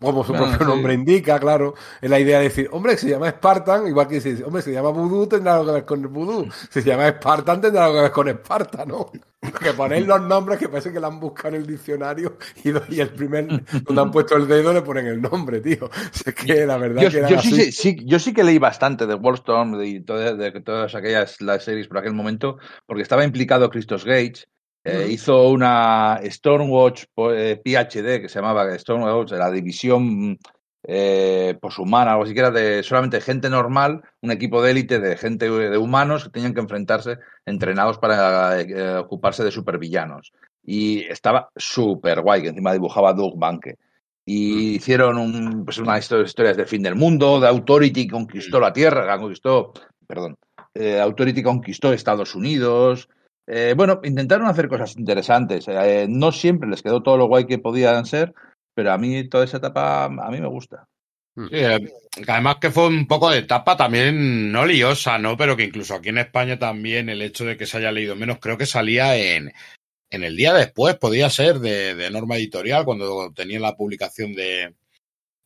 como 0.00 0.24
su 0.24 0.34
Ah, 0.34 0.38
propio 0.38 0.58
sí. 0.60 0.64
nombre 0.64 0.94
indica, 0.94 1.38
claro. 1.38 1.74
Es 2.00 2.08
la 2.08 2.18
idea 2.18 2.38
de 2.38 2.44
decir, 2.44 2.68
hombre, 2.72 2.96
si 2.96 3.06
se 3.06 3.12
llama 3.12 3.28
Spartan, 3.28 3.86
igual 3.86 4.08
que 4.08 4.22
si, 4.22 4.42
hombre, 4.42 4.62
si 4.62 4.70
se 4.70 4.74
llama 4.74 4.88
Voodoo, 4.88 5.28
tendrá 5.28 5.54
algo 5.56 5.66
que 5.66 5.72
ver 5.72 5.84
con 5.84 6.00
el 6.00 6.08
Voodoo. 6.08 6.46
Si 6.70 6.80
se 6.80 6.88
llama 6.88 7.06
Spartan, 7.10 7.60
tendrá 7.60 7.84
algo 7.84 7.96
que 7.98 8.02
ver 8.02 8.12
con 8.12 8.28
Esparta, 8.28 8.86
¿no? 8.86 9.10
Que 9.62 9.72
ponéis 9.72 10.06
los 10.06 10.20
nombres 10.22 10.58
que 10.58 10.68
parece 10.68 10.92
que 10.92 11.00
lo 11.00 11.06
han 11.06 11.18
buscado 11.20 11.48
en 11.54 11.62
el 11.62 11.66
diccionario 11.66 12.36
y, 12.64 13.00
el 13.00 13.10
primer, 13.10 13.46
donde 13.84 14.02
han 14.02 14.10
puesto 14.10 14.36
el 14.36 14.46
dedo, 14.46 14.72
le 14.72 14.82
ponen 14.82 15.06
el 15.06 15.20
nombre, 15.22 15.60
tío. 15.60 15.88
Es 16.26 16.34
que 16.34 16.66
la 16.66 16.76
verdad 16.76 17.02
Yo, 17.02 17.10
que 17.10 17.18
era 17.18 17.28
yo 17.28 17.40
sí, 17.40 17.48
así. 17.54 17.62
sí, 17.64 17.72
sí- 17.72 18.04
yo 18.06 18.18
sí 18.18 18.32
que 18.32 18.44
leí 18.44 18.58
bastante 18.58 19.06
de 19.06 19.14
Wallstorm 19.14 19.82
y 19.82 20.00
todas, 20.00 20.36
de 20.38 20.52
todas 20.60 20.94
aquellas 20.94 21.40
las 21.40 21.64
series 21.64 21.88
por 21.88 21.98
aquel 21.98 22.12
momento, 22.14 22.58
porque 22.86 23.02
estaba 23.02 23.24
implicado 23.24 23.70
Christos 23.70 24.04
Gage. 24.04 24.44
eh. 24.84 25.08
Hizo 25.10 25.48
una 25.48 26.20
Stormwatch 26.24 27.04
po- 27.14 27.32
eh, 27.32 27.56
PhD 27.64 28.20
que 28.20 28.28
se 28.28 28.38
llamaba 28.38 28.76
Stormwatch, 28.78 29.32
la 29.32 29.50
división 29.50 30.38
eh, 30.86 31.58
poshumana, 31.60 32.12
algo 32.12 32.24
así 32.24 32.32
que 32.32 32.40
era 32.40 32.50
de 32.50 32.82
solamente 32.82 33.20
gente 33.20 33.50
normal, 33.50 34.02
un 34.22 34.30
equipo 34.30 34.62
de 34.62 34.70
élite 34.70 35.00
de 35.00 35.16
gente 35.16 35.50
de 35.50 35.78
humanos 35.78 36.24
que 36.24 36.30
tenían 36.30 36.54
que 36.54 36.60
enfrentarse 36.60 37.18
entrenados 37.44 37.98
para 37.98 38.60
eh, 38.60 38.96
ocuparse 38.96 39.42
de 39.44 39.50
supervillanos. 39.50 40.32
Y 40.64 41.00
estaba 41.04 41.50
súper 41.56 42.22
guay, 42.22 42.42
que 42.42 42.48
encima 42.48 42.72
dibujaba 42.72 43.12
Doug 43.12 43.38
Banke 43.38 43.76
y 44.24 44.74
hicieron 44.74 45.18
un, 45.18 45.64
pues 45.64 45.78
unas 45.78 46.00
histo- 46.00 46.24
historias 46.24 46.56
de 46.56 46.66
fin 46.66 46.82
del 46.82 46.96
mundo, 46.96 47.38
de 47.40 47.46
Authority 47.46 48.08
conquistó 48.08 48.58
la 48.58 48.72
Tierra, 48.72 49.06
la 49.06 49.18
conquistó, 49.18 49.72
perdón, 50.06 50.36
eh, 50.74 51.00
Authority 51.00 51.42
conquistó 51.42 51.92
Estados 51.92 52.34
Unidos. 52.34 53.08
Eh, 53.46 53.74
bueno, 53.76 54.00
intentaron 54.02 54.48
hacer 54.48 54.66
cosas 54.68 54.96
interesantes. 54.96 55.66
Eh, 55.68 56.06
no 56.08 56.32
siempre 56.32 56.68
les 56.68 56.82
quedó 56.82 57.02
todo 57.04 57.16
lo 57.16 57.26
guay 57.28 57.46
que 57.46 57.58
podían 57.58 58.04
ser, 58.04 58.34
pero 58.76 58.92
a 58.92 58.98
mí 58.98 59.26
toda 59.28 59.44
esa 59.46 59.56
etapa 59.56 60.04
a 60.04 60.30
mí 60.30 60.38
me 60.38 60.46
gusta. 60.48 60.86
Sí, 61.34 61.48
eh, 61.50 61.80
además 62.28 62.56
que 62.60 62.70
fue 62.70 62.88
un 62.88 63.06
poco 63.06 63.30
de 63.30 63.38
etapa 63.38 63.74
también 63.76 64.52
no 64.52 64.66
liosa, 64.66 65.18
¿no? 65.18 65.36
Pero 65.36 65.56
que 65.56 65.64
incluso 65.64 65.94
aquí 65.94 66.10
en 66.10 66.18
España 66.18 66.58
también 66.58 67.08
el 67.08 67.22
hecho 67.22 67.46
de 67.46 67.56
que 67.56 67.64
se 67.66 67.78
haya 67.78 67.90
leído 67.90 68.16
menos, 68.16 68.38
creo 68.38 68.58
que 68.58 68.66
salía 68.66 69.16
en, 69.16 69.50
en 70.10 70.24
el 70.24 70.36
día 70.36 70.52
después, 70.52 70.96
podía 70.96 71.30
ser 71.30 71.58
de, 71.58 71.94
de 71.94 72.10
norma 72.10 72.36
editorial, 72.36 72.84
cuando 72.84 73.32
tenía 73.32 73.60
la 73.60 73.76
publicación 73.76 74.34
de, 74.34 74.74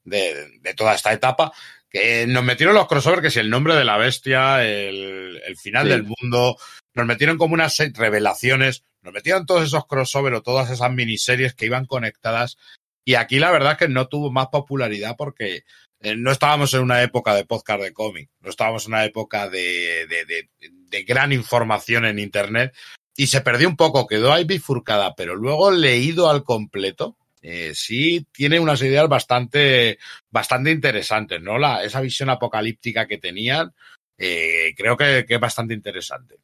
de, 0.05 0.59
de 0.61 0.75
toda 0.75 0.95
esta 0.95 1.13
etapa, 1.13 1.53
que 1.89 2.27
nos 2.27 2.43
metieron 2.45 2.75
los 2.75 2.89
crossovers, 2.89 3.23
que 3.23 3.31
si 3.31 3.39
el 3.39 3.51
nombre 3.51 3.75
de 3.77 3.85
la 3.85 3.97
bestia, 3.97 4.65
el, 4.65 5.41
el 5.47 5.57
final 5.57 5.85
Sí. 5.85 5.91
del 5.91 6.05
mundo, 6.05 6.57
nos 6.95 7.07
metieron 7.07 7.39
como 7.39 7.55
unas 7.55 7.77
revelaciones, 7.95 8.85
nos 9.03 9.13
metieron 9.13 9.47
todos 9.47 9.65
esos 9.65 9.87
crossovers 9.87 10.39
o 10.39 10.43
todas 10.43 10.71
esas 10.71 10.93
miniseries 10.93 11.55
que 11.55 11.67
iban 11.67 11.87
conectadas 11.87 12.59
Y 13.05 13.15
aquí 13.15 13.39
la 13.39 13.51
verdad 13.51 13.73
es 13.73 13.79
que 13.79 13.89
no 13.89 14.09
tuvo 14.09 14.31
más 14.31 14.49
popularidad 14.49 15.15
porque 15.17 15.65
eh, 16.01 16.17
no 16.17 16.31
estábamos 16.31 16.73
en 16.75 16.83
una 16.83 17.03
época 17.03 17.35
de 17.35 17.45
podcast 17.45 17.83
de 17.83 17.93
cómic, 17.93 18.31
no 18.41 18.51
estábamos 18.51 18.87
en 18.87 18.93
una 18.93 19.05
época 19.05 19.49
de, 19.49 20.07
de, 20.07 21.03
gran 21.05 21.33
información 21.33 22.05
en 22.05 22.19
Internet 22.19 22.75
y 23.17 23.27
se 23.27 23.41
perdió 23.41 23.69
un 23.69 23.77
poco, 23.77 24.07
quedó 24.07 24.33
ahí 24.33 24.45
bifurcada, 24.45 25.15
pero 25.15 25.37
luego 25.37 25.71
leído 25.71 26.31
al 26.31 26.43
completo, 26.43 27.17
eh, 27.43 27.73
sí 27.75 28.27
tiene 28.33 28.61
unas 28.61 28.83
ideas 28.83 29.09
bastante, 29.09 29.99
bastante 30.31 30.71
interesantes, 30.71 31.41
¿no? 31.41 31.59
La, 31.59 31.85
esa 31.85 32.01
visión 32.01 32.31
apocalíptica 32.31 33.07
que 33.07 33.19
tenían, 33.19 33.75
eh, 34.19 34.75
creo 34.77 34.97
que, 34.97 35.25
es 35.27 35.41
bastante 35.41 35.75
interesante. 35.75 36.37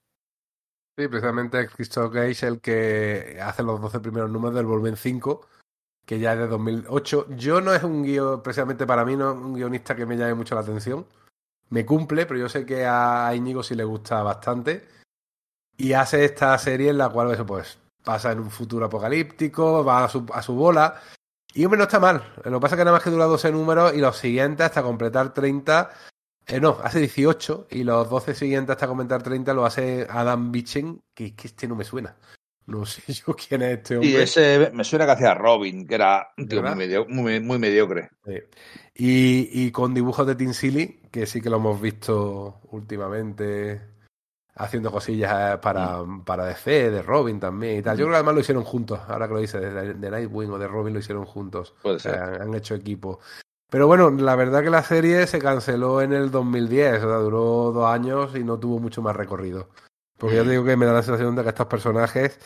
Sí, 0.96 1.08
precisamente 1.08 1.66
Christoph 1.68 2.12
Gage 2.12 2.46
el 2.46 2.60
que 2.60 3.38
hace 3.42 3.62
los 3.62 3.80
12 3.80 4.00
primeros 4.00 4.30
números 4.30 4.56
del 4.56 4.64
Volumen 4.64 4.96
5, 4.96 5.46
que 6.06 6.20
ya 6.20 6.32
es 6.32 6.38
de 6.38 6.46
2008. 6.46 7.26
Yo 7.30 7.60
no 7.60 7.74
es 7.74 7.82
un 7.82 8.04
guion, 8.04 8.42
precisamente 8.42 8.86
para 8.86 9.04
mí, 9.04 9.16
no 9.16 9.32
es 9.32 9.36
un 9.36 9.54
guionista 9.54 9.96
que 9.96 10.06
me 10.06 10.16
llame 10.16 10.34
mucho 10.34 10.54
la 10.54 10.60
atención. 10.62 11.04
Me 11.68 11.84
cumple, 11.84 12.26
pero 12.26 12.38
yo 12.38 12.48
sé 12.48 12.64
que 12.64 12.86
a 12.86 13.34
Íñigo 13.34 13.62
sí 13.62 13.74
le 13.74 13.84
gusta 13.84 14.22
bastante. 14.22 14.86
Y 15.76 15.92
hace 15.92 16.24
esta 16.24 16.56
serie 16.58 16.90
en 16.90 16.98
la 16.98 17.10
cual 17.10 17.32
eso 17.32 17.44
pues 17.44 17.78
pasa 18.04 18.30
en 18.32 18.38
un 18.38 18.50
futuro 18.50 18.86
apocalíptico, 18.86 19.84
va 19.84 20.04
a 20.04 20.08
su, 20.08 20.24
a 20.32 20.42
su 20.42 20.54
bola. 20.54 21.02
Y 21.52 21.64
hombre, 21.64 21.78
no 21.78 21.84
está 21.84 21.98
mal. 21.98 22.22
Lo 22.44 22.52
que 22.52 22.60
pasa 22.60 22.76
es 22.76 22.78
que 22.78 22.84
nada 22.84 22.96
más 22.96 23.02
que 23.02 23.10
dura 23.10 23.24
12 23.24 23.50
números 23.50 23.92
y 23.94 23.98
los 23.98 24.16
siguientes 24.16 24.64
hasta 24.64 24.82
completar 24.82 25.34
30. 25.34 25.90
Eh, 26.46 26.60
no, 26.60 26.78
hace 26.84 27.00
18 27.00 27.66
y 27.70 27.82
los 27.82 28.08
12 28.08 28.34
siguientes 28.36 28.70
hasta 28.70 28.86
completar 28.86 29.24
30 29.24 29.52
lo 29.54 29.66
hace 29.66 30.06
Adam 30.08 30.52
Bichen, 30.52 31.00
que, 31.12 31.34
que 31.34 31.48
este 31.48 31.66
no 31.66 31.74
me 31.74 31.84
suena. 31.84 32.16
No 32.66 32.84
sé 32.84 33.02
yo 33.12 33.34
quién 33.34 33.62
es 33.62 33.78
este 33.78 33.96
hombre. 33.96 34.10
Y 34.10 34.16
ese 34.16 34.70
me 34.72 34.84
suena 34.84 35.06
que 35.06 35.12
hacía 35.12 35.34
Robin, 35.34 35.86
que 35.86 35.94
era 35.94 36.32
un 36.36 36.48
tío 36.48 36.62
muy, 36.62 36.74
medio, 36.74 37.06
muy, 37.08 37.40
muy, 37.40 37.58
mediocre. 37.58 38.10
Sí. 38.24 38.38
Y, 38.94 39.64
y, 39.64 39.70
con 39.70 39.94
dibujos 39.94 40.26
de 40.26 40.34
Tim 40.34 40.52
Silly, 40.52 41.00
que 41.10 41.26
sí 41.26 41.40
que 41.40 41.50
lo 41.50 41.56
hemos 41.56 41.80
visto 41.80 42.60
últimamente 42.70 43.96
haciendo 44.56 44.90
cosillas 44.90 45.58
para, 45.58 46.02
mm. 46.02 46.24
para 46.24 46.46
DC, 46.46 46.90
de 46.90 47.02
Robin 47.02 47.38
también 47.38 47.78
y 47.78 47.82
tal. 47.82 47.96
Yo 47.96 48.04
creo 48.04 48.12
que 48.12 48.16
además 48.16 48.34
lo 48.34 48.40
hicieron 48.40 48.64
juntos, 48.64 49.00
ahora 49.06 49.28
que 49.28 49.34
lo 49.34 49.40
dice, 49.40 49.60
de, 49.60 49.94
de 49.94 50.10
Nightwing 50.10 50.50
o 50.50 50.58
de 50.58 50.66
Robin 50.66 50.94
lo 50.94 51.00
hicieron 51.00 51.24
juntos. 51.24 51.74
Puede 51.82 52.00
ser. 52.00 52.12
O 52.12 52.14
sea, 52.14 52.42
han 52.42 52.54
hecho 52.54 52.74
equipo. 52.74 53.20
Pero 53.68 53.86
bueno, 53.86 54.10
la 54.10 54.36
verdad 54.36 54.62
que 54.62 54.70
la 54.70 54.82
serie 54.82 55.26
se 55.26 55.38
canceló 55.38 56.00
en 56.00 56.12
el 56.12 56.30
2010, 56.30 57.02
o 57.02 57.08
sea, 57.08 57.16
duró 57.18 57.72
dos 57.72 57.86
años 57.86 58.34
y 58.36 58.44
no 58.44 58.58
tuvo 58.58 58.78
mucho 58.78 59.02
más 59.02 59.14
recorrido. 59.14 59.68
Porque 60.16 60.36
mm. 60.36 60.38
yo 60.38 60.44
te 60.44 60.50
digo 60.50 60.64
que 60.64 60.76
me 60.76 60.86
da 60.86 60.92
la 60.92 61.02
sensación 61.02 61.36
de 61.36 61.42
que 61.42 61.48
estos 61.50 61.66
personajes 61.66 62.38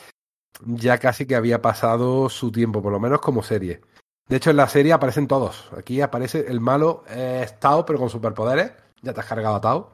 ya 0.65 0.97
casi 0.97 1.25
que 1.25 1.35
había 1.35 1.61
pasado 1.61 2.29
su 2.29 2.51
tiempo, 2.51 2.81
por 2.81 2.91
lo 2.91 2.99
menos 2.99 3.21
como 3.21 3.43
serie. 3.43 3.81
De 4.27 4.37
hecho, 4.37 4.51
en 4.51 4.57
la 4.57 4.67
serie 4.67 4.93
aparecen 4.93 5.27
todos. 5.27 5.69
Aquí 5.77 6.01
aparece 6.01 6.45
el 6.47 6.61
malo 6.61 7.03
es 7.09 7.59
Tao, 7.59 7.85
pero 7.85 7.99
con 7.99 8.09
superpoderes. 8.09 8.71
Ya 9.01 9.13
te 9.13 9.19
has 9.19 9.25
cargado 9.25 9.55
a 9.55 9.61
Tao. 9.61 9.93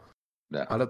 ¿Vale? 0.50 0.88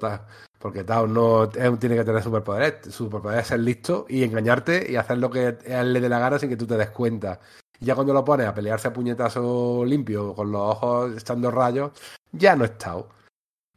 Porque 0.60 0.84
Tao 0.84 1.08
no 1.08 1.48
tiene 1.50 1.96
que 1.96 2.04
tener 2.04 2.22
superpoderes. 2.22 2.94
Su 2.94 3.06
superpoder 3.06 3.40
es 3.40 3.48
ser 3.48 3.60
listo 3.62 4.06
y 4.10 4.24
engañarte 4.24 4.92
y 4.92 4.96
hacer 4.96 5.20
lo 5.20 5.30
que 5.30 5.58
él 5.64 5.94
le 5.94 6.02
dé 6.02 6.10
la 6.10 6.20
gana 6.20 6.40
sin 6.40 6.50
que 6.50 6.58
tú 6.58 6.68
te 6.68 6.78
des 6.78 6.90
cuenta. 6.90 7.40
Y 7.80 7.86
ya 7.86 7.96
cuando 7.96 8.14
lo 8.14 8.26
pones 8.26 8.48
a 8.48 8.54
pelearse 8.54 8.90
a 8.90 8.94
puñetazo 8.94 9.86
limpio, 9.86 10.34
con 10.34 10.52
los 10.52 10.62
ojos 10.62 11.14
echando 11.16 11.50
rayos, 11.50 11.92
ya 12.32 12.56
no 12.56 12.66
es 12.66 12.78
Tao. 12.78 13.08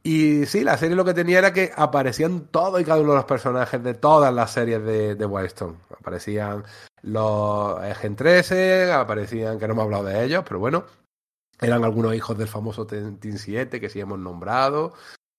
Y 0.02 0.46
sí, 0.46 0.64
la 0.64 0.78
serie 0.78 0.96
lo 0.96 1.04
que 1.04 1.12
tenía 1.12 1.38
era 1.38 1.52
que 1.52 1.72
aparecían 1.76 2.46
todos 2.46 2.80
y 2.80 2.84
cada 2.84 3.00
uno 3.00 3.10
de 3.10 3.16
los 3.16 3.26
personajes 3.26 3.82
de 3.82 3.94
todas 3.94 4.32
las 4.32 4.52
series 4.52 4.82
de, 4.82 5.14
de 5.14 5.26
Wildstorm. 5.26 5.76
Aparecían 5.98 6.64
los 7.02 7.80
Gen 7.98 8.16
13, 8.16 8.92
aparecían, 8.92 9.58
que 9.58 9.66
no 9.66 9.74
hemos 9.74 9.84
hablado 9.84 10.04
de 10.04 10.24
ellos, 10.24 10.42
pero 10.46 10.58
bueno, 10.58 10.84
eran 11.60 11.84
algunos 11.84 12.14
hijos 12.14 12.36
del 12.38 12.48
famoso 12.48 12.86
Team 12.86 13.18
7 13.20 13.80
que 13.80 13.90
sí 13.90 14.00
hemos 14.00 14.18
nombrado, 14.18 14.94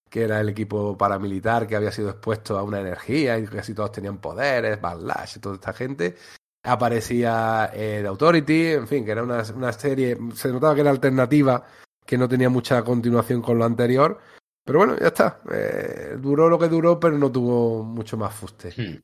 que 0.09 0.23
era 0.23 0.39
el 0.39 0.49
equipo 0.49 0.95
paramilitar 0.95 1.67
que 1.67 1.75
había 1.75 1.91
sido 1.91 2.09
expuesto 2.11 2.57
a 2.57 2.63
una 2.63 2.79
energía 2.79 3.39
y 3.39 3.47
casi 3.47 3.73
todos 3.73 3.91
tenían 3.91 4.19
poderes, 4.19 4.79
Backlash 4.79 5.37
y 5.37 5.39
toda 5.39 5.55
esta 5.55 5.73
gente. 5.73 6.15
Aparecía 6.63 7.71
eh, 7.73 7.99
The 8.03 8.07
Authority, 8.07 8.67
en 8.73 8.87
fin, 8.87 9.03
que 9.03 9.11
era 9.11 9.23
una, 9.23 9.43
una 9.55 9.73
serie, 9.73 10.15
se 10.35 10.49
notaba 10.49 10.75
que 10.75 10.81
era 10.81 10.91
alternativa, 10.91 11.65
que 12.05 12.19
no 12.19 12.29
tenía 12.29 12.49
mucha 12.49 12.83
continuación 12.83 13.41
con 13.41 13.57
lo 13.57 13.65
anterior 13.65 14.19
pero 14.63 14.79
bueno, 14.79 14.97
ya 14.99 15.07
está. 15.07 15.41
Eh, 15.51 16.17
duró 16.19 16.49
lo 16.49 16.59
que 16.59 16.67
duró, 16.67 16.99
pero 16.99 17.17
no 17.17 17.31
tuvo 17.31 17.83
mucho 17.83 18.17
más 18.17 18.33
fuste. 18.33 18.73
Hmm. 18.75 19.01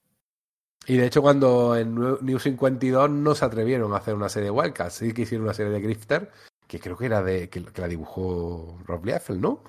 Y 0.88 0.98
de 0.98 1.08
hecho, 1.08 1.22
cuando 1.22 1.76
en 1.76 1.96
New 1.96 2.40
52 2.40 3.10
no 3.10 3.36
se 3.36 3.44
atrevieron 3.44 3.94
a 3.94 3.98
hacer 3.98 4.16
una 4.16 4.30
serie 4.30 4.46
de 4.46 4.52
Wildcats, 4.52 4.94
sí 4.94 5.14
que 5.14 5.24
hicieron 5.24 5.46
una 5.46 5.54
serie 5.54 5.74
de 5.74 5.82
Grifter, 5.82 6.32
que 6.66 6.80
creo 6.80 6.98
que 6.98 7.08
era 7.08 7.22
de 7.22 7.50
que, 7.50 7.66
que 7.66 7.82
la 7.82 7.88
dibujó 7.88 8.78
Rob 8.86 9.06
Liefeld, 9.06 9.42
¿no? 9.42 9.64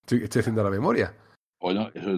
Estoy, 0.00 0.24
estoy, 0.24 0.40
haciendo 0.40 0.64
la 0.64 0.70
memoria. 0.70 1.14
Bueno, 1.60 1.90
eso, 1.92 2.12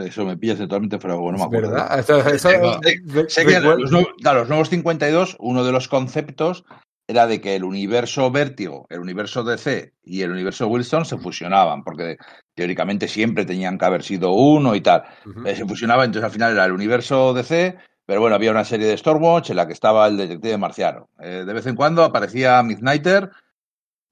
eso 0.00 0.24
me 0.24 0.36
pillas 0.38 0.58
totalmente 0.58 0.98
fuera 0.98 1.16
de 1.16 1.22
no 1.22 1.32
me 1.32 1.42
acuerdo. 1.42 1.70
¿Verdad? 1.72 1.98
Eso, 1.98 2.18
eso, 2.20 2.48
sé, 2.80 3.28
sé 3.28 3.44
que 3.44 3.60
los, 3.60 3.90
los 3.90 4.48
nuevos 4.48 4.70
52, 4.70 5.36
uno 5.40 5.64
de 5.64 5.72
los 5.72 5.88
conceptos 5.88 6.64
era 7.10 7.26
de 7.26 7.40
que 7.40 7.56
el 7.56 7.64
universo 7.64 8.30
Vértigo, 8.30 8.86
el 8.88 9.00
universo 9.00 9.42
DC 9.42 9.94
y 10.04 10.22
el 10.22 10.30
universo 10.30 10.68
Wilson 10.68 11.04
se 11.04 11.18
fusionaban, 11.18 11.82
porque 11.82 12.18
teóricamente 12.54 13.08
siempre 13.08 13.44
tenían 13.44 13.78
que 13.78 13.84
haber 13.84 14.04
sido 14.04 14.30
uno 14.30 14.76
y 14.76 14.80
tal. 14.80 15.02
Uh 15.26 15.30
-huh. 15.30 15.56
Se 15.56 15.66
fusionaban, 15.66 16.06
entonces 16.06 16.26
al 16.26 16.30
final 16.30 16.52
era 16.52 16.64
el 16.66 16.72
universo 16.72 17.34
DC, 17.34 17.76
pero 18.06 18.20
bueno, 18.20 18.36
había 18.36 18.52
una 18.52 18.64
serie 18.64 18.86
de 18.86 18.96
Stormwatch 18.96 19.50
en 19.50 19.56
la 19.56 19.66
que 19.66 19.72
estaba 19.72 20.06
el 20.06 20.18
detective 20.18 20.56
marciano. 20.56 21.08
Eh, 21.18 21.42
de 21.44 21.52
vez 21.52 21.66
en 21.66 21.74
cuando 21.74 22.04
aparecía 22.04 22.62
Midnighter, 22.62 23.28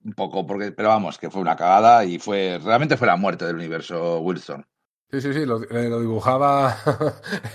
un 0.04 0.12
poco, 0.14 0.44
porque, 0.44 0.72
pero 0.72 0.88
vamos, 0.88 1.18
que 1.18 1.30
fue 1.30 1.40
una 1.40 1.54
cagada 1.54 2.04
y 2.04 2.18
fue 2.18 2.58
realmente 2.64 2.96
fue 2.96 3.06
la 3.06 3.16
muerte 3.16 3.44
del 3.44 3.54
universo 3.54 4.18
Wilson. 4.18 4.66
Sí, 5.10 5.22
sí, 5.22 5.32
sí, 5.32 5.46
lo, 5.46 5.62
eh, 5.62 5.88
dibujaba 6.00 6.76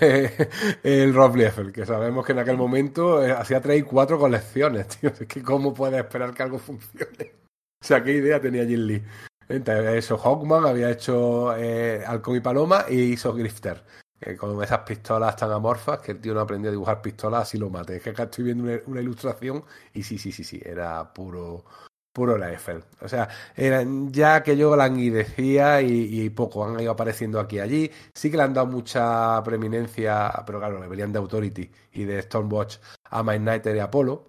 el 0.82 1.14
Rob 1.14 1.36
Liefeld, 1.36 1.72
que 1.72 1.86
sabemos 1.86 2.26
que 2.26 2.32
en 2.32 2.40
aquel 2.40 2.56
momento 2.56 3.24
eh, 3.24 3.30
hacía 3.30 3.60
tres 3.60 3.78
y 3.78 3.82
cuatro 3.82 4.18
colecciones, 4.18 4.88
tío. 5.00 5.10
Es 5.10 5.28
que 5.28 5.42
cómo 5.42 5.72
puedes 5.72 6.00
esperar 6.00 6.34
que 6.34 6.42
algo 6.42 6.58
funcione. 6.58 7.32
O 7.84 7.86
sea, 7.86 8.02
qué 8.02 8.12
idea 8.12 8.40
tenía 8.40 8.64
Jim 8.64 8.80
Lee. 8.80 9.02
Entonces, 9.46 9.96
eso, 9.96 10.16
Hawkman 10.16 10.64
había 10.64 10.90
hecho 10.90 11.54
eh, 11.54 12.02
y 12.28 12.40
Paloma 12.40 12.86
y 12.88 13.12
hizo 13.12 13.34
Grifter. 13.34 13.84
Eh, 14.26 14.36
con 14.36 14.62
esas 14.62 14.78
pistolas 14.80 15.36
tan 15.36 15.50
amorfas 15.50 15.98
que 15.98 16.12
el 16.12 16.20
tío 16.20 16.32
no 16.32 16.40
aprendió 16.40 16.70
a 16.70 16.72
dibujar 16.72 17.02
pistolas, 17.02 17.42
así 17.42 17.58
lo 17.58 17.68
mate. 17.68 17.96
Es 17.96 18.02
que 18.02 18.10
acá 18.10 18.22
estoy 18.22 18.44
viendo 18.44 18.64
una 18.86 19.00
ilustración 19.02 19.64
y 19.92 20.02
sí, 20.02 20.16
sí, 20.16 20.32
sí, 20.32 20.44
sí, 20.44 20.62
era 20.64 21.12
puro, 21.12 21.66
puro 22.14 22.38
la 22.38 22.50
Eiffel. 22.50 22.82
O 23.02 23.08
sea, 23.08 23.28
eran 23.56 24.12
ya 24.12 24.42
que 24.42 24.56
yo 24.56 24.74
languidecía 24.76 25.82
y, 25.82 26.22
y, 26.22 26.30
poco, 26.30 26.64
han 26.64 26.80
ido 26.80 26.92
apareciendo 26.92 27.40
aquí 27.40 27.56
y 27.56 27.60
allí. 27.60 27.90
Sí 28.14 28.30
que 28.30 28.36
le 28.36 28.44
han 28.44 28.54
dado 28.54 28.68
mucha 28.68 29.42
preeminencia, 29.42 30.32
pero 30.46 30.60
claro, 30.60 30.80
le 30.80 30.88
venían 30.88 31.12
de 31.12 31.18
Authority 31.18 31.70
y 31.92 32.04
de 32.04 32.22
Stormwatch 32.22 32.76
a 33.10 33.22
Midnighter 33.22 33.74
y 33.76 33.80
Apolo, 33.80 34.24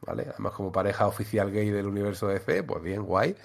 ¿vale? 0.00 0.26
Además, 0.30 0.54
como 0.54 0.72
pareja 0.72 1.06
oficial 1.06 1.52
gay 1.52 1.70
del 1.70 1.86
universo 1.86 2.26
de 2.26 2.40
fe, 2.40 2.62
pues 2.62 2.82
bien, 2.82 3.04
guay. 3.04 3.36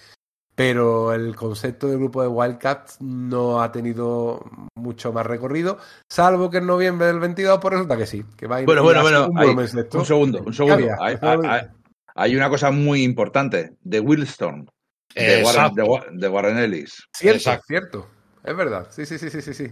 Pero 0.55 1.13
el 1.13 1.35
concepto 1.35 1.87
del 1.87 1.97
grupo 1.97 2.21
de 2.21 2.27
Wildcats 2.29 3.01
no 3.01 3.61
ha 3.61 3.71
tenido 3.71 4.43
mucho 4.75 5.11
más 5.11 5.25
recorrido, 5.25 5.77
salvo 6.09 6.49
que 6.49 6.57
en 6.57 6.67
noviembre 6.67 7.07
del 7.07 7.19
22, 7.19 7.59
pues 7.59 7.73
resulta 7.73 7.97
que 7.97 8.05
sí. 8.05 8.23
Que 8.37 8.47
va 8.47 8.57
a 8.57 8.61
ir 8.61 8.65
bueno, 8.65 8.83
bueno, 8.83 9.01
bueno, 9.01 9.29
hay, 9.35 9.49
un 9.49 10.05
segundo, 10.05 10.43
un 10.45 10.53
segundo. 10.53 10.87
Hay 12.15 12.35
una 12.35 12.49
cosa 12.49 12.71
muy 12.71 13.03
importante, 13.03 13.73
de 13.81 13.99
Willstorm, 13.99 14.67
de 15.15 15.43
Warren, 15.43 15.73
de, 15.75 15.99
de 16.13 16.27
Warren, 16.29 16.57
Ellis. 16.57 17.07
Cierto, 17.15 17.37
Exacto. 17.37 17.65
cierto. 17.67 18.09
Es 18.43 18.55
verdad. 18.55 18.87
Sí, 18.91 19.05
sí, 19.05 19.17
sí, 19.17 19.29
sí, 19.29 19.41
sí. 19.41 19.53
sí. 19.53 19.71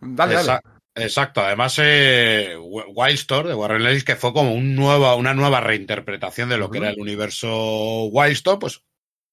Dale, 0.00 0.34
Exacto. 0.34 0.68
dale. 0.68 0.80
Exacto, 0.96 1.40
además 1.40 1.76
eh, 1.80 2.56
Wildstorm 2.58 3.48
de 3.48 3.54
Warren 3.54 3.86
Ellis, 3.86 4.04
que 4.04 4.16
fue 4.16 4.32
como 4.32 4.52
un 4.52 4.74
nueva, 4.74 5.14
una 5.14 5.34
nueva 5.34 5.60
reinterpretación 5.60 6.48
de 6.48 6.58
lo 6.58 6.66
uh 6.66 6.68
-huh. 6.68 6.72
que 6.72 6.78
era 6.78 6.90
el 6.90 7.00
universo 7.00 8.06
Wildstorm, 8.06 8.58
pues 8.58 8.82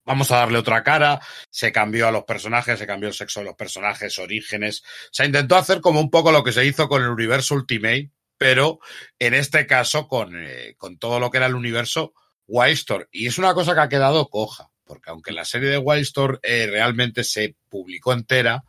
vamos 0.05 0.31
a 0.31 0.37
darle 0.37 0.59
otra 0.59 0.83
cara, 0.83 1.19
se 1.49 1.71
cambió 1.71 2.07
a 2.07 2.11
los 2.11 2.23
personajes, 2.25 2.77
se 2.77 2.85
cambió 2.87 3.09
el 3.09 3.15
sexo 3.15 3.39
de 3.39 3.47
los 3.47 3.55
personajes, 3.55 4.19
orígenes, 4.19 4.83
se 5.11 5.25
intentó 5.25 5.57
hacer 5.57 5.81
como 5.81 5.99
un 5.99 6.11
poco 6.11 6.31
lo 6.31 6.43
que 6.43 6.51
se 6.51 6.63
hizo 6.63 6.87
con 6.87 7.03
el 7.03 7.09
universo 7.09 7.55
Ultimate, 7.55 8.11
pero 8.37 8.79
en 9.19 9.33
este 9.33 9.65
caso 9.65 10.07
con, 10.07 10.35
eh, 10.35 10.75
con 10.77 10.97
todo 10.99 11.19
lo 11.19 11.31
que 11.31 11.37
era 11.37 11.47
el 11.47 11.55
universo 11.55 12.13
Wildstorm. 12.47 13.05
Y 13.11 13.27
es 13.27 13.37
una 13.37 13.53
cosa 13.53 13.73
que 13.73 13.81
ha 13.81 13.89
quedado 13.89 14.29
coja, 14.29 14.69
porque 14.83 15.09
aunque 15.09 15.31
la 15.31 15.45
serie 15.45 15.69
de 15.69 15.77
Wildstorm 15.77 16.39
eh, 16.43 16.67
realmente 16.69 17.23
se 17.23 17.55
publicó 17.69 18.13
entera, 18.13 18.63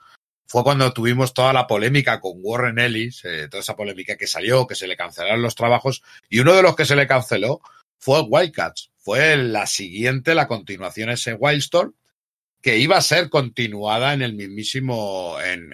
fue 0.47 0.65
cuando 0.65 0.93
tuvimos 0.93 1.35
toda 1.35 1.53
la 1.53 1.67
polémica 1.67 2.21
con 2.21 2.33
Warren 2.37 2.79
Ellis, 2.79 3.25
eh, 3.25 3.49
toda 3.51 3.61
esa 3.61 3.77
polémica 3.77 4.17
que 4.17 4.27
salió, 4.27 4.67
que 4.67 4.75
se 4.75 4.87
le 4.87 4.97
cancelaron 4.97 5.43
los 5.43 5.55
trabajos, 5.55 6.03
y 6.29 6.41
uno 6.41 6.55
de 6.55 6.63
los 6.63 6.75
que 6.75 6.87
se 6.87 6.97
le 6.97 7.07
canceló 7.07 7.61
fue 7.99 8.23
Wildcats. 8.23 8.91
Fue 8.97 9.37
la 9.37 9.67
siguiente, 9.67 10.35
la 10.35 10.49
continuación 10.49 11.11
ese 11.11 11.35
Wildstorm, 11.35 11.93
que 12.61 12.79
iba 12.79 12.97
a 12.97 13.03
ser 13.03 13.31
continuada 13.31 14.15
en 14.15 14.23
el 14.23 14.35
mismísimo, 14.35 15.37
en, 15.41 15.71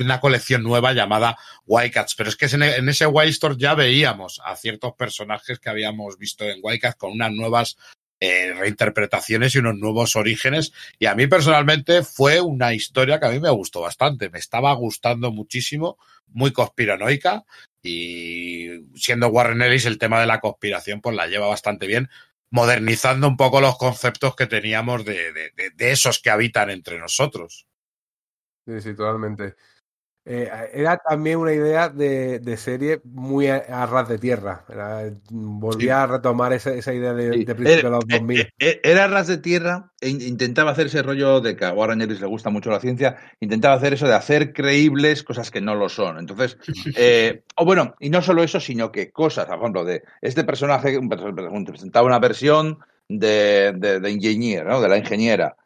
una 0.00 0.20
colección 0.20 0.62
nueva 0.62 0.92
llamada 0.92 1.38
Wildcats. 1.66 2.14
Pero 2.16 2.30
es 2.30 2.36
que 2.36 2.46
en, 2.46 2.62
en 2.62 2.88
ese 2.88 3.06
Wild 3.06 3.30
Store 3.30 3.54
ya 3.56 3.74
veíamos 3.74 4.40
a 4.44 4.56
ciertos 4.56 4.94
personajes 4.94 5.58
que 5.58 5.70
habíamos 5.70 6.18
visto 6.18 6.44
en 6.44 6.60
Wildcats 6.62 6.96
con 6.96 7.12
unas 7.12 7.32
nuevas 7.32 7.76
eh, 8.22 8.52
reinterpretaciones 8.52 9.54
y 9.54 9.60
unos 9.60 9.76
nuevos 9.76 10.14
orígenes. 10.14 10.72
Y 10.98 11.06
a 11.06 11.14
mí 11.14 11.26
personalmente 11.26 12.02
fue 12.02 12.42
una 12.42 12.74
historia 12.74 13.18
que 13.18 13.24
a 13.26 13.30
mí 13.30 13.40
me 13.40 13.48
gustó 13.48 13.80
bastante. 13.80 14.28
Me 14.28 14.38
estaba 14.38 14.74
gustando 14.74 15.32
muchísimo, 15.32 15.96
muy 16.26 16.52
conspiranoica. 16.52 17.44
Y 17.82 18.68
siendo 18.94 19.28
Warren 19.28 19.62
Ellis 19.62 19.86
el 19.86 19.96
tema 19.96 20.20
de 20.20 20.26
la 20.26 20.40
conspiración, 20.40 21.00
pues 21.00 21.16
la 21.16 21.28
lleva 21.28 21.46
bastante 21.46 21.86
bien 21.86 22.10
modernizando 22.50 23.28
un 23.28 23.36
poco 23.36 23.60
los 23.60 23.78
conceptos 23.78 24.34
que 24.36 24.46
teníamos 24.46 25.04
de, 25.04 25.32
de, 25.32 25.70
de, 25.74 25.90
esos 25.90 26.20
que 26.20 26.30
habitan 26.30 26.70
entre 26.70 26.98
nosotros. 26.98 27.66
Sí, 28.66 28.80
sí, 28.80 28.94
totalmente. 28.94 29.54
Eh, 30.32 30.48
era 30.74 30.96
también 30.96 31.38
una 31.38 31.52
idea 31.52 31.88
de, 31.88 32.38
de 32.38 32.56
serie 32.56 33.00
muy 33.02 33.48
a, 33.48 33.56
a, 33.56 33.84
ras 33.86 34.08
de 34.08 34.16
tierra. 34.16 34.64
Era, 34.68 35.10
volvía 35.28 35.96
sí. 35.96 36.02
a 36.02 36.06
retomar 36.06 36.52
esa, 36.52 36.72
esa 36.72 36.94
idea 36.94 37.12
de, 37.12 37.32
sí. 37.32 37.44
de 37.44 37.54
principio 37.56 37.90
de 37.90 37.96
los 37.96 38.06
2000. 38.06 38.40
Eh, 38.40 38.52
eh, 38.60 38.80
era 38.84 39.08
ras 39.08 39.26
de 39.26 39.38
tierra 39.38 39.90
e 40.00 40.08
intentaba 40.08 40.70
hacer 40.70 40.86
ese 40.86 41.02
rollo 41.02 41.40
de 41.40 41.56
que 41.56 41.64
a 41.64 41.72
Warren 41.72 42.00
Ellis 42.00 42.20
le 42.20 42.28
gusta 42.28 42.48
mucho 42.48 42.70
la 42.70 42.78
ciencia, 42.78 43.16
intentaba 43.40 43.74
hacer 43.74 43.94
eso 43.94 44.06
de 44.06 44.14
hacer 44.14 44.52
creíbles 44.52 45.24
cosas 45.24 45.50
que 45.50 45.60
no 45.60 45.74
lo 45.74 45.88
son. 45.88 46.16
Entonces, 46.20 46.56
eh, 46.94 47.42
o 47.56 47.64
bueno, 47.64 47.96
y 47.98 48.08
no 48.08 48.22
solo 48.22 48.44
eso, 48.44 48.60
sino 48.60 48.92
que 48.92 49.10
cosas, 49.10 49.46
por 49.46 49.58
ejemplo, 49.58 49.84
de 49.84 50.04
este 50.22 50.44
personaje 50.44 50.96
presentaba 51.66 52.06
una 52.06 52.20
versión 52.20 52.78
de, 53.08 53.72
de, 53.76 53.98
de 53.98 54.10
ingeniero, 54.12 54.70
¿no? 54.70 54.80
de 54.80 54.88
la 54.88 54.96
ingeniera, 54.96 55.56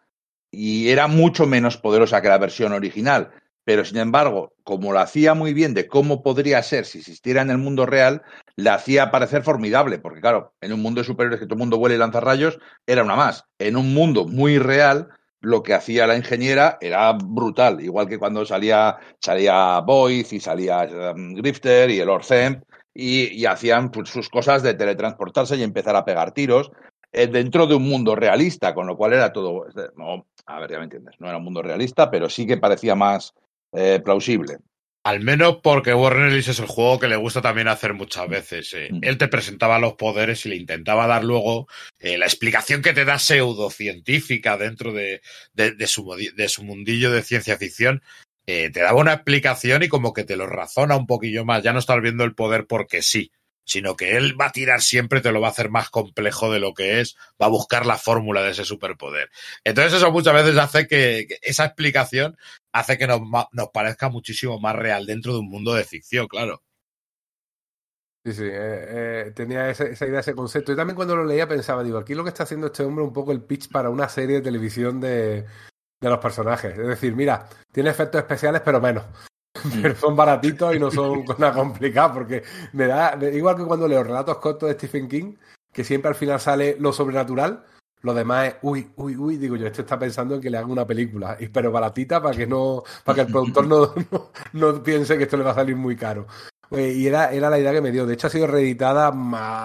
y 0.50 0.88
era 0.88 1.06
mucho 1.06 1.46
menos 1.46 1.76
poderosa 1.76 2.22
que 2.22 2.28
la 2.28 2.38
versión 2.38 2.72
original 2.72 3.30
pero 3.64 3.84
sin 3.84 3.98
embargo, 3.98 4.52
como 4.62 4.92
lo 4.92 5.00
hacía 5.00 5.34
muy 5.34 5.54
bien 5.54 5.74
de 5.74 5.88
cómo 5.88 6.22
podría 6.22 6.62
ser 6.62 6.84
si 6.84 6.98
existiera 6.98 7.42
en 7.42 7.50
el 7.50 7.58
mundo 7.58 7.86
real, 7.86 8.22
la 8.56 8.74
hacía 8.74 9.10
parecer 9.10 9.42
formidable, 9.42 9.98
porque 9.98 10.20
claro, 10.20 10.54
en 10.60 10.72
un 10.72 10.82
mundo 10.82 11.00
de 11.00 11.06
superhéroes 11.06 11.40
que 11.40 11.46
todo 11.46 11.54
el 11.54 11.60
mundo 11.60 11.78
vuela 11.78 11.94
y 11.94 11.98
lanza 11.98 12.20
rayos, 12.20 12.58
era 12.86 13.02
una 13.02 13.16
más. 13.16 13.44
En 13.58 13.76
un 13.76 13.94
mundo 13.94 14.26
muy 14.26 14.58
real, 14.58 15.08
lo 15.40 15.62
que 15.62 15.74
hacía 15.74 16.06
la 16.06 16.16
ingeniera 16.16 16.78
era 16.80 17.12
brutal, 17.12 17.80
igual 17.80 18.08
que 18.08 18.18
cuando 18.18 18.44
salía, 18.44 18.96
salía 19.20 19.80
Boyce 19.80 20.36
y 20.36 20.40
salía 20.40 20.86
um, 21.14 21.34
Grifter 21.34 21.90
y 21.90 22.00
el 22.00 22.08
Orzemp, 22.08 22.64
y, 22.94 23.32
y 23.34 23.46
hacían 23.46 23.90
pues, 23.90 24.08
sus 24.08 24.28
cosas 24.28 24.62
de 24.62 24.74
teletransportarse 24.74 25.56
y 25.56 25.62
empezar 25.62 25.96
a 25.96 26.04
pegar 26.04 26.32
tiros 26.32 26.70
eh, 27.12 27.26
dentro 27.26 27.66
de 27.66 27.74
un 27.74 27.88
mundo 27.88 28.14
realista, 28.14 28.74
con 28.74 28.86
lo 28.86 28.96
cual 28.96 29.12
era 29.12 29.32
todo, 29.32 29.66
no, 29.96 30.26
a 30.46 30.60
ver, 30.60 30.70
ya 30.70 30.78
me 30.78 30.84
entiendes, 30.84 31.14
no 31.18 31.28
era 31.28 31.38
un 31.38 31.44
mundo 31.44 31.62
realista, 31.62 32.10
pero 32.10 32.28
sí 32.28 32.46
que 32.46 32.56
parecía 32.56 32.94
más, 32.94 33.34
eh, 33.74 34.00
plausible. 34.04 34.58
Al 35.04 35.20
menos 35.20 35.58
porque 35.62 35.92
Warren 35.92 36.32
Ellis 36.32 36.48
es 36.48 36.60
el 36.60 36.66
juego 36.66 36.98
que 36.98 37.08
le 37.08 37.16
gusta 37.16 37.42
también 37.42 37.68
hacer 37.68 37.92
muchas 37.92 38.26
veces. 38.26 38.72
Eh. 38.72 38.88
Mm. 38.90 39.00
Él 39.02 39.18
te 39.18 39.28
presentaba 39.28 39.78
los 39.78 39.94
poderes 39.94 40.46
y 40.46 40.48
le 40.48 40.56
intentaba 40.56 41.06
dar 41.06 41.22
luego 41.24 41.68
eh, 41.98 42.16
la 42.16 42.24
explicación 42.24 42.80
que 42.80 42.94
te 42.94 43.04
da 43.04 43.18
pseudocientífica 43.18 44.56
dentro 44.56 44.94
de, 44.94 45.20
de, 45.52 45.72
de, 45.72 45.86
su, 45.86 46.10
de 46.34 46.48
su 46.48 46.64
mundillo 46.64 47.10
de 47.10 47.22
ciencia 47.22 47.58
ficción. 47.58 48.02
Eh, 48.46 48.70
te 48.70 48.80
daba 48.80 48.98
una 48.98 49.12
explicación 49.12 49.82
y 49.82 49.88
como 49.88 50.14
que 50.14 50.24
te 50.24 50.36
lo 50.36 50.46
razona 50.46 50.96
un 50.96 51.06
poquillo 51.06 51.44
más. 51.44 51.62
Ya 51.62 51.74
no 51.74 51.80
estás 51.80 52.00
viendo 52.00 52.24
el 52.24 52.34
poder 52.34 52.66
porque 52.66 53.02
sí, 53.02 53.30
sino 53.66 53.96
que 53.96 54.16
él 54.16 54.40
va 54.40 54.46
a 54.46 54.52
tirar 54.52 54.80
siempre, 54.80 55.20
te 55.20 55.32
lo 55.32 55.40
va 55.42 55.48
a 55.48 55.50
hacer 55.50 55.68
más 55.68 55.90
complejo 55.90 56.50
de 56.50 56.60
lo 56.60 56.72
que 56.72 57.00
es, 57.00 57.14
va 57.40 57.46
a 57.46 57.50
buscar 57.50 57.84
la 57.84 57.98
fórmula 57.98 58.42
de 58.42 58.52
ese 58.52 58.64
superpoder. 58.64 59.28
Entonces 59.64 59.92
eso 59.92 60.10
muchas 60.12 60.32
veces 60.32 60.56
hace 60.56 60.86
que, 60.86 61.26
que 61.28 61.38
esa 61.42 61.66
explicación 61.66 62.38
hace 62.74 62.98
que 62.98 63.06
nos, 63.06 63.20
nos, 63.52 63.68
parezca 63.72 64.08
muchísimo 64.10 64.60
más 64.60 64.76
real 64.76 65.06
dentro 65.06 65.32
de 65.32 65.38
un 65.38 65.48
mundo 65.48 65.72
de 65.74 65.84
ficción, 65.84 66.26
claro. 66.28 66.62
Sí, 68.26 68.32
sí, 68.32 68.44
eh, 68.44 68.50
eh, 69.26 69.32
tenía 69.34 69.70
esa, 69.70 69.84
esa, 69.84 70.06
idea, 70.06 70.20
ese 70.20 70.34
concepto. 70.34 70.72
Y 70.72 70.76
también 70.76 70.96
cuando 70.96 71.14
lo 71.14 71.24
leía 71.24 71.46
pensaba, 71.46 71.82
digo, 71.82 71.98
aquí 71.98 72.14
lo 72.14 72.24
que 72.24 72.30
está 72.30 72.44
haciendo 72.44 72.68
este 72.68 72.82
hombre 72.82 73.04
es 73.04 73.08
un 73.08 73.14
poco 73.14 73.32
el 73.32 73.42
pitch 73.42 73.70
para 73.70 73.90
una 73.90 74.08
serie 74.08 74.36
de 74.36 74.42
televisión 74.42 75.00
de, 75.00 75.44
de 76.00 76.08
los 76.08 76.18
personajes. 76.18 76.78
Es 76.78 76.86
decir, 76.86 77.14
mira, 77.14 77.48
tiene 77.72 77.90
efectos 77.90 78.20
especiales, 78.20 78.62
pero 78.64 78.80
menos 78.80 79.04
pero 79.82 79.94
son 79.94 80.16
baratitos 80.16 80.74
y 80.74 80.78
no 80.78 80.90
son 80.90 81.24
nada 81.38 81.54
complicadas, 81.54 82.12
porque 82.12 82.42
me 82.72 82.86
da, 82.86 83.16
igual 83.32 83.56
que 83.56 83.64
cuando 83.64 83.88
leo 83.88 84.02
relatos 84.02 84.38
cortos 84.38 84.68
de 84.68 84.74
Stephen 84.74 85.08
King, 85.08 85.34
que 85.72 85.84
siempre 85.84 86.08
al 86.08 86.14
final 86.14 86.40
sale 86.40 86.76
lo 86.78 86.92
sobrenatural, 86.92 87.64
lo 88.04 88.12
demás 88.14 88.48
es, 88.48 88.56
uy, 88.62 88.90
uy, 88.96 89.16
uy, 89.16 89.36
digo 89.38 89.56
yo, 89.56 89.66
este 89.66 89.80
está 89.80 89.98
pensando 89.98 90.34
en 90.34 90.40
que 90.40 90.50
le 90.50 90.58
haga 90.58 90.66
una 90.66 90.86
película, 90.86 91.36
pero 91.52 91.72
baratita 91.72 92.22
para 92.22 92.36
que 92.36 92.46
no, 92.46 92.82
para 93.02 93.16
que 93.16 93.20
el 93.22 93.32
productor 93.32 93.66
no, 93.66 93.94
no, 94.12 94.30
no 94.52 94.82
piense 94.82 95.16
que 95.16 95.24
esto 95.24 95.38
le 95.38 95.44
va 95.44 95.52
a 95.52 95.54
salir 95.54 95.74
muy 95.74 95.96
caro. 95.96 96.26
Y 96.70 97.06
era, 97.06 97.32
era 97.32 97.50
la 97.50 97.58
idea 97.58 97.72
que 97.72 97.80
me 97.80 97.92
dio. 97.92 98.04
De 98.04 98.14
hecho, 98.14 98.26
ha 98.26 98.30
sido 98.30 98.46
reeditada 98.46 99.12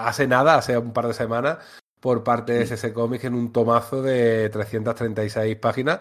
hace 0.06 0.26
nada, 0.26 0.56
hace 0.56 0.78
un 0.78 0.92
par 0.92 1.06
de 1.06 1.14
semanas, 1.14 1.58
por 2.00 2.24
parte 2.24 2.52
de 2.54 2.62
SS 2.62 2.92
Comics 2.92 3.24
en 3.24 3.34
un 3.34 3.52
tomazo 3.52 4.02
de 4.02 4.48
336 4.48 5.56
páginas 5.56 6.00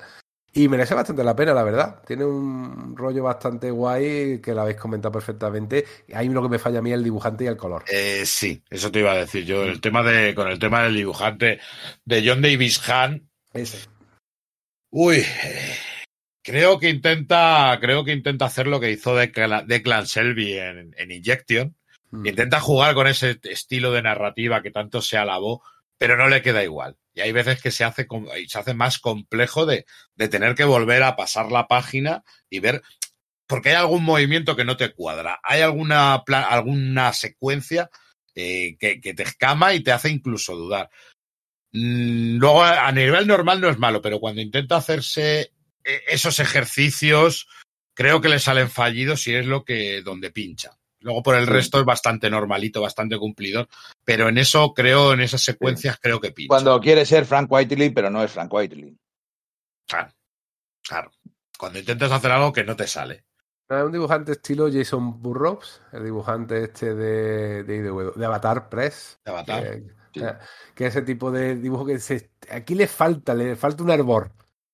y 0.54 0.68
merece 0.68 0.96
bastante 0.96 1.24
la 1.24 1.36
pena, 1.36 1.54
la 1.54 1.64
verdad. 1.64 2.02
Tiene 2.06 2.26
un 2.26 2.96
rollo 2.98 3.24
bastante 3.24 3.70
guay 3.70 4.40
que 4.42 4.54
lo 4.54 4.62
habéis 4.62 4.78
comentado 4.78 5.12
perfectamente. 5.12 5.86
Ahí 6.14 6.28
lo 6.30 6.42
que 6.42 6.50
me 6.50 6.60
falla 6.60 6.80
a 6.80 6.82
mí 6.82 6.90
es 6.90 6.96
el 6.96 7.04
dibujante 7.04 7.44
y 7.44 7.48
el 7.48 7.58
color. 7.58 7.86
Eh, 7.88 8.24
sí, 8.26 8.64
eso 8.70 8.92
te 8.92 9.00
iba 9.00 9.12
a 9.12 9.18
decir 9.18 9.46
yo. 9.46 9.64
El 9.64 9.80
tema 9.80 10.04
de, 10.04 10.34
con 10.34 10.48
el 10.48 10.58
tema 10.58 10.84
del 10.84 10.96
dibujante 10.96 11.60
de 12.04 12.24
John 12.28 12.42
Davis 12.42 12.88
Han. 12.90 13.30
Ese. 13.54 13.88
Uy, 14.92 15.24
creo 16.42 16.80
que 16.80 16.90
intenta, 16.90 17.78
creo 17.80 18.04
que 18.04 18.12
intenta 18.12 18.46
hacer 18.46 18.66
lo 18.66 18.80
que 18.80 18.92
hizo 18.92 19.16
Declan, 19.16 19.68
Declan 19.68 20.08
Selby 20.08 20.54
en, 20.58 20.96
en 20.98 21.12
Injection. 21.12 21.76
Mm. 22.10 22.26
Intenta 22.26 22.60
jugar 22.60 22.96
con 22.96 23.06
ese 23.06 23.40
estilo 23.44 23.92
de 23.92 24.02
narrativa 24.02 24.64
que 24.64 24.72
tanto 24.72 25.02
se 25.02 25.18
alabó, 25.18 25.62
pero 26.00 26.18
no 26.18 26.28
le 26.30 26.42
queda 26.42 26.64
igual. 26.64 26.98
Y 27.14 27.20
hay 27.20 27.32
veces 27.32 27.62
que 27.62 27.70
se 27.70 27.84
hace, 27.84 28.08
se 28.48 28.58
hace 28.58 28.74
más 28.74 28.98
complejo 28.98 29.68
de, 29.68 29.86
de 30.16 30.28
tener 30.30 30.56
que 30.56 30.64
volver 30.64 31.04
a 31.04 31.16
pasar 31.16 31.52
la 31.52 31.68
página 31.68 32.24
y 32.50 32.60
ver, 32.60 32.82
porque 33.46 33.70
hay 33.70 33.76
algún 33.76 34.04
movimiento 34.04 34.56
que 34.56 34.66
no 34.66 34.78
te 34.78 34.94
cuadra, 34.94 35.40
hay 35.44 35.62
alguna, 35.62 36.16
alguna 36.16 37.14
secuencia 37.14 37.90
eh, 38.34 38.78
que, 38.80 39.02
que, 39.02 39.14
te 39.14 39.24
escama 39.24 39.74
y 39.74 39.82
te 39.82 39.92
hace 39.92 40.10
incluso 40.10 40.56
dudar. 40.56 40.90
Mm, 41.74 42.38
luego, 42.38 42.64
a 42.64 42.92
nivel 42.94 43.28
normal 43.28 43.60
no 43.60 43.70
es 43.70 43.78
malo, 43.78 44.02
pero 44.02 44.20
cuando 44.20 44.42
intenta 44.42 44.78
hacerse 44.78 45.52
eh, 45.84 46.04
esos 46.08 46.40
ejercicios, 46.40 47.48
creo 47.94 48.22
que 48.22 48.30
le 48.30 48.40
salen 48.40 48.70
fallidos 48.70 49.28
y 49.28 49.36
es 49.36 49.46
lo 49.46 49.66
que 49.66 50.02
donde 50.02 50.32
pincha. 50.32 50.79
Luego 51.02 51.24
por 51.24 51.36
el 51.36 51.48
resto 51.48 51.80
es 51.80 51.86
bastante 51.86 52.30
normalito, 52.30 52.82
bastante 52.82 53.18
cumplidor. 53.18 53.68
Pero 54.04 54.28
en 54.28 54.38
eso 54.38 54.74
creo, 54.74 55.14
en 55.14 55.22
esas 55.22 55.42
secuencias 55.42 55.96
sí. 55.96 56.02
creo 56.04 56.20
que 56.20 56.32
pincha. 56.32 56.50
Cuando 56.50 56.80
quiere 56.80 57.06
ser 57.06 57.26
Frank 57.26 57.52
Whiteley, 57.52 57.92
pero 57.92 58.10
no 58.10 58.24
es 58.24 58.32
Frank 58.32 58.54
Whiteley. 58.54 58.98
Claro. 59.88 60.12
Claro. 60.84 61.12
Cuando 61.58 61.80
intentas 61.80 62.12
hacer 62.12 62.32
algo 62.32 62.52
que 62.52 62.64
no 62.64 62.76
te 62.76 62.88
sale. 62.88 63.26
Un 63.70 63.92
dibujante 63.92 64.32
estilo 64.32 64.68
Jason 64.72 65.22
Burroughs, 65.22 65.82
el 65.92 66.04
dibujante 66.04 66.64
este 66.64 66.96
de, 66.96 67.64
de, 67.64 67.84
de, 67.84 68.12
de 68.16 68.26
Avatar 68.26 68.68
Press. 68.68 69.20
De 69.24 69.32
Avatar. 69.32 69.64
Que, 70.12 70.20
sí. 70.20 70.26
que, 70.74 70.88
ese 70.88 71.04
tipo 71.04 71.30
de 71.30 71.56
dibujo 71.56 71.86
que 71.86 72.00
se, 72.00 72.32
aquí 72.50 72.74
le 72.74 72.88
falta, 72.88 73.36
le 73.36 73.56
falta 73.56 73.84
un 73.84 73.92
hervor. 73.92 74.32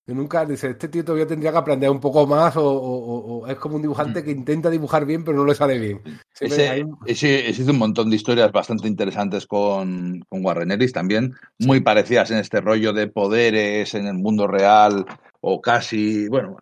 Yo 0.08 0.14
nunca 0.14 0.46
dice, 0.46 0.70
este 0.70 0.88
tío 0.88 1.04
todavía 1.04 1.26
tendría 1.26 1.52
que 1.52 1.58
aprender 1.58 1.90
un 1.90 2.00
poco 2.00 2.28
más 2.28 2.56
o, 2.58 2.64
o, 2.64 3.40
o, 3.40 3.48
es 3.48 3.56
como 3.56 3.78
un 3.78 3.82
dibujante 3.82 4.24
que 4.24 4.30
intenta 4.30 4.70
dibujar 4.70 5.04
bien 5.04 5.24
pero 5.24 5.38
no 5.38 5.46
le 5.46 5.56
sale 5.56 5.80
bien. 5.80 6.02
Ese, 6.40 6.70
hay... 6.70 6.84
ese, 7.08 7.50
ese, 7.50 7.64
un 7.64 7.80
montón 7.80 8.12
de 8.12 8.16
historias 8.16 8.52
bastante 8.52 8.88
interesantes 8.88 9.48
con, 9.48 10.24
con 10.30 10.46
Warren 10.46 10.72
Ellis 10.72 10.94
también, 10.94 11.34
muy 11.58 11.80
parecidas 11.80 12.30
en 12.30 12.38
este 12.38 12.62
rollo 12.62 12.94
de 12.94 13.08
poderes 13.08 13.96
en 13.96 14.06
el 14.06 14.14
mundo 14.14 14.46
real 14.46 15.06
o 15.42 15.60
casi, 15.60 16.28
bueno, 16.28 16.58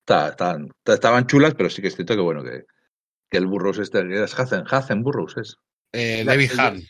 está, 0.00 0.28
está, 0.28 0.58
estaban 0.86 1.26
chulas, 1.26 1.54
pero 1.54 1.70
sí 1.70 1.82
que 1.82 1.88
es 1.88 1.96
cierto 1.96 2.14
que 2.14 2.22
bueno, 2.22 2.44
que, 2.44 2.64
que 3.28 3.38
el 3.38 3.46
Burroughs 3.46 3.78
este, 3.78 4.22
es 4.22 4.38
Hazen, 4.38 4.62
Hazen 4.70 5.02
Burroughs 5.02 5.36
es. 5.36 5.56
Eh, 5.92 6.22
David 6.24 6.50
Han. 6.58 6.82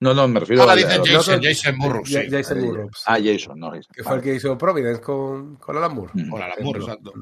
No, 0.00 0.14
no, 0.14 0.28
me 0.28 0.40
refiero 0.40 0.62
ah, 0.62 0.72
a. 0.72 0.76
Jason, 0.76 1.78
Burroughs. 1.78 2.08
Sí. 2.08 2.30
Jason. 2.30 2.90
Ah, 3.06 3.18
Jason, 3.22 3.58
no. 3.58 3.70
Jason. 3.70 3.92
Que 3.92 4.04
fue 4.04 4.16
el 4.16 4.22
que 4.22 4.34
hizo 4.34 4.56
Providence 4.56 5.00
con, 5.00 5.56
con 5.56 5.76
Alan 5.76 5.94
Moore. 5.94 6.12
Mm. 6.14 6.30
Con 6.30 6.42
Alan 6.42 6.58
Moore, 6.62 6.80
exacto. 6.80 7.12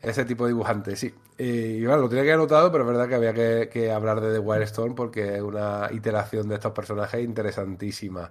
Ese 0.00 0.24
tipo 0.24 0.44
de 0.44 0.50
dibujante, 0.50 0.96
sí. 0.96 1.12
Eh, 1.38 1.78
y 1.80 1.86
bueno, 1.86 2.02
lo 2.02 2.08
tenía 2.08 2.24
que 2.24 2.32
haber 2.32 2.42
notado, 2.42 2.70
pero 2.70 2.84
es 2.84 2.88
verdad 2.88 3.08
que 3.08 3.14
había 3.14 3.32
que, 3.32 3.68
que 3.72 3.90
hablar 3.90 4.20
de 4.20 4.32
The 4.32 4.38
Wildstorm 4.38 4.94
porque 4.94 5.36
es 5.36 5.42
una 5.42 5.88
iteración 5.92 6.48
de 6.48 6.56
estos 6.56 6.72
personajes 6.72 7.24
interesantísima. 7.24 8.30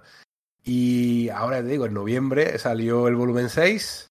Y 0.64 1.28
ahora 1.30 1.58
te 1.58 1.68
digo, 1.68 1.86
en 1.86 1.94
noviembre 1.94 2.58
salió 2.58 3.08
el 3.08 3.16
volumen 3.16 3.48
6 3.48 4.06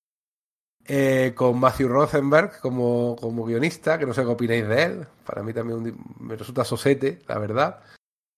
eh, 0.85 1.33
con 1.35 1.59
Matthew 1.59 1.87
Rosenberg 1.87 2.59
como, 2.59 3.15
como 3.15 3.45
guionista, 3.45 3.97
que 3.97 4.05
no 4.05 4.13
sé 4.13 4.23
qué 4.23 4.27
opináis 4.27 4.67
de 4.67 4.83
él. 4.83 5.07
Para 5.25 5.41
mí 5.43 5.53
también 5.53 5.79
un, 5.79 6.15
me 6.19 6.35
resulta 6.35 6.65
sosete, 6.65 7.19
la 7.27 7.37
verdad. 7.39 7.79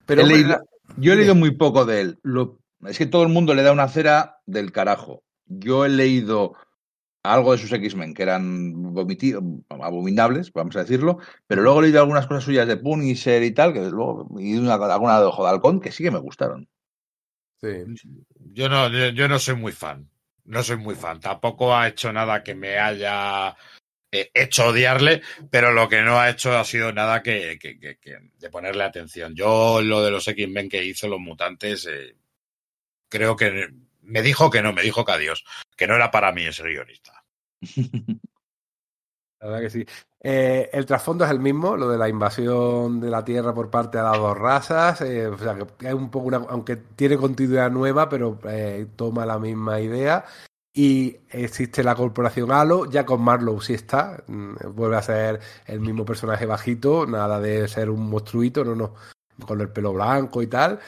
Pero 0.05 0.21
he 0.21 0.25
leído, 0.25 0.59
yo 0.97 1.13
he 1.13 1.15
leído 1.15 1.35
muy 1.35 1.51
poco 1.51 1.85
de 1.85 2.01
él. 2.01 2.19
Lo, 2.23 2.59
es 2.85 2.97
que 2.97 3.05
todo 3.05 3.23
el 3.23 3.29
mundo 3.29 3.53
le 3.53 3.63
da 3.63 3.71
una 3.71 3.87
cera 3.87 4.39
del 4.45 4.71
carajo. 4.71 5.23
yo 5.45 5.85
he 5.85 5.89
leído 5.89 6.53
algo 7.23 7.53
de 7.53 7.57
sus 7.57 7.71
X-Men 7.71 8.13
que 8.13 8.23
eran 8.23 8.93
abominables, 9.69 10.51
vamos 10.51 10.75
a 10.75 10.81
decirlo, 10.81 11.19
pero 11.47 11.61
luego 11.61 11.79
he 11.79 11.83
leído 11.83 12.01
algunas 12.01 12.27
cosas 12.27 12.43
suyas 12.43 12.67
de 12.67 12.77
Punisher 12.77 13.43
y 13.43 13.51
tal, 13.51 13.71
que 13.71 13.79
luego, 13.79 14.27
y 14.37 14.57
una, 14.57 14.73
alguna 14.73 15.19
de 15.19 15.25
Ojo 15.25 15.43
de 15.43 15.49
Halcón, 15.49 15.79
que 15.79 15.91
sí 15.91 16.03
que 16.03 16.11
me 16.11 16.19
gustaron. 16.19 16.67
Sí. 17.61 17.69
Yo 18.51 18.67
no, 18.67 18.89
yo 18.89 19.27
no 19.29 19.39
soy 19.39 19.55
muy 19.55 19.71
fan. 19.71 20.09
No 20.43 20.61
soy 20.61 20.75
muy 20.75 20.95
fan. 20.95 21.21
Tampoco 21.21 21.73
ha 21.73 21.87
hecho 21.87 22.11
nada 22.11 22.43
que 22.43 22.53
me 22.53 22.77
haya 22.77 23.55
hecho 24.33 24.67
odiarle, 24.67 25.21
pero 25.49 25.71
lo 25.71 25.89
que 25.89 26.01
no 26.01 26.19
ha 26.19 26.29
hecho 26.29 26.57
ha 26.57 26.63
sido 26.63 26.91
nada 26.91 27.21
que, 27.21 27.57
de 27.59 28.49
ponerle 28.49 28.83
atención. 28.83 29.35
Yo 29.35 29.81
lo 29.81 30.03
de 30.03 30.11
los 30.11 30.27
X-Men 30.27 30.69
que 30.69 30.83
hizo 30.83 31.07
los 31.07 31.19
mutantes, 31.19 31.87
eh, 31.87 32.15
creo 33.09 33.35
que 33.35 33.69
me 34.01 34.21
dijo 34.21 34.49
que 34.49 34.61
no, 34.61 34.73
me 34.73 34.81
dijo 34.81 35.05
que 35.05 35.11
adiós, 35.11 35.43
que 35.75 35.87
no 35.87 35.95
era 35.95 36.11
para 36.11 36.31
mí 36.31 36.45
ese 36.45 36.63
guionista. 36.63 37.23
La 39.39 39.49
verdad 39.49 39.61
que 39.61 39.69
sí. 39.69 39.85
Eh, 40.21 40.69
el 40.71 40.85
trasfondo 40.85 41.25
es 41.25 41.31
el 41.31 41.39
mismo, 41.39 41.75
lo 41.75 41.89
de 41.89 41.97
la 41.97 42.07
invasión 42.07 43.01
de 43.01 43.09
la 43.09 43.25
Tierra 43.25 43.53
por 43.53 43.69
parte 43.69 43.97
de 43.97 44.03
las 44.05 44.17
dos 44.17 44.37
razas. 44.37 45.01
Eh, 45.01 45.27
o 45.27 45.37
sea, 45.37 45.57
que 45.77 45.87
es 45.87 45.93
un 45.93 46.09
poco 46.09 46.27
una, 46.27 46.37
aunque 46.47 46.77
tiene 46.77 47.17
continuidad 47.17 47.69
nueva, 47.69 48.07
pero 48.07 48.39
toma 48.95 49.25
la 49.25 49.39
misma 49.39 49.81
idea. 49.81 50.23
Y 50.73 51.17
existe 51.29 51.83
la 51.83 51.95
corporación 51.95 52.51
Halo, 52.51 52.89
ya 52.89 53.05
con 53.05 53.21
Marlowe 53.21 53.61
sí 53.61 53.73
está, 53.73 54.23
mm, 54.25 54.73
vuelve 54.73 54.97
a 54.97 55.03
ser 55.03 55.39
el 55.67 55.79
mismo 55.79 56.03
personaje 56.03 56.47
bajito, 56.47 57.05
nada 57.05 57.39
de 57.39 57.67
ser 57.67 57.89
un 57.91 58.09
monstruito, 58.09 58.65
no, 58.65 58.75
no, 58.75 58.95
con 59.45 59.61
el 59.61 59.69
pelo 59.69 59.93
blanco 59.93 60.41
y 60.41 60.47
tal 60.47 60.79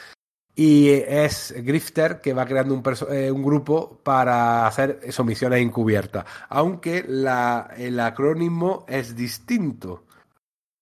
y 0.58 0.88
es 0.90 1.54
Grifter 1.54 2.22
que 2.22 2.32
va 2.32 2.46
creando 2.46 2.72
un, 2.72 2.82
eh, 3.10 3.30
un, 3.30 3.42
grupo 3.42 4.00
para 4.02 4.66
hacer 4.66 5.00
eso, 5.02 5.22
misiones 5.22 5.60
encubiertas. 5.60 6.24
Aunque 6.48 7.04
la, 7.06 7.74
el 7.76 8.00
acrónimo 8.00 8.86
es 8.88 9.14
distinto. 9.14 10.06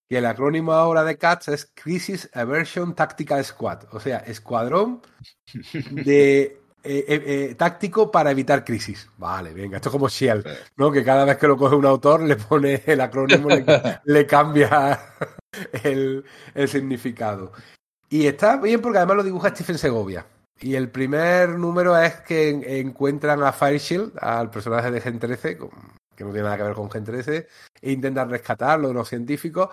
Y 0.07 0.15
el 0.15 0.27
acrónimo 0.27 0.71
ahora 0.71 1.03
de 1.03 1.17
CATS 1.17 1.49
es 1.49 1.71
Crisis 1.73 2.29
Aversion 2.33 2.95
Tactical 2.95 3.43
Squad. 3.43 3.83
O 3.91 3.99
sea, 3.99 4.19
escuadrón 4.19 5.01
de 5.91 6.61
eh, 6.85 7.05
eh, 7.07 7.23
eh, 7.25 7.55
táctico 7.55 8.11
para 8.11 8.31
evitar 8.31 8.63
crisis. 8.63 9.09
Vale, 9.17 9.53
venga, 9.53 9.77
esto 9.77 9.89
es 9.89 9.93
como 9.93 10.07
Shell, 10.07 10.43
¿no? 10.77 10.91
Que 10.91 11.03
cada 11.03 11.25
vez 11.25 11.37
que 11.37 11.47
lo 11.47 11.57
coge 11.57 11.75
un 11.75 11.85
autor 11.85 12.21
le 12.21 12.35
pone 12.35 12.83
el 12.85 13.01
acrónimo, 13.01 13.49
le, 13.49 13.65
le 14.05 14.27
cambia 14.27 14.99
el, 15.83 16.23
el 16.53 16.67
significado. 16.67 17.51
Y 18.09 18.27
está 18.27 18.57
bien 18.57 18.81
porque 18.81 18.99
además 18.99 19.17
lo 19.17 19.23
dibuja 19.23 19.49
Stephen 19.49 19.77
Segovia. 19.77 20.25
Y 20.59 20.75
el 20.75 20.89
primer 20.89 21.49
número 21.49 21.97
es 21.97 22.21
que 22.21 22.79
encuentran 22.79 23.43
a 23.43 23.51
Fireshield, 23.51 24.13
al 24.21 24.49
personaje 24.49 24.91
de 24.91 25.01
Gen 25.01 25.19
13, 25.19 25.57
que 26.15 26.23
no 26.23 26.31
tiene 26.31 26.43
nada 26.43 26.57
que 26.57 26.63
ver 26.63 26.73
con 26.73 26.89
Gen 26.89 27.03
13, 27.03 27.47
e 27.81 27.91
intentan 27.91 28.29
rescatarlo 28.29 28.87
de 28.87 28.93
los 28.93 29.09
científicos, 29.09 29.69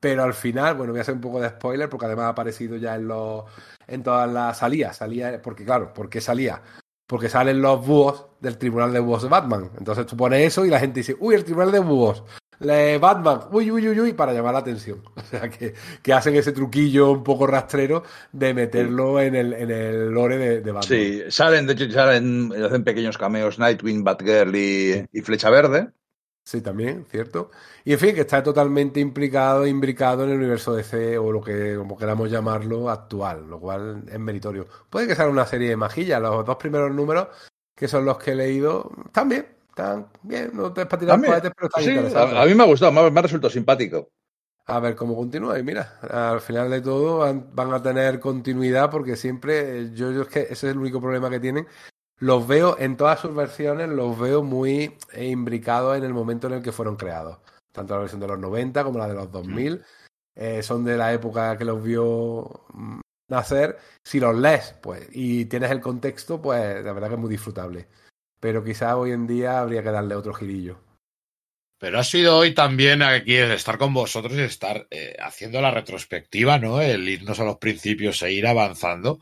pero 0.00 0.24
al 0.24 0.34
final, 0.34 0.74
bueno, 0.74 0.92
voy 0.92 0.98
a 0.98 1.02
hacer 1.02 1.14
un 1.14 1.20
poco 1.20 1.40
de 1.40 1.50
spoiler 1.50 1.88
porque 1.88 2.06
además 2.06 2.24
ha 2.24 2.28
aparecido 2.30 2.76
ya 2.76 2.96
en 2.96 3.06
los 3.06 3.44
en 3.86 4.02
todas 4.02 4.30
las 4.32 4.58
salidas, 4.58 4.96
salía 4.96 5.40
porque 5.42 5.64
claro, 5.64 5.92
¿por 5.92 6.08
qué 6.08 6.20
salía? 6.20 6.62
Porque 7.06 7.28
salen 7.28 7.60
los 7.60 7.86
búhos 7.86 8.26
del 8.40 8.56
Tribunal 8.56 8.92
de 8.92 9.00
Búhos 9.00 9.22
de 9.22 9.28
Batman. 9.28 9.70
Entonces 9.78 10.06
tú 10.06 10.16
pones 10.16 10.46
eso 10.46 10.64
y 10.64 10.70
la 10.70 10.80
gente 10.80 11.00
dice, 11.00 11.16
"Uy, 11.18 11.34
el 11.34 11.44
Tribunal 11.44 11.72
de 11.72 11.80
Búhos." 11.80 12.24
le 12.60 12.98
Batman, 12.98 13.40
uy, 13.52 13.70
uy, 13.70 13.88
uy, 13.88 14.00
uy, 14.00 14.12
para 14.12 14.32
llamar 14.32 14.52
la 14.52 14.60
atención. 14.60 15.02
O 15.16 15.22
sea, 15.30 15.48
que, 15.48 15.74
que 16.02 16.12
hacen 16.12 16.34
ese 16.34 16.52
truquillo 16.52 17.12
un 17.12 17.22
poco 17.22 17.46
rastrero 17.46 18.02
de 18.32 18.52
meterlo 18.52 19.20
en 19.20 19.36
el, 19.36 19.52
en 19.52 19.70
el 19.70 20.10
lore 20.10 20.38
de, 20.38 20.72
Batman. 20.72 20.82
Sí, 20.82 21.22
salen, 21.28 21.66
de 21.66 21.74
hecho, 21.74 21.90
salen, 21.90 22.52
hacen 22.52 22.82
pequeños 22.82 23.16
cameos 23.16 23.60
Nightwing, 23.60 24.02
Batgirl 24.02 24.56
y 24.56 25.20
Flecha 25.22 25.50
Verde. 25.50 25.92
Sí, 26.50 26.62
también, 26.62 27.06
cierto. 27.08 27.52
Y 27.84 27.92
en 27.92 28.00
fin, 28.00 28.12
que 28.12 28.22
está 28.22 28.42
totalmente 28.42 28.98
implicado, 28.98 29.64
imbricado 29.68 30.24
en 30.24 30.30
el 30.30 30.38
universo 30.38 30.74
DC 30.74 31.16
o 31.16 31.30
lo 31.30 31.40
que 31.40 31.76
como 31.76 31.96
queramos 31.96 32.28
llamarlo 32.28 32.90
actual, 32.90 33.48
lo 33.48 33.60
cual 33.60 34.02
es 34.10 34.18
meritorio. 34.18 34.66
Puede 34.90 35.06
que 35.06 35.14
sea 35.14 35.28
una 35.28 35.46
serie 35.46 35.68
de 35.68 35.76
majillas, 35.76 36.20
los 36.20 36.44
dos 36.44 36.56
primeros 36.56 36.92
números, 36.92 37.28
que 37.72 37.86
son 37.86 38.04
los 38.04 38.18
que 38.18 38.32
he 38.32 38.34
leído, 38.34 38.90
también 39.12 39.46
están 39.68 40.08
bien, 40.22 40.50
no 40.52 40.72
te 40.72 40.80
es 40.80 40.86
para 40.88 40.98
tirar 40.98 41.24
cohetes, 41.24 41.52
pero 41.54 41.68
están 41.68 41.84
sí, 41.84 41.90
interesantes. 41.90 42.36
A, 42.36 42.42
a, 42.42 42.46
mí 42.46 42.54
me 42.56 42.64
ha 42.64 42.66
gustado, 42.66 42.90
me 42.90 43.00
ha, 43.00 43.10
me 43.10 43.20
ha 43.20 43.22
resultado 43.22 43.50
simpático. 43.52 44.10
A 44.66 44.80
ver 44.80 44.96
cómo 44.96 45.14
continúa. 45.14 45.56
Y 45.56 45.62
mira, 45.62 46.00
al 46.00 46.40
final 46.40 46.68
de 46.68 46.80
todo 46.80 47.18
van, 47.18 47.54
van 47.54 47.72
a 47.72 47.80
tener 47.80 48.18
continuidad 48.18 48.90
porque 48.90 49.14
siempre, 49.14 49.94
yo, 49.94 50.10
yo, 50.10 50.22
es 50.22 50.28
que 50.28 50.40
ese 50.40 50.52
es 50.52 50.64
el 50.64 50.78
único 50.78 51.00
problema 51.00 51.30
que 51.30 51.38
tienen. 51.38 51.68
Los 52.20 52.46
veo 52.46 52.76
en 52.78 52.96
todas 52.96 53.18
sus 53.18 53.34
versiones, 53.34 53.88
los 53.88 54.18
veo 54.18 54.42
muy 54.42 54.96
imbricados 55.16 55.98
en 55.98 56.04
el 56.04 56.14
momento 56.14 56.46
en 56.46 56.54
el 56.54 56.62
que 56.62 56.72
fueron 56.72 56.96
creados. 56.96 57.38
Tanto 57.72 57.94
la 57.94 58.00
versión 58.00 58.20
de 58.20 58.28
los 58.28 58.38
90 58.38 58.84
como 58.84 58.98
la 58.98 59.08
de 59.08 59.14
los 59.14 59.32
2000. 59.32 59.74
Mm. 59.74 59.80
Eh, 60.36 60.62
son 60.62 60.84
de 60.84 60.96
la 60.96 61.12
época 61.12 61.58
que 61.58 61.64
los 61.64 61.82
vio 61.82 62.66
nacer. 63.28 63.78
Si 64.04 64.20
los 64.20 64.36
lees 64.36 64.74
pues 64.80 65.08
y 65.12 65.46
tienes 65.46 65.70
el 65.70 65.80
contexto, 65.80 66.40
pues 66.40 66.84
la 66.84 66.92
verdad 66.92 67.08
que 67.08 67.14
es 67.14 67.20
muy 67.20 67.30
disfrutable 67.30 67.88
pero 68.40 68.64
quizá 68.64 68.96
hoy 68.96 69.12
en 69.12 69.26
día 69.26 69.60
habría 69.60 69.82
que 69.82 69.90
darle 69.90 70.14
otro 70.14 70.32
girillo. 70.32 70.80
Pero 71.78 71.98
ha 71.98 72.04
sido 72.04 72.36
hoy 72.36 72.52
también 72.52 73.02
aquí 73.02 73.36
el 73.36 73.52
estar 73.52 73.78
con 73.78 73.94
vosotros 73.94 74.34
y 74.34 74.40
estar 74.40 74.86
eh, 74.90 75.16
haciendo 75.18 75.60
la 75.62 75.70
retrospectiva, 75.70 76.58
¿no? 76.58 76.80
El 76.80 77.08
irnos 77.08 77.38
a 77.40 77.44
los 77.44 77.56
principios 77.56 78.22
e 78.22 78.32
ir 78.32 78.46
avanzando. 78.46 79.20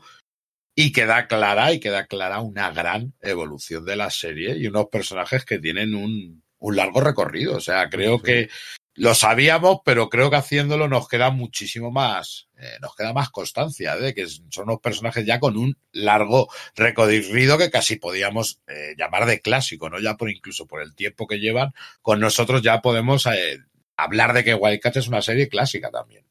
Y 0.81 0.93
queda 0.93 1.27
clara, 1.27 1.73
y 1.73 1.81
queda 1.81 2.07
clara 2.07 2.39
una 2.39 2.71
gran 2.71 3.13
evolución 3.19 3.83
de 3.83 3.97
la 3.97 4.09
serie 4.09 4.55
y 4.55 4.65
unos 4.67 4.85
personajes 4.85 5.43
que 5.43 5.59
tienen 5.59 5.93
un, 5.93 6.41
un 6.57 6.75
largo 6.77 7.01
recorrido. 7.01 7.57
O 7.57 7.59
sea, 7.59 7.89
creo 7.89 8.15
sí. 8.19 8.23
que 8.23 8.49
lo 8.95 9.13
sabíamos, 9.13 9.79
pero 9.83 10.07
creo 10.07 10.29
que 10.29 10.37
haciéndolo 10.37 10.87
nos 10.87 11.09
queda 11.09 11.31
muchísimo 11.31 11.91
más, 11.91 12.47
eh, 12.57 12.77
nos 12.79 12.95
queda 12.95 13.11
más 13.11 13.29
constancia 13.29 13.97
de 13.97 14.13
que 14.13 14.25
son 14.27 14.69
unos 14.69 14.79
personajes 14.79 15.25
ya 15.25 15.41
con 15.41 15.57
un 15.57 15.77
largo 15.91 16.47
recorrido 16.77 17.57
que 17.57 17.69
casi 17.69 17.97
podíamos 17.97 18.61
eh, 18.67 18.95
llamar 18.97 19.25
de 19.25 19.41
clásico, 19.41 19.89
¿no? 19.89 19.99
Ya 19.99 20.15
por 20.15 20.29
incluso 20.29 20.65
por 20.65 20.81
el 20.81 20.95
tiempo 20.95 21.27
que 21.27 21.39
llevan, 21.39 21.73
con 22.01 22.21
nosotros 22.21 22.61
ya 22.61 22.79
podemos 22.79 23.25
eh, 23.25 23.59
hablar 23.97 24.31
de 24.31 24.45
que 24.45 24.55
Wildcat 24.55 24.95
es 24.95 25.09
una 25.09 25.21
serie 25.21 25.49
clásica 25.49 25.91
también. 25.91 26.23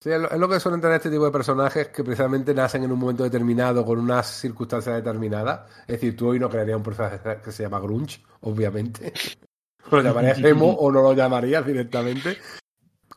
Sí, 0.00 0.10
es 0.10 0.38
lo 0.38 0.48
que 0.48 0.60
suelen 0.60 0.80
tener 0.80 0.96
este 0.96 1.10
tipo 1.10 1.24
de 1.24 1.32
personajes 1.32 1.88
que 1.88 2.04
precisamente 2.04 2.54
nacen 2.54 2.84
en 2.84 2.92
un 2.92 2.98
momento 3.00 3.24
determinado, 3.24 3.84
con 3.84 3.98
unas 3.98 4.28
circunstancias 4.28 4.94
determinadas. 4.94 5.68
Es 5.82 6.00
decir, 6.00 6.16
tú 6.16 6.28
hoy 6.28 6.38
no 6.38 6.48
crearías 6.48 6.76
un 6.76 6.84
personaje 6.84 7.18
que 7.42 7.50
se 7.50 7.64
llama 7.64 7.80
Grunge, 7.80 8.22
obviamente. 8.42 9.12
lo 9.90 10.00
llamarías 10.00 10.38
emo 10.38 10.70
o 10.70 10.92
no 10.92 11.02
lo 11.02 11.14
llamarías 11.14 11.66
directamente, 11.66 12.38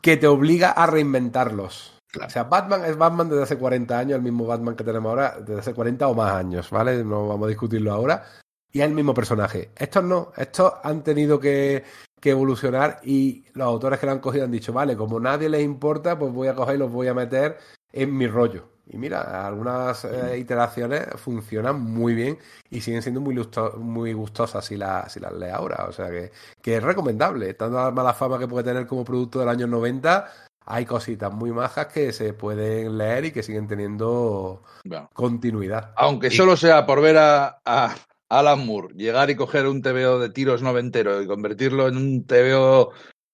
que 0.00 0.16
te 0.16 0.26
obliga 0.26 0.72
a 0.72 0.86
reinventarlos. 0.86 1.98
Claro. 2.08 2.26
O 2.26 2.30
sea, 2.30 2.44
Batman 2.44 2.84
es 2.84 2.98
Batman 2.98 3.28
desde 3.28 3.44
hace 3.44 3.58
40 3.58 3.98
años, 3.98 4.16
el 4.16 4.22
mismo 4.22 4.44
Batman 4.44 4.74
que 4.74 4.84
tenemos 4.84 5.08
ahora, 5.08 5.36
desde 5.38 5.60
hace 5.60 5.74
40 5.74 6.08
o 6.08 6.14
más 6.14 6.32
años, 6.34 6.68
¿vale? 6.70 7.04
No 7.04 7.28
vamos 7.28 7.46
a 7.46 7.48
discutirlo 7.48 7.92
ahora. 7.92 8.24
Y 8.72 8.80
es 8.80 8.86
el 8.86 8.94
mismo 8.94 9.14
personaje. 9.14 9.70
Estos 9.76 10.02
no, 10.02 10.32
estos 10.36 10.72
han 10.82 11.02
tenido 11.02 11.38
que, 11.38 11.84
que 12.20 12.30
evolucionar 12.30 13.00
y 13.02 13.44
los 13.54 13.66
autores 13.66 13.98
que 13.98 14.06
lo 14.06 14.12
han 14.12 14.20
cogido 14.20 14.44
han 14.44 14.50
dicho, 14.50 14.72
vale, 14.72 14.96
como 14.96 15.20
nadie 15.20 15.48
les 15.48 15.62
importa, 15.62 16.18
pues 16.18 16.32
voy 16.32 16.48
a 16.48 16.54
coger 16.54 16.76
y 16.76 16.78
los 16.78 16.90
voy 16.90 17.08
a 17.08 17.14
meter 17.14 17.58
en 17.92 18.16
mi 18.16 18.26
rollo. 18.26 18.72
Y 18.86 18.96
mira, 18.96 19.46
algunas 19.46 20.04
eh, 20.04 20.38
iteraciones 20.38 21.06
funcionan 21.16 21.80
muy 21.80 22.14
bien 22.14 22.38
y 22.68 22.80
siguen 22.80 23.02
siendo 23.02 23.20
muy, 23.20 23.36
gusto 23.36 23.74
muy 23.78 24.12
gustosas 24.12 24.64
si, 24.64 24.76
la, 24.76 25.08
si 25.08 25.20
las 25.20 25.32
lees 25.32 25.52
ahora. 25.52 25.86
O 25.88 25.92
sea 25.92 26.10
que, 26.10 26.32
que 26.60 26.76
es 26.76 26.82
recomendable. 26.82 27.54
Tanto 27.54 27.76
la 27.76 27.90
mala 27.90 28.12
fama 28.12 28.38
que 28.38 28.48
puede 28.48 28.64
tener 28.64 28.86
como 28.86 29.04
producto 29.04 29.38
del 29.38 29.48
año 29.48 29.66
90, 29.66 30.30
hay 30.66 30.84
cositas 30.84 31.32
muy 31.32 31.52
majas 31.52 31.86
que 31.86 32.12
se 32.12 32.34
pueden 32.34 32.98
leer 32.98 33.26
y 33.26 33.32
que 33.32 33.42
siguen 33.42 33.66
teniendo 33.66 34.62
bueno. 34.84 35.10
continuidad. 35.12 35.92
Aunque 35.96 36.30
solo 36.30 36.56
sea 36.56 36.84
por 36.84 37.00
ver 37.00 37.18
a, 37.18 37.60
a, 37.64 37.94
Alan 38.32 38.64
Moore 38.66 38.94
llegar 38.96 39.30
y 39.30 39.36
coger 39.36 39.66
un 39.66 39.82
TVO 39.82 40.18
de 40.18 40.30
tiros 40.30 40.62
noventero 40.62 41.20
y 41.22 41.26
convertirlo 41.26 41.88
en 41.88 41.96
un 41.96 42.26
TVO 42.26 42.92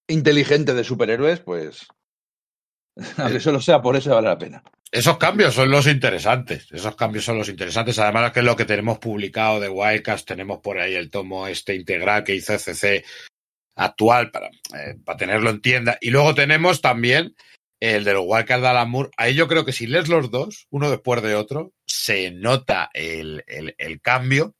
inteligente 0.08 0.74
de 0.74 0.84
superhéroes, 0.84 1.40
pues. 1.40 1.86
Aunque 3.16 3.38
solo 3.38 3.60
sea 3.60 3.80
por 3.80 3.96
eso, 3.96 4.14
vale 4.14 4.28
la 4.28 4.38
pena. 4.38 4.62
Esos 4.90 5.18
cambios 5.18 5.54
son 5.54 5.70
los 5.70 5.86
interesantes. 5.86 6.66
Esos 6.72 6.96
cambios 6.96 7.24
son 7.24 7.38
los 7.38 7.48
interesantes. 7.48 7.98
Además, 7.98 8.32
que 8.32 8.40
es 8.40 8.46
lo 8.46 8.56
que 8.56 8.64
tenemos 8.64 8.98
publicado 8.98 9.60
de 9.60 9.68
Wildcast, 9.68 10.26
tenemos 10.26 10.58
por 10.60 10.78
ahí 10.78 10.94
el 10.94 11.10
tomo 11.10 11.46
este 11.46 11.74
integral 11.74 12.24
que 12.24 12.34
hizo 12.34 12.58
CC 12.58 13.04
actual 13.76 14.30
para, 14.30 14.48
eh, 14.48 14.96
para 15.04 15.18
tenerlo 15.18 15.50
en 15.50 15.60
tienda. 15.60 15.98
Y 16.00 16.10
luego 16.10 16.34
tenemos 16.34 16.80
también 16.80 17.36
el 17.80 18.02
de 18.02 18.14
los 18.14 18.24
Wildcard 18.26 18.62
de 18.62 18.68
Alan 18.68 18.90
Moore. 18.90 19.10
Ahí 19.16 19.34
yo 19.34 19.46
creo 19.46 19.64
que 19.64 19.72
si 19.72 19.86
lees 19.86 20.08
los 20.08 20.30
dos, 20.30 20.66
uno 20.70 20.90
después 20.90 21.22
de 21.22 21.36
otro, 21.36 21.72
se 21.86 22.32
nota 22.32 22.90
el, 22.94 23.44
el, 23.46 23.74
el 23.78 24.00
cambio 24.00 24.56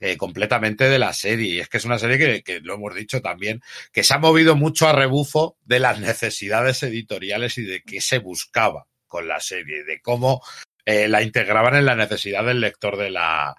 eh, 0.00 0.16
completamente 0.16 0.88
de 0.88 0.98
la 0.98 1.12
serie. 1.12 1.54
Y 1.54 1.60
es 1.60 1.68
que 1.68 1.76
es 1.76 1.84
una 1.84 1.98
serie 1.98 2.18
que, 2.18 2.42
que, 2.42 2.60
lo 2.60 2.74
hemos 2.74 2.94
dicho 2.94 3.20
también, 3.20 3.62
que 3.92 4.02
se 4.02 4.14
ha 4.14 4.18
movido 4.18 4.56
mucho 4.56 4.88
a 4.88 4.92
rebufo 4.92 5.56
de 5.64 5.78
las 5.78 6.00
necesidades 6.00 6.82
editoriales 6.82 7.58
y 7.58 7.62
de 7.62 7.82
qué 7.82 8.00
se 8.00 8.18
buscaba 8.18 8.86
con 9.06 9.28
la 9.28 9.40
serie, 9.40 9.84
de 9.84 10.00
cómo 10.00 10.42
eh, 10.86 11.08
la 11.08 11.22
integraban 11.22 11.74
en 11.74 11.84
la 11.84 11.96
necesidad 11.96 12.44
del 12.44 12.60
lector 12.60 12.96
de 12.96 13.10
la, 13.10 13.54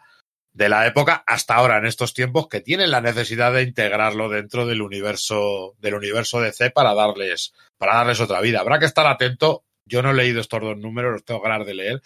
de 0.54 0.70
la 0.70 0.88
época 0.88 1.24
hasta 1.28 1.56
ahora 1.56 1.78
en 1.78 1.86
estos 1.86 2.14
tiempos 2.14 2.48
que 2.48 2.62
tienen 2.62 2.92
la 2.92 3.02
necesidad 3.02 3.54
de 3.54 3.62
integrarlo 3.64 4.30
dentro 4.30 4.66
del 4.66 4.82
universo 4.82 5.76
del 5.80 5.94
universo 5.96 6.42
DC 6.42 6.72
para 6.72 6.94
darles 6.94 7.54
para 7.78 7.96
darles 7.96 8.20
otra 8.20 8.42
vida. 8.42 8.60
Habrá 8.62 8.80
que 8.80 8.86
estar 8.86 9.06
atento. 9.06 9.64
Yo 9.86 10.02
no 10.02 10.12
he 10.12 10.14
leído 10.14 10.42
estos 10.42 10.62
dos 10.62 10.78
números, 10.78 11.14
los 11.14 11.26
tengo 11.26 11.42
ganas 11.42 11.66
de 11.66 11.74
leer, 11.74 12.02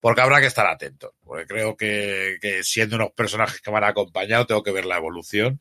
porque 0.00 0.20
habrá 0.22 0.40
que 0.40 0.46
estar 0.46 0.66
atento. 0.66 1.14
Porque 1.22 1.46
creo 1.46 1.76
que, 1.76 2.38
que 2.40 2.64
siendo 2.64 2.96
unos 2.96 3.12
personajes 3.12 3.60
que 3.60 3.70
van 3.70 3.84
acompañado, 3.84 4.46
tengo 4.46 4.62
que 4.62 4.72
ver 4.72 4.86
la 4.86 4.96
evolución 4.96 5.60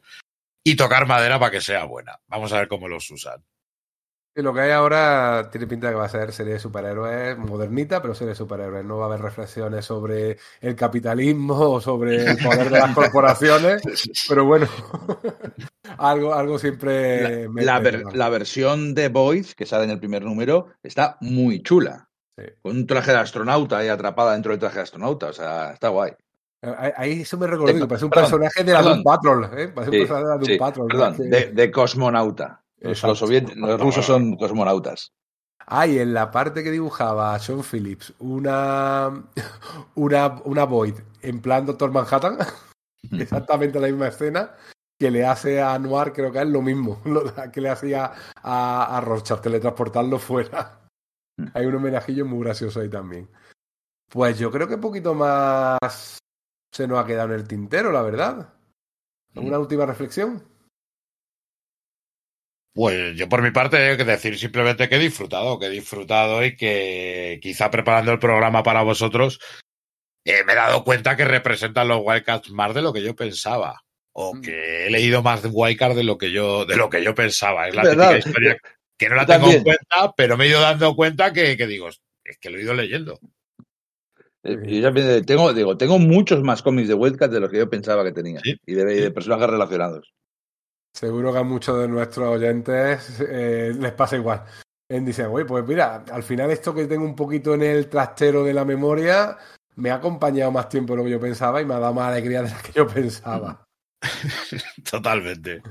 y 0.64 0.76
tocar 0.76 1.08
madera 1.08 1.40
para 1.40 1.52
que 1.52 1.62
sea 1.62 1.86
buena. 1.86 2.20
Vamos 2.28 2.54
a 2.54 2.60
ver 2.60 2.68
cómo 2.68 2.88
los 2.88 3.10
usan. 3.12 3.44
Y 4.36 4.42
lo 4.42 4.54
que 4.54 4.62
hay 4.62 4.72
ahora 4.72 5.50
tiene 5.52 5.68
pinta 5.68 5.88
de 5.88 5.94
que 5.94 6.00
va 6.00 6.06
a 6.06 6.10
ser 6.10 6.32
serie 6.32 6.54
de 6.54 6.60
superhéroes 6.60 7.38
modernita, 7.38 8.02
pero 8.02 8.14
serie 8.14 8.30
de 8.30 8.36
superhéroes. 8.36 8.86
No 8.86 8.98
va 8.98 9.06
a 9.06 9.08
haber 9.08 9.22
reflexiones 9.22 9.86
sobre 9.86 10.38
el 10.62 10.76
capitalismo 10.76 11.56
o 11.56 11.82
sobre 11.82 12.24
el 12.24 12.38
poder 12.38 12.70
de 12.70 12.80
las 12.80 12.94
corporaciones, 12.96 13.82
pero 14.30 14.46
bueno, 14.46 14.68
algo, 15.98 16.34
algo 16.34 16.60
siempre... 16.60 17.50
La, 17.50 17.64
la, 17.64 17.80
ver, 17.80 18.04
la, 18.14 18.30
versión 18.30 18.94
de 18.94 19.10
Boys, 19.10 19.56
que 19.56 19.66
sale 19.66 19.86
en 19.86 19.90
el 19.90 20.00
primer 20.00 20.24
número, 20.24 20.68
está 20.84 21.18
muy 21.22 21.62
chula. 21.64 22.09
Con 22.62 22.78
un 22.78 22.88
traje 22.88 23.12
de 23.12 23.18
astronauta 23.18 23.78
ahí 23.78 23.88
atrapada 23.88 24.34
dentro 24.34 24.52
del 24.52 24.60
traje 24.60 24.78
de 24.78 24.84
astronauta, 24.84 25.28
o 25.28 25.34
sea, 25.34 25.72
está 25.72 25.90
guay. 25.90 26.14
Ahí 26.62 27.22
eso 27.22 27.38
me 27.38 27.48
recordó, 27.48 27.88
parece 27.88 28.06
un 28.06 28.12
perdón, 28.12 28.32
personaje 28.32 28.64
de 28.66 28.74
la 28.74 28.82
Doom 28.82 29.04
Patrol, 29.04 29.50
¿eh? 29.58 29.68
Parece 29.70 29.92
sí, 29.92 29.98
un 29.98 30.08
personaje 30.08 30.24
de 30.24 30.30
la 30.30 30.36
Doom 30.36 30.46
sí, 30.46 30.58
Patrol. 30.58 30.88
Perdón, 30.88 31.16
que... 31.16 31.24
de, 31.24 31.52
de, 31.52 31.72
cosmonauta. 31.72 32.64
Los, 32.80 33.04
los, 33.04 33.22
los, 33.22 33.80
rusos 33.80 34.06
son 34.06 34.36
cosmonautas. 34.36 35.14
Ah, 35.72 35.86
y 35.86 36.00
en 36.00 36.14
la 36.14 36.32
parte 36.32 36.64
que 36.64 36.72
dibujaba 36.72 37.38
Sean 37.40 37.64
Phillips, 37.64 38.14
una, 38.20 39.24
una, 39.96 40.42
una 40.44 40.64
Void 40.66 40.96
en 41.22 41.42
plan 41.42 41.66
Doctor 41.66 41.92
Manhattan, 41.92 42.38
exactamente 43.12 43.80
la 43.80 43.88
misma 43.88 44.08
escena, 44.08 44.56
que 45.00 45.12
le 45.12 45.26
hace 45.26 45.62
a 45.62 45.78
Noir, 45.80 46.12
creo 46.12 46.32
que 46.32 46.40
es 46.40 46.48
lo 46.48 46.62
mismo, 46.62 47.00
lo 47.06 47.24
que 47.52 47.62
le 47.62 47.70
hacía 47.70 48.12
a, 48.42 48.98
a 48.98 49.02
Rorschach, 49.02 49.42
teletransportarlo 49.42 50.20
fuera. 50.20 50.79
Hay 51.54 51.66
un 51.66 51.76
homenajillo 51.76 52.26
muy 52.26 52.44
gracioso 52.44 52.82
ahí 52.82 52.90
también. 52.90 53.30
Pues 54.10 54.40
yo 54.40 54.52
creo 54.52 54.68
que 54.68 54.76
un 54.76 54.82
poquito 54.82 55.14
más 55.14 56.18
se 56.72 56.88
nos 56.88 57.00
ha 57.00 57.06
quedado 57.06 57.34
en 57.34 57.40
el 57.40 57.48
tintero, 57.48 57.92
la 57.92 58.02
verdad. 58.02 58.54
¿Una 59.36 59.60
última 59.60 59.86
reflexión? 59.86 60.44
Pues 62.74 63.16
yo 63.16 63.28
por 63.30 63.42
mi 63.42 63.52
parte 63.52 63.92
he 63.92 63.98
que 63.98 64.06
decir 64.06 64.38
simplemente 64.38 64.88
que 64.88 64.96
he 64.96 65.00
disfrutado, 65.00 65.60
que 65.60 65.68
he 65.68 65.70
disfrutado 65.70 66.44
y 66.44 66.56
que 66.56 67.40
quizá 67.42 67.70
preparando 67.70 68.12
el 68.12 68.20
programa 68.20 68.64
para 68.64 68.84
vosotros 68.84 69.40
eh, 70.26 70.44
me 70.46 70.54
he 70.54 70.56
dado 70.56 70.84
cuenta 70.84 71.16
que 71.16 71.26
representan 71.26 71.88
los 71.88 72.02
Wildcats 72.04 72.52
más 72.52 72.74
de 72.74 72.82
lo 72.82 72.94
que 72.94 73.02
yo 73.02 73.16
pensaba. 73.16 73.84
O 74.14 74.40
que 74.42 74.88
he 74.88 74.90
leído 74.90 75.22
más 75.22 75.44
de 75.44 75.50
Wildcats 75.50 75.96
de 75.96 76.04
lo 76.04 76.18
que 76.18 76.32
yo, 76.32 76.66
de 76.66 76.76
lo 76.76 76.90
que 76.90 77.04
yo 77.04 77.16
pensaba. 77.16 77.68
Es 77.68 77.76
la 77.76 77.84
típica 77.84 78.18
historia 78.18 78.58
que 79.00 79.10
no 79.10 79.16
la 79.16 79.26
tengo 79.26 79.50
en 79.50 79.64
cuenta, 79.64 80.14
pero 80.16 80.38
me 80.38 80.46
he 80.46 80.50
ido 80.50 80.60
dando 80.60 80.94
cuenta 80.94 81.32
que, 81.32 81.56
que 81.56 81.66
digo, 81.66 81.88
es 81.88 82.38
que 82.38 82.50
lo 82.50 82.58
he 82.58 82.62
ido 82.62 82.74
leyendo. 82.74 83.20
Yo 84.44 84.92
ya 84.92 84.94
tengo, 85.24 85.54
digo, 85.54 85.78
tengo 85.78 86.00
muchos 86.00 86.44
más 86.44 86.62
cómics 86.62 86.90
de 86.90 86.94
Wildcat 86.94 87.32
de 87.32 87.40
los 87.40 87.50
que 87.50 87.60
yo 87.60 87.70
pensaba 87.70 88.04
que 88.04 88.12
tenía. 88.12 88.42
¿Sí? 88.44 88.56
Y, 88.66 88.74
de, 88.74 88.94
y, 88.94 89.00
de, 89.00 89.12
personajes 89.12 89.50
relacionados. 89.50 90.14
Seguro 90.94 91.32
que 91.32 91.40
a 91.40 91.44
muchos 91.44 91.80
de 91.80 91.88
nuestros 91.88 92.28
oyentes 92.28 93.22
eh, 93.22 93.74
les 93.78 93.92
pasa 93.94 94.18
igual. 94.18 94.44
En 94.90 95.06
dicen, 95.06 95.28
oye, 95.28 95.46
pues 95.46 95.66
mira, 95.66 96.04
al 96.12 96.24
final 96.24 96.52
esto 96.52 96.74
que 96.74 96.86
tengo 96.86 97.06
un 97.06 97.16
poquito 97.16 97.54
en 97.54 97.62
el 97.62 97.88
trastero 97.88 98.44
de 98.44 98.54
la 98.54 98.66
memoria 98.66 99.38
me 99.76 99.92
ha 99.92 99.96
acompañado 99.96 100.52
más 100.52 100.68
tiempo 100.68 100.94
de 100.94 100.98
lo 100.98 101.04
que 101.06 101.12
yo 101.12 101.20
pensaba 101.20 101.62
y 101.62 101.66
me 101.66 101.76
ha 101.76 101.80
dado 101.80 101.94
más 101.94 102.12
alegría 102.12 102.42
de 102.42 102.50
la 102.50 102.62
que 102.62 102.74
yo 102.74 102.88
pensaba. 102.88 103.66
Totalmente. 104.90 105.62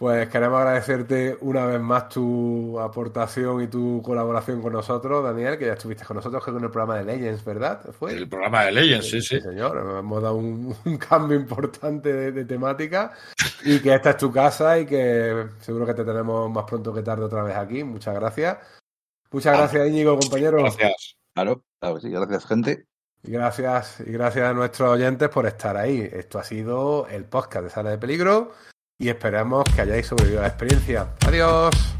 Pues 0.00 0.30
queremos 0.30 0.60
agradecerte 0.60 1.36
una 1.42 1.66
vez 1.66 1.78
más 1.78 2.08
tu 2.08 2.80
aportación 2.80 3.62
y 3.62 3.66
tu 3.66 4.00
colaboración 4.02 4.62
con 4.62 4.72
nosotros, 4.72 5.22
Daniel, 5.22 5.58
que 5.58 5.66
ya 5.66 5.74
estuviste 5.74 6.06
con 6.06 6.16
nosotros 6.16 6.42
con 6.42 6.54
el 6.54 6.70
programa 6.70 6.96
de 6.96 7.04
Legends, 7.04 7.44
¿verdad? 7.44 7.82
¿Fue? 7.92 8.14
El 8.14 8.26
programa 8.26 8.64
de 8.64 8.72
Legends, 8.72 9.10
sí, 9.10 9.20
sí. 9.20 9.36
sí 9.36 9.42
señor, 9.42 9.98
hemos 9.98 10.22
dado 10.22 10.36
un, 10.36 10.74
un 10.86 10.96
cambio 10.96 11.36
importante 11.36 12.14
de, 12.14 12.32
de, 12.32 12.46
temática 12.46 13.12
y 13.62 13.78
que 13.80 13.94
esta 13.94 14.08
es 14.12 14.16
tu 14.16 14.32
casa 14.32 14.78
y 14.78 14.86
que 14.86 15.48
seguro 15.60 15.84
que 15.84 15.92
te 15.92 16.04
tenemos 16.06 16.50
más 16.50 16.64
pronto 16.64 16.94
que 16.94 17.02
tarde 17.02 17.24
otra 17.24 17.42
vez 17.42 17.56
aquí. 17.56 17.84
Muchas 17.84 18.14
gracias. 18.14 18.56
Muchas 19.30 19.54
gracias, 19.54 19.86
Íñigo, 19.86 20.18
compañero. 20.18 20.62
Gracias. 20.62 21.18
Claro, 21.34 21.62
claro, 21.78 22.00
sí, 22.00 22.08
gracias, 22.08 22.46
gente. 22.46 22.86
Y 23.22 23.32
gracias, 23.32 24.00
y 24.00 24.12
gracias 24.12 24.48
a 24.48 24.54
nuestros 24.54 24.88
oyentes 24.88 25.28
por 25.28 25.44
estar 25.44 25.76
ahí. 25.76 26.08
Esto 26.10 26.38
ha 26.38 26.44
sido 26.44 27.06
el 27.08 27.26
podcast 27.26 27.64
de 27.64 27.70
Sala 27.70 27.90
de 27.90 27.98
Peligro 27.98 28.52
y 29.00 29.08
esperamos 29.08 29.64
que 29.74 29.80
hayáis 29.80 30.06
sobrevivido 30.06 30.40
a 30.40 30.42
la 30.42 30.48
experiencia. 30.48 31.08
Adiós. 31.26 31.99